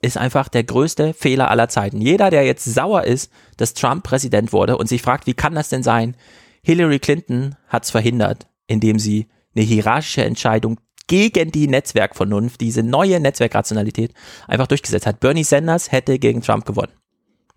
ist 0.02 0.18
einfach 0.18 0.48
der 0.48 0.64
größte 0.64 1.14
Fehler 1.14 1.52
aller 1.52 1.70
Zeiten. 1.70 2.02
Jeder, 2.02 2.30
der 2.30 2.46
jetzt 2.46 2.66
sauer 2.66 3.04
ist, 3.04 3.32
dass 3.58 3.74
Trump 3.74 4.04
Präsident 4.04 4.54
wurde 4.54 4.78
und 4.78 4.88
sich 4.88 5.02
fragt, 5.02 5.28
wie 5.28 5.34
kann 5.34 5.56
das 5.56 5.70
denn 5.70 5.84
sein? 5.84 6.16
Hillary 6.64 7.00
Clinton 7.00 7.56
hat 7.68 7.84
es 7.84 7.92
verhindert, 7.92 8.48
indem 8.68 9.00
sie 9.00 9.28
eine 9.56 9.66
hierarchische 9.66 10.24
Entscheidung 10.24 10.80
gegen 11.08 11.52
die 11.52 11.68
Netzwerkvernunft, 11.68 12.62
diese 12.62 12.84
neue 12.84 13.20
Netzwerkrationalität 13.20 14.14
einfach 14.48 14.68
durchgesetzt 14.68 15.08
hat. 15.08 15.20
Bernie 15.20 15.44
Sanders 15.44 15.92
hätte 15.92 16.20
gegen 16.20 16.42
Trump 16.42 16.66
gewonnen. 16.66 16.94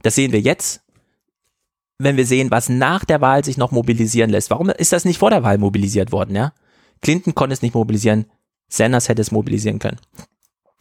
Das 0.02 0.14
sehen 0.14 0.32
wir 0.32 0.40
jetzt, 0.40 0.80
wenn 1.98 2.16
wir 2.16 2.26
sehen, 2.26 2.50
was 2.50 2.68
nach 2.68 3.04
der 3.04 3.20
Wahl 3.20 3.44
sich 3.44 3.58
noch 3.58 3.70
mobilisieren 3.70 4.30
lässt. 4.30 4.50
Warum 4.50 4.70
ist 4.70 4.92
das 4.92 5.04
nicht 5.04 5.18
vor 5.18 5.30
der 5.30 5.44
Wahl 5.44 5.58
mobilisiert 5.58 6.10
worden, 6.10 6.34
ja? 6.34 6.52
Clinton 7.02 7.34
konnte 7.34 7.52
es 7.52 7.62
nicht 7.62 7.74
mobilisieren, 7.74 8.26
Sanders 8.68 9.08
hätte 9.08 9.22
es 9.22 9.30
mobilisieren 9.30 9.78
können. 9.78 9.98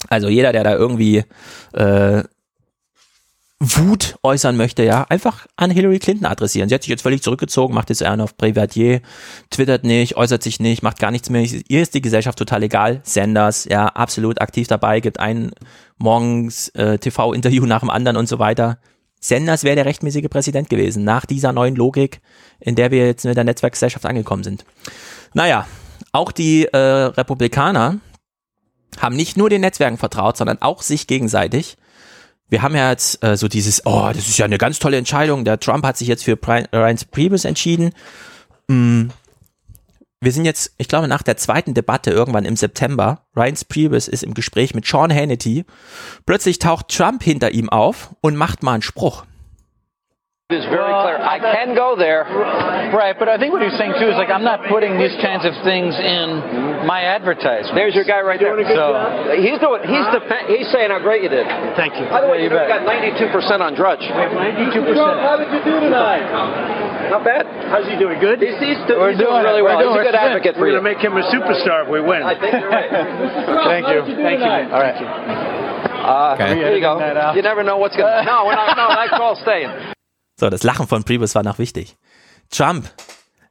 Also 0.10 0.30
jeder, 0.30 0.52
der 0.52 0.64
da 0.64 0.76
irgendwie 0.76 1.24
äh, 1.74 2.24
Wut 3.64 4.16
äußern 4.24 4.58
möchte, 4.58 4.84
ja, 4.84 5.06
einfach 5.10 5.46
an 5.56 5.70
Hillary 5.70 6.00
Clinton 6.00 6.26
adressieren. 6.26 6.68
Sie 6.68 6.74
hat 6.74 6.82
sich 6.82 6.90
jetzt 6.90 7.04
völlig 7.04 7.22
zurückgezogen, 7.22 7.76
macht 7.76 7.90
jetzt 7.90 8.02
einen 8.02 8.22
auf 8.22 8.36
Privatier, 8.36 9.02
twittert 9.52 9.84
nicht, 9.84 10.18
äußert 10.18 10.42
sich 10.42 10.60
nicht, 10.60 10.82
macht 10.82 10.98
gar 10.98 11.12
nichts 11.12 11.30
mehr. 11.30 11.44
Ihr 11.44 11.82
ist 11.82 11.94
die 11.94 12.02
Gesellschaft 12.02 12.40
total 12.40 12.64
egal. 12.64 13.02
Sanders, 13.04 13.66
ja, 13.66 13.86
absolut 13.86 14.42
aktiv 14.42 14.68
dabei, 14.68 15.00
gibt 15.00 15.20
ein 15.20 15.52
morgens 16.00 16.70
äh, 16.70 16.98
TV-Interview 16.98 17.68
nach 17.68 17.82
dem 17.82 17.92
anderen 17.92 18.18
und 18.18 18.28
so 18.28 18.40
weiter. 18.40 18.80
Sanders 19.20 19.64
wäre 19.64 19.76
der 19.76 19.86
rechtmäßige 19.86 20.28
Präsident 20.28 20.68
gewesen, 20.72 21.04
nach 21.04 21.28
dieser 21.28 21.54
neuen 21.54 21.76
Logik, 21.76 22.22
in 22.60 22.74
der 22.74 22.90
wir 22.90 23.06
jetzt 23.06 23.26
mit 23.26 23.38
der 23.38 23.44
Netzwerkgesellschaft 23.44 24.08
angekommen 24.08 24.44
sind. 24.44 24.66
Naja, 25.36 25.68
auch 26.12 26.32
die 26.32 26.66
äh, 26.66 26.78
Republikaner 26.78 28.00
haben 29.00 29.16
nicht 29.16 29.38
nur 29.38 29.50
den 29.50 29.62
Netzwerken 29.62 29.98
vertraut, 29.98 30.38
sondern 30.38 30.62
auch 30.62 30.82
sich 30.82 31.08
gegenseitig. 31.08 31.78
Wir 32.50 32.62
haben 32.62 32.76
ja 32.76 32.90
jetzt 32.90 33.24
äh, 33.24 33.38
so 33.38 33.48
dieses, 33.48 33.86
oh, 33.86 34.10
das 34.14 34.28
ist 34.28 34.38
ja 34.38 34.46
eine 34.46 34.58
ganz 34.58 34.80
tolle 34.80 34.98
Entscheidung. 34.98 35.46
Der 35.46 35.60
Trump 35.60 35.86
hat 35.86 35.98
sich 35.98 36.08
jetzt 36.08 36.24
für 36.24 36.38
Ryan 36.44 37.00
Priebus 37.12 37.46
entschieden. 37.46 37.92
Mm. 38.68 39.08
Wir 40.24 40.32
sind 40.32 40.46
jetzt, 40.46 40.76
ich 40.78 40.88
glaube, 40.88 41.08
nach 41.08 41.24
der 41.24 41.38
zweiten 41.38 41.74
Debatte 41.74 42.12
irgendwann 42.12 42.46
im 42.46 42.56
September. 42.56 43.26
Ryan 43.36 43.56
Priebus 43.68 44.08
ist 44.08 44.22
im 44.22 44.36
Gespräch 44.36 44.76
mit 44.76 44.86
Sean 44.86 45.12
Hannity. 45.12 45.66
Plötzlich 46.28 46.60
taucht 46.60 46.90
Trump 46.90 47.24
hinter 47.24 47.52
ihm 47.52 47.70
auf 47.70 48.12
und 48.22 48.36
macht 48.36 48.62
mal 48.62 48.74
einen 48.74 48.84
Spruch. 48.84 49.26
Is 50.54 50.66
very 50.70 50.92
clear. 51.04 51.18
I 51.20 51.40
can 51.40 51.74
go 51.76 51.96
there. 51.96 52.24
Right, 52.94 53.16
but 53.18 53.28
I 53.30 53.38
think 53.40 53.52
what 53.54 53.62
he's 53.64 53.76
saying 53.78 53.96
too 54.00 54.08
is 54.12 54.16
like 54.20 54.30
I'm 54.30 54.44
not 54.44 54.68
putting 54.68 55.00
these 55.00 55.16
kinds 55.24 55.46
of 55.48 55.54
things 55.64 55.96
in 55.96 56.86
my 56.88 57.04
advertisement. 57.08 57.76
There's 57.76 57.96
your 57.96 58.04
guy 58.06 58.22
right 58.22 58.40
there. 58.40 58.54
So 58.76 59.38
he's 59.40 59.60
doing. 59.60 59.82
He's 59.88 60.08
defen- 60.12 60.48
He's 60.52 60.68
saying 60.72 60.90
how 60.92 61.00
great 61.00 61.24
you 61.24 61.30
did. 61.30 61.46
Thank 61.78 61.96
you. 62.00 62.06
By 62.12 62.22
the 62.22 62.28
way, 62.28 62.44
Yeah, 62.44 62.50
you 62.50 62.54
you 62.54 62.58
bet. 62.58 62.68
got 62.68 62.86
92 62.86 63.30
percent 63.32 63.62
on 63.62 63.76
Drudge. 63.76 64.02
92%. 64.04 65.22
How 65.22 65.38
did 65.38 65.48
you 65.54 65.62
do 65.64 65.80
tonight? 65.80 66.26
Not 67.10 67.24
bad. 67.24 67.46
How's 67.68 67.88
he 67.88 67.98
doing? 68.00 68.20
Good. 68.20 68.40
He's, 68.40 68.56
he's, 68.60 68.80
do- 68.88 68.96
We're 69.00 69.12
he's 69.12 69.20
doing, 69.20 69.32
doing 69.32 69.44
really 69.44 69.62
well. 69.62 69.80
doing 69.80 69.92
he's 70.00 70.02
a 70.02 70.12
good 70.12 70.16
advocate 70.16 70.56
for 70.56 70.62
We're 70.68 70.76
you. 70.76 70.80
gonna 70.80 70.90
make 70.96 71.00
him 71.04 71.16
a 71.18 71.24
superstar 71.28 71.84
if 71.86 71.90
we 71.92 72.00
win. 72.02 72.24
I 72.24 72.36
think 72.40 72.54
you're 72.56 72.70
right. 72.70 72.90
Thank 72.92 73.88
you. 73.92 74.00
Thank 74.16 74.40
you. 74.40 74.52
All 74.72 74.82
right. 74.82 74.96
Uh, 76.02 76.34
Okay. 76.34 76.56
There 76.60 76.76
you 76.76 76.82
go. 76.82 76.98
Editing 76.98 77.16
that 77.16 77.18
out. 77.18 77.36
You 77.36 77.42
never 77.42 77.64
know 77.64 77.78
what's 77.78 77.96
gonna. 77.96 78.24
No, 78.24 78.46
we're 78.46 78.56
not. 78.56 78.76
No, 78.76 78.90
that's 78.90 79.14
all 79.14 79.36
staying. 79.44 79.70
So, 80.42 80.50
das 80.50 80.64
Lachen 80.64 80.88
von 80.88 81.04
Priebus 81.04 81.36
war 81.36 81.44
noch 81.44 81.60
wichtig. 81.60 81.98
Trump 82.50 82.92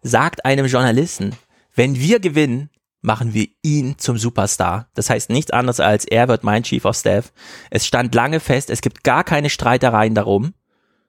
sagt 0.02 0.44
einem 0.44 0.66
Journalisten, 0.66 1.36
wenn 1.72 1.94
wir 1.94 2.18
gewinnen, 2.18 2.68
machen 3.00 3.32
wir 3.32 3.46
ihn 3.62 3.96
zum 3.96 4.18
Superstar. 4.18 4.88
Das 4.94 5.08
heißt 5.08 5.30
nichts 5.30 5.52
anderes 5.52 5.78
als 5.78 6.04
er 6.04 6.26
wird 6.26 6.42
mein 6.42 6.64
Chief 6.64 6.84
of 6.84 6.96
Staff. 6.96 7.32
Es 7.70 7.86
stand 7.86 8.12
lange 8.16 8.40
fest, 8.40 8.70
es 8.70 8.80
gibt 8.80 9.04
gar 9.04 9.22
keine 9.22 9.50
Streitereien 9.50 10.16
darum. 10.16 10.52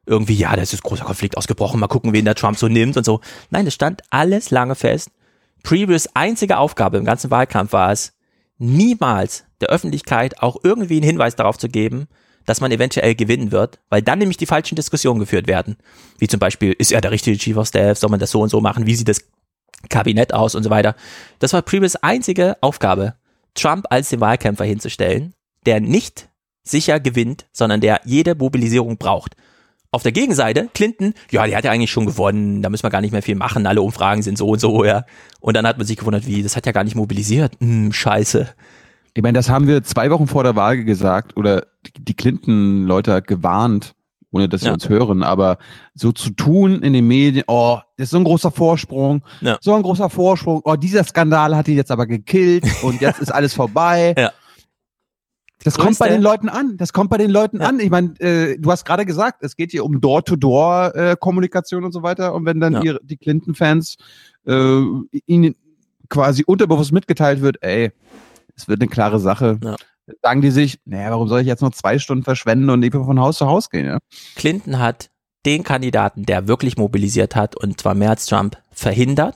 Irgendwie, 0.06 0.36
ja, 0.36 0.56
da 0.56 0.62
ist 0.62 0.72
ein 0.72 0.82
großer 0.84 1.06
Konflikt 1.06 1.36
ausgebrochen, 1.36 1.80
mal 1.80 1.88
gucken, 1.88 2.14
wen 2.14 2.26
der 2.26 2.36
Trump 2.36 2.60
so 2.60 2.68
nimmt 2.68 2.95
und 2.95 3.03
so. 3.03 3.20
Nein, 3.49 3.66
es 3.66 3.74
stand 3.74 4.03
alles 4.12 4.52
lange 4.52 4.76
fest. 4.76 5.10
Previous 5.64 6.16
einzige 6.16 6.60
Aufgabe 6.60 6.99
im 6.99 7.06
ganzen 7.06 7.32
Wahlkampf 7.32 7.74
war 7.74 7.91
es, 7.91 8.14
niemals 8.60 9.45
der 9.62 9.70
Öffentlichkeit 9.70 10.44
auch 10.44 10.58
irgendwie 10.62 10.98
einen 10.98 11.06
Hinweis 11.06 11.36
darauf 11.36 11.58
zu 11.58 11.70
geben, 11.70 12.08
dass 12.45 12.61
man 12.61 12.72
eventuell 12.72 13.15
gewinnen 13.15 13.51
wird, 13.51 13.80
weil 13.89 14.01
dann 14.01 14.19
nämlich 14.19 14.38
die 14.38 14.45
falschen 14.45 14.76
Diskussionen 14.76 15.19
geführt 15.19 15.47
werden. 15.47 15.77
Wie 16.18 16.27
zum 16.27 16.39
Beispiel, 16.39 16.73
ist 16.73 16.91
er 16.91 17.01
der 17.01 17.11
richtige 17.11 17.38
Chief 17.38 17.57
of 17.57 17.68
Staff, 17.68 17.97
soll 17.97 18.09
man 18.09 18.19
das 18.19 18.31
so 18.31 18.41
und 18.41 18.49
so 18.49 18.61
machen, 18.61 18.85
wie 18.85 18.95
sieht 18.95 19.07
das 19.07 19.23
Kabinett 19.89 20.34
aus 20.34 20.55
und 20.55 20.63
so 20.63 20.69
weiter. 20.69 20.95
Das 21.39 21.53
war 21.53 21.61
Previous 21.61 21.95
einzige 21.95 22.57
Aufgabe, 22.61 23.15
Trump 23.55 23.85
als 23.89 24.09
den 24.09 24.22
Wahlkämpfer 24.22 24.65
hinzustellen, 24.65 25.34
der 25.65 25.80
nicht 25.80 26.30
sicher 26.63 26.99
gewinnt, 26.99 27.47
sondern 27.51 27.81
der 27.81 28.01
jede 28.05 28.35
Mobilisierung 28.35 28.97
braucht. 28.97 29.35
Auf 29.93 30.03
der 30.03 30.13
Gegenseite, 30.13 30.69
Clinton, 30.73 31.13
ja, 31.31 31.45
die 31.45 31.55
hat 31.55 31.65
ja 31.65 31.72
eigentlich 31.72 31.91
schon 31.91 32.05
gewonnen, 32.05 32.61
da 32.61 32.69
müssen 32.69 32.84
wir 32.84 32.89
gar 32.89 33.01
nicht 33.01 33.11
mehr 33.11 33.22
viel 33.22 33.35
machen, 33.35 33.68
alle 33.68 33.81
Umfragen 33.81 34.22
sind 34.22 34.38
so 34.38 34.47
und 34.47 34.59
so, 34.59 34.85
ja. 34.85 35.05
Und 35.41 35.57
dann 35.57 35.68
hat 35.68 35.77
man 35.77 35.85
sich 35.85 35.97
gewundert, 35.97 36.26
wie, 36.26 36.43
das 36.43 36.55
hat 36.55 36.65
ja 36.65 36.72
gar 36.72 36.85
nicht 36.85 36.95
mobilisiert. 36.95 37.53
Hm, 37.59 37.91
scheiße. 37.91 38.47
Ich 39.14 39.22
meine, 39.24 39.38
das 39.38 39.50
haben 39.50 39.68
wir 39.68 39.84
zwei 39.84 40.10
Wochen 40.12 40.28
vor 40.28 40.44
der 40.44 40.56
Wahl 40.56 40.84
gesagt 40.84 41.36
oder 41.38 41.66
die 41.98 42.14
Clinton-Leute 42.14 43.22
gewarnt, 43.22 43.94
ohne 44.32 44.48
dass 44.48 44.62
sie 44.62 44.68
Ja. 44.68 44.74
uns 44.74 44.88
hören, 44.88 45.22
aber 45.24 45.58
so 45.94 46.12
zu 46.14 46.30
tun 46.30 46.82
in 46.82 46.94
den 46.94 47.06
Medien, 47.08 47.44
oh, 47.48 47.80
das 47.98 48.06
ist 48.06 48.12
so 48.12 48.18
ein 48.18 48.24
großer 48.24 48.52
Vorsprung, 48.52 49.24
Ja. 49.42 49.58
so 49.60 49.74
ein 49.74 49.82
großer 49.82 50.10
Vorsprung, 50.10 50.62
oh, 50.64 50.76
dieser 50.78 51.04
Skandal 51.04 51.56
hat 51.58 51.68
ihn 51.68 51.76
jetzt 51.76 51.92
aber 51.92 52.08
gekillt 52.08 52.64
und 52.84 53.02
jetzt 53.02 53.20
ist 53.20 53.34
alles 53.34 53.54
vorbei. 53.54 54.16
Ja. 54.18 54.32
Das 55.64 55.78
kommt 55.78 56.00
bei 56.00 56.10
den 56.10 56.24
Leuten 56.24 56.50
an. 56.50 56.76
Das 56.78 56.92
kommt 56.92 57.12
bei 57.12 57.18
den 57.20 57.30
Leuten 57.30 57.62
an. 57.62 57.80
Ich 57.80 57.92
meine, 57.92 58.20
äh, 58.20 58.58
du 58.58 58.72
hast 58.72 58.84
gerade 58.84 59.06
gesagt, 59.06 59.44
es 59.44 59.56
geht 59.56 59.70
hier 59.70 59.86
um 59.86 60.02
Door-to-Door-Kommunikation 60.02 61.84
und 61.84 61.92
so 61.92 62.02
weiter. 62.02 62.34
Und 62.34 62.46
wenn 62.46 62.60
dann 62.60 62.74
Ja. 62.74 62.82
ihre, 62.82 63.00
die 63.04 63.18
Clinton-Fans 63.18 63.98
äh, 64.48 64.82
ihnen 65.28 65.54
quasi 66.10 66.44
unterbewusst 66.48 66.92
mitgeteilt 66.94 67.42
wird, 67.42 67.58
ey, 67.62 67.92
es 68.56 68.68
wird 68.68 68.82
eine 68.82 68.90
klare 68.90 69.19
Sache, 69.19 69.60
Ja. 69.64 69.76
sagen 70.22 70.41
die 70.41 70.52
sich, 70.52 70.80
naja, 70.86 71.11
warum 71.11 71.28
soll 71.28 71.41
ich 71.41 71.48
jetzt 71.48 71.61
noch 71.61 71.72
zwei 71.72 71.99
Stunden 71.99 72.23
verschwenden 72.23 72.69
und 72.69 72.82
lieber 72.82 73.03
von 73.06 73.19
Haus 73.19 73.38
zu 73.38 73.48
Haus 73.48 73.69
gehen? 73.69 73.86
Ja? 73.86 73.99
Clinton 74.36 74.80
hat 74.80 75.10
den 75.45 75.64
Kandidaten, 75.64 76.23
der 76.26 76.48
wirklich 76.48 76.78
mobilisiert 76.78 77.36
hat, 77.36 77.56
und 77.56 77.80
zwar 77.82 77.95
mehr 77.95 78.11
als 78.11 78.26
Trump, 78.26 78.57
verhindert. 78.72 79.36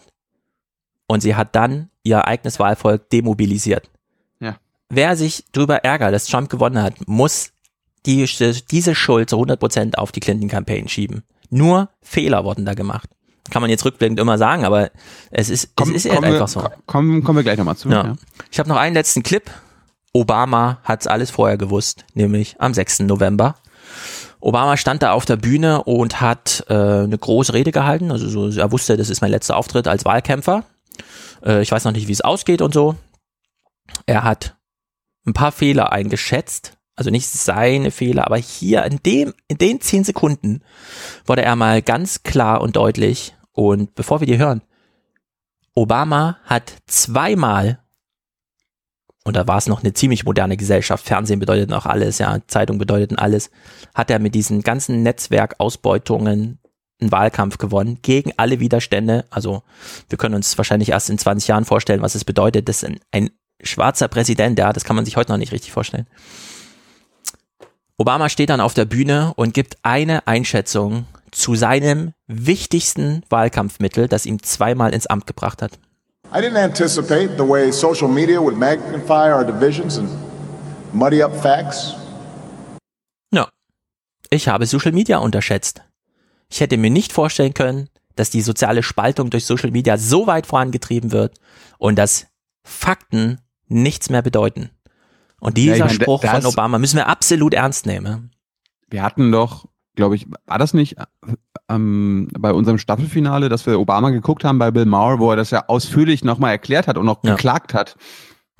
Und 1.08 1.22
sie 1.22 1.36
hat 1.36 1.56
dann 1.56 1.90
ihr 2.04 2.26
eigenes 2.28 2.60
Wahlvolk 2.60 3.10
demobilisiert. 3.10 3.90
Ja. 4.40 4.58
Wer 4.90 5.16
sich 5.16 5.44
darüber 5.52 5.78
ärgert, 5.84 6.14
dass 6.14 6.28
Trump 6.28 6.50
gewonnen 6.50 6.82
hat, 6.82 7.08
muss 7.08 7.52
die, 8.06 8.26
diese 8.70 8.94
Schuld 8.96 9.30
zu 9.32 9.38
100% 9.38 9.96
auf 9.96 10.12
die 10.12 10.20
Clinton-Campaign 10.20 10.88
schieben. 10.88 11.24
Nur 11.50 11.90
Fehler 12.02 12.44
wurden 12.44 12.66
da 12.66 12.74
gemacht. 12.76 13.10
Kann 13.52 13.62
man 13.62 13.70
jetzt 13.70 13.86
rückblickend 13.86 14.20
immer 14.20 14.38
sagen, 14.38 14.66
aber 14.66 14.90
es 15.30 15.50
ist, 15.50 15.70
es 15.80 15.90
ist 15.90 16.06
halt 16.06 16.16
kommen, 16.16 16.32
wir, 16.32 16.34
einfach 16.34 16.48
so. 16.48 16.68
kommen, 16.88 17.24
kommen 17.24 17.38
wir 17.38 17.44
gleich 17.44 17.58
nochmal 17.58 17.78
zu. 17.78 17.90
Ja. 17.90 18.04
Ja. 18.04 18.16
Ich 18.52 18.60
habe 18.60 18.70
noch 18.70 18.78
einen 18.78 18.96
letzten 18.96 19.24
Clip. 19.24 19.50
Obama 20.14 20.80
hat's 20.84 21.08
alles 21.08 21.30
vorher 21.30 21.58
gewusst, 21.58 22.06
nämlich 22.14 22.56
am 22.60 22.74
6. 22.74 23.02
November. 23.02 23.56
Obama 24.40 24.78
stand 24.78 25.04
da 25.04 25.12
auf 25.12 25.26
der 25.26 25.36
Bühne 25.36 25.84
und 25.84 26.22
hat 26.22 26.66
äh, 26.70 26.74
eine 26.74 27.18
große 27.18 27.54
Rede 27.54 27.72
gehalten. 27.72 28.12
Also 28.12 28.30
so, 28.30 28.60
er 28.60 28.72
wusste, 28.72 28.98
das 28.98 29.10
ist 29.10 29.22
mein 29.22 29.32
letzter 29.32 29.58
Auftritt 29.58 29.88
als 29.88 30.06
Wahlkämpfer. 30.06 30.64
Äh, 31.44 31.62
ich 31.62 31.72
weiß 31.72 31.84
noch 31.84 31.92
nicht, 31.92 32.08
wie 32.08 32.14
es 32.14 32.22
ausgeht 32.22 32.62
und 32.62 32.74
so. 32.74 32.96
Er 34.06 34.24
hat 34.24 34.56
ein 35.26 35.34
paar 35.34 35.52
Fehler 35.52 35.92
eingeschätzt. 35.92 36.74
Also 36.96 37.10
nicht 37.10 37.28
seine 37.28 37.92
Fehler, 37.92 38.26
aber 38.26 38.38
hier 38.38 38.86
in 38.86 39.02
dem, 39.06 39.34
in 39.50 39.58
den 39.58 39.82
zehn 39.82 40.06
Sekunden 40.06 40.62
wurde 41.26 41.42
er 41.42 41.58
mal 41.58 41.82
ganz 41.82 42.24
klar 42.24 42.62
und 42.62 42.78
deutlich. 42.78 43.35
Und 43.56 43.96
bevor 43.96 44.20
wir 44.20 44.28
die 44.28 44.38
hören, 44.38 44.62
Obama 45.74 46.38
hat 46.44 46.74
zweimal 46.86 47.80
und 49.24 49.36
da 49.36 49.48
war 49.48 49.58
es 49.58 49.66
noch 49.66 49.82
eine 49.82 49.94
ziemlich 49.94 50.24
moderne 50.24 50.56
Gesellschaft, 50.56 51.04
Fernsehen 51.04 51.40
bedeutet 51.40 51.70
noch 51.70 51.88
alles, 51.88 52.20
ja, 52.20 52.38
Zeitung 52.46 52.78
bedeuteten 52.78 53.18
alles, 53.18 53.50
hat 53.96 54.12
er 54.12 54.20
mit 54.20 54.36
diesen 54.36 54.62
ganzen 54.62 55.02
Netzwerkausbeutungen 55.02 56.60
einen 57.02 57.12
Wahlkampf 57.12 57.58
gewonnen, 57.58 58.00
gegen 58.04 58.34
alle 58.38 58.60
Widerstände. 58.60 59.26
Also 59.32 59.64
wir 60.10 60.18
können 60.18 60.36
uns 60.36 60.56
wahrscheinlich 60.58 60.90
erst 60.90 61.10
in 61.10 61.18
20 61.18 61.48
Jahren 61.48 61.66
vorstellen, 61.66 62.04
was 62.04 62.14
es 62.14 62.24
bedeutet, 62.24 62.70
dass 62.70 62.84
ein, 62.84 63.00
ein 63.12 63.32
schwarzer 63.62 64.08
Präsident, 64.08 64.60
ja, 64.60 64.72
das 64.72 64.84
kann 64.84 64.96
man 64.96 65.06
sich 65.06 65.18
heute 65.18 65.32
noch 65.32 65.40
nicht 65.40 65.52
richtig 65.52 65.72
vorstellen. 65.72 66.08
Obama 67.98 68.30
steht 68.30 68.50
dann 68.50 68.62
auf 68.62 68.76
der 68.76 68.86
Bühne 68.86 69.34
und 69.36 69.54
gibt 69.54 69.78
eine 69.82 70.28
Einschätzung 70.28 71.08
zu 71.36 71.56
seinem 71.56 72.14
wichtigsten 72.28 73.24
Wahlkampfmittel, 73.30 74.08
das 74.08 74.26
ihm 74.26 74.42
zweimal 74.42 74.94
ins 74.94 75.06
Amt 75.08 75.28
gebracht 75.28 75.62
hat. 75.62 75.78
I 76.34 76.38
didn't 76.40 76.58
anticipate 76.58 77.32
the 77.38 77.48
way 77.48 77.72
social 77.72 78.08
media 78.08 78.40
would 78.40 78.58
magnify 78.58 79.32
our 79.32 79.44
divisions 79.44 79.98
and 79.98 80.10
muddy 80.94 81.22
up 81.22 81.36
facts. 81.42 81.94
Ja. 83.32 83.50
Ich 84.30 84.48
habe 84.48 84.66
Social 84.66 84.92
Media 84.92 85.18
unterschätzt. 85.20 85.82
Ich 86.50 86.62
hätte 86.62 86.78
mir 86.78 86.90
nicht 86.90 87.12
vorstellen 87.12 87.54
können, 87.54 87.90
dass 88.16 88.30
die 88.30 88.42
soziale 88.42 88.82
Spaltung 88.82 89.30
durch 89.30 89.46
Social 89.46 89.72
Media 89.72 89.98
so 89.98 90.26
weit 90.28 90.48
vorangetrieben 90.48 91.12
wird 91.12 91.38
und 91.78 91.98
dass 91.98 92.28
Fakten 92.64 93.42
nichts 93.68 94.10
mehr 94.10 94.22
bedeuten. 94.22 94.70
Und 95.42 95.58
dieser 95.58 95.76
Ja, 95.76 95.86
meine, 95.86 95.96
Spruch 95.96 96.22
das- 96.22 96.32
von 96.32 96.46
Obama 96.46 96.80
müssen 96.80 96.96
wir 96.96 97.08
absolut 97.08 97.54
ernst 97.54 97.86
nehmen. 97.86 98.32
Wir 98.90 99.04
hatten 99.04 99.32
doch, 99.32 99.68
glaube 99.96 100.16
ich, 100.16 100.28
war 100.46 100.58
das 100.60 100.74
nicht 100.74 100.96
ähm, 101.70 102.30
bei 102.38 102.52
unserem 102.54 102.78
Staffelfinale, 102.78 103.50
dass 103.50 103.66
wir 103.66 103.80
Obama 103.80 104.10
geguckt 104.12 104.44
haben 104.44 104.60
bei 104.60 104.72
Bill 104.72 104.86
Maher, 104.86 105.20
wo 105.20 105.30
er 105.32 105.36
das 105.38 105.52
ja 105.52 105.66
ausführlich 105.68 106.24
nochmal 106.24 106.52
erklärt 106.52 106.88
hat 106.88 106.98
und 106.98 107.06
noch 107.06 107.24
Ja. 107.24 107.36
geklagt 107.36 107.74
hat. 107.74 107.96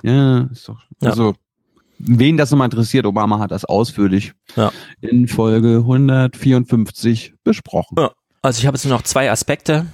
Ja, 0.02 0.40
ist 0.50 0.68
doch. 0.68 0.80
Ja. 1.02 1.10
Also, 1.10 1.34
wen 1.98 2.36
das 2.36 2.50
nochmal 2.50 2.66
interessiert, 2.66 3.06
Obama 3.06 3.38
hat 3.38 3.50
das 3.50 3.64
ausführlich 3.64 4.32
Ja. 4.56 4.70
in 5.00 5.28
Folge 5.28 5.78
154 5.84 7.34
besprochen. 7.44 7.96
Also 8.42 8.60
ich 8.60 8.66
habe 8.66 8.76
jetzt 8.76 8.84
nur 8.84 8.94
noch 8.94 9.02
zwei 9.02 9.30
Aspekte. 9.30 9.86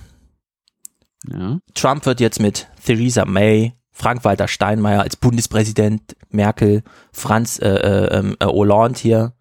Trump 1.74 2.04
wird 2.06 2.18
jetzt 2.20 2.40
mit 2.40 2.68
Theresa 2.84 3.24
May, 3.24 3.74
Frank-Walter 3.92 4.48
Steinmeier 4.48 5.02
als 5.02 5.14
Bundespräsident, 5.16 6.16
Merkel, 6.30 6.82
Franz 7.12 7.60
äh, 7.60 7.68
äh, 7.68 8.18
ähm, 8.18 8.36
äh, 8.40 8.46
Hollande 8.46 8.98
hier, 8.98 9.32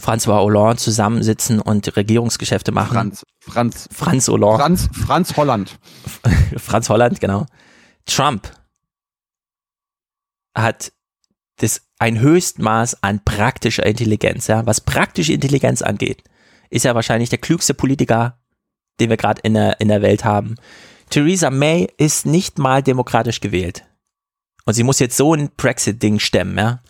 François 0.00 0.40
Hollande 0.40 0.76
zusammensitzen 0.76 1.60
und 1.60 1.96
Regierungsgeschäfte 1.96 2.72
machen. 2.72 2.94
Franz, 2.94 3.24
Franz, 3.40 3.88
Franz 3.92 4.28
Hollande. 4.28 4.58
Franz, 4.58 4.88
Franz 4.92 5.36
Holland. 5.36 5.78
Franz 6.56 6.88
Holland, 6.88 7.20
genau. 7.20 7.46
Trump 8.06 8.50
hat 10.54 10.92
das 11.56 11.82
ein 11.98 12.20
Höchstmaß 12.20 13.02
an 13.02 13.24
praktischer 13.24 13.86
Intelligenz, 13.86 14.46
ja. 14.46 14.66
Was 14.66 14.80
praktische 14.80 15.32
Intelligenz 15.32 15.82
angeht, 15.82 16.22
ist 16.70 16.84
er 16.84 16.94
wahrscheinlich 16.94 17.30
der 17.30 17.38
klügste 17.38 17.74
Politiker, 17.74 18.38
den 19.00 19.10
wir 19.10 19.16
gerade 19.16 19.40
in 19.42 19.54
der, 19.54 19.80
in 19.80 19.88
der 19.88 20.02
Welt 20.02 20.24
haben. 20.24 20.56
Theresa 21.10 21.50
May 21.50 21.88
ist 21.96 22.26
nicht 22.26 22.58
mal 22.58 22.82
demokratisch 22.82 23.40
gewählt. 23.40 23.84
Und 24.64 24.74
sie 24.74 24.82
muss 24.82 24.98
jetzt 24.98 25.16
so 25.16 25.34
ein 25.34 25.50
Brexit-Ding 25.56 26.18
stemmen, 26.18 26.58
ja. 26.58 26.80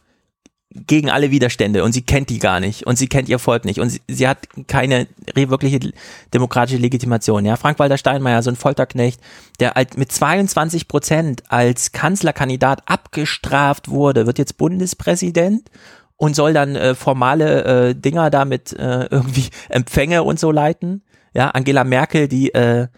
Gegen 0.74 1.08
alle 1.08 1.30
Widerstände 1.30 1.84
und 1.84 1.92
sie 1.92 2.02
kennt 2.02 2.30
die 2.30 2.40
gar 2.40 2.58
nicht 2.58 2.86
und 2.86 2.96
sie 2.96 3.06
kennt 3.06 3.28
ihr 3.28 3.38
Volk 3.38 3.64
nicht 3.64 3.78
und 3.78 3.90
sie, 3.90 4.00
sie 4.08 4.26
hat 4.26 4.48
keine 4.66 5.06
wirkliche 5.34 5.92
demokratische 6.32 6.78
Legitimation. 6.78 7.44
Ja, 7.44 7.56
Frank-Walter 7.56 7.96
Steinmeier, 7.96 8.42
so 8.42 8.50
ein 8.50 8.56
Folterknecht, 8.56 9.20
der 9.60 9.74
halt 9.74 9.96
mit 9.96 10.10
22 10.10 10.88
Prozent 10.88 11.44
als 11.48 11.92
Kanzlerkandidat 11.92 12.82
abgestraft 12.86 13.88
wurde, 13.88 14.26
wird 14.26 14.38
jetzt 14.38 14.58
Bundespräsident 14.58 15.70
und 16.16 16.34
soll 16.34 16.52
dann 16.52 16.74
äh, 16.76 16.94
formale 16.94 17.64
äh, 17.90 17.94
Dinger 17.94 18.30
damit 18.30 18.72
äh, 18.72 19.06
irgendwie 19.10 19.50
Empfänge 19.68 20.22
und 20.22 20.40
so 20.40 20.50
leiten. 20.50 21.02
Ja, 21.34 21.50
Angela 21.50 21.84
Merkel, 21.84 22.28
die 22.28 22.52
äh, 22.54 22.88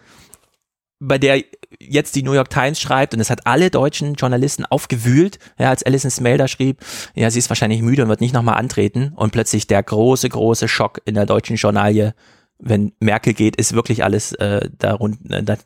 bei 0.99 1.17
der 1.17 1.43
jetzt 1.79 2.15
die 2.15 2.23
New 2.23 2.33
York 2.33 2.49
Times 2.49 2.79
schreibt 2.81 3.13
und 3.13 3.19
es 3.19 3.29
hat 3.29 3.45
alle 3.45 3.69
deutschen 3.69 4.15
Journalisten 4.15 4.65
aufgewühlt, 4.65 5.39
ja, 5.59 5.69
als 5.69 5.83
Alison 5.83 6.09
Smelder 6.11 6.47
schrieb, 6.47 6.79
ja, 7.15 7.29
sie 7.29 7.39
ist 7.39 7.49
wahrscheinlich 7.49 7.81
müde 7.81 8.03
und 8.03 8.09
wird 8.09 8.21
nicht 8.21 8.33
nochmal 8.33 8.57
antreten 8.57 9.13
und 9.15 9.31
plötzlich 9.31 9.67
der 9.67 9.83
große, 9.83 10.29
große 10.29 10.67
Schock 10.67 11.01
in 11.05 11.15
der 11.15 11.25
deutschen 11.25 11.55
Journalie, 11.55 12.13
wenn 12.59 12.93
Merkel 12.99 13.33
geht, 13.33 13.55
ist 13.55 13.73
wirklich 13.73 14.03
alles 14.03 14.33
äh, 14.33 14.69
da, 14.79 14.93
rund, 14.93 15.19
äh, 15.31 15.43
da, 15.43 15.57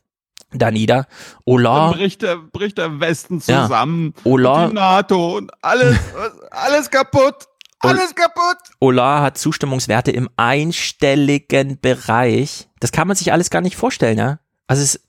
da 0.53 0.69
nieder. 0.71 1.03
Dann 1.05 1.07
Hollande, 1.45 1.97
bricht 1.97 2.21
der, 2.21 2.35
bricht 2.35 2.77
der 2.77 2.99
Westen 2.99 3.41
Ja. 3.47 3.63
zusammen. 3.63 4.13
Hollande- 4.25 4.63
Und 4.65 4.69
die 4.71 4.75
NATO 4.75 5.37
und 5.37 5.51
alles, 5.61 5.97
alles 6.51 6.89
kaputt. 6.91 7.35
Alles 7.83 8.13
kaputt! 8.13 8.57
Ola 8.79 9.21
hat 9.23 9.39
Zustimmungswerte 9.39 10.11
im 10.11 10.29
einstelligen 10.37 11.79
Bereich. 11.79 12.67
Das 12.79 12.91
kann 12.91 13.07
man 13.07 13.15
sich 13.17 13.31
alles 13.33 13.49
gar 13.49 13.61
nicht 13.61 13.75
vorstellen, 13.75 14.17
ja. 14.17 14.39
Also 14.67 14.83
es, 14.83 14.99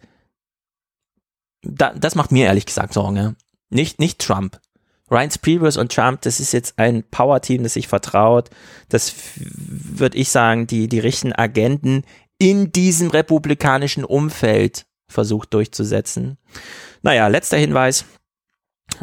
da, 1.63 1.93
das 1.95 2.15
macht 2.15 2.33
mir 2.33 2.47
ehrlich 2.47 2.67
gesagt 2.67 2.93
Sorgen. 2.93 3.37
Nicht, 3.71 3.99
nicht 3.99 4.19
Trump. 4.19 4.61
Ryan 5.11 5.31
Previous 5.43 5.77
und 5.77 5.93
Trump, 5.93 6.23
das 6.23 6.41
ist 6.41 6.53
jetzt 6.53 6.79
ein 6.79 7.05
Power-Team, 7.05 7.63
das 7.63 7.75
sich 7.75 7.87
vertraut. 7.87 8.49
Das 8.89 9.15
würde 9.37 10.17
ich 10.17 10.31
sagen, 10.31 10.67
die, 10.67 10.89
die 10.89 11.01
richten 11.01 11.33
Agenten 11.35 12.05
in 12.39 12.73
diesem 12.73 13.11
republikanischen 13.11 14.05
Umfeld 14.05 14.87
versucht 15.09 15.53
durchzusetzen. 15.53 16.39
Naja, 17.03 17.29
letzter 17.29 17.59
Hinweis. 17.59 18.07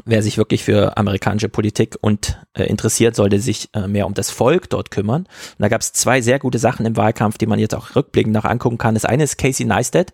Wer 0.05 0.23
sich 0.23 0.37
wirklich 0.37 0.63
für 0.63 0.97
amerikanische 0.97 1.49
Politik 1.49 1.97
und 1.99 2.39
äh, 2.53 2.63
interessiert, 2.63 3.15
sollte 3.15 3.39
sich 3.39 3.69
äh, 3.73 3.87
mehr 3.87 4.05
um 4.05 4.13
das 4.13 4.31
Volk 4.31 4.69
dort 4.69 4.91
kümmern. 4.91 5.23
Und 5.23 5.59
da 5.59 5.67
gab 5.67 5.81
es 5.81 5.93
zwei 5.93 6.21
sehr 6.21 6.39
gute 6.39 6.59
Sachen 6.59 6.85
im 6.85 6.95
Wahlkampf, 6.95 7.37
die 7.37 7.47
man 7.47 7.59
jetzt 7.59 7.75
auch 7.75 7.95
rückblickend 7.95 8.33
noch 8.33 8.45
angucken 8.45 8.77
kann. 8.77 8.93
Das 8.93 9.05
eine 9.05 9.23
ist 9.23 9.37
Casey 9.37 9.65
Neistat. 9.65 10.13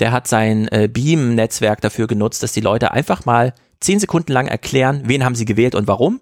Der 0.00 0.12
hat 0.12 0.26
sein 0.26 0.68
äh, 0.68 0.88
Beam-Netzwerk 0.88 1.80
dafür 1.80 2.06
genutzt, 2.06 2.42
dass 2.42 2.52
die 2.52 2.60
Leute 2.60 2.90
einfach 2.92 3.24
mal 3.24 3.54
zehn 3.80 4.00
Sekunden 4.00 4.32
lang 4.32 4.46
erklären, 4.46 5.02
wen 5.04 5.24
haben 5.24 5.34
sie 5.34 5.44
gewählt 5.44 5.74
und 5.74 5.86
warum. 5.86 6.20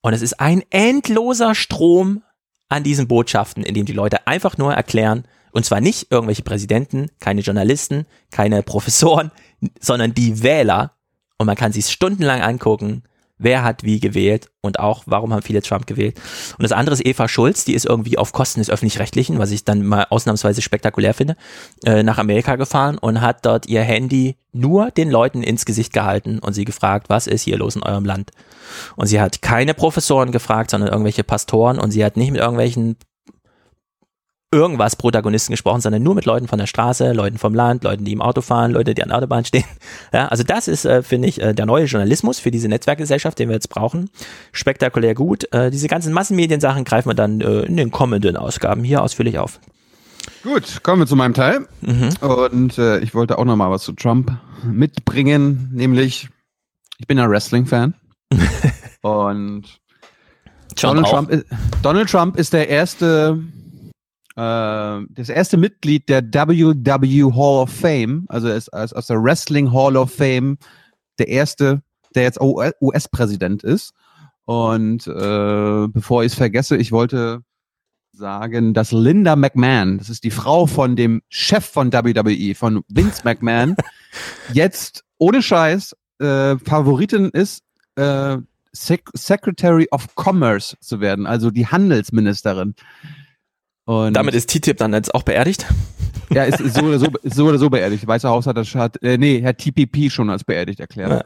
Und 0.00 0.12
es 0.12 0.22
ist 0.22 0.40
ein 0.40 0.62
endloser 0.70 1.54
Strom 1.54 2.22
an 2.68 2.82
diesen 2.82 3.08
Botschaften, 3.08 3.62
in 3.62 3.74
dem 3.74 3.86
die 3.86 3.92
Leute 3.92 4.26
einfach 4.26 4.58
nur 4.58 4.72
erklären, 4.72 5.24
und 5.52 5.64
zwar 5.64 5.80
nicht 5.80 6.08
irgendwelche 6.10 6.42
Präsidenten, 6.42 7.10
keine 7.20 7.40
Journalisten, 7.40 8.06
keine 8.30 8.62
Professoren, 8.62 9.32
sondern 9.80 10.14
die 10.14 10.42
Wähler. 10.42 10.92
Und 11.38 11.46
man 11.46 11.56
kann 11.56 11.72
sich 11.72 11.88
stundenlang 11.88 12.42
angucken, 12.42 13.02
wer 13.38 13.62
hat 13.62 13.84
wie 13.84 14.00
gewählt 14.00 14.50
und 14.60 14.80
auch, 14.80 15.04
warum 15.06 15.32
haben 15.32 15.42
viele 15.42 15.62
Trump 15.62 15.86
gewählt. 15.86 16.20
Und 16.58 16.64
das 16.64 16.72
andere 16.72 16.94
ist 16.94 17.06
Eva 17.06 17.28
Schulz, 17.28 17.64
die 17.64 17.74
ist 17.74 17.86
irgendwie 17.86 18.18
auf 18.18 18.32
Kosten 18.32 18.60
des 18.60 18.70
Öffentlich-Rechtlichen, 18.70 19.38
was 19.38 19.52
ich 19.52 19.64
dann 19.64 19.86
mal 19.86 20.06
ausnahmsweise 20.10 20.60
spektakulär 20.60 21.14
finde, 21.14 21.36
äh, 21.84 22.02
nach 22.02 22.18
Amerika 22.18 22.56
gefahren 22.56 22.98
und 22.98 23.20
hat 23.20 23.46
dort 23.46 23.66
ihr 23.66 23.82
Handy 23.82 24.36
nur 24.52 24.90
den 24.90 25.10
Leuten 25.10 25.42
ins 25.42 25.64
Gesicht 25.64 25.92
gehalten 25.92 26.40
und 26.40 26.52
sie 26.52 26.64
gefragt, 26.64 27.08
was 27.08 27.26
ist 27.26 27.42
hier 27.42 27.58
los 27.58 27.76
in 27.76 27.82
eurem 27.82 28.04
Land? 28.04 28.32
Und 28.96 29.06
sie 29.06 29.20
hat 29.20 29.40
keine 29.40 29.74
Professoren 29.74 30.32
gefragt, 30.32 30.70
sondern 30.70 30.90
irgendwelche 30.90 31.22
Pastoren 31.22 31.78
und 31.78 31.92
sie 31.92 32.04
hat 32.04 32.16
nicht 32.16 32.32
mit 32.32 32.40
irgendwelchen 32.40 32.96
irgendwas 34.50 34.96
Protagonisten 34.96 35.52
gesprochen, 35.52 35.80
sondern 35.80 36.02
nur 36.02 36.14
mit 36.14 36.24
Leuten 36.24 36.48
von 36.48 36.58
der 36.58 36.66
Straße, 36.66 37.12
Leuten 37.12 37.36
vom 37.36 37.54
Land, 37.54 37.84
Leuten, 37.84 38.04
die 38.04 38.12
im 38.12 38.22
Auto 38.22 38.40
fahren, 38.40 38.72
Leute, 38.72 38.94
die 38.94 39.02
an 39.02 39.10
der 39.10 39.18
Autobahn 39.18 39.44
stehen. 39.44 39.64
Ja, 40.12 40.28
also 40.28 40.42
das 40.42 40.68
ist, 40.68 40.86
äh, 40.86 41.02
finde 41.02 41.28
ich, 41.28 41.40
äh, 41.42 41.52
der 41.54 41.66
neue 41.66 41.84
Journalismus 41.84 42.38
für 42.38 42.50
diese 42.50 42.68
Netzwerkgesellschaft, 42.68 43.38
den 43.38 43.48
wir 43.48 43.54
jetzt 43.54 43.68
brauchen. 43.68 44.08
Spektakulär 44.52 45.14
gut. 45.14 45.52
Äh, 45.52 45.70
diese 45.70 45.86
ganzen 45.86 46.14
Massenmediensachen 46.14 46.84
greifen 46.84 47.10
wir 47.10 47.14
dann 47.14 47.42
äh, 47.42 47.60
in 47.62 47.76
den 47.76 47.90
kommenden 47.90 48.36
Ausgaben 48.36 48.84
hier 48.84 49.02
ausführlich 49.02 49.38
auf. 49.38 49.60
Gut, 50.42 50.82
kommen 50.82 51.02
wir 51.02 51.06
zu 51.06 51.16
meinem 51.16 51.34
Teil. 51.34 51.66
Mhm. 51.82 52.10
Und 52.20 52.78
äh, 52.78 53.00
ich 53.00 53.14
wollte 53.14 53.38
auch 53.38 53.44
noch 53.44 53.56
mal 53.56 53.70
was 53.70 53.82
zu 53.82 53.92
Trump 53.92 54.32
mitbringen, 54.64 55.70
nämlich 55.72 56.28
ich 56.98 57.06
bin 57.06 57.18
ein 57.18 57.30
Wrestling-Fan 57.30 57.94
und 59.02 59.64
John 60.76 60.96
Donald. 60.96 61.06
Trump, 61.06 61.30
ist, 61.30 61.46
Donald 61.82 62.10
Trump 62.10 62.36
ist 62.36 62.52
der 62.52 62.68
erste, 62.68 63.38
das 64.38 65.28
erste 65.28 65.56
Mitglied 65.56 66.08
der 66.08 66.22
WW 66.22 67.24
Hall 67.34 67.62
of 67.62 67.70
Fame, 67.70 68.24
also 68.28 68.46
er 68.46 68.56
ist 68.56 68.68
aus 68.68 69.06
der 69.08 69.20
Wrestling 69.20 69.72
Hall 69.72 69.96
of 69.96 70.12
Fame 70.12 70.58
der 71.18 71.28
erste, 71.28 71.82
der 72.14 72.22
jetzt 72.22 72.40
US-Präsident 72.40 73.64
ist. 73.64 73.92
Und 74.44 75.06
äh, 75.06 75.88
bevor 75.88 76.22
ich 76.22 76.32
es 76.32 76.34
vergesse, 76.34 76.76
ich 76.76 76.92
wollte 76.92 77.42
sagen, 78.12 78.74
dass 78.74 78.92
Linda 78.92 79.36
McMahon, 79.36 79.98
das 79.98 80.08
ist 80.08 80.24
die 80.24 80.30
Frau 80.30 80.66
von 80.66 80.96
dem 80.96 81.22
Chef 81.28 81.64
von 81.64 81.92
WWE, 81.92 82.54
von 82.54 82.82
Vince 82.88 83.22
McMahon, 83.24 83.76
jetzt 84.52 85.04
ohne 85.18 85.42
Scheiß 85.42 85.94
äh, 86.18 86.56
Favoritin 86.58 87.30
ist, 87.30 87.62
äh, 87.96 88.38
Sec 88.72 89.10
Secretary 89.14 89.88
of 89.90 90.06
Commerce 90.14 90.76
zu 90.80 91.00
werden, 91.00 91.26
also 91.26 91.50
die 91.50 91.66
Handelsministerin. 91.66 92.74
Und 93.88 94.12
Damit 94.12 94.34
ist 94.34 94.50
TTIP 94.50 94.76
dann 94.76 94.92
jetzt 94.92 95.14
auch 95.14 95.22
beerdigt. 95.22 95.64
ja, 96.30 96.44
ist, 96.44 96.60
ist, 96.60 96.76
so 96.76 96.82
oder 96.84 96.98
so, 96.98 97.06
ist 97.22 97.34
so 97.36 97.48
oder 97.48 97.56
so 97.56 97.70
beerdigt. 97.70 98.06
Weißer 98.06 98.28
Haus 98.28 98.46
hat 98.46 98.58
das 98.58 98.74
hat, 98.74 99.02
äh, 99.02 99.16
nee, 99.16 99.40
Herr 99.40 99.56
TPP 99.56 100.10
schon 100.10 100.28
als 100.28 100.44
beerdigt 100.44 100.78
erklärt. 100.78 101.10
Ja. 101.10 101.24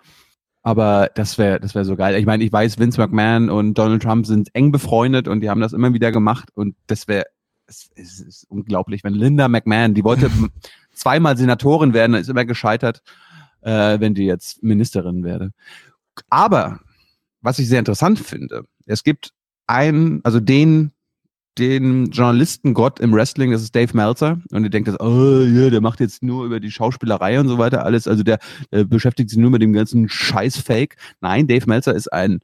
Aber 0.62 1.10
das 1.16 1.38
wäre 1.38 1.58
das 1.58 1.74
wäre 1.74 1.84
so 1.84 1.96
geil. 1.96 2.14
Ich 2.14 2.24
meine, 2.24 2.44
ich 2.44 2.52
weiß, 2.52 2.78
Vince 2.78 3.00
McMahon 3.00 3.50
und 3.50 3.74
Donald 3.74 4.04
Trump 4.04 4.26
sind 4.26 4.54
eng 4.54 4.70
befreundet 4.70 5.26
und 5.26 5.40
die 5.40 5.50
haben 5.50 5.60
das 5.60 5.72
immer 5.72 5.92
wieder 5.92 6.12
gemacht 6.12 6.50
und 6.54 6.76
das 6.86 7.08
wäre 7.08 7.24
es, 7.66 7.90
es 7.96 8.20
ist 8.20 8.46
unglaublich, 8.48 9.02
wenn 9.02 9.14
Linda 9.14 9.48
McMahon, 9.48 9.94
die 9.94 10.04
wollte 10.04 10.30
zweimal 10.94 11.36
Senatorin 11.36 11.94
werden, 11.94 12.14
ist 12.14 12.30
immer 12.30 12.44
gescheitert, 12.44 13.02
äh, 13.62 13.98
wenn 13.98 14.14
die 14.14 14.26
jetzt 14.26 14.62
Ministerin 14.62 15.24
werde. 15.24 15.50
Aber 16.30 16.78
was 17.40 17.58
ich 17.58 17.66
sehr 17.66 17.80
interessant 17.80 18.20
finde, 18.20 18.66
es 18.86 19.02
gibt 19.02 19.32
einen, 19.66 20.20
also 20.22 20.38
den 20.38 20.91
den 21.58 22.06
Journalistengott 22.06 22.98
im 23.00 23.12
Wrestling, 23.12 23.52
das 23.52 23.62
ist 23.62 23.74
Dave 23.74 23.94
Meltzer. 23.96 24.40
Und 24.52 24.64
ihr 24.64 24.70
denkt, 24.70 24.88
das, 24.88 24.98
oh, 25.00 25.42
ja, 25.42 25.70
der 25.70 25.80
macht 25.80 26.00
jetzt 26.00 26.22
nur 26.22 26.46
über 26.46 26.60
die 26.60 26.70
Schauspielerei 26.70 27.38
und 27.38 27.48
so 27.48 27.58
weiter 27.58 27.84
alles. 27.84 28.08
Also 28.08 28.22
der, 28.22 28.38
der 28.70 28.84
beschäftigt 28.84 29.30
sich 29.30 29.38
nur 29.38 29.50
mit 29.50 29.62
dem 29.62 29.72
ganzen 29.72 30.08
Scheiß-Fake. 30.08 30.96
Nein, 31.20 31.46
Dave 31.46 31.66
Meltzer 31.66 31.94
ist 31.94 32.12
ein 32.12 32.40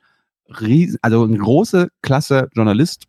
ries 0.60 0.98
also 1.02 1.24
ein 1.24 1.38
große 1.38 1.88
Klasse 2.02 2.48
Journalist. 2.54 3.04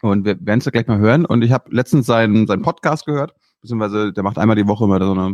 Und 0.00 0.24
wir 0.24 0.36
werden 0.40 0.58
es 0.58 0.66
ja 0.66 0.70
gleich 0.70 0.86
mal 0.86 0.98
hören. 0.98 1.24
Und 1.24 1.42
ich 1.42 1.52
habe 1.52 1.74
letztens 1.74 2.06
seinen, 2.06 2.46
seinen 2.46 2.62
Podcast 2.62 3.06
gehört, 3.06 3.34
beziehungsweise 3.60 4.12
der 4.12 4.22
macht 4.22 4.38
einmal 4.38 4.56
die 4.56 4.66
Woche 4.66 4.84
immer 4.84 5.02
so 5.02 5.12
eine, 5.12 5.30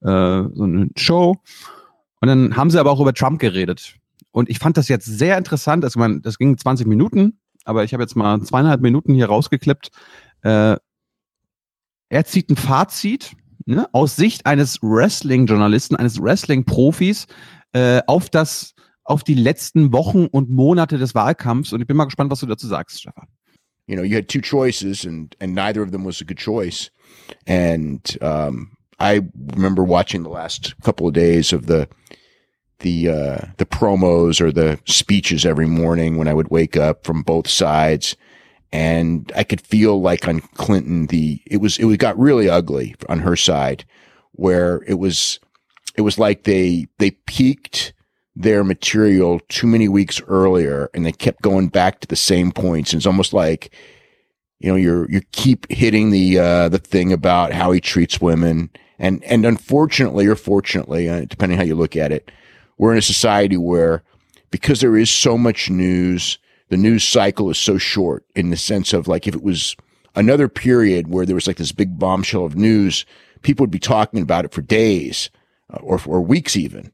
äh, 0.00 0.48
so 0.54 0.64
eine 0.64 0.88
Show. 0.96 1.36
Und 2.20 2.28
dann 2.28 2.56
haben 2.56 2.70
sie 2.70 2.78
aber 2.78 2.90
auch 2.90 3.00
über 3.00 3.14
Trump 3.14 3.38
geredet. 3.38 3.96
Und 4.30 4.50
ich 4.50 4.58
fand 4.58 4.76
das 4.76 4.88
jetzt 4.88 5.06
sehr 5.06 5.38
interessant. 5.38 5.84
Also 5.84 5.98
man, 5.98 6.20
das 6.22 6.38
ging 6.38 6.56
20 6.58 6.86
Minuten 6.86 7.38
aber 7.64 7.84
ich 7.84 7.92
habe 7.92 8.02
jetzt 8.02 8.16
mal 8.16 8.40
zweieinhalb 8.42 8.80
Minuten 8.80 9.14
hier 9.14 9.26
rausgeklippt. 9.26 9.90
Äh, 10.42 10.76
er 12.08 12.24
zieht 12.24 12.50
ein 12.50 12.56
Fazit 12.56 13.32
ne, 13.66 13.88
aus 13.92 14.16
Sicht 14.16 14.46
eines 14.46 14.82
Wrestling-Journalisten, 14.82 15.96
eines 15.96 16.22
Wrestling-Profis 16.22 17.26
äh, 17.72 18.02
auf 18.06 18.30
das, 18.30 18.74
auf 19.04 19.24
die 19.24 19.34
letzten 19.34 19.92
Wochen 19.92 20.26
und 20.26 20.50
Monate 20.50 20.98
des 20.98 21.14
Wahlkampfs. 21.14 21.72
Und 21.72 21.80
ich 21.80 21.86
bin 21.86 21.96
mal 21.96 22.04
gespannt, 22.04 22.30
was 22.30 22.40
du 22.40 22.46
dazu 22.46 22.66
sagst, 22.66 23.00
Stefan. 23.00 23.26
You 23.86 23.96
know, 23.96 24.04
you 24.04 24.16
had 24.16 24.28
two 24.28 24.40
choices, 24.40 25.04
and 25.04 25.36
and 25.40 25.54
neither 25.54 25.82
of 25.82 25.90
them 25.90 26.06
was 26.06 26.22
a 26.22 26.24
good 26.24 26.38
choice. 26.38 26.90
And 27.46 28.00
um, 28.22 28.70
I 28.98 29.20
remember 29.54 29.82
watching 29.82 30.22
the 30.22 30.30
last 30.30 30.74
couple 30.82 31.06
of 31.06 31.12
days 31.12 31.52
of 31.52 31.66
the 31.66 31.86
the 32.84 33.08
uh, 33.08 33.38
the 33.56 33.64
promos 33.66 34.40
or 34.40 34.52
the 34.52 34.78
speeches 34.84 35.44
every 35.44 35.66
morning 35.66 36.16
when 36.16 36.28
I 36.28 36.34
would 36.34 36.50
wake 36.50 36.76
up 36.76 37.04
from 37.04 37.22
both 37.22 37.48
sides, 37.48 38.14
and 38.72 39.32
I 39.34 39.42
could 39.42 39.62
feel 39.62 40.00
like 40.00 40.28
on 40.28 40.40
Clinton 40.40 41.06
the 41.06 41.40
it 41.46 41.56
was 41.56 41.78
it 41.78 41.96
got 41.96 42.18
really 42.18 42.48
ugly 42.48 42.94
on 43.08 43.20
her 43.20 43.36
side, 43.36 43.84
where 44.32 44.82
it 44.86 44.94
was 44.94 45.40
it 45.96 46.02
was 46.02 46.18
like 46.18 46.44
they 46.44 46.86
they 46.98 47.12
peaked 47.12 47.94
their 48.36 48.62
material 48.62 49.40
too 49.48 49.66
many 49.66 49.88
weeks 49.88 50.20
earlier 50.28 50.90
and 50.92 51.06
they 51.06 51.12
kept 51.12 51.40
going 51.40 51.68
back 51.68 52.00
to 52.00 52.08
the 52.08 52.16
same 52.16 52.50
points. 52.50 52.92
And 52.92 52.98
it's 52.98 53.06
almost 53.06 53.32
like 53.32 53.74
you 54.58 54.68
know 54.68 54.76
you're 54.76 55.10
you 55.10 55.22
keep 55.32 55.70
hitting 55.72 56.10
the 56.10 56.38
uh, 56.38 56.68
the 56.68 56.78
thing 56.78 57.14
about 57.14 57.52
how 57.52 57.72
he 57.72 57.80
treats 57.80 58.20
women, 58.20 58.68
and 58.98 59.24
and 59.24 59.46
unfortunately 59.46 60.26
or 60.26 60.36
fortunately, 60.36 61.08
uh, 61.08 61.24
depending 61.24 61.56
how 61.56 61.64
you 61.64 61.76
look 61.76 61.96
at 61.96 62.12
it 62.12 62.30
we're 62.78 62.92
in 62.92 62.98
a 62.98 63.02
society 63.02 63.56
where 63.56 64.02
because 64.50 64.80
there 64.80 64.96
is 64.96 65.10
so 65.10 65.36
much 65.36 65.70
news, 65.70 66.38
the 66.68 66.76
news 66.76 67.04
cycle 67.04 67.50
is 67.50 67.58
so 67.58 67.78
short 67.78 68.24
in 68.34 68.50
the 68.50 68.56
sense 68.56 68.92
of 68.92 69.08
like 69.08 69.26
if 69.26 69.34
it 69.34 69.42
was 69.42 69.76
another 70.14 70.48
period 70.48 71.08
where 71.08 71.26
there 71.26 71.34
was 71.34 71.46
like 71.46 71.56
this 71.56 71.72
big 71.72 71.98
bombshell 71.98 72.44
of 72.44 72.56
news, 72.56 73.04
people 73.42 73.64
would 73.64 73.70
be 73.70 73.78
talking 73.78 74.22
about 74.22 74.44
it 74.44 74.52
for 74.52 74.62
days 74.62 75.30
uh, 75.72 75.78
or, 75.82 76.00
or 76.06 76.20
weeks 76.20 76.56
even. 76.56 76.92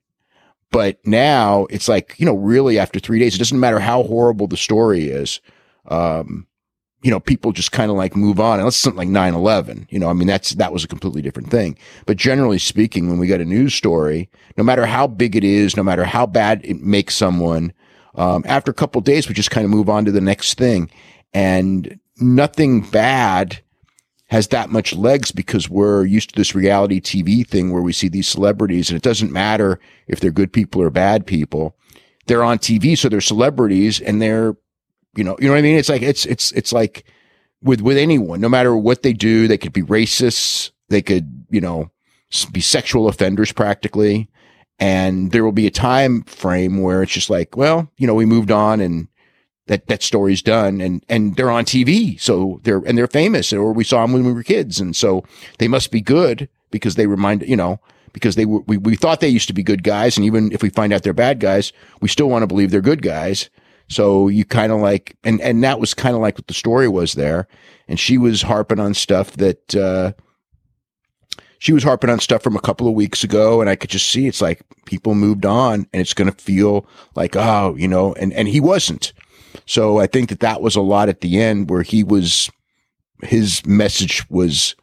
But 0.70 1.04
now 1.04 1.66
it's 1.70 1.88
like, 1.88 2.14
you 2.18 2.26
know, 2.26 2.34
really 2.34 2.78
after 2.78 3.00
three 3.00 3.18
days, 3.18 3.34
it 3.34 3.38
doesn't 3.38 3.58
matter 3.58 3.80
how 3.80 4.04
horrible 4.04 4.46
the 4.46 4.56
story 4.56 5.08
is. 5.08 5.40
Um, 5.86 6.46
you 7.02 7.10
know, 7.10 7.20
people 7.20 7.52
just 7.52 7.72
kind 7.72 7.90
of 7.90 7.96
like 7.96 8.14
move 8.14 8.38
on. 8.38 8.58
Unless 8.58 8.76
something 8.76 8.98
like 8.98 9.08
9-11, 9.08 9.86
you 9.90 9.98
know, 9.98 10.08
I 10.08 10.12
mean, 10.12 10.28
that's, 10.28 10.50
that 10.50 10.72
was 10.72 10.84
a 10.84 10.88
completely 10.88 11.22
different 11.22 11.50
thing. 11.50 11.78
But 12.06 12.18
generally 12.18 12.58
speaking, 12.58 13.08
when 13.08 13.18
we 13.18 13.26
get 13.26 13.40
a 13.40 13.44
news 13.44 13.74
story, 13.74 14.28
no 14.56 14.64
matter 14.64 14.84
how 14.84 15.06
big 15.06 15.34
it 15.34 15.44
is, 15.44 15.76
no 15.76 15.82
matter 15.82 16.04
how 16.04 16.26
bad 16.26 16.60
it 16.62 16.80
makes 16.80 17.14
someone, 17.14 17.72
um, 18.14 18.42
after 18.46 18.70
a 18.70 18.74
couple 18.74 19.00
days, 19.00 19.28
we 19.28 19.34
just 19.34 19.50
kind 19.50 19.64
of 19.64 19.70
move 19.70 19.88
on 19.88 20.04
to 20.04 20.12
the 20.12 20.20
next 20.20 20.58
thing. 20.58 20.90
And 21.32 21.98
nothing 22.20 22.82
bad 22.82 23.60
has 24.26 24.48
that 24.48 24.70
much 24.70 24.94
legs 24.94 25.32
because 25.32 25.68
we're 25.68 26.04
used 26.04 26.30
to 26.30 26.36
this 26.36 26.54
reality 26.54 27.00
TV 27.00 27.46
thing 27.46 27.72
where 27.72 27.82
we 27.82 27.92
see 27.92 28.08
these 28.08 28.28
celebrities 28.28 28.88
and 28.88 28.96
it 28.96 29.02
doesn't 29.02 29.32
matter 29.32 29.80
if 30.06 30.20
they're 30.20 30.30
good 30.30 30.52
people 30.52 30.80
or 30.80 30.90
bad 30.90 31.26
people. 31.26 31.76
They're 32.26 32.44
on 32.44 32.58
TV, 32.58 32.96
so 32.96 33.08
they're 33.08 33.20
celebrities 33.20 34.00
and 34.00 34.22
they're 34.22 34.54
you 35.16 35.24
know, 35.24 35.36
you 35.40 35.46
know 35.46 35.52
what 35.52 35.58
I 35.58 35.62
mean? 35.62 35.76
It's 35.76 35.88
like, 35.88 36.02
it's, 36.02 36.26
it's, 36.26 36.52
it's 36.52 36.72
like 36.72 37.04
with, 37.62 37.80
with 37.80 37.96
anyone, 37.96 38.40
no 38.40 38.48
matter 38.48 38.76
what 38.76 39.02
they 39.02 39.12
do, 39.12 39.48
they 39.48 39.58
could 39.58 39.72
be 39.72 39.82
racists. 39.82 40.70
They 40.88 41.02
could, 41.02 41.46
you 41.50 41.60
know, 41.60 41.90
be 42.52 42.60
sexual 42.60 43.08
offenders 43.08 43.52
practically. 43.52 44.28
And 44.78 45.30
there 45.32 45.44
will 45.44 45.52
be 45.52 45.66
a 45.66 45.70
time 45.70 46.22
frame 46.22 46.80
where 46.80 47.02
it's 47.02 47.12
just 47.12 47.28
like, 47.28 47.56
well, 47.56 47.90
you 47.98 48.06
know, 48.06 48.14
we 48.14 48.24
moved 48.24 48.50
on 48.50 48.80
and 48.80 49.08
that, 49.66 49.86
that 49.88 50.02
story's 50.02 50.42
done 50.42 50.80
and, 50.80 51.04
and 51.08 51.36
they're 51.36 51.50
on 51.50 51.64
TV. 51.64 52.18
So 52.20 52.60
they're, 52.64 52.82
and 52.86 52.96
they're 52.96 53.06
famous 53.06 53.52
or 53.52 53.72
we 53.72 53.84
saw 53.84 54.02
them 54.02 54.12
when 54.12 54.24
we 54.24 54.32
were 54.32 54.42
kids. 54.42 54.80
And 54.80 54.96
so 54.96 55.22
they 55.58 55.68
must 55.68 55.90
be 55.90 56.00
good 56.00 56.48
because 56.70 56.94
they 56.94 57.06
remind, 57.06 57.42
you 57.42 57.56
know, 57.56 57.78
because 58.12 58.36
they 58.36 58.46
were, 58.46 58.60
we, 58.60 58.78
we 58.78 58.96
thought 58.96 59.20
they 59.20 59.28
used 59.28 59.48
to 59.48 59.54
be 59.54 59.62
good 59.62 59.84
guys. 59.84 60.16
And 60.16 60.24
even 60.24 60.50
if 60.50 60.62
we 60.62 60.70
find 60.70 60.92
out 60.92 61.02
they're 61.02 61.12
bad 61.12 61.40
guys, 61.40 61.72
we 62.00 62.08
still 62.08 62.30
want 62.30 62.42
to 62.42 62.46
believe 62.46 62.70
they're 62.70 62.80
good 62.80 63.02
guys. 63.02 63.50
So 63.90 64.28
you 64.28 64.44
kind 64.44 64.70
of 64.70 64.80
like, 64.80 65.16
and, 65.24 65.40
and 65.40 65.62
that 65.64 65.80
was 65.80 65.94
kind 65.94 66.14
of 66.14 66.22
like 66.22 66.38
what 66.38 66.46
the 66.46 66.54
story 66.54 66.88
was 66.88 67.14
there. 67.14 67.48
And 67.88 67.98
she 67.98 68.18
was 68.18 68.40
harping 68.40 68.78
on 68.78 68.94
stuff 68.94 69.32
that, 69.32 69.74
uh, 69.74 70.12
she 71.58 71.72
was 71.72 71.82
harping 71.82 72.08
on 72.08 72.20
stuff 72.20 72.42
from 72.42 72.54
a 72.54 72.60
couple 72.60 72.86
of 72.86 72.94
weeks 72.94 73.24
ago 73.24 73.60
and 73.60 73.68
I 73.68 73.74
could 73.74 73.90
just 73.90 74.08
see 74.08 74.28
it's 74.28 74.40
like 74.40 74.62
people 74.86 75.14
moved 75.16 75.44
on 75.44 75.88
and 75.92 76.00
it's 76.00 76.14
going 76.14 76.30
to 76.30 76.36
feel 76.38 76.86
like, 77.16 77.34
oh, 77.34 77.74
you 77.76 77.88
know, 77.88 78.14
and, 78.14 78.32
and 78.32 78.46
he 78.46 78.60
wasn't. 78.60 79.12
So 79.66 79.98
I 79.98 80.06
think 80.06 80.28
that 80.28 80.40
that 80.40 80.62
was 80.62 80.76
a 80.76 80.80
lot 80.80 81.08
at 81.08 81.20
the 81.20 81.40
end 81.40 81.68
where 81.68 81.82
he 81.82 82.04
was, 82.04 82.48
his 83.24 83.66
message 83.66 84.24
was, 84.30 84.76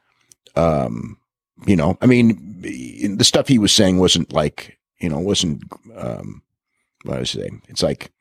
um, 0.58 1.18
you 1.66 1.78
know, 1.78 1.98
I 2.02 2.08
mean, 2.08 2.62
the 2.62 3.24
stuff 3.24 3.48
he 3.48 3.58
was 3.58 3.72
saying 3.72 4.00
wasn't 4.00 4.34
like, 4.34 4.78
you 5.00 5.08
know, 5.08 5.20
wasn't, 5.20 5.64
um, 5.96 6.44
what 7.04 7.16
I 7.16 7.20
was 7.22 7.36
I 7.36 7.40
say? 7.40 7.50
It's 7.70 7.82
like, 7.82 8.12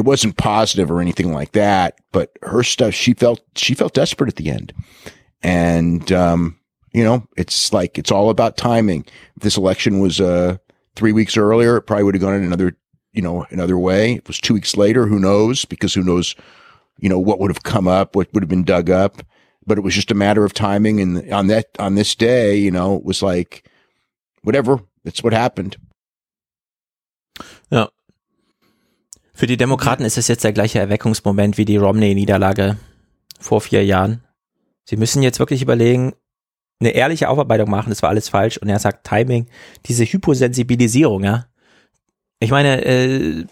it 0.00 0.06
wasn't 0.06 0.36
positive 0.36 0.90
or 0.90 1.00
anything 1.00 1.32
like 1.32 1.52
that, 1.52 1.98
but 2.10 2.32
her 2.42 2.62
stuff, 2.62 2.94
she 2.94 3.14
felt, 3.14 3.40
she 3.54 3.74
felt 3.74 3.94
desperate 3.94 4.28
at 4.28 4.36
the 4.36 4.50
end. 4.50 4.72
And, 5.42 6.10
um, 6.10 6.58
you 6.92 7.04
know, 7.04 7.26
it's 7.36 7.72
like, 7.72 7.98
it's 7.98 8.10
all 8.10 8.30
about 8.30 8.56
timing. 8.56 9.04
If 9.36 9.42
this 9.42 9.56
election 9.56 10.00
was, 10.00 10.20
uh, 10.20 10.56
three 10.96 11.12
weeks 11.12 11.36
earlier, 11.36 11.76
it 11.76 11.82
probably 11.82 12.04
would 12.04 12.14
have 12.14 12.22
gone 12.22 12.34
in 12.34 12.42
another, 12.42 12.76
you 13.12 13.22
know, 13.22 13.46
another 13.50 13.78
way. 13.78 14.14
If 14.14 14.18
it 14.18 14.28
was 14.28 14.40
two 14.40 14.54
weeks 14.54 14.76
later, 14.76 15.06
who 15.06 15.18
knows? 15.18 15.64
Because 15.64 15.94
who 15.94 16.02
knows, 16.02 16.34
you 16.98 17.08
know, 17.08 17.18
what 17.18 17.38
would 17.38 17.50
have 17.50 17.62
come 17.62 17.86
up, 17.86 18.16
what 18.16 18.32
would 18.32 18.42
have 18.42 18.50
been 18.50 18.64
dug 18.64 18.90
up. 18.90 19.22
But 19.66 19.78
it 19.78 19.82
was 19.82 19.94
just 19.94 20.10
a 20.10 20.14
matter 20.14 20.44
of 20.44 20.52
timing. 20.52 21.00
And 21.00 21.32
on 21.32 21.46
that, 21.48 21.68
on 21.78 21.94
this 21.94 22.14
day, 22.14 22.56
you 22.56 22.70
know, 22.70 22.96
it 22.96 23.04
was 23.04 23.22
like, 23.22 23.70
whatever, 24.42 24.80
it's 25.04 25.22
what 25.22 25.32
happened. 25.32 25.76
Für 29.40 29.46
die 29.46 29.56
Demokraten 29.56 30.04
ist 30.04 30.18
es 30.18 30.28
jetzt 30.28 30.44
der 30.44 30.52
gleiche 30.52 30.80
Erweckungsmoment 30.80 31.56
wie 31.56 31.64
die 31.64 31.78
Romney-Niederlage 31.78 32.76
vor 33.40 33.62
vier 33.62 33.82
Jahren. 33.82 34.22
Sie 34.84 34.98
müssen 34.98 35.22
jetzt 35.22 35.38
wirklich 35.38 35.62
überlegen, 35.62 36.12
eine 36.78 36.90
ehrliche 36.90 37.30
Aufarbeitung 37.30 37.70
machen, 37.70 37.88
das 37.88 38.02
war 38.02 38.10
alles 38.10 38.28
falsch. 38.28 38.58
Und 38.58 38.68
er 38.68 38.78
sagt 38.78 39.06
Timing, 39.06 39.46
diese 39.86 40.04
Hyposensibilisierung, 40.04 41.24
ja. 41.24 41.46
Ich 42.38 42.50
meine, 42.50 42.84
äh, 42.84 43.46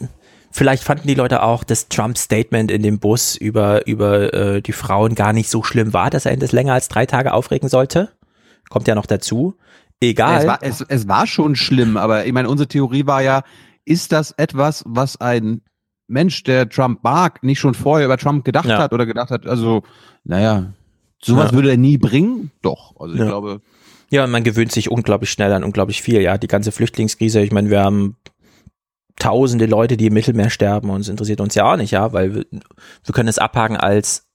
vielleicht 0.50 0.84
fanden 0.84 1.08
die 1.08 1.14
Leute 1.14 1.42
auch 1.42 1.64
das 1.64 1.88
Trump-Statement 1.88 2.70
in 2.70 2.82
dem 2.82 2.98
Bus 2.98 3.34
über, 3.36 3.86
über 3.86 4.34
äh, 4.34 4.60
die 4.60 4.72
Frauen 4.72 5.14
gar 5.14 5.32
nicht 5.32 5.48
so 5.48 5.62
schlimm 5.62 5.94
war, 5.94 6.10
dass 6.10 6.26
er 6.26 6.36
das 6.36 6.52
länger 6.52 6.74
als 6.74 6.88
drei 6.88 7.06
Tage 7.06 7.32
aufregen 7.32 7.70
sollte. 7.70 8.10
Kommt 8.68 8.88
ja 8.88 8.94
noch 8.94 9.06
dazu. 9.06 9.56
Egal. 10.00 10.40
Es 10.40 10.46
war, 10.46 10.58
es, 10.60 10.80
es 10.82 11.08
war 11.08 11.26
schon 11.26 11.56
schlimm, 11.56 11.96
aber 11.96 12.26
ich 12.26 12.32
meine, 12.34 12.50
unsere 12.50 12.68
Theorie 12.68 13.06
war 13.06 13.22
ja, 13.22 13.42
ist 13.86 14.12
das 14.12 14.32
etwas, 14.32 14.84
was 14.86 15.18
ein 15.18 15.62
Mensch, 16.08 16.42
der 16.42 16.68
Trump 16.68 17.04
mag, 17.04 17.42
nicht 17.42 17.58
schon 17.60 17.74
vorher 17.74 18.06
über 18.06 18.16
Trump 18.16 18.44
gedacht 18.44 18.66
Ja. 18.66 18.78
hat 18.78 18.92
oder 18.92 19.06
gedacht 19.06 19.30
hat, 19.30 19.46
also, 19.46 19.82
naja, 20.24 20.72
sowas 21.22 21.50
Ja. 21.50 21.56
würde 21.56 21.70
er 21.70 21.76
nie 21.76 21.98
bringen? 21.98 22.50
Doch, 22.62 22.94
also 22.98 23.14
ich 23.14 23.20
Ja. 23.20 23.26
glaube, 23.26 23.60
Ja, 24.10 24.24
und 24.24 24.30
man 24.30 24.42
gewöhnt 24.42 24.72
sich 24.72 24.90
unglaublich 24.90 25.30
schnell 25.30 25.52
an 25.52 25.62
unglaublich 25.64 26.00
viel. 26.00 26.22
Ja, 26.22 26.38
die 26.38 26.46
ganze 26.48 26.72
Flüchtlingskrise. 26.72 27.42
Ich 27.42 27.52
meine, 27.52 27.68
wir 27.68 27.80
haben 27.82 28.16
tausende 29.16 29.66
Leute, 29.66 29.98
die 29.98 30.06
im 30.06 30.14
Mittelmeer 30.14 30.48
sterben 30.48 30.88
und 30.88 31.02
es 31.02 31.08
interessiert 31.08 31.42
uns 31.42 31.54
ja 31.54 31.70
auch 31.70 31.76
nicht, 31.76 31.90
ja, 31.90 32.12
weil 32.14 32.34
wir, 32.34 32.44
wir 32.50 33.12
können 33.14 33.28
es 33.28 33.38
abhaken 33.38 33.76
als 33.76 34.26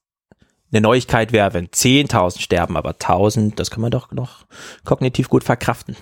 eine 0.70 0.80
Neuigkeit 0.80 1.32
wäre, 1.32 1.54
wenn 1.54 1.66
10.000 1.68 2.40
sterben, 2.40 2.76
aber 2.76 2.90
1.000, 2.94 3.54
das 3.56 3.70
kann 3.72 3.80
man 3.80 3.90
doch 3.90 4.12
noch 4.12 4.44
kognitiv 4.84 5.28
gut 5.28 5.42
verkraften. 5.42 5.96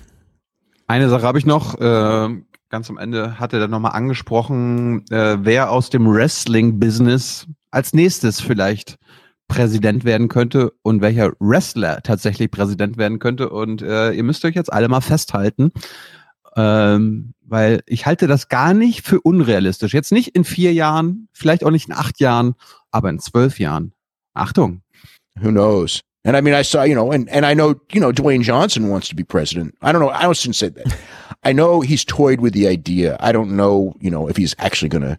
Eine 0.86 1.08
Sache 1.08 1.22
habe 1.22 1.38
ich 1.38 1.46
noch, 1.46 1.80
äh, 1.80 2.28
ganz 2.72 2.88
am 2.88 2.96
Ende 2.96 3.38
hat 3.38 3.52
er 3.52 3.60
dann 3.60 3.70
nochmal 3.70 3.92
angesprochen, 3.92 5.04
äh, 5.10 5.36
wer 5.42 5.70
aus 5.70 5.90
dem 5.90 6.10
Wrestling-Business 6.10 7.46
als 7.70 7.92
nächstes 7.92 8.40
vielleicht 8.40 8.96
Präsident 9.46 10.04
werden 10.04 10.28
könnte 10.28 10.72
und 10.80 11.02
welcher 11.02 11.32
Wrestler 11.38 12.00
tatsächlich 12.02 12.50
Präsident 12.50 12.96
werden 12.96 13.18
könnte. 13.18 13.50
Und 13.50 13.82
äh, 13.82 14.12
ihr 14.12 14.22
müsst 14.22 14.42
euch 14.46 14.54
jetzt 14.54 14.72
alle 14.72 14.88
mal 14.88 15.02
festhalten, 15.02 15.70
ähm, 16.56 17.34
weil 17.42 17.82
ich 17.86 18.06
halte 18.06 18.26
das 18.26 18.48
gar 18.48 18.72
nicht 18.72 19.06
für 19.06 19.20
unrealistisch. 19.20 19.92
Jetzt 19.92 20.10
nicht 20.10 20.28
in 20.28 20.44
vier 20.44 20.72
Jahren, 20.72 21.28
vielleicht 21.34 21.64
auch 21.64 21.70
nicht 21.70 21.88
in 21.88 21.94
acht 21.94 22.20
Jahren, 22.20 22.54
aber 22.90 23.10
in 23.10 23.18
zwölf 23.18 23.58
Jahren. 23.58 23.92
Achtung. 24.32 24.80
Who 25.38 25.50
knows? 25.50 26.00
And 26.24 26.36
I 26.36 26.40
mean, 26.40 26.58
I 26.58 26.64
saw, 26.64 26.84
you 26.84 26.94
know, 26.94 27.10
and, 27.10 27.28
and 27.30 27.44
I 27.44 27.52
know, 27.54 27.74
you 27.92 28.00
know, 28.00 28.12
Dwayne 28.12 28.42
Johnson 28.42 28.88
wants 28.88 29.10
to 29.10 29.14
be 29.14 29.24
president. 29.24 29.74
I 29.82 29.92
don't 29.92 30.00
know. 30.00 30.10
I 30.10 30.32
shouldn't 30.32 30.56
say 30.56 30.70
that. 30.70 30.86
I 31.44 31.52
know 31.52 31.80
he's 31.80 32.04
toyed 32.04 32.40
with 32.40 32.52
the 32.52 32.68
idea. 32.68 33.16
I 33.20 33.32
don't 33.32 33.56
know, 33.56 33.94
you 34.00 34.10
know, 34.10 34.28
if 34.28 34.36
he's 34.36 34.54
actually 34.58 34.88
going 34.88 35.02
to 35.02 35.18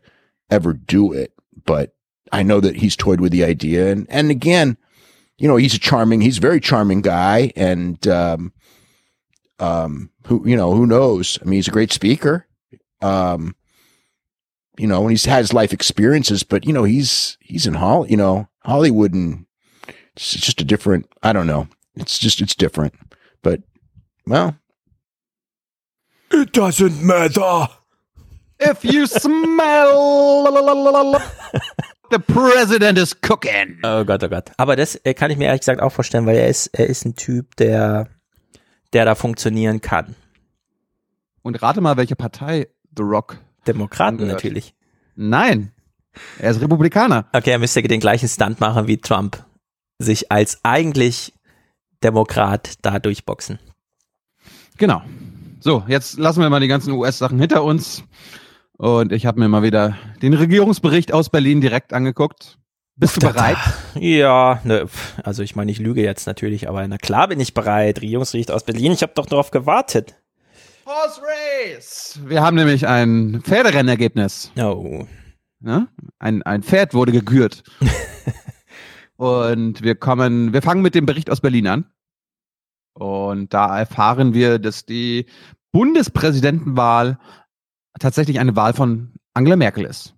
ever 0.49 0.73
do 0.73 1.11
it, 1.11 1.33
but 1.65 1.95
I 2.31 2.43
know 2.43 2.59
that 2.61 2.77
he's 2.77 2.95
toyed 2.95 3.19
with 3.19 3.31
the 3.31 3.43
idea. 3.43 3.91
And, 3.91 4.07
and 4.09 4.31
again, 4.31 4.77
you 5.37 5.47
know, 5.47 5.57
he's 5.57 5.73
a 5.73 5.79
charming, 5.79 6.21
he's 6.21 6.37
a 6.37 6.41
very 6.41 6.59
charming 6.59 7.01
guy. 7.01 7.51
And, 7.55 8.05
um, 8.07 8.53
um, 9.59 10.11
who, 10.27 10.47
you 10.47 10.55
know, 10.55 10.73
who 10.73 10.87
knows? 10.87 11.37
I 11.41 11.45
mean, 11.45 11.57
he's 11.57 11.67
a 11.67 11.71
great 11.71 11.91
speaker. 11.91 12.47
Um, 13.01 13.55
you 14.77 14.87
know, 14.87 15.01
and 15.01 15.11
he's 15.11 15.25
had 15.25 15.39
his 15.39 15.53
life 15.53 15.73
experiences, 15.73 16.43
but 16.43 16.65
you 16.65 16.73
know, 16.73 16.83
he's, 16.83 17.37
he's 17.41 17.67
in 17.67 17.75
Hol, 17.75 18.07
you 18.07 18.17
know, 18.17 18.47
Hollywood 18.63 19.13
and 19.13 19.45
it's 20.15 20.31
just 20.31 20.61
a 20.61 20.65
different, 20.65 21.07
I 21.21 21.33
don't 21.33 21.47
know. 21.47 21.67
It's 21.95 22.17
just, 22.17 22.41
it's 22.41 22.55
different, 22.55 22.95
but 23.41 23.61
well, 24.25 24.55
It 26.33 26.55
doesn't 26.55 27.01
matter. 27.01 27.69
If 28.59 28.83
you 28.83 29.05
smell 29.05 30.45
the 32.09 32.19
president 32.19 32.97
is 32.97 33.19
cooking. 33.21 33.79
Oh 33.83 34.03
Gott, 34.03 34.23
oh 34.23 34.29
Gott. 34.29 34.51
Aber 34.57 34.75
das 34.75 34.95
äh, 35.03 35.13
kann 35.13 35.31
ich 35.31 35.37
mir 35.37 35.45
ehrlich 35.45 35.61
gesagt 35.61 35.81
auch 35.81 35.91
vorstellen, 35.91 36.25
weil 36.25 36.37
er 36.37 36.47
ist, 36.47 36.67
er 36.67 36.87
ist 36.87 37.05
ein 37.05 37.15
Typ, 37.15 37.55
der, 37.57 38.07
der 38.93 39.05
da 39.05 39.15
funktionieren 39.15 39.81
kann. 39.81 40.15
Und 41.41 41.61
rate 41.61 41.81
mal, 41.81 41.97
welche 41.97 42.15
Partei 42.15 42.67
The 42.95 43.03
Rock 43.03 43.37
Demokraten 43.67 44.15
angehört. 44.15 44.33
natürlich. 44.33 44.73
Nein. 45.15 45.71
Er 46.39 46.51
ist 46.51 46.61
Republikaner. 46.61 47.25
Okay, 47.33 47.51
er 47.51 47.59
müsste 47.59 47.81
den 47.81 47.99
gleichen 47.99 48.29
Stunt 48.29 48.59
machen 48.59 48.87
wie 48.87 48.97
Trump. 48.97 49.43
Sich 49.99 50.31
als 50.31 50.59
eigentlich 50.63 51.33
Demokrat 52.03 52.73
da 52.81 52.99
durchboxen. 52.99 53.59
Genau. 54.77 55.01
So, 55.63 55.81
jetzt 55.87 56.19
lassen 56.19 56.41
wir 56.41 56.49
mal 56.49 56.59
die 56.59 56.67
ganzen 56.67 56.91
US-Sachen 56.91 57.39
hinter 57.39 57.63
uns. 57.63 58.03
Und 58.73 59.13
ich 59.13 59.25
habe 59.25 59.39
mir 59.39 59.47
mal 59.47 59.63
wieder 59.63 59.95
den 60.21 60.33
Regierungsbericht 60.33 61.13
aus 61.13 61.29
Berlin 61.29 61.61
direkt 61.61 61.93
angeguckt. 61.93 62.57
Bist 62.97 63.15
du 63.15 63.21
bereit? 63.21 63.55
Ja, 63.95 64.59
ne, 64.65 64.87
also 65.23 65.41
ich 65.41 65.55
meine, 65.55 65.71
ich 65.71 65.79
lüge 65.79 66.03
jetzt 66.03 66.27
natürlich, 66.27 66.67
aber 66.67 66.85
na 66.85 66.97
klar 66.97 67.29
bin 67.29 67.39
ich 67.39 67.53
bereit. 67.53 68.01
Regierungsgericht 68.01 68.51
aus 68.51 68.65
Berlin, 68.65 68.91
ich 68.91 69.03
habe 69.03 69.13
doch 69.15 69.25
darauf 69.25 69.51
gewartet. 69.51 70.15
Horse 70.85 71.21
Race! 71.21 72.19
Wir 72.25 72.41
haben 72.41 72.57
nämlich 72.57 72.85
ein 72.85 73.39
Pferderennergebnis. 73.41 74.51
Oh. 74.57 75.05
Ne? 75.61 75.87
Ein, 76.19 76.43
ein 76.43 76.63
Pferd 76.63 76.93
wurde 76.93 77.13
gekürt. 77.13 77.63
Und 79.15 79.81
wir 79.81 79.95
kommen, 79.95 80.51
wir 80.51 80.61
fangen 80.61 80.81
mit 80.81 80.93
dem 80.93 81.05
Bericht 81.05 81.29
aus 81.29 81.39
Berlin 81.39 81.67
an. 81.67 81.85
Und 82.93 83.53
da 83.53 83.77
erfahren 83.77 84.33
wir, 84.33 84.59
dass 84.59 84.85
die 84.85 85.25
Bundespräsidentenwahl 85.71 87.17
tatsächlich 87.99 88.39
eine 88.39 88.55
Wahl 88.55 88.73
von 88.73 89.13
Angela 89.33 89.55
Merkel 89.55 89.85
ist. 89.85 90.13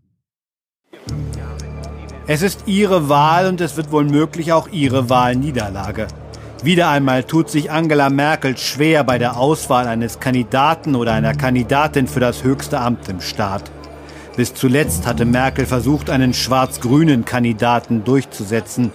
Es 2.28 2.42
ist 2.42 2.64
ihre 2.68 3.08
Wahl 3.08 3.48
und 3.48 3.62
es 3.62 3.78
wird 3.78 3.92
wohl 3.92 4.04
möglich 4.04 4.52
auch 4.52 4.68
ihre 4.70 5.10
Wahlniederlage. 5.10 6.08
Wieder 6.64 6.90
einmal 6.90 7.24
tut 7.24 7.50
sich 7.50 7.70
Angela 7.70 8.10
Merkel 8.10 8.58
schwer 8.58 9.04
bei 9.04 9.20
der 9.20 9.38
Auswahl 9.38 9.88
eines 9.88 10.20
Kandidaten 10.20 10.96
oder 10.96 11.14
einer 11.14 11.36
Kandidatin 11.36 12.08
für 12.08 12.20
das 12.20 12.44
höchste 12.44 12.80
Amt 12.80 13.08
im 13.08 13.22
Staat. 13.22 13.72
Bis 14.36 14.54
zuletzt 14.54 15.06
hatte 15.06 15.26
Merkel 15.26 15.66
versucht, 15.66 16.10
einen 16.10 16.34
schwarz-grünen 16.34 17.24
Kandidaten 17.24 18.04
durchzusetzen, 18.04 18.92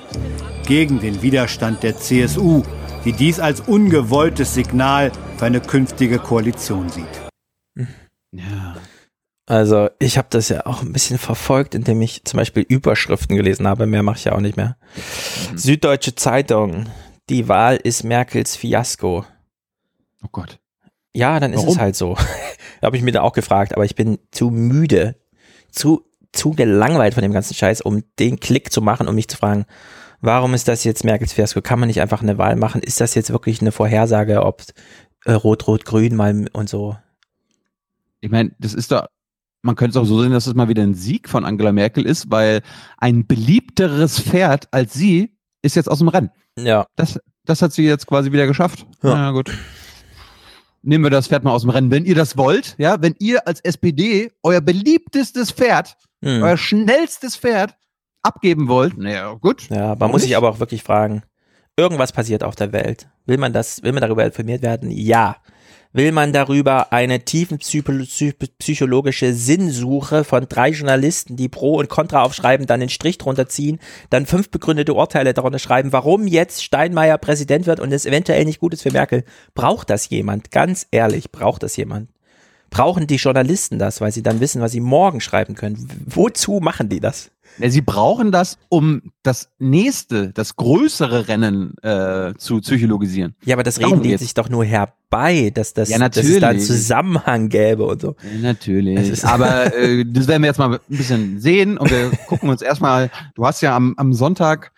gegen 0.66 1.00
den 1.00 1.22
Widerstand 1.22 1.82
der 1.82 1.96
CSU, 1.96 2.62
die 3.04 3.12
dies 3.12 3.40
als 3.40 3.60
ungewolltes 3.60 4.54
Signal 4.54 5.12
für 5.36 5.46
eine 5.46 5.60
künftige 5.60 6.18
Koalition 6.18 6.88
sieht. 6.88 7.86
Ja. 8.32 8.76
Also 9.46 9.88
ich 9.98 10.16
habe 10.16 10.28
das 10.30 10.48
ja 10.48 10.66
auch 10.66 10.82
ein 10.82 10.92
bisschen 10.92 11.18
verfolgt, 11.18 11.74
indem 11.74 12.00
ich 12.02 12.24
zum 12.24 12.38
Beispiel 12.38 12.62
Überschriften 12.62 13.36
gelesen 13.36 13.66
habe. 13.66 13.86
Mehr 13.86 14.04
mache 14.04 14.18
ich 14.18 14.24
ja 14.24 14.32
auch 14.32 14.40
nicht 14.40 14.56
mehr. 14.56 14.76
Mhm. 15.50 15.58
Süddeutsche 15.58 16.14
Zeitung. 16.14 16.86
Die 17.28 17.48
Wahl 17.48 17.76
ist 17.76 18.04
Merkels 18.04 18.54
Fiasko. 18.56 19.24
Oh 20.22 20.28
Gott. 20.30 20.60
Ja, 21.14 21.40
dann 21.40 21.52
ist 21.52 21.62
Warum? 21.62 21.74
es 21.74 21.78
halt 21.80 21.96
so. 21.96 22.14
da 22.80 22.86
habe 22.86 22.96
ich 22.96 23.02
mir 23.02 23.12
da 23.12 23.22
auch 23.22 23.32
gefragt, 23.32 23.74
aber 23.74 23.84
ich 23.84 23.96
bin 23.96 24.18
zu 24.30 24.50
müde, 24.50 25.16
zu, 25.72 26.04
zu 26.32 26.52
gelangweilt 26.52 27.14
von 27.14 27.22
dem 27.22 27.32
ganzen 27.32 27.54
Scheiß, 27.54 27.80
um 27.80 28.04
den 28.20 28.38
Klick 28.38 28.72
zu 28.72 28.82
machen, 28.82 29.08
um 29.08 29.16
mich 29.16 29.28
zu 29.28 29.36
fragen, 29.36 29.64
warum 30.20 30.54
ist 30.54 30.68
das 30.68 30.84
jetzt 30.84 31.04
Merkels 31.04 31.32
Fiasko? 31.32 31.60
Kann 31.62 31.78
man 31.80 31.86
nicht 31.88 32.00
einfach 32.00 32.22
eine 32.22 32.38
Wahl 32.38 32.56
machen? 32.56 32.82
Ist 32.82 33.00
das 33.00 33.14
jetzt 33.14 33.30
wirklich 33.30 33.60
eine 33.60 33.72
Vorhersage, 33.72 34.42
ob 34.44 34.62
äh, 35.24 35.32
Rot, 35.32 35.66
Rot, 35.66 35.84
Grün 35.84 36.16
mal 36.16 36.46
und 36.52 36.68
so? 36.68 36.96
Ich 38.20 38.30
meine, 38.30 38.52
das 38.58 38.74
ist 38.74 38.92
doch, 38.92 39.06
man 39.62 39.76
könnte 39.76 39.98
es 39.98 40.02
auch 40.02 40.06
so 40.08 40.20
sehen, 40.22 40.32
dass 40.32 40.46
es 40.46 40.54
mal 40.54 40.68
wieder 40.68 40.82
ein 40.82 40.94
Sieg 40.94 41.28
von 41.28 41.44
Angela 41.44 41.72
Merkel 41.72 42.06
ist, 42.06 42.30
weil 42.30 42.62
ein 42.98 43.26
beliebteres 43.26 44.20
Pferd 44.20 44.68
als 44.72 44.94
sie 44.94 45.36
ist 45.62 45.76
jetzt 45.76 45.90
aus 45.90 45.98
dem 45.98 46.08
Rennen. 46.08 46.30
Ja. 46.58 46.86
Das, 46.96 47.18
das 47.44 47.62
hat 47.62 47.72
sie 47.72 47.84
jetzt 47.84 48.06
quasi 48.06 48.32
wieder 48.32 48.46
geschafft. 48.46 48.86
Ja. 49.02 49.14
Na 49.14 49.30
gut. 49.32 49.50
Nehmen 50.82 51.04
wir 51.04 51.10
das 51.10 51.28
Pferd 51.28 51.44
mal 51.44 51.52
aus 51.52 51.60
dem 51.62 51.70
Rennen. 51.70 51.90
Wenn 51.90 52.06
ihr 52.06 52.14
das 52.14 52.38
wollt, 52.38 52.74
ja, 52.78 53.02
wenn 53.02 53.14
ihr 53.18 53.46
als 53.46 53.60
SPD 53.60 54.32
euer 54.42 54.60
beliebtestes 54.62 55.50
Pferd, 55.50 55.96
Hm. 56.22 56.42
euer 56.42 56.58
schnellstes 56.58 57.36
Pferd 57.36 57.76
abgeben 58.22 58.68
wollt, 58.68 58.98
naja, 58.98 59.32
gut. 59.34 59.68
Ja, 59.70 59.94
man 59.98 60.10
muss 60.10 60.22
sich 60.22 60.36
aber 60.36 60.48
auch 60.50 60.60
wirklich 60.60 60.82
fragen, 60.82 61.22
irgendwas 61.76 62.12
passiert 62.12 62.42
auf 62.44 62.54
der 62.56 62.72
Welt. 62.72 63.08
Will 63.26 63.38
man 63.38 63.52
das, 63.52 63.82
will 63.82 63.92
man 63.92 64.02
darüber 64.02 64.24
informiert 64.24 64.62
werden? 64.62 64.90
Ja. 64.90 65.36
Will 65.92 66.12
man 66.12 66.32
darüber 66.32 66.92
eine 66.92 67.24
tiefen 67.24 67.58
psycho- 67.58 67.90
psy- 67.90 68.34
psychologische 68.58 69.32
Sinnsuche 69.32 70.22
von 70.22 70.46
drei 70.48 70.70
Journalisten, 70.70 71.34
die 71.34 71.48
Pro 71.48 71.78
und 71.78 71.88
Contra 71.88 72.22
aufschreiben, 72.22 72.66
dann 72.68 72.78
den 72.78 72.90
Strich 72.90 73.18
drunter 73.18 73.48
ziehen, 73.48 73.80
dann 74.08 74.24
fünf 74.26 74.52
begründete 74.52 74.94
Urteile 74.94 75.34
darunter 75.34 75.58
schreiben, 75.58 75.92
warum 75.92 76.28
jetzt 76.28 76.62
Steinmeier 76.62 77.18
Präsident 77.18 77.66
wird 77.66 77.80
und 77.80 77.90
es 77.90 78.06
eventuell 78.06 78.44
nicht 78.44 78.60
gut 78.60 78.72
ist 78.72 78.82
für 78.82 78.92
Merkel? 78.92 79.24
Braucht 79.54 79.90
das 79.90 80.08
jemand? 80.10 80.52
Ganz 80.52 80.86
ehrlich, 80.92 81.32
braucht 81.32 81.64
das 81.64 81.76
jemand? 81.76 82.08
Brauchen 82.70 83.06
die 83.06 83.16
Journalisten 83.16 83.78
das, 83.78 84.00
weil 84.00 84.12
sie 84.12 84.22
dann 84.22 84.40
wissen, 84.40 84.62
was 84.62 84.72
sie 84.72 84.80
morgen 84.80 85.20
schreiben 85.20 85.54
können? 85.54 85.88
Wozu 86.06 86.60
machen 86.60 86.88
die 86.88 87.00
das? 87.00 87.30
Sie 87.58 87.80
brauchen 87.80 88.30
das, 88.32 88.58
um 88.68 89.02
das 89.22 89.50
nächste, 89.58 90.32
das 90.32 90.56
größere 90.56 91.28
Rennen 91.28 91.74
äh, 91.82 92.32
zu 92.38 92.60
psychologisieren. 92.60 93.34
Ja, 93.44 93.56
aber 93.56 93.64
das 93.64 93.74
Darum 93.74 93.94
reden 93.94 94.02
die 94.04 94.08
geht's. 94.10 94.22
sich 94.22 94.34
doch 94.34 94.48
nur 94.48 94.64
herbei, 94.64 95.50
dass, 95.52 95.74
das, 95.74 95.90
Ja, 95.90 95.98
dass 95.98 96.16
es 96.24 96.40
da 96.40 96.48
einen. 96.50 96.60
Zusammenhang 96.60 97.48
gäbe 97.48 97.84
und 97.86 98.00
so. 98.00 98.16
Ja, 98.22 98.38
Natürlich. 98.40 99.24
Aber 99.26 99.74
äh, 99.76 100.04
das 100.06 100.28
werden 100.28 100.42
wir 100.42 100.46
jetzt 100.48 100.58
mal 100.58 100.74
ein 100.74 100.80
bisschen 100.88 101.40
sehen 101.40 101.76
und 101.76 101.90
wir 101.90 102.10
gucken 102.28 102.48
uns 102.48 102.62
erstmal, 102.62 103.10
du 103.34 103.44
hast 103.44 103.60
ja 103.60 103.74
am, 103.76 103.94
am 103.96 104.12
Sonntag 104.12 104.72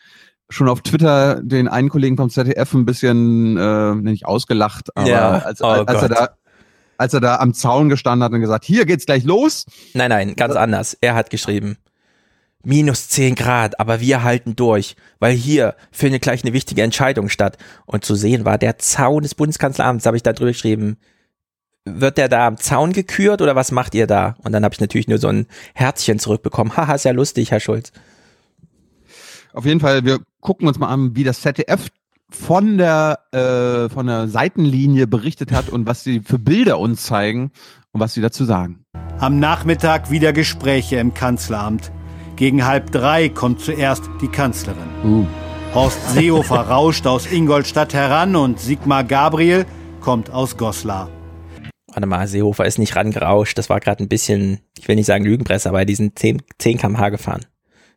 schon 0.48 0.68
auf 0.68 0.80
Twitter 0.82 1.40
den 1.42 1.68
einen 1.68 1.88
Kollegen 1.88 2.16
vom 2.16 2.30
ZDF 2.30 2.74
ein 2.74 2.84
bisschen 2.84 3.56
äh, 3.56 3.94
nicht 3.94 4.26
ausgelacht, 4.26 4.96
aber 4.96 5.08
Ja, 5.08 5.30
als, 5.38 5.62
oh 5.62 5.66
als, 5.66 6.02
er 6.02 6.08
da 6.08 6.28
als 7.02 7.14
er 7.14 7.20
da 7.20 7.36
am 7.36 7.52
Zaun 7.52 7.88
gestanden 7.88 8.24
hat 8.24 8.32
und 8.32 8.40
gesagt, 8.40 8.64
hier 8.64 8.86
geht's 8.86 9.06
gleich 9.06 9.24
los. 9.24 9.66
Nein, 9.92 10.10
nein, 10.10 10.36
ganz 10.36 10.54
anders. 10.54 10.96
Er 11.00 11.14
hat 11.16 11.30
geschrieben, 11.30 11.76
minus 12.62 13.08
10 13.08 13.34
Grad, 13.34 13.80
aber 13.80 14.00
wir 14.00 14.22
halten 14.22 14.54
durch, 14.54 14.94
weil 15.18 15.34
hier 15.34 15.74
findet 15.90 16.22
gleich 16.22 16.44
eine 16.44 16.52
wichtige 16.52 16.82
Entscheidung 16.82 17.28
statt. 17.28 17.58
Und 17.86 18.04
zu 18.04 18.14
sehen 18.14 18.44
war 18.44 18.56
der 18.56 18.78
Zaun 18.78 19.24
des 19.24 19.34
Bundeskanzleramts, 19.34 20.06
habe 20.06 20.16
ich 20.16 20.22
da 20.22 20.32
drüber 20.32 20.52
geschrieben, 20.52 20.96
wird 21.84 22.18
der 22.18 22.28
da 22.28 22.46
am 22.46 22.56
Zaun 22.56 22.92
gekürt 22.92 23.42
oder 23.42 23.56
was 23.56 23.72
macht 23.72 23.96
ihr 23.96 24.06
da? 24.06 24.36
Und 24.44 24.52
dann 24.52 24.64
habe 24.64 24.72
ich 24.72 24.80
natürlich 24.80 25.08
nur 25.08 25.18
so 25.18 25.26
ein 25.26 25.46
Herzchen 25.74 26.20
zurückbekommen. 26.20 26.76
Haha, 26.76 26.94
ist 26.94 27.04
ja 27.04 27.10
lustig, 27.10 27.50
Herr 27.50 27.58
Schulz. 27.58 27.90
Auf 29.52 29.66
jeden 29.66 29.80
Fall, 29.80 30.04
wir 30.04 30.20
gucken 30.40 30.68
uns 30.68 30.78
mal 30.78 30.86
an, 30.86 31.16
wie 31.16 31.24
das 31.24 31.40
ZDF 31.40 31.88
von 32.34 32.78
der 32.78 33.20
äh, 33.32 33.88
von 33.88 34.06
der 34.06 34.28
Seitenlinie 34.28 35.06
berichtet 35.06 35.52
hat 35.52 35.68
und 35.68 35.86
was 35.86 36.02
sie 36.02 36.20
für 36.20 36.38
Bilder 36.38 36.78
uns 36.78 37.04
zeigen 37.04 37.52
und 37.92 38.00
was 38.00 38.14
sie 38.14 38.20
dazu 38.20 38.44
sagen. 38.44 38.84
Am 39.18 39.38
Nachmittag 39.38 40.10
wieder 40.10 40.32
Gespräche 40.32 40.96
im 40.96 41.14
Kanzleramt. 41.14 41.92
Gegen 42.36 42.66
halb 42.66 42.90
drei 42.90 43.28
kommt 43.28 43.60
zuerst 43.60 44.02
die 44.20 44.28
Kanzlerin. 44.28 45.28
Horst 45.74 45.98
Seehofer 46.10 46.60
rauscht 46.68 47.06
aus 47.06 47.30
Ingolstadt 47.30 47.94
heran 47.94 48.34
und 48.34 48.58
Sigmar 48.58 49.04
Gabriel 49.04 49.66
kommt 50.00 50.30
aus 50.30 50.56
Goslar. 50.56 51.08
Warte 51.86 52.06
mal, 52.06 52.26
Seehofer 52.26 52.64
ist 52.64 52.78
nicht 52.78 52.96
rangerauscht. 52.96 53.56
Das 53.58 53.68
war 53.68 53.78
gerade 53.78 54.02
ein 54.02 54.08
bisschen, 54.08 54.60
ich 54.78 54.88
will 54.88 54.96
nicht 54.96 55.06
sagen 55.06 55.24
Lügenpresse, 55.24 55.68
aber 55.68 55.84
die 55.84 55.94
sind 55.94 56.18
10, 56.18 56.42
10 56.58 56.78
km/h 56.78 57.10
gefahren. 57.10 57.44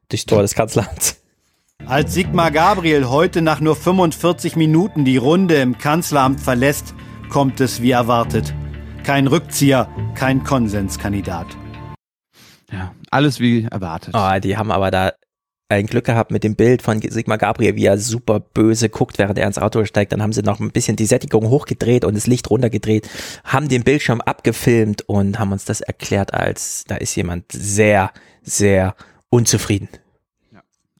Durchs 0.10 0.26
Tor 0.26 0.41
des 0.41 0.53
Kanzleramts. 0.53 1.24
Als 1.88 2.15
Sigmar 2.15 2.49
Gabriel 2.49 3.10
heute 3.10 3.43
nach 3.43 3.60
nur 3.60 3.76
45 3.76 4.56
Minuten 4.56 5.06
die 5.06 5.18
Runde 5.18 5.57
im 5.57 5.77
Kanzleramt 5.77 6.39
verlässt, 6.39 6.95
kommt 7.30 7.61
es 7.61 7.80
wie 7.80 7.91
erwartet. 7.91 8.56
Kein 9.03 9.27
Rückzieher, 9.27 9.88
kein 10.15 10.43
Konsenskandidat. 10.43 11.45
Ja, 12.72 12.91
alles 13.11 13.39
wie 13.39 13.65
erwartet. 13.65 14.15
Oh, 14.18 14.39
die 14.39 14.57
haben 14.57 14.72
aber 14.72 14.89
da 14.89 15.14
ein 15.69 15.85
Glück 15.85 16.06
gehabt 16.06 16.31
mit 16.31 16.43
dem 16.43 16.56
Bild 16.56 16.81
von 16.81 16.99
Sigmar 17.02 17.38
Gabriel, 17.38 17.76
wie 17.76 17.85
er 17.85 17.99
super 17.99 18.39
böse 18.39 18.89
guckt, 18.89 19.19
während 19.19 19.38
er 19.38 19.45
ins 19.45 19.60
Auto 19.60 19.85
steigt. 19.85 20.11
Dann 20.11 20.23
haben 20.23 20.34
sie 20.34 20.41
noch 20.41 20.60
ein 20.60 20.72
bisschen 20.72 20.95
die 20.95 21.06
Sättigung 21.06 21.49
hochgedreht 21.49 22.03
und 22.03 22.15
das 22.15 22.26
Licht 22.26 22.49
runtergedreht, 22.49 23.07
haben 23.43 23.69
den 23.69 23.84
Bildschirm 23.84 24.22
abgefilmt 24.22 25.07
und 25.07 25.38
haben 25.38 25.52
uns 25.52 25.65
das 25.65 25.81
erklärt 25.81 26.34
als, 26.34 26.85
da 26.88 26.95
ist 26.95 27.15
jemand 27.15 27.52
sehr, 27.52 28.11
sehr 28.41 28.95
unzufrieden. 29.30 29.88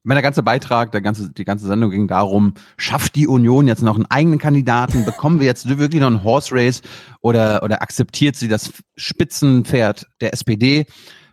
Meine, 0.06 0.20
der 0.20 0.24
ganze 0.24 0.44
Beitrag, 0.44 0.92
der 0.92 1.02
ganze, 1.02 1.32
die 1.32 1.46
ganze 1.46 1.66
Sendung 1.66 1.90
ging 1.90 2.08
darum, 2.08 2.54
schafft 2.78 3.16
die 3.16 3.28
Union 3.28 3.68
jetzt 3.68 3.82
noch 3.82 3.96
einen 3.96 4.06
eigenen 4.06 4.38
Kandidaten? 4.38 5.04
Bekommen 5.04 5.40
wir 5.40 5.48
jetzt 5.48 5.68
wirklich 5.68 6.00
noch 6.00 6.08
einen 6.08 6.24
Horse 6.24 6.54
Race 6.54 6.84
oder, 7.22 7.64
oder 7.64 7.82
akzeptiert 7.82 8.36
sie 8.36 8.48
das 8.48 8.72
Spitzenpferd 8.96 10.06
der 10.22 10.34
SPD? 10.34 10.86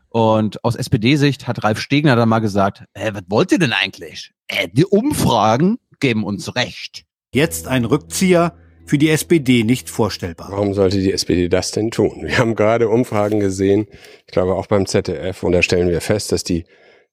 Und 0.08 0.64
aus 0.64 0.74
SPD-Sicht 0.74 1.46
hat 1.46 1.64
Ralf 1.64 1.80
Stegner 1.80 2.16
dann 2.16 2.30
mal 2.30 2.38
gesagt, 2.38 2.84
äh, 2.94 3.12
was 3.12 3.22
wollt 3.28 3.52
ihr 3.52 3.58
denn 3.58 3.74
eigentlich? 3.74 4.32
Äh, 4.46 4.68
die 4.72 4.86
Umfragen 4.86 5.78
geben 6.00 6.24
uns 6.24 6.56
recht. 6.56 7.04
Jetzt 7.34 7.68
ein 7.68 7.84
Rückzieher 7.84 8.54
für 8.86 8.98
die 8.98 9.10
SPD 9.10 9.64
nicht 9.64 9.90
vorstellbar. 9.90 10.48
Warum 10.50 10.74
sollte 10.74 10.98
die 10.98 11.12
SPD 11.12 11.48
das 11.48 11.72
denn 11.72 11.90
tun? 11.90 12.22
Wir 12.22 12.38
haben 12.38 12.54
gerade 12.54 12.88
Umfragen 12.88 13.40
gesehen, 13.40 13.86
ich 14.26 14.32
glaube 14.32 14.54
auch 14.54 14.66
beim 14.66 14.86
ZDF, 14.86 15.42
und 15.42 15.52
da 15.52 15.62
stellen 15.62 15.88
wir 15.88 16.00
fest, 16.00 16.32
dass 16.32 16.44
die 16.44 16.64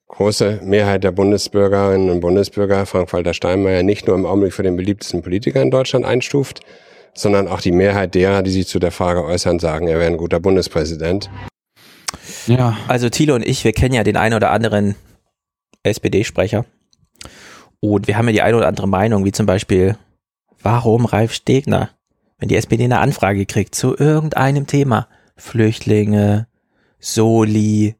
große 0.09 0.59
Mehrheit 0.63 1.03
der 1.03 1.11
Bundesbürgerinnen 1.11 2.09
und 2.09 2.19
Bundesbürger 2.19 2.85
Frank-Walter 2.85 3.33
Steinmeier 3.33 3.83
nicht 3.83 4.07
nur 4.07 4.15
im 4.15 4.25
Augenblick 4.25 4.53
für 4.53 4.63
den 4.63 4.75
beliebtesten 4.75 5.21
Politiker 5.21 5.61
in 5.61 5.71
Deutschland 5.71 6.05
einstuft, 6.05 6.61
sondern 7.13 7.47
auch 7.47 7.61
die 7.61 7.71
Mehrheit 7.71 8.15
derer, 8.15 8.43
die 8.43 8.51
sich 8.51 8.67
zu 8.67 8.79
der 8.79 8.91
Frage 8.91 9.23
äußern, 9.23 9.59
sagen, 9.59 9.87
er 9.87 9.99
wäre 9.99 10.11
ein 10.11 10.17
guter 10.17 10.39
Bundespräsident. 10.39 11.29
Ja. 12.47 12.77
Also 12.87 13.09
Thilo 13.09 13.35
und 13.35 13.45
ich, 13.45 13.63
wir 13.63 13.71
kennen 13.71 13.93
ja 13.93 14.03
den 14.03 14.17
einen 14.17 14.35
oder 14.35 14.51
anderen 14.51 14.95
SPD-Sprecher. 15.83 16.65
Und 17.79 18.07
wir 18.07 18.17
haben 18.17 18.27
ja 18.27 18.33
die 18.33 18.41
eine 18.41 18.57
oder 18.57 18.67
andere 18.67 18.87
Meinung, 18.87 19.25
wie 19.25 19.31
zum 19.31 19.45
Beispiel, 19.45 19.95
warum 20.61 21.05
Ralf 21.05 21.33
Stegner, 21.33 21.91
wenn 22.39 22.49
die 22.49 22.55
SPD 22.55 22.83
eine 22.83 22.99
Anfrage 22.99 23.45
kriegt 23.45 23.75
zu 23.75 23.95
irgendeinem 23.95 24.67
Thema, 24.67 25.07
Flüchtlinge, 25.37 26.47
Soli, 26.99 27.95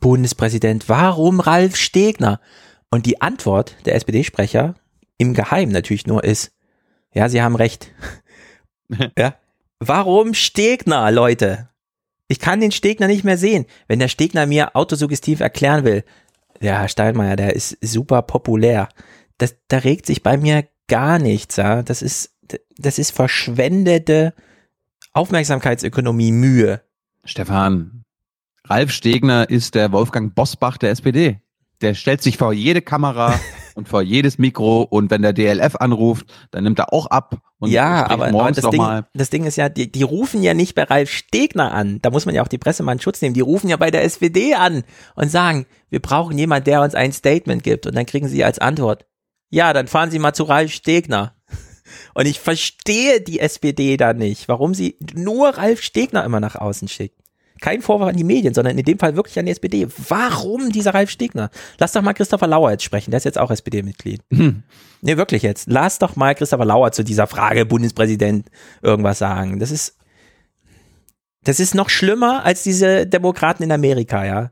Bundespräsident, 0.00 0.88
warum 0.88 1.40
Ralf 1.40 1.76
Stegner? 1.76 2.40
Und 2.90 3.06
die 3.06 3.20
Antwort 3.20 3.74
der 3.84 3.94
SPD-Sprecher 3.94 4.74
im 5.18 5.34
Geheimen 5.34 5.72
natürlich 5.72 6.06
nur 6.06 6.24
ist, 6.24 6.52
ja, 7.12 7.28
sie 7.28 7.42
haben 7.42 7.56
recht. 7.56 7.92
ja. 9.18 9.34
Warum 9.78 10.34
Stegner, 10.34 11.10
Leute? 11.10 11.68
Ich 12.28 12.40
kann 12.40 12.60
den 12.60 12.72
Stegner 12.72 13.06
nicht 13.06 13.24
mehr 13.24 13.38
sehen. 13.38 13.66
Wenn 13.88 13.98
der 13.98 14.08
Stegner 14.08 14.46
mir 14.46 14.74
autosuggestiv 14.74 15.40
erklären 15.40 15.84
will, 15.84 16.04
der 16.60 16.80
Herr 16.80 16.88
Steinmeier, 16.88 17.36
der 17.36 17.54
ist 17.54 17.76
super 17.80 18.22
populär, 18.22 18.88
das, 19.38 19.56
da 19.68 19.78
regt 19.78 20.06
sich 20.06 20.22
bei 20.22 20.36
mir 20.36 20.66
gar 20.88 21.18
nichts. 21.18 21.56
Ja? 21.56 21.82
Das 21.82 22.02
ist, 22.02 22.34
das 22.78 22.98
ist 22.98 23.10
verschwendete 23.10 24.34
Aufmerksamkeitsökonomie 25.12 26.32
Mühe. 26.32 26.82
Stefan, 27.24 27.95
Ralf 28.68 28.90
Stegner 28.90 29.48
ist 29.48 29.74
der 29.74 29.92
Wolfgang 29.92 30.34
Bosbach 30.34 30.76
der 30.76 30.90
SPD. 30.90 31.40
Der 31.82 31.94
stellt 31.94 32.22
sich 32.22 32.36
vor 32.36 32.52
jede 32.52 32.82
Kamera 32.82 33.38
und 33.74 33.88
vor 33.88 34.02
jedes 34.02 34.38
Mikro 34.38 34.82
und 34.82 35.10
wenn 35.10 35.22
der 35.22 35.32
DLF 35.32 35.76
anruft, 35.76 36.26
dann 36.50 36.64
nimmt 36.64 36.78
er 36.78 36.92
auch 36.92 37.06
ab 37.06 37.38
und 37.58 37.70
ja, 37.70 38.08
aber, 38.08 38.26
aber 38.26 38.52
das, 38.52 38.68
Ding, 38.70 38.80
mal. 38.80 39.06
das 39.14 39.30
Ding 39.30 39.44
ist 39.44 39.56
ja, 39.56 39.68
die, 39.68 39.90
die 39.90 40.02
rufen 40.02 40.42
ja 40.42 40.52
nicht 40.52 40.74
bei 40.74 40.82
Ralf 40.82 41.10
Stegner 41.10 41.72
an. 41.72 42.00
Da 42.02 42.10
muss 42.10 42.26
man 42.26 42.34
ja 42.34 42.42
auch 42.42 42.48
die 42.48 42.58
Presse 42.58 42.82
mal 42.82 42.92
in 42.92 43.00
Schutz 43.00 43.22
nehmen. 43.22 43.34
Die 43.34 43.40
rufen 43.40 43.68
ja 43.68 43.76
bei 43.76 43.90
der 43.90 44.04
SPD 44.04 44.54
an 44.54 44.84
und 45.14 45.30
sagen, 45.30 45.66
wir 45.88 46.00
brauchen 46.00 46.36
jemanden, 46.36 46.64
der 46.64 46.82
uns 46.82 46.94
ein 46.94 47.12
Statement 47.12 47.62
gibt. 47.62 47.86
Und 47.86 47.94
dann 47.94 48.04
kriegen 48.04 48.28
sie 48.28 48.44
als 48.44 48.58
Antwort, 48.58 49.06
ja, 49.48 49.72
dann 49.72 49.86
fahren 49.86 50.10
Sie 50.10 50.18
mal 50.18 50.34
zu 50.34 50.42
Ralf 50.44 50.72
Stegner. 50.72 51.36
Und 52.14 52.26
ich 52.26 52.40
verstehe 52.40 53.20
die 53.20 53.38
SPD 53.38 53.96
da 53.96 54.12
nicht, 54.12 54.48
warum 54.48 54.74
sie 54.74 54.98
nur 55.14 55.50
Ralf 55.50 55.82
Stegner 55.82 56.24
immer 56.24 56.40
nach 56.40 56.56
außen 56.56 56.88
schickt. 56.88 57.22
Kein 57.60 57.82
Vorwurf 57.82 58.08
an 58.08 58.16
die 58.16 58.24
Medien, 58.24 58.54
sondern 58.54 58.76
in 58.76 58.84
dem 58.84 58.98
Fall 58.98 59.16
wirklich 59.16 59.38
an 59.38 59.46
die 59.46 59.52
SPD. 59.52 59.86
Warum 60.08 60.70
dieser 60.70 60.94
Ralf 60.94 61.10
Stegner? 61.10 61.50
Lass 61.78 61.92
doch 61.92 62.02
mal 62.02 62.12
Christopher 62.12 62.46
Lauer 62.46 62.70
jetzt 62.70 62.84
sprechen, 62.84 63.10
der 63.10 63.18
ist 63.18 63.24
jetzt 63.24 63.38
auch 63.38 63.50
SPD-Mitglied. 63.50 64.20
Hm. 64.32 64.62
Nee, 65.00 65.16
wirklich 65.16 65.42
jetzt. 65.42 65.68
Lass 65.68 65.98
doch 65.98 66.16
mal 66.16 66.34
Christopher 66.34 66.64
Lauer 66.64 66.92
zu 66.92 67.02
dieser 67.02 67.26
Frage 67.26 67.64
Bundespräsident 67.66 68.50
irgendwas 68.82 69.18
sagen. 69.18 69.58
Das 69.58 69.70
ist, 69.70 69.96
das 71.44 71.60
ist 71.60 71.74
noch 71.74 71.88
schlimmer 71.88 72.44
als 72.44 72.62
diese 72.62 73.06
Demokraten 73.06 73.62
in 73.62 73.72
Amerika, 73.72 74.24
ja. 74.24 74.50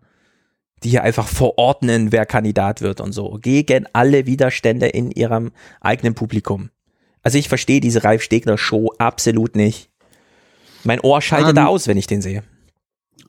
Die 0.83 0.91
hier 0.91 1.03
einfach 1.03 1.29
verordnen, 1.29 2.13
wer 2.13 2.27
Kandidat 2.27 2.83
wird 2.83 3.01
und 3.01 3.13
so. 3.13 3.39
Gegen 3.41 3.87
alle 3.93 4.27
Widerstände 4.27 4.87
in 4.87 5.11
ihrem 5.11 5.53
eigenen 5.81 6.15
Publikum. 6.15 6.71
Also 7.23 7.39
ich 7.39 7.49
verstehe 7.49 7.81
diese 7.81 8.05
Ralf 8.05 8.23
Stegner 8.23 8.59
Show 8.59 8.93
absolut 8.99 9.57
nicht. 9.57 9.91
Mein 10.85 11.01
Ohr 11.01 11.23
schaltet 11.23 11.51
Ähm, 11.51 11.57
da 11.57 11.67
aus, 11.67 11.89
wenn 11.89 11.97
ich 11.97 12.07
den 12.07 12.21
sehe. 12.21 12.45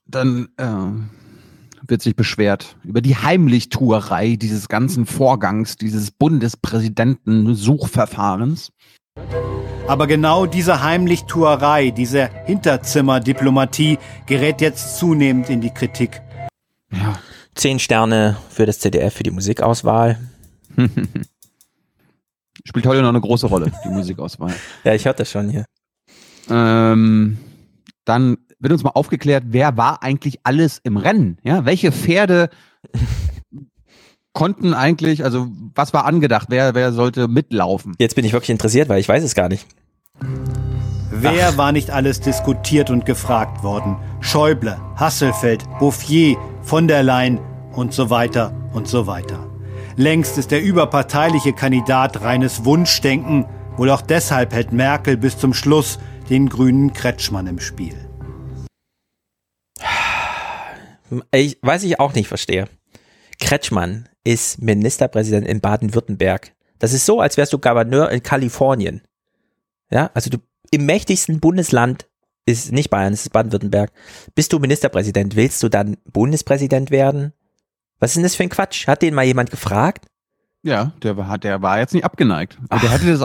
Dann 0.07 0.49
äh, 0.57 0.65
wird 1.87 2.01
sich 2.01 2.15
beschwert 2.15 2.75
über 2.83 3.01
die 3.01 3.15
Heimlichtuerei 3.15 4.35
dieses 4.35 4.67
ganzen 4.67 5.05
Vorgangs, 5.05 5.77
dieses 5.77 6.09
Bundespräsidenten-Suchverfahrens. 6.11 8.71
Aber 9.87 10.07
genau 10.07 10.47
diese 10.47 10.81
Heimlichtuerei, 10.81 11.91
diese 11.91 12.29
Hinterzimmerdiplomatie 12.45 13.99
gerät 14.25 14.59
jetzt 14.61 14.97
zunehmend 14.97 15.47
in 15.49 15.61
die 15.61 15.69
Kritik. 15.69 16.21
Zehn 17.53 17.77
Sterne 17.79 18.37
für 18.49 18.65
das 18.65 18.79
ZDF 18.79 19.13
für 19.13 19.23
die 19.23 19.31
Musikauswahl. 19.31 20.19
Spielt 22.65 22.87
heute 22.87 23.01
noch 23.01 23.09
eine 23.09 23.19
große 23.21 23.47
Rolle, 23.47 23.71
die 23.85 23.89
Musikauswahl. 23.89 24.53
Ja, 24.83 24.93
ich 24.95 25.03
das 25.03 25.29
schon 25.29 25.49
hier. 25.49 25.65
Ähm, 26.49 27.37
dann 28.05 28.37
wird 28.65 28.73
uns 28.73 28.83
mal 28.83 28.93
aufgeklärt, 28.95 29.43
wer 29.49 29.77
war 29.77 30.01
eigentlich 30.01 30.39
alles 30.41 30.79
im 30.83 30.97
Rennen? 30.97 31.37
Ja, 31.43 31.65
welche 31.65 31.91
Pferde 31.91 32.49
konnten 34.33 34.73
eigentlich, 34.73 35.23
also 35.23 35.47
was 35.75 35.93
war 35.93 36.05
angedacht? 36.05 36.47
Wer, 36.49 36.73
wer 36.73 36.91
sollte 36.91 37.27
mitlaufen? 37.27 37.93
Jetzt 37.99 38.15
bin 38.15 38.25
ich 38.25 38.33
wirklich 38.33 38.49
interessiert, 38.49 38.89
weil 38.89 38.99
ich 38.99 39.07
weiß 39.07 39.23
es 39.23 39.35
gar 39.35 39.49
nicht. 39.49 39.67
Wer 41.11 41.57
war 41.57 41.71
nicht 41.71 41.91
alles 41.91 42.21
diskutiert 42.21 42.89
und 42.89 43.05
gefragt 43.05 43.61
worden? 43.61 43.97
Schäuble, 44.19 44.77
Hasselfeld, 44.95 45.63
Bouffier, 45.77 46.35
von 46.63 46.87
der 46.87 47.03
Leyen 47.03 47.39
und 47.73 47.93
so 47.93 48.09
weiter 48.09 48.51
und 48.73 48.87
so 48.87 49.05
weiter. 49.05 49.47
Längst 49.95 50.39
ist 50.39 50.49
der 50.49 50.63
überparteiliche 50.63 51.53
Kandidat 51.53 52.21
reines 52.21 52.65
Wunschdenken. 52.65 53.45
Wohl 53.77 53.91
auch 53.91 54.01
deshalb 54.01 54.53
hält 54.53 54.73
Merkel 54.73 55.17
bis 55.17 55.37
zum 55.37 55.53
Schluss 55.53 55.99
den 56.31 56.49
grünen 56.49 56.93
Kretschmann 56.93 57.45
im 57.45 57.59
Spiel. 57.59 58.04
Ich, 61.31 61.57
was 61.61 61.83
ich 61.83 61.99
auch 61.99 62.13
nicht 62.13 62.27
verstehe. 62.27 62.67
Kretschmann 63.39 64.09
ist 64.23 64.61
Ministerpräsident 64.61 65.47
in 65.47 65.61
Baden-Württemberg. 65.61 66.53
Das 66.79 66.93
ist 66.93 67.05
so, 67.05 67.21
als 67.21 67.37
wärst 67.37 67.53
du 67.53 67.59
Gouverneur 67.59 68.09
in 68.09 68.23
Kalifornien. 68.23 69.01
Ja, 69.91 70.09
also 70.13 70.29
du 70.29 70.37
im 70.71 70.85
mächtigsten 70.85 71.39
Bundesland 71.39 72.07
ist 72.45 72.71
nicht 72.71 72.89
Bayern, 72.89 73.13
es 73.13 73.21
ist 73.21 73.31
Baden-Württemberg. 73.31 73.91
Bist 74.35 74.53
du 74.53 74.59
Ministerpräsident? 74.59 75.35
Willst 75.35 75.61
du 75.63 75.69
dann 75.69 75.97
Bundespräsident 76.11 76.91
werden? 76.91 77.33
Was 77.99 78.11
ist 78.11 78.15
denn 78.15 78.23
das 78.23 78.35
für 78.35 78.43
ein 78.43 78.49
Quatsch? 78.49 78.87
Hat 78.87 79.01
den 79.01 79.13
mal 79.13 79.25
jemand 79.25 79.51
gefragt? 79.51 80.05
Ja, 80.63 80.93
der 81.01 81.17
war, 81.17 81.37
der 81.37 81.61
war 81.61 81.79
jetzt 81.79 81.93
nicht 81.93 82.03
abgeneigt. 82.03 82.57
Und 82.69 82.83
der 82.83 82.91
hätte 82.91 83.05
das, 83.17 83.19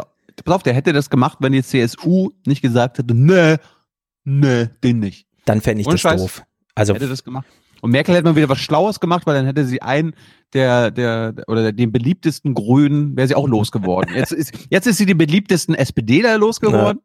pass 0.45 0.55
auf, 0.55 0.63
der 0.63 0.75
hätte 0.75 0.93
das 0.93 1.11
gemacht, 1.11 1.39
wenn 1.41 1.53
die 1.53 1.63
CSU 1.63 2.31
nicht 2.47 2.63
gesagt 2.63 2.99
hätte, 2.99 3.15
nee, 3.15 3.57
nee, 4.25 4.69
den 4.85 5.01
nicht. 5.01 5.27
Dann 5.45 5.61
fände 5.61 5.81
ich 5.81 5.87
Ohne 5.87 5.95
das 5.95 6.03
Scheiß. 6.03 6.21
doof. 6.21 6.43
Also 6.75 6.95
hätte 6.95 7.09
das 7.09 7.25
gemacht. 7.25 7.47
Und 7.81 7.91
Merkel 7.91 8.15
hätte 8.15 8.25
mal 8.25 8.37
wieder 8.37 8.49
was 8.49 8.59
Schlaues 8.59 9.01
gemacht, 9.01 9.27
weil 9.27 9.35
dann 9.35 9.47
hätte 9.47 9.65
sie 9.65 9.83
einen 9.83 10.15
der, 10.53 10.91
der, 10.91 11.35
oder 11.47 11.73
den 11.73 11.93
beliebtesten 11.93 12.55
Grünen, 12.55 13.17
wäre 13.17 13.29
sie 13.29 13.35
auch 13.35 13.49
losgeworden. 13.49 14.15
Jetzt 14.15 14.33
ist, 14.33 14.53
jetzt 14.71 14.87
ist 14.87 14.99
sie 14.99 15.07
den 15.07 15.19
beliebtesten 15.19 15.75
SPDler 15.75 16.39
losgeworden. 16.39 17.01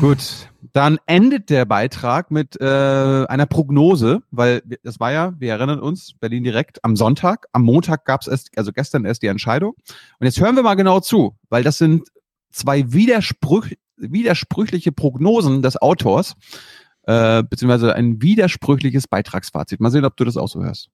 Gut, 0.00 0.48
dann 0.72 0.98
endet 1.04 1.50
der 1.50 1.66
Beitrag 1.66 2.30
mit 2.30 2.58
äh, 2.60 2.64
einer 2.64 3.46
Prognose, 3.46 4.22
weil 4.30 4.62
das 4.82 5.00
war 5.00 5.12
ja, 5.12 5.34
wir 5.38 5.50
erinnern 5.50 5.80
uns, 5.80 6.14
Berlin 6.18 6.44
direkt 6.44 6.82
am 6.82 6.96
Sonntag. 6.96 7.46
Am 7.52 7.62
Montag 7.62 8.06
gab 8.06 8.22
es 8.22 8.28
erst, 8.28 8.56
also 8.56 8.72
gestern 8.72 9.04
erst 9.04 9.22
die 9.22 9.26
Entscheidung. 9.26 9.74
Und 10.18 10.26
jetzt 10.26 10.40
hören 10.40 10.56
wir 10.56 10.62
mal 10.62 10.76
genau 10.76 11.00
zu, 11.00 11.36
weil 11.50 11.62
das 11.62 11.76
sind 11.76 12.08
zwei 12.50 12.92
Widersprüch, 12.92 13.76
widersprüchliche 13.96 14.92
Prognosen 14.92 15.60
des 15.60 15.76
Autors, 15.76 16.36
äh, 17.04 17.42
beziehungsweise 17.42 17.94
ein 17.94 18.22
widersprüchliches 18.22 19.08
Beitragsfazit. 19.08 19.80
Mal 19.80 19.90
sehen, 19.90 20.04
ob 20.04 20.16
du 20.16 20.24
das 20.24 20.36
auch 20.36 20.48
so 20.48 20.62
hörst. 20.62 20.88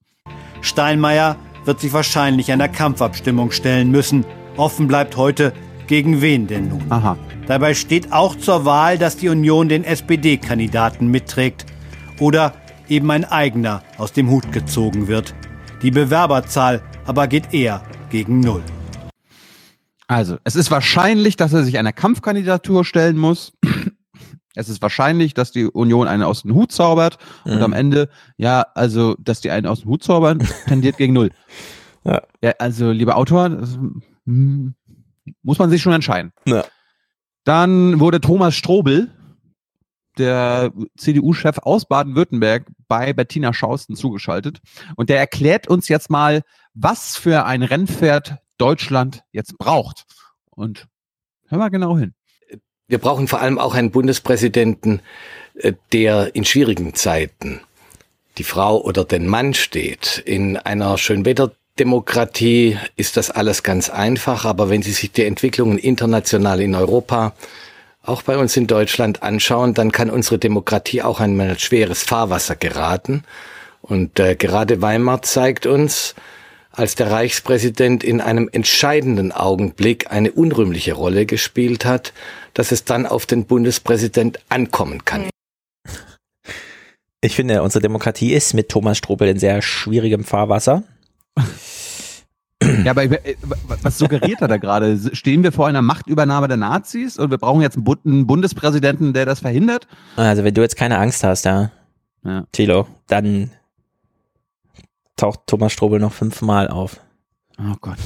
Steinmeier 0.61 1.37
wird 1.65 1.81
sich 1.81 1.93
wahrscheinlich 1.93 2.53
einer 2.53 2.69
Kampfabstimmung 2.69 3.51
stellen 3.51 3.91
müssen. 3.91 4.25
Offen 4.57 4.89
bleibt 4.89 5.17
heute, 5.17 5.53
gegen 5.87 6.21
wen 6.21 6.47
denn 6.47 6.69
nun? 6.69 6.83
Aha. 6.91 7.17
Dabei 7.47 7.75
steht 7.75 8.13
auch 8.13 8.37
zur 8.37 8.65
Wahl, 8.65 8.99
dass 8.99 9.17
die 9.17 9.29
Union 9.29 9.69
den 9.69 9.85
SPD-Kandidaten 9.85 11.09
mitträgt 11.09 11.67
oder 12.19 12.53
eben 12.89 13.11
ein 13.11 13.25
eigener 13.25 13.83
aus 13.99 14.13
dem 14.13 14.31
Hut 14.31 14.51
gezogen 14.53 15.09
wird. 15.09 15.35
Die 15.83 15.91
Bewerberzahl 15.91 16.83
aber 17.05 17.29
geht 17.29 17.55
eher 17.55 17.83
gegen 18.11 18.41
Null. 18.41 18.63
Also, 20.09 20.39
es 20.45 20.55
ist 20.55 20.71
wahrscheinlich, 20.71 21.37
dass 21.37 21.53
er 21.53 21.65
sich 21.65 21.79
einer 21.79 21.93
Kampfkandidatur 21.93 22.85
stellen 22.85 23.17
muss. 23.17 23.53
Es 24.57 24.69
ist 24.69 24.83
wahrscheinlich, 24.83 25.35
dass 25.35 25.53
die 25.53 25.67
Union 25.67 26.09
einen 26.09 26.23
aus 26.23 26.43
dem 26.43 26.55
Hut 26.55 26.73
zaubert 26.73 27.19
und 27.45 27.57
Mhm. 27.57 27.63
am 27.63 27.73
Ende, 27.73 28.09
ja, 28.37 28.67
also, 28.75 29.15
dass 29.21 29.41
die 29.41 29.51
einen 29.51 29.67
aus 29.67 29.83
dem 29.83 29.91
Hut 29.91 30.03
zaubern, 30.03 30.39
tendiert 30.67 30.97
gegen 30.97 31.13
Null. 31.13 31.31
Ja. 32.05 32.23
ja 32.43 32.53
also, 32.59 32.91
lieber 32.91 33.17
Autor, 33.17 33.51
das, 33.51 33.79
hm, 34.27 34.75
muss 35.43 35.59
man 35.59 35.71
sich 35.71 35.83
schon 35.83 35.93
entscheiden. 35.93 36.33
Ja. 36.47 36.65
Dann 37.45 38.01
wurde 38.01 38.21
Thomas 38.21 38.55
Strobel, 38.57 39.13
der 40.19 40.73
CDU-Chef 40.97 41.59
aus 41.59 41.85
Baden-Württemberg, 41.87 42.67
bei 42.89 43.13
Bettina 43.13 43.53
Schausten 43.53 43.97
zugeschaltet. 43.97 44.61
Und 44.97 45.11
der 45.11 45.19
erklärt 45.19 45.69
uns 45.69 45.89
jetzt 45.89 46.09
mal, 46.11 46.43
was 46.75 47.17
für 47.17 47.45
ein 47.45 47.63
Rennpferd 47.63 48.39
Deutschland 48.57 49.23
jetzt 49.33 49.59
braucht. 49.59 50.05
Und 50.51 50.87
hör 51.49 51.59
mal 51.59 51.69
genau 51.69 51.99
hin. 51.99 52.15
Wir 52.89 52.99
brauchen 52.99 53.27
vor 53.27 53.41
allem 53.41 53.59
auch 53.59 53.75
einen 53.75 53.91
Bundespräsidenten, 53.91 55.01
äh, 55.59 55.73
der 55.93 56.35
in 56.35 56.45
schwierigen 56.45 56.95
Zeiten 56.95 57.61
die 58.39 58.45
Frau 58.45 58.81
oder 58.81 59.05
den 59.05 59.27
Mann 59.27 59.55
steht. 59.55 60.23
In 60.25 60.57
einer 60.57 60.99
Schönwetterdemokratie 60.99 62.79
ist 62.95 63.17
das 63.17 63.31
alles 63.31 63.63
ganz 63.63 63.91
einfach, 63.91 64.45
aber 64.45 64.69
wenn 64.69 64.83
Sie 64.83 64.93
sich 64.93 65.11
die 65.11 65.25
Entwicklungen 65.25 65.79
international 65.79 66.61
in 66.61 66.75
Europa, 66.75 67.35
auch 68.03 68.23
bei 68.23 68.37
uns 68.37 68.57
in 68.57 68.69
Deutschland 68.69 69.23
anschauen, 69.23 69.75
dann 69.75 69.91
kann 69.91 70.11
unsere 70.11 70.39
Demokratie 70.39 71.03
auch 71.03 71.19
einmal 71.19 71.51
in 71.51 71.59
schweres 71.59 72.05
Fahrwasser 72.05 72.55
geraten. 72.55 73.25
Und 73.83 74.21
äh, 74.21 74.37
gerade 74.37 74.81
Weimar 74.81 75.23
zeigt 75.23 75.67
uns, 75.67 76.15
als 76.77 76.95
der 76.95 77.11
Reichspräsident 77.11 78.05
in 78.05 78.21
einem 78.21 78.49
entscheidenden 78.53 79.33
Augenblick 79.33 80.11
eine 80.13 80.31
unrühmliche 80.33 80.93
Rolle 80.93 81.27
gespielt 81.27 81.85
hat, 81.85 82.13
dass 82.55 82.71
es 82.73 82.85
dann 82.85 83.07
auf 83.07 83.27
den 83.27 83.47
Bundespräsident 83.47 84.39
ankommen 84.49 85.05
kann. 85.05 85.29
Ich 87.23 87.35
finde, 87.35 87.63
unsere 87.63 87.83
Demokratie 87.83 88.35
ist 88.35 88.55
mit 88.55 88.69
Thomas 88.69 88.99
Strobel 88.99 89.29
in 89.29 89.39
sehr 89.39 89.63
schwierigem 89.63 90.23
Fahrwasser. 90.23 90.83
Ja, 92.85 92.91
aber 92.93 93.05
äh, 93.05 93.37
was 93.83 93.99
suggeriert 93.99 94.41
er 94.41 94.49
da 94.49 94.57
gerade? 94.57 94.99
Stehen 95.15 95.43
wir 95.43 95.53
vor 95.53 95.67
einer 95.67 95.83
Machtübernahme 95.83 96.49
der 96.49 96.57
Nazis 96.57 97.19
und 97.19 97.31
wir 97.31 97.39
brauchen 97.39 97.61
jetzt 97.63 97.77
einen 97.77 97.85
Bu- 97.85 97.97
einen 98.05 98.27
Bundespräsidenten, 98.27 99.13
der 99.13 99.25
das 99.27 99.41
verhindert? 99.41 99.87
Also, 100.17 100.43
wenn 100.45 100.55
du 100.55 100.63
jetzt 100.63 100.77
keine 100.77 100.99
Angst 100.99 101.23
hast, 101.25 101.45
ja, 101.45 101.71
Ja. 102.25 102.45
Thilo, 102.53 102.87
dann 103.09 103.51
taucht 105.17 105.41
Thomas 105.47 105.73
Strobel 105.73 105.99
noch 106.01 106.13
fünfmal 106.13 106.69
auf. 106.69 107.01
Oh 107.59 107.75
Gott. 107.81 107.99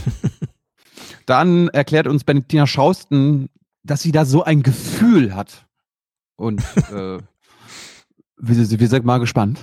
Dann 1.27 1.69
erklärt 1.69 2.07
uns 2.07 2.25
Benediktina 2.25 2.67
Schausten, 2.67 3.49
dass 3.83 4.03
sie 4.03 4.13
da 4.13 4.25
so 4.25 4.45
ein 4.45 4.63
Gefühl 4.63 5.35
hat. 5.35 5.67
Und 6.37 6.61
äh, 6.93 7.19
wir, 8.37 8.81
wir 8.81 8.89
sind 8.89 9.05
mal 9.05 9.19
gespannt. 9.19 9.61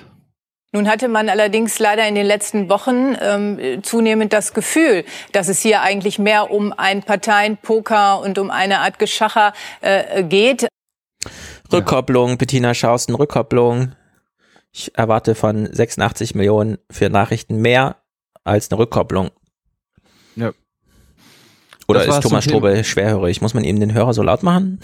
Nun 0.73 0.89
hatte 0.89 1.07
man 1.07 1.29
allerdings 1.29 1.79
leider 1.79 2.07
in 2.07 2.15
den 2.15 2.25
letzten 2.25 2.69
Wochen 2.69 3.15
ähm, 3.21 3.83
zunehmend 3.83 4.33
das 4.33 4.53
Gefühl, 4.53 5.05
dass 5.31 5.47
es 5.47 5.61
hier 5.61 5.81
eigentlich 5.81 6.19
mehr 6.19 6.51
um 6.51 6.73
ein 6.73 7.03
Parteienpoker 7.03 8.19
und 8.19 8.37
um 8.37 8.51
eine 8.51 8.79
Art 8.79 8.99
Geschacher 8.99 9.53
äh, 9.79 10.23
geht. 10.23 10.67
Rückkopplung, 11.71 12.37
Bettina 12.37 12.73
Schausten, 12.73 13.15
Rückkopplung. 13.15 13.93
Ich 14.77 14.95
erwarte 14.95 15.33
von 15.33 15.67
86 15.73 16.35
Millionen 16.35 16.77
für 16.91 17.09
Nachrichten 17.09 17.59
mehr 17.63 17.95
als 18.43 18.69
eine 18.69 18.77
Rückkopplung. 18.77 19.31
Ja. 20.35 20.51
Oder 21.87 22.05
Das 22.05 22.17
ist 22.17 22.21
Thomas. 22.21 22.43
Strobel 22.43 22.83
schwerhörig? 22.83 23.41
Muss 23.41 23.55
man 23.55 23.63
ihm 23.63 23.79
den 23.79 23.95
Hörer 23.95 24.13
so 24.13 24.21
laut 24.21 24.43
machen? 24.43 24.79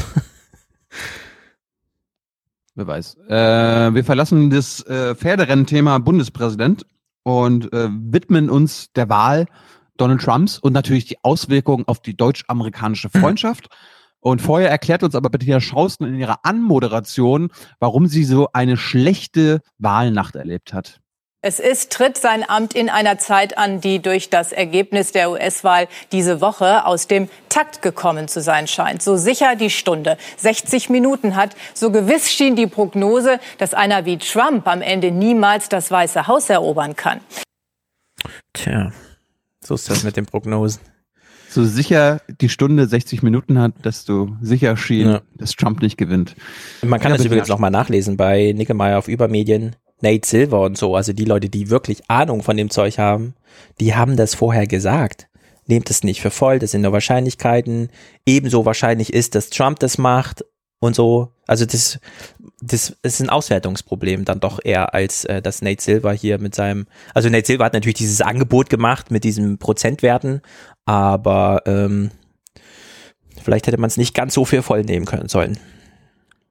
Wer 2.73 2.87
weiß. 2.87 3.17
Äh, 3.29 3.93
wir 3.93 4.03
verlassen 4.03 4.49
das 4.49 4.81
äh, 4.87 5.13
Pferderennen-Thema 5.13 5.99
Bundespräsident 5.99 6.87
und 7.21 7.71
äh, 7.71 7.87
widmen 7.91 8.49
uns 8.49 8.91
der 8.93 9.09
Wahl 9.09 9.45
Donald 9.97 10.21
Trumps 10.21 10.57
und 10.57 10.73
natürlich 10.73 11.05
die 11.05 11.23
Auswirkungen 11.23 11.87
auf 11.87 11.99
die 11.99 12.17
deutsch-amerikanische 12.17 13.09
Freundschaft. 13.11 13.69
Und 14.23 14.41
vorher 14.41 14.69
erklärt 14.69 15.03
uns 15.03 15.15
aber 15.15 15.29
Bettina 15.29 15.59
Schausten 15.59 16.05
in 16.05 16.15
ihrer 16.15 16.39
Anmoderation, 16.43 17.51
warum 17.79 18.07
sie 18.07 18.23
so 18.23 18.47
eine 18.53 18.77
schlechte 18.77 19.59
Wahlnacht 19.79 20.37
erlebt 20.37 20.71
hat. 20.71 21.01
Es 21.41 21.59
ist, 21.59 21.91
tritt 21.91 22.17
sein 22.17 22.49
Amt 22.49 22.73
in 22.73 22.89
einer 22.89 23.17
Zeit 23.17 23.57
an, 23.57 23.81
die 23.81 24.01
durch 24.01 24.29
das 24.29 24.53
Ergebnis 24.53 25.11
der 25.11 25.29
US-Wahl 25.29 25.89
diese 26.13 26.39
Woche 26.39 26.85
aus 26.85 27.07
dem 27.07 27.27
Takt 27.49 27.81
gekommen 27.81 28.29
zu 28.29 28.39
sein 28.39 28.67
scheint. 28.67 29.03
So 29.03 29.17
sicher 29.17 29.57
die 29.57 29.69
Stunde 29.69 30.17
60 30.37 30.89
Minuten 30.89 31.35
hat, 31.35 31.53
so 31.73 31.91
gewiss 31.91 32.31
schien 32.31 32.55
die 32.55 32.67
Prognose, 32.67 33.41
dass 33.57 33.73
einer 33.73 34.05
wie 34.05 34.17
Trump 34.17 34.69
am 34.69 34.81
Ende 34.81 35.11
niemals 35.11 35.67
das 35.67 35.91
Weiße 35.91 36.27
Haus 36.27 36.49
erobern 36.49 36.95
kann. 36.95 37.19
Tja, 38.53 38.93
so 39.59 39.75
ist 39.75 39.89
das 39.89 40.03
mit 40.03 40.15
den 40.15 40.25
Prognosen. 40.25 40.92
So 41.53 41.63
sicher 41.65 42.21
die 42.41 42.49
Stunde 42.49 42.87
60 42.87 43.21
Minuten 43.23 43.59
hat, 43.59 43.85
desto 43.85 44.29
sicher 44.41 44.75
schien, 44.77 45.09
Ja. 45.09 45.21
dass 45.37 45.51
Trump 45.51 45.81
nicht 45.81 45.97
gewinnt. 45.97 46.35
Man 46.81 46.99
kann 46.99 47.11
Ja, 47.11 47.17
das 47.17 47.25
übrigens 47.25 47.47
nochmal 47.47 47.71
nachlesen 47.71 48.17
bei 48.17 48.53
Nickemeyer 48.55 48.97
auf 48.97 49.07
Übermedien. 49.07 49.75
Nate 50.01 50.27
Silver 50.27 50.61
und 50.61 50.77
so, 50.77 50.95
also 50.95 51.13
die 51.13 51.23
Leute, 51.25 51.49
die 51.49 51.69
wirklich 51.69 52.09
Ahnung 52.09 52.43
von 52.43 52.57
dem 52.57 52.69
Zeug 52.69 52.97
haben, 52.97 53.35
die 53.79 53.95
haben 53.95 54.17
das 54.17 54.35
vorher 54.35 54.67
gesagt. 54.67 55.27
Nehmt 55.65 55.89
es 55.89 56.03
nicht 56.03 56.21
für 56.21 56.29
voll, 56.31 56.59
das 56.59 56.71
sind 56.71 56.81
nur 56.81 56.91
Wahrscheinlichkeiten. 56.91 57.89
Ebenso 58.25 58.65
wahrscheinlich 58.65 59.13
ist, 59.13 59.33
dass 59.35 59.49
Trump 59.49 59.79
das 59.79 59.97
macht 59.97 60.43
und 60.79 60.93
so. 60.93 61.29
Also 61.47 61.65
das, 61.65 61.99
das 62.61 62.97
ist 63.01 63.21
ein 63.21 63.29
Auswertungsproblem 63.29 64.25
dann 64.25 64.41
doch 64.41 64.59
eher, 64.61 64.93
als 64.93 65.23
äh, 65.23 65.41
dass 65.41 65.61
Nate 65.61 65.81
Silver 65.81 66.11
hier 66.11 66.37
mit 66.37 66.53
seinem, 66.53 66.85
also 67.13 67.29
Nate 67.29 67.45
Silver 67.47 67.63
hat 67.65 67.73
natürlich 67.73 67.95
dieses 67.97 68.19
Angebot 68.19 68.69
gemacht 68.69 69.09
mit 69.11 69.23
diesen 69.23 69.57
Prozentwerten, 69.57 70.41
aber 70.85 71.61
ähm, 71.65 72.11
vielleicht 73.41 73.67
hätte 73.67 73.79
man 73.79 73.87
es 73.87 73.97
nicht 73.97 74.13
ganz 74.13 74.33
so 74.33 74.45
viel 74.45 74.61
voll 74.61 74.83
nehmen 74.83 75.05
können 75.05 75.29
sollen. 75.29 75.57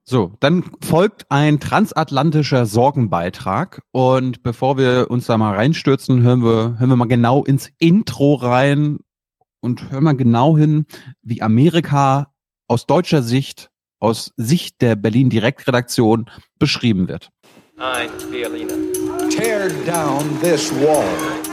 So, 0.05 0.33
dann 0.41 0.65
folgt 0.83 1.27
ein 1.31 1.61
transatlantischer 1.61 2.67
Sorgenbeitrag 2.67 3.83
und 3.93 4.43
bevor 4.43 4.77
wir 4.77 5.07
uns 5.11 5.27
da 5.27 5.39
mal 5.39 5.55
reinstürzen, 5.55 6.23
hören 6.23 6.43
wir, 6.43 6.79
hören 6.79 6.89
wir 6.89 6.97
mal 6.97 7.07
genau 7.07 7.45
ins 7.45 7.71
Intro 7.79 8.35
rein 8.35 8.99
und 9.61 9.91
hören 9.93 10.05
mal 10.05 10.17
genau 10.17 10.59
hin, 10.59 10.87
wie 11.23 11.41
Amerika 11.41 12.33
aus 12.67 12.87
deutscher 12.87 13.23
Sicht, 13.23 13.71
aus 14.01 14.33
Sicht 14.37 14.83
der 14.83 14.97
Berlin 14.97 15.31
Direktredaktion 15.31 16.29
beschrieben 16.59 17.07
wird. 17.07 17.31
Ein 17.79 18.11
Berliner. 18.31 18.75
Tear 19.31 19.69
down 19.87 20.25
this 20.41 20.73
wall. 20.73 21.05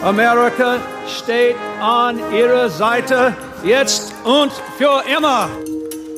America 0.04 0.78
steht 1.08 1.56
an 1.82 2.20
ihrer 2.34 2.70
Seite 2.70 3.36
jetzt 3.66 4.14
und 4.24 4.52
für 4.78 5.04
immer. 5.18 5.50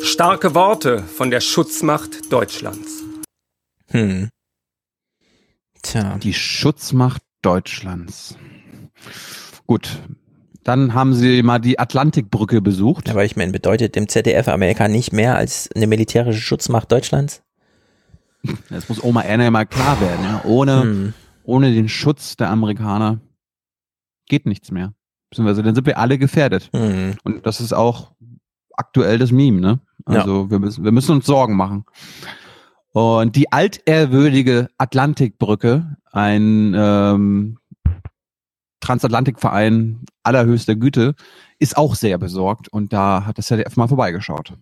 Starke 0.03 0.53
Worte 0.53 1.00
von 1.03 1.32
der 1.32 1.42
Schutzmacht 1.42 2.32
Deutschlands. 2.32 3.03
Hm. 3.90 4.30
Tja. 5.82 6.18
Die 6.22 6.34
Schutzmacht 6.34 7.22
Deutschlands. 7.42 8.35
Gut. 9.66 9.90
Dann 10.64 10.93
haben 10.93 11.16
sie 11.16 11.42
mal 11.42 11.58
die 11.58 11.80
Atlantikbrücke 11.80 12.61
besucht. 12.61 13.10
Aber 13.10 13.26
ich 13.26 13.35
meine, 13.35 13.51
bedeutet 13.51 13.95
dem 13.95 14.08
ZDF 14.08 14.48
Amerika 14.48 14.88
nicht 14.88 15.11
mehr 15.11 15.35
als 15.35 15.69
eine 15.76 15.88
militärische 15.88 16.40
Schutzmacht 16.40 16.92
Deutschlands? 16.92 17.42
Das 18.69 18.90
muss 18.90 19.03
Oma 19.03 19.22
Erna 19.24 19.50
mal 19.50 19.66
klar 19.66 20.00
werden. 20.00 20.24
Ja? 20.24 20.42
Ohne, 20.45 20.82
Hm. 20.84 21.14
ohne 21.43 21.74
den 21.74 21.90
Schutz 21.90 22.38
der 22.38 22.50
Amerikaner 22.50 23.19
geht 24.32 24.48
nichts 24.48 24.72
mehr. 24.72 24.93
Beziehungsweise 25.30 25.61
dann 25.61 25.76
sind 25.76 25.85
wir 25.85 26.00
alle 26.00 26.18
gefährdet. 26.18 26.69
Hm. 26.74 27.16
Und 27.24 27.45
das 27.45 27.61
ist 27.61 27.74
auch 27.74 28.14
aktuell 28.76 29.19
das 29.19 29.32
Meme, 29.32 29.60
ne? 29.60 29.80
Also 30.06 30.50
wir, 30.50 30.58
müssen, 30.58 30.84
wir 30.84 30.92
müssen 30.92 31.11
uns 31.11 31.26
Sorgen 31.26 31.56
machen. 31.56 31.85
Und 32.93 33.35
die 33.35 33.51
altehrwürdige 33.51 34.69
Atlantikbrücke, 34.77 35.98
ein 36.11 36.74
ähm, 36.76 37.58
Transatlantikverein 38.80 40.06
allerhöchster 40.24 40.76
Güte, 40.76 41.14
ist 41.60 41.77
auch 41.77 41.95
sehr 41.95 42.18
besorgt 42.18 42.69
und 42.69 42.92
da 42.92 43.26
hat 43.26 43.38
das 43.38 43.48
ZDF 43.48 43.77
mal 43.77 43.88
vorbeigeschaut. 43.88 44.53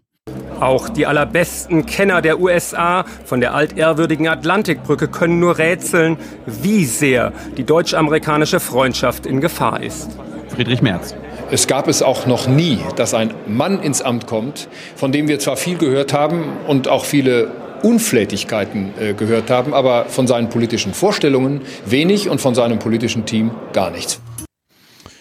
Auch 0.60 0.90
die 0.90 1.06
allerbesten 1.06 1.86
Kenner 1.86 2.22
der 2.22 2.40
USA 2.40 3.06
von 3.24 3.40
der 3.40 3.54
altehrwürdigen 3.54 4.28
Atlantikbrücke 4.28 5.08
können 5.08 5.40
nur 5.40 5.58
rätseln, 5.58 6.18
wie 6.46 6.86
sehr 6.86 7.32
die 7.58 7.64
deutsch-amerikanische 7.64 8.60
Freundschaft 8.60 9.26
in 9.26 9.40
Gefahr 9.40 9.82
ist. 9.82 10.10
Friedrich 10.50 10.82
Merz. 10.82 11.16
Es 11.52 11.66
gab 11.66 11.88
es 11.88 12.04
auch 12.04 12.26
noch 12.26 12.48
nie, 12.48 12.80
dass 12.96 13.14
ein 13.14 13.34
Mann 13.48 13.82
ins 13.82 14.02
Amt 14.02 14.28
kommt, 14.28 14.68
von 14.96 15.12
dem 15.12 15.28
wir 15.28 15.40
zwar 15.40 15.56
viel 15.56 15.78
gehört 15.78 16.14
haben 16.14 16.44
und 16.68 16.88
auch 16.90 17.06
viele 17.06 17.52
Unflätigkeiten 17.82 18.92
äh, 19.00 19.14
gehört 19.14 19.50
haben, 19.50 19.74
aber 19.74 20.06
von 20.06 20.28
seinen 20.28 20.50
politischen 20.50 20.94
Vorstellungen 20.94 21.62
wenig 21.86 22.30
und 22.30 22.42
von 22.42 22.54
seinem 22.54 22.80
politischen 22.80 23.26
Team 23.26 23.52
gar 23.72 23.90
nichts. 23.92 24.20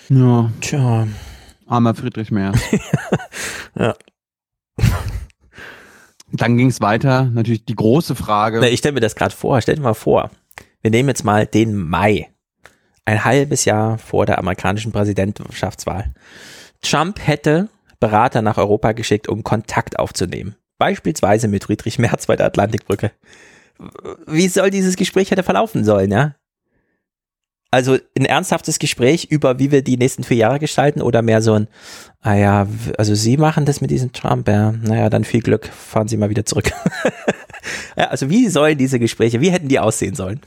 Ja. 0.08 0.50
Tja. 0.60 1.06
Armer 1.66 1.94
Friedrich 1.94 2.30
Merz. 2.30 2.58
Ja. 3.78 3.94
Dann 6.32 6.56
ging 6.56 6.68
es 6.68 6.80
weiter. 6.80 7.24
Natürlich 7.24 7.64
die 7.64 7.74
große 7.74 8.14
Frage. 8.14 8.60
Na, 8.60 8.68
ich 8.68 8.80
stelle 8.80 8.94
mir 8.94 9.00
das 9.00 9.14
gerade 9.14 9.34
vor. 9.34 9.60
Stell 9.60 9.76
dir 9.76 9.82
mal 9.82 9.94
vor, 9.94 10.30
wir 10.82 10.90
nehmen 10.90 11.08
jetzt 11.08 11.24
mal 11.24 11.46
den 11.46 11.74
Mai. 11.74 12.28
Ein 13.04 13.24
halbes 13.24 13.64
Jahr 13.64 13.98
vor 13.98 14.26
der 14.26 14.38
amerikanischen 14.38 14.92
Präsidentschaftswahl. 14.92 16.12
Trump 16.82 17.26
hätte 17.26 17.68
Berater 18.00 18.42
nach 18.42 18.58
Europa 18.58 18.92
geschickt, 18.92 19.28
um 19.28 19.42
Kontakt 19.42 19.98
aufzunehmen. 19.98 20.54
Beispielsweise 20.78 21.48
mit 21.48 21.64
Friedrich 21.64 21.98
Merz 21.98 22.26
bei 22.26 22.36
der 22.36 22.46
Atlantikbrücke. 22.46 23.10
Wie 24.26 24.48
soll 24.48 24.70
dieses 24.70 24.96
Gespräch 24.96 25.30
hätte 25.30 25.42
verlaufen 25.42 25.84
sollen, 25.84 26.10
ja? 26.10 26.34
Also 27.70 27.98
ein 28.18 28.24
ernsthaftes 28.24 28.78
Gespräch 28.78 29.26
über, 29.30 29.58
wie 29.58 29.70
wir 29.70 29.82
die 29.82 29.98
nächsten 29.98 30.24
vier 30.24 30.38
Jahre 30.38 30.58
gestalten 30.58 31.02
oder 31.02 31.20
mehr 31.20 31.42
so 31.42 31.52
ein, 31.52 31.68
ah 32.22 32.34
ja, 32.34 32.66
also 32.96 33.14
Sie 33.14 33.36
machen 33.36 33.66
das 33.66 33.82
mit 33.82 33.90
diesem 33.90 34.12
Trump, 34.12 34.48
ja, 34.48 34.72
naja, 34.72 35.10
dann 35.10 35.24
viel 35.24 35.42
Glück, 35.42 35.66
fahren 35.66 36.08
Sie 36.08 36.16
mal 36.16 36.30
wieder 36.30 36.46
zurück. 36.46 36.70
ja, 37.96 38.04
also 38.08 38.30
wie 38.30 38.48
sollen 38.48 38.78
diese 38.78 38.98
Gespräche, 38.98 39.42
wie 39.42 39.50
hätten 39.50 39.68
die 39.68 39.78
aussehen 39.78 40.14
sollen? 40.14 40.40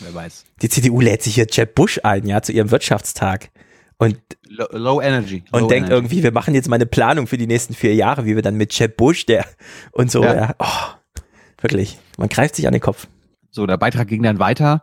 Wer 0.00 0.12
weiß. 0.14 0.44
Die 0.60 0.68
CDU 0.68 1.00
lädt 1.00 1.22
sich 1.22 1.36
hier 1.36 1.46
Jeb 1.50 1.74
Bush 1.74 1.98
ein, 2.02 2.26
ja, 2.26 2.42
zu 2.42 2.52
ihrem 2.52 2.70
Wirtschaftstag 2.70 3.50
und, 3.96 4.18
Low, 4.48 4.66
low 4.72 5.00
Energy. 5.00 5.44
und 5.50 5.62
low 5.62 5.68
denkt 5.68 5.88
energy. 5.88 5.94
irgendwie, 5.94 6.22
wir 6.22 6.32
machen 6.32 6.54
jetzt 6.54 6.68
mal 6.68 6.76
eine 6.76 6.84
Planung 6.84 7.26
für 7.26 7.38
die 7.38 7.46
nächsten 7.46 7.72
vier 7.72 7.94
Jahre, 7.94 8.26
wie 8.26 8.34
wir 8.34 8.42
dann 8.42 8.56
mit 8.56 8.78
Jeb 8.78 8.98
Bush, 8.98 9.24
der 9.24 9.46
und 9.92 10.10
so, 10.10 10.22
Ja. 10.22 10.34
ja. 10.34 10.54
Oh, 10.58 11.22
wirklich, 11.62 11.98
man 12.18 12.28
greift 12.28 12.54
sich 12.56 12.66
an 12.66 12.72
den 12.72 12.82
Kopf. 12.82 13.06
So, 13.50 13.66
der 13.66 13.78
Beitrag 13.78 14.08
ging 14.08 14.22
dann 14.22 14.38
weiter 14.38 14.82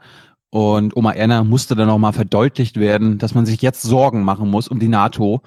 und 0.53 0.95
Oma 0.95 1.13
Erna 1.13 1.43
musste 1.43 1.73
dann 1.73 1.87
nochmal 1.87 2.13
verdeutlicht 2.13 2.79
werden, 2.79 3.17
dass 3.17 3.33
man 3.33 3.47
sich 3.47 3.63
jetzt 3.63 3.81
Sorgen 3.81 4.21
machen 4.21 4.51
muss 4.51 4.67
um 4.67 4.77
die 4.77 4.87
NATO. 4.87 5.41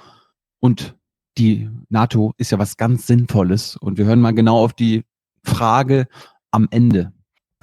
Und 0.59 0.97
die 1.39 1.71
NATO 1.89 2.35
ist 2.39 2.51
ja 2.51 2.59
was 2.59 2.77
ganz 2.77 3.07
Sinnvolles. 3.07 3.77
Und 3.77 3.99
wir 3.99 4.05
hören 4.07 4.21
mal 4.21 4.35
genau 4.35 4.59
auf 4.59 4.73
die 4.73 5.05
Frage 5.45 6.09
am 6.51 6.67
Ende. 6.73 7.13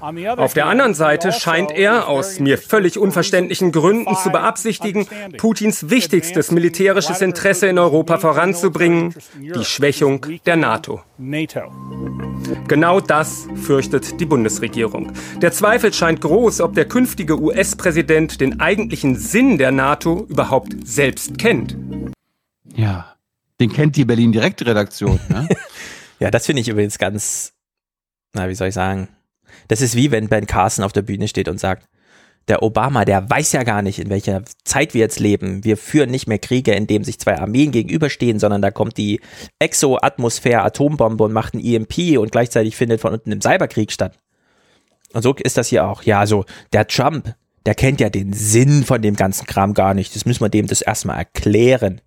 Auf 0.03 0.53
der 0.53 0.65
anderen 0.65 0.93
Seite 0.93 1.31
scheint 1.31 1.71
er, 1.71 2.09
aus 2.09 2.41
mir 2.41 2.57
völlig 2.57 2.99
unverständlichen 2.99 3.71
Gründen 3.71 4.13
zu 4.17 4.31
beabsichtigen, 4.31 5.07
Putins 5.37 5.89
wichtigstes 5.89 6.51
militärisches 6.51 7.21
Interesse 7.21 7.67
in 7.67 7.79
Europa 7.79 8.17
voranzubringen, 8.17 9.15
die 9.39 9.63
Schwächung 9.63 10.25
der 10.45 10.57
NATO. 10.57 11.01
Genau 12.67 12.99
das 12.99 13.47
fürchtet 13.55 14.19
die 14.19 14.25
Bundesregierung. 14.25 15.13
Der 15.41 15.53
Zweifel 15.53 15.93
scheint 15.93 16.19
groß, 16.19 16.59
ob 16.59 16.73
der 16.73 16.85
künftige 16.85 17.39
US-Präsident 17.39 18.41
den 18.41 18.59
eigentlichen 18.59 19.15
Sinn 19.15 19.57
der 19.57 19.71
NATO 19.71 20.25
überhaupt 20.27 20.73
selbst 20.85 21.37
kennt. 21.37 21.77
Ja, 22.75 23.15
den 23.61 23.71
kennt 23.71 23.95
die 23.95 24.03
Berlin 24.03 24.33
Direktredaktion. 24.33 25.19
Ne? 25.29 25.47
Ja, 26.19 26.31
das 26.31 26.45
finde 26.45 26.61
ich 26.61 26.69
übrigens 26.69 26.99
ganz, 26.99 27.51
na, 28.31 28.47
wie 28.47 28.55
soll 28.55 28.69
ich 28.69 28.73
sagen? 28.73 29.09
Das 29.67 29.81
ist 29.81 29.95
wie 29.95 30.11
wenn 30.11 30.29
Ben 30.29 30.47
Carson 30.47 30.83
auf 30.83 30.93
der 30.93 31.01
Bühne 31.01 31.27
steht 31.27 31.47
und 31.47 31.59
sagt, 31.59 31.87
der 32.47 32.61
Obama, 32.61 33.05
der 33.05 33.29
weiß 33.29 33.53
ja 33.53 33.63
gar 33.63 33.81
nicht, 33.81 33.99
in 33.99 34.09
welcher 34.09 34.43
Zeit 34.65 34.93
wir 34.93 35.01
jetzt 35.01 35.19
leben. 35.19 35.63
Wir 35.63 35.77
führen 35.77 36.11
nicht 36.11 36.27
mehr 36.27 36.39
Kriege, 36.39 36.73
in 36.73 36.87
dem 36.87 37.03
sich 37.03 37.19
zwei 37.19 37.37
Armeen 37.37 37.71
gegenüberstehen, 37.71 38.39
sondern 38.39 38.61
da 38.61 38.69
kommt 38.69 38.97
die 38.97 39.21
Exo-Atmosphäre-Atombombe 39.59 41.23
und 41.23 41.31
macht 41.31 41.53
ein 41.53 41.63
EMP 41.63 42.17
und 42.17 42.31
gleichzeitig 42.31 42.75
findet 42.75 42.99
von 42.99 43.13
unten 43.13 43.31
ein 43.31 43.41
Cyberkrieg 43.41 43.91
statt. 43.91 44.17
Und 45.13 45.21
so 45.21 45.33
ist 45.35 45.57
das 45.57 45.69
hier 45.69 45.87
auch. 45.87 46.03
Ja, 46.03 46.25
so, 46.25 46.43
der 46.73 46.87
Trump, 46.87 47.33
der 47.65 47.75
kennt 47.75 48.01
ja 48.01 48.09
den 48.09 48.33
Sinn 48.33 48.83
von 48.83 49.01
dem 49.01 49.15
ganzen 49.15 49.45
Kram 49.47 49.73
gar 49.73 49.93
nicht. 49.93 50.13
Das 50.15 50.25
müssen 50.25 50.41
wir 50.41 50.49
dem 50.49 50.67
das 50.67 50.81
erstmal 50.81 51.17
erklären. 51.17 52.01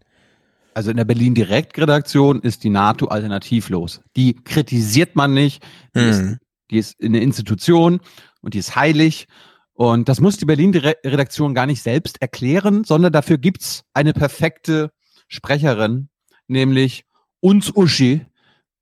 Also 0.74 0.90
in 0.90 0.98
der 0.98 1.06
Berlin 1.06 1.34
Direktredaktion 1.34 2.40
ist 2.40 2.62
die 2.62 2.68
NATO 2.68 3.06
alternativlos. 3.06 4.02
Die 4.16 4.34
kritisiert 4.34 5.16
man 5.16 5.32
nicht, 5.32 5.62
die 5.94 6.00
ist 6.00 6.18
Hm. 6.18 6.38
Die 6.70 6.78
ist 6.78 7.02
eine 7.02 7.20
Institution 7.20 8.00
und 8.40 8.54
die 8.54 8.58
ist 8.58 8.76
heilig. 8.76 9.26
Und 9.74 10.08
das 10.08 10.20
muss 10.20 10.38
die 10.38 10.46
Berlin-Redaktion 10.46 11.54
gar 11.54 11.66
nicht 11.66 11.82
selbst 11.82 12.20
erklären, 12.22 12.84
sondern 12.84 13.12
dafür 13.12 13.36
gibt's 13.36 13.84
eine 13.92 14.14
perfekte 14.14 14.90
Sprecherin, 15.28 16.08
nämlich 16.46 17.04
uns 17.40 17.74
Uschi, 17.74 18.24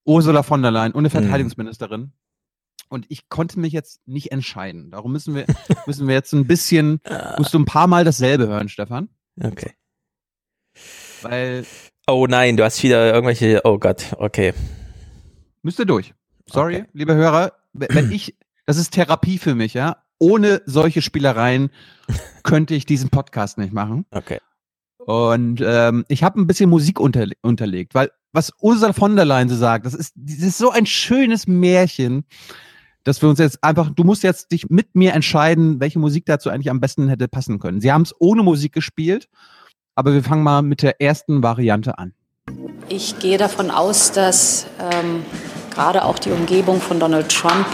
Ursula 0.05 0.43
von 0.43 0.63
der 0.63 0.71
Leyen, 0.71 0.93
und 0.93 1.01
eine 1.01 1.11
Verteidigungsministerin. 1.11 2.13
Und 2.89 3.07
ich 3.09 3.29
konnte 3.29 3.59
mich 3.59 3.73
jetzt 3.73 4.07
nicht 4.07 4.31
entscheiden. 4.31 4.91
Darum 4.91 5.13
müssen 5.13 5.35
wir, 5.35 5.47
müssen 5.87 6.07
wir 6.07 6.15
jetzt 6.15 6.33
ein 6.33 6.47
bisschen, 6.47 7.01
musst 7.39 7.53
du 7.53 7.59
ein 7.59 7.65
paar 7.65 7.89
Mal 7.89 8.05
dasselbe 8.05 8.47
hören, 8.47 8.69
Stefan. 8.69 9.09
Okay. 9.43 9.73
Weil. 11.23 11.65
Oh 12.07 12.27
nein, 12.29 12.57
du 12.57 12.65
hast 12.65 12.83
wieder 12.83 13.13
irgendwelche, 13.13 13.63
oh 13.65 13.79
Gott, 13.79 14.15
okay. 14.19 14.53
Müsste 15.63 15.87
durch. 15.87 16.15
Sorry, 16.47 16.77
okay. 16.77 16.87
liebe 16.93 17.15
Hörer, 17.15 17.53
wenn 17.75 18.11
ich, 18.11 18.37
das 18.67 18.77
ist 18.77 18.93
Therapie 18.93 19.39
für 19.39 19.55
mich, 19.55 19.75
ja. 19.75 19.99
Ohne 20.19 20.63
solche 20.65 21.03
Spielereien 21.03 21.71
könnte 22.43 22.75
ich 22.75 22.87
diesen 22.87 23.11
Podcast 23.11 23.59
nicht 23.59 23.73
machen. 23.73 24.07
Okay. 24.11 24.39
Und 24.99 25.61
ähm, 25.63 26.05
ich 26.09 26.23
habe 26.23 26.41
ein 26.41 26.47
bisschen 26.47 26.71
Musik 26.71 26.99
unterle 26.99 27.35
unterlegt, 27.43 27.95
weil 27.95 28.11
was 28.33 28.53
Ursula 28.61 28.93
von 28.93 29.17
der 29.17 29.25
Leyen 29.27 29.49
so 29.49 29.57
sagt, 29.57 29.85
das 29.87 29.95
ist, 29.95 30.15
das 30.17 30.39
ist 30.39 30.59
so 30.59 30.71
ein 30.71 30.87
schönes 30.87 31.47
Märchen, 31.47 32.25
dass 33.05 33.21
wir 33.21 33.29
uns 33.29 33.39
jetzt 33.39 33.63
einfach, 33.63 33.91
du 33.91 34.03
musst 34.03 34.23
jetzt 34.23 34.51
dich 34.51 34.71
mit 34.71 34.95
mir 34.95 35.13
entscheiden, 35.13 35.79
welche 35.79 35.99
Musik 35.99 36.25
dazu 36.27 36.49
eigentlich 36.49 36.71
am 36.71 36.81
besten 36.81 37.09
hätte 37.09 37.29
passen 37.29 37.59
können. 37.59 37.81
Sie 37.81 37.93
haben 37.93 38.03
es 38.03 38.15
ohne 38.19 38.43
Musik 38.43 38.73
gespielt, 38.73 39.29
aber 39.95 40.15
wir 40.15 40.25
fangen 40.25 40.43
mal 40.43 40.63
mit 40.63 40.83
der 40.83 41.01
ersten 41.01 41.43
Variante 41.43 41.99
an. 41.99 42.15
Ich 42.89 43.19
gehe 43.19 43.39
davon 43.39 43.71
aus, 43.71 44.13
dass 44.13 44.67
ähm, 44.81 45.23
gerade 45.75 46.05
auch 46.05 46.19
die 46.19 46.31
Umgebung 46.31 46.81
von 46.81 47.01
Donald 47.01 47.29
Trump 47.29 47.67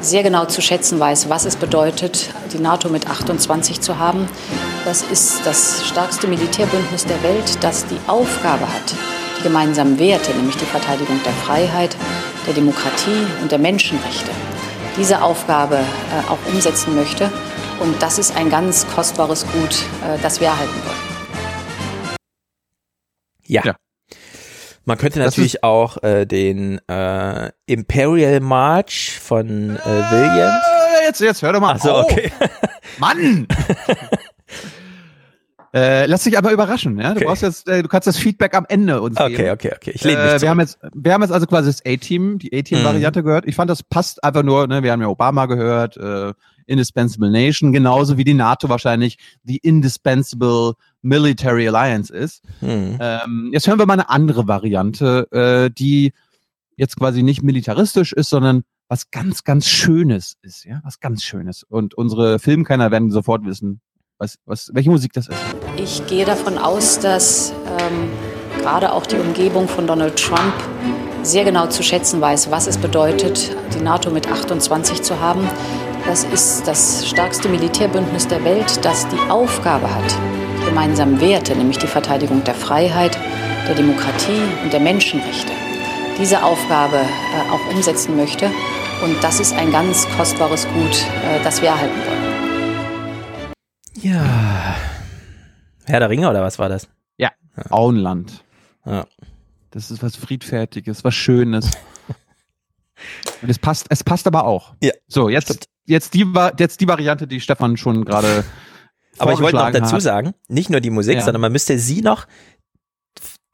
sehr 0.00 0.22
genau 0.22 0.46
zu 0.46 0.62
schätzen 0.62 0.98
weiß, 0.98 1.28
was 1.28 1.44
es 1.44 1.56
bedeutet, 1.56 2.30
die 2.52 2.58
NATO 2.58 2.88
mit 2.88 3.08
28 3.08 3.80
zu 3.80 3.98
haben. 3.98 4.28
Das 4.84 5.02
ist 5.02 5.44
das 5.44 5.86
stärkste 5.86 6.26
Militärbündnis 6.26 7.04
der 7.04 7.22
Welt, 7.22 7.62
das 7.62 7.86
die 7.86 7.98
Aufgabe 8.06 8.62
hat, 8.62 8.94
die 9.38 9.42
gemeinsamen 9.42 9.98
Werte, 9.98 10.32
nämlich 10.32 10.56
die 10.56 10.64
Verteidigung 10.64 11.20
der 11.24 11.32
Freiheit, 11.32 11.96
der 12.46 12.54
Demokratie 12.54 13.26
und 13.42 13.52
der 13.52 13.58
Menschenrechte, 13.58 14.30
diese 14.96 15.22
Aufgabe 15.22 15.76
äh, 15.76 16.30
auch 16.30 16.52
umsetzen 16.52 16.94
möchte. 16.94 17.30
Und 17.80 18.00
das 18.02 18.18
ist 18.18 18.36
ein 18.36 18.50
ganz 18.50 18.86
kostbares 18.94 19.44
Gut, 19.52 19.84
äh, 20.02 20.18
das 20.22 20.40
wir 20.40 20.48
erhalten 20.48 20.74
wollen. 20.84 22.16
Ja. 23.46 23.62
ja. 23.64 23.74
Man 24.90 24.98
könnte 24.98 25.20
natürlich 25.20 25.62
auch 25.62 26.02
äh, 26.02 26.26
den 26.26 26.80
äh, 26.88 27.50
Imperial 27.66 28.40
March 28.40 29.18
von 29.22 29.76
äh, 29.76 29.78
Williams. 29.84 30.64
Jetzt, 31.06 31.20
jetzt 31.20 31.42
hör 31.42 31.52
doch 31.52 31.60
mal. 31.60 31.74
Achso, 31.74 32.00
okay. 32.00 32.32
Mann! 32.98 33.46
Äh, 35.72 36.06
lass 36.06 36.24
dich 36.24 36.36
aber 36.36 36.50
überraschen, 36.50 36.98
ja. 36.98 37.10
Du 37.10 37.18
Okay. 37.18 37.26
brauchst 37.26 37.42
jetzt, 37.42 37.68
äh, 37.68 37.80
du 37.82 37.88
kannst 37.88 38.08
das 38.08 38.16
Feedback 38.16 38.56
am 38.56 38.66
Ende 38.68 39.00
uns 39.00 39.16
Okay, 39.20 39.36
geben. 39.36 39.50
okay, 39.50 39.72
okay. 39.76 39.92
Ich 39.94 40.02
lehne 40.02 40.24
mich 40.24 40.32
äh, 40.32 40.40
wir 40.42 40.50
haben 40.50 40.58
jetzt, 40.58 40.78
wir 40.92 41.12
haben 41.12 41.22
jetzt 41.22 41.30
also 41.30 41.46
quasi 41.46 41.68
das 41.68 41.86
A-Team, 41.86 42.40
die 42.40 42.52
A-Team-Variante 42.52 43.22
gehört. 43.22 43.46
Ich 43.46 43.54
fand, 43.54 43.70
das 43.70 43.84
passt 43.84 44.24
einfach 44.24 44.42
nur, 44.42 44.66
ne, 44.66 44.82
wir 44.82 44.90
haben 44.90 45.00
ja 45.00 45.06
Obama 45.06 45.46
gehört, 45.46 45.96
äh, 45.96 46.32
Indispensable 46.66 47.30
Nation, 47.30 47.72
genauso 47.72 48.16
wie 48.18 48.24
die 48.24 48.34
NATO 48.34 48.68
wahrscheinlich 48.68 49.18
die 49.44 49.58
Indispensable 49.58 50.72
Military 51.02 51.68
Alliance 51.68 52.12
ist. 52.12 52.42
Hm. 52.60 52.98
Ähm, 53.00 53.50
jetzt 53.52 53.66
hören 53.66 53.78
wir 53.78 53.86
mal 53.86 53.94
eine 53.94 54.10
andere 54.10 54.46
Variante, 54.46 55.26
äh, 55.32 55.70
die 55.70 56.12
jetzt 56.76 56.96
quasi 56.96 57.22
nicht 57.22 57.42
militaristisch 57.42 58.12
ist, 58.12 58.30
sondern 58.30 58.62
was 58.88 59.10
ganz, 59.10 59.44
ganz 59.44 59.66
Schönes 59.66 60.36
ist, 60.42 60.64
ja, 60.64 60.80
was 60.82 60.98
ganz 61.00 61.22
Schönes. 61.22 61.62
Und 61.62 61.94
unsere 61.94 62.38
Filmkenner 62.38 62.90
werden 62.90 63.10
sofort 63.10 63.44
wissen, 63.44 63.80
was, 64.18 64.36
was, 64.44 64.70
welche 64.74 64.90
Musik 64.90 65.12
das 65.12 65.28
ist. 65.28 65.38
Ich 65.76 66.06
gehe 66.06 66.24
davon 66.24 66.58
aus, 66.58 66.98
dass 66.98 67.52
ähm, 67.78 68.10
gerade 68.60 68.92
auch 68.92 69.06
die 69.06 69.16
Umgebung 69.16 69.68
von 69.68 69.86
Donald 69.86 70.16
Trump 70.16 70.54
sehr 71.22 71.44
genau 71.44 71.66
zu 71.66 71.82
schätzen 71.82 72.20
weiß, 72.20 72.50
was 72.50 72.66
es 72.66 72.78
bedeutet, 72.78 73.54
die 73.74 73.80
NATO 73.80 74.10
mit 74.10 74.30
28 74.30 75.02
zu 75.02 75.20
haben. 75.20 75.46
Das 76.06 76.24
ist 76.24 76.66
das 76.66 77.06
stärkste 77.08 77.48
Militärbündnis 77.48 78.26
der 78.26 78.42
Welt, 78.44 78.84
das 78.84 79.06
die 79.08 79.30
Aufgabe 79.30 79.94
hat, 79.94 80.16
gemeinsamen 80.64 81.20
Werte, 81.20 81.54
nämlich 81.56 81.78
die 81.78 81.86
Verteidigung 81.86 82.44
der 82.44 82.54
Freiheit, 82.54 83.18
der 83.66 83.74
Demokratie 83.74 84.42
und 84.62 84.72
der 84.72 84.80
Menschenrechte, 84.80 85.52
diese 86.18 86.42
Aufgabe 86.42 86.96
äh, 86.96 87.50
auch 87.50 87.74
umsetzen 87.74 88.16
möchte. 88.16 88.50
Und 89.02 89.22
das 89.22 89.40
ist 89.40 89.54
ein 89.54 89.72
ganz 89.72 90.06
kostbares 90.16 90.66
Gut, 90.68 91.06
äh, 91.24 91.42
das 91.42 91.62
wir 91.62 91.68
erhalten 91.70 91.98
wollen. 92.06 93.54
Ja. 94.02 94.76
Herr 95.84 96.00
der 96.00 96.10
Ringe 96.10 96.28
oder 96.28 96.42
was 96.42 96.58
war 96.58 96.68
das? 96.68 96.88
Ja, 97.16 97.30
Auenland. 97.70 98.44
Ja. 98.84 99.06
Das 99.70 99.90
ist 99.90 100.02
was 100.02 100.16
Friedfertiges, 100.16 101.04
was 101.04 101.14
Schönes. 101.14 101.70
Und 103.42 103.48
es 103.48 103.58
passt, 103.58 103.86
es 103.90 104.04
passt 104.04 104.26
aber 104.26 104.44
auch. 104.44 104.74
Ja. 104.82 104.92
So, 105.06 105.28
jetzt, 105.28 105.68
jetzt 105.84 106.14
die, 106.14 106.26
jetzt 106.58 106.80
die 106.80 106.88
Variante, 106.88 107.26
die 107.26 107.40
Stefan 107.40 107.76
schon 107.76 108.04
gerade 108.04 108.44
Aber 109.20 109.32
ich 109.32 109.40
wollte 109.40 109.56
noch 109.56 109.70
dazu 109.70 109.96
hat. 109.96 110.02
sagen, 110.02 110.34
nicht 110.48 110.70
nur 110.70 110.80
die 110.80 110.90
Musik, 110.90 111.16
Ja. 111.16 111.22
sondern 111.22 111.40
man 111.40 111.52
müsste 111.52 111.78
sie 111.78 112.00
noch 112.02 112.26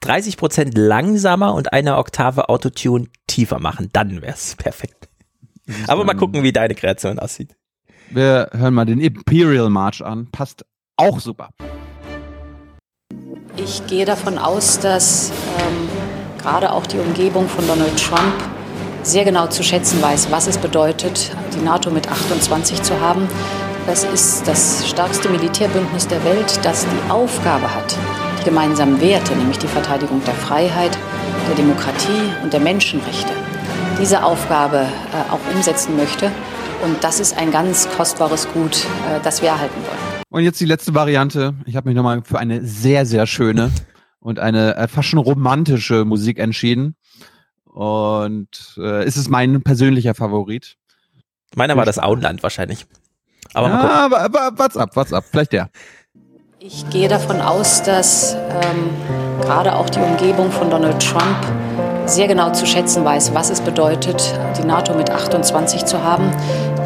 30 0.00 0.36
Prozent 0.36 0.76
langsamer 0.78 1.54
und 1.54 1.72
eine 1.72 1.96
Oktave 1.96 2.48
Autotune 2.48 3.06
tiefer 3.26 3.58
machen. 3.58 3.88
Dann 3.92 4.22
wäre 4.22 4.34
es 4.34 4.54
perfekt. 4.56 5.08
Aber 5.88 6.04
mal 6.04 6.14
gucken, 6.14 6.42
wie 6.42 6.52
deine 6.52 6.74
Kreation 6.74 7.18
aussieht. 7.18 7.56
Wir 8.10 8.50
hören 8.52 8.74
mal 8.74 8.84
den 8.84 9.00
Imperial 9.00 9.68
March 9.68 10.00
an. 10.04 10.28
Passt 10.30 10.64
auch 10.96 11.18
super. 11.18 11.50
Ich 13.56 13.86
gehe 13.86 14.04
davon 14.04 14.38
aus, 14.38 14.78
dass 14.78 15.32
ähm, 15.58 15.88
gerade 16.40 16.70
auch 16.72 16.86
die 16.86 16.98
Umgebung 16.98 17.48
von 17.48 17.66
Donald 17.66 17.96
Trump 18.00 18.34
sehr 19.02 19.24
genau 19.24 19.46
zu 19.46 19.62
schätzen 19.62 20.00
weiß, 20.02 20.30
was 20.30 20.46
es 20.46 20.58
bedeutet, 20.58 21.32
die 21.54 21.64
NATO 21.64 21.90
mit 21.90 22.08
28 22.08 22.82
zu 22.82 23.00
haben. 23.00 23.28
Das 23.86 24.02
ist 24.02 24.48
das 24.48 24.88
stärkste 24.88 25.28
Militärbündnis 25.28 26.08
der 26.08 26.22
Welt, 26.24 26.58
das 26.64 26.84
die 26.84 27.10
Aufgabe 27.10 27.72
hat, 27.72 27.96
die 28.40 28.44
gemeinsamen 28.44 29.00
Werte, 29.00 29.36
nämlich 29.36 29.58
die 29.58 29.68
Verteidigung 29.68 30.20
der 30.24 30.34
Freiheit, 30.34 30.98
der 31.48 31.54
Demokratie 31.54 32.32
und 32.42 32.52
der 32.52 32.58
Menschenrechte, 32.58 33.30
diese 34.00 34.24
Aufgabe 34.24 34.78
äh, 34.78 35.32
auch 35.32 35.54
umsetzen 35.54 35.96
möchte. 35.96 36.32
Und 36.84 37.04
das 37.04 37.20
ist 37.20 37.38
ein 37.38 37.52
ganz 37.52 37.88
kostbares 37.96 38.48
Gut, 38.52 38.76
äh, 38.76 39.20
das 39.22 39.40
wir 39.40 39.50
erhalten 39.50 39.76
wollen. 39.76 40.22
Und 40.30 40.42
jetzt 40.42 40.60
die 40.60 40.66
letzte 40.66 40.92
Variante. 40.92 41.54
Ich 41.64 41.76
habe 41.76 41.88
mich 41.88 41.96
nochmal 41.96 42.22
für 42.24 42.40
eine 42.40 42.66
sehr, 42.66 43.06
sehr 43.06 43.28
schöne 43.28 43.70
und 44.18 44.40
eine 44.40 44.74
äh, 44.74 44.88
fast 44.88 45.08
schon 45.08 45.20
romantische 45.20 46.04
Musik 46.04 46.40
entschieden. 46.40 46.96
Und 47.64 48.74
äh, 48.78 49.04
es 49.04 49.16
ist 49.16 49.30
mein 49.30 49.62
persönlicher 49.62 50.16
Favorit. 50.16 50.76
Meiner 51.54 51.76
war 51.76 51.84
das 51.84 52.00
Auenland 52.00 52.42
wahrscheinlich. 52.42 52.86
Aber 53.56 53.68
mal 53.68 53.84
ja, 53.84 54.04
aber, 54.04 54.20
aber 54.20 54.58
what's 54.58 54.76
up, 54.76 54.94
what's 54.96 55.14
up? 55.14 55.24
Vielleicht 55.30 55.52
der. 55.52 55.70
Ich 56.58 56.88
gehe 56.90 57.08
davon 57.08 57.40
aus, 57.40 57.82
dass 57.82 58.34
ähm, 58.34 58.90
gerade 59.40 59.74
auch 59.74 59.88
die 59.88 59.98
Umgebung 59.98 60.50
von 60.52 60.68
Donald 60.68 61.02
Trump 61.02 61.38
sehr 62.04 62.28
genau 62.28 62.50
zu 62.52 62.66
schätzen 62.66 63.02
weiß, 63.02 63.34
was 63.34 63.48
es 63.48 63.62
bedeutet, 63.62 64.22
die 64.58 64.66
NATO 64.66 64.92
mit 64.92 65.10
28 65.10 65.86
zu 65.86 66.02
haben. 66.04 66.30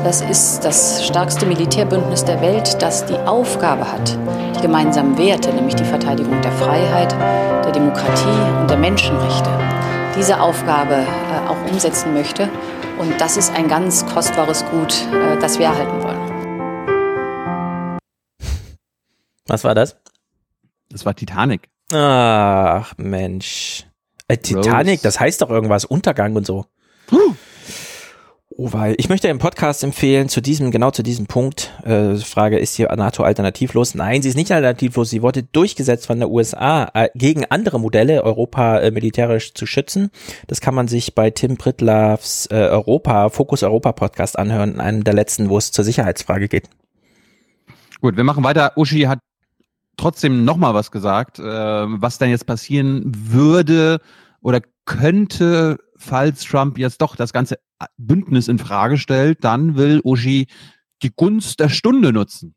Das 0.04 0.20
ist 0.20 0.64
das 0.64 1.04
stärkste 1.04 1.44
Militärbündnis 1.44 2.24
der 2.24 2.40
Welt, 2.40 2.80
das 2.80 3.04
die 3.04 3.18
Aufgabe 3.18 3.90
hat, 3.90 4.16
die 4.56 4.62
gemeinsamen 4.62 5.18
Werte, 5.18 5.52
nämlich 5.52 5.74
die 5.74 5.84
Verteidigung 5.84 6.40
der 6.40 6.52
Freiheit, 6.52 7.12
der 7.64 7.72
Demokratie 7.72 8.60
und 8.60 8.70
der 8.70 8.78
Menschenrechte, 8.78 9.50
diese 10.16 10.40
Aufgabe 10.40 10.94
äh, 10.94 11.48
auch 11.48 11.70
umsetzen 11.70 12.14
möchte. 12.14 12.48
Und 12.98 13.20
das 13.20 13.36
ist 13.36 13.52
ein 13.56 13.66
ganz 13.66 14.06
kostbares 14.06 14.64
Gut, 14.66 14.94
äh, 15.12 15.36
das 15.40 15.58
wir 15.58 15.66
erhalten 15.66 16.00
wollen. 16.02 16.19
Was 19.50 19.64
war 19.64 19.74
das? 19.74 19.96
Das 20.90 21.04
war 21.04 21.16
Titanic. 21.16 21.68
Ach, 21.92 22.94
Mensch. 22.98 23.84
Äh, 24.28 24.36
Titanic, 24.36 24.98
Rose. 24.98 25.02
das 25.02 25.18
heißt 25.18 25.42
doch 25.42 25.50
irgendwas, 25.50 25.84
Untergang 25.84 26.36
und 26.36 26.46
so. 26.46 26.66
Oh, 27.10 28.72
weil 28.72 28.94
ich 28.98 29.08
möchte 29.08 29.26
im 29.26 29.40
Podcast 29.40 29.82
empfehlen, 29.82 30.28
zu 30.28 30.40
diesem, 30.40 30.70
genau 30.70 30.92
zu 30.92 31.02
diesem 31.02 31.26
Punkt, 31.26 31.72
äh, 31.82 32.14
Frage, 32.14 32.60
ist 32.60 32.78
die 32.78 32.84
NATO 32.84 33.24
alternativlos? 33.24 33.96
Nein, 33.96 34.22
sie 34.22 34.28
ist 34.28 34.36
nicht 34.36 34.52
alternativlos. 34.52 35.10
Sie 35.10 35.20
wurde 35.20 35.42
durchgesetzt 35.42 36.06
von 36.06 36.20
der 36.20 36.30
USA 36.30 36.88
äh, 36.94 37.08
gegen 37.16 37.44
andere 37.46 37.80
Modelle, 37.80 38.22
Europa 38.22 38.78
äh, 38.78 38.92
militärisch 38.92 39.54
zu 39.54 39.66
schützen. 39.66 40.10
Das 40.46 40.60
kann 40.60 40.76
man 40.76 40.86
sich 40.86 41.16
bei 41.16 41.30
Tim 41.30 41.56
Pritlavs 41.56 42.46
äh, 42.52 42.54
Europa, 42.54 43.30
Fokus 43.30 43.64
Europa 43.64 43.90
Podcast 43.90 44.38
anhören, 44.38 44.74
in 44.74 44.80
einem 44.80 45.02
der 45.02 45.14
letzten, 45.14 45.48
wo 45.48 45.58
es 45.58 45.72
zur 45.72 45.84
Sicherheitsfrage 45.84 46.46
geht. 46.46 46.68
Gut, 48.00 48.16
wir 48.16 48.24
machen 48.24 48.44
weiter. 48.44 48.74
Uschi 48.76 49.02
hat 49.02 49.18
trotzdem 50.00 50.44
nochmal 50.44 50.74
was 50.74 50.90
gesagt, 50.90 51.38
äh, 51.38 51.42
was 51.42 52.18
dann 52.18 52.30
jetzt 52.30 52.46
passieren 52.46 53.12
würde 53.14 54.00
oder 54.40 54.60
könnte, 54.86 55.78
falls 55.96 56.42
Trump 56.42 56.78
jetzt 56.78 57.02
doch 57.02 57.16
das 57.16 57.32
ganze 57.32 57.58
Bündnis 57.98 58.48
in 58.48 58.58
Frage 58.58 58.96
stellt, 58.96 59.44
dann 59.44 59.76
will 59.76 60.00
Uschi 60.02 60.46
die 61.02 61.12
Gunst 61.14 61.60
der 61.60 61.68
Stunde 61.68 62.12
nutzen. 62.12 62.54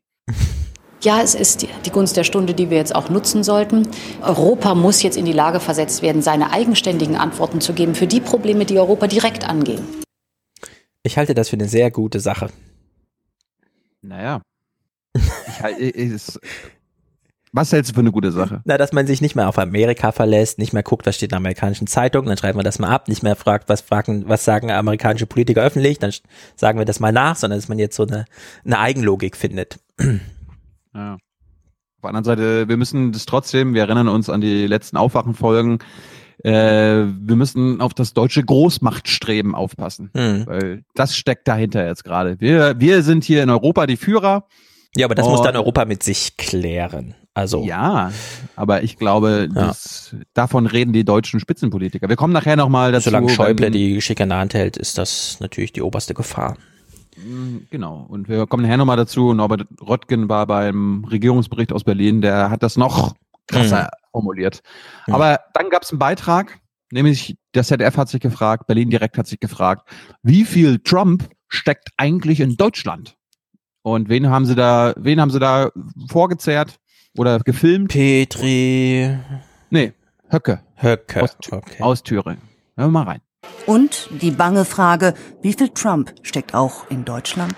Ja, 1.02 1.20
es 1.20 1.34
ist 1.34 1.62
die, 1.62 1.68
die 1.84 1.90
Gunst 1.90 2.16
der 2.16 2.24
Stunde, 2.24 2.54
die 2.54 2.70
wir 2.70 2.78
jetzt 2.78 2.94
auch 2.94 3.10
nutzen 3.10 3.44
sollten. 3.44 3.86
Europa 4.22 4.74
muss 4.74 5.02
jetzt 5.02 5.18
in 5.18 5.26
die 5.26 5.32
Lage 5.32 5.60
versetzt 5.60 6.00
werden, 6.00 6.22
seine 6.22 6.50
eigenständigen 6.50 7.16
Antworten 7.16 7.60
zu 7.60 7.74
geben 7.74 7.94
für 7.94 8.06
die 8.06 8.20
Probleme, 8.20 8.64
die 8.64 8.78
Europa 8.78 9.06
direkt 9.06 9.46
angehen. 9.46 9.84
Ich 11.02 11.18
halte 11.18 11.34
das 11.34 11.50
für 11.50 11.56
eine 11.56 11.68
sehr 11.68 11.90
gute 11.90 12.20
Sache. 12.20 12.48
Naja. 14.00 14.40
Ich 15.46 15.62
halt, 15.62 15.78
ist, 15.78 16.40
was 17.54 17.72
hältst 17.72 17.92
du 17.92 17.94
für 17.94 18.00
eine 18.00 18.10
gute 18.10 18.32
Sache? 18.32 18.62
Na, 18.64 18.76
dass 18.76 18.92
man 18.92 19.06
sich 19.06 19.20
nicht 19.20 19.36
mehr 19.36 19.48
auf 19.48 19.58
Amerika 19.60 20.10
verlässt, 20.10 20.58
nicht 20.58 20.72
mehr 20.72 20.82
guckt, 20.82 21.06
was 21.06 21.14
steht 21.14 21.28
in 21.28 21.30
der 21.30 21.38
amerikanischen 21.38 21.86
Zeitung, 21.86 22.26
dann 22.26 22.36
schreiben 22.36 22.58
wir 22.58 22.64
das 22.64 22.80
mal 22.80 22.88
ab, 22.90 23.06
nicht 23.06 23.22
mehr 23.22 23.36
fragt, 23.36 23.68
was 23.68 23.80
fragen, 23.80 24.24
was 24.28 24.44
sagen 24.44 24.72
amerikanische 24.72 25.26
Politiker 25.26 25.62
öffentlich, 25.62 26.00
dann 26.00 26.12
sagen 26.56 26.78
wir 26.78 26.84
das 26.84 26.98
mal 26.98 27.12
nach, 27.12 27.36
sondern 27.36 27.58
dass 27.58 27.68
man 27.68 27.78
jetzt 27.78 27.94
so 27.94 28.06
eine, 28.06 28.24
eine 28.64 28.78
Eigenlogik 28.80 29.36
findet. 29.36 29.78
Ja. 30.94 31.14
Auf 31.14 31.20
der 32.02 32.08
anderen 32.08 32.24
Seite, 32.24 32.68
wir 32.68 32.76
müssen 32.76 33.12
das 33.12 33.24
trotzdem, 33.24 33.72
wir 33.72 33.82
erinnern 33.82 34.08
uns 34.08 34.28
an 34.28 34.40
die 34.40 34.66
letzten 34.66 34.96
Aufwachenfolgen, 34.96 35.78
äh, 36.42 36.50
wir 36.50 37.36
müssen 37.36 37.80
auf 37.80 37.94
das 37.94 38.14
deutsche 38.14 38.42
Großmachtstreben 38.42 39.54
aufpassen, 39.54 40.10
Hm. 40.14 40.46
weil 40.46 40.82
das 40.94 41.16
steckt 41.16 41.46
dahinter 41.46 41.86
jetzt 41.86 42.04
gerade. 42.04 42.40
Wir, 42.40 42.78
wir 42.80 43.02
sind 43.02 43.24
hier 43.24 43.42
in 43.44 43.50
Europa 43.50 43.86
die 43.86 43.96
Führer. 43.96 44.46
Ja, 44.96 45.06
aber 45.06 45.14
das 45.14 45.26
muss 45.26 45.42
dann 45.42 45.56
Europa 45.56 45.84
mit 45.84 46.02
sich 46.02 46.36
klären. 46.36 47.14
Also. 47.34 47.64
Ja, 47.64 48.12
aber 48.54 48.84
ich 48.84 48.96
glaube, 48.96 49.48
das, 49.52 50.14
davon 50.34 50.66
reden 50.66 50.92
die 50.92 51.04
deutschen 51.04 51.40
Spitzenpolitiker. 51.40 52.08
Wir 52.08 52.14
kommen 52.16 52.32
nachher 52.32 52.54
nochmal 52.56 52.92
dazu. 52.92 53.10
Solange 53.10 53.28
Schäuble 53.28 53.66
wenn- 53.66 53.72
die 53.72 53.94
Geschicke 53.94 54.22
in 54.22 54.28
der 54.28 54.38
Hand 54.38 54.54
hält, 54.54 54.76
ist 54.76 54.98
das 54.98 55.38
natürlich 55.40 55.72
die 55.72 55.82
oberste 55.82 56.14
Gefahr. 56.14 56.56
Mm, 57.16 57.58
Genau. 57.70 58.06
Und 58.08 58.28
wir 58.28 58.46
kommen 58.46 58.62
nachher 58.62 58.76
nochmal 58.76 58.96
dazu. 58.96 59.34
Norbert 59.34 59.66
Röttgen 59.80 60.28
war 60.28 60.46
beim 60.46 61.04
Regierungsbericht 61.10 61.72
aus 61.72 61.82
Berlin, 61.82 62.20
der 62.20 62.50
hat 62.50 62.62
das 62.62 62.76
noch 62.76 63.14
krasser 63.48 63.90
formuliert. 64.12 64.62
Aber 65.06 65.40
dann 65.54 65.70
gab 65.70 65.82
es 65.82 65.90
einen 65.90 65.98
Beitrag, 65.98 66.60
nämlich 66.92 67.36
das 67.52 67.66
ZDF 67.66 67.96
hat 67.96 68.08
sich 68.08 68.20
gefragt, 68.20 68.68
Berlin 68.68 68.90
direkt 68.90 69.18
hat 69.18 69.26
sich 69.26 69.40
gefragt, 69.40 69.88
wie 70.22 70.44
viel 70.44 70.78
Trump 70.78 71.28
steckt 71.48 71.88
eigentlich 71.96 72.38
in 72.40 72.56
Deutschland? 72.56 73.16
Und 73.82 74.08
wen 74.08 74.30
haben 74.30 74.46
sie 74.46 74.54
da, 74.54 74.94
wen 74.96 75.20
haben 75.20 75.30
sie 75.30 75.40
da 75.40 75.70
vorgezehrt 76.08 76.78
oder 77.16 77.38
gefilmt? 77.40 77.90
Petri. 77.90 79.16
Nee, 79.70 79.92
Höcke. 80.30 80.60
Höcke. 80.76 81.22
Aus, 81.22 81.36
aus 81.80 82.02
Thüringen. 82.02 82.42
Hören 82.76 82.92
wir 82.92 83.00
mal 83.00 83.02
rein. 83.04 83.20
Und 83.66 84.08
die 84.20 84.30
bange 84.30 84.64
Frage, 84.64 85.14
wie 85.42 85.52
viel 85.52 85.68
Trump 85.68 86.14
steckt 86.22 86.54
auch 86.54 86.90
in 86.90 87.04
Deutschland? 87.04 87.54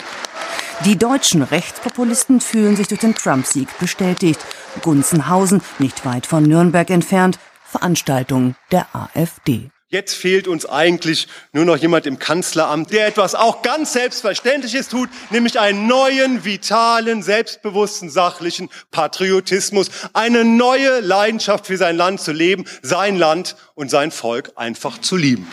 Die 0.85 0.99
deutschen 0.99 1.43
Rechtspopulisten 1.43 2.41
fühlen 2.41 2.77
sich 2.77 2.89
durch 2.89 3.01
den 3.01 3.15
Trump-Sieg 3.15 3.69
bestätigt. 3.79 4.45
Gunzenhausen, 4.83 5.63
nicht 5.79 6.05
weit 6.05 6.27
von 6.27 6.43
Nürnberg 6.43 6.91
entfernt, 6.91 7.39
Veranstaltung 7.65 8.57
der 8.71 8.87
AfD. 8.95 9.71
Jetzt 9.89 10.15
fehlt 10.15 10.49
uns 10.49 10.67
eigentlich 10.67 11.29
nur 11.53 11.65
noch 11.65 11.77
jemand 11.77 12.07
im 12.07 12.19
Kanzleramt, 12.19 12.91
der 12.91 13.07
etwas 13.07 13.37
auch 13.37 13.63
ganz 13.63 13.93
Selbstverständliches 13.93 14.89
tut, 14.89 15.09
nämlich 15.31 15.61
einen 15.61 15.87
neuen, 15.87 16.45
vitalen, 16.45 17.23
selbstbewussten, 17.23 18.11
sachlichen 18.11 18.69
Patriotismus, 18.91 19.91
eine 20.13 20.45
neue 20.45 20.99
Leidenschaft 20.99 21.69
für 21.69 21.77
sein 21.77 21.97
Land 21.97 22.21
zu 22.21 22.33
leben, 22.33 22.65
sein 22.83 23.17
Land 23.17 23.55
und 23.77 23.89
sein 23.89 24.11
Volk 24.11 24.53
einfach 24.57 24.99
zu 24.99 25.17
lieben. 25.17 25.47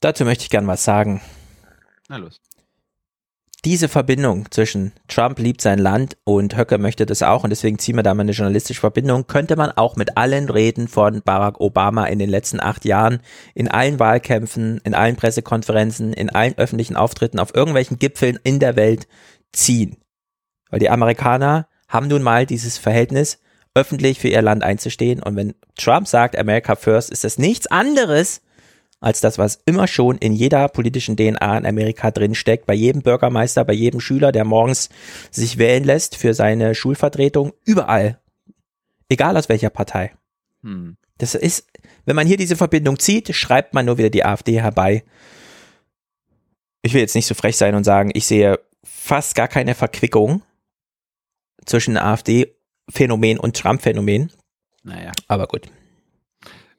Dazu 0.00 0.26
möchte 0.26 0.42
ich 0.42 0.50
gern 0.50 0.66
was 0.66 0.84
sagen. 0.84 1.22
Na 2.08 2.18
los. 2.18 2.42
Diese 3.64 3.88
Verbindung 3.88 4.50
zwischen 4.50 4.92
Trump 5.08 5.38
liebt 5.38 5.62
sein 5.62 5.78
Land 5.78 6.18
und 6.24 6.54
Höcke 6.54 6.76
möchte 6.76 7.06
das 7.06 7.22
auch 7.22 7.44
und 7.44 7.50
deswegen 7.50 7.78
ziehen 7.78 7.96
wir 7.96 8.02
da 8.02 8.12
mal 8.12 8.20
eine 8.20 8.32
journalistische 8.32 8.80
Verbindung, 8.80 9.26
könnte 9.26 9.56
man 9.56 9.70
auch 9.70 9.96
mit 9.96 10.18
allen 10.18 10.50
Reden 10.50 10.86
von 10.86 11.22
Barack 11.22 11.60
Obama 11.60 12.04
in 12.04 12.18
den 12.18 12.28
letzten 12.28 12.60
acht 12.60 12.84
Jahren, 12.84 13.20
in 13.54 13.68
allen 13.68 13.98
Wahlkämpfen, 13.98 14.82
in 14.84 14.92
allen 14.92 15.16
Pressekonferenzen, 15.16 16.12
in 16.12 16.28
allen 16.28 16.58
öffentlichen 16.58 16.94
Auftritten, 16.94 17.38
auf 17.38 17.54
irgendwelchen 17.54 17.98
Gipfeln 17.98 18.38
in 18.44 18.58
der 18.58 18.76
Welt 18.76 19.06
ziehen. 19.52 19.96
Weil 20.68 20.80
die 20.80 20.90
Amerikaner 20.90 21.66
haben 21.88 22.08
nun 22.08 22.22
mal 22.22 22.44
dieses 22.44 22.76
Verhältnis, 22.76 23.38
öffentlich 23.74 24.20
für 24.20 24.28
ihr 24.28 24.42
Land 24.42 24.62
einzustehen 24.62 25.22
und 25.22 25.36
wenn 25.36 25.54
Trump 25.74 26.06
sagt 26.06 26.36
America 26.36 26.76
First, 26.76 27.10
ist 27.10 27.24
das 27.24 27.38
nichts 27.38 27.66
anderes 27.66 28.42
als 29.04 29.20
das, 29.20 29.36
was 29.36 29.60
immer 29.66 29.86
schon 29.86 30.16
in 30.16 30.32
jeder 30.32 30.68
politischen 30.68 31.16
DNA 31.16 31.58
in 31.58 31.66
Amerika 31.66 32.10
drin 32.10 32.34
steckt, 32.34 32.64
bei 32.64 32.72
jedem 32.72 33.02
Bürgermeister, 33.02 33.64
bei 33.64 33.74
jedem 33.74 34.00
Schüler, 34.00 34.32
der 34.32 34.44
morgens 34.44 34.88
sich 35.30 35.58
wählen 35.58 35.84
lässt 35.84 36.16
für 36.16 36.32
seine 36.32 36.74
Schulvertretung, 36.74 37.52
überall. 37.64 38.18
Egal 39.10 39.36
aus 39.36 39.50
welcher 39.50 39.68
Partei. 39.68 40.12
Hm. 40.62 40.96
Das 41.18 41.34
ist, 41.34 41.68
wenn 42.06 42.16
man 42.16 42.26
hier 42.26 42.38
diese 42.38 42.56
Verbindung 42.56 42.98
zieht, 42.98 43.34
schreibt 43.34 43.74
man 43.74 43.84
nur 43.84 43.98
wieder 43.98 44.10
die 44.10 44.24
AfD 44.24 44.60
herbei. 44.60 45.04
Ich 46.80 46.94
will 46.94 47.02
jetzt 47.02 47.14
nicht 47.14 47.26
so 47.26 47.34
frech 47.34 47.58
sein 47.58 47.74
und 47.74 47.84
sagen, 47.84 48.10
ich 48.14 48.26
sehe 48.26 48.58
fast 48.82 49.34
gar 49.34 49.48
keine 49.48 49.74
Verquickung 49.74 50.42
zwischen 51.66 51.98
AfD-Phänomen 51.98 53.38
und 53.38 53.56
Trump-Phänomen. 53.56 54.32
Naja. 54.82 55.12
Aber 55.28 55.46
gut. 55.46 55.66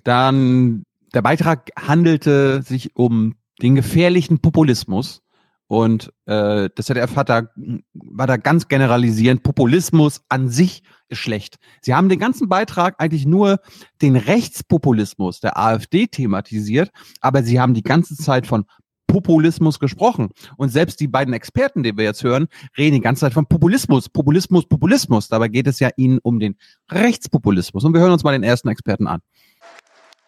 Dann 0.04 0.84
der 1.16 1.22
Beitrag 1.22 1.72
handelte 1.80 2.62
sich 2.62 2.96
um 2.96 3.36
den 3.62 3.76
gefährlichen 3.76 4.40
Populismus. 4.40 5.22
Und 5.68 6.14
äh, 6.26 6.70
das 6.76 6.86
ZDF 6.86 7.16
hat 7.16 7.30
da, 7.30 7.48
war 7.94 8.28
da 8.28 8.38
ganz 8.38 8.68
generalisierend, 8.68 9.42
Populismus 9.42 10.22
an 10.30 10.50
sich 10.50 10.84
ist 11.08 11.20
schlecht. 11.20 11.56
Sie 11.82 11.96
haben 11.96 12.10
den 12.10 12.20
ganzen 12.20 12.50
Beitrag 12.50 12.96
eigentlich 13.00 13.26
nur 13.26 13.60
den 14.02 14.16
Rechtspopulismus 14.16 15.40
der 15.40 15.58
AfD 15.58 16.06
thematisiert, 16.06 16.92
aber 17.22 17.42
sie 17.42 17.60
haben 17.60 17.74
die 17.74 17.82
ganze 17.82 18.16
Zeit 18.16 18.46
von 18.46 18.66
Populismus 19.08 19.80
gesprochen. 19.80 20.30
Und 20.58 20.70
selbst 20.70 21.00
die 21.00 21.08
beiden 21.08 21.34
Experten, 21.34 21.84
die 21.84 21.96
wir 21.98 22.04
jetzt 22.04 22.24
hören, 22.24 22.48
reden 22.78 22.96
die 22.96 23.02
ganze 23.02 23.22
Zeit 23.22 23.34
von 23.34 23.46
Populismus, 23.46 24.10
Populismus, 24.10 24.68
Populismus. 24.68 25.30
Dabei 25.30 25.48
geht 25.48 25.68
es 25.68 25.80
ja 25.80 25.90
ihnen 25.96 26.20
um 26.22 26.40
den 26.40 26.58
Rechtspopulismus. 26.92 27.84
Und 27.86 27.94
wir 27.94 28.02
hören 28.02 28.12
uns 28.12 28.24
mal 28.24 28.34
den 28.34 28.44
ersten 28.44 28.68
Experten 28.68 29.08
an. 29.08 29.22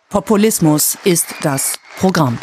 Populismus 0.10 0.98
ist 1.03 1.26
das 1.42 1.76
Programm. 2.00 2.38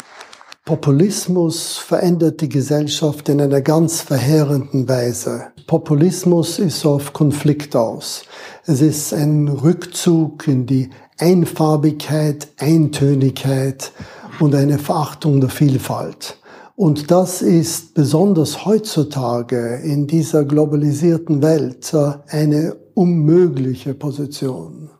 Populismus 0.65 1.77
verändert 1.77 2.39
die 2.41 2.47
Gesellschaft 2.47 3.27
in 3.27 3.41
einer 3.41 3.61
ganz 3.61 4.01
verheerenden 4.01 4.87
Weise. 4.87 5.47
Populismus 5.65 6.59
ist 6.59 6.85
auf 6.85 7.11
Konflikt 7.11 7.75
aus. 7.75 8.21
Es 8.67 8.81
ist 8.81 9.15
ein 9.15 9.47
Rückzug 9.47 10.47
in 10.47 10.67
die 10.67 10.91
Einfarbigkeit, 11.17 12.49
Eintönigkeit 12.59 13.91
und 14.39 14.53
eine 14.53 14.77
Verachtung 14.77 15.41
der 15.41 15.49
Vielfalt. 15.49 16.37
Und 16.75 17.09
das 17.09 17.41
ist 17.41 17.95
besonders 17.95 18.63
heutzutage 18.67 19.77
in 19.83 20.05
dieser 20.05 20.45
globalisierten 20.45 21.41
Welt 21.41 21.91
eine 22.27 22.75
unmögliche 22.93 23.95
Position. 23.95 24.91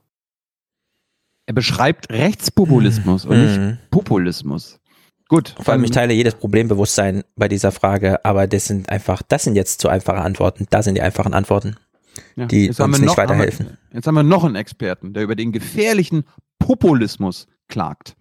Er 1.48 1.54
beschreibt 1.54 2.12
Rechtspopulismus 2.12 3.26
und 3.26 3.38
Mhm. 3.38 3.68
nicht 3.68 3.90
Populismus. 3.92 4.80
Gut. 5.28 5.56
Vor 5.60 5.74
allem, 5.74 5.84
ich 5.84 5.92
teile 5.92 6.14
jedes 6.14 6.36
Problembewusstsein 6.36 7.24
bei 7.36 7.48
dieser 7.48 7.72
Frage, 7.72 8.24
aber 8.24 8.48
das 8.48 8.66
sind 8.66 8.90
einfach, 8.90 9.22
das 9.28 9.44
sind 9.44 9.56
jetzt 9.56 9.82
zu 9.82 9.90
einfache 9.90 10.18
Antworten. 10.22 10.68
Da 10.70 10.84
sind 10.84 10.96
die 10.96 11.02
einfachen 11.02 11.34
Antworten, 11.34 11.76
Ja, 12.36 12.46
die 12.46 12.68
jetzt 12.68 12.80
uns 12.80 13.00
nicht 13.00 13.08
noch- 13.08 13.18
weiterhelfen. 13.18 13.66
Haben 13.68 13.78
wir, 13.90 13.96
jetzt 13.98 14.08
haben 14.08 14.16
wir 14.16 14.24
noch 14.24 14.44
einen 14.44 14.56
Experten, 14.56 15.14
der 15.14 15.24
über 15.24 15.36
den 15.36 15.52
gefährlichen 15.52 16.26
Populismus 16.60 17.48
klagt. 17.68 18.16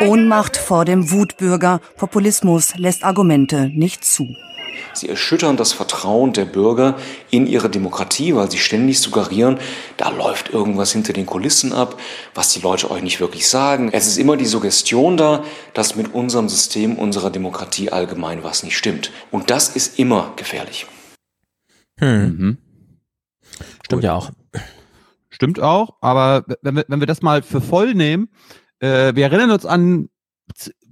Ohnmacht 0.00 0.56
vor 0.56 0.84
dem 0.84 1.10
Wutbürger. 1.12 1.80
Populismus 1.96 2.74
lässt 2.76 3.04
Argumente 3.04 3.68
nicht 3.68 4.04
zu. 4.04 4.26
Sie 4.92 5.08
erschüttern 5.08 5.56
das 5.56 5.72
Vertrauen 5.72 6.32
der 6.32 6.44
Bürger 6.44 6.96
in 7.30 7.46
ihre 7.46 7.70
Demokratie, 7.70 8.34
weil 8.34 8.50
sie 8.50 8.58
ständig 8.58 9.00
suggerieren, 9.00 9.58
da 9.96 10.10
läuft 10.10 10.50
irgendwas 10.50 10.92
hinter 10.92 11.12
den 11.12 11.26
Kulissen 11.26 11.72
ab, 11.72 11.98
was 12.34 12.52
die 12.52 12.60
Leute 12.60 12.90
euch 12.90 13.02
nicht 13.02 13.20
wirklich 13.20 13.48
sagen. 13.48 13.90
Es 13.92 14.06
ist 14.06 14.18
immer 14.18 14.36
die 14.36 14.46
Suggestion 14.46 15.16
da, 15.16 15.44
dass 15.74 15.96
mit 15.96 16.14
unserem 16.14 16.48
System, 16.48 16.98
unserer 16.98 17.30
Demokratie 17.30 17.90
allgemein 17.90 18.42
was 18.42 18.62
nicht 18.62 18.76
stimmt. 18.76 19.10
Und 19.30 19.50
das 19.50 19.68
ist 19.70 19.98
immer 19.98 20.32
gefährlich. 20.36 20.86
Hm. 21.98 22.58
Stimmt 23.84 24.04
ja 24.04 24.14
auch. 24.14 24.30
Stimmt 25.28 25.60
auch, 25.60 25.96
aber 26.00 26.44
wenn 26.62 26.76
wir, 26.76 26.84
wenn 26.88 27.00
wir 27.00 27.06
das 27.06 27.22
mal 27.22 27.42
für 27.42 27.60
voll 27.60 27.94
nehmen, 27.94 28.28
äh, 28.80 29.14
wir 29.14 29.24
erinnern 29.24 29.50
uns 29.50 29.64
an 29.64 30.08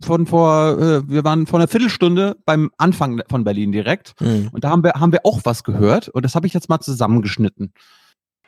von 0.05 0.27
vor, 0.27 0.79
äh, 0.79 1.09
wir 1.09 1.25
waren 1.25 1.47
vor 1.47 1.59
einer 1.59 1.69
Viertelstunde 1.69 2.37
beim 2.45 2.71
Anfang 2.79 3.23
von 3.29 3.45
Berlin 3.45 3.73
direkt 3.73 4.15
Hm. 4.19 4.49
und 4.53 4.65
da 4.65 4.71
haben 4.71 4.83
wir, 4.83 4.93
haben 4.95 5.13
wir 5.13 5.21
auch 5.25 5.41
was 5.45 5.65
gehört 5.65 6.09
und 6.09 6.25
das 6.25 6.35
habe 6.35 6.47
ich 6.47 6.55
jetzt 6.55 6.69
mal 6.69 6.81
zusammengeschnitten. 6.81 7.73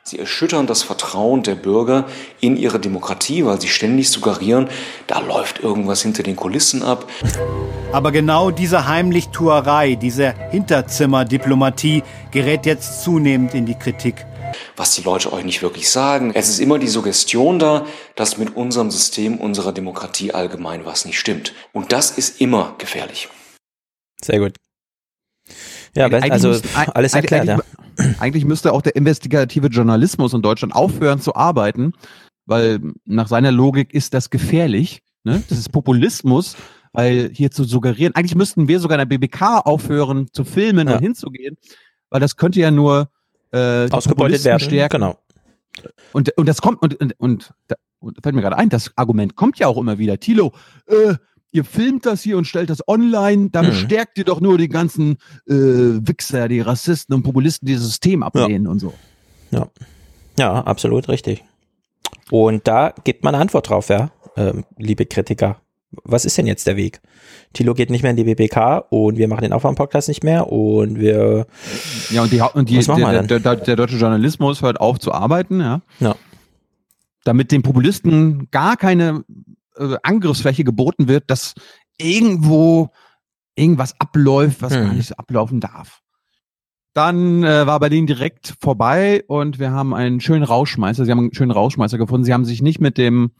Sie 0.03 0.17
erschüttern 0.17 0.65
das 0.65 0.81
Vertrauen 0.81 1.43
der 1.43 1.53
Bürger 1.53 2.05
in 2.39 2.57
ihre 2.57 2.79
Demokratie, 2.79 3.45
weil 3.45 3.61
sie 3.61 3.67
ständig 3.67 4.09
suggerieren, 4.09 4.67
da 5.05 5.19
läuft 5.19 5.59
irgendwas 5.59 6.01
hinter 6.01 6.23
den 6.23 6.35
Kulissen 6.35 6.81
ab. 6.81 7.07
Aber 7.93 8.11
genau 8.11 8.49
diese 8.49 8.87
Heimlichtuerei, 8.87 9.93
diese 9.93 10.33
Hinterzimmerdiplomatie 10.49 12.01
gerät 12.31 12.65
jetzt 12.65 13.03
zunehmend 13.03 13.53
in 13.53 13.67
die 13.67 13.75
Kritik. 13.75 14.25
Was 14.75 14.95
die 14.95 15.01
Leute 15.03 15.31
euch 15.33 15.43
nicht 15.45 15.61
wirklich 15.61 15.89
sagen. 15.89 16.31
Es 16.33 16.49
ist 16.49 16.59
immer 16.59 16.79
die 16.79 16.87
Suggestion 16.87 17.59
da, 17.59 17.85
dass 18.15 18.37
mit 18.37 18.55
unserem 18.55 18.91
System, 18.91 19.37
unserer 19.39 19.71
Demokratie 19.73 20.33
allgemein 20.33 20.85
was 20.85 21.05
nicht 21.05 21.19
stimmt. 21.19 21.53
Und 21.73 21.91
das 21.91 22.11
ist 22.11 22.41
immer 22.41 22.75
gefährlich. 22.77 23.29
Sehr 24.23 24.39
gut. 24.39 24.53
Ja, 25.95 26.05
Eigentlich 26.05 26.31
also 26.31 26.49
müsste- 26.49 26.67
eig- 26.69 26.91
alles 26.93 27.13
erklärt, 27.13 27.45
ja. 27.47 27.59
eigentlich, 27.97 28.21
eigentlich 28.21 28.45
müsste 28.45 28.71
auch 28.71 28.81
der 28.81 28.95
investigative 28.95 29.67
Journalismus 29.67 30.33
in 30.33 30.41
Deutschland 30.41 30.73
aufhören 30.73 31.19
zu 31.19 31.35
arbeiten, 31.35 31.93
weil 32.45 32.79
nach 33.05 33.27
seiner 33.27 33.51
Logik 33.51 33.93
ist 33.93 34.13
das 34.13 34.29
gefährlich. 34.29 35.01
Ne? 35.23 35.43
Das 35.49 35.57
ist 35.57 35.71
Populismus, 35.71 36.55
weil 36.93 37.31
hier 37.33 37.51
zu 37.51 37.63
suggerieren, 37.65 38.15
eigentlich 38.15 38.35
müssten 38.35 38.67
wir 38.67 38.79
sogar 38.79 38.95
in 38.99 39.07
der 39.09 39.17
BBK 39.17 39.59
aufhören 39.65 40.27
zu 40.31 40.45
filmen 40.45 40.87
Ja. 40.87 40.95
und 40.95 41.01
hinzugehen, 41.01 41.57
weil 42.09 42.19
das 42.21 42.37
könnte 42.37 42.59
ja 42.59 42.71
nur 42.71 43.09
äh, 43.51 43.89
Ausgebeutet 43.89 44.43
werden, 44.45 44.59
stärken. 44.59 44.97
genau. 45.01 45.17
Und, 46.13 46.35
und 46.37 46.47
das 46.49 46.61
kommt, 46.61 46.81
und, 46.81 46.95
und, 46.99 47.13
und 47.19 47.51
und 47.99 48.17
fällt 48.23 48.33
mir 48.35 48.41
gerade 48.41 48.57
ein, 48.57 48.69
das 48.69 48.91
Argument 48.95 49.35
kommt 49.35 49.59
ja 49.59 49.67
auch 49.67 49.77
immer 49.77 49.99
wieder. 49.99 50.19
Tilo, 50.19 50.53
äh, 50.87 51.13
ihr 51.51 51.63
filmt 51.63 52.05
das 52.07 52.21
hier 52.23 52.37
und 52.37 52.45
stellt 52.45 52.69
das 52.71 52.87
online, 52.87 53.49
damit 53.51 53.73
Mhm. 53.73 53.77
stärkt 53.77 54.17
ihr 54.17 54.23
doch 54.25 54.41
nur 54.41 54.57
die 54.57 54.69
ganzen 54.69 55.17
äh, 55.47 55.53
Wichser, 55.53 56.47
die 56.47 56.61
Rassisten 56.61 57.13
und 57.13 57.21
Populisten, 57.23 57.67
die 57.67 57.75
das 57.75 57.83
System 57.83 58.23
ablehnen 58.23 58.65
und 58.67 58.79
so. 58.79 58.93
Ja. 59.51 59.67
ja, 60.39 60.51
absolut 60.63 61.09
richtig. 61.09 61.43
Und 62.31 62.67
da 62.67 62.93
gibt 63.03 63.23
man 63.23 63.35
eine 63.35 63.41
Antwort 63.43 63.69
drauf, 63.69 63.89
ja, 63.89 64.09
ähm, 64.35 64.65
liebe 64.77 65.05
Kritiker. 65.05 65.61
Was 66.03 66.23
ist 66.25 66.37
denn 66.37 66.47
jetzt 66.47 66.67
der 66.67 66.77
Weg? 66.77 67.01
Thilo 67.53 67.73
geht 67.73 67.89
nicht 67.89 68.01
mehr 68.01 68.11
in 68.11 68.17
die 68.17 68.23
BBK 68.23 68.85
und 68.89 69.17
wir 69.17 69.27
machen 69.27 69.41
den 69.41 69.51
Aufwärm-Podcast 69.51 70.07
nicht 70.07 70.23
mehr 70.23 70.47
und 70.51 70.99
wir. 70.99 71.47
Ja, 72.09 72.23
und, 72.23 72.31
die, 72.31 72.41
und 72.41 72.69
die, 72.69 72.79
der, 72.79 73.23
der, 73.23 73.39
der, 73.39 73.55
der 73.57 73.75
deutsche 73.75 73.97
Journalismus 73.97 74.61
hört 74.61 74.79
auf 74.79 74.99
zu 74.99 75.11
arbeiten, 75.11 75.59
ja. 75.59 75.81
Ja. 75.99 76.15
Damit 77.25 77.51
den 77.51 77.61
Populisten 77.61 78.49
gar 78.51 78.77
keine 78.77 79.25
äh, 79.75 79.95
Angriffsfläche 80.01 80.63
geboten 80.63 81.07
wird, 81.07 81.29
dass 81.29 81.55
irgendwo 81.97 82.89
irgendwas 83.55 83.99
abläuft, 83.99 84.61
was 84.61 84.73
Hm. 84.73 84.83
gar 84.85 84.93
nicht 84.93 85.07
so 85.07 85.15
ablaufen 85.15 85.59
darf. 85.59 86.01
Dann 86.93 87.43
äh, 87.43 87.67
war 87.67 87.79
Berlin 87.79 88.05
direkt 88.05 88.55
vorbei 88.59 89.23
und 89.27 89.59
wir 89.59 89.71
haben 89.71 89.93
einen 89.93 90.19
schönen 90.19 90.43
Rauschmeißer. 90.43 91.05
Sie 91.05 91.11
haben 91.11 91.19
einen 91.19 91.33
schönen 91.33 91.51
Rauschmeißer 91.51 91.97
gefunden. 91.97 92.25
Sie 92.25 92.33
haben 92.33 92.43
sich 92.43 92.61
nicht 92.61 92.81
mit 92.81 92.97
dem 92.97 93.31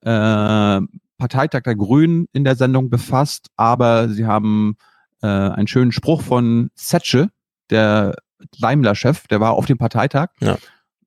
äh, 0.00 0.80
Parteitag 1.24 1.62
der 1.62 1.74
Grünen 1.74 2.28
in 2.34 2.44
der 2.44 2.54
Sendung 2.54 2.90
befasst, 2.90 3.46
aber 3.56 4.10
sie 4.10 4.26
haben 4.26 4.76
äh, 5.22 5.26
einen 5.26 5.66
schönen 5.66 5.90
Spruch 5.90 6.20
von 6.20 6.68
Zetsche, 6.74 7.30
der 7.70 8.16
Daimler-Chef, 8.60 9.26
der 9.28 9.40
war 9.40 9.52
auf 9.52 9.64
dem 9.64 9.78
Parteitag. 9.78 10.28
Ja. 10.40 10.58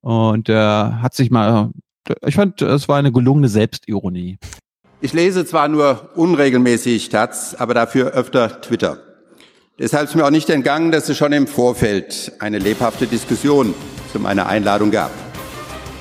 Und 0.02 0.48
der 0.48 0.98
hat 1.04 1.14
sich 1.14 1.30
mal, 1.30 1.70
ich 2.26 2.34
fand, 2.34 2.64
es 2.64 2.88
war 2.88 2.98
eine 2.98 3.12
gelungene 3.12 3.48
Selbstironie. 3.48 4.40
Ich 5.02 5.14
lese 5.14 5.46
zwar 5.46 5.68
nur 5.68 6.10
unregelmäßig 6.16 7.10
Taz, 7.10 7.54
aber 7.54 7.76
dafür 7.76 8.14
öfter 8.14 8.60
Twitter. 8.62 8.98
Deshalb 9.78 10.10
ist 10.10 10.16
mir 10.16 10.26
auch 10.26 10.32
nicht 10.32 10.50
entgangen, 10.50 10.92
dass 10.92 11.10
es 11.10 11.18
schon 11.18 11.32
im 11.32 11.46
Vorfeld 11.46 12.32
eine 12.40 12.58
lebhafte 12.58 13.06
Diskussion 13.06 13.76
zu 14.12 14.20
meiner 14.20 14.48
Einladung 14.48 14.90
gab. 14.90 15.12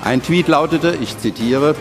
Ein 0.03 0.23
Tweet 0.23 0.47
lautete, 0.47 0.97
ich 0.99 1.19
zitiere, 1.19 1.75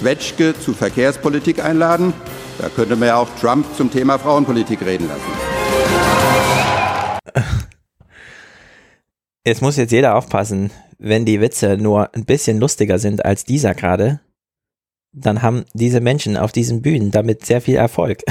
Zwetschge 0.00 0.54
zu 0.58 0.72
Verkehrspolitik 0.72 1.62
einladen. 1.62 2.14
Da 2.56 2.70
könnte 2.70 2.96
man 2.96 3.08
ja 3.08 3.16
auch 3.16 3.28
Trump 3.38 3.66
zum 3.76 3.90
Thema 3.90 4.18
Frauenpolitik 4.18 4.80
reden 4.80 5.06
lassen. 5.08 5.30
Jetzt 9.44 9.60
muss 9.60 9.76
jetzt 9.76 9.90
jeder 9.90 10.16
aufpassen, 10.16 10.70
wenn 10.98 11.26
die 11.26 11.42
Witze 11.42 11.76
nur 11.76 12.14
ein 12.14 12.24
bisschen 12.24 12.58
lustiger 12.58 12.98
sind 12.98 13.26
als 13.26 13.44
dieser 13.44 13.74
gerade, 13.74 14.20
dann 15.12 15.42
haben 15.42 15.66
diese 15.74 16.00
Menschen 16.00 16.38
auf 16.38 16.52
diesen 16.52 16.80
Bühnen 16.80 17.10
damit 17.10 17.44
sehr 17.44 17.60
viel 17.60 17.76
Erfolg. 17.76 18.22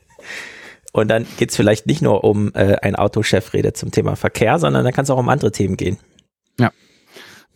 Und 0.92 1.08
dann 1.08 1.26
geht's 1.38 1.56
vielleicht 1.56 1.86
nicht 1.86 2.02
nur 2.02 2.22
um 2.22 2.52
äh, 2.54 2.76
ein 2.82 2.96
Autochefrede 2.96 3.72
zum 3.72 3.92
Thema 3.92 4.14
Verkehr, 4.16 4.58
sondern 4.58 4.84
dann 4.84 4.92
kann 4.92 5.04
es 5.04 5.10
auch 5.10 5.18
um 5.18 5.30
andere 5.30 5.52
Themen 5.52 5.78
gehen. 5.78 5.96
Ja. 6.58 6.70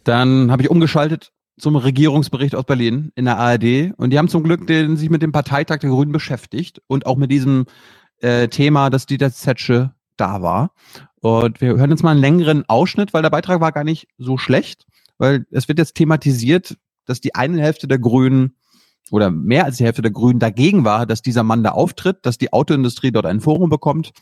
Dann 0.04 0.50
habe 0.50 0.62
ich 0.62 0.70
umgeschaltet 0.70 1.32
zum 1.60 1.76
Regierungsbericht 1.76 2.54
aus 2.54 2.64
Berlin 2.64 3.12
in 3.14 3.24
der 3.26 3.38
ARD 3.38 3.92
und 3.96 4.10
die 4.10 4.18
haben 4.18 4.28
zum 4.28 4.42
Glück 4.42 4.66
den, 4.66 4.96
sich 4.96 5.10
mit 5.10 5.22
dem 5.22 5.32
Parteitag 5.32 5.78
der 5.78 5.90
Grünen 5.90 6.12
beschäftigt 6.12 6.80
und 6.86 7.06
auch 7.06 7.16
mit 7.16 7.30
diesem 7.30 7.66
äh, 8.18 8.48
Thema, 8.48 8.90
dass 8.90 9.06
Dieter 9.06 9.32
Zetsche 9.32 9.94
da 10.16 10.42
war. 10.42 10.72
Und 11.20 11.60
wir 11.60 11.76
hören 11.76 11.90
jetzt 11.90 12.02
mal 12.02 12.12
einen 12.12 12.20
längeren 12.20 12.68
Ausschnitt, 12.68 13.12
weil 13.12 13.22
der 13.22 13.30
Beitrag 13.30 13.60
war 13.60 13.72
gar 13.72 13.84
nicht 13.84 14.08
so 14.18 14.38
schlecht, 14.38 14.86
weil 15.18 15.46
es 15.50 15.68
wird 15.68 15.78
jetzt 15.78 15.94
thematisiert, 15.94 16.76
dass 17.04 17.20
die 17.20 17.34
eine 17.34 17.60
Hälfte 17.60 17.88
der 17.88 17.98
Grünen 17.98 18.56
oder 19.10 19.30
mehr 19.30 19.64
als 19.64 19.76
die 19.76 19.84
Hälfte 19.84 20.02
der 20.02 20.12
Grünen 20.12 20.38
dagegen 20.38 20.84
war, 20.84 21.06
dass 21.06 21.22
dieser 21.22 21.42
Mann 21.42 21.62
da 21.62 21.70
auftritt, 21.70 22.18
dass 22.22 22.38
die 22.38 22.52
Autoindustrie 22.52 23.10
dort 23.10 23.26
ein 23.26 23.40
Forum 23.40 23.68
bekommt. 23.68 24.12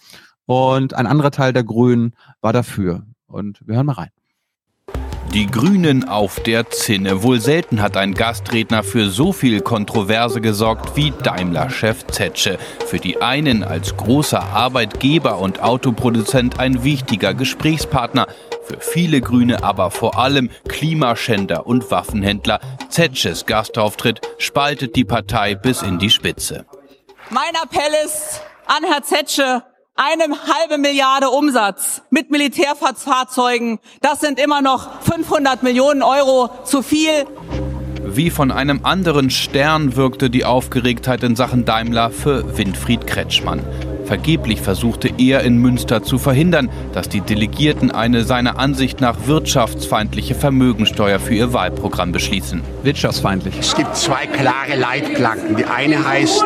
Und 0.46 0.94
ein 0.94 1.06
anderer 1.06 1.30
Teil 1.30 1.52
der 1.52 1.64
Grünen 1.64 2.14
war 2.40 2.52
dafür. 2.52 3.06
Und 3.26 3.60
wir 3.66 3.76
hören 3.76 3.86
mal 3.86 3.92
rein. 3.92 4.10
Die 5.34 5.46
Grünen 5.46 6.08
auf 6.08 6.40
der 6.40 6.70
Zinne. 6.70 7.22
Wohl 7.22 7.38
selten 7.38 7.82
hat 7.82 7.98
ein 7.98 8.14
Gastredner 8.14 8.82
für 8.82 9.10
so 9.10 9.32
viel 9.32 9.60
Kontroverse 9.60 10.40
gesorgt 10.40 10.96
wie 10.96 11.12
Daimler-Chef 11.22 12.06
Zetsche. 12.06 12.58
Für 12.86 12.98
die 12.98 13.20
einen 13.20 13.62
als 13.62 13.94
großer 13.94 14.42
Arbeitgeber 14.42 15.38
und 15.38 15.62
Autoproduzent 15.62 16.58
ein 16.58 16.82
wichtiger 16.82 17.34
Gesprächspartner. 17.34 18.26
Für 18.64 18.80
viele 18.80 19.20
Grüne 19.20 19.62
aber 19.62 19.90
vor 19.90 20.18
allem 20.18 20.48
Klimaschänder 20.66 21.66
und 21.66 21.90
Waffenhändler. 21.90 22.60
Zetsches 22.88 23.44
Gastauftritt 23.44 24.22
spaltet 24.38 24.96
die 24.96 25.04
Partei 25.04 25.54
bis 25.54 25.82
in 25.82 25.98
die 25.98 26.10
Spitze. 26.10 26.64
Mein 27.28 27.54
Appell 27.62 27.92
ist 28.06 28.40
an 28.66 28.82
Herr 28.90 29.02
Zetsche, 29.02 29.62
eine 29.98 30.24
halbe 30.30 30.78
Milliarde 30.78 31.28
Umsatz 31.28 32.02
mit 32.10 32.30
Militärfahrzeugen, 32.30 33.80
das 34.00 34.20
sind 34.20 34.38
immer 34.38 34.62
noch 34.62 35.02
500 35.02 35.64
Millionen 35.64 36.02
Euro 36.02 36.50
zu 36.64 36.82
viel. 36.82 37.26
Wie 38.04 38.30
von 38.30 38.52
einem 38.52 38.84
anderen 38.84 39.28
Stern 39.28 39.96
wirkte 39.96 40.30
die 40.30 40.44
Aufgeregtheit 40.44 41.24
in 41.24 41.34
Sachen 41.34 41.64
Daimler 41.64 42.10
für 42.10 42.56
Winfried 42.56 43.08
Kretschmann. 43.08 43.60
Vergeblich 44.04 44.62
versuchte 44.62 45.10
er 45.18 45.42
in 45.42 45.58
Münster 45.58 46.02
zu 46.02 46.16
verhindern, 46.16 46.70
dass 46.94 47.08
die 47.10 47.20
Delegierten 47.20 47.90
eine 47.90 48.24
seiner 48.24 48.58
Ansicht 48.58 49.00
nach 49.02 49.26
wirtschaftsfeindliche 49.26 50.34
Vermögensteuer 50.34 51.18
für 51.18 51.34
ihr 51.34 51.52
Wahlprogramm 51.52 52.12
beschließen. 52.12 52.62
Wirtschaftsfeindlich. 52.84 53.58
Es 53.58 53.74
gibt 53.74 53.96
zwei 53.96 54.26
klare 54.26 54.76
Leitplanken. 54.76 55.56
Die 55.56 55.66
eine 55.66 56.08
heißt, 56.08 56.42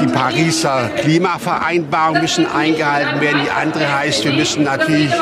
die 0.00 0.06
Pariser 0.06 0.90
Klimavereinbarungen 0.96 2.22
müssen 2.22 2.46
eingehalten 2.46 3.20
werden. 3.20 3.42
Die 3.44 3.50
andere 3.50 3.92
heißt, 3.98 4.24
wir 4.24 4.32
müssen 4.32 4.64
natürlich 4.64 5.12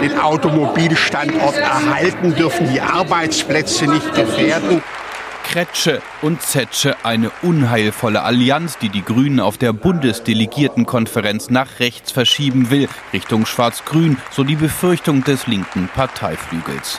den 0.00 0.18
Automobilstandort 0.18 1.56
erhalten, 1.56 2.34
dürfen 2.34 2.72
die 2.72 2.80
Arbeitsplätze 2.80 3.86
nicht 3.86 4.14
gefährden. 4.14 4.82
Kretsche 5.44 6.00
und 6.22 6.42
Zetsche 6.42 6.96
eine 7.04 7.30
unheilvolle 7.42 8.22
Allianz, 8.22 8.78
die 8.78 8.88
die 8.88 9.04
Grünen 9.04 9.40
auf 9.40 9.56
der 9.56 9.72
Bundesdelegiertenkonferenz 9.72 11.50
nach 11.50 11.78
rechts 11.78 12.10
verschieben 12.10 12.70
will, 12.70 12.88
Richtung 13.12 13.46
Schwarz-Grün, 13.46 14.16
so 14.30 14.42
die 14.42 14.56
Befürchtung 14.56 15.22
des 15.22 15.46
linken 15.46 15.88
Parteiflügels. 15.94 16.98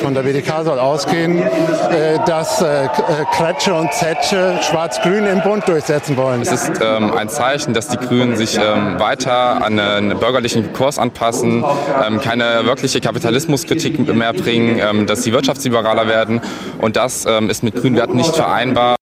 Von 0.00 0.14
der 0.14 0.22
BDK 0.22 0.64
soll 0.64 0.78
ausgehen, 0.78 1.38
äh, 1.38 2.18
dass 2.26 2.62
äh, 2.62 2.88
Kretsche 3.32 3.74
und 3.74 3.92
Zetsche 3.92 4.58
Schwarz-Grün 4.62 5.26
im 5.26 5.42
Bund 5.42 5.66
durchsetzen 5.68 6.16
wollen. 6.16 6.40
Es 6.42 6.52
ist 6.52 6.80
ähm, 6.80 7.12
ein 7.12 7.28
Zeichen, 7.28 7.74
dass 7.74 7.88
die 7.88 7.96
Grünen 7.96 8.36
sich 8.36 8.56
ähm, 8.56 8.98
weiter 8.98 9.62
an 9.64 9.78
einen 9.78 10.18
bürgerlichen 10.18 10.72
Kurs 10.72 10.98
anpassen, 10.98 11.64
ähm, 12.04 12.20
keine 12.20 12.64
wirkliche 12.64 13.00
Kapitalismuskritik 13.00 14.14
mehr 14.14 14.32
bringen, 14.32 14.78
ähm, 14.80 15.06
dass 15.06 15.22
sie 15.22 15.32
wirtschaftsliberaler 15.32 16.06
werden. 16.08 16.40
Und 16.80 16.96
das 16.96 17.26
ähm, 17.26 17.50
ist 17.50 17.62
mit 17.62 17.74
grünen 17.74 17.96
Werten 17.96 18.16
nicht 18.16 18.34
vereinbar. 18.34 18.96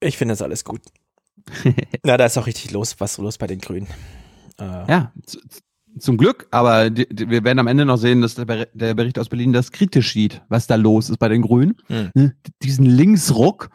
Ich 0.00 0.18
finde 0.18 0.32
das 0.32 0.42
alles 0.42 0.64
gut. 0.64 0.80
Na, 2.02 2.16
da 2.16 2.26
ist 2.26 2.36
auch 2.38 2.46
richtig 2.46 2.70
los, 2.72 2.96
was 2.98 3.18
los 3.18 3.38
bei 3.38 3.46
den 3.46 3.60
Grünen. 3.60 3.88
Äh, 4.58 4.64
Ja, 4.88 5.12
zum 5.98 6.16
Glück, 6.16 6.46
aber 6.50 6.90
die, 6.90 7.08
die, 7.08 7.28
wir 7.30 7.44
werden 7.44 7.58
am 7.58 7.66
Ende 7.66 7.84
noch 7.84 7.96
sehen, 7.96 8.20
dass 8.20 8.34
der, 8.34 8.44
Ber- 8.44 8.68
der 8.74 8.94
Bericht 8.94 9.18
aus 9.18 9.28
Berlin 9.28 9.52
das 9.52 9.72
kritisch 9.72 10.12
sieht, 10.12 10.42
was 10.48 10.66
da 10.66 10.74
los 10.74 11.10
ist 11.10 11.18
bei 11.18 11.28
den 11.28 11.42
Grünen. 11.42 11.76
Hm. 11.86 12.10
Ne, 12.14 12.36
Diesen 12.62 12.84
Linksruck. 12.86 13.70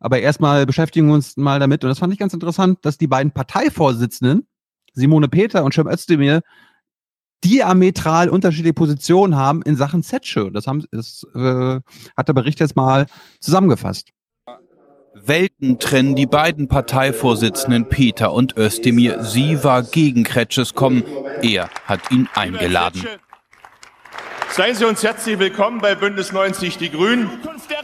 Aber 0.00 0.18
erstmal 0.18 0.66
beschäftigen 0.66 1.06
wir 1.06 1.14
uns 1.14 1.36
mal 1.36 1.60
damit. 1.60 1.84
Und 1.84 1.88
das 1.88 1.98
fand 2.00 2.12
ich 2.12 2.18
ganz 2.18 2.34
interessant, 2.34 2.78
dass 2.82 2.98
die 2.98 3.06
beiden 3.06 3.32
Parteivorsitzenden, 3.32 4.46
Simone 4.94 5.28
Peter 5.28 5.64
und 5.64 5.72
Cem 5.74 5.86
Özdemir, 5.86 6.42
diametral 7.44 8.28
unterschiedliche 8.28 8.74
Positionen 8.74 9.36
haben 9.36 9.62
in 9.62 9.76
Sachen 9.76 10.02
Zetsche. 10.02 10.50
Das, 10.52 10.66
haben, 10.66 10.84
das 10.90 11.26
äh, 11.34 11.80
hat 12.16 12.28
der 12.28 12.32
Bericht 12.34 12.60
jetzt 12.60 12.76
mal 12.76 13.06
zusammengefasst. 13.40 14.10
Welten 15.24 15.78
trennen 15.78 16.16
die 16.16 16.26
beiden 16.26 16.66
Parteivorsitzenden 16.66 17.88
Peter 17.88 18.32
und 18.32 18.56
Özdemir. 18.56 19.22
Sie 19.22 19.62
war 19.62 19.84
gegen 19.84 20.24
Kretsches 20.24 20.74
kommen. 20.74 21.04
Er 21.42 21.70
hat 21.86 22.10
ihn 22.10 22.28
eingeladen. 22.34 23.06
Seien 24.50 24.74
Sie 24.74 24.84
uns 24.84 25.02
herzlich 25.02 25.38
willkommen 25.38 25.80
bei 25.80 25.94
Bündnis 25.94 26.32
90 26.32 26.76
Die 26.76 26.90
Grünen. 26.90 27.30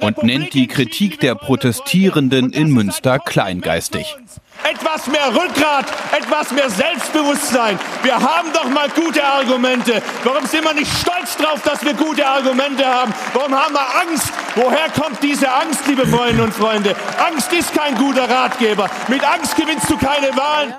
Und 0.00 0.22
nennt 0.24 0.52
die 0.52 0.66
Kritik 0.66 1.20
der 1.20 1.36
Protestierenden 1.36 2.52
in 2.52 2.72
Münster 2.72 3.18
kleingeistig. 3.20 4.16
Etwas 4.64 5.06
mehr 5.06 5.28
Rückgrat, 5.34 5.86
etwas 6.16 6.50
mehr 6.52 6.68
Selbstbewusstsein. 6.68 7.78
Wir 8.02 8.16
haben 8.16 8.52
doch 8.52 8.68
mal 8.68 8.88
gute 8.90 9.24
Argumente. 9.24 10.02
Warum 10.24 10.46
sind 10.46 10.64
wir 10.64 10.74
nicht 10.74 10.90
stolz 10.98 11.36
drauf, 11.36 11.62
dass 11.62 11.84
wir 11.84 11.94
gute 11.94 12.26
Argumente 12.26 12.84
haben? 12.84 13.12
Warum 13.32 13.54
haben 13.54 13.74
wir 13.74 14.00
Angst? 14.00 14.32
Woher 14.56 14.90
kommt 14.90 15.22
diese 15.22 15.50
Angst, 15.50 15.86
liebe 15.86 16.06
Freundinnen 16.06 16.42
und 16.42 16.54
Freunde? 16.54 16.94
Angst 17.18 17.52
ist 17.52 17.72
kein 17.72 17.94
guter 17.94 18.28
Ratgeber. 18.28 18.90
Mit 19.08 19.24
Angst 19.24 19.56
gewinnst 19.56 19.88
du 19.88 19.96
keine 19.96 20.28
Wahlen. 20.36 20.74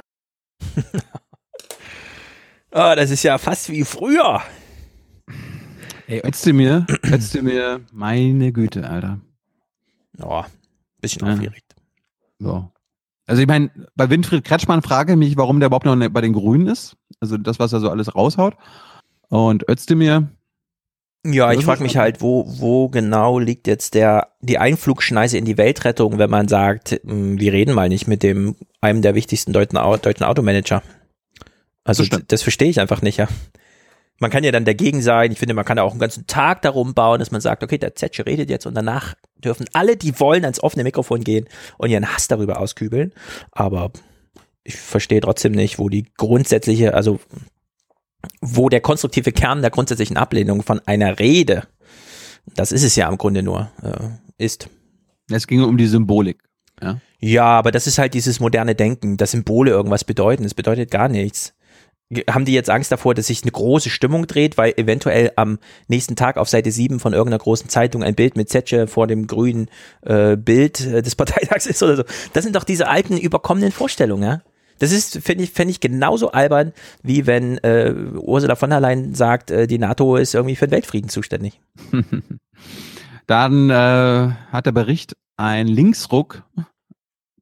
oh, 2.72 2.94
das 2.96 3.10
ist 3.12 3.24
ja 3.24 3.38
fast 3.38 3.70
wie 3.70 3.84
früher. 3.84 4.42
Ey, 6.08 6.22
Özdemir, 6.26 6.88
Özdemir, 7.06 7.82
meine 7.92 8.52
Güte, 8.52 8.90
Alter. 8.90 9.20
Oh, 10.22 10.44
bisschen 11.00 11.26
ja. 11.26 11.34
aufgeregt. 11.34 11.76
So. 12.40 12.72
Also 13.30 13.44
ich 13.44 13.48
meine, 13.48 13.70
bei 13.96 14.10
Winfried 14.10 14.44
Kretschmann 14.44 14.82
frage 14.82 15.14
ich 15.14 15.18
mich, 15.20 15.38
warum 15.38 15.60
der 15.60 15.68
überhaupt 15.68 15.86
noch 15.86 15.96
bei 16.10 16.22
den 16.22 16.34
Grünen 16.34 16.66
ist. 16.66 16.98
Also 17.20 17.38
das, 17.38 17.60
was 17.60 17.72
er 17.72 17.80
so 17.80 17.92
alles 17.92 18.16
raushaut. 18.16 18.56
Und 19.28 19.70
Özdemir. 19.70 20.30
Ja, 21.24 21.52
ich 21.52 21.64
frage 21.64 21.84
mich 21.84 21.96
halt, 21.96 22.22
wo, 22.22 22.46
wo 22.48 22.90
genau 22.90 23.38
liegt 23.38 23.68
jetzt 23.68 23.94
der, 23.94 24.30
die 24.42 24.58
Einflugschneise 24.58 25.38
in 25.38 25.46
die 25.46 25.60
Weltrettung, 25.60 26.18
wenn 26.18 26.32
man 26.32 26.48
sagt, 26.48 27.00
hm, 27.04 27.40
wir 27.40 27.54
reden 27.54 27.76
mal 27.76 27.88
nicht 27.88 28.08
mit 28.08 28.24
dem, 28.24 28.56
einem 28.82 29.04
der 29.04 29.14
wichtigsten 29.14 29.54
deutschen, 29.54 29.78
deutschen 30.02 30.24
Automanager. 30.24 30.82
Also 31.84 32.06
das, 32.06 32.22
das 32.28 32.42
verstehe 32.42 32.70
ich 32.70 32.80
einfach 32.80 33.04
nicht, 33.04 33.18
ja 33.18 33.28
man 34.20 34.30
kann 34.30 34.44
ja 34.44 34.52
dann 34.52 34.66
dagegen 34.66 35.02
sein. 35.02 35.32
Ich 35.32 35.40
finde, 35.40 35.54
man 35.54 35.66
kann 35.66 35.78
ja 35.78 35.84
auch 35.84 35.92
einen 35.92 36.00
ganzen 36.00 36.28
Tag 36.28 36.62
darum 36.62 36.94
bauen, 36.94 37.20
dass 37.20 37.32
man 37.32 37.42
sagt, 37.42 37.64
okay, 37.64 37.78
der 37.78 37.96
Zetsche 37.96 38.26
redet 38.26 38.50
jetzt 38.50 38.66
und 38.66 38.76
danach 38.76 39.16
dürfen 39.38 39.66
alle, 39.74 39.96
die 39.96 40.20
wollen, 40.20 40.44
ans 40.44 40.62
offene 40.62 40.84
Mikrofon 40.84 41.24
gehen 41.24 41.48
und 41.78 41.90
ihren 41.90 42.14
Hass 42.14 42.28
darüber 42.28 42.60
auskübeln. 42.60 43.14
Aber 43.52 43.92
ich 44.64 44.76
verstehe 44.76 45.22
trotzdem 45.22 45.54
nicht, 45.54 45.80
wo 45.80 45.90
die 45.90 46.06
grundsätzliche, 46.18 46.94
also 46.94 47.20
wo 48.42 48.68
der 48.70 48.82
konstruktive 48.82 49.32
Kern 49.32 49.62
der 49.62 49.72
grundsätzlichen 49.72 50.18
Ablehnung 50.18 50.62
von 50.64 50.82
einer 50.86 51.20
Rede, 51.20 51.64
das 52.56 52.72
ist 52.72 52.84
es 52.84 52.96
ja 52.96 53.08
im 53.08 53.18
Grunde 53.18 53.44
nur, 53.44 53.72
äh, 53.82 54.44
ist. 54.44 54.70
Es 55.32 55.48
ging 55.48 55.64
um 55.64 55.78
die 55.78 55.88
Symbolik. 55.88 56.44
Ja? 56.82 57.00
ja, 57.20 57.46
aber 57.46 57.72
das 57.72 57.88
ist 57.88 57.98
halt 57.98 58.14
dieses 58.14 58.40
moderne 58.40 58.76
Denken, 58.76 59.18
dass 59.18 59.32
Symbole 59.32 59.72
irgendwas 59.72 60.04
bedeuten. 60.04 60.44
Das 60.44 60.54
bedeutet 60.54 60.92
gar 60.92 61.08
nichts 61.08 61.54
haben 62.30 62.46
die 62.46 62.54
jetzt 62.54 62.70
Angst 62.70 62.92
davor, 62.92 63.14
dass 63.14 63.28
sich 63.28 63.44
eine 63.44 63.52
große 63.52 63.90
Stimmung 63.90 64.26
dreht, 64.26 64.58
weil 64.58 64.74
eventuell 64.78 65.32
am 65.36 65.60
nächsten 65.88 66.16
Tag 66.16 66.38
auf 66.38 66.50
Seite 66.50 66.72
7 66.72 67.00
von 67.00 67.14
irgendeiner 67.14 67.42
großen 67.42 67.70
Zeitung 67.70 68.04
ein 68.04 68.16
Bild 68.16 68.36
mit 68.36 68.50
Zetsche 68.50 68.88
vor 68.88 69.06
dem 69.06 69.28
grünen 69.28 69.70
äh, 70.02 70.36
Bild 70.36 70.86
äh, 70.86 71.02
des 71.04 71.16
Parteitags 71.16 71.68
ist 71.68 71.84
oder 71.84 71.98
so. 71.98 72.04
Das 72.34 72.44
sind 72.44 72.56
doch 72.56 72.64
diese 72.64 72.88
alten, 72.88 73.18
überkommenen 73.18 73.72
Vorstellungen, 73.72 74.24
ja? 74.24 74.42
Das 74.80 74.94
ist, 74.94 75.20
finde 75.22 75.44
ich, 75.44 75.52
finde 75.52 75.72
ich 75.72 75.82
genauso 75.82 76.32
albern, 76.32 76.72
wie 77.04 77.28
wenn 77.28 77.58
äh, 77.60 77.94
Ursula 78.16 78.56
von 78.56 78.70
der 78.70 78.80
Leyen 78.80 79.14
sagt, 79.14 79.52
äh, 79.52 79.68
die 79.68 79.78
NATO 79.78 80.16
ist 80.16 80.34
irgendwie 80.34 80.56
für 80.56 80.68
den 80.68 80.72
Weltfrieden 80.72 81.10
zuständig. 81.10 81.60
Dann 83.28 83.70
äh, 83.70 83.74
hat 83.74 84.66
der 84.66 84.72
Bericht 84.72 85.16
ein 85.36 85.68
Linksruck 85.68 86.44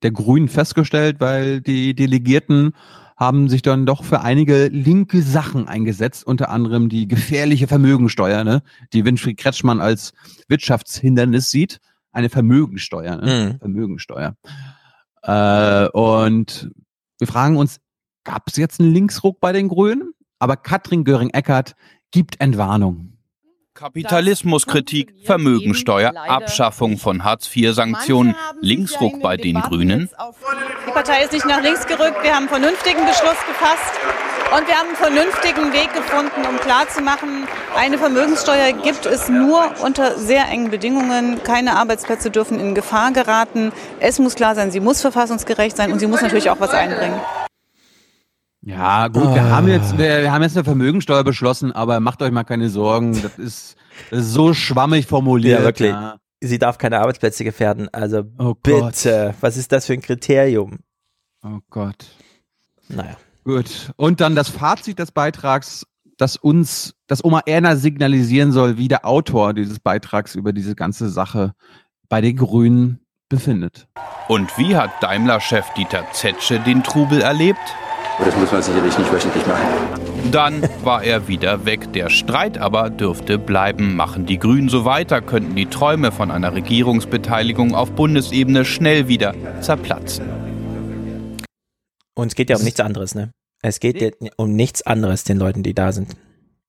der 0.03 0.11
Grünen 0.11 0.49
festgestellt, 0.49 1.17
weil 1.19 1.61
die 1.61 1.93
Delegierten 1.93 2.73
haben 3.17 3.49
sich 3.49 3.63
dann 3.63 3.85
doch 3.85 4.03
für 4.03 4.21
einige 4.21 4.67
linke 4.67 5.21
Sachen 5.21 5.67
eingesetzt, 5.67 6.25
unter 6.25 6.49
anderem 6.49 6.87
die 6.87 7.07
gefährliche 7.07 7.67
Vermögensteuer, 7.67 8.43
ne, 8.43 8.61
die 8.93 9.03
Winfried 9.03 9.37
Kretschmann 9.37 9.81
als 9.81 10.13
Wirtschaftshindernis 10.47 11.49
sieht. 11.49 11.79
Eine 12.11 12.29
Vermögensteuer, 12.29 13.17
ne? 13.17 13.51
Mhm. 13.53 13.59
Vermögensteuer. 13.59 14.35
Äh, 15.23 15.87
und 15.89 16.71
wir 17.19 17.27
fragen 17.27 17.57
uns, 17.57 17.79
gab 18.23 18.47
es 18.47 18.55
jetzt 18.55 18.79
einen 18.79 18.93
Linksruck 18.93 19.39
bei 19.39 19.51
den 19.51 19.67
Grünen? 19.67 20.13
Aber 20.39 20.55
Katrin 20.55 21.03
Göring-Eckardt 21.03 21.75
gibt 22.11 22.39
Entwarnung. 22.39 23.16
Kapitalismuskritik, 23.77 25.13
Vermögensteuer, 25.23 26.11
Abschaffung 26.27 26.97
von 26.97 27.23
Hartz-IV-Sanktionen, 27.23 28.35
Linksruck 28.59 29.21
bei 29.21 29.37
den 29.37 29.61
Grünen. 29.61 30.09
Die 30.87 30.91
Partei 30.91 31.23
ist 31.23 31.31
nicht 31.31 31.45
nach 31.45 31.61
links 31.61 31.85
gerückt. 31.85 32.23
Wir 32.23 32.33
haben 32.33 32.47
einen 32.47 32.49
vernünftigen 32.49 33.05
Beschluss 33.05 33.37
gefasst 33.47 33.93
und 34.57 34.67
wir 34.67 34.75
haben 34.75 34.87
einen 34.87 34.95
vernünftigen 34.95 35.73
Weg 35.73 35.93
gefunden, 35.93 36.47
um 36.49 36.57
klarzumachen, 36.57 37.47
eine 37.75 37.99
Vermögenssteuer 37.99 38.71
gibt 38.71 39.05
es 39.05 39.29
nur 39.29 39.71
unter 39.83 40.17
sehr 40.17 40.49
engen 40.49 40.71
Bedingungen. 40.71 41.43
Keine 41.43 41.77
Arbeitsplätze 41.77 42.31
dürfen 42.31 42.59
in 42.59 42.73
Gefahr 42.73 43.11
geraten. 43.11 43.71
Es 43.99 44.17
muss 44.17 44.33
klar 44.33 44.55
sein, 44.55 44.71
sie 44.71 44.79
muss 44.79 45.01
verfassungsgerecht 45.01 45.77
sein 45.77 45.91
und 45.91 45.99
sie 45.99 46.07
muss 46.07 46.23
natürlich 46.23 46.49
auch 46.49 46.59
was 46.59 46.71
einbringen. 46.71 47.19
Ja, 48.67 49.07
gut, 49.07 49.33
wir 49.33 49.49
haben 49.49 49.69
jetzt, 49.69 49.97
wir, 49.97 50.23
wir, 50.23 50.31
haben 50.33 50.41
jetzt 50.41 50.57
eine 50.57 50.65
Vermögensteuer 50.65 51.23
beschlossen, 51.23 51.71
aber 51.71 52.01
macht 52.01 52.21
euch 52.21 52.31
mal 52.31 52.43
keine 52.43 52.67
Sorgen. 52.69 53.13
Das 53.13 53.39
ist, 53.39 53.77
das 54.09 54.19
ist 54.19 54.33
so 54.33 54.53
schwammig 54.53 55.07
formuliert. 55.07 55.59
Ja, 55.59 55.65
wirklich. 55.65 55.91
Ja. 55.91 56.17
Sie 56.41 56.59
darf 56.59 56.77
keine 56.77 56.99
Arbeitsplätze 56.99 57.45
gefährden. 57.45 57.87
Also 57.93 58.23
oh 58.37 58.55
bitte, 58.61 59.33
was 59.39 59.55
ist 59.55 59.71
das 59.71 59.85
für 59.85 59.93
ein 59.93 60.01
Kriterium? 60.01 60.79
Oh 61.45 61.59
Gott. 61.69 62.07
Naja. 62.89 63.15
Gut. 63.45 63.93
Und 63.95 64.19
dann 64.19 64.35
das 64.35 64.49
Fazit 64.49 64.99
des 64.99 65.13
Beitrags, 65.13 65.87
das 66.17 66.35
uns, 66.35 66.93
das 67.07 67.23
Oma 67.23 67.43
Erna 67.45 67.77
signalisieren 67.77 68.51
soll, 68.51 68.77
wie 68.77 68.89
der 68.89 69.05
Autor 69.05 69.53
dieses 69.53 69.79
Beitrags 69.79 70.35
über 70.35 70.51
diese 70.51 70.75
ganze 70.75 71.07
Sache 71.07 71.53
bei 72.09 72.19
den 72.19 72.35
Grünen 72.35 72.99
befindet. 73.29 73.87
Und 74.27 74.57
wie 74.57 74.75
hat 74.75 74.91
Daimler-Chef 75.01 75.73
Dieter 75.75 76.03
Zetsche 76.11 76.59
den 76.59 76.83
Trubel 76.83 77.21
erlebt? 77.21 77.59
Das 78.19 78.35
muss 78.35 78.51
man 78.51 78.61
sicherlich 78.61 78.97
nicht 78.97 79.11
wöchentlich 79.11 79.45
machen. 79.45 79.67
Dann 80.31 80.61
war 80.83 81.03
er 81.03 81.27
wieder 81.27 81.65
weg. 81.65 81.93
Der 81.93 82.09
Streit 82.09 82.57
aber 82.57 82.89
dürfte 82.89 83.37
bleiben. 83.37 83.95
Machen 83.95 84.25
die 84.25 84.39
Grünen 84.39 84.69
so 84.69 84.85
weiter, 84.85 85.21
könnten 85.21 85.55
die 85.55 85.67
Träume 85.67 86.11
von 86.11 86.31
einer 86.31 86.53
Regierungsbeteiligung 86.53 87.75
auf 87.75 87.91
Bundesebene 87.91 88.65
schnell 88.65 89.07
wieder 89.07 89.33
zerplatzen. 89.61 90.25
Und 92.15 92.27
es 92.27 92.35
geht 92.35 92.49
ja 92.49 92.57
um 92.57 92.63
nichts 92.63 92.79
anderes, 92.79 93.15
ne? 93.15 93.31
Es 93.61 93.79
geht 93.79 94.01
ja 94.01 94.09
um 94.37 94.55
nichts 94.55 94.81
anderes 94.81 95.23
den 95.23 95.37
Leuten, 95.37 95.63
die 95.63 95.73
da 95.73 95.91
sind. 95.91 96.15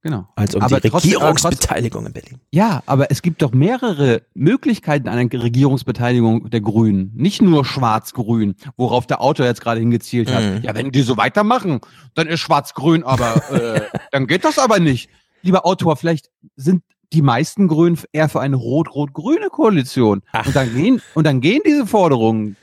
Genau. 0.03 0.29
Als 0.37 0.55
um 0.55 0.63
aber 0.63 0.81
die 0.81 0.89
Regierungsbeteiligung 0.89 2.07
in 2.07 2.13
Berlin. 2.13 2.41
Ja, 2.53 2.83
aber 2.87 3.11
es 3.11 3.21
gibt 3.21 3.43
doch 3.43 3.53
mehrere 3.53 4.23
Möglichkeiten 4.35 5.09
einer 5.09 5.31
Regierungsbeteiligung 5.31 6.51
der 6.51 6.61
Grünen. 6.61 7.13
Nicht 7.17 7.43
nur 7.43 7.65
schwarz-grün, 7.65 8.55
worauf 8.77 9.07
der 9.07 9.21
Autor 9.21 9.47
jetzt 9.47 9.61
gerade 9.61 9.81
hingezielt 9.81 10.33
hat. 10.33 10.45
Mhm. 10.45 10.63
Ja, 10.63 10.75
wenn 10.77 10.93
die 10.93 11.03
so 11.03 11.17
weitermachen, 11.17 11.81
dann 12.15 12.29
ist 12.29 12.41
schwarz-grün, 12.41 13.03
aber 13.03 13.51
äh, 13.51 13.81
dann 14.13 14.29
geht 14.29 14.45
das 14.45 14.59
aber 14.59 14.79
nicht. 14.79 15.11
Lieber 15.43 15.67
Autor, 15.67 15.97
vielleicht 15.97 16.31
sind 16.55 16.83
die 17.13 17.23
meisten 17.23 17.67
Grünen 17.67 17.99
eher 18.13 18.29
für 18.29 18.41
eine 18.41 18.57
rot-rot-grüne 18.57 19.49
Koalition. 19.49 20.23
Ach. 20.33 20.47
Und 20.47 20.55
dann 20.55 20.75
gehen, 20.75 21.03
und 21.15 21.27
dann 21.27 21.41
gehen 21.41 21.63
diese 21.67 21.87
Forderungen 21.87 22.57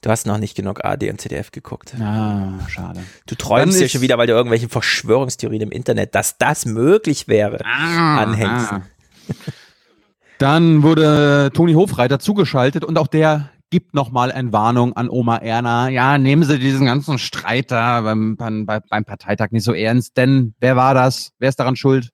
Du 0.00 0.10
hast 0.10 0.26
noch 0.26 0.38
nicht 0.38 0.56
genug 0.56 0.84
AD 0.84 1.10
und 1.10 1.20
CDF 1.20 1.50
geguckt. 1.50 1.94
Ah, 2.00 2.52
schade. 2.68 3.00
Du 3.26 3.34
träumst 3.34 3.80
ja 3.80 3.88
schon 3.88 4.00
wieder, 4.00 4.16
weil 4.16 4.28
du 4.28 4.32
irgendwelche 4.32 4.68
Verschwörungstheorien 4.68 5.62
im 5.62 5.70
Internet, 5.72 6.14
dass 6.14 6.38
das 6.38 6.66
möglich 6.66 7.26
wäre, 7.26 7.64
ah, 7.64 8.18
anhängst. 8.18 8.72
Ah. 8.72 8.82
Dann 10.38 10.84
wurde 10.84 11.50
Toni 11.52 11.72
Hofreiter 11.72 12.20
zugeschaltet 12.20 12.84
und 12.84 12.96
auch 12.96 13.08
der 13.08 13.50
gibt 13.70 13.92
nochmal 13.92 14.30
eine 14.30 14.52
Warnung 14.52 14.94
an 14.94 15.10
Oma 15.10 15.38
Erna. 15.38 15.88
Ja, 15.88 16.16
nehmen 16.16 16.44
Sie 16.44 16.60
diesen 16.60 16.86
ganzen 16.86 17.18
Streit 17.18 17.70
da 17.72 18.00
beim, 18.02 18.36
beim, 18.36 18.66
beim 18.66 19.04
Parteitag 19.04 19.50
nicht 19.50 19.64
so 19.64 19.72
ernst, 19.72 20.16
denn 20.16 20.54
wer 20.60 20.76
war 20.76 20.94
das? 20.94 21.32
Wer 21.38 21.48
ist 21.48 21.58
daran 21.58 21.76
schuld? 21.76 22.10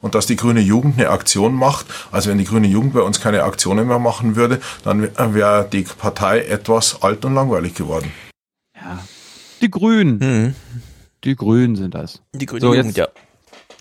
Und 0.00 0.14
dass 0.14 0.26
die 0.26 0.36
grüne 0.36 0.60
Jugend 0.60 0.98
eine 0.98 1.10
Aktion 1.10 1.54
macht. 1.54 1.86
Also 2.12 2.30
wenn 2.30 2.38
die 2.38 2.44
grüne 2.44 2.66
Jugend 2.66 2.94
bei 2.94 3.00
uns 3.00 3.20
keine 3.20 3.42
Aktionen 3.44 3.86
mehr 3.88 3.98
machen 3.98 4.36
würde, 4.36 4.60
dann 4.84 5.08
wäre 5.34 5.68
die 5.70 5.82
Partei 5.82 6.40
etwas 6.40 7.02
alt 7.02 7.24
und 7.24 7.34
langweilig 7.34 7.74
geworden. 7.74 8.12
Ja. 8.74 8.98
Die 9.60 9.70
Grünen. 9.70 10.18
Mhm. 10.18 10.54
Die 11.24 11.34
Grünen 11.34 11.76
sind 11.76 11.94
das. 11.94 12.22
Die 12.34 12.46
grüne 12.46 12.60
so, 12.60 12.74
Jugend, 12.74 12.96
ja. 12.96 13.08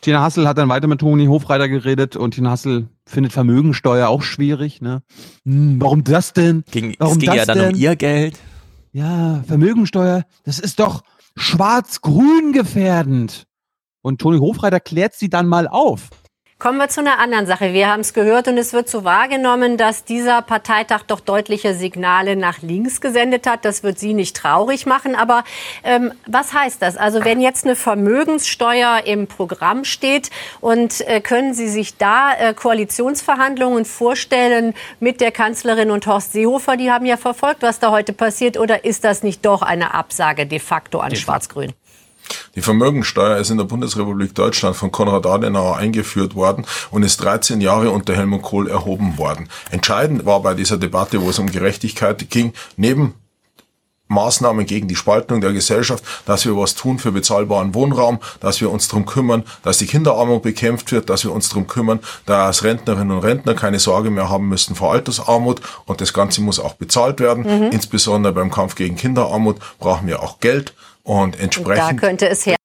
Tina 0.02 0.22
Hassel 0.22 0.48
hat 0.48 0.58
dann 0.58 0.70
weiter 0.70 0.88
mit 0.88 1.00
Toni 1.00 1.26
Hofreiter 1.26 1.68
geredet 1.68 2.16
und 2.16 2.36
Tina 2.36 2.52
Hassel 2.52 2.88
findet 3.08 3.34
Vermögensteuer 3.34 4.08
auch 4.08 4.22
schwierig. 4.22 4.82
Ne? 4.82 5.02
Hm, 5.46 5.82
warum 5.82 6.04
das 6.04 6.34
denn? 6.34 6.64
Ging, 6.72 6.96
warum 7.00 7.14
es 7.14 7.20
ging 7.20 7.34
ja 7.34 7.46
dann 7.46 7.58
denn? 7.58 7.74
um 7.74 7.80
ihr 7.80 7.96
Geld. 7.96 8.38
Ja, 8.92 9.44
Vermögensteuer, 9.48 10.24
das 10.44 10.60
ist 10.60 10.80
doch 10.80 11.04
schwarz-grün 11.36 12.54
gefährdend. 12.54 13.48
Und 14.06 14.22
Toni 14.22 14.38
Hofreiter 14.38 14.80
klärt 14.80 15.16
sie 15.16 15.30
dann 15.30 15.48
mal 15.48 15.68
auf. 15.68 16.10
Kommen 16.58 16.78
wir 16.78 16.88
zu 16.88 17.02
einer 17.02 17.20
anderen 17.20 17.48
Sache. 17.48 17.74
Wir 17.74 17.90
haben 17.90 18.00
es 18.00 18.14
gehört 18.14 18.48
und 18.48 18.58
es 18.58 18.72
wird 18.72 18.88
so 18.88 19.04
wahrgenommen, 19.04 19.76
dass 19.76 20.06
dieser 20.06 20.42
Parteitag 20.42 21.04
doch 21.04 21.20
deutliche 21.20 21.74
Signale 21.74 22.38
nach 22.38 22.62
links 22.62 23.02
gesendet 23.02 23.46
hat. 23.46 23.66
Das 23.66 23.84
wird 23.84 24.00
Sie 24.00 24.14
nicht 24.14 24.38
traurig 24.38 24.86
machen. 24.86 25.16
Aber 25.16 25.44
ähm, 25.84 26.14
was 26.28 26.54
heißt 26.54 26.82
das? 26.82 26.96
Also 26.96 27.26
wenn 27.26 27.42
jetzt 27.42 27.66
eine 27.66 27.76
Vermögenssteuer 27.76 29.02
im 29.06 29.28
Programm 29.28 29.84
steht 29.84 30.30
und 30.62 31.02
äh, 31.08 31.20
können 31.20 31.54
Sie 31.54 31.68
sich 31.68 31.98
da 31.98 32.32
äh, 32.34 32.54
Koalitionsverhandlungen 32.54 33.84
vorstellen 33.84 34.76
mit 35.02 35.20
der 35.20 35.32
Kanzlerin 35.32 35.92
und 35.92 36.08
Horst 36.08 36.32
Seehofer? 36.32 36.78
Die 36.78 36.90
haben 36.90 37.06
ja 37.06 37.18
verfolgt, 37.18 37.64
was 37.64 37.80
da 37.80 37.92
heute 37.92 38.14
passiert. 38.14 38.58
Oder 38.58 38.86
ist 38.86 39.04
das 39.04 39.24
nicht 39.24 39.46
doch 39.46 39.62
eine 39.62 39.94
Absage 39.94 40.46
de 40.46 40.60
facto 40.60 41.00
an 41.00 41.16
Schwarz-Grün? 41.16 41.74
Die 42.56 42.62
Vermögensteuer 42.62 43.38
ist 43.38 43.50
in 43.50 43.58
der 43.58 43.66
Bundesrepublik 43.66 44.34
Deutschland 44.34 44.76
von 44.76 44.92
Konrad 44.92 45.26
Adenauer 45.26 45.78
eingeführt 45.78 46.36
worden 46.36 46.66
und 46.90 47.04
ist 47.04 47.18
13 47.18 47.60
Jahre 47.62 47.92
unter 47.92 48.16
Helmut 48.16 48.44
Kohl 48.44 48.70
erhoben 48.70 49.18
worden. 49.18 49.50
Entscheidend 49.72 50.26
war 50.26 50.42
bei 50.42 50.54
dieser 50.54 50.78
Debatte, 50.78 51.22
wo 51.22 51.30
es 51.30 51.40
um 51.40 51.52
Gerechtigkeit 51.52 52.30
ging, 52.30 52.54
neben 52.78 53.14
Maßnahmen 54.08 54.66
gegen 54.66 54.88
die 54.88 54.96
Spaltung 54.96 55.42
der 55.42 55.52
Gesellschaft, 55.52 56.04
dass 56.26 56.46
wir 56.46 56.56
was 56.56 56.76
tun 56.76 57.00
für 57.00 57.12
bezahlbaren 57.12 57.74
Wohnraum, 57.74 58.20
dass 58.40 58.62
wir 58.62 58.70
uns 58.70 58.88
darum 58.88 59.06
kümmern, 59.06 59.44
dass 59.64 59.80
die 59.80 59.88
Kinderarmut 59.88 60.44
bekämpft 60.44 60.92
wird, 60.92 61.10
dass 61.10 61.24
wir 61.24 61.32
uns 61.32 61.50
darum 61.50 61.66
kümmern, 61.68 62.00
dass 62.26 62.64
Rentnerinnen 62.64 63.18
und 63.18 63.24
Rentner 63.24 63.56
keine 63.56 63.80
Sorge 63.80 64.12
mehr 64.12 64.30
haben 64.30 64.48
müssen 64.48 64.76
vor 64.76 64.94
Altersarmut 64.94 65.62
und 65.86 66.02
das 66.02 66.14
Ganze 66.14 66.42
muss 66.42 66.60
auch 66.60 66.74
bezahlt 66.74 67.20
werden. 67.20 67.44
Mhm. 67.44 67.72
Insbesondere 67.72 68.34
beim 68.34 68.52
Kampf 68.52 68.76
gegen 68.76 68.96
Kinderarmut 68.96 69.58
brauchen 69.80 70.08
wir 70.08 70.22
auch 70.22 70.40
Geld 70.40 70.76
und 71.06 71.40
entsprechend. 71.40 71.70
Und 71.70 71.78
da 71.78 71.94
könnte 71.94 72.28
es 72.28 72.46
her. 72.46 72.58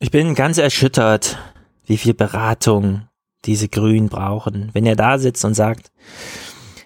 Ich 0.00 0.10
bin 0.10 0.34
ganz 0.34 0.58
erschüttert, 0.58 1.38
wie 1.84 1.98
viel 1.98 2.14
Beratung 2.14 3.06
diese 3.44 3.68
Grünen 3.68 4.08
brauchen. 4.08 4.70
Wenn 4.72 4.86
er 4.86 4.96
da 4.96 5.18
sitzt 5.18 5.44
und 5.44 5.54
sagt, 5.54 5.92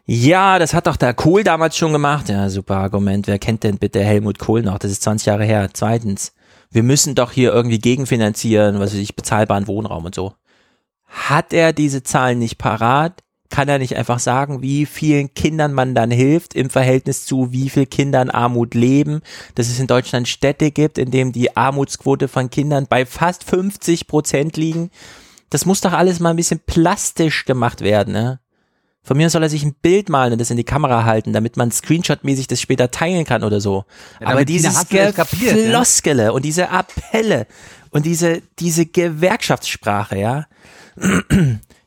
ja, 0.04 0.58
das 0.58 0.74
hat 0.74 0.86
doch 0.86 0.96
der 0.96 1.14
Kohl 1.14 1.44
damals 1.44 1.76
schon 1.76 1.92
gemacht. 1.92 2.28
Ja, 2.28 2.50
super 2.50 2.76
Argument. 2.76 3.26
Wer 3.26 3.38
kennt 3.38 3.62
denn 3.62 3.78
bitte 3.78 4.04
Helmut 4.04 4.38
Kohl 4.38 4.62
noch? 4.62 4.78
Das 4.78 4.90
ist 4.90 5.02
20 5.02 5.26
Jahre 5.26 5.44
her. 5.44 5.70
Zweitens, 5.72 6.34
wir 6.70 6.82
müssen 6.82 7.14
doch 7.14 7.32
hier 7.32 7.52
irgendwie 7.52 7.78
gegenfinanzieren, 7.78 8.80
was 8.80 8.92
weiß 8.92 9.00
ich, 9.00 9.16
bezahlbaren 9.16 9.66
Wohnraum 9.66 10.04
und 10.04 10.14
so. 10.14 10.34
Hat 11.06 11.52
er 11.52 11.72
diese 11.72 12.02
Zahlen 12.02 12.40
nicht 12.40 12.58
parat? 12.58 13.22
Kann 13.54 13.68
er 13.68 13.78
nicht 13.78 13.96
einfach 13.96 14.18
sagen, 14.18 14.62
wie 14.62 14.84
vielen 14.84 15.32
Kindern 15.32 15.72
man 15.72 15.94
dann 15.94 16.10
hilft 16.10 16.54
im 16.54 16.70
Verhältnis 16.70 17.24
zu 17.24 17.52
wie 17.52 17.70
viel 17.70 17.86
Kinder 17.86 18.20
in 18.20 18.30
Armut 18.30 18.74
leben, 18.74 19.20
dass 19.54 19.68
es 19.68 19.78
in 19.78 19.86
Deutschland 19.86 20.26
Städte 20.26 20.72
gibt, 20.72 20.98
in 20.98 21.12
denen 21.12 21.30
die 21.30 21.56
Armutsquote 21.56 22.26
von 22.26 22.50
Kindern 22.50 22.88
bei 22.88 23.06
fast 23.06 23.44
50 23.44 24.08
Prozent 24.08 24.56
liegen. 24.56 24.90
Das 25.50 25.66
muss 25.66 25.80
doch 25.80 25.92
alles 25.92 26.18
mal 26.18 26.30
ein 26.30 26.36
bisschen 26.36 26.58
plastisch 26.66 27.44
gemacht 27.44 27.82
werden, 27.82 28.12
ne? 28.12 28.40
Von 29.04 29.18
mir 29.18 29.30
soll 29.30 29.44
er 29.44 29.50
sich 29.50 29.62
ein 29.62 29.76
Bild 29.80 30.08
malen 30.08 30.32
und 30.32 30.40
das 30.40 30.50
in 30.50 30.56
die 30.56 30.64
Kamera 30.64 31.04
halten, 31.04 31.32
damit 31.32 31.56
man 31.56 31.70
screenshotmäßig 31.70 32.48
das 32.48 32.60
später 32.60 32.90
teilen 32.90 33.24
kann 33.24 33.44
oder 33.44 33.60
so. 33.60 33.84
Ja, 34.20 34.26
Aber 34.26 34.44
dieses 34.44 34.76
Floskele 34.82 36.24
ja? 36.24 36.30
und 36.32 36.44
diese 36.44 36.70
Appelle 36.70 37.46
und 37.90 38.04
diese, 38.04 38.42
diese 38.58 38.86
Gewerkschaftssprache, 38.86 40.18
ja. 40.18 40.46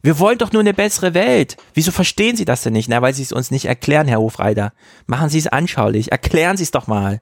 Wir 0.08 0.20
wollen 0.20 0.38
doch 0.38 0.54
nur 0.54 0.62
eine 0.62 0.74
bessere 0.74 1.14
Welt. 1.14 1.58
Wieso 1.74 1.92
verstehen 1.92 2.38
Sie 2.38 2.46
das 2.46 2.62
denn 2.62 2.72
nicht? 2.72 2.88
Na, 2.88 3.02
weil 3.02 3.14
Sie 3.14 3.24
es 3.24 3.34
uns 3.34 3.52
nicht 3.52 3.66
erklären, 3.66 4.08
Herr 4.08 4.22
Hofreiter. 4.22 4.72
Machen 5.06 5.28
Sie 5.28 5.38
es 5.38 5.48
anschaulich. 5.48 6.14
Erklären 6.14 6.56
Sie 6.56 6.64
es 6.64 6.72
doch 6.72 6.88
mal. 6.88 7.20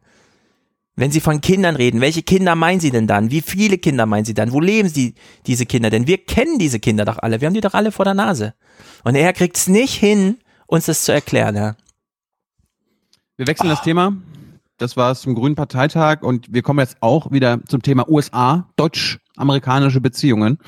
Wenn 0.96 1.10
Sie 1.10 1.20
von 1.20 1.42
Kindern 1.42 1.76
reden, 1.76 2.00
welche 2.00 2.22
Kinder 2.22 2.54
meinen 2.54 2.80
Sie 2.80 2.92
denn 2.92 3.08
dann? 3.08 3.32
Wie 3.32 3.42
viele 3.42 3.80
Kinder 3.80 4.06
meinen 4.06 4.24
Sie 4.24 4.36
dann? 4.36 4.52
Wo 4.52 4.62
leben 4.62 4.88
Sie 4.88 5.16
diese 5.48 5.66
Kinder 5.66 5.90
denn? 5.90 6.06
Wir 6.06 6.20
kennen 6.20 6.60
diese 6.60 6.80
Kinder 6.80 7.06
doch 7.06 7.18
alle. 7.18 7.42
Wir 7.42 7.48
haben 7.48 7.56
die 7.56 7.62
doch 7.62 7.74
alle 7.74 7.92
vor 7.92 8.06
der 8.06 8.14
Nase. 8.14 8.54
Und 9.04 9.16
er 9.16 9.34
kriegt 9.34 9.58
es 9.58 9.66
nicht 9.66 9.96
hin, 9.96 10.38
uns 10.68 10.86
das 10.86 11.06
zu 11.06 11.12
erklären, 11.12 11.56
ja. 11.56 11.76
Wir 13.36 13.48
wechseln 13.48 13.72
oh. 13.72 13.74
das 13.74 13.82
Thema. 13.82 14.16
Das 14.78 14.96
war 14.96 15.12
es 15.12 15.22
zum 15.22 15.34
Grünen 15.34 15.56
Parteitag 15.56 16.22
und 16.22 16.54
wir 16.54 16.62
kommen 16.62 16.82
jetzt 16.82 16.98
auch 17.00 17.32
wieder 17.32 17.62
zum 17.68 17.82
Thema 17.82 18.08
USA, 18.08 18.70
deutsch-amerikanische 18.76 20.02
Beziehungen. 20.02 20.60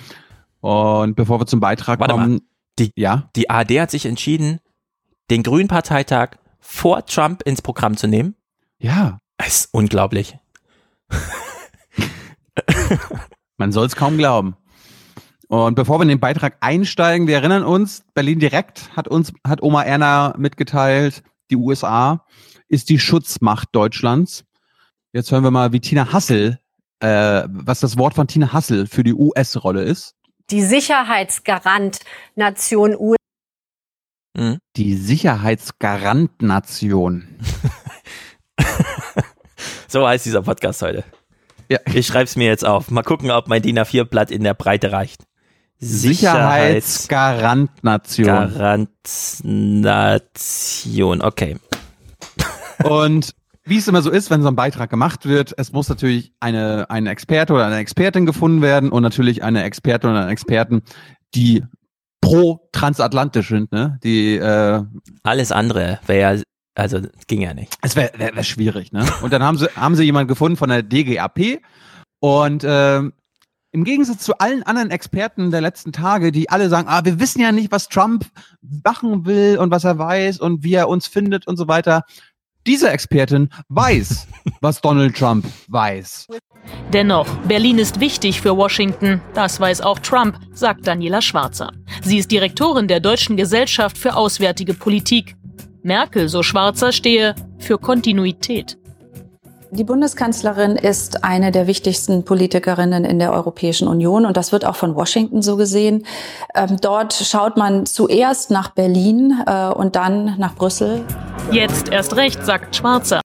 Und 0.61 1.15
bevor 1.15 1.39
wir 1.39 1.45
zum 1.45 1.59
Beitrag 1.59 1.99
Warte 1.99 2.13
kommen, 2.13 2.31
mal. 2.31 2.41
Die, 2.79 2.91
ja? 2.95 3.29
die 3.35 3.49
ARD 3.49 3.79
hat 3.79 3.91
sich 3.91 4.05
entschieden, 4.05 4.59
den 5.29 5.43
Grünen 5.43 5.67
Parteitag 5.67 6.37
vor 6.59 7.05
Trump 7.05 7.43
ins 7.43 7.61
Programm 7.61 7.97
zu 7.97 8.07
nehmen. 8.07 8.35
Ja. 8.79 9.19
Das 9.37 9.47
ist 9.47 9.73
unglaublich. 9.73 10.37
Man 13.57 13.71
soll 13.71 13.85
es 13.85 13.95
kaum 13.95 14.17
glauben. 14.17 14.55
Und 15.47 15.75
bevor 15.75 15.99
wir 15.99 16.03
in 16.03 16.09
den 16.09 16.19
Beitrag 16.19 16.57
einsteigen, 16.59 17.27
wir 17.27 17.35
erinnern 17.35 17.63
uns, 17.63 18.03
Berlin 18.13 18.39
direkt 18.39 18.95
hat 18.95 19.07
uns, 19.07 19.31
hat 19.45 19.63
Oma 19.63 19.83
Erna 19.83 20.35
mitgeteilt, 20.37 21.23
die 21.49 21.55
USA 21.55 22.25
ist 22.67 22.89
die 22.89 22.99
Schutzmacht 22.99 23.69
Deutschlands. 23.71 24.43
Jetzt 25.13 25.31
hören 25.31 25.43
wir 25.43 25.51
mal, 25.51 25.71
wie 25.71 25.79
Tina 25.79 26.11
Hassel, 26.11 26.59
äh, 26.99 27.43
was 27.47 27.79
das 27.79 27.97
Wort 27.97 28.13
von 28.13 28.27
Tina 28.27 28.51
Hassel 28.51 28.87
für 28.87 29.03
die 29.03 29.13
US-Rolle 29.13 29.83
ist 29.83 30.16
die 30.49 30.61
Sicherheitsgarant-Nation 30.61 32.95
USA. 32.97 33.17
Hm? 34.37 34.59
Die 34.75 34.95
Sicherheitsgarant-Nation. 34.95 37.27
so 39.87 40.07
heißt 40.07 40.25
dieser 40.25 40.41
Podcast 40.43 40.81
heute. 40.81 41.03
Ja. 41.69 41.79
Ich 41.93 42.07
schreibe 42.07 42.23
es 42.25 42.37
mir 42.37 42.47
jetzt 42.47 42.65
auf. 42.65 42.89
Mal 42.91 43.03
gucken, 43.03 43.31
ob 43.31 43.49
mein 43.49 43.61
DIN 43.61 43.79
A4-Blatt 43.79 44.31
in 44.31 44.43
der 44.43 44.53
Breite 44.53 44.91
reicht. 44.91 45.23
Sicherheitsgarant-Nation. 45.79 48.25
Garant-Nation, 48.25 51.21
okay. 51.21 51.57
Und 52.83 53.33
wie 53.67 53.77
es 53.77 53.87
immer 53.87 54.01
so 54.01 54.09
ist, 54.09 54.29
wenn 54.29 54.41
so 54.41 54.47
ein 54.47 54.55
Beitrag 54.55 54.89
gemacht 54.89 55.25
wird, 55.25 55.53
es 55.57 55.73
muss 55.73 55.89
natürlich 55.89 56.31
eine, 56.39 56.89
eine 56.89 57.09
Experte 57.09 57.53
oder 57.53 57.65
eine 57.65 57.77
Expertin 57.77 58.25
gefunden 58.25 58.61
werden 58.61 58.91
und 58.91 59.03
natürlich 59.03 59.43
eine 59.43 59.63
Expertin 59.63 60.09
oder 60.09 60.21
einen 60.21 60.29
Experten, 60.29 60.83
die 61.35 61.63
pro 62.21 62.69
transatlantisch 62.71 63.49
sind, 63.49 63.71
ne? 63.71 63.99
Die 64.03 64.35
äh, 64.35 64.83
alles 65.23 65.51
andere 65.51 65.99
wäre 66.07 66.35
ja, 66.35 66.41
also 66.75 67.01
ging 67.27 67.41
ja 67.41 67.53
nicht. 67.53 67.77
Es 67.81 67.95
wäre 67.95 68.11
wär, 68.17 68.35
wär 68.35 68.43
schwierig, 68.43 68.91
ne? 68.91 69.05
Und 69.21 69.33
dann 69.33 69.43
haben 69.43 69.57
sie 69.57 69.67
haben 69.75 69.95
sie 69.95 70.03
jemanden 70.03 70.27
gefunden 70.27 70.57
von 70.57 70.69
der 70.69 70.83
DGAP 70.83 71.59
und 72.19 72.63
äh, 72.63 73.01
im 73.71 73.83
Gegensatz 73.83 74.23
zu 74.23 74.37
allen 74.39 74.63
anderen 74.63 74.89
Experten 74.89 75.51
der 75.51 75.61
letzten 75.61 75.91
Tage, 75.91 76.31
die 76.31 76.49
alle 76.49 76.69
sagen, 76.69 76.87
ah, 76.87 77.03
wir 77.03 77.19
wissen 77.19 77.41
ja 77.41 77.51
nicht, 77.51 77.71
was 77.71 77.89
Trump 77.89 78.25
machen 78.61 79.25
will 79.25 79.57
und 79.59 79.71
was 79.71 79.83
er 79.83 79.99
weiß 79.99 80.39
und 80.39 80.63
wie 80.63 80.73
er 80.73 80.89
uns 80.89 81.07
findet 81.07 81.47
und 81.47 81.57
so 81.57 81.67
weiter, 81.67 82.03
diese 82.67 82.89
Expertin 82.89 83.49
weiß, 83.69 84.27
was 84.61 84.81
Donald 84.81 85.15
Trump 85.15 85.45
weiß. 85.67 86.27
Dennoch, 86.93 87.27
Berlin 87.47 87.79
ist 87.79 87.99
wichtig 87.99 88.41
für 88.41 88.55
Washington. 88.55 89.21
Das 89.33 89.59
weiß 89.59 89.81
auch 89.81 89.99
Trump, 89.99 90.37
sagt 90.53 90.85
Daniela 90.85 91.21
Schwarzer. 91.21 91.71
Sie 92.03 92.17
ist 92.17 92.31
Direktorin 92.31 92.87
der 92.87 92.99
Deutschen 92.99 93.37
Gesellschaft 93.37 93.97
für 93.97 94.15
Auswärtige 94.15 94.73
Politik. 94.73 95.35
Merkel, 95.83 96.27
so 96.27 96.43
Schwarzer, 96.43 96.91
stehe 96.91 97.33
für 97.59 97.77
Kontinuität. 97.77 98.77
Die 99.71 99.83
Bundeskanzlerin 99.83 100.77
ist 100.77 101.25
eine 101.25 101.51
der 101.51 101.67
wichtigsten 101.67 102.23
Politikerinnen 102.23 103.03
in 103.03 103.19
der 103.19 103.33
Europäischen 103.33 103.87
Union 103.87 104.25
und 104.25 104.37
das 104.37 104.53
wird 104.53 104.63
auch 104.63 104.77
von 104.77 104.95
Washington 104.95 105.41
so 105.41 105.57
gesehen. 105.57 106.05
Ähm, 106.55 106.77
dort 106.79 107.13
schaut 107.13 107.57
man 107.57 107.85
zuerst 107.85 108.49
nach 108.49 108.69
Berlin 108.69 109.43
äh, 109.45 109.67
und 109.67 109.97
dann 109.97 110.37
nach 110.37 110.55
Brüssel. 110.55 111.03
Jetzt 111.51 111.89
erst 111.89 112.15
recht, 112.15 112.45
sagt 112.45 112.77
Schwarzer. 112.77 113.19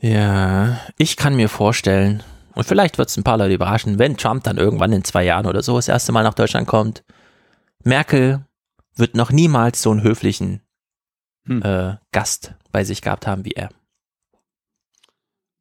Ja, 0.00 0.78
ich 0.96 1.16
kann 1.16 1.36
mir 1.36 1.48
vorstellen, 1.48 2.22
und 2.54 2.64
vielleicht 2.64 2.98
wird 2.98 3.08
es 3.08 3.16
ein 3.16 3.24
paar 3.24 3.38
Leute 3.38 3.54
überraschen, 3.54 4.00
wenn 4.00 4.16
Trump 4.16 4.42
dann 4.44 4.58
irgendwann 4.58 4.92
in 4.92 5.04
zwei 5.04 5.24
Jahren 5.24 5.46
oder 5.46 5.62
so 5.62 5.76
das 5.76 5.86
erste 5.86 6.10
Mal 6.10 6.24
nach 6.24 6.34
Deutschland 6.34 6.66
kommt, 6.66 7.04
Merkel 7.84 8.44
wird 8.96 9.14
noch 9.14 9.30
niemals 9.30 9.80
so 9.80 9.92
einen 9.92 10.02
höflichen 10.02 10.60
hm. 11.46 11.62
äh, 11.62 11.96
Gast 12.10 12.54
bei 12.72 12.82
sich 12.82 13.00
gehabt 13.00 13.28
haben 13.28 13.44
wie 13.44 13.52
er. 13.52 13.70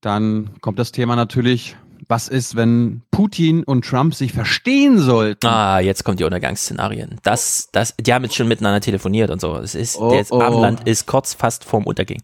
Dann 0.02 0.52
kommt 0.62 0.80
das 0.80 0.92
Thema 0.92 1.16
natürlich, 1.16 1.76
was 2.08 2.28
ist, 2.28 2.56
wenn 2.56 3.02
Putin 3.12 3.64
und 3.64 3.86
Trump 3.86 4.16
sich 4.16 4.32
verstehen 4.32 5.00
sollten? 5.00 5.46
Ah, 5.46 5.80
jetzt 5.80 6.04
kommt 6.04 6.20
die 6.20 6.24
Untergangsszenarien. 6.24 7.20
Das, 7.24 7.70
das, 7.72 7.96
die 8.00 8.14
haben 8.14 8.24
jetzt 8.24 8.36
schon 8.36 8.48
miteinander 8.48 8.80
telefoniert 8.80 9.30
und 9.30 9.42
so. 9.42 9.56
Es 9.58 9.76
ist, 9.76 9.98
oh, 9.98 10.12
das 10.12 10.32
oh. 10.32 10.42
Abendland 10.42 10.88
ist 10.88 11.08
kurz 11.08 11.34
fast 11.34 11.64
vorm 11.64 11.86
Untergehen. 11.86 12.24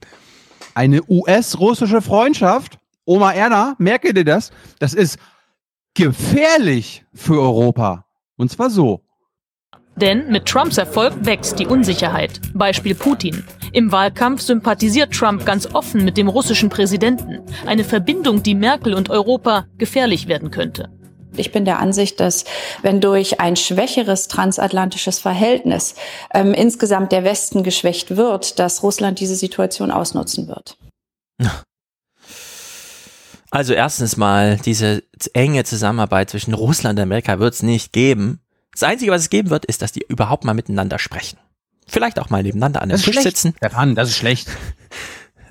Eine 0.76 1.02
US-russische 1.08 2.02
Freundschaft, 2.02 2.80
Oma 3.06 3.34
Erna, 3.34 3.76
merke 3.78 4.14
dir 4.14 4.24
das, 4.24 4.52
das 4.80 4.94
ist 4.94 5.20
gefährlich 5.94 7.04
für 7.14 7.40
Europa. 7.40 8.06
Und 8.38 8.50
zwar 8.50 8.70
so. 8.70 9.03
Denn 9.96 10.30
mit 10.30 10.46
Trumps 10.46 10.78
Erfolg 10.78 11.14
wächst 11.22 11.60
die 11.60 11.68
Unsicherheit. 11.68 12.42
Beispiel 12.54 12.96
Putin. 12.96 13.44
Im 13.72 13.92
Wahlkampf 13.92 14.42
sympathisiert 14.42 15.14
Trump 15.14 15.46
ganz 15.46 15.68
offen 15.74 16.04
mit 16.04 16.18
dem 16.18 16.28
russischen 16.28 16.70
Präsidenten. 16.70 17.40
Eine 17.66 17.84
Verbindung, 17.84 18.44
die 18.44 18.56
Merkel 18.56 18.94
und 18.94 19.10
Europa 19.10 19.66
gefährlich 19.78 20.28
werden 20.28 20.52
könnte. 20.52 20.90
Ich 21.36 21.52
bin 21.52 21.66
der 21.66 21.80
Ansicht, 21.80 22.20
dass 22.20 22.46
wenn 22.82 23.02
durch 23.02 23.40
ein 23.40 23.56
schwächeres 23.56 24.28
transatlantisches 24.28 25.20
Verhältnis 25.20 25.96
ähm, 26.34 26.54
insgesamt 26.54 27.12
der 27.12 27.24
Westen 27.24 27.64
geschwächt 27.64 28.16
wird, 28.16 28.60
dass 28.60 28.84
Russland 28.84 29.20
diese 29.20 29.36
Situation 29.36 29.90
ausnutzen 29.90 30.48
wird. 30.48 30.78
Also 33.50 33.74
erstens 33.74 34.18
mal, 34.18 34.58
diese 34.58 35.04
enge 35.34 35.64
Zusammenarbeit 35.64 36.30
zwischen 36.30 36.54
Russland 36.54 36.98
und 36.98 37.04
Amerika 37.04 37.40
wird 37.40 37.54
es 37.54 37.64
nicht 37.64 37.94
geben. 37.94 38.43
Das 38.74 38.84
Einzige, 38.84 39.12
was 39.12 39.22
es 39.22 39.30
geben 39.30 39.50
wird, 39.50 39.66
ist, 39.66 39.82
dass 39.82 39.92
die 39.92 40.04
überhaupt 40.08 40.44
mal 40.44 40.54
miteinander 40.54 41.00
sprechen. 41.00 41.38
Vielleicht 41.88 42.20
auch 42.20 42.30
mal 42.30 42.44
nebeneinander 42.44 42.82
an 42.82 42.90
der 42.90 42.98
Tisch 42.98 43.14
schlecht. 43.14 43.24
sitzen. 43.24 43.54
Stefan, 43.58 43.96
das 43.96 44.10
ist 44.10 44.18
schlecht. 44.18 44.50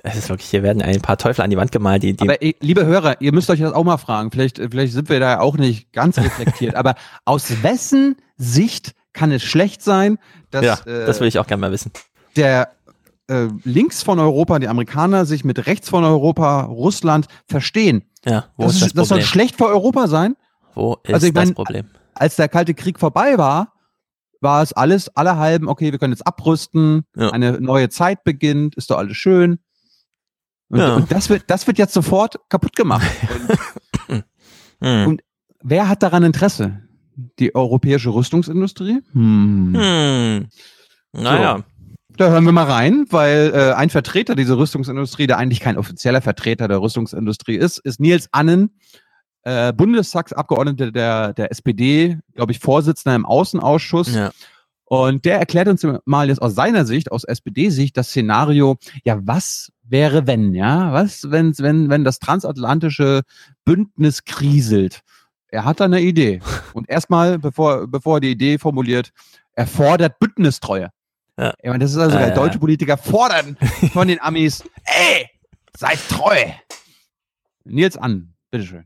Es 0.05 0.17
ist 0.17 0.29
wirklich, 0.29 0.51
hier 0.51 0.65
werden 0.65 0.83
ein 0.83 1.01
paar 1.01 1.17
Teufel 1.17 1.43
an 1.43 1.51
die 1.51 1.57
Wand 1.57 1.71
gemalt, 1.71 2.03
die, 2.03 2.15
die 2.15 2.23
Aber 2.25 2.43
ey, 2.43 2.57
liebe 2.59 2.85
Hörer, 2.85 3.21
ihr 3.21 3.33
müsst 3.33 3.49
euch 3.51 3.61
das 3.61 3.73
auch 3.73 3.85
mal 3.85 3.99
fragen. 3.99 4.33
Vielleicht, 4.33 4.57
vielleicht 4.57 4.95
sind 4.95 5.09
wir 5.09 5.21
da 5.21 5.39
auch 5.39 5.57
nicht 5.57 5.93
ganz 5.93 6.19
reflektiert. 6.19 6.75
aber 6.75 6.97
aus 7.25 7.63
wessen 7.63 8.17
Sicht 8.37 8.95
kann 9.13 9.31
es 9.31 9.45
schlecht 9.45 9.81
sein, 9.81 10.19
dass 10.51 10.65
ja, 10.65 10.75
äh, 10.87 11.07
das 11.07 11.21
will 11.21 11.29
ich 11.29 11.39
auch 11.39 11.47
gerne 11.47 11.61
mal 11.61 11.71
wissen. 11.71 11.93
der 12.35 12.73
äh, 13.29 13.47
links 13.63 14.03
von 14.03 14.19
Europa, 14.19 14.59
die 14.59 14.67
Amerikaner, 14.67 15.25
sich 15.25 15.45
mit 15.45 15.69
rechts 15.69 15.89
von 15.89 16.03
Europa, 16.03 16.63
Russland 16.63 17.27
verstehen? 17.47 18.03
Ja, 18.25 18.47
wo 18.57 18.65
das, 18.65 18.75
ist 18.75 18.83
das 18.83 18.93
das 18.95 19.09
soll 19.09 19.23
schlecht 19.23 19.57
für 19.57 19.67
Europa 19.67 20.09
sein? 20.09 20.35
Wo 20.75 20.97
ist 21.05 21.15
Also 21.15 21.29
ich 21.29 21.33
das 21.33 21.45
mein, 21.45 21.55
Problem? 21.55 21.87
Als 22.15 22.37
der 22.37 22.49
Kalte 22.49 22.75
Krieg 22.75 22.99
vorbei 22.99 23.39
war, 23.39 23.73
war 24.41 24.63
es 24.63 24.73
alles, 24.73 25.09
alle 25.17 25.37
halben, 25.37 25.69
okay, 25.69 25.93
wir 25.93 25.99
können 25.99 26.13
jetzt 26.13 26.27
abrüsten, 26.27 27.05
Ja. 27.17 27.31
eine 27.31 27.61
neue 27.61 27.89
Zeit 27.89 28.25
beginnt, 28.25 28.75
ist 28.75 28.91
doch 28.91 28.99
alles 28.99 29.17
schön. 29.17 29.59
Und, 30.69 30.79
Ja. 30.79 30.97
und 30.97 31.13
das, 31.13 31.29
wird, 31.29 31.45
das 31.49 31.67
wird 31.67 31.79
jetzt 31.79 31.95
sofort 31.95 32.37
kaputt 32.49 32.77
gemacht. 32.77 33.07
Hm. 34.81 35.07
Und 35.07 35.23
wer 35.63 35.89
hat 35.89 36.03
daran 36.03 36.25
Interesse? 36.25 36.83
Die 37.39 37.55
europäische 37.55 38.11
Rüstungsindustrie? 38.13 38.99
Hm. 39.13 39.73
Hm. 39.77 40.49
Naja. 41.13 41.63
Da 42.17 42.29
hören 42.31 42.45
wir 42.45 42.53
mal 42.53 42.65
rein, 42.67 43.07
weil 43.11 43.53
äh, 43.55 43.73
ein 43.75 43.91
Vertreter 43.91 44.35
dieser 44.35 44.59
Rüstungsindustrie, 44.59 45.29
der 45.29 45.39
eigentlich 45.39 45.61
kein 45.61 45.79
offizieller 45.79 46.21
Vertreter 46.21 46.67
der 46.67 46.81
Rüstungsindustrie 46.83 47.55
ist, 47.55 47.79
ist 47.79 48.01
Nils 48.01 48.29
Annen, 48.33 48.77
äh, 49.45 49.73
Bundestagsabgeordneter 49.73 50.93
der, 50.93 51.33
der 51.33 51.51
SPD, 51.51 52.19
glaube 52.35 52.53
ich, 52.53 52.59
Vorsitzender 52.59 53.17
im 53.17 53.27
Außenausschuss. 53.27 54.15
Ja. 54.15 54.31
Und 54.85 55.25
der 55.25 55.39
erklärt 55.39 55.69
uns 55.69 55.87
mal 56.05 56.29
jetzt 56.29 56.43
aus 56.43 56.55
seiner 56.55 56.85
Sicht, 56.85 57.11
aus 57.11 57.25
SPD-Sicht, 57.25 57.97
das 57.97 58.09
Szenario, 58.09 58.77
ja, 59.05 59.19
was 59.23 59.73
wäre 59.83 60.27
wenn, 60.27 60.55
ja? 60.55 60.93
Was, 60.93 61.31
wenn, 61.31 61.57
wenn, 61.59 61.89
wenn 61.89 62.05
das 62.05 62.19
transatlantische 62.19 63.23
Bündnis 63.65 64.25
kriselt? 64.25 65.01
Er 65.49 65.65
hat 65.65 65.81
da 65.81 65.85
eine 65.87 66.01
Idee. 66.01 66.41
Und 66.75 66.89
erstmal, 66.91 67.39
bevor, 67.39 67.87
bevor 67.87 68.19
er 68.19 68.21
die 68.21 68.33
Idee 68.33 68.59
formuliert, 68.59 69.13
er 69.55 69.67
fordert 69.67 70.19
Bündnistreue. 70.19 70.91
Ja. 71.39 71.55
Ich 71.63 71.69
meine, 71.69 71.79
das 71.79 71.93
ist 71.93 71.99
also, 71.99 72.19
ja, 72.19 72.31
deutsche. 72.31 72.59
Politiker 72.59 72.99
fordern 72.99 73.57
von 73.93 74.09
den 74.09 74.21
Amis, 74.21 74.63
ey, 74.85 75.27
seid 75.75 75.99
treu. 76.09 76.37
Nils 77.65 77.97
an, 77.97 78.35
bitteschön. 78.51 78.85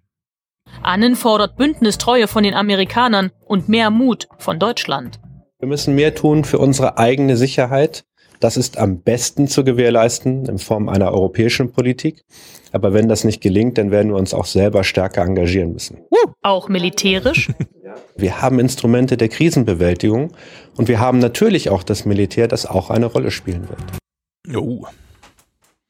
Annen 0.83 1.17
fordert 1.17 1.57
Bündnistreue 1.57 2.29
von 2.29 2.43
den 2.43 2.55
Amerikanern 2.55 3.31
und 3.47 3.69
mehr 3.69 3.91
Mut 3.91 4.29
von 4.39 4.59
Deutschland. 4.59 5.21
Wir 5.59 5.69
müssen 5.69 5.95
mehr 5.95 6.15
tun 6.15 6.45
für 6.45 6.59
unsere 6.59 6.99
eigene 6.99 7.37
Sicherheit. 7.37 8.05
Das 8.41 8.57
ist 8.57 8.79
am 8.79 9.01
besten 9.01 9.49
zu 9.49 9.65
gewährleisten 9.65 10.47
in 10.47 10.59
Form 10.59 10.89
einer 10.89 11.13
europäischen 11.13 11.73
Politik. 11.73 12.25
Aber 12.73 12.93
wenn 12.93 13.09
das 13.09 13.25
nicht 13.25 13.41
gelingt, 13.41 13.79
dann 13.79 13.91
werden 13.91 14.13
wir 14.13 14.19
uns 14.19 14.35
auch 14.35 14.45
selber 14.45 14.85
stärker 14.85 15.23
engagieren 15.23 15.73
müssen. 15.73 15.99
Auch 16.43 16.69
militärisch? 16.69 17.51
Wir 18.17 18.43
haben 18.43 18.59
Instrumente 18.61 19.17
der 19.17 19.29
Krisenbewältigung 19.29 20.33
und 20.77 20.89
wir 20.89 21.01
haben 21.01 21.19
natürlich 21.19 21.71
auch 21.71 21.83
das 21.83 22.05
Militär, 22.05 22.47
das 22.49 22.67
auch 22.67 22.91
eine 22.91 23.07
Rolle 23.07 23.31
spielen 23.31 23.69
wird. 23.69 24.57
Oh. 24.57 24.85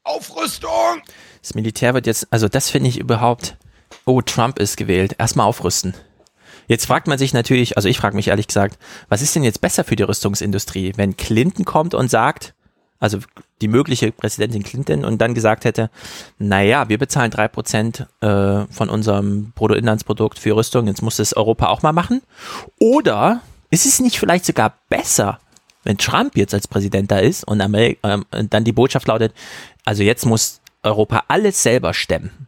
Aufrüstung! 0.04 1.02
Das 1.42 1.54
Militär 1.54 1.94
wird 1.94 2.06
jetzt, 2.06 2.28
also 2.30 2.48
das 2.48 2.70
finde 2.70 2.88
ich 2.88 2.98
überhaupt, 2.98 3.56
oh, 4.06 4.22
Trump 4.22 4.58
ist 4.58 4.76
gewählt, 4.76 5.16
erstmal 5.18 5.46
aufrüsten. 5.46 5.94
Jetzt 6.68 6.86
fragt 6.86 7.06
man 7.06 7.18
sich 7.18 7.32
natürlich, 7.32 7.76
also 7.76 7.88
ich 7.88 7.98
frage 7.98 8.16
mich 8.16 8.28
ehrlich 8.28 8.46
gesagt, 8.48 8.78
was 9.08 9.22
ist 9.22 9.36
denn 9.36 9.44
jetzt 9.44 9.60
besser 9.60 9.84
für 9.84 9.96
die 9.96 10.02
Rüstungsindustrie, 10.02 10.94
wenn 10.96 11.16
Clinton 11.16 11.64
kommt 11.64 11.94
und 11.94 12.10
sagt, 12.10 12.54
also 12.98 13.18
die 13.60 13.68
mögliche 13.68 14.10
Präsidentin 14.10 14.62
Clinton 14.62 15.04
und 15.04 15.18
dann 15.18 15.34
gesagt 15.34 15.64
hätte, 15.64 15.90
naja, 16.38 16.88
wir 16.88 16.98
bezahlen 16.98 17.30
drei 17.30 17.46
Prozent 17.46 18.06
äh, 18.20 18.64
von 18.66 18.88
unserem 18.88 19.52
Bruttoinlandsprodukt 19.54 20.38
für 20.38 20.56
Rüstung, 20.56 20.86
jetzt 20.86 21.02
muss 21.02 21.18
es 21.18 21.36
Europa 21.36 21.68
auch 21.68 21.82
mal 21.82 21.92
machen. 21.92 22.22
Oder 22.78 23.42
ist 23.70 23.86
es 23.86 24.00
nicht 24.00 24.18
vielleicht 24.18 24.44
sogar 24.44 24.74
besser, 24.88 25.38
wenn 25.84 25.98
Trump 25.98 26.36
jetzt 26.36 26.54
als 26.54 26.68
Präsident 26.68 27.10
da 27.10 27.18
ist 27.18 27.44
und 27.44 27.60
Ameri 27.60 27.98
ähm, 28.02 28.24
dann 28.30 28.64
die 28.64 28.72
Botschaft 28.72 29.06
lautet, 29.06 29.32
also 29.84 30.02
jetzt 30.02 30.26
muss 30.26 30.60
Europa 30.82 31.24
alles 31.28 31.62
selber 31.62 31.94
stemmen. 31.94 32.45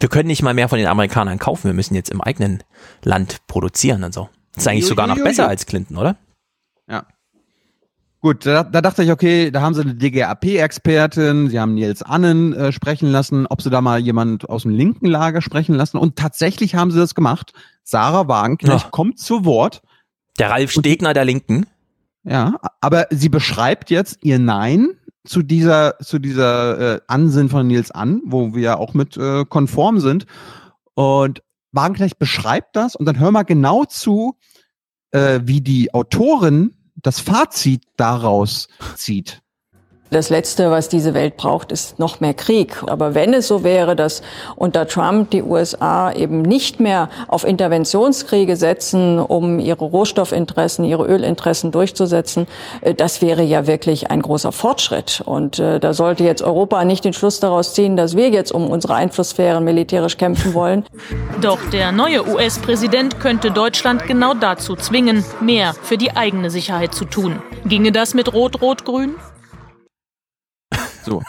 Wir 0.00 0.08
können 0.08 0.26
nicht 0.28 0.42
mal 0.42 0.54
mehr 0.54 0.68
von 0.68 0.78
den 0.78 0.88
Amerikanern 0.88 1.38
kaufen, 1.38 1.64
wir 1.64 1.74
müssen 1.74 1.94
jetzt 1.94 2.10
im 2.10 2.20
eigenen 2.20 2.62
Land 3.04 3.46
produzieren 3.46 4.02
und 4.02 4.14
so. 4.14 4.28
Das 4.54 4.64
ist 4.64 4.68
eigentlich 4.68 4.86
sogar 4.86 5.06
noch 5.06 5.22
besser 5.22 5.46
als 5.48 5.66
Clinton, 5.66 5.96
oder? 5.96 6.16
Ja. 6.88 7.04
Gut, 8.22 8.44
da, 8.44 8.64
da 8.64 8.82
dachte 8.82 9.02
ich, 9.02 9.10
okay, 9.10 9.50
da 9.50 9.62
haben 9.62 9.72
sie 9.74 9.80
eine 9.80 9.94
DGAP-Expertin, 9.94 11.48
sie 11.48 11.58
haben 11.58 11.74
Nils 11.74 12.02
Annen 12.02 12.52
äh, 12.52 12.70
sprechen 12.72 13.10
lassen, 13.10 13.46
ob 13.46 13.62
sie 13.62 13.70
da 13.70 13.80
mal 13.80 13.98
jemand 14.00 14.48
aus 14.48 14.62
dem 14.62 14.72
linken 14.72 15.06
Lager 15.06 15.40
sprechen 15.40 15.74
lassen. 15.74 15.96
Und 15.96 16.16
tatsächlich 16.16 16.74
haben 16.74 16.90
sie 16.90 16.98
das 16.98 17.14
gemacht. 17.14 17.52
Sarah 17.82 18.28
Wagenknecht 18.28 18.84
Ja. 18.84 18.90
kommt 18.90 19.18
zu 19.18 19.44
Wort. 19.46 19.80
Der 20.38 20.50
Ralf 20.50 20.70
Stegner 20.72 21.14
der 21.14 21.24
Linken. 21.24 21.66
Ja, 22.22 22.56
aber 22.82 23.06
sie 23.10 23.30
beschreibt 23.30 23.88
jetzt 23.88 24.18
ihr 24.22 24.38
Nein 24.38 24.90
zu 25.24 25.42
dieser, 25.42 25.98
zu 25.98 26.18
dieser 26.18 26.96
äh, 26.96 27.00
Ansinn 27.06 27.48
von 27.48 27.66
Nils 27.66 27.90
an, 27.90 28.22
wo 28.24 28.54
wir 28.54 28.78
auch 28.78 28.94
mit 28.94 29.16
äh, 29.16 29.44
konform 29.44 30.00
sind. 30.00 30.26
Und 30.94 31.42
Wagenknecht 31.72 32.18
beschreibt 32.18 32.76
das 32.76 32.96
und 32.96 33.06
dann 33.06 33.18
hör 33.18 33.30
mal 33.30 33.42
genau 33.42 33.84
zu, 33.84 34.36
äh, 35.12 35.40
wie 35.44 35.60
die 35.60 35.94
Autorin 35.94 36.74
das 36.96 37.20
Fazit 37.20 37.82
daraus 37.96 38.68
zieht. 38.96 39.42
Das 40.10 40.28
Letzte, 40.28 40.72
was 40.72 40.88
diese 40.88 41.14
Welt 41.14 41.36
braucht, 41.36 41.70
ist 41.70 42.00
noch 42.00 42.18
mehr 42.18 42.34
Krieg. 42.34 42.82
Aber 42.88 43.14
wenn 43.14 43.32
es 43.32 43.46
so 43.46 43.62
wäre, 43.62 43.94
dass 43.94 44.22
unter 44.56 44.88
Trump 44.88 45.30
die 45.30 45.40
USA 45.40 46.10
eben 46.12 46.42
nicht 46.42 46.80
mehr 46.80 47.08
auf 47.28 47.44
Interventionskriege 47.44 48.56
setzen, 48.56 49.20
um 49.20 49.60
ihre 49.60 49.84
Rohstoffinteressen, 49.84 50.84
ihre 50.84 51.06
Ölinteressen 51.06 51.70
durchzusetzen, 51.70 52.48
äh, 52.80 52.92
das 52.92 53.22
wäre 53.22 53.44
ja 53.44 53.68
wirklich 53.68 54.10
ein 54.10 54.20
großer 54.20 54.50
Fortschritt. 54.50 55.22
Und 55.24 55.60
äh, 55.60 55.78
da 55.78 55.94
sollte 55.94 56.24
jetzt 56.24 56.42
Europa 56.42 56.84
nicht 56.84 57.04
den 57.04 57.12
Schluss 57.12 57.38
daraus 57.38 57.74
ziehen, 57.74 57.96
dass 57.96 58.16
wir 58.16 58.30
jetzt 58.30 58.50
um 58.50 58.68
unsere 58.68 58.94
Einflusssphären 58.94 59.62
militärisch 59.62 60.16
kämpfen 60.16 60.54
wollen. 60.54 60.84
Doch 61.40 61.60
der 61.72 61.92
neue 61.92 62.26
US-Präsident 62.26 63.20
könnte 63.20 63.52
Deutschland 63.52 64.08
genau 64.08 64.34
dazu 64.34 64.74
zwingen, 64.74 65.24
mehr 65.40 65.72
für 65.82 65.96
die 65.96 66.16
eigene 66.16 66.50
Sicherheit 66.50 66.96
zu 66.96 67.04
tun. 67.04 67.40
Ginge 67.64 67.92
das 67.92 68.14
mit 68.14 68.32
Rot-Rot-Grün? 68.32 69.14
So. 71.10 71.22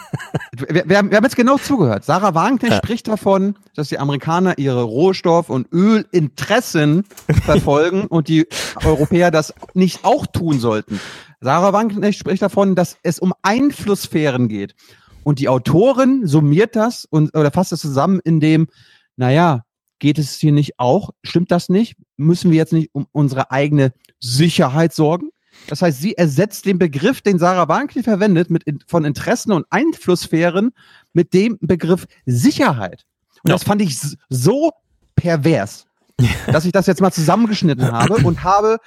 wir, 0.68 0.88
wir, 0.88 0.96
haben, 0.98 1.10
wir 1.10 1.16
haben 1.16 1.24
jetzt 1.24 1.34
genau 1.34 1.58
zugehört. 1.58 2.04
Sarah 2.04 2.34
Wagenknecht 2.34 2.72
Ja. 2.74 2.78
spricht 2.78 3.08
davon, 3.08 3.56
dass 3.74 3.88
die 3.88 3.98
Amerikaner 3.98 4.56
ihre 4.56 4.84
Rohstoff- 4.84 5.50
und 5.50 5.66
Ölinteressen 5.72 7.02
verfolgen 7.44 8.06
und 8.06 8.28
die 8.28 8.46
Europäer 8.84 9.32
das 9.32 9.52
nicht 9.74 10.04
auch 10.04 10.26
tun 10.28 10.60
sollten. 10.60 11.00
Sarah 11.40 11.72
Wagenknecht 11.72 12.16
spricht 12.16 12.42
davon, 12.42 12.76
dass 12.76 12.96
es 13.02 13.18
um 13.18 13.34
Einflusssphären 13.42 14.46
geht. 14.46 14.76
Und 15.24 15.40
die 15.40 15.48
Autorin 15.48 16.28
summiert 16.28 16.76
das 16.76 17.04
und 17.04 17.36
oder 17.36 17.50
fasst 17.50 17.72
das 17.72 17.80
zusammen, 17.80 18.20
in 18.22 18.38
dem, 18.38 18.68
naja, 19.16 19.64
geht 19.98 20.18
es 20.18 20.34
hier 20.36 20.52
nicht 20.52 20.78
auch? 20.78 21.10
Stimmt 21.24 21.50
das 21.50 21.68
nicht? 21.68 21.96
Müssen 22.16 22.52
wir 22.52 22.58
jetzt 22.58 22.72
nicht 22.72 22.90
um 22.92 23.06
unsere 23.10 23.50
eigene 23.50 23.92
Sicherheit 24.20 24.92
sorgen? 24.92 25.30
Das 25.68 25.82
heißt, 25.82 26.00
sie 26.00 26.16
ersetzt 26.16 26.66
den 26.66 26.78
Begriff, 26.78 27.20
den 27.20 27.38
Sarah 27.38 27.68
Wagenknecht 27.68 28.04
verwendet, 28.04 28.50
mit 28.50 28.64
in, 28.64 28.80
von 28.86 29.04
Interessen 29.04 29.52
und 29.52 29.66
Einflusssphären 29.70 30.72
mit 31.12 31.32
dem 31.34 31.58
Begriff 31.60 32.06
Sicherheit. 32.26 33.04
Und 33.42 33.50
das 33.50 33.64
fand 33.64 33.82
ich 33.82 33.98
so 34.28 34.72
pervers, 35.16 35.86
dass 36.46 36.64
ich 36.64 36.72
das 36.72 36.86
jetzt 36.86 37.00
mal 37.00 37.12
zusammengeschnitten 37.12 37.90
habe 37.92 38.14
und 38.16 38.42
habe 38.42 38.78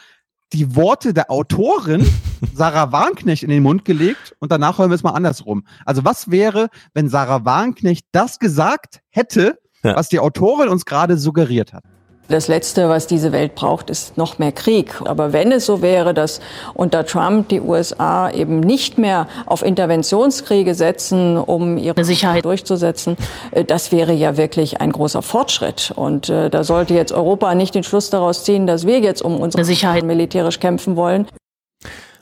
die 0.53 0.75
Worte 0.75 1.13
der 1.13 1.31
Autorin 1.31 2.05
Sarah 2.53 2.91
Wagenknecht 2.91 3.43
in 3.43 3.49
den 3.49 3.63
Mund 3.63 3.83
gelegt 3.83 4.35
und 4.39 4.51
danach 4.51 4.77
hören 4.77 4.89
wir 4.89 4.95
es 4.95 5.03
mal 5.03 5.11
andersrum. 5.11 5.65
Also 5.85 6.05
was 6.05 6.29
wäre, 6.29 6.69
wenn 6.93 7.09
Sarah 7.09 7.45
Wagenknecht 7.45 8.05
das 8.11 8.39
gesagt 8.39 9.01
hätte, 9.09 9.59
was 9.81 10.09
die 10.09 10.19
Autorin 10.19 10.69
uns 10.69 10.85
gerade 10.85 11.17
suggeriert 11.17 11.73
hat? 11.73 11.83
Das 12.27 12.47
Letzte, 12.47 12.89
was 12.89 13.05
diese 13.05 13.31
Welt 13.31 13.53
braucht, 13.53 13.89
ist 13.91 14.17
noch 14.17 14.39
mehr 14.39 14.51
Krieg. 14.51 15.01
Aber 15.05 15.31
wenn 15.31 15.51
es 15.51 15.65
so 15.65 15.81
wäre, 15.81 16.13
dass 16.13 16.41
unter 16.73 17.05
Trump 17.05 17.49
die 17.49 17.61
USA 17.61 18.31
eben 18.31 18.59
nicht 18.59 18.97
mehr 18.97 19.27
auf 19.45 19.61
Interventionskriege 19.61 20.73
setzen, 20.73 21.37
um 21.37 21.77
ihre 21.77 22.03
Sicherheit 22.03 22.45
durchzusetzen, 22.45 23.15
äh, 23.51 23.63
das 23.63 23.91
wäre 23.91 24.13
ja 24.13 24.37
wirklich 24.37 24.81
ein 24.81 24.91
großer 24.91 25.21
Fortschritt. 25.21 25.91
Und 25.95 26.29
äh, 26.29 26.49
da 26.49 26.63
sollte 26.63 26.95
jetzt 26.95 27.11
Europa 27.11 27.53
nicht 27.53 27.75
den 27.75 27.83
Schluss 27.83 28.09
daraus 28.09 28.43
ziehen, 28.43 28.65
dass 28.65 28.87
wir 28.87 28.99
jetzt 28.99 29.21
um 29.21 29.39
unsere 29.39 29.63
Sicherheit 29.63 30.03
militärisch 30.03 30.59
kämpfen 30.59 30.95
wollen. 30.95 31.27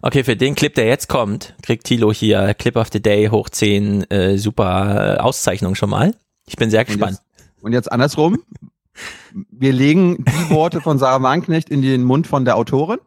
Okay, 0.02 0.26
für 0.26 0.36
den 0.36 0.56
Clip, 0.56 0.76
der 0.76 0.88
jetzt 0.88 1.08
kommt, 1.08 1.56
kriegt 1.62 1.86
Thilo 1.86 2.12
hier 2.12 2.54
Clip 2.56 2.76
of 2.76 2.90
the 2.92 3.02
Day 3.02 3.28
hoch 3.28 3.48
10, 3.48 4.12
äh, 4.12 4.38
super 4.38 5.20
Auszeichnung 5.22 5.76
schon 5.76 5.90
mal. 5.90 6.14
Ich 6.46 6.58
bin 6.58 6.70
sehr 6.70 6.84
gespannt. 6.84 7.20
Und 7.22 7.38
jetzt, 7.38 7.64
und 7.64 7.72
jetzt 7.72 7.92
andersrum. 7.94 8.44
Wir 9.50 9.74
legen 9.74 10.24
die 10.24 10.50
Worte 10.50 10.82
von 10.82 11.00
Sarah 11.00 11.22
Wagenknecht 11.22 11.70
in 11.70 11.82
den 11.82 12.04
Mund 12.04 12.28
von 12.28 12.46
der 12.46 12.58
Autorin. 12.58 13.00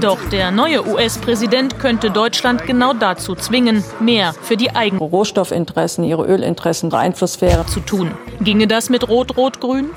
Doch 0.00 0.18
der 0.30 0.50
neue 0.50 0.86
US-Präsident 0.86 1.78
könnte 1.78 2.10
Deutschland 2.10 2.64
genau 2.66 2.94
dazu 2.94 3.34
zwingen, 3.34 3.82
mehr 4.00 4.32
für 4.32 4.56
die 4.56 4.70
eigenen 4.70 5.02
Rohstoffinteressen, 5.02 6.04
ihre 6.04 6.24
Ölinteressen, 6.26 6.90
ihre 6.90 6.98
Einflusssphäre 6.98 7.66
zu 7.66 7.80
tun. 7.80 8.12
Ginge 8.40 8.66
das 8.66 8.90
mit 8.90 9.08
Rot-Rot-Grün? 9.08 9.90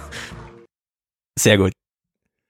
Sehr 1.37 1.57
gut. 1.57 1.71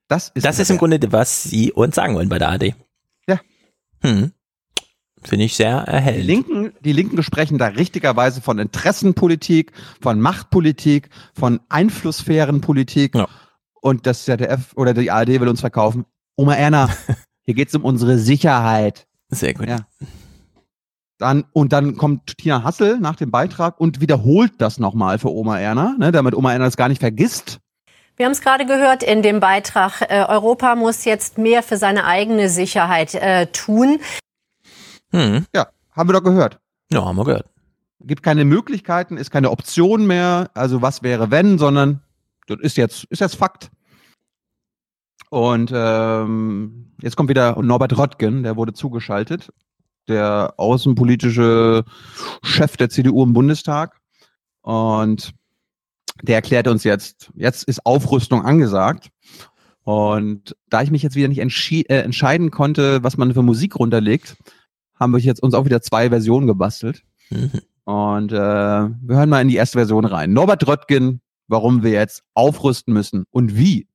Das 0.08 0.30
ist, 0.34 0.46
das 0.46 0.60
ist 0.60 0.72
im 0.72 0.78
Grunde, 0.78 1.00
was 1.12 1.44
Sie 1.44 1.72
uns 1.72 1.96
sagen 1.96 2.16
wollen 2.16 2.30
bei 2.30 2.40
der 2.40 2.50
AD. 2.50 2.76
Ja. 3.28 3.40
Hm. 4.02 4.32
Finde 5.24 5.46
ich 5.46 5.56
sehr 5.56 5.70
erhellend. 5.70 6.24
Die 6.24 6.28
Linken, 6.28 6.74
die 6.82 6.94
Linken 6.94 7.22
sprechen 7.24 7.58
da 7.58 7.68
richtigerweise 7.68 8.42
von 8.42 8.58
Interessenpolitik, 8.58 9.72
von 10.02 10.20
Machtpolitik, 10.20 11.10
von 11.34 11.60
Einflusssphärenpolitik. 11.70 13.16
Ja. 13.16 13.28
Und 13.82 14.08
das 14.08 14.26
ZDF 14.26 14.74
oder 14.76 14.94
die 14.94 15.12
ARD 15.12 15.40
will 15.40 15.48
uns 15.48 15.62
verkaufen. 15.62 16.06
Oma 16.36 16.56
Erna, 16.56 16.90
hier 17.44 17.54
geht's 17.54 17.76
um 17.76 17.86
unsere 17.86 18.18
Sicherheit. 18.18 19.08
Sehr 19.30 19.54
gut. 19.54 19.68
Ja. 19.68 19.88
Dann, 21.20 21.46
und 21.54 21.72
dann 21.72 21.98
kommt 21.98 22.38
Tina 22.38 22.64
Hassel 22.64 23.00
nach 23.00 23.16
dem 23.16 23.30
Beitrag 23.30 23.80
und 23.80 24.02
wiederholt 24.02 24.54
das 24.58 24.80
nochmal 24.80 25.20
für 25.20 25.32
Oma 25.32 25.60
Erna, 25.60 25.96
ne, 26.00 26.12
damit 26.12 26.34
Oma 26.34 26.52
Erna 26.52 26.66
das 26.66 26.78
gar 26.78 26.90
nicht 26.90 27.00
vergisst. 27.00 27.60
Wir 28.18 28.26
haben 28.26 28.34
es 28.34 28.42
gerade 28.42 28.66
gehört 28.66 29.04
in 29.04 29.22
dem 29.22 29.40
Beitrag. 29.40 30.02
Äh, 30.02 30.26
Europa 30.28 30.76
muss 30.76 31.06
jetzt 31.06 31.38
mehr 31.38 31.62
für 31.62 31.78
seine 31.78 32.06
eigene 32.06 32.50
Sicherheit 32.50 33.14
äh, 33.16 33.48
tun. 33.48 34.00
Hm. 35.12 35.46
Ja, 35.54 35.68
haben 35.92 36.10
wir 36.10 36.14
doch 36.14 36.24
gehört. 36.24 36.60
Ja, 36.92 37.06
haben 37.06 37.18
wir 37.18 37.26
gehört. 37.26 37.50
Gibt 38.02 38.24
keine 38.24 38.46
Möglichkeiten, 38.46 39.18
ist 39.18 39.32
keine 39.32 39.52
Option 39.52 40.08
mehr. 40.08 40.50
Also 40.54 40.82
was 40.82 41.04
wäre 41.04 41.32
wenn, 41.32 41.58
sondern 41.58 42.02
das 42.48 42.60
ist 42.60 42.78
jetzt 42.78 43.04
ist 43.06 43.20
jetzt 43.20 43.36
Fakt. 43.36 43.72
Und 45.30 45.72
ähm, 45.74 46.94
jetzt 47.02 47.16
kommt 47.16 47.30
wieder 47.30 47.62
Norbert 47.62 47.98
Röttgen, 47.98 48.44
der 48.44 48.58
wurde 48.58 48.74
zugeschaltet, 48.74 49.54
der 50.10 50.56
außenpolitische 50.58 51.86
Chef 52.44 52.76
der 52.76 52.90
CDU 52.90 53.24
im 53.24 53.32
Bundestag. 53.32 54.02
Und 54.62 55.34
der 56.22 56.36
erklärt 56.36 56.68
uns 56.68 56.84
jetzt, 56.84 57.32
jetzt 57.36 57.64
ist 57.64 57.86
Aufrüstung 57.86 58.44
angesagt. 58.44 59.10
Und 59.84 60.56
da 60.70 60.82
ich 60.82 60.92
mich 60.92 61.02
jetzt 61.02 61.16
wieder 61.16 61.28
nicht 61.28 61.40
äh, 61.40 62.02
entscheiden 62.02 62.52
konnte, 62.52 63.04
was 63.04 63.18
man 63.18 63.34
für 63.34 63.42
Musik 63.42 63.78
runterlegt, 63.78 64.36
haben 65.02 65.14
wir 65.14 65.20
jetzt 65.20 65.42
uns 65.42 65.56
auch 65.56 65.66
wieder 65.66 65.82
zwei 65.82 66.10
Versionen 66.10 66.46
gebastelt. 66.46 67.04
Mhm. 67.32 67.52
Und 67.86 68.32
äh, 68.32 68.36
wir 68.36 69.16
hören 69.18 69.30
mal 69.30 69.42
in 69.42 69.48
die 69.48 69.56
erste 69.56 69.80
Version 69.80 70.06
rein. 70.06 70.32
Norbert 70.32 70.68
Röttgen, 70.68 71.22
warum 71.48 71.82
wir 71.82 71.92
jetzt 71.92 72.24
aufrüsten 72.36 72.94
müssen 72.94 73.26
und 73.32 73.58
wie. 73.58 73.88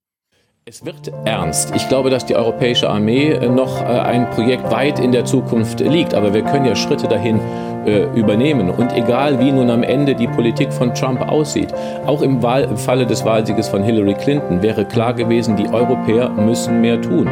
Es 0.64 0.84
wird 0.84 1.12
ernst. 1.24 1.72
Ich 1.76 1.88
glaube, 1.88 2.10
dass 2.10 2.26
die 2.26 2.34
europäische 2.34 2.90
Armee 2.90 3.38
noch 3.48 3.80
äh, 3.80 3.84
ein 3.84 4.28
Projekt 4.30 4.68
weit 4.72 4.98
in 4.98 5.12
der 5.12 5.24
Zukunft 5.24 5.78
liegt, 5.78 6.12
aber 6.12 6.34
wir 6.34 6.42
können 6.42 6.64
ja 6.64 6.74
Schritte 6.74 7.06
dahin 7.06 7.40
äh, 7.86 8.04
übernehmen. 8.14 8.70
Und 8.70 8.94
egal 8.94 9.38
wie 9.38 9.52
nun 9.52 9.70
am 9.70 9.82
Ende 9.82 10.14
die 10.14 10.26
Politik 10.26 10.72
von 10.72 10.94
Trump 10.94 11.20
aussieht, 11.28 11.72
auch 12.06 12.22
im, 12.22 12.42
Wahl, 12.42 12.64
im 12.64 12.76
Falle 12.76 13.06
des 13.06 13.24
Wahlsieges 13.24 13.68
von 13.68 13.82
Hillary 13.82 14.14
Clinton 14.14 14.62
wäre 14.62 14.84
klar 14.84 15.14
gewesen, 15.14 15.56
die 15.56 15.68
Europäer 15.68 16.28
müssen 16.30 16.80
mehr 16.80 17.00
tun. 17.00 17.28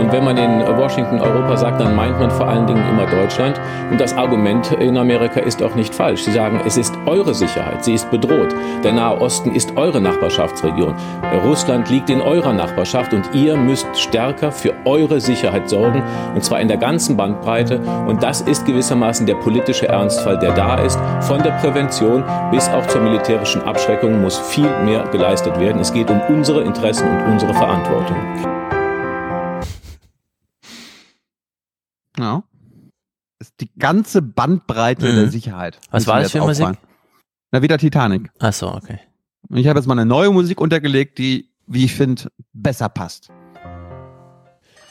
Und 0.00 0.12
wenn 0.12 0.24
man 0.24 0.36
in 0.36 0.60
Washington 0.76 1.20
Europa 1.20 1.56
sagt, 1.56 1.80
dann 1.80 1.94
meint 1.94 2.18
man 2.18 2.30
vor 2.30 2.48
allen 2.48 2.66
Dingen 2.66 2.82
immer 2.90 3.06
Deutschland. 3.06 3.60
Und 3.90 4.00
das 4.00 4.16
Argument 4.16 4.72
in 4.72 4.96
Amerika 4.96 5.40
ist 5.40 5.62
auch 5.62 5.74
nicht 5.74 5.94
falsch. 5.94 6.22
Sie 6.22 6.32
sagen, 6.32 6.60
es 6.66 6.76
ist 6.76 6.94
eure 7.06 7.34
Sicherheit, 7.34 7.84
sie 7.84 7.94
ist 7.94 8.10
bedroht. 8.10 8.54
Der 8.84 8.92
Nahe 8.92 9.20
Osten 9.20 9.54
ist 9.54 9.76
eure 9.76 10.00
Nachbarschaftsregion. 10.00 10.94
Russland 11.44 11.90
liegt 11.90 12.10
in 12.10 12.20
eurer 12.20 12.52
Nachbarschaft. 12.52 13.12
Und 13.12 13.34
ihr 13.34 13.56
müsst 13.56 13.86
stärker 13.98 14.52
für 14.52 14.74
eure 14.84 15.20
Sicherheit 15.20 15.68
sorgen 15.68 16.02
und 16.34 16.44
zwar 16.44 16.60
in 16.60 16.68
der 16.68 16.76
ganzen 16.76 17.16
Bandbreite 17.16 17.80
und 18.06 18.22
das 18.22 18.40
ist 18.40 18.66
gewissermaßen 18.66 19.26
der 19.26 19.34
politische 19.34 19.88
Ernstfall, 19.98 20.38
der 20.38 20.54
da 20.54 20.76
ist. 20.76 20.98
Von 21.26 21.42
der 21.42 21.52
Prävention 21.60 22.24
bis 22.50 22.68
auch 22.68 22.86
zur 22.86 23.00
militärischen 23.00 23.62
Abschreckung 23.62 24.20
muss 24.20 24.38
viel 24.38 24.68
mehr 24.84 25.04
geleistet 25.08 25.58
werden. 25.58 25.80
Es 25.80 25.92
geht 25.92 26.10
um 26.10 26.20
unsere 26.28 26.62
Interessen 26.62 27.08
und 27.08 27.32
unsere 27.32 27.52
Verantwortung. 27.54 28.16
Ja. 32.18 32.42
Das 33.38 33.48
ist 33.48 33.60
die 33.60 33.70
ganze 33.78 34.20
Bandbreite 34.22 35.06
Mhm. 35.10 35.16
der 35.16 35.28
Sicherheit. 35.30 35.78
Was 35.90 36.06
war 36.06 36.16
das 36.20 36.32
jetzt 36.32 36.40
für 36.42 36.46
Musik? 36.46 36.78
Na, 37.52 37.62
wieder 37.62 37.78
Titanic. 37.78 38.30
Ach 38.40 38.52
so, 38.52 38.72
okay. 38.72 38.98
Ich 39.50 39.66
habe 39.68 39.78
jetzt 39.78 39.86
mal 39.86 39.94
eine 39.94 40.04
neue 40.06 40.30
Musik 40.30 40.60
untergelegt, 40.60 41.18
die, 41.18 41.48
wie 41.66 41.84
ich 41.84 41.94
finde, 41.94 42.30
besser 42.52 42.88
passt. 42.88 43.30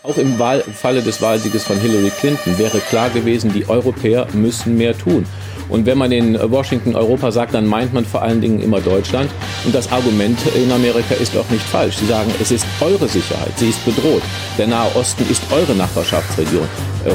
Auch 0.07 0.17
im 0.17 0.39
Wahl, 0.39 0.63
im 0.65 0.73
Falle 0.73 1.01
des 1.01 1.21
Wahlsieges 1.21 1.65
von 1.65 1.77
Hillary 1.81 2.11
Clinton 2.17 2.57
wäre 2.57 2.79
klar 2.79 3.09
gewesen, 3.09 3.51
die 3.51 3.67
Europäer 3.67 4.25
müssen 4.31 4.77
mehr 4.77 4.97
tun. 4.97 5.25
Und 5.69 5.85
wenn 5.85 5.97
man 5.97 6.13
in 6.13 6.39
Washington 6.49 6.95
Europa 6.95 7.29
sagt, 7.31 7.53
dann 7.53 7.65
meint 7.65 7.93
man 7.93 8.05
vor 8.05 8.21
allen 8.21 8.39
Dingen 8.39 8.61
immer 8.61 8.79
Deutschland. 8.79 9.29
Und 9.65 9.75
das 9.75 9.91
Argument 9.91 10.39
in 10.55 10.71
Amerika 10.71 11.15
ist 11.15 11.35
auch 11.35 11.49
nicht 11.49 11.65
falsch. 11.65 11.97
Sie 11.97 12.05
sagen, 12.05 12.31
es 12.39 12.51
ist 12.51 12.65
eure 12.79 13.07
Sicherheit, 13.09 13.51
sie 13.57 13.69
ist 13.69 13.83
bedroht. 13.83 14.21
Der 14.57 14.67
Nahe 14.67 14.89
Osten 14.95 15.25
ist 15.29 15.43
eure 15.51 15.75
Nachbarschaftsregion. 15.75 16.67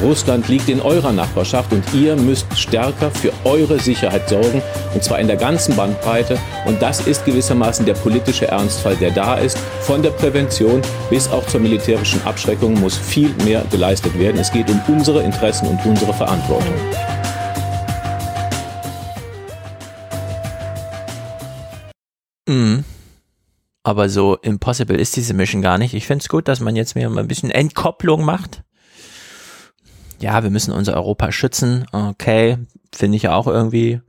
Russland 0.03 0.49
liegt 0.49 0.69
in 0.69 0.81
eurer 0.81 1.13
Nachbarschaft 1.13 1.73
und 1.73 1.85
ihr 1.93 2.17
müsst 2.17 2.47
stärker 2.57 3.11
für 3.11 3.33
eure 3.45 3.79
Sicherheit 3.79 4.29
sorgen. 4.29 4.63
Und 4.95 5.03
zwar 5.03 5.19
in 5.19 5.27
der 5.27 5.37
ganzen 5.37 5.77
Bandbreite. 5.77 6.39
Und 6.67 6.81
das 6.81 7.07
ist 7.07 7.25
gewissermaßen 7.25 7.85
der 7.85 7.95
politische 7.95 8.49
Ernstfall, 8.49 8.97
der 8.97 9.11
da 9.11 9.35
ist. 9.35 9.59
Von 9.81 10.03
der 10.03 10.11
Prävention 10.11 10.83
bis 11.11 11.31
auch 11.31 11.47
zur 11.47 11.61
militärischen 11.61 12.23
Abschreckung 12.25 12.79
muss 12.83 12.99
viel 12.99 13.33
mehr 13.45 13.65
geleistet 13.71 14.19
werden. 14.19 14.39
Es 14.39 14.51
geht 14.51 14.69
um 14.69 14.81
unsere 14.89 15.23
Interessen 15.23 15.69
und 15.69 15.85
unsere 15.87 16.13
Verantwortung. 16.13 16.75
Mhm. 22.49 22.85
Aber 23.85 24.09
so 24.09 24.37
impossible 24.37 24.97
ist 24.97 25.17
diese 25.17 25.33
Mission 25.33 25.63
gar 25.63 25.79
nicht. 25.79 25.95
Ich 25.95 26.07
finde 26.07 26.23
es 26.23 26.29
gut, 26.29 26.49
dass 26.49 26.61
man 26.61 26.77
jetzt 26.77 26.95
mir 26.97 27.09
mal 27.09 27.21
ein 27.21 27.29
bisschen 27.29 27.51
Entkopplung 27.51 28.25
macht. 28.25 28.65
Ja, 30.21 30.43
wir 30.43 30.51
müssen 30.51 30.73
unser 30.73 30.95
Europa 30.95 31.33
schützen. 31.33 31.87
Okay, 31.93 32.59
finde 32.93 33.17
ich 33.17 33.29
auch 33.29 33.47
irgendwie. 33.47 34.01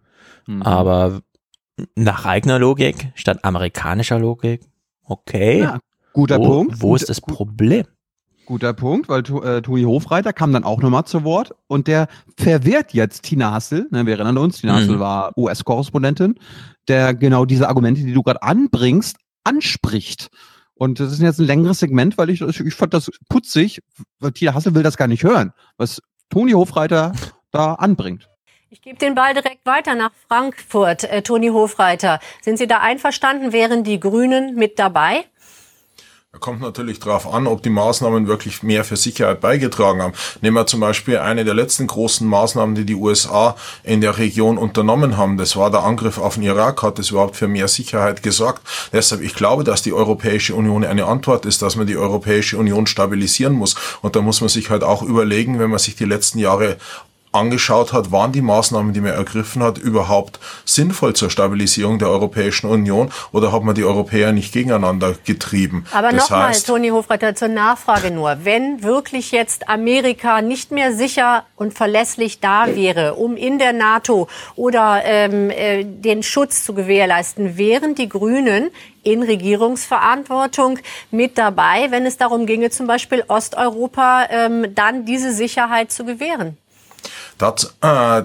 Mhm. 0.47 0.63
Aber 0.63 1.21
nach 1.95 2.25
eigener 2.25 2.57
Logik 2.59 3.11
statt 3.15 3.45
amerikanischer 3.45 4.19
Logik. 4.19 4.61
Okay. 5.03 5.59
Ja, 5.59 5.79
guter 6.13 6.39
wo, 6.39 6.45
Punkt. 6.45 6.81
Wo 6.81 6.95
ist 6.95 7.09
das 7.09 7.21
Problem? 7.21 7.85
Guter 8.45 8.73
Punkt, 8.73 9.09
weil 9.09 9.22
äh, 9.22 9.61
Tui 9.61 9.83
Hofreiter 9.83 10.33
kam 10.33 10.53
dann 10.53 10.63
auch 10.63 10.81
nochmal 10.81 11.05
zu 11.05 11.23
Wort 11.23 11.53
und 11.67 11.88
der 11.88 12.07
verwehrt 12.38 12.93
jetzt 12.93 13.23
Tina 13.23 13.51
Hassel, 13.51 13.88
ne, 13.91 14.05
wir 14.05 14.13
erinnern 14.13 14.38
uns, 14.38 14.61
Tina 14.61 14.73
Mhm. 14.73 14.77
Hassel 14.77 14.99
war 14.99 15.38
US-Korrespondentin, 15.38 16.35
der 16.88 17.13
genau 17.13 17.45
diese 17.45 17.67
Argumente, 17.67 18.01
die 18.01 18.13
du 18.13 18.23
gerade 18.23 18.43
anbringst, 18.43 19.17
anspricht. 19.43 20.30
Und 20.75 20.99
das 20.99 21.11
ist 21.11 21.22
jetzt 21.22 21.39
ein 21.39 21.45
längeres 21.45 21.80
Segment, 21.80 22.17
weil 22.17 22.30
ich, 22.30 22.41
ich 22.41 22.73
fand 22.73 22.93
das 22.93 23.09
putzig, 23.30 23.81
weil 24.19 24.31
Tina 24.31 24.53
Hassel 24.53 24.75
will 24.75 24.83
das 24.83 24.97
gar 24.97 25.07
nicht 25.07 25.23
hören, 25.23 25.53
was 25.77 26.01
Toni 26.30 26.51
Hofreiter 26.51 27.13
da 27.51 27.75
anbringt. 27.75 28.27
Ich 28.73 28.81
gebe 28.81 28.97
den 28.97 29.13
Ball 29.13 29.35
direkt 29.35 29.67
weiter 29.67 29.93
nach 29.93 30.11
Frankfurt. 30.27 31.03
Äh, 31.03 31.22
Toni 31.22 31.49
Hofreiter, 31.49 32.19
sind 32.41 32.57
Sie 32.57 32.65
da 32.65 32.80
einverstanden? 32.80 33.53
Wären 33.53 33.83
die 33.83 33.99
Grünen 33.99 34.55
mit 34.55 34.80
dabei? 34.80 35.25
Kommt 36.43 36.59
natürlich 36.59 36.99
drauf 36.99 37.33
an, 37.33 37.47
ob 37.47 37.63
die 37.63 37.69
Maßnahmen 37.69 38.27
wirklich 38.27 38.63
mehr 38.63 38.83
für 38.83 38.97
Sicherheit 38.97 39.39
beigetragen 39.39 40.01
haben. 40.01 40.13
Nehmen 40.41 40.57
wir 40.57 40.67
zum 40.67 40.81
Beispiel 40.81 41.19
eine 41.19 41.45
der 41.45 41.53
letzten 41.53 41.88
großen 41.88 42.27
Maßnahmen, 42.27 42.75
die 42.75 42.83
die 42.83 42.95
USA 42.95 43.55
in 43.85 44.01
der 44.01 44.17
Region 44.17 44.57
unternommen 44.57 45.15
haben. 45.15 45.38
Das 45.38 45.55
war 45.55 45.72
der 45.72 45.83
Angriff 45.83 46.17
auf 46.17 46.33
den 46.33 46.43
Irak. 46.43 46.83
Hat 46.83 46.99
das 46.99 47.11
überhaupt 47.11 47.38
für 47.38 47.47
mehr 47.47 47.69
Sicherheit 47.69 48.23
gesorgt? 48.23 48.61
Deshalb, 48.91 49.22
ich 49.22 49.35
glaube, 49.35 49.63
dass 49.63 49.83
die 49.83 49.93
Europäische 49.93 50.53
Union 50.53 50.83
eine 50.83 51.05
Antwort 51.05 51.45
ist, 51.45 51.61
dass 51.61 51.77
man 51.77 51.88
die 51.88 51.95
Europäische 51.95 52.57
Union 52.57 52.88
stabilisieren 52.88 53.53
muss. 53.53 53.75
Und 54.01 54.17
da 54.17 54.22
muss 54.22 54.41
man 54.41 54.49
sich 54.49 54.69
halt 54.69 54.83
auch 54.83 55.01
überlegen, 55.01 55.59
wenn 55.59 55.69
man 55.69 55.80
sich 55.80 55.95
die 55.95 56.03
letzten 56.03 56.39
Jahre 56.39 56.75
angeschaut 57.33 57.93
hat, 57.93 58.11
waren 58.11 58.31
die 58.31 58.41
Maßnahmen, 58.41 58.93
die 58.93 59.01
man 59.01 59.11
ergriffen 59.11 59.63
hat, 59.63 59.77
überhaupt 59.77 60.39
sinnvoll 60.65 61.13
zur 61.13 61.29
Stabilisierung 61.29 61.99
der 61.99 62.09
Europäischen 62.09 62.67
Union 62.67 63.11
oder 63.31 63.51
hat 63.51 63.63
man 63.63 63.75
die 63.75 63.83
Europäer 63.83 64.31
nicht 64.31 64.53
gegeneinander 64.53 65.15
getrieben? 65.25 65.85
Aber 65.91 66.11
nochmal, 66.11 66.53
Toni 66.53 66.89
Hofreiter, 66.89 67.35
zur 67.35 67.47
Nachfrage 67.47 68.11
nur. 68.11 68.37
Wenn 68.43 68.83
wirklich 68.83 69.31
jetzt 69.31 69.69
Amerika 69.69 70.41
nicht 70.41 70.71
mehr 70.71 70.93
sicher 70.93 71.45
und 71.55 71.73
verlässlich 71.73 72.39
da 72.39 72.67
wäre, 72.75 73.15
um 73.15 73.35
in 73.35 73.59
der 73.59 73.73
NATO 73.73 74.27
oder 74.55 75.01
ähm, 75.03 75.49
äh, 75.49 75.83
den 75.83 76.23
Schutz 76.23 76.63
zu 76.63 76.73
gewährleisten, 76.73 77.57
wären 77.57 77.95
die 77.95 78.09
Grünen 78.09 78.69
in 79.03 79.21
Regierungsverantwortung 79.21 80.79
mit 81.11 81.37
dabei, 81.37 81.87
wenn 81.89 82.05
es 82.05 82.17
darum 82.17 82.45
ginge, 82.45 82.69
zum 82.69 82.87
Beispiel 82.87 83.23
Osteuropa 83.27 84.27
ähm, 84.29 84.73
dann 84.73 85.05
diese 85.05 85.33
Sicherheit 85.33 85.91
zu 85.91 86.05
gewähren? 86.05 86.57
Das, 87.38 87.75
äh, 87.82 88.23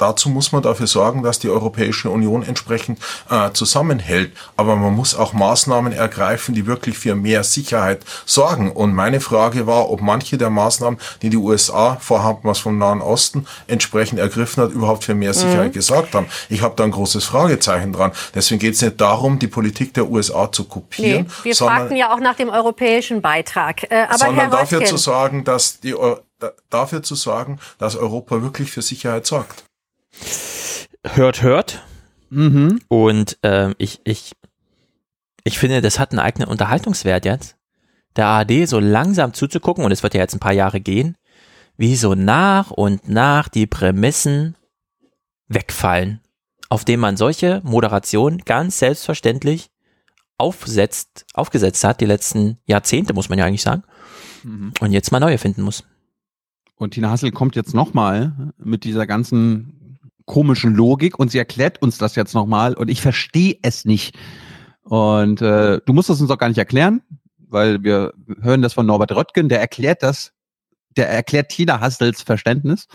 Dazu 0.00 0.30
muss 0.30 0.50
man 0.50 0.62
dafür 0.62 0.86
sorgen, 0.86 1.22
dass 1.22 1.40
die 1.40 1.50
Europäische 1.50 2.08
Union 2.08 2.42
entsprechend 2.42 2.98
äh, 3.28 3.50
zusammenhält. 3.52 4.32
Aber 4.56 4.74
man 4.76 4.94
muss 4.94 5.14
auch 5.14 5.34
Maßnahmen 5.34 5.92
ergreifen, 5.92 6.54
die 6.54 6.66
wirklich 6.66 6.96
für 6.96 7.14
mehr 7.14 7.44
Sicherheit 7.44 8.02
sorgen. 8.24 8.72
Und 8.72 8.94
meine 8.94 9.20
Frage 9.20 9.66
war, 9.66 9.90
ob 9.90 10.00
manche 10.00 10.38
der 10.38 10.48
Maßnahmen, 10.48 10.98
die 11.20 11.28
die 11.28 11.36
USA 11.36 11.98
vorhaben, 12.00 12.40
was 12.44 12.60
vom 12.60 12.78
Nahen 12.78 13.02
Osten 13.02 13.46
entsprechend 13.66 14.18
ergriffen 14.18 14.62
hat, 14.62 14.70
überhaupt 14.70 15.04
für 15.04 15.14
mehr 15.14 15.34
Sicherheit 15.34 15.68
mhm. 15.68 15.72
gesorgt 15.72 16.14
haben. 16.14 16.28
Ich 16.48 16.62
habe 16.62 16.74
da 16.76 16.84
ein 16.84 16.92
großes 16.92 17.26
Fragezeichen 17.26 17.92
dran. 17.92 18.12
Deswegen 18.34 18.58
geht 18.58 18.76
es 18.76 18.80
nicht 18.80 18.98
darum, 18.98 19.38
die 19.38 19.48
Politik 19.48 19.92
der 19.92 20.08
USA 20.08 20.50
zu 20.50 20.64
kopieren. 20.64 21.26
Nee, 21.26 21.44
wir 21.44 21.54
fragten 21.54 21.96
ja 21.96 22.14
auch 22.14 22.20
nach 22.20 22.36
dem 22.36 22.48
europäischen 22.48 23.20
Beitrag. 23.20 23.82
Äh, 23.90 24.04
aber 24.08 24.16
sondern 24.16 24.50
Herr 24.50 24.60
dafür 24.60 24.82
zu 24.86 24.96
sorgen, 24.96 25.44
dass 25.44 25.80
die 25.80 25.94
dafür 26.68 27.02
zu 27.02 27.14
sorgen, 27.14 27.58
dass 27.78 27.96
Europa 27.96 28.42
wirklich 28.42 28.70
für 28.70 28.82
Sicherheit 28.82 29.26
sorgt 29.26 29.64
hört, 31.04 31.42
hört. 31.42 31.82
Mhm. 32.30 32.80
Und 32.88 33.38
ähm, 33.42 33.74
ich, 33.78 34.00
ich, 34.04 34.32
ich 35.44 35.58
finde, 35.58 35.80
das 35.80 35.98
hat 35.98 36.12
einen 36.12 36.20
eigenen 36.20 36.48
Unterhaltungswert 36.48 37.24
jetzt. 37.24 37.56
Der 38.16 38.26
ARD 38.26 38.68
so 38.68 38.80
langsam 38.80 39.34
zuzugucken, 39.34 39.84
und 39.84 39.92
es 39.92 40.02
wird 40.02 40.14
ja 40.14 40.20
jetzt 40.20 40.34
ein 40.34 40.40
paar 40.40 40.52
Jahre 40.52 40.80
gehen, 40.80 41.16
wie 41.76 41.96
so 41.96 42.14
nach 42.14 42.70
und 42.70 43.08
nach 43.08 43.48
die 43.48 43.66
Prämissen 43.66 44.56
wegfallen, 45.48 46.20
auf 46.68 46.84
dem 46.84 47.00
man 47.00 47.16
solche 47.16 47.60
Moderation 47.64 48.38
ganz 48.38 48.78
selbstverständlich 48.78 49.70
aufsetzt, 50.36 51.26
aufgesetzt 51.34 51.84
hat, 51.84 52.00
die 52.00 52.06
letzten 52.06 52.58
Jahrzehnte, 52.66 53.14
muss 53.14 53.28
man 53.28 53.38
ja 53.38 53.44
eigentlich 53.44 53.62
sagen, 53.62 53.84
mhm. 54.42 54.72
und 54.80 54.92
jetzt 54.92 55.12
mal 55.12 55.20
neue 55.20 55.38
finden 55.38 55.62
muss. 55.62 55.84
Und 56.80 56.92
Tina 56.92 57.10
Hassel 57.10 57.30
kommt 57.30 57.56
jetzt 57.56 57.74
nochmal 57.74 58.54
mit 58.56 58.84
dieser 58.84 59.06
ganzen 59.06 59.98
komischen 60.24 60.74
Logik 60.74 61.18
und 61.18 61.30
sie 61.30 61.36
erklärt 61.36 61.82
uns 61.82 61.98
das 61.98 62.16
jetzt 62.16 62.32
nochmal 62.32 62.72
und 62.72 62.88
ich 62.88 63.02
verstehe 63.02 63.58
es 63.60 63.84
nicht. 63.84 64.16
Und 64.80 65.42
äh, 65.42 65.82
du 65.84 65.92
musst 65.92 66.08
es 66.08 66.22
uns 66.22 66.30
auch 66.30 66.38
gar 66.38 66.48
nicht 66.48 66.56
erklären, 66.56 67.02
weil 67.36 67.82
wir 67.82 68.14
hören 68.40 68.62
das 68.62 68.72
von 68.72 68.86
Norbert 68.86 69.12
Röttgen, 69.12 69.50
der 69.50 69.60
erklärt 69.60 70.02
das, 70.02 70.32
der 70.96 71.10
erklärt 71.10 71.50
Tina 71.50 71.80
Hassels 71.80 72.22
Verständnis. 72.22 72.88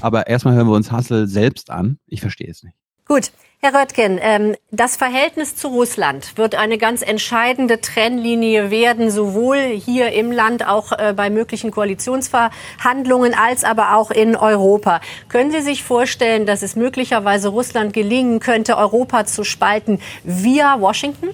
Aber 0.00 0.26
erstmal 0.26 0.56
hören 0.56 0.66
wir 0.66 0.74
uns 0.74 0.90
Hassel 0.90 1.28
selbst 1.28 1.70
an. 1.70 2.00
Ich 2.06 2.20
verstehe 2.20 2.50
es 2.50 2.64
nicht. 2.64 2.74
Gut, 3.08 3.32
Herr 3.60 3.72
Röttgen, 3.72 4.18
ähm, 4.20 4.54
das 4.70 4.96
Verhältnis 4.96 5.56
zu 5.56 5.68
Russland 5.68 6.36
wird 6.36 6.54
eine 6.54 6.76
ganz 6.76 7.00
entscheidende 7.00 7.80
Trennlinie 7.80 8.70
werden, 8.70 9.10
sowohl 9.10 9.56
hier 9.56 10.12
im 10.12 10.30
Land, 10.30 10.68
auch 10.68 10.92
äh, 10.92 11.14
bei 11.16 11.30
möglichen 11.30 11.70
Koalitionsverhandlungen, 11.70 13.32
als 13.34 13.64
aber 13.64 13.96
auch 13.96 14.10
in 14.10 14.36
Europa. 14.36 15.00
Können 15.30 15.50
Sie 15.50 15.62
sich 15.62 15.82
vorstellen, 15.82 16.44
dass 16.44 16.62
es 16.62 16.76
möglicherweise 16.76 17.48
Russland 17.48 17.94
gelingen 17.94 18.40
könnte, 18.40 18.76
Europa 18.76 19.24
zu 19.24 19.42
spalten 19.42 20.00
via 20.22 20.78
Washington? 20.80 21.30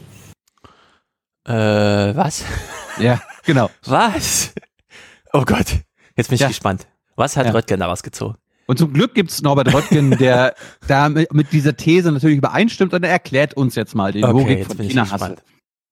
Äh, 1.46 1.52
was? 1.52 2.44
Ja, 2.96 3.20
genau. 3.44 3.70
Was? 3.84 4.54
Oh 5.32 5.42
Gott, 5.44 5.66
jetzt 6.14 6.28
bin 6.28 6.36
ich 6.36 6.42
ja. 6.42 6.46
gespannt. 6.46 6.86
Was 7.16 7.36
hat 7.36 7.46
ja. 7.46 7.50
Röttgen 7.50 7.80
daraus 7.80 8.04
gezogen? 8.04 8.36
Und 8.66 8.78
zum 8.78 8.92
Glück 8.92 9.14
gibt's 9.14 9.42
Norbert 9.42 9.72
Röttgen, 9.72 10.10
der 10.18 10.54
da 10.86 11.08
mit, 11.08 11.32
mit, 11.32 11.52
dieser 11.52 11.76
These 11.76 12.12
natürlich 12.12 12.38
übereinstimmt 12.38 12.94
und 12.94 13.02
er 13.02 13.10
erklärt 13.10 13.54
uns 13.54 13.74
jetzt 13.74 13.94
mal 13.94 14.12
die 14.12 14.24
okay, 14.24 14.32
Logik 14.32 14.66
von 14.66 14.78
China 14.78 15.10
Hassel. 15.10 15.36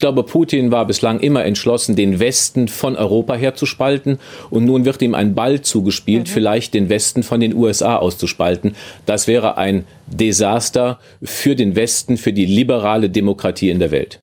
Ich 0.02 0.04
glaube, 0.04 0.24
Putin 0.24 0.72
war 0.72 0.84
bislang 0.84 1.20
immer 1.20 1.44
entschlossen, 1.44 1.94
den 1.94 2.18
Westen 2.18 2.66
von 2.66 2.96
Europa 2.96 3.34
her 3.34 3.54
zu 3.54 3.66
spalten. 3.66 4.18
Und 4.50 4.64
nun 4.64 4.84
wird 4.84 5.00
ihm 5.00 5.14
ein 5.14 5.36
Ball 5.36 5.60
zugespielt, 5.60 6.26
mhm. 6.26 6.32
vielleicht 6.32 6.74
den 6.74 6.88
Westen 6.88 7.22
von 7.22 7.38
den 7.38 7.54
USA 7.54 7.96
auszuspalten. 7.96 8.74
Das 9.06 9.28
wäre 9.28 9.58
ein 9.58 9.84
Desaster 10.08 10.98
für 11.22 11.54
den 11.54 11.76
Westen, 11.76 12.16
für 12.16 12.32
die 12.32 12.46
liberale 12.46 13.10
Demokratie 13.10 13.70
in 13.70 13.78
der 13.78 13.92
Welt. 13.92 14.18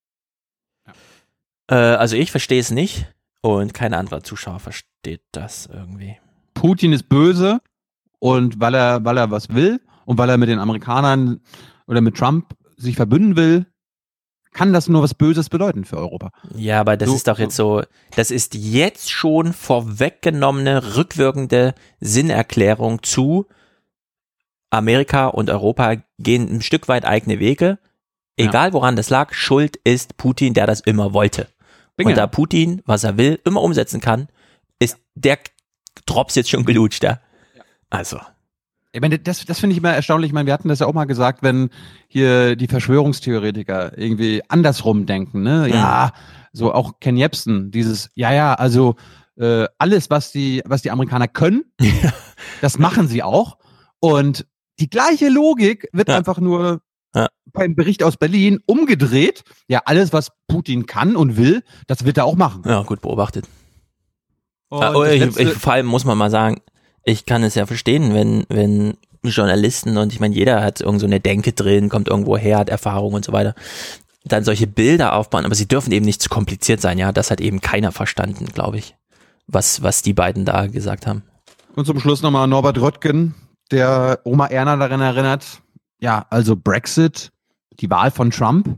Äh, 1.70 1.76
also 1.76 2.18
ich 2.18 2.32
verstehe 2.32 2.60
es 2.60 2.72
nicht 2.72 3.06
und 3.42 3.74
kein 3.74 3.94
anderer 3.94 4.22
Zuschauer 4.22 4.60
versteht 4.60 5.22
das 5.32 5.70
irgendwie. 5.72 6.18
Putin 6.56 6.92
ist 6.92 7.08
böse, 7.08 7.62
und 8.20 8.60
weil 8.60 8.76
er, 8.76 9.04
weil 9.04 9.18
er 9.18 9.32
was 9.32 9.50
will 9.50 9.82
und 10.06 10.18
weil 10.18 10.30
er 10.30 10.38
mit 10.38 10.50
den 10.50 10.60
Amerikanern 10.60 11.42
oder 11.88 12.02
mit 12.02 12.16
Trump 12.16 12.54
sich 12.78 12.96
verbünden 12.96 13.36
will, 13.36 13.66
kann 14.52 14.74
das 14.74 14.90
nur 14.90 15.04
was 15.04 15.14
Böses 15.14 15.50
bedeuten 15.50 15.86
für 15.86 15.98
Europa. 15.98 16.32
Ja, 16.56 16.80
aber 16.80 16.98
das 16.98 17.10
so, 17.10 17.16
ist 17.16 17.28
doch 17.28 17.40
jetzt 17.40 17.56
so, 17.56 17.84
das 18.16 18.32
ist 18.32 18.56
jetzt 18.56 19.12
schon 19.12 19.54
vorweggenommene, 19.54 20.96
rückwirkende 20.96 21.76
Sinnerklärung 22.00 23.04
zu 23.04 23.46
Amerika 24.72 25.28
und 25.28 25.50
Europa 25.50 25.96
gehen 26.18 26.50
ein 26.50 26.62
Stück 26.62 26.88
weit 26.88 27.06
eigene 27.06 27.40
Wege. 27.40 27.80
Egal 28.38 28.74
woran 28.74 28.96
das 28.96 29.10
lag, 29.10 29.34
Schuld 29.34 29.76
ist 29.84 30.18
Putin, 30.18 30.54
der 30.54 30.66
das 30.66 30.80
immer 30.80 31.14
wollte. 31.14 31.48
Binge. 31.98 32.12
Und 32.12 32.18
da 32.18 32.28
Putin, 32.28 32.82
was 32.86 33.04
er 33.04 33.18
will, 33.18 33.40
immer 33.44 33.62
umsetzen 33.62 34.00
kann, 34.00 34.30
ist 34.80 34.98
der 35.16 35.40
Drops 36.06 36.36
jetzt 36.36 36.50
schon 36.50 36.64
gelutscht, 36.64 37.04
ja. 37.04 37.20
Also. 37.90 38.20
Ich 38.92 39.02
meine, 39.02 39.20
das, 39.20 39.46
das 39.46 39.60
finde 39.60 39.74
ich 39.74 39.78
immer 39.78 39.94
erstaunlich. 39.94 40.30
Ich 40.30 40.34
meine, 40.34 40.48
wir 40.48 40.54
hatten 40.54 40.68
das 40.68 40.80
ja 40.80 40.88
auch 40.88 40.94
mal 40.94 41.06
gesagt, 41.06 41.44
wenn 41.44 41.70
hier 42.08 42.56
die 42.56 42.68
Verschwörungstheoretiker 42.68 43.98
irgendwie 43.98 44.42
andersrum 44.48 45.06
denken, 45.06 45.44
ne? 45.44 45.66
Mhm. 45.68 45.74
Ja, 45.74 46.12
so 46.54 46.74
auch 46.74 47.00
Ken 47.00 47.16
Jebsen, 47.16 47.70
dieses, 47.70 48.10
ja, 48.16 48.34
ja, 48.34 48.56
also 48.56 48.96
äh, 49.38 49.68
alles, 49.78 50.10
was 50.10 50.32
die, 50.32 50.64
was 50.66 50.82
die 50.82 50.90
Amerikaner 50.90 51.28
können, 51.28 51.66
das 52.62 52.80
machen 52.80 53.08
sie 53.08 53.22
auch. 53.22 53.58
Und 54.00 54.48
die 54.80 54.90
gleiche 54.90 55.30
Logik 55.30 55.88
wird 55.94 56.10
ja. 56.10 56.18
einfach 56.18 56.40
nur 56.40 56.82
ja. 57.14 57.28
beim 57.46 57.76
Bericht 57.76 58.02
aus 58.02 58.18
Berlin 58.18 58.60
umgedreht. 58.66 59.44
Ja, 59.68 59.82
alles, 59.86 60.14
was 60.14 60.32
Putin 60.48 60.88
kann 60.88 61.16
und 61.16 61.38
will, 61.38 61.64
das 61.86 62.06
wird 62.06 62.18
er 62.18 62.26
auch 62.26 62.36
machen. 62.36 62.64
Ja, 62.66 62.82
gut 62.82 63.02
beobachtet. 63.02 63.46
Und 64.70 65.08
ich, 65.08 65.38
ich, 65.38 65.50
vor 65.54 65.74
allem 65.74 65.88
muss 65.88 66.06
man 66.06 66.18
mal 66.18 66.30
sagen, 66.30 66.62
ich 67.10 67.26
kann 67.26 67.44
es 67.44 67.56
ja 67.56 67.66
verstehen, 67.66 68.14
wenn, 68.14 68.46
wenn 68.50 68.98
Journalisten 69.24 69.98
und 69.98 70.14
ich 70.14 70.20
meine, 70.20 70.36
jeder 70.36 70.64
hat 70.64 70.82
irgend 70.82 71.02
so 71.02 71.06
eine 71.06 71.20
Denke 71.20 71.52
drin, 71.54 71.90
kommt 71.90 72.08
irgendwo 72.08 72.38
her, 72.38 72.60
hat 72.60 72.70
Erfahrung 72.70 73.14
und 73.14 73.26
so 73.26 73.34
weiter, 73.34 73.56
dann 74.24 74.44
solche 74.44 74.68
Bilder 74.68 75.14
aufbauen, 75.14 75.46
aber 75.46 75.56
sie 75.56 75.68
dürfen 75.68 75.92
eben 75.92 76.06
nicht 76.06 76.22
zu 76.22 76.30
kompliziert 76.30 76.82
sein, 76.82 76.98
ja. 76.98 77.12
Das 77.12 77.32
hat 77.32 77.42
eben 77.42 77.62
keiner 77.62 77.92
verstanden, 77.92 78.46
glaube 78.46 78.78
ich, 78.78 78.96
was, 79.48 79.82
was 79.82 80.02
die 80.02 80.14
beiden 80.14 80.46
da 80.46 80.68
gesagt 80.68 81.08
haben. 81.08 81.24
Und 81.76 81.86
zum 81.86 82.00
Schluss 82.00 82.22
nochmal 82.22 82.48
Norbert 82.48 82.80
Röttgen, 82.80 83.36
der 83.72 84.20
Oma 84.24 84.48
Erna 84.48 84.76
daran 84.76 85.02
erinnert, 85.02 85.62
ja, 86.00 86.26
also 86.30 86.56
Brexit, 86.56 87.32
die 87.80 87.90
Wahl 87.90 88.12
von 88.12 88.32
Trump, 88.32 88.78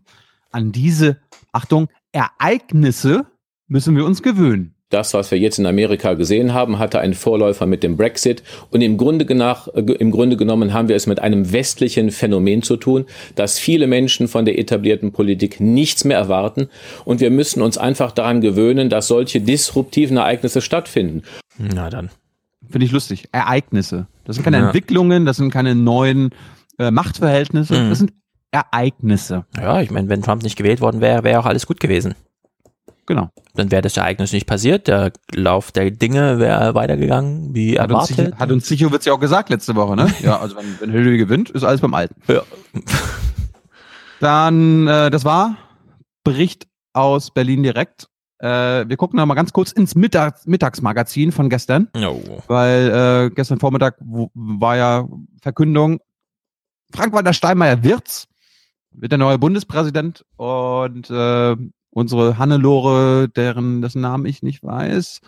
an 0.51 0.71
diese, 0.71 1.19
Achtung, 1.51 1.87
Ereignisse 2.11 3.25
müssen 3.67 3.95
wir 3.95 4.05
uns 4.05 4.21
gewöhnen. 4.21 4.75
Das, 4.91 5.13
was 5.13 5.31
wir 5.31 5.39
jetzt 5.39 5.57
in 5.57 5.65
Amerika 5.65 6.13
gesehen 6.13 6.53
haben, 6.53 6.77
hatte 6.77 6.99
einen 6.99 7.13
Vorläufer 7.13 7.65
mit 7.65 7.81
dem 7.81 7.97
Brexit. 7.97 8.43
Und 8.69 8.81
im 8.81 8.97
Grunde, 8.97 9.33
nach, 9.33 9.67
im 9.69 10.11
Grunde 10.11 10.37
genommen 10.37 10.73
haben 10.73 10.87
wir 10.87 10.95
es 10.95 11.07
mit 11.07 11.19
einem 11.19 11.51
westlichen 11.51 12.11
Phänomen 12.11 12.61
zu 12.61 12.77
tun, 12.77 13.05
dass 13.35 13.57
viele 13.57 13.87
Menschen 13.87 14.27
von 14.27 14.45
der 14.45 14.59
etablierten 14.59 15.11
Politik 15.11 15.59
nichts 15.59 16.03
mehr 16.03 16.17
erwarten. 16.17 16.67
Und 17.05 17.21
wir 17.21 17.31
müssen 17.31 17.61
uns 17.61 17.77
einfach 17.77 18.11
daran 18.11 18.41
gewöhnen, 18.41 18.89
dass 18.89 19.07
solche 19.07 19.41
disruptiven 19.41 20.17
Ereignisse 20.17 20.61
stattfinden. 20.61 21.23
Na 21.57 21.89
dann. 21.89 22.09
Finde 22.69 22.85
ich 22.85 22.91
lustig. 22.91 23.27
Ereignisse. 23.31 24.07
Das 24.25 24.35
sind 24.35 24.43
keine 24.43 24.59
ja. 24.59 24.65
Entwicklungen, 24.65 25.25
das 25.25 25.37
sind 25.37 25.51
keine 25.51 25.73
neuen 25.73 26.29
äh, 26.77 26.91
Machtverhältnisse, 26.91 27.79
mhm. 27.79 27.89
das 27.89 27.99
sind 27.99 28.13
Ereignisse. 28.51 29.45
Ja, 29.57 29.81
ich 29.81 29.91
meine, 29.91 30.09
wenn 30.09 30.21
Trump 30.21 30.43
nicht 30.43 30.57
gewählt 30.57 30.81
worden 30.81 31.01
wäre, 31.01 31.23
wäre 31.23 31.39
auch 31.39 31.45
alles 31.45 31.65
gut 31.65 31.79
gewesen. 31.79 32.15
Genau. 33.07 33.29
Dann 33.55 33.71
wäre 33.71 33.81
das 33.81 33.97
Ereignis 33.97 34.31
nicht 34.31 34.45
passiert, 34.47 34.87
der 34.87 35.11
Lauf 35.33 35.71
der 35.71 35.91
Dinge 35.91 36.39
wäre 36.39 36.75
weitergegangen, 36.75 37.53
wie 37.55 37.79
hat 37.79 37.89
erwartet. 37.89 38.31
Uns, 38.31 38.39
hat 38.39 38.51
uns 38.51 38.67
Sicho 38.67 38.89
ja 38.89 39.13
auch 39.13 39.19
gesagt 39.19 39.49
letzte 39.49 39.75
Woche, 39.75 39.95
ne? 39.95 40.13
ja, 40.21 40.39
also 40.39 40.55
wenn, 40.55 40.79
wenn 40.79 40.91
Hillary 40.91 41.17
gewinnt, 41.17 41.49
ist 41.49 41.63
alles 41.63 41.81
beim 41.81 41.93
Alten. 41.93 42.15
Ja. 42.27 42.43
Dann, 44.19 44.87
äh, 44.87 45.09
das 45.09 45.25
war 45.25 45.57
Bericht 46.23 46.67
aus 46.93 47.31
Berlin 47.31 47.63
direkt. 47.63 48.07
Äh, 48.39 48.87
wir 48.87 48.97
gucken 48.97 49.17
noch 49.17 49.25
mal 49.25 49.35
ganz 49.35 49.51
kurz 49.53 49.71
ins 49.71 49.95
Mittag 49.95 50.45
Mittagsmagazin 50.47 51.31
von 51.31 51.49
gestern, 51.49 51.89
Oh. 51.95 52.21
weil 52.47 53.27
äh, 53.29 53.33
gestern 53.33 53.59
Vormittag 53.59 53.95
war 53.99 54.77
ja 54.77 55.07
Verkündung, 55.41 55.99
Frank-Walter 56.93 57.33
Steinmeier 57.33 57.83
wird's, 57.83 58.27
wird 58.91 59.11
der 59.11 59.19
neue 59.19 59.37
Bundespräsident 59.39 60.25
und 60.37 61.09
äh, 61.09 61.55
unsere 61.91 62.37
Hannelore, 62.37 63.29
deren 63.29 63.81
dessen 63.81 64.01
Namen 64.01 64.25
ich 64.25 64.41
nicht 64.41 64.63
weiß, 64.63 65.21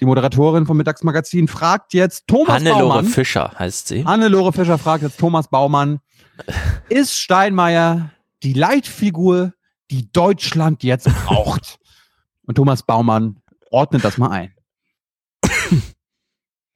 die 0.00 0.04
Moderatorin 0.04 0.66
vom 0.66 0.76
Mittagsmagazin, 0.76 1.48
fragt 1.48 1.94
jetzt 1.94 2.26
Thomas 2.26 2.56
Hannelore 2.56 2.80
Baumann. 2.80 3.04
Fischer 3.06 3.52
heißt 3.58 3.88
sie. 3.88 4.04
Hannelore 4.04 4.52
Fischer 4.52 4.78
fragt 4.78 5.02
jetzt 5.02 5.18
Thomas 5.18 5.48
Baumann, 5.48 6.00
ist 6.88 7.16
Steinmeier 7.16 8.10
die 8.42 8.52
Leitfigur, 8.52 9.54
die 9.90 10.12
Deutschland 10.12 10.82
jetzt 10.82 11.08
braucht? 11.24 11.78
Und 12.46 12.54
Thomas 12.54 12.82
Baumann 12.82 13.40
ordnet 13.70 14.04
das 14.04 14.18
mal 14.18 14.30
ein. 14.30 14.55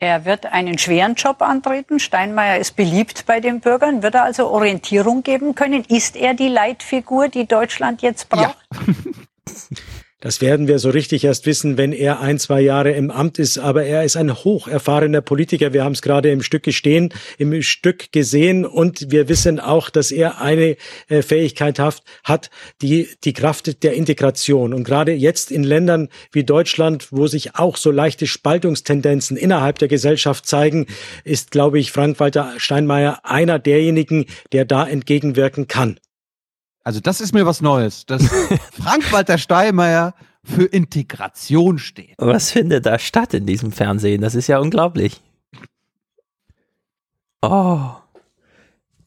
Er 0.02 0.24
wird 0.24 0.46
einen 0.46 0.78
schweren 0.78 1.14
Job 1.14 1.42
antreten. 1.42 2.00
Steinmeier 2.00 2.58
ist 2.58 2.74
beliebt 2.74 3.26
bei 3.26 3.38
den 3.38 3.60
Bürgern. 3.60 4.02
Wird 4.02 4.14
er 4.14 4.24
also 4.24 4.48
Orientierung 4.48 5.22
geben 5.22 5.54
können? 5.54 5.84
Ist 5.84 6.16
er 6.16 6.32
die 6.32 6.48
Leitfigur, 6.48 7.28
die 7.28 7.46
Deutschland 7.46 8.00
jetzt 8.00 8.30
braucht? 8.30 8.56
Das 10.20 10.42
werden 10.42 10.68
wir 10.68 10.78
so 10.78 10.90
richtig 10.90 11.24
erst 11.24 11.46
wissen, 11.46 11.78
wenn 11.78 11.92
er 11.92 12.20
ein, 12.20 12.38
zwei 12.38 12.60
Jahre 12.60 12.92
im 12.92 13.10
Amt 13.10 13.38
ist. 13.38 13.56
Aber 13.58 13.84
er 13.84 14.04
ist 14.04 14.16
ein 14.16 14.44
hocherfahrener 14.44 15.22
Politiker. 15.22 15.72
Wir 15.72 15.82
haben 15.82 15.92
es 15.92 16.02
gerade 16.02 16.30
im 16.30 16.42
Stück 16.42 16.62
gestehen, 16.62 17.14
im 17.38 17.62
Stück 17.62 18.12
gesehen. 18.12 18.66
Und 18.66 19.10
wir 19.10 19.30
wissen 19.30 19.58
auch, 19.58 19.88
dass 19.88 20.12
er 20.12 20.42
eine 20.42 20.76
äh, 21.08 21.22
Fähigkeit 21.22 21.78
hat, 21.78 22.02
hat 22.22 22.50
die, 22.82 23.08
die 23.24 23.32
Kraft 23.32 23.82
der 23.82 23.94
Integration. 23.94 24.74
Und 24.74 24.84
gerade 24.84 25.12
jetzt 25.12 25.50
in 25.50 25.64
Ländern 25.64 26.10
wie 26.32 26.44
Deutschland, 26.44 27.08
wo 27.10 27.26
sich 27.26 27.56
auch 27.56 27.78
so 27.78 27.90
leichte 27.90 28.26
Spaltungstendenzen 28.26 29.38
innerhalb 29.38 29.78
der 29.78 29.88
Gesellschaft 29.88 30.44
zeigen, 30.46 30.86
ist, 31.24 31.50
glaube 31.50 31.78
ich, 31.78 31.92
Frank-Walter 31.92 32.54
Steinmeier 32.58 33.20
einer 33.24 33.58
derjenigen, 33.58 34.26
der 34.52 34.66
da 34.66 34.86
entgegenwirken 34.86 35.66
kann. 35.66 35.98
Also 36.82 37.00
das 37.00 37.20
ist 37.20 37.34
mir 37.34 37.46
was 37.46 37.60
Neues, 37.60 38.06
dass 38.06 38.26
Frank-Walter 38.72 39.38
Steinmeier 39.38 40.14
für 40.42 40.64
Integration 40.64 41.78
steht. 41.78 42.14
Was 42.18 42.50
findet 42.50 42.86
da 42.86 42.98
statt 42.98 43.34
in 43.34 43.46
diesem 43.46 43.72
Fernsehen? 43.72 44.22
Das 44.22 44.34
ist 44.34 44.46
ja 44.46 44.58
unglaublich. 44.58 45.22
Oh. 47.42 47.80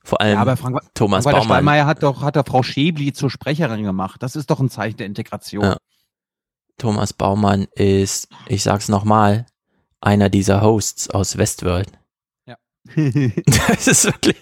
Vor 0.04 0.22
allem 0.22 0.36
Ja, 0.36 0.42
aber 0.42 0.58
Frank, 0.58 0.80
Thomas 0.94 1.24
Frank-Walter 1.24 1.46
Baumann. 1.46 1.56
Steinmeier 1.58 1.86
hat 1.86 2.04
doch, 2.04 2.22
hat 2.22 2.36
doch 2.36 2.46
Frau 2.46 2.62
Schäbli 2.62 3.14
zur 3.14 3.30
Sprecherin 3.30 3.84
gemacht. 3.84 4.22
Das 4.22 4.36
ist 4.36 4.50
doch 4.50 4.60
ein 4.60 4.70
Zeichen 4.70 4.98
der 4.98 5.08
Integration. 5.08 5.64
Ja. 5.64 5.78
Thomas 6.78 7.14
Baumann 7.14 7.68
ist, 7.76 8.28
ich 8.48 8.64
sag's 8.64 8.90
nochmal, 8.90 9.46
einer 10.02 10.30
dieser 10.30 10.62
Hosts 10.62 11.10
aus 11.10 11.38
Westworld. 11.38 11.92
Ja. 12.46 12.58
das 12.96 13.88
ist 13.88 14.06
wirklich, 14.06 14.38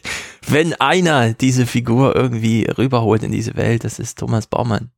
wenn 0.47 0.73
einer 0.75 1.33
diese 1.33 1.65
Figur 1.65 2.15
irgendwie 2.15 2.65
rüberholt 2.65 3.23
in 3.23 3.31
diese 3.31 3.55
Welt, 3.55 3.83
das 3.83 3.99
ist 3.99 4.17
Thomas 4.19 4.47
Baumann. 4.47 4.91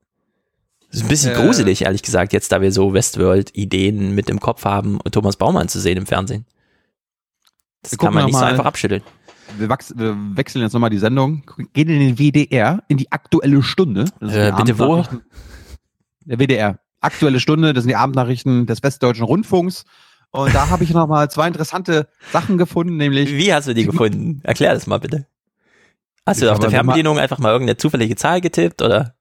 Das 0.89 0.97
ist 0.97 1.05
ein 1.05 1.09
bisschen 1.09 1.33
Äh. 1.33 1.43
gruselig, 1.43 1.81
ehrlich 1.83 2.03
gesagt, 2.03 2.33
jetzt 2.33 2.51
da 2.51 2.61
wir 2.61 2.71
so 2.71 2.93
Westworld-Ideen 2.93 4.13
mit 4.13 4.29
im 4.29 4.39
Kopf 4.39 4.63
haben, 4.63 4.99
Thomas 5.11 5.37
Baumann 5.37 5.67
zu 5.67 5.79
sehen 5.79 5.97
im 5.97 6.05
Fernsehen. 6.05 6.45
Das 7.81 7.97
kann 7.97 8.13
man 8.13 8.25
nicht 8.25 8.37
so 8.37 8.43
einfach 8.45 8.65
abschütteln. 8.65 9.01
Wir, 9.57 9.67
wir 9.67 10.17
wechseln 10.35 10.61
jetzt 10.61 10.73
nochmal 10.73 10.89
die 10.89 10.97
Sendung, 10.99 11.43
gehen 11.73 11.89
in 11.89 11.99
den 11.99 12.17
WDR, 12.17 12.81
in 12.87 12.97
die 12.97 13.11
aktuelle 13.11 13.61
Stunde. 13.61 14.05
Äh, 14.21 14.51
bitte 14.53 14.79
wo? 14.79 15.03
Der 16.25 16.39
WDR. 16.39 16.79
Aktuelle 17.01 17.41
Stunde, 17.41 17.73
das 17.73 17.83
sind 17.83 17.89
die 17.89 17.95
Abendnachrichten 17.97 18.65
des 18.65 18.81
Westdeutschen 18.81 19.25
Rundfunks. 19.25 19.83
Und 20.31 20.55
da 20.55 20.69
habe 20.69 20.83
ich 20.83 20.91
nochmal 20.91 21.29
zwei 21.29 21.47
interessante 21.47 22.07
Sachen 22.31 22.57
gefunden, 22.57 22.97
nämlich. 22.97 23.31
Wie 23.33 23.53
hast 23.53 23.67
du 23.67 23.73
die 23.73 23.85
gefunden? 23.85 24.39
Erklär 24.43 24.73
das 24.73 24.87
mal 24.87 24.99
bitte. 24.99 25.27
Hast 26.25 26.41
du 26.41 26.49
auf 26.51 26.59
der 26.59 26.69
Fernbedienung 26.69 27.19
einfach 27.19 27.39
mal 27.39 27.51
irgendeine 27.51 27.77
zufällige 27.77 28.15
Zahl 28.15 28.39
getippt 28.41 28.81
oder? 28.81 29.13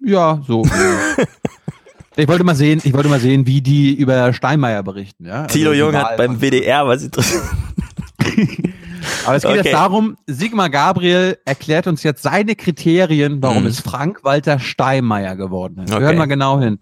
Ja, 0.00 0.42
so. 0.46 0.66
ich 2.16 2.26
wollte 2.28 2.44
mal 2.44 2.54
sehen, 2.56 2.80
ich 2.84 2.92
wollte 2.92 3.08
mal 3.08 3.20
sehen, 3.20 3.46
wie 3.46 3.60
die 3.62 3.94
über 3.94 4.32
Steinmeier 4.32 4.82
berichten. 4.82 5.26
Ja? 5.26 5.42
Also 5.42 5.54
Thilo 5.56 5.72
die 5.72 5.78
Jung 5.78 5.92
Wahl 5.92 6.02
hat 6.04 6.16
beim 6.16 6.40
WDR 6.40 6.86
was 6.86 7.02
interessiert. 7.04 7.42
Aber 9.26 9.36
es 9.36 9.42
geht 9.42 9.50
Okay. 9.52 9.60
jetzt 9.64 9.72
darum, 9.72 10.16
Sigmar 10.26 10.70
Gabriel 10.70 11.38
erklärt 11.44 11.86
uns 11.86 12.02
jetzt 12.02 12.22
seine 12.22 12.56
Kriterien, 12.56 13.42
warum 13.42 13.62
Mhm. 13.62 13.68
es 13.68 13.80
Frank-Walter 13.80 14.58
Steinmeier 14.58 15.36
geworden 15.36 15.80
ist. 15.84 15.90
Wir 15.90 15.96
Okay. 15.96 16.04
hören 16.06 16.18
mal 16.18 16.26
genau 16.26 16.58
hin. 16.60 16.78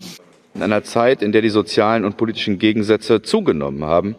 In 0.54 0.62
einer 0.62 0.82
Zeit, 0.82 1.22
in 1.22 1.32
der 1.32 1.42
die 1.42 1.48
sozialen 1.50 2.04
und 2.04 2.16
politischen 2.16 2.58
Gegensätze 2.58 3.22
zugenommen 3.22 3.84
haben, 3.84 4.16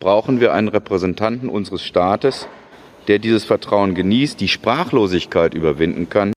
brauchen 0.00 0.40
wir 0.40 0.52
einen 0.54 0.68
Repräsentanten 0.68 1.48
unseres 1.48 1.82
Staates, 1.84 2.46
der 3.08 3.18
dieses 3.18 3.44
Vertrauen 3.44 3.94
genießt, 3.94 4.40
die 4.40 4.48
Sprachlosigkeit 4.48 5.54
überwinden 5.54 6.08
kann. 6.08 6.32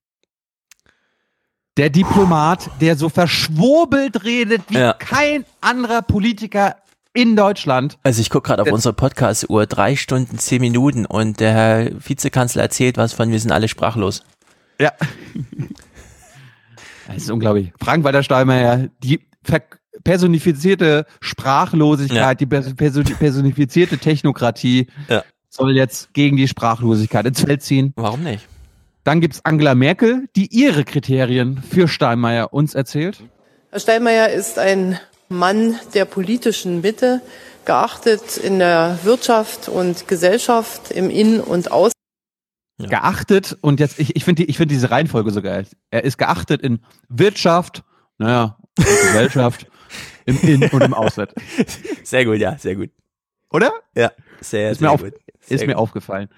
Der 1.78 1.90
Diplomat, 1.90 2.70
der 2.82 2.96
so 2.98 3.08
verschwurbelt 3.10 4.24
redet 4.26 4.62
wie 4.70 4.76
Ja. 4.80 4.94
kein 4.94 5.46
anderer 5.62 6.02
Politiker 6.02 6.76
in 7.14 7.36
Deutschland. 7.36 7.98
Also 8.04 8.22
ich 8.22 8.30
gucke 8.30 8.48
gerade 8.48 8.62
auf 8.64 8.72
unsere 8.72 8.94
Podcast-Uhr, 8.94 9.66
drei 9.66 9.96
Stunden, 9.96 10.38
zehn 10.38 10.62
Minuten 10.62 11.06
und 11.06 11.40
der 11.40 11.54
Herr 11.54 11.90
Vizekanzler 12.08 12.64
erzählt 12.64 12.98
was 12.98 13.14
von, 13.14 13.32
wir 13.32 13.40
sind 13.40 13.52
alle 13.52 13.68
sprachlos. 13.68 14.24
Ja. 14.80 14.92
Das 17.08 17.18
ist 17.24 17.32
unglaublich. 17.32 17.72
Frank-Walter 17.82 18.22
Steinmeier, 18.22 18.90
die 19.04 19.20
personifizierte 20.04 21.08
Sprachlosigkeit, 21.22 22.16
Ja. 22.18 22.36
die 22.36 22.46
pers 22.46 22.68
perso- 22.76 23.04
personifizierte 23.18 23.98
Technokratie 23.98 24.86
Ja. 25.08 25.24
Soll 25.50 25.76
jetzt 25.76 26.14
gegen 26.14 26.38
die 26.38 26.48
Sprachlosigkeit 26.48 27.26
ins 27.26 27.42
Feld 27.42 27.62
ziehen. 27.62 27.94
Warum 27.96 28.24
nicht? 28.24 28.48
Dann 29.04 29.22
gibt's 29.22 29.44
Angela 29.44 29.76
Merkel, 29.76 30.28
die 30.36 30.48
ihre 30.48 30.84
Kriterien 30.84 31.62
für 31.64 31.88
Steinmeier 31.88 32.54
uns 32.54 32.76
erzählt. 32.76 33.24
Herr 33.72 33.80
Steinmeier 33.80 34.30
ist 34.30 34.60
ein 34.60 35.00
Mann 35.30 35.80
der 35.94 36.06
politischen 36.06 36.82
Mitte, 36.82 37.22
geachtet 37.66 38.38
in 38.38 38.60
der 38.60 39.00
Wirtschaft 39.04 39.70
und 39.70 40.08
Gesellschaft, 40.08 40.92
im 40.92 41.10
In- 41.10 41.40
und 41.40 41.72
Aus. 41.72 41.92
Geachtet 42.78 43.58
und 43.62 43.80
jetzt, 43.80 44.00
ich, 44.00 44.16
ich 44.16 44.24
finde 44.24 44.44
die, 44.44 44.50
ich 44.50 44.58
finde 44.58 44.74
diese 44.74 44.90
Reihenfolge 44.90 45.32
so 45.32 45.42
geil. 45.42 45.68
Er 45.92 46.04
ist 46.04 46.18
geachtet 46.18 46.62
in 46.62 46.80
Wirtschaft, 47.10 47.84
naja, 48.18 48.58
Gesellschaft, 48.76 49.68
im 50.26 50.40
In- 50.42 50.70
und 50.70 50.82
im 50.82 50.94
Ausland. 50.94 51.34
Sehr 52.04 52.26
gut, 52.26 52.38
ja, 52.38 52.58
sehr 52.58 52.76
gut. 52.76 52.90
Oder? 53.52 53.72
Ja, 53.96 54.12
sehr, 54.42 54.72
ist 54.72 54.80
sehr 54.80 54.88
mir, 54.90 54.94
auf, 54.94 55.04
gut. 55.04 55.14
ist 55.48 55.50
Sehr 55.50 55.68
mir 55.68 55.74
gut. 55.74 55.82
aufgefallen. 55.82 56.30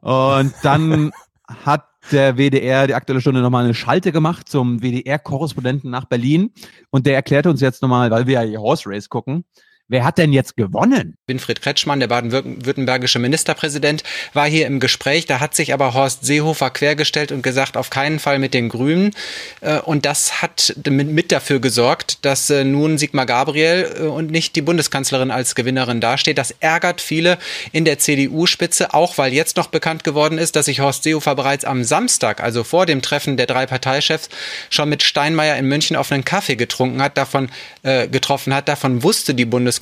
Und 0.00 0.54
dann 0.62 1.12
hat 1.64 1.86
der 2.12 2.36
WDR, 2.36 2.86
die 2.86 2.94
Aktuelle 2.94 3.20
Stunde, 3.20 3.40
nochmal 3.42 3.64
eine 3.64 3.74
Schalte 3.74 4.12
gemacht 4.12 4.48
zum 4.48 4.80
WDR-Korrespondenten 4.80 5.90
nach 5.90 6.06
Berlin. 6.06 6.52
Und 6.90 7.06
der 7.06 7.14
erklärt 7.14 7.46
uns 7.46 7.60
jetzt 7.60 7.82
nochmal, 7.82 8.10
weil 8.10 8.26
wir 8.26 8.34
ja 8.34 8.48
hier 8.48 8.60
Horse 8.60 8.88
Race 8.88 9.08
gucken, 9.08 9.44
wer 9.90 10.04
hat 10.04 10.18
denn 10.18 10.32
jetzt 10.32 10.56
gewonnen? 10.56 11.16
Winfried 11.26 11.60
Kretschmann, 11.60 12.00
der 12.00 12.06
baden-württembergische 12.06 13.18
Ministerpräsident, 13.18 14.04
war 14.32 14.46
hier 14.48 14.66
im 14.66 14.80
Gespräch. 14.80 15.26
Da 15.26 15.40
hat 15.40 15.54
sich 15.54 15.74
aber 15.74 15.94
Horst 15.94 16.24
Seehofer 16.24 16.70
quergestellt 16.70 17.32
und 17.32 17.42
gesagt, 17.42 17.76
auf 17.76 17.90
keinen 17.90 18.20
Fall 18.20 18.38
mit 18.38 18.54
den 18.54 18.68
Grünen. 18.68 19.10
Äh, 19.60 19.80
Und 19.80 20.06
das 20.06 20.40
hat 20.40 20.74
mit 20.88 21.32
dafür 21.32 21.60
gesorgt, 21.60 22.24
dass 22.24 22.48
äh, 22.50 22.64
nun 22.64 22.98
Sigmar 22.98 23.26
Gabriel 23.26 23.96
äh, 23.98 24.02
und 24.02 24.30
nicht 24.30 24.54
die 24.54 24.62
Bundeskanzlerin 24.62 25.32
als 25.32 25.56
Gewinnerin 25.56 26.00
dasteht. 26.00 26.38
Das 26.38 26.54
ärgert 26.60 27.00
viele 27.00 27.38
in 27.72 27.84
der 27.84 27.98
CDU-Spitze, 27.98 28.94
auch 28.94 29.18
weil 29.18 29.32
jetzt 29.32 29.56
noch 29.56 29.66
bekannt 29.66 30.04
geworden 30.04 30.38
ist, 30.38 30.54
dass 30.54 30.66
sich 30.66 30.80
Horst 30.80 31.02
Seehofer 31.02 31.34
bereits 31.34 31.64
am 31.64 31.82
Samstag, 31.82 32.40
also 32.40 32.62
vor 32.62 32.86
dem 32.86 33.02
Treffen 33.02 33.36
der 33.36 33.46
drei 33.46 33.66
Parteichefs, 33.66 34.28
schon 34.70 34.88
mit 34.88 35.02
Steinmeier 35.02 35.56
in 35.56 35.66
München 35.66 35.96
auf 35.96 36.12
einen 36.12 36.24
Kaffee 36.24 36.54
getrunken 36.54 37.02
hat, 37.02 37.18
davon 37.18 37.50
äh, 37.82 38.06
getroffen 38.06 38.54
hat. 38.54 38.68
Davon 38.68 39.02
wusste 39.02 39.34
die 39.34 39.44
Bundeskanzlerin 39.44 39.79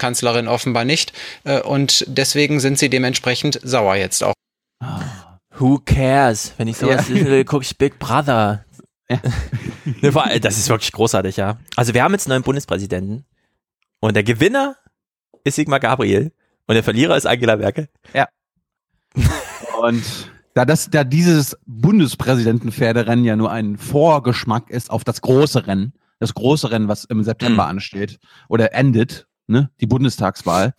offenbar 0.48 0.84
nicht. 0.84 1.12
Äh, 1.44 1.60
und 1.62 2.04
deswegen 2.08 2.60
sind 2.60 2.78
sie 2.78 2.88
dementsprechend 2.90 3.60
sauer 3.62 3.96
jetzt 3.96 4.22
auch. 4.24 4.34
Who 5.56 5.80
cares? 5.84 6.54
Wenn 6.56 6.68
ich 6.68 6.76
sowas 6.76 7.08
Ja. 7.08 7.14
will, 7.14 7.44
gucke 7.44 7.64
ich 7.64 7.76
Big 7.76 7.98
Brother. 7.98 8.64
Ne, 10.02 10.12
vor 10.12 10.24
allem, 10.24 10.38
das 10.42 10.58
ist 10.58 10.68
wirklich 10.68 10.92
großartig, 10.92 11.38
ja. 11.38 11.56
Also 11.74 11.94
wir 11.94 12.02
haben 12.02 12.12
jetzt 12.12 12.26
einen 12.26 12.32
neuen 12.34 12.42
Bundespräsidenten 12.42 13.24
und 14.00 14.14
der 14.14 14.22
Gewinner 14.22 14.76
ist 15.44 15.56
Sigmar 15.56 15.80
Gabriel 15.80 16.30
und 16.66 16.74
der 16.74 16.84
Verlierer 16.84 17.16
ist 17.16 17.26
Angela 17.26 17.56
Merkel. 17.56 17.88
Ja. 18.12 18.28
Und 19.80 20.04
da 20.54 20.64
das, 20.66 20.90
da 20.90 21.04
dieses 21.04 21.56
Bundespräsidentenpferderennen 21.66 23.24
ja 23.24 23.36
nur 23.36 23.50
ein 23.50 23.78
Vorgeschmack 23.78 24.68
ist 24.70 24.90
auf 24.90 25.04
das 25.04 25.20
große 25.22 25.66
Rennen, 25.66 25.94
das 26.18 26.34
große 26.34 26.70
Rennen, 26.70 26.88
was 26.88 27.04
im 27.04 27.22
September 27.24 27.66
ansteht 27.66 28.18
oder 28.48 28.74
endet, 28.74 29.26
ne, 29.48 29.70
die 29.80 29.86
Bundestagswahl, 29.86 30.74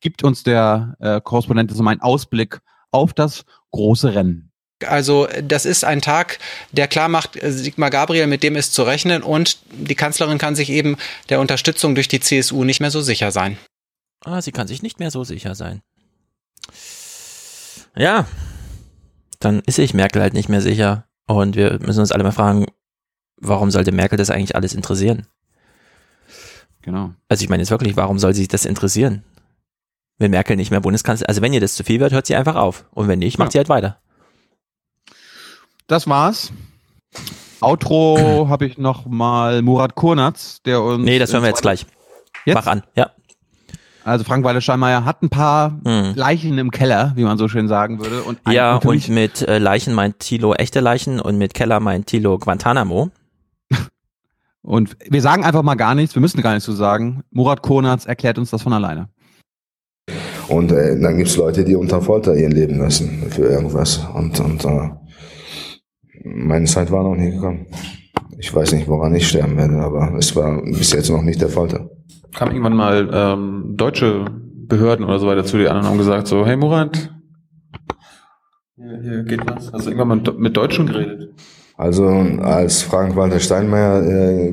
gibt 0.00 0.24
uns 0.24 0.42
der 0.42 0.96
äh, 1.00 1.20
Korrespondent 1.20 1.70
jetzt 1.70 1.80
mal 1.80 1.92
einen 1.92 2.00
Ausblick 2.00 2.60
auf 2.90 3.12
das 3.12 3.44
große 3.70 4.14
Rennen. 4.14 4.52
Also 4.86 5.28
das 5.42 5.64
ist 5.64 5.84
ein 5.84 6.00
Tag, 6.00 6.38
der 6.72 6.88
klar 6.88 7.08
macht, 7.08 7.40
äh, 7.40 7.52
Sigmar 7.52 7.90
Gabriel, 7.90 8.26
mit 8.26 8.42
dem 8.42 8.56
ist 8.56 8.74
zu 8.74 8.82
rechnen 8.82 9.22
und 9.22 9.58
die 9.70 9.94
Kanzlerin 9.94 10.38
kann 10.38 10.56
sich 10.56 10.70
eben 10.70 10.96
der 11.28 11.40
Unterstützung 11.40 11.94
durch 11.94 12.08
die 12.08 12.20
CSU 12.20 12.64
nicht 12.64 12.80
mehr 12.80 12.90
so 12.90 13.00
sicher 13.00 13.30
sein. 13.30 13.58
Ah, 14.24 14.40
sie 14.40 14.52
kann 14.52 14.66
sich 14.68 14.82
nicht 14.82 14.98
mehr 14.98 15.10
so 15.10 15.24
sicher 15.24 15.54
sein. 15.54 15.82
Ja, 17.96 18.26
dann 19.40 19.60
ist 19.66 19.76
sich 19.76 19.94
Merkel 19.94 20.22
halt 20.22 20.34
nicht 20.34 20.48
mehr 20.48 20.60
sicher. 20.60 21.06
Und 21.26 21.56
wir 21.56 21.78
müssen 21.80 22.00
uns 22.00 22.12
alle 22.12 22.24
mal 22.24 22.32
fragen, 22.32 22.66
warum 23.36 23.70
sollte 23.70 23.92
Merkel 23.92 24.18
das 24.18 24.30
eigentlich 24.30 24.56
alles 24.56 24.74
interessieren? 24.74 25.26
Genau. 26.82 27.12
Also 27.28 27.44
ich 27.44 27.48
meine 27.48 27.62
jetzt 27.62 27.70
wirklich, 27.70 27.96
warum 27.96 28.18
soll 28.18 28.34
sie 28.34 28.42
sich 28.42 28.48
das 28.48 28.64
interessieren? 28.64 29.22
Wenn 30.18 30.30
Merkel 30.30 30.56
nicht 30.56 30.70
mehr 30.70 30.80
Bundeskanzler, 30.80 31.28
also 31.28 31.42
wenn 31.42 31.52
ihr 31.52 31.60
das 31.60 31.74
zu 31.74 31.84
viel 31.84 32.00
wird, 32.00 32.12
hört 32.12 32.26
sie 32.26 32.36
einfach 32.36 32.56
auf. 32.56 32.84
Und 32.92 33.08
wenn 33.08 33.18
nicht, 33.18 33.38
macht 33.38 33.48
ja. 33.48 33.52
sie 33.52 33.58
halt 33.58 33.68
weiter. 33.68 33.98
Das 35.86 36.06
war's. 36.06 36.52
Outro 37.60 38.46
habe 38.48 38.66
ich 38.66 38.78
noch 38.78 39.06
mal 39.06 39.62
Murat 39.62 39.94
Kurnatz, 39.94 40.62
der 40.62 40.82
uns. 40.82 41.04
Nee, 41.04 41.18
das 41.18 41.32
hören 41.32 41.42
wir 41.42 41.48
jetzt 41.48 41.62
gleich. 41.62 41.86
Jetzt? 42.44 42.54
Mach 42.54 42.66
an, 42.66 42.82
ja. 42.96 43.10
Also 44.04 44.24
Frank 44.24 44.44
Walter 44.44 44.60
Steinmeier 44.60 45.04
hat 45.04 45.22
ein 45.22 45.30
paar 45.30 45.78
hm. 45.84 46.14
Leichen 46.16 46.58
im 46.58 46.70
Keller, 46.72 47.12
wie 47.14 47.22
man 47.22 47.38
so 47.38 47.46
schön 47.46 47.68
sagen 47.68 48.00
würde. 48.00 48.22
Und 48.22 48.40
ja, 48.50 48.76
und 48.76 49.08
mit 49.08 49.42
äh, 49.42 49.58
Leichen 49.58 49.94
meint 49.94 50.18
Tilo 50.18 50.54
echte 50.54 50.80
Leichen 50.80 51.20
und 51.20 51.38
mit 51.38 51.54
Keller 51.54 51.78
meint 51.78 52.08
Tilo 52.08 52.38
Guantanamo. 52.38 53.10
Und 54.62 54.96
wir 55.08 55.20
sagen 55.20 55.44
einfach 55.44 55.62
mal 55.62 55.74
gar 55.74 55.94
nichts, 55.94 56.14
wir 56.14 56.22
müssen 56.22 56.40
gar 56.42 56.52
nichts 56.52 56.64
zu 56.64 56.72
sagen. 56.72 57.22
Murat 57.30 57.62
Konatz 57.62 58.06
erklärt 58.06 58.38
uns 58.38 58.50
das 58.50 58.62
von 58.62 58.72
alleine. 58.72 59.08
Und 60.48 60.72
äh, 60.72 60.98
dann 61.00 61.18
gibt's 61.18 61.36
Leute, 61.36 61.64
die 61.64 61.76
unter 61.76 62.02
Folter 62.02 62.34
ihr 62.34 62.48
Leben 62.48 62.78
lassen 62.78 63.24
für 63.30 63.44
irgendwas. 63.44 64.04
Und, 64.14 64.38
und 64.40 64.64
äh, 64.64 64.90
meine 66.24 66.66
Zeit 66.66 66.90
war 66.90 67.04
noch 67.04 67.14
nie 67.14 67.30
gekommen. 67.30 67.66
Ich 68.38 68.52
weiß 68.54 68.72
nicht, 68.72 68.88
woran 68.88 69.14
ich 69.14 69.28
sterben 69.28 69.56
werde, 69.56 69.76
aber 69.76 70.14
es 70.18 70.34
war 70.34 70.62
bis 70.62 70.92
jetzt 70.92 71.10
noch 71.10 71.22
nicht 71.22 71.40
der 71.40 71.48
Folter 71.48 71.88
kam 72.34 72.48
irgendwann 72.48 72.76
mal 72.76 73.10
ähm, 73.12 73.74
deutsche 73.76 74.26
Behörden 74.66 75.04
oder 75.04 75.18
so 75.18 75.26
weiter 75.26 75.44
zu 75.44 75.58
den 75.58 75.68
anderen 75.68 75.86
und 75.86 75.90
haben 75.92 75.98
gesagt 75.98 76.26
so, 76.26 76.46
hey 76.46 76.56
Murat, 76.56 77.10
hier, 78.76 79.00
hier 79.02 79.22
geht 79.24 79.46
was. 79.46 79.72
Hast 79.72 79.86
du 79.86 79.90
irgendwann 79.90 80.22
mal 80.22 80.34
mit 80.38 80.56
Deutschen 80.56 80.86
geredet? 80.86 81.34
Also 81.76 82.06
als 82.06 82.82
Frank-Walter 82.82 83.40
Steinmeier 83.40 84.02
äh, 84.02 84.52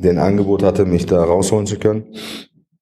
den 0.00 0.18
Angebot 0.18 0.62
hatte, 0.62 0.84
mich 0.84 1.06
da 1.06 1.22
rausholen 1.22 1.66
zu 1.66 1.78
können. 1.78 2.04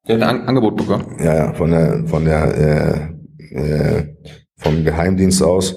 Der 0.07 0.17
hat 0.17 0.23
ein 0.23 0.41
An 0.41 0.49
Angebot 0.49 0.77
bekommen? 0.77 1.17
Ja, 1.19 1.35
ja, 1.35 1.53
von 1.55 1.71
der, 1.71 2.05
von 2.07 2.25
der, 2.25 3.13
äh, 3.53 3.57
äh, 3.57 4.17
vom 4.57 4.85
Geheimdienst 4.85 5.43
aus. 5.43 5.77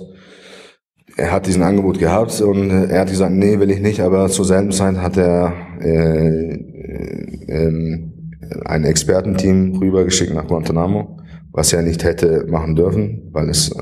Er 1.17 1.31
hat 1.31 1.47
diesen 1.47 1.63
Angebot 1.63 1.99
gehabt 1.99 2.39
und 2.41 2.69
er 2.69 3.01
hat 3.01 3.09
gesagt, 3.09 3.33
nee, 3.33 3.59
will 3.59 3.71
ich 3.71 3.81
nicht, 3.81 3.99
aber 3.99 4.29
zur 4.29 4.45
selben 4.45 4.71
Zeit 4.71 4.97
hat 4.97 5.17
er 5.17 5.53
äh, 5.81 6.53
äh, 6.53 7.45
ähm, 7.49 8.33
ein 8.65 8.85
Expertenteam 8.85 9.77
rübergeschickt 9.77 10.33
nach 10.33 10.47
Guantanamo, 10.47 11.17
was 11.51 11.73
er 11.73 11.81
nicht 11.81 12.03
hätte 12.03 12.45
machen 12.47 12.75
dürfen, 12.75 13.29
weil 13.33 13.49
es, 13.49 13.75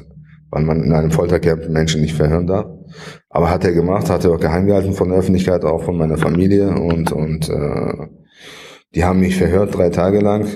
weil 0.50 0.64
man 0.64 0.84
in 0.84 0.94
einem 0.94 1.12
Foltercamp 1.12 1.70
Menschen 1.70 2.02
nicht 2.02 2.16
verhören 2.16 2.48
darf. 2.48 2.66
Aber 3.38 3.52
hat 3.52 3.64
er 3.64 3.72
gemacht, 3.72 4.10
hat 4.10 4.26
er 4.26 4.32
auch 4.32 4.40
geheim 4.40 4.66
gehalten 4.66 4.94
von 4.94 5.10
der 5.10 5.20
Öffentlichkeit, 5.20 5.64
auch 5.64 5.84
von 5.84 5.96
meiner 5.96 6.18
Familie 6.18 6.72
und 6.72 7.12
und 7.12 7.48
äh, 7.48 8.08
die 8.96 9.04
haben 9.04 9.20
mich 9.20 9.38
verhört 9.38 9.78
drei 9.78 9.92
Tage 9.92 10.22
lang. 10.22 10.48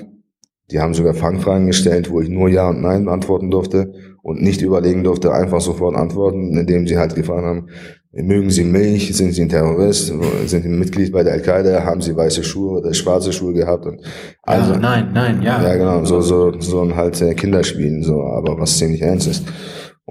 Die 0.72 0.80
haben 0.80 0.96
sogar 0.96 1.14
Fangfragen 1.14 1.68
gestellt, 1.68 2.10
wo 2.10 2.22
ich 2.22 2.30
nur 2.30 2.50
Ja 2.50 2.70
und 2.70 2.82
Nein 2.82 3.08
antworten 3.08 3.52
durfte 3.52 3.94
und 4.24 4.42
nicht 4.42 4.64
überlegen 4.64 5.04
durfte, 5.04 5.32
einfach 5.32 5.62
sofort 5.62 5.96
antworten, 5.96 6.58
indem 6.58 6.88
sie 6.88 6.98
halt 6.98 7.14
gefragt 7.14 7.44
haben, 7.44 7.68
Mögen 8.14 8.50
Sie 8.50 8.66
Milch? 8.66 9.16
Sind 9.16 9.32
Sie 9.32 9.42
ein 9.42 9.48
Terrorist? 9.48 10.08
Sind 10.08 10.64
Sie 10.64 10.68
ein 10.68 10.80
Mitglied 10.80 11.14
bei 11.14 11.24
der 11.24 11.32
Al-Qaida? 11.32 11.86
Haben 11.86 12.02
Sie 12.02 12.14
weiße 12.14 12.44
Schuhe 12.44 12.80
oder 12.80 12.94
schwarze 12.94 13.32
Schuhe 13.32 13.54
gehabt? 13.54 13.86
Und 13.86 14.02
also, 14.42 14.74
ja, 14.74 14.80
nein, 14.80 15.12
nein, 15.14 15.42
ja. 15.42 15.64
Ja, 15.64 15.76
genau, 15.78 16.04
so, 16.04 16.20
so, 16.20 16.60
so 16.60 16.82
ein 16.82 16.98
halt 16.98 17.22
äh, 17.22 17.34
Kinderspielen, 17.34 18.04
so, 18.04 18.22
aber 18.22 18.60
was 18.60 18.78
ziemlich 18.78 19.02
ernst 19.02 19.28
ist. 19.28 19.46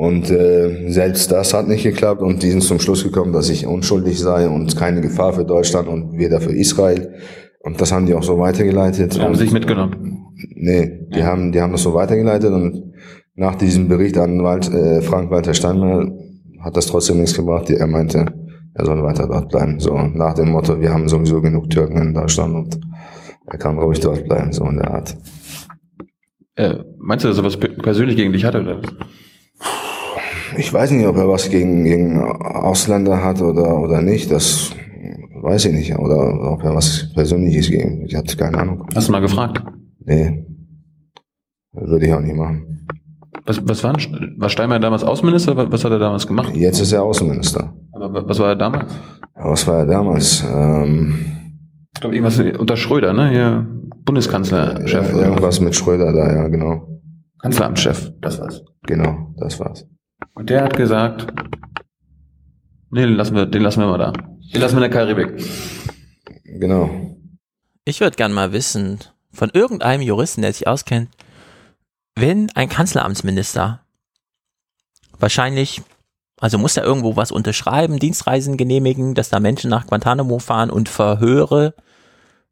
Und 0.00 0.30
äh, 0.30 0.90
selbst 0.90 1.30
das 1.30 1.52
hat 1.52 1.68
nicht 1.68 1.82
geklappt 1.82 2.22
und 2.22 2.42
die 2.42 2.50
sind 2.50 2.62
zum 2.62 2.80
Schluss 2.80 3.04
gekommen, 3.04 3.34
dass 3.34 3.50
ich 3.50 3.66
unschuldig 3.66 4.18
sei 4.18 4.48
und 4.48 4.74
keine 4.74 5.02
Gefahr 5.02 5.34
für 5.34 5.44
Deutschland 5.44 5.88
und 5.88 6.16
weder 6.16 6.40
für 6.40 6.52
Israel. 6.52 7.16
Und 7.58 7.82
das 7.82 7.92
haben 7.92 8.06
die 8.06 8.14
auch 8.14 8.22
so 8.22 8.38
weitergeleitet. 8.38 9.16
Die 9.16 9.20
haben 9.20 9.32
und, 9.32 9.36
sich 9.36 9.52
mitgenommen? 9.52 10.24
Nee, 10.54 11.06
die 11.14 11.18
ja. 11.18 11.26
haben, 11.26 11.52
die 11.52 11.60
haben 11.60 11.72
das 11.72 11.82
so 11.82 11.92
weitergeleitet 11.92 12.50
und 12.50 12.94
nach 13.34 13.56
diesem 13.56 13.88
Bericht 13.88 14.16
an 14.16 14.42
Wald, 14.42 14.72
äh, 14.72 15.02
Frank-Walter 15.02 15.52
Steinmeier 15.52 16.10
hat 16.60 16.78
das 16.78 16.86
trotzdem 16.86 17.18
nichts 17.18 17.36
gebracht. 17.36 17.68
Er 17.68 17.86
meinte, 17.86 18.24
er 18.72 18.86
soll 18.86 19.02
weiter 19.02 19.28
dort 19.28 19.50
bleiben. 19.50 19.80
So 19.80 19.94
nach 19.98 20.32
dem 20.32 20.48
Motto, 20.48 20.80
wir 20.80 20.94
haben 20.94 21.10
sowieso 21.10 21.42
genug 21.42 21.68
Türken 21.68 21.98
in 21.98 22.14
Deutschland 22.14 22.54
und 22.54 22.80
er 23.44 23.58
kann 23.58 23.78
ruhig 23.78 24.00
dort 24.00 24.24
bleiben, 24.24 24.50
so 24.50 24.64
in 24.64 24.78
der 24.78 24.94
Art. 24.94 25.14
Äh, 26.54 26.76
meinst 26.96 27.26
du, 27.26 27.28
dass 27.28 27.36
er 27.36 27.44
was 27.44 27.58
persönlich 27.58 28.16
gegen 28.16 28.32
dich 28.32 28.46
hatte 28.46 28.62
oder? 28.62 28.80
Ich 30.56 30.72
weiß 30.72 30.90
nicht, 30.92 31.06
ob 31.06 31.16
er 31.16 31.28
was 31.28 31.50
gegen, 31.50 31.84
gegen 31.84 32.20
Ausländer 32.20 33.22
hat 33.22 33.40
oder, 33.40 33.78
oder 33.78 34.02
nicht. 34.02 34.30
Das 34.30 34.72
weiß 35.42 35.66
ich 35.66 35.72
nicht. 35.72 35.98
Oder 35.98 36.52
ob 36.52 36.62
er 36.64 36.74
was 36.74 37.12
Persönliches 37.14 37.70
gegen. 37.70 38.04
Ich 38.06 38.14
hatte 38.14 38.36
keine 38.36 38.58
Ahnung. 38.58 38.86
Hast 38.94 39.08
du 39.08 39.12
mal 39.12 39.20
gefragt? 39.20 39.62
Nee. 40.04 40.44
Würde 41.72 42.06
ich 42.06 42.12
auch 42.12 42.20
nicht 42.20 42.36
machen. 42.36 42.86
Was, 43.46 43.66
was 43.66 43.82
war, 43.84 43.94
war 44.38 44.48
Steinmeier 44.48 44.80
damals 44.80 45.04
Außenminister? 45.04 45.56
Was 45.70 45.84
hat 45.84 45.92
er 45.92 45.98
damals 45.98 46.26
gemacht? 46.26 46.54
Jetzt 46.54 46.80
ist 46.80 46.92
er 46.92 47.02
Außenminister. 47.02 47.74
Aber 47.92 48.28
was 48.28 48.38
war 48.38 48.48
er 48.48 48.56
damals? 48.56 48.92
was 49.34 49.66
war 49.66 49.78
er 49.78 49.86
damals? 49.86 50.44
Ähm, 50.52 51.14
ich 51.94 52.00
glaube, 52.00 52.16
irgendwas 52.16 52.38
unter 52.58 52.76
Schröder, 52.76 53.12
ne? 53.12 53.30
Hier 53.30 53.66
Bundeskanzlerchef. 54.04 55.12
Ja, 55.12 55.18
irgendwas 55.22 55.60
mit 55.60 55.74
Schröder 55.74 56.12
da, 56.12 56.32
ja, 56.32 56.48
genau. 56.48 56.86
Kanzleramtschef, 57.40 58.12
das 58.20 58.38
war's. 58.38 58.62
Genau, 58.86 59.34
das 59.38 59.58
war's. 59.60 59.86
Und 60.34 60.50
der 60.50 60.64
hat 60.64 60.76
gesagt, 60.76 61.26
nee, 62.90 63.02
den 63.02 63.16
lassen 63.16 63.34
wir, 63.34 63.46
den 63.46 63.62
lassen 63.62 63.80
wir 63.80 63.88
mal 63.88 63.98
da. 63.98 64.12
Den 64.12 64.60
lassen 64.60 64.76
wir 64.76 64.84
in 64.84 64.90
der 64.90 64.98
Karibik. 64.98 65.44
Genau. 66.44 66.90
Ich 67.84 68.00
würde 68.00 68.16
gern 68.16 68.32
mal 68.32 68.52
wissen, 68.52 68.98
von 69.32 69.50
irgendeinem 69.52 70.02
Juristen, 70.02 70.42
der 70.42 70.52
sich 70.52 70.66
auskennt, 70.66 71.08
wenn 72.16 72.50
ein 72.54 72.68
Kanzleramtsminister 72.68 73.80
wahrscheinlich, 75.18 75.82
also 76.40 76.58
muss 76.58 76.76
er 76.76 76.84
irgendwo 76.84 77.16
was 77.16 77.32
unterschreiben, 77.32 77.98
Dienstreisen 77.98 78.56
genehmigen, 78.56 79.14
dass 79.14 79.30
da 79.30 79.40
Menschen 79.40 79.70
nach 79.70 79.86
Guantanamo 79.86 80.38
fahren 80.38 80.70
und 80.70 80.88
Verhöre 80.88 81.74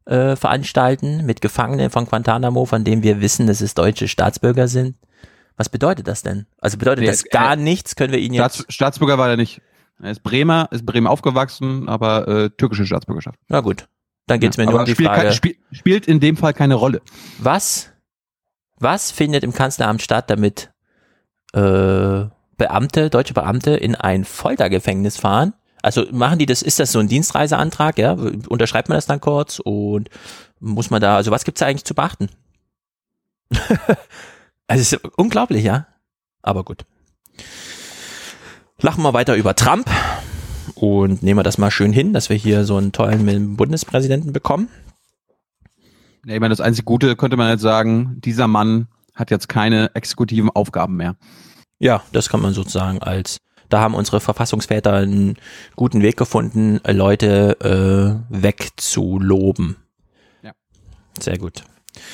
äh, 0.05 0.35
veranstalten 0.35 1.25
mit 1.25 1.41
Gefangenen 1.41 1.89
von 1.89 2.05
Guantanamo, 2.05 2.65
von 2.65 2.83
denen 2.83 3.03
wir 3.03 3.21
wissen, 3.21 3.47
dass 3.47 3.61
es 3.61 3.75
deutsche 3.75 4.07
Staatsbürger 4.07 4.67
sind. 4.67 4.95
Was 5.59 5.67
bedeutet 5.67 6.07
das 6.07 6.21
denn? 6.23 6.45
Also 6.59 6.77
bedeutet 6.77 7.01
nee, 7.01 7.07
das 7.07 7.25
gar 7.25 7.53
äh, 7.53 7.57
nichts? 7.57 7.97
Können 7.97 8.13
wir 8.13 8.19
ihn 8.19 8.33
jetzt. 8.33 8.55
Staats, 8.55 8.73
Staatsbürger 8.73 9.17
war 9.17 9.29
er 9.29 9.35
nicht. 9.35 9.61
Er 10.01 10.11
ist 10.11 10.23
Bremer, 10.23 10.69
ist 10.71 10.85
Bremen 10.85 11.05
aufgewachsen, 11.05 11.89
aber 11.89 12.27
äh, 12.29 12.49
türkische 12.51 12.85
Staatsbürgerschaft. 12.85 13.37
Na 13.49 13.59
gut. 13.59 13.89
Dann 14.25 14.39
geht's 14.39 14.55
ja, 14.55 14.63
mir 14.63 14.71
nur 14.71 14.79
um 14.79 14.85
die 14.85 14.93
spielt 14.93 15.09
Frage. 15.09 15.23
Kein, 15.23 15.33
spiel, 15.33 15.57
spielt 15.73 16.07
in 16.07 16.21
dem 16.21 16.37
Fall 16.37 16.53
keine 16.53 16.75
Rolle. 16.75 17.01
Was 17.39 17.91
was 18.79 19.11
findet 19.11 19.43
im 19.43 19.51
Kanzleramt 19.53 20.01
statt, 20.01 20.29
damit 20.29 20.71
äh, 21.51 22.23
Beamte, 22.57 23.09
deutsche 23.09 23.33
Beamte 23.33 23.71
in 23.71 23.95
ein 23.95 24.23
Foltergefängnis 24.23 25.17
fahren? 25.17 25.53
Also 25.81 26.05
machen 26.11 26.39
die 26.39 26.45
das, 26.45 26.61
ist 26.61 26.79
das 26.79 26.93
so 26.93 26.99
ein 26.99 27.09
Dienstreiseantrag, 27.09 27.97
ja? 27.97 28.13
Unterschreibt 28.13 28.87
man 28.87 28.95
das 28.97 29.07
dann 29.07 29.19
kurz 29.19 29.59
und 29.59 30.09
muss 30.61 30.89
man 30.89 31.01
da, 31.01 31.17
also 31.17 31.31
was 31.31 31.43
gibt's 31.43 31.59
da 31.59 31.65
eigentlich 31.65 31.83
zu 31.83 31.95
beachten? 31.95 32.29
also 34.69 34.81
es 34.81 34.93
ist 34.93 35.03
unglaublich, 35.17 35.63
ja? 35.63 35.87
Aber 36.41 36.63
gut. 36.63 36.85
Lachen 38.79 39.03
wir 39.03 39.13
weiter 39.13 39.35
über 39.35 39.55
Trump 39.55 39.89
und 40.75 41.23
nehmen 41.23 41.39
wir 41.39 41.43
das 41.43 41.57
mal 41.57 41.71
schön 41.71 41.91
hin, 41.91 42.13
dass 42.13 42.29
wir 42.29 42.37
hier 42.37 42.63
so 42.63 42.77
einen 42.77 42.91
tollen 42.91 43.57
Bundespräsidenten 43.57 44.31
bekommen. 44.31 44.69
Ja, 46.25 46.35
ich 46.35 46.39
meine, 46.39 46.51
das 46.51 46.61
einzige 46.61 46.85
Gute 46.85 47.15
könnte 47.15 47.35
man 47.35 47.49
jetzt 47.49 47.61
sagen, 47.61 48.21
dieser 48.23 48.47
Mann 48.47 48.87
hat 49.15 49.31
jetzt 49.31 49.49
keine 49.49 49.93
exekutiven 49.95 50.49
Aufgaben 50.51 50.95
mehr. 50.95 51.15
Ja, 51.79 52.03
das 52.11 52.29
kann 52.29 52.41
man 52.41 52.53
sozusagen 52.53 53.01
als, 53.01 53.39
da 53.69 53.81
haben 53.81 53.95
unsere 53.95 54.19
Verfassungsväter 54.19 54.93
einen 54.93 55.37
guten 55.75 56.03
Weg 56.03 56.15
gefunden, 56.15 56.79
Leute 56.85 58.23
äh, 58.29 58.33
wegzuloben. 58.41 59.77
Ja. 60.43 60.51
Sehr 61.19 61.37
gut. 61.39 61.63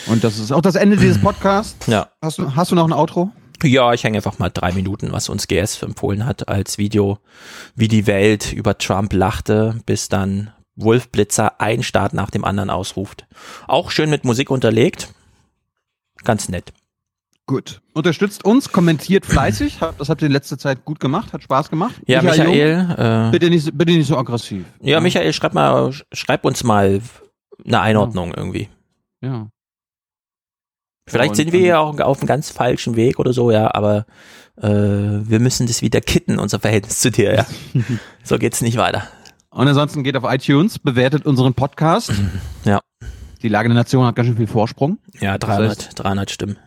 Und 0.08 0.24
das 0.24 0.40
ist 0.40 0.52
auch 0.52 0.62
das 0.62 0.76
Ende 0.76 0.98
dieses 0.98 1.20
Podcasts. 1.20 1.88
Ja. 1.88 2.10
Hast 2.22 2.38
du, 2.38 2.56
hast 2.56 2.72
du 2.72 2.76
noch 2.76 2.86
ein 2.86 2.94
Outro? 2.94 3.32
Ja, 3.64 3.94
ich 3.94 4.04
hänge 4.04 4.18
einfach 4.18 4.40
mal 4.40 4.50
drei 4.50 4.72
Minuten, 4.72 5.12
was 5.12 5.30
uns 5.30 5.48
GS 5.48 5.82
empfohlen 5.82 6.26
hat 6.26 6.50
als 6.50 6.78
Video, 6.78 7.20
wie 7.76 7.88
die 7.88 8.06
Welt 8.08 8.54
über 8.54 8.78
Trump 8.78 9.14
lachte, 9.14 9.80
bis 9.86 10.10
dann 10.10 10.52
Wolfblitzer 10.76 11.60
ein 11.62 11.84
Start 11.84 12.14
nach 12.14 12.30
dem 12.30 12.44
anderen 12.44 12.70
ausruft. 12.70 13.26
Auch 13.68 13.92
schön 13.92 14.10
mit 14.10 14.26
Musik 14.26 14.52
unterlegt. 14.52 15.14
Ganz 16.24 16.50
nett. 16.50 16.74
Gut. 17.48 17.82
Unterstützt 17.94 18.44
uns, 18.44 18.72
kommentiert 18.72 19.26
fleißig. 19.26 19.80
Das 19.98 20.10
habt 20.10 20.22
ihr 20.22 20.26
in 20.26 20.32
letzter 20.32 20.58
Zeit 20.58 20.84
gut 20.84 21.00
gemacht, 21.00 21.32
hat 21.32 21.44
Spaß 21.44 21.70
gemacht. 21.70 21.96
Ja, 22.08 22.22
Michael. 22.22 22.50
Michael 22.50 23.28
äh, 23.28 23.32
bitte, 23.32 23.50
nicht, 23.50 23.78
bitte 23.78 23.94
nicht 23.94 24.08
so 24.08 24.18
aggressiv. 24.18 24.66
Ja, 24.82 25.00
Michael, 25.00 25.32
schreib 25.32 25.54
mal, 25.54 25.94
schreib 26.12 26.44
uns 26.44 26.64
mal 26.64 27.02
eine 27.64 27.80
Einordnung 27.80 28.30
ja. 28.30 28.38
irgendwie. 28.38 28.70
Ja. 29.22 29.48
Vielleicht 31.08 31.32
und, 31.32 31.36
sind 31.36 31.52
wir 31.52 31.60
ja 31.62 31.80
auch 31.80 32.00
auf 32.00 32.20
einem 32.20 32.28
ganz 32.28 32.50
falschen 32.50 32.96
Weg 32.96 33.20
oder 33.20 33.32
so, 33.32 33.52
ja, 33.52 33.74
aber 33.74 34.06
äh, 34.58 34.70
wir 34.70 35.40
müssen 35.40 35.68
das 35.68 35.82
wieder 35.82 36.02
kitten, 36.02 36.40
unser 36.40 36.60
Verhältnis 36.60 37.00
zu 37.00 37.12
dir, 37.12 37.36
ja. 37.36 37.46
so 38.24 38.38
geht's 38.38 38.62
nicht 38.62 38.78
weiter. 38.78 39.08
Und 39.52 39.68
ansonsten 39.68 40.04
geht 40.04 40.18
auf 40.18 40.24
iTunes, 40.26 40.80
bewertet 40.80 41.26
unseren 41.26 41.54
Podcast. 41.54 42.12
Ja. 42.66 42.82
Die 43.44 43.50
Lage 43.50 43.70
der 43.70 43.76
Nation 43.76 44.04
hat 44.08 44.16
ganz 44.16 44.28
schön 44.28 44.38
viel 44.38 44.48
Vorsprung. 44.48 44.98
Ja, 45.20 45.38
300, 45.38 45.70
das 45.78 45.86
heißt, 45.86 46.00
300 46.00 46.32
Stimmen. 46.32 46.58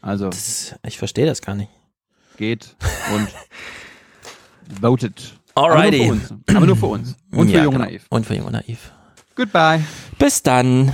Also. 0.00 0.30
Das, 0.30 0.74
ich 0.86 0.96
verstehe 0.96 1.26
das 1.26 1.42
gar 1.42 1.54
nicht. 1.54 1.68
Geht 2.38 2.74
und 3.14 3.28
votet. 4.80 5.34
Alrighty. 5.54 6.10
Aber 6.10 6.14
nur 6.14 6.16
für 6.16 6.22
uns. 6.32 6.46
Aber 6.56 6.66
nur 6.66 6.76
für 6.76 6.86
uns. 6.86 7.16
Und 7.32 7.48
für 7.48 7.56
ja, 7.56 7.64
Jung 7.64 7.74
genau. 7.74 7.84
Naiv. 7.84 8.06
Und 8.08 8.26
für 8.26 8.34
Jung 8.34 8.46
und 8.46 8.52
Naiv. 8.52 8.92
Goodbye. 9.36 9.84
Bis 10.18 10.42
dann. 10.42 10.90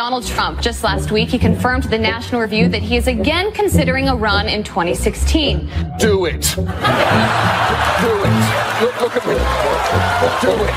Donald 0.00 0.26
Trump, 0.26 0.62
just 0.62 0.82
last 0.82 1.10
week, 1.12 1.28
he 1.28 1.38
confirmed 1.38 1.82
to 1.82 1.88
the 1.90 1.98
National 1.98 2.40
Review 2.40 2.70
that 2.70 2.80
he 2.80 2.96
is 2.96 3.06
again 3.06 3.52
considering 3.52 4.08
a 4.08 4.16
run 4.16 4.48
in 4.48 4.64
2016. 4.64 5.70
Do 5.98 6.24
it. 6.24 6.40
Do 6.54 6.64
it. 6.64 6.74
Look, 8.80 8.98
look 8.98 9.14
at 9.14 9.26
me. 9.28 9.34
Do 10.40 10.52
it. 10.64 10.74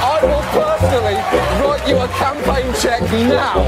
I 0.00 0.18
will 0.22 0.40
personally 0.56 1.14
write 1.60 1.86
you 1.86 1.98
a 1.98 2.08
campaign 2.08 2.72
check 2.80 3.02
now 3.28 3.60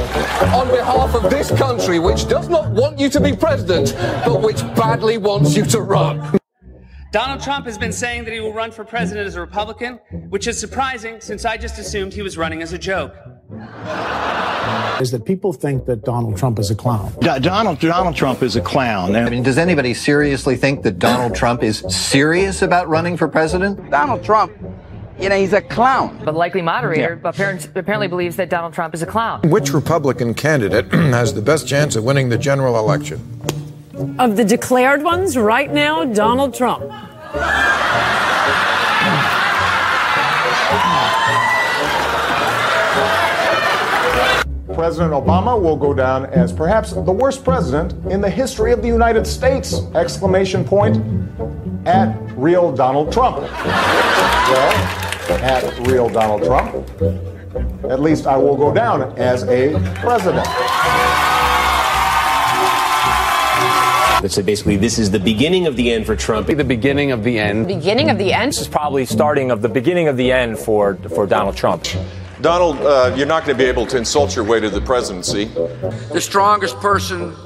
on 0.58 0.68
behalf 0.68 1.14
of 1.14 1.28
this 1.30 1.50
country, 1.50 1.98
which 1.98 2.26
does 2.26 2.48
not 2.48 2.70
want 2.70 2.98
you 2.98 3.10
to 3.10 3.20
be 3.20 3.36
president, 3.36 3.94
but 4.24 4.40
which 4.40 4.62
badly 4.76 5.18
wants 5.18 5.54
you 5.54 5.66
to 5.66 5.82
run. 5.82 6.38
Donald 7.16 7.40
Trump 7.40 7.64
has 7.64 7.78
been 7.78 7.92
saying 7.92 8.24
that 8.24 8.34
he 8.34 8.40
will 8.40 8.52
run 8.52 8.70
for 8.70 8.84
president 8.84 9.26
as 9.26 9.36
a 9.36 9.40
Republican, 9.40 9.94
which 10.28 10.46
is 10.46 10.60
surprising 10.60 11.18
since 11.18 11.46
I 11.46 11.56
just 11.56 11.78
assumed 11.78 12.12
he 12.12 12.20
was 12.20 12.36
running 12.36 12.60
as 12.60 12.74
a 12.74 12.78
joke. 12.78 13.14
Is 15.00 15.12
that 15.12 15.22
people 15.24 15.54
think 15.54 15.86
that 15.86 16.04
Donald 16.04 16.36
Trump 16.36 16.58
is 16.58 16.70
a 16.70 16.74
clown. 16.74 17.14
Donald 17.40 17.78
Donald 17.78 18.16
Trump 18.16 18.42
is 18.42 18.56
a 18.56 18.60
clown. 18.60 19.16
I 19.16 19.30
mean, 19.30 19.42
does 19.42 19.56
anybody 19.56 19.94
seriously 19.94 20.56
think 20.56 20.82
that 20.82 20.98
Donald 20.98 21.34
Trump 21.34 21.62
is 21.62 21.78
serious 21.88 22.60
about 22.60 22.86
running 22.86 23.16
for 23.16 23.28
president? 23.28 23.90
Donald 23.90 24.22
Trump 24.22 24.52
you 25.18 25.30
know, 25.30 25.38
he's 25.38 25.54
a 25.54 25.62
clown. 25.62 26.20
But 26.22 26.34
likely 26.34 26.60
moderator 26.60 27.18
yeah. 27.22 27.30
apparently, 27.30 27.70
apparently 27.80 28.08
believes 28.08 28.36
that 28.36 28.50
Donald 28.50 28.74
Trump 28.74 28.92
is 28.92 29.00
a 29.00 29.06
clown. 29.06 29.40
Which 29.48 29.72
Republican 29.72 30.34
candidate 30.34 30.92
has 30.92 31.32
the 31.32 31.40
best 31.40 31.66
chance 31.66 31.96
of 31.96 32.04
winning 32.04 32.28
the 32.28 32.36
general 32.36 32.78
election? 32.78 33.40
Of 34.18 34.36
the 34.36 34.44
declared 34.44 35.02
ones 35.02 35.38
right 35.38 35.72
now, 35.72 36.04
Donald 36.04 36.52
Trump. 36.52 36.82
President 44.74 45.12
Obama 45.12 45.58
will 45.58 45.78
go 45.78 45.94
down 45.94 46.26
as 46.26 46.52
perhaps 46.52 46.92
the 46.92 47.00
worst 47.00 47.42
president 47.42 47.94
in 48.12 48.20
the 48.20 48.28
history 48.28 48.70
of 48.72 48.82
the 48.82 48.88
United 48.88 49.26
States! 49.26 49.80
Exclamation 49.94 50.62
point 50.62 50.98
at 51.86 52.14
real 52.36 52.70
Donald 52.72 53.10
Trump. 53.10 53.38
Well, 53.38 54.72
at 55.42 55.78
real 55.86 56.10
Donald 56.10 56.44
Trump, 56.44 56.86
at 57.90 58.00
least 58.00 58.26
I 58.26 58.36
will 58.36 58.58
go 58.58 58.74
down 58.74 59.18
as 59.18 59.44
a 59.44 59.72
president. 59.94 60.46
That 64.26 64.32
said, 64.32 64.44
basically, 64.44 64.76
this 64.76 64.98
is 64.98 65.12
the 65.12 65.20
beginning 65.20 65.68
of 65.68 65.76
the 65.76 65.92
end 65.92 66.04
for 66.04 66.16
Trump. 66.16 66.48
The 66.48 66.64
beginning 66.64 67.12
of 67.12 67.22
the 67.22 67.38
end. 67.38 67.66
The 67.70 67.76
Beginning 67.76 68.10
of 68.10 68.18
the 68.18 68.32
end? 68.32 68.50
This 68.50 68.60
is 68.60 68.66
probably 68.66 69.06
starting 69.06 69.52
of 69.52 69.62
the 69.62 69.68
beginning 69.68 70.08
of 70.08 70.16
the 70.16 70.32
end 70.32 70.58
for, 70.58 70.96
for 71.14 71.28
Donald 71.28 71.56
Trump. 71.56 71.84
Donald, 72.40 72.76
uh, 72.78 73.14
you're 73.16 73.24
not 73.24 73.44
going 73.44 73.56
to 73.56 73.62
be 73.62 73.68
able 73.68 73.86
to 73.86 73.96
insult 73.96 74.34
your 74.34 74.44
way 74.44 74.58
to 74.58 74.68
the 74.68 74.80
presidency. 74.80 75.44
The 75.44 76.20
strongest 76.20 76.74
person 76.78 77.36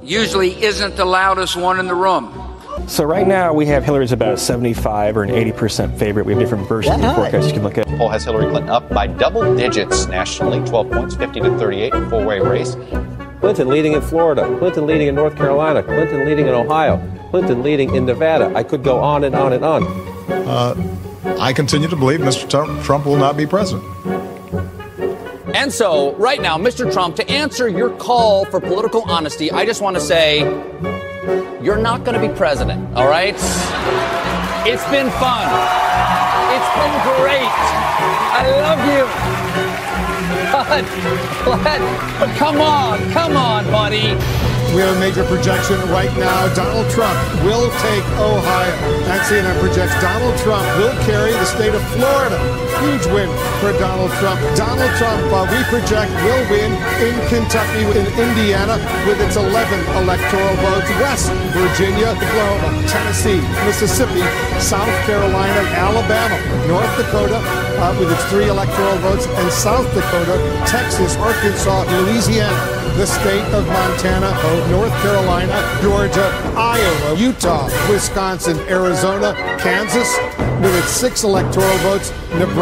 usually 0.00 0.62
isn't 0.62 0.94
the 0.94 1.04
loudest 1.04 1.56
one 1.56 1.80
in 1.80 1.88
the 1.88 1.94
room. 1.96 2.32
So 2.86 3.02
right 3.02 3.26
now 3.26 3.52
we 3.52 3.66
have 3.66 3.84
Hillary's 3.84 4.12
about 4.12 4.34
a 4.34 4.38
75 4.38 5.16
or 5.16 5.24
an 5.24 5.30
80% 5.30 5.98
favorite. 5.98 6.24
We 6.24 6.34
have 6.34 6.40
different 6.40 6.68
versions 6.68 6.94
of 6.94 7.02
the 7.02 7.14
forecast 7.14 7.48
you 7.48 7.54
can 7.54 7.64
look 7.64 7.78
at. 7.78 7.88
Poll 7.98 8.10
has 8.10 8.22
Hillary 8.22 8.48
Clinton 8.48 8.70
up 8.70 8.88
by 8.90 9.08
double 9.08 9.56
digits 9.56 10.06
nationally, 10.06 10.64
12 10.68 10.88
points, 10.88 11.16
50 11.16 11.40
to 11.40 11.58
38, 11.58 11.92
four-way 12.08 12.38
race. 12.38 12.76
Clinton 13.40 13.68
leading 13.68 13.92
in 13.92 14.02
Florida, 14.02 14.42
Clinton 14.58 14.86
leading 14.86 15.06
in 15.08 15.14
North 15.14 15.36
Carolina, 15.36 15.82
Clinton 15.82 16.24
leading 16.24 16.48
in 16.48 16.54
Ohio, 16.54 16.98
Clinton 17.30 17.62
leading 17.62 17.94
in 17.94 18.04
Nevada. 18.04 18.52
I 18.54 18.62
could 18.62 18.82
go 18.82 18.98
on 18.98 19.24
and 19.24 19.34
on 19.34 19.52
and 19.52 19.64
on. 19.64 19.84
Uh, 20.28 21.36
I 21.38 21.52
continue 21.52 21.88
to 21.88 21.96
believe 21.96 22.20
Mr. 22.20 22.48
Trump 22.82 23.06
will 23.06 23.16
not 23.16 23.36
be 23.36 23.46
president. 23.46 23.84
And 25.54 25.72
so, 25.72 26.14
right 26.16 26.40
now, 26.40 26.58
Mr. 26.58 26.92
Trump, 26.92 27.16
to 27.16 27.30
answer 27.30 27.68
your 27.68 27.90
call 27.90 28.44
for 28.44 28.60
political 28.60 29.02
honesty, 29.02 29.50
I 29.50 29.64
just 29.64 29.82
want 29.82 29.96
to 29.96 30.00
say 30.00 30.40
you're 31.62 31.78
not 31.78 32.04
going 32.04 32.20
to 32.20 32.28
be 32.28 32.34
president, 32.34 32.96
all 32.96 33.08
right? 33.08 33.34
It's 34.66 34.84
been 34.90 35.10
fun. 35.12 35.48
It's 36.54 36.70
been 36.74 36.94
great. 37.18 37.48
I 38.34 38.50
love 38.60 39.24
you. 39.24 39.27
Come 42.36 42.60
on, 42.60 43.10
come 43.10 43.36
on, 43.36 43.64
buddy. 43.66 44.12
We 44.74 44.82
have 44.82 44.96
a 44.96 45.00
major 45.00 45.24
projection 45.24 45.80
right 45.88 46.12
now. 46.18 46.52
Donald 46.54 46.90
Trump 46.90 47.16
will 47.42 47.70
take 47.80 48.04
Ohio. 48.20 48.76
That 49.08 49.24
CNN 49.24 49.58
projects 49.60 49.96
Donald 50.02 50.36
Trump 50.44 50.68
will 50.76 50.92
carry 51.08 51.32
the 51.32 51.46
state 51.46 51.72
of 51.72 51.82
Florida. 51.96 52.36
Huge 52.78 53.06
win 53.10 53.26
for 53.58 53.74
Donald 53.82 54.10
Trump. 54.22 54.38
Donald 54.54 54.92
Trump, 55.02 55.22
uh, 55.34 55.42
we 55.50 55.58
project, 55.66 56.14
will 56.22 56.44
win 56.46 56.70
in 57.02 57.14
Kentucky, 57.26 57.82
in 57.90 58.06
Indiana, 58.14 58.78
with 59.02 59.18
its 59.18 59.34
11 59.34 59.50
electoral 59.98 60.54
votes. 60.62 60.86
West 61.02 61.26
Virginia, 61.58 62.14
Oklahoma, 62.14 62.70
Tennessee, 62.86 63.42
Mississippi, 63.66 64.22
South 64.62 64.94
Carolina, 65.10 65.62
Alabama, 65.74 66.38
North 66.70 66.90
Dakota, 66.94 67.42
uh, 67.82 67.96
with 67.98 68.12
its 68.12 68.24
three 68.30 68.48
electoral 68.48 68.96
votes, 68.98 69.26
and 69.26 69.50
South 69.50 69.86
Dakota, 69.92 70.38
Texas, 70.66 71.16
Arkansas, 71.16 71.82
Louisiana 71.98 72.78
the 72.98 73.06
state 73.06 73.44
of 73.54 73.64
Montana, 73.68 74.30
North 74.72 74.90
Carolina, 75.02 75.54
Georgia, 75.80 76.26
Iowa, 76.56 77.16
Utah, 77.16 77.68
Wisconsin, 77.88 78.58
Arizona, 78.68 79.34
Kansas 79.60 80.18
with 80.60 80.74
its 80.76 80.90
six 80.90 81.22
electoral 81.22 81.78
votes, 81.78 82.10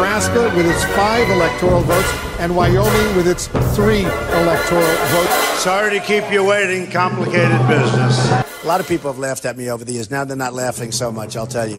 Nebraska 0.07 0.55
with 0.55 0.65
its 0.65 0.85
five 0.95 1.29
electoral 1.29 1.81
votes, 1.81 2.09
and 2.39 2.55
Wyoming 2.55 3.17
with 3.17 3.27
its 3.27 3.47
three 3.75 4.03
electoral 4.03 4.81
votes. 4.81 5.35
Sorry 5.59 5.99
to 5.99 6.05
keep 6.05 6.31
you 6.31 6.45
waiting. 6.45 6.89
Complicated 6.89 7.67
business. 7.67 8.17
A 8.31 8.65
lot 8.65 8.79
of 8.79 8.87
people 8.87 9.11
have 9.11 9.19
laughed 9.19 9.43
at 9.43 9.57
me 9.57 9.69
over 9.69 9.83
the 9.83 9.91
years. 9.91 10.09
Now 10.09 10.23
they're 10.23 10.37
not 10.37 10.53
laughing 10.53 10.93
so 10.93 11.11
much, 11.11 11.35
I'll 11.35 11.45
tell 11.45 11.67
you. 11.67 11.75